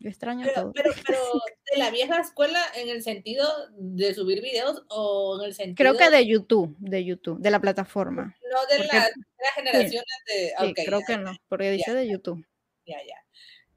Yo 0.00 0.08
extraño 0.08 0.46
Pero, 0.46 0.54
todo. 0.62 0.72
pero, 0.74 0.92
pero 1.06 1.18
de 1.72 1.78
la 1.78 1.90
vieja 1.90 2.20
escuela 2.20 2.62
en 2.76 2.88
el 2.88 3.02
sentido 3.02 3.46
de 3.76 4.14
subir 4.14 4.40
videos 4.42 4.84
o 4.88 5.38
en 5.40 5.46
el 5.46 5.54
sentido 5.54 5.76
Creo 5.76 5.96
que 5.96 6.14
de 6.16 6.26
YouTube, 6.26 6.76
de 6.78 7.04
YouTube, 7.04 7.40
de 7.40 7.50
la 7.50 7.60
plataforma. 7.60 8.36
no 8.52 8.60
de 8.66 8.82
porque- 8.84 8.96
las 8.96 9.54
generaciones 9.54 10.04
de 10.26 10.48
Sí, 10.58 10.64
ok, 10.70 10.78
creo 10.86 11.00
ya, 11.00 11.06
que 11.06 11.18
no, 11.18 11.36
porque 11.48 11.70
dice 11.72 11.94
de 11.94 12.08
YouTube. 12.08 12.46
ya, 12.86 12.98
ya. 13.06 13.16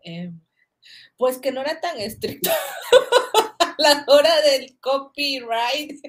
Em, 0.03 0.39
pues 1.17 1.37
que 1.37 1.51
no 1.51 1.61
era 1.61 1.79
tan 1.79 1.99
estricto 1.99 2.49
la 3.81 4.03
hora 4.07 4.41
del 4.41 4.77
copyright 4.79 5.99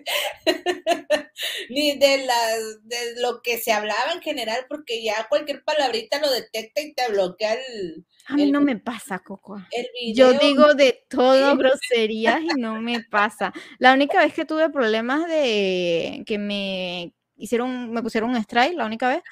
ni 1.70 1.96
de 1.98 2.24
las 2.26 2.86
de 2.86 3.20
lo 3.20 3.40
que 3.42 3.58
se 3.58 3.72
hablaba 3.72 4.12
en 4.12 4.20
general 4.20 4.66
porque 4.68 5.02
ya 5.02 5.26
cualquier 5.28 5.64
palabrita 5.64 6.20
lo 6.20 6.30
detecta 6.30 6.80
y 6.80 6.94
te 6.94 7.08
bloquea 7.10 7.54
el, 7.54 8.06
A 8.26 8.34
mí 8.34 8.42
El- 8.44 8.52
no 8.52 8.60
me 8.60 8.76
pasa, 8.78 9.18
Coco. 9.20 9.60
Yo 10.14 10.32
digo 10.34 10.74
de 10.74 11.04
todo 11.08 11.56
groserías 11.56 12.40
y 12.42 12.60
no 12.60 12.80
me 12.80 13.02
pasa. 13.10 13.52
La 13.78 13.92
única 13.92 14.20
vez 14.20 14.34
que 14.34 14.44
tuve 14.44 14.68
problemas 14.70 15.26
de 15.28 16.22
que 16.26 16.38
me 16.38 17.14
hicieron, 17.36 17.90
me 17.90 18.02
pusieron 18.02 18.30
un 18.30 18.36
strike, 18.36 18.74
la 18.76 18.86
única 18.86 19.08
vez 19.08 19.22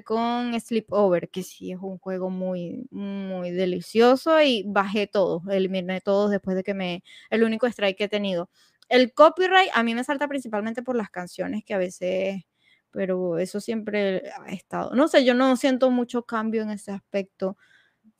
con 0.00 0.58
Sleepover, 0.58 1.28
que 1.28 1.42
sí 1.42 1.72
es 1.72 1.78
un 1.80 1.98
juego 1.98 2.30
muy, 2.30 2.86
muy 2.90 3.50
delicioso 3.50 4.40
y 4.40 4.64
bajé 4.66 5.06
todo, 5.06 5.42
eliminé 5.50 6.00
todos 6.00 6.30
después 6.30 6.56
de 6.56 6.62
que 6.62 6.72
me, 6.72 7.04
el 7.28 7.42
único 7.44 7.66
strike 7.66 7.98
que 7.98 8.04
he 8.04 8.08
tenido. 8.08 8.48
El 8.88 9.12
copyright 9.12 9.70
a 9.74 9.82
mí 9.82 9.94
me 9.94 10.04
salta 10.04 10.28
principalmente 10.28 10.82
por 10.82 10.96
las 10.96 11.10
canciones 11.10 11.64
que 11.64 11.74
a 11.74 11.78
veces, 11.78 12.44
pero 12.90 13.38
eso 13.38 13.60
siempre 13.60 14.22
ha 14.46 14.52
estado. 14.52 14.94
No 14.94 15.08
sé, 15.08 15.24
yo 15.24 15.34
no 15.34 15.56
siento 15.56 15.90
mucho 15.90 16.24
cambio 16.24 16.62
en 16.62 16.70
ese 16.70 16.92
aspecto 16.92 17.56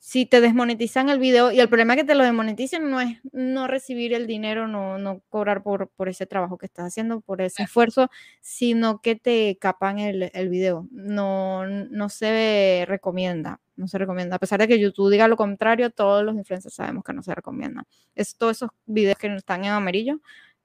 si 0.05 0.25
te 0.25 0.41
desmonetizan 0.41 1.07
el 1.07 1.17
video, 1.17 1.49
y 1.53 1.61
el 1.61 1.69
problema 1.69 1.95
que 1.95 2.03
te 2.03 2.13
lo 2.13 2.25
desmoneticen 2.25 2.89
no 2.91 2.99
es 2.99 3.21
no 3.31 3.67
recibir 3.67 4.13
el 4.13 4.27
dinero, 4.27 4.67
no, 4.67 4.97
no 4.97 5.21
cobrar 5.29 5.63
por, 5.63 5.87
por 5.91 6.09
ese 6.09 6.25
trabajo 6.25 6.57
que 6.57 6.65
estás 6.65 6.87
haciendo, 6.87 7.21
por 7.21 7.41
ese 7.41 7.63
esfuerzo, 7.63 8.11
sino 8.41 8.99
que 8.99 9.15
te 9.15 9.57
capan 9.61 9.99
el, 9.99 10.29
el 10.33 10.49
video. 10.49 10.89
No, 10.91 11.65
no 11.65 12.09
se 12.09 12.83
recomienda, 12.85 13.61
no 13.77 13.87
se 13.87 13.97
recomienda. 13.97 14.35
A 14.35 14.39
pesar 14.39 14.59
de 14.59 14.67
que 14.67 14.77
YouTube 14.77 15.09
diga 15.09 15.29
lo 15.29 15.37
contrario, 15.37 15.89
todos 15.89 16.21
los 16.25 16.35
influencers 16.35 16.75
sabemos 16.75 17.05
que 17.05 17.13
no 17.13 17.23
se 17.23 17.33
recomienda. 17.33 17.85
Es, 18.13 18.35
todos 18.35 18.57
esos 18.57 18.71
videos 18.85 19.17
que 19.17 19.33
están 19.33 19.63
en 19.63 19.71
amarillo 19.71 20.19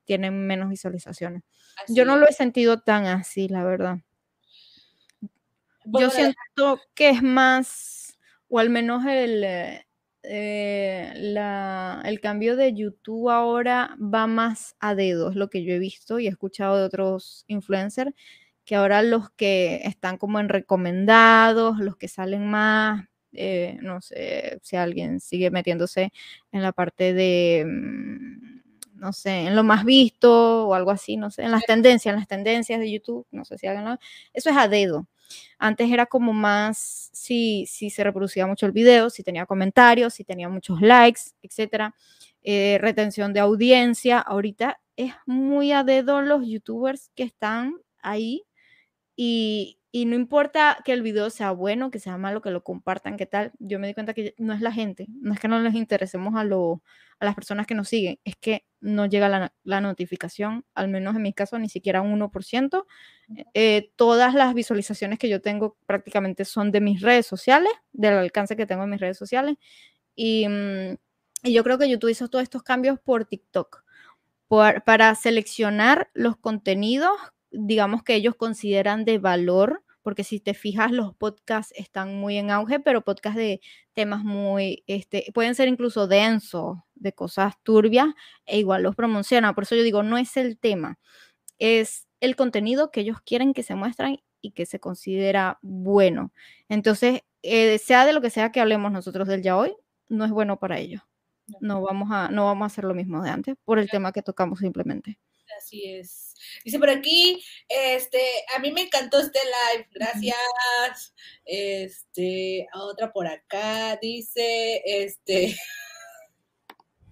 tienen 0.05 0.49
menos 0.49 0.69
visualizaciones. 0.69 1.45
así 1.77 1.95
Yo 1.95 2.05
no 2.05 2.15
es. 2.15 2.21
lo 2.21 2.29
he 2.29 2.33
sentido 2.33 2.81
tan 2.81 3.07
así, 3.07 3.47
la 3.47 3.63
verdad. 3.63 3.99
Yo 5.85 6.11
siento 6.11 6.81
que 6.95 7.11
es 7.11 7.23
más, 7.23 7.98
o 8.49 8.59
al 8.59 8.71
menos 8.71 9.05
el, 9.07 9.45
eh, 9.45 9.87
eh, 10.23 11.13
la- 11.17 12.03
el 12.05 12.21
cambio 12.21 12.57
de 12.57 12.75
YouTube 12.75 13.31
ahora 13.31 13.97
va 14.01 14.27
más 14.27 14.77
a 14.81 14.95
dedos, 14.95 15.37
lo 15.37 15.49
que 15.51 15.65
yo 15.65 15.73
he 15.75 15.79
visto 15.79 16.19
y 16.19 16.27
he 16.27 16.31
escuchado 16.31 16.77
de 16.79 16.85
otros 16.85 17.45
influencers, 17.49 18.13
que 18.65 18.77
ahora 18.77 19.03
los 19.03 19.31
que 19.31 19.81
están 19.85 20.19
como 20.19 20.41
en 20.41 20.49
recomendados, 20.49 21.79
los 21.79 21.97
que 21.97 22.09
salen 22.09 22.47
más, 22.51 23.07
eh, 23.33 23.79
no 23.83 24.01
sé 24.03 24.59
si 24.63 24.77
alguien 24.77 25.21
sigue 25.21 25.51
metiéndose 25.51 26.13
en 26.53 26.63
la 26.63 26.73
parte 26.73 27.13
de, 27.15 27.65
mm, 27.67 28.61
no 28.95 29.13
sé, 29.13 29.47
en 29.47 29.57
lo 29.57 29.63
más 29.65 29.85
visto 29.85 30.67
o 30.69 30.75
algo 30.75 30.91
así, 30.91 31.17
no 31.17 31.31
sé, 31.31 31.43
en 31.45 31.51
las 31.53 31.65
tendencias, 31.65 32.13
en 32.13 32.19
las 32.21 32.29
tendencias 32.29 32.81
de 32.81 32.91
YouTube, 32.91 33.27
no 33.31 33.45
sé 33.45 33.57
si 33.59 33.67
hagan 33.67 33.99
eso 34.33 34.51
es 34.51 34.57
a 34.57 34.69
dedo. 34.69 35.07
Antes 35.59 35.91
era 35.91 36.07
como 36.07 36.33
más 36.33 37.11
si, 37.13 37.67
si 37.67 37.91
se 37.91 38.05
reproducía 38.05 38.47
mucho 38.47 38.67
el 38.67 38.73
video, 38.73 39.11
si 39.11 39.23
tenía 39.23 39.47
comentarios, 39.47 40.15
si 40.15 40.25
tenía 40.25 40.49
muchos 40.49 40.81
likes, 40.81 41.23
etcétera. 41.43 41.95
Eh, 42.43 42.79
retención 42.81 43.33
de 43.33 43.41
audiencia. 43.41 44.19
Ahorita 44.21 44.81
es 44.97 45.13
muy 45.27 45.73
a 45.73 45.85
dedo 45.85 46.23
los 46.23 46.47
youtubers 46.47 47.11
que 47.15 47.25
están 47.25 47.75
ahí 48.01 48.45
y, 49.17 49.78
y 49.93 50.05
no 50.07 50.15
importa 50.17 50.79
que 50.85 50.93
el 50.93 51.03
video 51.03 51.31
sea 51.31 51.51
bueno, 51.53 51.91
que 51.91 51.99
sea 51.99 52.19
malo, 52.19 52.43
que 52.43 52.51
lo 52.51 52.63
compartan, 52.63 53.17
qué 53.17 53.27
tal. 53.27 53.53
Yo 53.59 53.79
me 53.79 53.87
di 53.89 53.95
cuenta 53.95 54.15
que 54.15 54.35
no 54.39 54.53
es 54.53 54.61
la 54.61 54.73
gente, 54.73 55.07
no 55.09 55.33
es 55.35 55.41
que 55.41 55.49
no 55.49 55.59
les 55.61 55.75
interesemos 55.75 56.35
a, 56.37 56.45
lo- 56.45 56.83
a 57.21 57.25
las 57.25 57.35
personas 57.35 57.67
que 57.67 57.75
nos 57.75 57.89
siguen, 57.89 58.19
es 58.25 58.37
que 58.37 58.65
no 58.81 59.07
llega 59.07 59.29
la, 59.29 59.53
la 59.65 59.81
notificación, 59.81 60.65
al 60.75 60.89
menos 60.89 61.17
en 61.17 61.23
mi 61.23 61.33
caso, 61.33 61.59
ni 61.59 61.69
siquiera 61.69 62.03
un 62.03 62.13
1%. 62.13 62.87
Eh, 63.55 63.91
todas 63.97 64.35
las 64.35 64.55
visualizaciones 64.55 65.19
que 65.19 65.29
yo 65.29 65.41
tengo 65.43 65.77
prácticamente 65.87 66.45
son 66.45 66.71
de 66.73 66.81
mis 66.81 67.01
redes 67.03 67.27
sociales, 67.27 67.73
del 67.93 68.15
alcance 68.15 68.57
que 68.57 68.67
tengo 68.67 68.85
en 68.85 68.91
mis 68.91 69.01
redes 69.01 69.19
sociales. 69.19 69.57
Y, 70.17 70.49
mm, 70.49 70.97
y 71.45 71.53
yo 71.53 71.65
creo 71.65 71.79
que 71.79 71.89
YouTube 71.89 72.11
hizo 72.11 72.29
todos 72.29 72.43
estos 72.43 72.63
cambios 72.63 72.99
por 73.01 73.25
TikTok, 73.27 73.85
por- 74.49 74.83
para 74.85 75.15
seleccionar 75.15 76.11
los 76.15 76.37
contenidos, 76.39 77.13
digamos 77.51 78.03
que 78.03 78.15
ellos 78.15 78.35
consideran 78.37 79.05
de 79.05 79.19
valor, 79.19 79.83
porque 80.03 80.25
si 80.25 80.41
te 80.41 80.55
fijas, 80.55 80.91
los 80.93 81.15
podcasts 81.15 81.73
están 81.77 82.17
muy 82.19 82.39
en 82.39 82.51
auge, 82.51 82.81
pero 82.81 83.03
podcasts 83.03 83.37
de 83.39 83.61
temas 83.95 84.25
muy, 84.25 84.85
este, 84.87 85.27
pueden 85.35 85.55
ser 85.55 85.69
incluso 85.69 86.07
densos, 86.07 86.79
de 86.95 87.13
cosas 87.13 87.55
turbias, 87.63 88.09
e 88.47 88.59
igual 88.59 88.83
los 88.83 88.97
promocionan. 88.97 89.55
Por 89.55 89.65
eso 89.65 89.77
yo 89.77 89.83
digo, 89.83 90.03
no 90.03 90.19
es 90.19 90.37
el 90.37 90.59
tema, 90.59 90.99
es 91.59 92.07
el 92.21 92.37
contenido 92.37 92.91
que 92.91 93.01
ellos 93.01 93.19
quieren 93.25 93.55
que 93.55 93.63
se 93.63 93.75
muestran 93.75 94.19
y 94.41 94.53
que 94.53 94.67
se 94.67 94.81
considera 94.81 95.59
bueno. 95.63 96.33
Entonces, 96.69 97.23
eh, 97.43 97.79
sea 97.79 98.07
de 98.07 98.13
lo 98.13 98.21
que 98.21 98.31
sea 98.31 98.53
que 98.53 98.61
hablemos 98.61 98.93
nosotros 98.93 99.29
del 99.29 99.43
ya 99.43 99.57
hoy, 99.57 99.75
no 100.09 100.25
es 100.25 100.31
bueno 100.31 100.59
para 100.59 100.79
ellos. 100.79 101.03
No 101.61 101.83
vamos 101.83 102.11
a, 102.13 102.29
no 102.31 102.47
vamos 102.47 102.65
a 102.65 102.67
hacer 102.67 102.85
lo 102.85 102.95
mismo 102.95 103.23
de 103.23 103.31
antes 103.31 103.57
por 103.65 103.79
el 103.79 103.91
tema 103.91 104.13
que 104.13 104.23
tocamos 104.23 104.61
simplemente. 104.61 105.19
Así 105.57 105.85
es. 105.85 106.35
Dice 106.65 106.79
por 106.79 106.91
aquí, 106.91 107.43
este, 107.69 108.21
a 108.55 108.59
mí 108.59 108.73
me 108.73 108.83
encantó 108.83 109.21
este 109.21 109.41
live, 109.45 109.89
gracias. 109.93 111.15
Este, 111.45 112.67
a 112.73 112.83
otra 112.83 113.13
por 113.13 113.27
acá 113.27 113.99
dice, 114.01 114.83
este, 114.85 115.57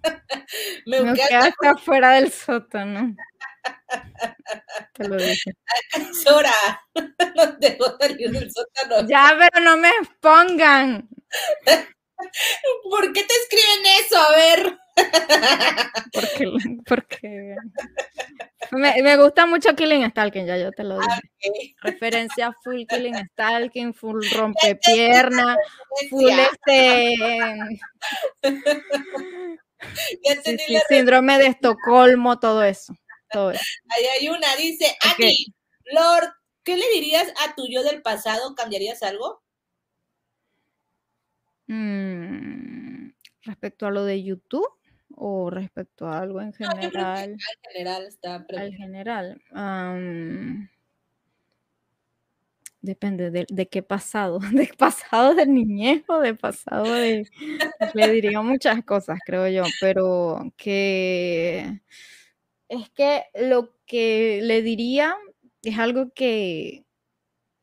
me 0.87 0.99
encanta 0.99 1.29
quedaste 1.29 1.83
fuera 1.85 2.13
del 2.13 2.33
sótano. 2.33 3.17
Te 4.95 5.09
lo 5.09 5.17
dije. 5.17 5.53
No 7.37 7.53
debo 7.59 7.85
salir 8.01 8.31
del 8.31 8.51
sótano. 8.51 9.07
Ya, 9.09 9.37
pero 9.39 9.63
no 9.63 9.77
me 9.77 9.91
expongan. 9.91 11.09
¿Por 12.91 13.13
qué 13.13 13.23
te 13.23 13.35
escriben 13.35 13.87
eso? 14.05 14.19
A 14.19 14.33
ver. 14.33 14.79
Porque, 16.13 16.53
porque 16.87 17.57
me, 18.73 19.03
me 19.03 19.17
gusta 19.17 19.47
mucho 19.47 19.75
Killing 19.75 20.09
Stalking, 20.11 20.47
ya 20.47 20.57
yo 20.57 20.73
te 20.73 20.85
lo 20.85 20.99
dije. 20.99 21.75
Referencia 21.83 22.53
full 22.65 22.85
Killing 22.89 23.17
Stalking, 23.33 23.95
full 23.95 24.21
rompepierna, 24.35 25.57
full 26.11 26.31
este 26.31 27.17
sí, 30.45 30.59
sí, 30.59 30.79
síndrome 30.89 31.39
de 31.39 31.49
Estocolmo, 31.49 32.39
todo 32.39 32.63
eso. 32.65 32.95
Todo 33.31 33.51
eso. 33.51 33.63
Ahí 33.89 34.05
hay 34.07 34.29
una, 34.29 34.55
dice, 34.57 34.97
Ok. 35.05 35.21
Ani, 35.21 35.47
Lord, 35.93 36.33
¿qué 36.65 36.77
le 36.77 36.89
dirías 36.91 37.29
a 37.45 37.55
tu 37.55 37.67
yo 37.69 37.83
del 37.83 38.03
pasado? 38.03 38.55
¿Cambiarías 38.55 39.03
algo? 39.03 39.43
Mm, 41.69 43.11
respecto 43.43 43.87
a 43.87 43.91
lo 43.91 44.05
de 44.05 44.23
YouTube 44.23 44.69
o 45.15 45.51
respecto 45.51 46.07
a 46.07 46.19
algo 46.21 46.41
en 46.41 46.53
general? 46.53 47.31
en 47.33 47.39
general 47.73 48.07
está 48.07 48.45
Al 48.57 48.75
general. 48.75 49.43
depende 52.81 53.31
de, 53.31 53.47
de, 53.49 53.69
qué 53.69 53.83
pasado, 53.83 54.39
de 54.53 54.71
pasado 54.79 55.35
de 55.35 55.47
niñez 55.47 56.05
o 56.09 56.21
de 56.21 56.35
pasado 56.35 56.85
de... 56.85 57.29
le 57.95 58.11
diría 58.11 58.41
muchas 58.43 58.85
cosas, 58.85 59.19
creo 59.25 59.49
yo, 59.49 59.65
pero 59.81 60.53
que 60.57 61.81
es 62.69 62.91
que 62.91 63.25
lo 63.35 63.75
que 63.87 64.41
le 64.43 64.63
diría 64.63 65.17
es 65.63 65.79
algo 65.79 66.13
que, 66.15 66.86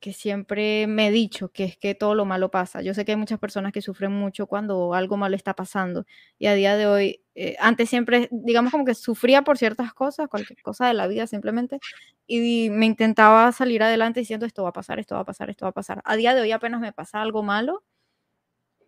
que 0.04 0.12
siempre 0.12 0.86
me 0.86 1.08
he 1.08 1.12
dicho, 1.12 1.50
que 1.54 1.64
es 1.64 1.78
que 1.78 1.96
todo 1.96 2.14
lo 2.14 2.26
malo 2.26 2.52
pasa. 2.52 2.82
Yo 2.82 2.94
sé 2.94 3.06
que 3.06 3.14
hay 3.14 3.18
muchas 3.18 3.40
personas 3.40 3.72
que 3.72 3.82
sufren 3.82 4.12
mucho 4.12 4.48
cuando 4.48 4.94
algo 4.94 5.16
malo 5.16 5.38
está 5.38 5.54
pasando 5.56 6.06
y 6.38 6.48
a 6.48 6.56
día 6.56 6.76
de 6.76 6.88
hoy, 6.88 7.24
eh, 7.36 7.56
antes 7.58 7.90
siempre, 7.90 8.28
digamos 8.30 8.74
como 8.74 8.84
que 8.84 8.96
sufría 8.96 9.44
por 9.44 9.58
ciertas 9.58 9.94
cosas, 9.94 10.28
cualquier 10.28 10.62
cosa 10.62 10.88
de 10.88 10.94
la 10.94 11.08
vida 11.08 11.26
simplemente, 11.26 11.80
y 12.28 12.70
me 12.70 12.86
intentaba 12.86 13.50
salir 13.54 13.82
adelante 13.82 14.20
diciendo 14.20 14.46
esto 14.46 14.64
va 14.64 14.70
a 14.70 14.74
pasar, 14.74 15.00
esto 15.00 15.16
va 15.16 15.22
a 15.22 15.26
pasar, 15.26 15.50
esto 15.50 15.66
va 15.66 15.70
a 15.70 15.72
pasar. 15.74 16.02
A 16.04 16.18
día 16.18 16.36
de 16.36 16.42
hoy 16.42 16.52
apenas 16.52 16.82
me 16.82 16.92
pasa 16.92 17.22
algo 17.22 17.42
malo, 17.42 17.86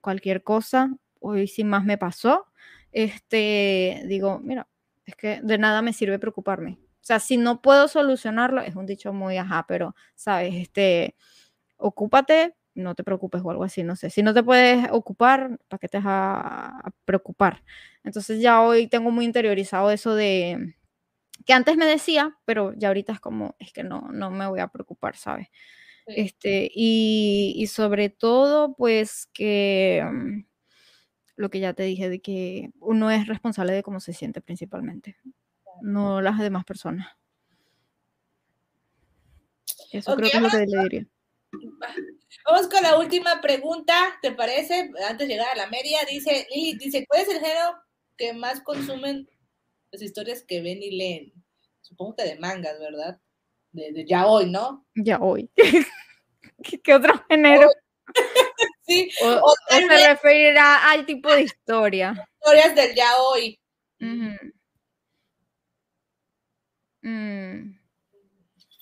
cualquier 0.01 0.43
cosa, 0.43 0.91
hoy 1.21 1.47
sin 1.47 1.69
más 1.69 1.85
me 1.85 1.97
pasó, 1.97 2.45
este, 2.91 4.03
digo, 4.07 4.41
mira, 4.43 4.67
es 5.05 5.15
que 5.15 5.39
de 5.41 5.57
nada 5.57 5.81
me 5.81 5.93
sirve 5.93 6.19
preocuparme 6.19 6.77
o 7.05 7.07
sea, 7.07 7.19
si 7.19 7.37
no 7.37 7.61
puedo 7.61 7.87
solucionarlo, 7.87 8.61
es 8.61 8.75
un 8.75 8.87
dicho 8.87 9.13
muy 9.13 9.37
ajá, 9.37 9.65
pero, 9.67 9.95
¿sabes? 10.15 10.55
Este, 10.55 11.15
ocúpate, 11.77 12.55
no 12.73 12.95
te 12.95 13.03
preocupes 13.03 13.43
o 13.45 13.51
algo 13.51 13.63
así, 13.63 13.83
no 13.83 13.95
sé. 13.95 14.09
Si 14.09 14.23
no 14.23 14.33
te 14.33 14.41
puedes 14.41 14.87
ocupar, 14.89 15.59
¿para 15.67 15.79
qué 15.79 15.87
te 15.87 15.99
vas 15.99 16.05
a, 16.07 16.91
preocupar? 17.05 17.63
Entonces 18.03 18.41
ya 18.41 18.59
hoy 18.63 18.87
tengo 18.87 19.11
muy 19.11 19.25
interiorizado 19.25 19.91
eso 19.91 20.15
de 20.15 20.73
que 21.45 21.53
antes 21.53 21.77
me 21.77 21.85
decía, 21.85 22.39
pero 22.43 22.73
ya 22.75 22.87
ahorita 22.87 23.13
es 23.13 23.19
como, 23.19 23.55
es 23.59 23.71
que 23.71 23.83
no, 23.83 24.09
no 24.11 24.31
me 24.31 24.47
voy 24.47 24.59
a 24.59 24.69
preocupar, 24.69 25.15
¿sabes? 25.15 25.49
Este, 26.07 26.71
y, 26.73 27.53
y, 27.55 27.67
sobre 27.67 28.09
todo, 28.09 28.75
pues 28.75 29.27
que 29.31 30.03
mm, 30.11 30.45
lo 31.35 31.49
que 31.51 31.59
ya 31.59 31.73
te 31.73 31.83
dije, 31.83 32.09
de 32.09 32.19
que 32.19 32.71
uno 32.79 33.11
es 33.11 33.27
responsable 33.27 33.73
de 33.73 33.83
cómo 33.83 33.99
se 33.99 34.13
siente 34.13 34.41
principalmente 34.41 35.17
no 35.81 36.21
las 36.21 36.39
demás 36.39 36.65
personas. 36.65 37.07
Eso 39.91 40.15
creo 40.15 40.29
que 40.29 40.37
es 40.37 40.43
lo 40.43 40.49
que 40.49 40.65
le 40.65 40.83
diría. 40.83 41.07
Vamos 42.45 42.67
con 42.67 42.83
la 42.83 42.97
última 42.97 43.41
pregunta, 43.41 44.19
¿te 44.21 44.31
parece? 44.31 44.91
Antes 45.07 45.27
de 45.27 45.33
llegar 45.33 45.49
a 45.51 45.55
la 45.55 45.67
media, 45.67 45.99
dice 46.09 46.47
Lili, 46.53 46.77
dice, 46.77 47.05
¿cuál 47.07 47.21
es 47.21 47.29
el 47.29 47.39
género 47.39 47.75
que 48.17 48.33
más 48.33 48.61
consumen 48.61 49.27
las 49.91 50.01
historias 50.01 50.43
que 50.43 50.61
ven 50.61 50.83
y 50.83 50.91
leen? 50.91 51.33
Supongo 51.81 52.15
que 52.15 52.23
de 52.23 52.35
mangas, 52.37 52.79
¿verdad? 52.79 53.19
De, 53.71 54.05
ya 54.05 54.27
hoy, 54.27 54.49
¿no? 54.49 54.85
Ya 54.95 55.19
hoy. 55.19 55.49
¿Qué, 56.83 56.93
otro 56.93 57.13
género? 57.29 57.69
sí. 58.87 59.09
O, 59.23 59.53
se 59.69 60.07
referirá 60.07 60.91
al 60.91 61.05
tipo 61.05 61.31
de 61.31 61.43
historia. 61.43 62.27
Historias 62.39 62.75
del 62.75 62.95
ya 62.95 63.17
hoy. 63.17 63.59
Mm. 67.05 67.77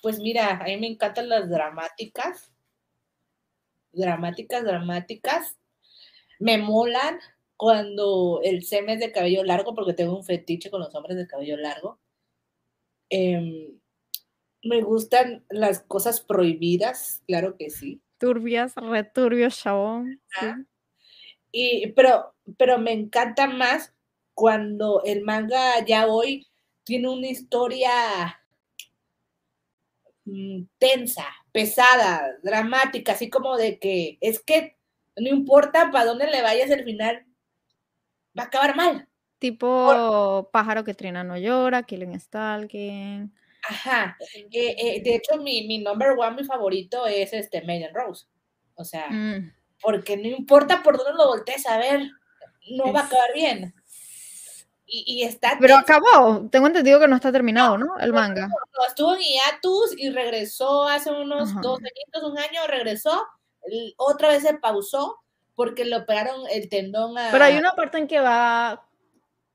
Pues 0.00 0.18
mira, 0.18 0.56
a 0.56 0.64
mí 0.64 0.78
me 0.78 0.86
encantan 0.86 1.28
las 1.28 1.50
dramáticas. 1.50 2.50
Dramáticas, 3.92 4.64
dramáticas. 4.64 5.58
Me 6.40 6.56
molan 6.56 7.18
cuando 7.58 8.40
el 8.42 8.64
seme 8.64 8.94
es 8.94 9.00
de 9.00 9.12
cabello 9.12 9.44
largo, 9.44 9.74
porque 9.74 9.92
tengo 9.92 10.16
un 10.16 10.24
fetiche 10.24 10.70
con 10.70 10.80
los 10.80 10.94
hombres 10.94 11.18
de 11.18 11.26
cabello 11.26 11.58
largo. 11.58 12.00
Em, 13.10 13.78
me 14.62 14.80
gustan 14.80 15.44
las 15.50 15.80
cosas 15.80 16.22
prohibidas, 16.22 17.22
claro 17.26 17.56
que 17.58 17.68
sí. 17.68 18.00
Turbias, 18.18 18.74
returbios, 18.76 19.58
chabón. 19.58 20.22
Y, 21.52 21.92
pero, 21.92 22.34
pero 22.56 22.78
me 22.78 22.92
encanta 22.92 23.46
más 23.46 23.94
cuando 24.32 25.02
el 25.04 25.22
manga 25.22 25.84
ya 25.84 26.06
hoy 26.06 26.46
tiene 26.84 27.08
una 27.08 27.26
historia 27.26 27.90
mm, 30.24 30.64
tensa, 30.78 31.26
pesada, 31.52 32.30
dramática, 32.42 33.12
así 33.12 33.30
como 33.30 33.56
de 33.56 33.78
que 33.78 34.18
es 34.20 34.40
que 34.40 34.76
no 35.16 35.28
importa 35.28 35.90
para 35.90 36.06
dónde 36.06 36.30
le 36.30 36.42
vayas 36.42 36.70
al 36.70 36.84
final, 36.84 37.26
va 38.38 38.44
a 38.44 38.46
acabar 38.46 38.76
mal. 38.76 39.08
Tipo 39.38 40.48
pájaro 40.52 40.84
que 40.84 40.94
trina 40.94 41.24
no 41.24 41.36
llora, 41.36 41.82
Killing 41.82 42.18
Stalking. 42.18 43.34
Ajá. 43.68 44.16
Eh, 44.50 44.76
eh, 44.78 45.02
de 45.02 45.14
hecho, 45.14 45.38
mi, 45.38 45.66
mi, 45.66 45.78
number 45.78 46.10
one, 46.18 46.36
mi 46.36 46.44
favorito 46.44 47.06
es 47.06 47.32
este 47.32 47.62
Maiden 47.62 47.94
Rose. 47.94 48.26
O 48.74 48.84
sea, 48.84 49.08
mm. 49.10 49.52
porque 49.80 50.16
no 50.16 50.28
importa 50.28 50.82
por 50.82 50.96
dónde 50.96 51.12
lo 51.14 51.28
voltees 51.28 51.66
a 51.66 51.78
ver, 51.78 52.08
no 52.70 52.92
va 52.92 53.00
a 53.00 53.06
acabar 53.06 53.32
bien. 53.34 53.74
Y, 54.86 55.22
está. 55.22 55.56
Pero 55.58 55.76
acabó, 55.76 56.46
tengo 56.50 56.66
entendido 56.66 57.00
que 57.00 57.08
no 57.08 57.16
está 57.16 57.32
terminado, 57.32 57.78
¿no? 57.78 57.98
El 57.98 58.12
manga. 58.12 58.48
No, 58.48 58.86
estuvo 58.86 59.14
en 59.14 59.22
hiatus 59.22 59.96
y 59.96 60.10
regresó 60.10 60.86
hace 60.86 61.10
unos 61.10 61.54
dos 61.62 61.78
años, 61.78 62.30
un 62.30 62.38
año, 62.38 62.60
regresó, 62.68 63.26
otra 63.96 64.28
vez 64.28 64.42
se 64.42 64.54
pausó 64.54 65.18
porque 65.54 65.84
le 65.84 65.96
operaron 65.96 66.42
el 66.50 66.68
tendón 66.68 67.16
a. 67.16 67.30
Pero 67.32 67.44
hay 67.44 67.56
una 67.56 67.72
parte 67.72 67.98
en 67.98 68.06
que 68.06 68.20
va 68.20 68.86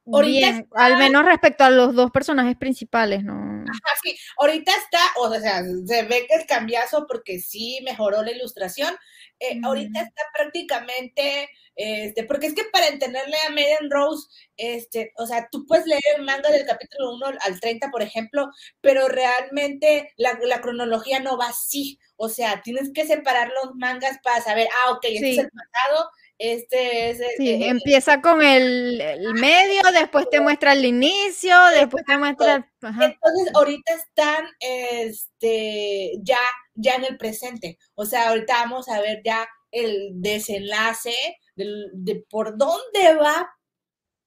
bien, 0.05 0.67
al 0.73 0.97
menos 0.97 1.23
respecto 1.25 1.63
a 1.63 1.69
los 1.69 1.93
dos 1.93 2.09
personajes 2.11 2.57
principales, 2.57 3.23
¿no? 3.23 3.48
Ajá, 3.67 3.97
sí, 4.03 4.17
ahorita 4.37 4.71
está, 4.75 4.99
o 5.17 5.33
sea, 5.39 5.63
se 5.63 6.03
ve 6.03 6.25
que 6.27 6.35
el 6.35 6.45
cambiazo 6.45 7.05
porque 7.07 7.39
sí 7.39 7.79
mejoró 7.83 8.23
la 8.23 8.31
ilustración. 8.31 8.95
Eh, 9.39 9.59
ahorita 9.63 10.01
está 10.01 10.21
prácticamente, 10.33 11.49
este, 11.75 12.25
porque 12.25 12.47
es 12.47 12.53
que 12.53 12.65
para 12.73 12.87
entenderle 12.87 13.37
a 13.47 13.51
Maiden 13.51 13.89
Rose, 13.89 14.27
este, 14.57 15.13
o 15.15 15.25
sea, 15.25 15.47
tú 15.49 15.65
puedes 15.65 15.85
leer 15.85 16.01
el 16.17 16.23
manga 16.23 16.51
del 16.51 16.65
capítulo 16.65 17.15
1 17.15 17.37
al 17.39 17.59
30, 17.59 17.89
por 17.89 18.01
ejemplo, 18.01 18.49
pero 18.81 19.07
realmente 19.07 20.11
la, 20.17 20.37
cronología 20.61 21.21
no 21.21 21.37
va 21.37 21.49
así. 21.49 21.99
O 22.17 22.27
sea, 22.27 22.61
tienes 22.63 22.91
que 22.93 23.07
separar 23.07 23.49
los 23.63 23.75
mangas 23.75 24.17
para 24.23 24.41
saber, 24.41 24.67
ah, 24.83 24.91
ok, 24.91 25.05
este 25.05 25.31
es 25.31 25.37
el 25.37 25.49
pasado, 25.49 26.09
este 26.39 27.09
es 27.09 27.21
sí, 27.35 27.61
empieza 27.65 28.21
con 28.21 28.41
el, 28.41 29.03
medio, 29.33 29.81
después 29.93 30.29
te 30.29 30.39
muestra 30.39 30.71
el 30.71 30.85
inicio, 30.85 31.53
después 31.75 32.05
te 32.05 32.17
muestra. 32.17 32.71
Entonces, 32.81 33.51
ahorita 33.53 33.93
están 33.93 34.45
este, 34.61 36.13
ya, 36.23 36.39
ya 36.75 36.95
en 36.95 37.03
el 37.03 37.17
presente. 37.17 37.77
O 37.93 38.05
sea, 38.05 38.29
ahorita 38.29 38.53
vamos 38.53 38.87
a 38.87 39.01
ver 39.01 39.21
ya 39.21 39.49
el 39.71 40.11
desenlace 40.13 41.13
de, 41.55 42.25
por 42.29 42.57
dónde 42.57 43.15
va, 43.15 43.49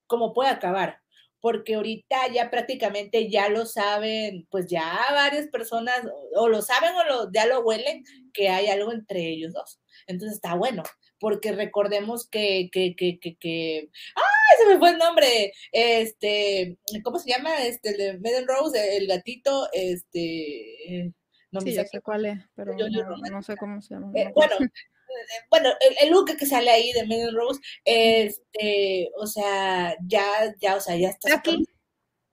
cómo 0.07 0.35
puede 0.35 0.51
acabar. 0.51 1.01
Porque 1.41 1.77
ahorita 1.77 2.29
ya 2.31 2.51
prácticamente 2.51 3.31
ya 3.31 3.49
lo 3.49 3.65
saben, 3.65 4.47
pues 4.51 4.67
ya 4.67 4.99
varias 5.13 5.49
personas 5.49 6.03
o, 6.37 6.47
lo 6.47 6.61
saben 6.61 6.95
o 6.95 7.05
lo, 7.05 7.33
ya 7.33 7.47
lo 7.47 7.61
huelen 7.61 8.05
que 8.35 8.51
hay 8.51 8.69
algo 8.69 8.93
entre 8.93 9.31
ellos 9.31 9.55
dos. 9.55 9.81
Entonces 10.07 10.37
está 10.37 10.55
bueno 10.55 10.83
porque 11.23 11.53
recordemos 11.53 12.29
que, 12.29 12.69
que, 12.73 12.97
que, 12.97 13.21
que, 13.21 13.37
que, 13.37 13.91
¡ay! 14.17 14.59
Se 14.59 14.67
me 14.67 14.79
fue 14.81 14.91
el 14.91 14.99
nombre, 14.99 15.53
este, 15.71 16.77
¿cómo 17.05 17.21
se 17.21 17.31
llama? 17.31 17.65
Este, 17.65 17.91
el 17.91 17.97
de 17.97 18.19
Meden 18.19 18.49
Rose, 18.49 18.97
el 18.97 19.07
gatito, 19.07 19.69
este, 19.73 21.15
no 21.53 21.61
sí, 21.61 21.75
sé 21.75 22.01
cuál 22.03 22.27
es, 22.27 22.39
pero 22.57 22.75
no, 22.75 23.41
sé 23.41 23.57
cómo 23.57 23.81
se 23.81 23.95
llama. 23.95 24.11
Eh, 24.17 24.33
bueno, 24.35 24.53
eh, 24.61 25.45
bueno, 25.49 25.69
el, 25.81 25.95
el, 26.09 26.11
look 26.11 26.37
que 26.37 26.45
sale 26.45 26.73
ahí 26.73 26.91
de 26.93 27.07
Meden 27.07 27.37
Rose, 27.37 27.61
este, 27.85 29.09
o 29.17 29.29
sea, 29.29 29.95
ya, 30.05 30.53
ya, 30.61 30.75
o 30.75 30.81
sea, 30.81 30.97
ya 30.97 31.11
está. 31.11 31.37
Aquí. 31.37 31.65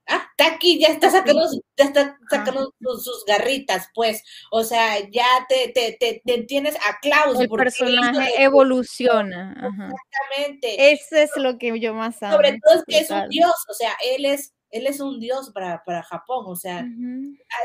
Ah, 0.10 0.28
Taki 0.36 0.80
ya 0.80 0.88
está 0.88 1.12
sacando, 1.12 1.48
ya 1.78 1.86
está 1.86 2.18
sacando 2.30 2.74
sus, 2.80 3.24
garritas, 3.26 3.90
pues. 3.94 4.24
O 4.52 4.64
sea, 4.64 5.00
ya 5.12 5.28
te, 5.48 5.70
te, 5.70 5.98
te, 6.00 6.34
entiendes 6.34 6.76
a 6.78 7.00
Klaus. 7.00 7.40
El 7.40 7.50
personaje 7.50 8.42
evoluciona. 8.42 9.52
Exactamente. 9.52 10.92
Eso 10.92 11.16
es 11.16 11.32
lo 11.36 11.58
que 11.58 11.80
yo 11.80 11.94
más 11.94 12.22
amo. 12.24 12.36
Sobre 12.36 12.60
todo 12.60 12.76
es 12.76 12.84
que 12.88 13.00
es 13.00 13.10
un 13.12 13.30
dios, 13.30 13.54
o 13.70 13.74
sea, 13.74 13.96
él 14.04 14.26
es 14.26 14.54
él 14.72 14.88
es 14.88 15.00
un 15.00 15.20
dios 15.20 15.52
para, 15.52 15.84
para 15.84 16.04
Japón, 16.04 16.46
o 16.48 16.56
sea, 16.56 16.86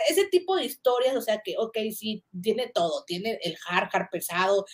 ese 0.09 0.27
tipo 0.27 0.57
de 0.57 0.65
historias, 0.65 1.17
o 1.17 1.21
sea, 1.21 1.41
que, 1.45 1.55
ok, 1.59 1.77
sí, 1.95 2.25
tiene 2.43 2.71
todo, 2.73 3.05
tiene 3.05 3.39
el 3.43 3.57
hard, 3.69 3.89
hard 3.93 4.09
pesado, 4.11 4.65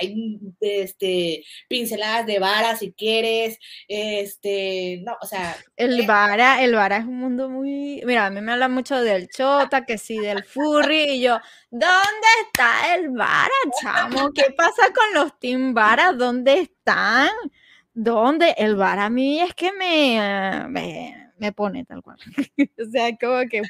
hay 0.00 0.38
este, 0.60 1.44
pinceladas 1.68 2.26
de 2.26 2.38
vara 2.38 2.76
si 2.76 2.92
quieres, 2.92 3.58
este, 3.88 5.02
no, 5.04 5.16
o 5.20 5.26
sea. 5.26 5.56
El 5.76 6.06
vara, 6.06 6.62
el 6.62 6.74
vara 6.74 6.98
es 6.98 7.04
un 7.04 7.18
mundo 7.18 7.48
muy, 7.48 8.02
mira, 8.04 8.26
a 8.26 8.30
mí 8.30 8.40
me 8.40 8.52
habla 8.52 8.68
mucho 8.68 9.02
del 9.02 9.28
chota, 9.28 9.84
que 9.84 9.98
sí, 9.98 10.18
del 10.18 10.44
furry, 10.44 11.12
y 11.12 11.22
yo, 11.22 11.38
¿dónde 11.70 12.28
está 12.46 12.94
el 12.94 13.10
vara, 13.10 13.50
chamo? 13.80 14.30
¿Qué 14.32 14.52
pasa 14.56 14.92
con 14.92 15.14
los 15.14 15.38
team 15.38 15.74
vara? 15.74 16.12
¿Dónde 16.12 16.60
están? 16.60 17.30
donde 17.92 18.54
el 18.56 18.76
bar 18.76 18.98
a 18.98 19.10
mí 19.10 19.40
es 19.40 19.54
que 19.54 19.72
me, 19.72 20.66
me, 20.68 21.19
me 21.40 21.52
pone 21.52 21.84
tal 21.84 22.02
cual. 22.02 22.18
o 22.78 22.90
sea, 22.90 23.16
como 23.18 23.48
que 23.48 23.62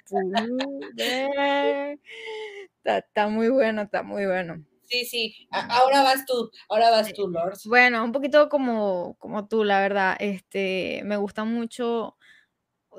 está, 2.76 2.99
está 2.99 3.28
muy 3.28 3.49
bueno, 3.49 3.82
está 3.82 4.02
muy 4.02 4.26
bueno. 4.26 4.65
Sí, 4.82 5.05
sí, 5.05 5.49
ahora 5.52 6.02
vas 6.02 6.26
tú, 6.26 6.50
ahora 6.68 6.90
vas 6.90 7.12
tú, 7.12 7.28
Lord. 7.28 7.57
Bueno, 7.66 8.02
un 8.05 8.10
poquito 8.10 8.49
como, 8.49 9.15
como 9.18 9.47
tú, 9.47 9.62
la 9.62 9.81
verdad. 9.81 10.16
Este, 10.18 11.02
me 11.05 11.16
gusta 11.16 11.44
mucho, 11.44 12.16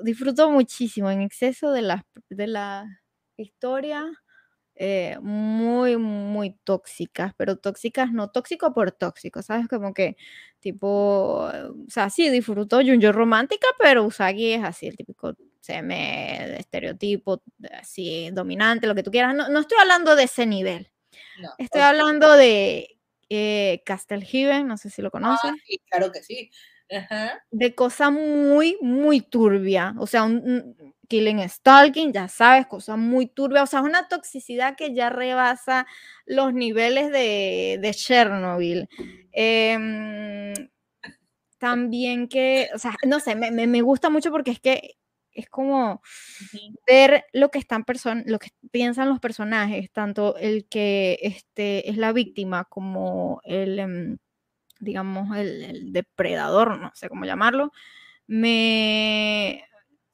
disfruto 0.02 0.50
muchísimo 0.50 1.10
en 1.10 1.20
exceso 1.20 1.70
de 1.70 1.82
la, 1.82 2.06
de 2.30 2.46
la 2.46 3.02
historia 3.36 4.10
eh, 4.84 5.16
muy, 5.20 5.96
muy 5.96 6.58
tóxicas, 6.64 7.32
pero 7.36 7.56
tóxicas 7.56 8.10
no 8.10 8.32
tóxico 8.32 8.74
por 8.74 8.90
tóxico, 8.90 9.40
¿sabes? 9.40 9.68
Como 9.68 9.94
que 9.94 10.16
tipo, 10.58 10.88
o 10.88 11.88
sea, 11.88 12.10
sí, 12.10 12.30
disfruto 12.30 12.80
Junjo 12.80 13.12
romántica, 13.12 13.68
pero 13.78 14.02
Usagi 14.02 14.54
es 14.54 14.64
así, 14.64 14.88
el 14.88 14.96
típico 14.96 15.36
me 15.84 16.56
estereotipo, 16.58 17.44
así, 17.78 18.30
dominante, 18.32 18.88
lo 18.88 18.96
que 18.96 19.04
tú 19.04 19.12
quieras. 19.12 19.36
No, 19.36 19.48
no 19.48 19.60
estoy 19.60 19.78
hablando 19.80 20.16
de 20.16 20.24
ese 20.24 20.46
nivel. 20.46 20.90
estoy 21.58 21.82
hablando 21.82 22.32
de 22.32 22.98
eh, 23.28 23.82
Castle 23.86 24.24
Heaven, 24.24 24.66
no 24.66 24.76
sé 24.78 24.90
si 24.90 25.00
lo 25.00 25.08
ah, 25.08 25.12
conoces. 25.12 25.52
sí, 25.64 25.80
claro 25.88 26.10
que 26.10 26.24
sí. 26.24 26.50
De 27.52 27.74
cosa 27.76 28.10
muy, 28.10 28.78
muy 28.80 29.20
turbia. 29.20 29.94
O 29.98 30.08
sea, 30.08 30.24
un, 30.24 30.92
killing 31.12 31.46
stalking, 31.46 32.10
ya 32.10 32.26
sabes, 32.26 32.66
cosa 32.66 32.96
muy 32.96 33.26
turbia. 33.26 33.62
O 33.62 33.66
sea, 33.66 33.80
es 33.80 33.84
una 33.84 34.08
toxicidad 34.08 34.76
que 34.76 34.94
ya 34.94 35.10
rebasa 35.10 35.86
los 36.24 36.54
niveles 36.54 37.12
de, 37.12 37.78
de 37.82 37.90
Chernobyl. 37.92 38.88
Em, 39.30 40.54
también 41.58 42.28
que, 42.28 42.70
o 42.74 42.78
sea, 42.78 42.94
no 43.06 43.20
sé, 43.20 43.34
me, 43.34 43.50
me, 43.50 43.82
gusta 43.82 44.08
mucho 44.08 44.30
porque 44.30 44.52
es 44.52 44.60
que 44.60 44.96
es 45.32 45.48
como 45.50 46.00
ver 46.86 47.24
lo 47.32 47.50
que 47.50 47.58
están 47.58 47.84
person 47.84 48.24
lo 48.26 48.38
que 48.38 48.48
piensan 48.70 49.10
los 49.10 49.20
personajes, 49.20 49.90
tanto 49.92 50.36
el 50.38 50.66
que 50.66 51.18
este, 51.22 51.90
es 51.90 51.98
la 51.98 52.12
víctima 52.12 52.64
como 52.64 53.42
el, 53.44 53.78
em, 53.78 54.18
digamos, 54.80 55.36
el, 55.36 55.92
depredador, 55.92 56.78
no 56.80 56.90
sé 56.94 57.08
cómo 57.10 57.26
llamarlo, 57.26 57.72
me, 58.26 59.64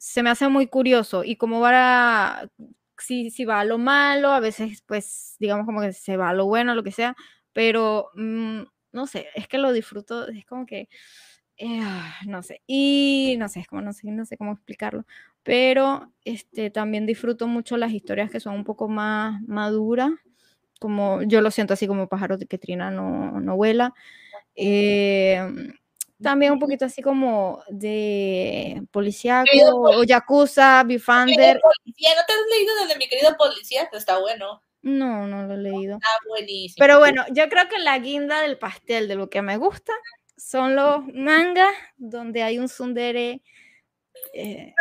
se 0.09 0.23
me 0.23 0.31
hace 0.31 0.49
muy 0.49 0.69
curioso 0.69 1.23
y 1.23 1.37
como 1.37 1.61
va 1.61 2.49
si, 2.97 3.31
si 3.31 3.45
va 3.45 3.61
a 3.61 3.65
lo 3.67 3.77
malo, 3.77 4.31
a 4.33 4.41
veces 4.41 4.83
pues 4.87 5.37
digamos 5.39 5.67
como 5.67 5.83
que 5.83 5.93
se 5.93 6.17
va 6.17 6.31
a 6.31 6.35
lo 6.35 6.47
bueno, 6.47 6.75
lo 6.75 6.83
que 6.83 6.93
sea, 6.93 7.15
pero 7.53 8.09
mm, 8.15 8.63
no 8.93 9.07
sé, 9.07 9.27
es 9.35 9.47
que 9.49 9.59
lo 9.59 9.71
disfruto, 9.73 10.27
es 10.29 10.47
como 10.47 10.65
que, 10.65 10.89
eh, 11.59 11.81
no 12.27 12.43
sé, 12.43 12.63
y 12.67 13.37
no 13.39 13.49
sé, 13.51 13.67
como 13.69 13.83
no 13.83 13.93
sé, 13.93 14.11
no 14.11 14.25
sé 14.25 14.39
cómo 14.39 14.53
explicarlo, 14.53 15.05
pero 15.43 16.11
este, 16.25 16.71
también 16.71 17.05
disfruto 17.07 17.47
mucho 17.47 17.77
las 17.77 17.93
historias 17.93 18.31
que 18.31 18.41
son 18.41 18.55
un 18.55 18.65
poco 18.65 18.89
más 18.89 19.43
maduras, 19.43 20.11
como 20.81 21.23
yo 21.25 21.43
lo 21.43 21.51
siento 21.51 21.75
así 21.75 21.87
como 21.87 22.09
pájaro 22.09 22.39
de 22.39 22.47
que 22.47 22.57
trina 22.59 22.91
no, 22.91 23.41
no 23.41 23.57
vuela. 23.57 23.95
Em, 24.55 25.75
también 26.23 26.53
un 26.53 26.59
poquito 26.59 26.85
así 26.85 27.01
como 27.01 27.63
de 27.69 28.83
policía 28.91 29.45
o 29.73 30.03
yakuza, 30.03 30.83
bifander. 30.85 31.61
Policía, 31.61 32.11
¿no 32.17 32.23
te 32.27 32.33
has 32.33 32.39
leído 32.57 32.75
desde 32.83 32.99
mi 32.99 33.09
querido 33.09 33.37
policía? 33.37 33.89
Está 33.93 34.19
bueno. 34.19 34.63
No, 34.83 35.27
no 35.27 35.45
lo 35.45 35.55
he 35.55 35.59
leído. 35.59 35.97
Está 35.97 36.09
buenísimo. 36.29 36.77
Pero 36.79 36.99
bueno, 36.99 37.25
yo 37.33 37.49
creo 37.49 37.69
que 37.69 37.79
la 37.79 37.99
guinda 37.99 38.43
del 38.43 38.59
pastel 38.59 39.09
de 39.09 39.15
lo 39.15 39.31
que 39.31 39.43
me 39.43 39.57
gusta 39.57 39.93
son 40.37 40.77
los 40.77 41.05
mangas 41.13 41.73
donde 41.97 42.43
hay 42.43 42.59
un 42.59 42.69
sundere. 42.69 43.43
Eh, 44.35 44.75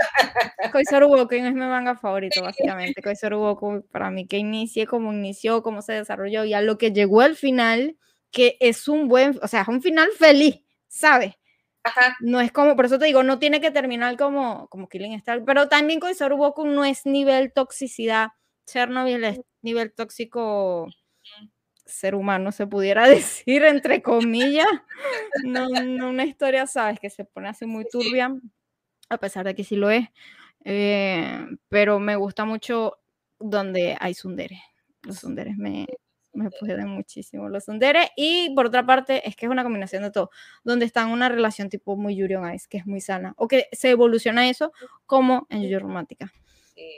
Koisoru 0.71 1.07
Boku 1.07 1.35
es 1.35 1.43
mi 1.43 1.59
manga 1.59 1.95
favorito, 1.95 2.41
básicamente. 2.41 3.01
Koisoru 3.01 3.39
Boku, 3.39 3.85
para 3.91 4.09
mí, 4.09 4.27
que 4.27 4.37
inicie, 4.37 4.87
como 4.87 5.13
inició, 5.13 5.61
cómo 5.61 5.81
se 5.81 5.93
desarrolló 5.93 6.45
y 6.45 6.53
a 6.53 6.61
lo 6.61 6.77
que 6.77 6.91
llegó 6.91 7.21
al 7.21 7.35
final, 7.35 7.97
que 8.31 8.57
es 8.59 8.87
un 8.87 9.07
buen, 9.07 9.39
o 9.41 9.47
sea, 9.47 9.61
es 9.61 9.67
un 9.67 9.81
final 9.81 10.09
feliz 10.17 10.61
¿sabes? 10.97 11.35
Ajá. 11.83 12.17
No 12.19 12.41
es 12.41 12.51
como, 12.51 12.75
por 12.75 12.85
eso 12.85 12.99
te 12.99 13.05
digo, 13.05 13.23
no 13.23 13.39
tiene 13.39 13.61
que 13.61 13.71
terminar 13.71 14.17
como, 14.17 14.67
como 14.67 14.89
Killing 14.89 15.13
Star, 15.13 15.43
pero 15.45 15.69
también 15.69 15.99
con 15.99 16.11
Boku 16.37 16.65
no 16.65 16.83
es 16.83 17.05
nivel 17.05 17.53
toxicidad. 17.53 18.29
Chernobyl 18.65 19.23
es 19.23 19.41
nivel 19.61 19.93
tóxico 19.93 20.87
ser 21.85 22.15
humano, 22.15 22.51
se 22.51 22.67
pudiera 22.67 23.07
decir, 23.07 23.63
entre 23.63 24.01
comillas. 24.01 24.67
No, 25.45 25.69
no 25.69 26.09
una 26.09 26.25
historia, 26.25 26.67
¿sabes? 26.67 26.99
Que 26.99 27.09
se 27.09 27.25
pone 27.25 27.49
así 27.49 27.65
muy 27.65 27.85
turbia, 27.89 28.33
a 29.09 29.17
pesar 29.17 29.45
de 29.45 29.55
que 29.55 29.63
sí 29.63 29.75
lo 29.75 29.89
es. 29.89 30.07
Eh, 30.65 31.45
pero 31.69 31.99
me 31.99 32.15
gusta 32.17 32.45
mucho 32.45 32.97
donde 33.39 33.95
hay 33.99 34.13
sunderes. 34.13 34.59
Los 35.03 35.19
sunderes 35.19 35.55
me, 35.57 35.87
me 36.37 36.49
pueden 36.51 36.87
muchísimo 36.89 37.49
los 37.49 37.65
Sundere. 37.65 38.11
Y 38.15 38.53
por 38.55 38.67
otra 38.67 38.85
parte, 38.85 39.27
es 39.27 39.35
que 39.35 39.45
es 39.45 39.51
una 39.51 39.63
combinación 39.63 40.03
de 40.03 40.11
todo, 40.11 40.29
donde 40.63 40.85
están 40.85 41.09
una 41.09 41.29
relación 41.29 41.69
tipo 41.69 41.97
muy 41.97 42.15
Yuri 42.15 42.35
on 42.35 42.53
Ice, 42.53 42.67
que 42.69 42.77
es 42.77 42.85
muy 42.85 43.01
sana, 43.01 43.33
o 43.37 43.47
que 43.47 43.67
se 43.71 43.89
evoluciona 43.89 44.49
eso 44.49 44.71
como 45.05 45.47
en 45.49 45.63
Yuyo 45.63 45.79
Romántica, 45.79 46.31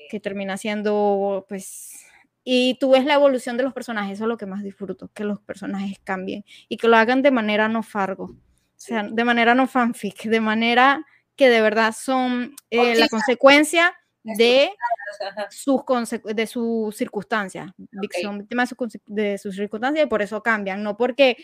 que 0.09 0.19
termina 0.19 0.57
siendo, 0.57 1.45
pues, 1.47 2.05
y 2.43 2.77
tú 2.79 2.91
ves 2.91 3.05
la 3.05 3.13
evolución 3.13 3.57
de 3.57 3.63
los 3.63 3.73
personajes, 3.73 4.13
eso 4.13 4.25
es 4.25 4.27
lo 4.27 4.37
que 4.37 4.45
más 4.45 4.63
disfruto, 4.63 5.09
que 5.13 5.23
los 5.23 5.39
personajes 5.39 5.99
cambien 6.03 6.43
y 6.67 6.77
que 6.77 6.87
lo 6.87 6.97
hagan 6.97 7.21
de 7.21 7.31
manera 7.31 7.67
no 7.69 7.83
fargo, 7.83 8.25
o 8.25 8.37
sea, 8.75 9.03
de 9.03 9.23
manera 9.23 9.55
no 9.55 9.67
fanfic, 9.67 10.23
de 10.23 10.41
manera 10.41 11.05
que 11.35 11.49
de 11.49 11.61
verdad 11.61 11.95
son 11.97 12.55
eh, 12.69 12.95
la 12.95 13.07
consecuencia 13.07 13.93
de 14.23 14.71
sus, 15.49 15.81
de 16.23 16.47
sus 16.47 16.95
circunstancias, 16.95 17.71
de, 17.77 19.37
sus 19.37 19.55
circunstancias 19.55 20.05
y 20.05 20.09
por 20.09 20.21
eso 20.21 20.41
cambian, 20.41 20.83
no 20.83 20.97
porque 20.97 21.37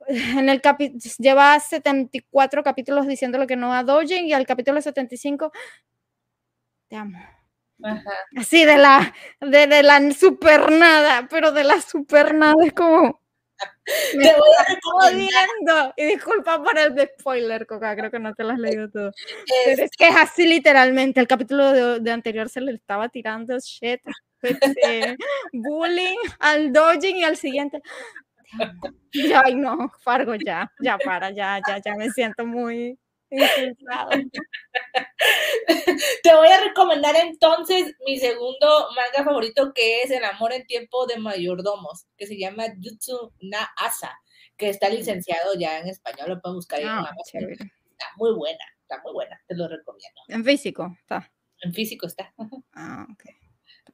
en 0.06 0.48
el 0.48 0.60
lleva 1.18 1.58
74 1.58 2.62
capítulos 2.62 3.06
diciendo 3.06 3.38
lo 3.38 3.46
que 3.46 3.56
no 3.56 3.74
a 3.74 3.84
Dojin 3.84 4.26
y 4.26 4.32
al 4.32 4.46
capítulo 4.46 4.80
75 4.80 5.52
te 6.88 6.96
amo. 6.96 7.18
Así 8.36 8.66
de 8.66 8.76
la 8.76 9.14
de, 9.40 9.66
de 9.66 9.82
la 9.82 10.12
super 10.12 10.70
nada, 10.70 11.28
pero 11.30 11.52
de 11.52 11.64
la 11.64 11.80
super 11.80 12.34
nada 12.34 12.56
es 12.64 12.74
como 12.74 13.20
te 14.12 14.18
voy 14.18 14.54
a 14.58 14.74
recomendar. 14.74 15.94
Y 15.96 16.04
disculpa 16.04 16.62
por 16.62 16.78
el 16.78 17.08
spoiler, 17.18 17.66
Coca, 17.66 17.96
creo 17.96 18.10
que 18.10 18.18
no 18.18 18.34
te 18.34 18.44
lo 18.44 18.50
has 18.50 18.58
leído 18.58 18.90
todo. 18.90 19.12
Pero 19.64 19.84
es 19.84 19.90
que 19.96 20.08
es 20.08 20.16
así 20.16 20.46
literalmente. 20.46 21.20
El 21.20 21.26
capítulo 21.26 22.00
de, 22.00 22.10
anterior 22.10 22.48
se 22.48 22.60
le 22.60 22.72
estaba 22.72 23.08
tirando 23.08 23.58
shit, 23.58 24.00
este, 24.42 25.16
bullying 25.52 26.18
al 26.38 26.72
dojin 26.72 27.16
y 27.16 27.24
al 27.24 27.36
siguiente. 27.36 27.80
Ay, 29.44 29.54
no, 29.54 29.92
Fargo, 30.02 30.34
ya, 30.34 30.70
ya 30.80 30.98
para, 30.98 31.30
ya, 31.30 31.60
ya, 31.66 31.78
ya 31.84 31.94
me 31.94 32.10
siento 32.10 32.44
muy 32.44 32.98
Te 36.22 36.34
voy 36.34 36.48
a 36.48 36.64
recomendar 36.64 37.14
entonces 37.16 37.94
mi 38.04 38.18
segundo 38.18 38.88
manga 38.96 39.24
favorito 39.24 39.72
que 39.72 40.02
es 40.02 40.10
El 40.10 40.24
amor 40.24 40.52
en 40.52 40.66
tiempo 40.66 41.06
de 41.06 41.18
mayordomos, 41.18 42.06
que 42.16 42.26
se 42.26 42.36
llama 42.38 42.64
Jutsu 42.82 43.32
na 43.40 43.70
Asa, 43.76 44.18
que 44.56 44.68
está 44.68 44.88
licenciado 44.88 45.54
ya 45.58 45.78
en 45.78 45.88
español, 45.88 46.30
lo 46.30 46.40
pueden 46.40 46.56
buscar 46.56 46.80
en 46.80 46.88
ah, 46.88 47.14
Está 47.26 48.06
muy 48.16 48.32
buena, 48.34 48.64
está 48.82 49.00
muy 49.04 49.12
buena, 49.12 49.40
te 49.46 49.54
lo 49.54 49.68
recomiendo. 49.68 50.20
En 50.28 50.44
físico 50.44 50.96
está. 51.00 51.30
En 51.62 51.72
físico 51.72 52.06
está. 52.06 52.32
Ah, 52.74 53.06
ok. 53.12 53.24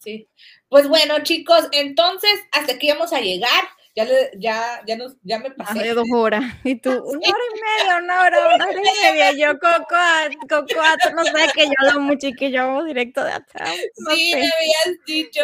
Sí. 0.01 0.29
Pues 0.69 0.89
bueno, 0.89 1.23
chicos, 1.23 1.69
entonces 1.73 2.33
hasta 2.53 2.75
aquí 2.75 2.89
vamos 2.89 3.13
a 3.13 3.21
llegar 3.21 3.65
ya, 3.97 4.05
le, 4.05 4.31
ya, 4.39 4.83
ya, 4.87 4.97
nos, 4.97 5.17
ya 5.23 5.39
me 5.39 5.51
pasé. 5.51 5.95
dos 5.95 6.07
horas. 6.13 6.45
Y 6.65 6.77
tú, 6.77 6.91
una 7.05 7.29
hora 7.29 7.45
y 7.55 7.61
media, 7.61 7.97
una 8.03 8.21
hora, 8.21 8.55
una 8.55 8.67
hora 8.67 8.81
y 8.81 9.07
media. 9.07 9.33
Yo, 9.33 9.59
Coco, 9.59 9.97
Coco, 10.49 11.15
no 11.15 11.25
sabes 11.25 11.53
que 11.55 11.65
yo 11.65 11.73
hablo 11.79 12.01
mucho 12.01 12.27
y 12.27 12.35
que 12.35 12.51
yo 12.51 12.67
vamos 12.67 12.85
directo 12.85 13.25
de 13.25 13.33
atrás. 13.33 13.75
sí, 14.11 14.33
me 14.35 14.41
habías 14.41 15.05
dicho. 15.07 15.41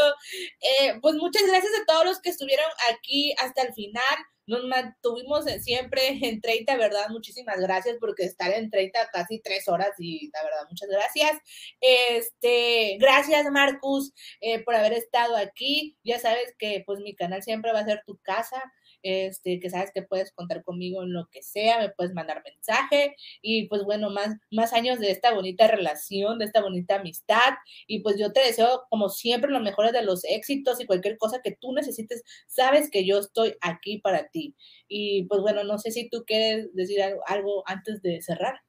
Eh, 0.61 0.99
pues 1.01 1.15
muchas 1.15 1.45
gracias 1.47 1.73
a 1.81 1.87
todos 1.87 2.05
los 2.05 2.21
que 2.21 2.29
estuvieron 2.29 2.67
aquí 2.91 3.35
hasta 3.39 3.63
el 3.63 3.73
final. 3.73 4.03
Nos 4.47 4.65
mantuvimos 4.65 5.45
siempre 5.61 6.19
en 6.23 6.41
30, 6.41 6.77
¿verdad? 6.77 7.09
Muchísimas 7.11 7.61
gracias 7.61 7.97
porque 8.01 8.25
estar 8.25 8.53
en 8.53 8.71
30 8.71 9.11
casi 9.13 9.41
tres 9.41 9.69
horas 9.69 9.91
y 9.99 10.31
la 10.33 10.43
verdad, 10.43 10.67
muchas 10.69 10.89
gracias. 10.89 11.39
Este, 11.81 12.97
gracias 12.99 13.51
Marcus 13.51 14.13
eh, 14.41 14.63
por 14.65 14.75
haber 14.75 14.93
estado 14.93 15.37
aquí. 15.37 15.97
Ya 16.05 16.19
sabes 16.19 16.55
que 16.59 16.83
pues 16.87 17.01
mi 17.01 17.15
canal 17.15 17.43
siempre 17.43 17.73
va 17.73 17.81
a 17.81 17.85
ser 17.85 18.03
tu 18.07 18.19
casa 18.19 18.63
este, 19.03 19.61
que 19.61 19.71
sabes 19.71 19.91
que 19.93 20.03
puedes 20.03 20.33
contar 20.33 20.63
conmigo 20.65 21.03
en 21.03 21.13
lo 21.13 21.29
que 21.31 21.43
sea, 21.43 21.79
me 21.79 21.91
puedes 21.91 22.15
mandar 22.15 22.43
mensaje 22.45 23.17
y 23.41 23.69
pues 23.69 23.85
bueno, 23.85 24.11
más, 24.11 24.37
más 24.51 24.73
años 24.73 24.99
de 25.01 25.11
esta 25.11 25.35
bonita 25.35 25.67
relación, 25.69 26.39
de 26.39 26.45
esta 26.47 26.63
bonita 26.63 26.97
amistad 26.97 27.55
y 27.87 28.01
pues 28.01 28.19
yo 28.19 28.33
te 28.33 28.41
deseo 28.41 28.85
como 28.91 29.09
siempre 29.09 29.51
lo 29.51 29.61
mejor 29.61 29.93
de 29.93 30.03
los 30.03 30.25
éxitos 30.25 30.81
y 30.81 30.87
cualquier 30.87 31.19
cosa 31.19 31.41
que 31.43 31.57
tú 31.61 31.73
necesites, 31.73 32.23
sabes 32.47 32.91
que 32.91 33.05
yo 33.07 33.19
estoy 33.19 33.55
aquí 33.61 33.99
para 33.99 34.29
ti. 34.29 34.57
Y 34.89 35.25
pues 35.25 35.41
bueno, 35.41 35.65
no 35.65 35.79
sé 35.79 35.91
si 35.91 36.09
tú 36.09 36.25
quieres 36.27 36.73
decir 36.75 37.01
algo 37.27 37.63
antes 37.67 38.03
de 38.03 38.21
cerrar. 38.23 38.61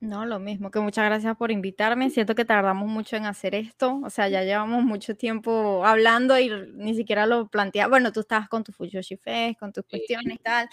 No, 0.00 0.26
lo 0.26 0.38
mismo, 0.38 0.70
que 0.70 0.80
muchas 0.80 1.06
gracias 1.06 1.36
por 1.36 1.50
invitarme. 1.50 2.10
Siento 2.10 2.34
que 2.34 2.44
tardamos 2.44 2.88
mucho 2.88 3.16
en 3.16 3.24
hacer 3.24 3.54
esto, 3.54 4.00
o 4.04 4.10
sea, 4.10 4.28
ya 4.28 4.42
llevamos 4.42 4.84
mucho 4.84 5.16
tiempo 5.16 5.84
hablando 5.84 6.38
y 6.38 6.50
ni 6.74 6.94
siquiera 6.94 7.26
lo 7.26 7.48
planteaba. 7.48 7.88
Bueno, 7.90 8.12
tú 8.12 8.20
estabas 8.20 8.48
con 8.48 8.64
tu 8.64 8.72
Fuyoshi 8.72 9.16
Fest, 9.16 9.58
con 9.58 9.72
tus 9.72 9.84
cuestiones 9.86 10.34
y 10.34 10.38
tal, 10.38 10.68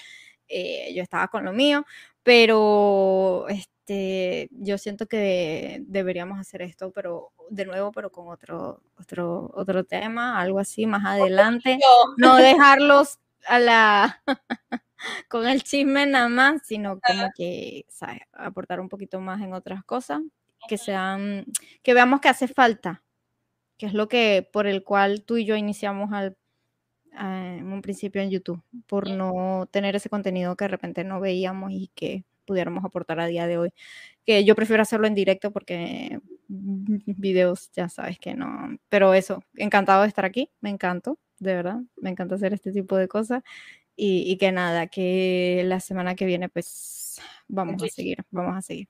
eh, 0.49 0.93
yo 0.93 1.01
estaba 1.01 1.29
con 1.29 1.45
lo 1.45 1.53
mío, 1.53 1.85
pero 2.23 3.45
este, 3.47 4.49
yo 4.51 4.77
siento 4.77 5.07
que 5.07 5.81
deberíamos 5.87 6.39
hacer 6.39 6.61
esto, 6.61 6.91
pero 6.91 7.31
de 7.49 7.65
nuevo, 7.65 7.91
pero 7.91 8.11
con 8.11 8.27
otro, 8.27 8.81
otro, 8.99 9.49
otro 9.53 9.85
tema, 9.85 10.39
algo 10.39 10.59
así 10.59 10.85
más 10.85 11.05
adelante. 11.05 11.79
No 12.17 12.35
dejarlos 12.35 13.19
a 13.47 13.59
la 13.59 14.23
con 15.27 15.47
el 15.47 15.63
chisme 15.63 16.05
nada 16.05 16.29
más, 16.29 16.61
sino 16.65 16.99
como 16.99 17.29
que 17.35 17.85
¿sabes? 17.89 18.21
aportar 18.33 18.79
un 18.79 18.89
poquito 18.89 19.19
más 19.19 19.41
en 19.41 19.53
otras 19.53 19.83
cosas 19.83 20.21
que 20.67 20.77
sean, 20.77 21.45
que 21.83 21.93
veamos 21.93 22.21
que 22.21 22.29
hace 22.29 22.47
falta, 22.47 23.03
que 23.77 23.87
es 23.87 23.93
lo 23.93 24.07
que 24.07 24.47
por 24.51 24.67
el 24.67 24.83
cual 24.83 25.23
tú 25.23 25.37
y 25.37 25.45
yo 25.45 25.55
iniciamos 25.55 26.13
al, 26.13 26.37
en 27.13 27.71
un 27.71 27.81
principio 27.81 28.21
en 28.21 28.29
YouTube, 28.29 28.61
por 28.87 29.09
no 29.09 29.67
tener 29.71 29.95
ese 29.95 30.09
contenido 30.09 30.55
que 30.55 30.65
de 30.65 30.69
repente 30.69 31.03
no 31.03 31.19
veíamos 31.19 31.71
y 31.71 31.91
que 31.95 32.23
pudiéramos 32.45 32.83
aportar 32.85 33.19
a 33.19 33.27
día 33.27 33.47
de 33.47 33.57
hoy. 33.57 33.73
Que 34.25 34.43
yo 34.45 34.55
prefiero 34.55 34.83
hacerlo 34.83 35.07
en 35.07 35.15
directo 35.15 35.51
porque 35.51 36.19
videos 36.49 37.71
ya 37.71 37.89
sabes 37.89 38.19
que 38.19 38.33
no, 38.35 38.77
pero 38.89 39.13
eso, 39.13 39.43
encantado 39.55 40.03
de 40.03 40.07
estar 40.07 40.25
aquí, 40.25 40.49
me 40.61 40.69
encanto, 40.69 41.17
de 41.39 41.55
verdad, 41.55 41.79
me 41.97 42.11
encanta 42.11 42.35
hacer 42.35 42.53
este 42.53 42.71
tipo 42.71 42.97
de 42.97 43.07
cosas 43.07 43.43
y, 43.95 44.37
que 44.37 44.51
nada, 44.51 44.87
que 44.87 45.63
la 45.65 45.79
semana 45.79 46.15
que 46.15 46.25
viene 46.25 46.49
pues 46.49 47.21
vamos 47.47 47.81
a 47.83 47.87
seguir, 47.87 48.17
vamos 48.31 48.57
a 48.57 48.61
seguir. 48.61 48.87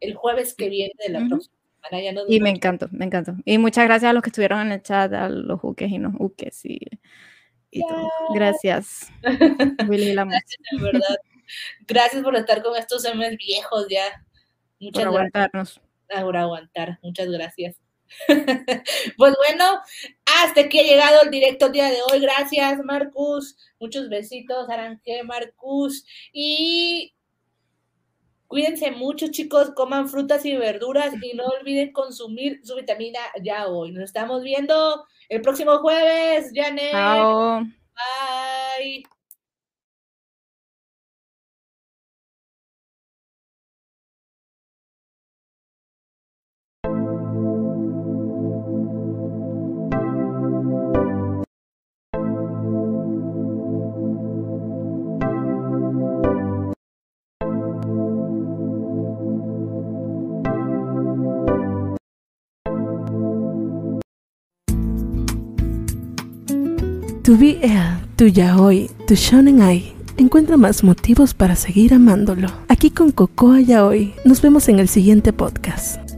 el 0.00 0.14
jueves 0.14 0.54
que 0.54 0.68
viene 0.68 0.92
de 1.06 1.12
la 1.12 1.26
próxima 1.28 1.54
semana. 1.90 2.22
y 2.28 2.40
me 2.40 2.50
encantó, 2.50 2.88
me 2.90 3.04
encantó. 3.04 3.34
Y 3.44 3.58
muchas 3.58 3.84
gracias 3.84 4.10
a 4.10 4.12
los 4.12 4.22
que 4.22 4.30
estuvieron 4.30 4.60
en 4.60 4.72
el 4.72 4.82
chat, 4.82 5.12
a 5.12 5.28
los 5.28 5.60
juques 5.60 5.90
y 5.90 5.98
los 5.98 6.14
juques 6.14 6.64
y, 6.64 6.80
y 7.70 7.80
todo. 7.80 8.08
Gracias. 8.34 9.12
Willy 9.88 10.14
gracias, 10.14 10.60
verdad. 10.80 11.16
Gracias 11.86 12.22
por 12.22 12.36
estar 12.36 12.62
con 12.62 12.76
estos 12.76 13.04
hombres 13.06 13.36
viejos 13.36 13.86
ya. 13.88 14.24
Muchas 14.78 15.04
por 15.04 15.08
aguantarnos. 15.08 15.80
Por 16.08 16.36
aguantar. 16.36 16.98
Muchas 17.02 17.28
gracias. 17.28 17.76
pues 19.16 19.34
bueno, 19.36 19.80
hasta 20.26 20.62
aquí 20.62 20.80
ha 20.80 20.84
llegado 20.84 21.22
el 21.22 21.30
directo 21.30 21.68
día 21.68 21.90
de 21.90 21.98
hoy. 22.10 22.20
Gracias, 22.20 22.82
Marcus. 22.84 23.56
Muchos 23.78 24.08
besitos, 24.08 24.68
Aranje, 24.68 25.22
Marcus. 25.24 26.04
Y 26.32 27.14
cuídense 28.46 28.90
mucho, 28.90 29.28
chicos. 29.28 29.72
Coman 29.74 30.08
frutas 30.08 30.44
y 30.44 30.56
verduras 30.56 31.14
y 31.22 31.34
no 31.34 31.44
olviden 31.44 31.92
consumir 31.92 32.60
su 32.64 32.76
vitamina 32.76 33.20
ya 33.42 33.68
hoy. 33.68 33.92
Nos 33.92 34.04
estamos 34.04 34.42
viendo 34.42 35.06
el 35.28 35.40
próximo 35.40 35.78
jueves, 35.78 36.50
Janet. 36.54 36.92
Bye. 36.92 37.70
Tu 67.30 67.36
BL, 67.36 68.16
tu 68.16 68.26
Yaoi, 68.26 68.90
tu 69.06 69.14
Shonen 69.14 69.62
Ai. 69.62 69.92
Encuentra 70.16 70.56
más 70.56 70.82
motivos 70.82 71.32
para 71.32 71.54
seguir 71.54 71.94
amándolo. 71.94 72.48
Aquí 72.66 72.90
con 72.90 73.12
Cocoa 73.12 73.60
Yaoi. 73.60 74.14
Nos 74.24 74.42
vemos 74.42 74.68
en 74.68 74.80
el 74.80 74.88
siguiente 74.88 75.32
podcast. 75.32 76.09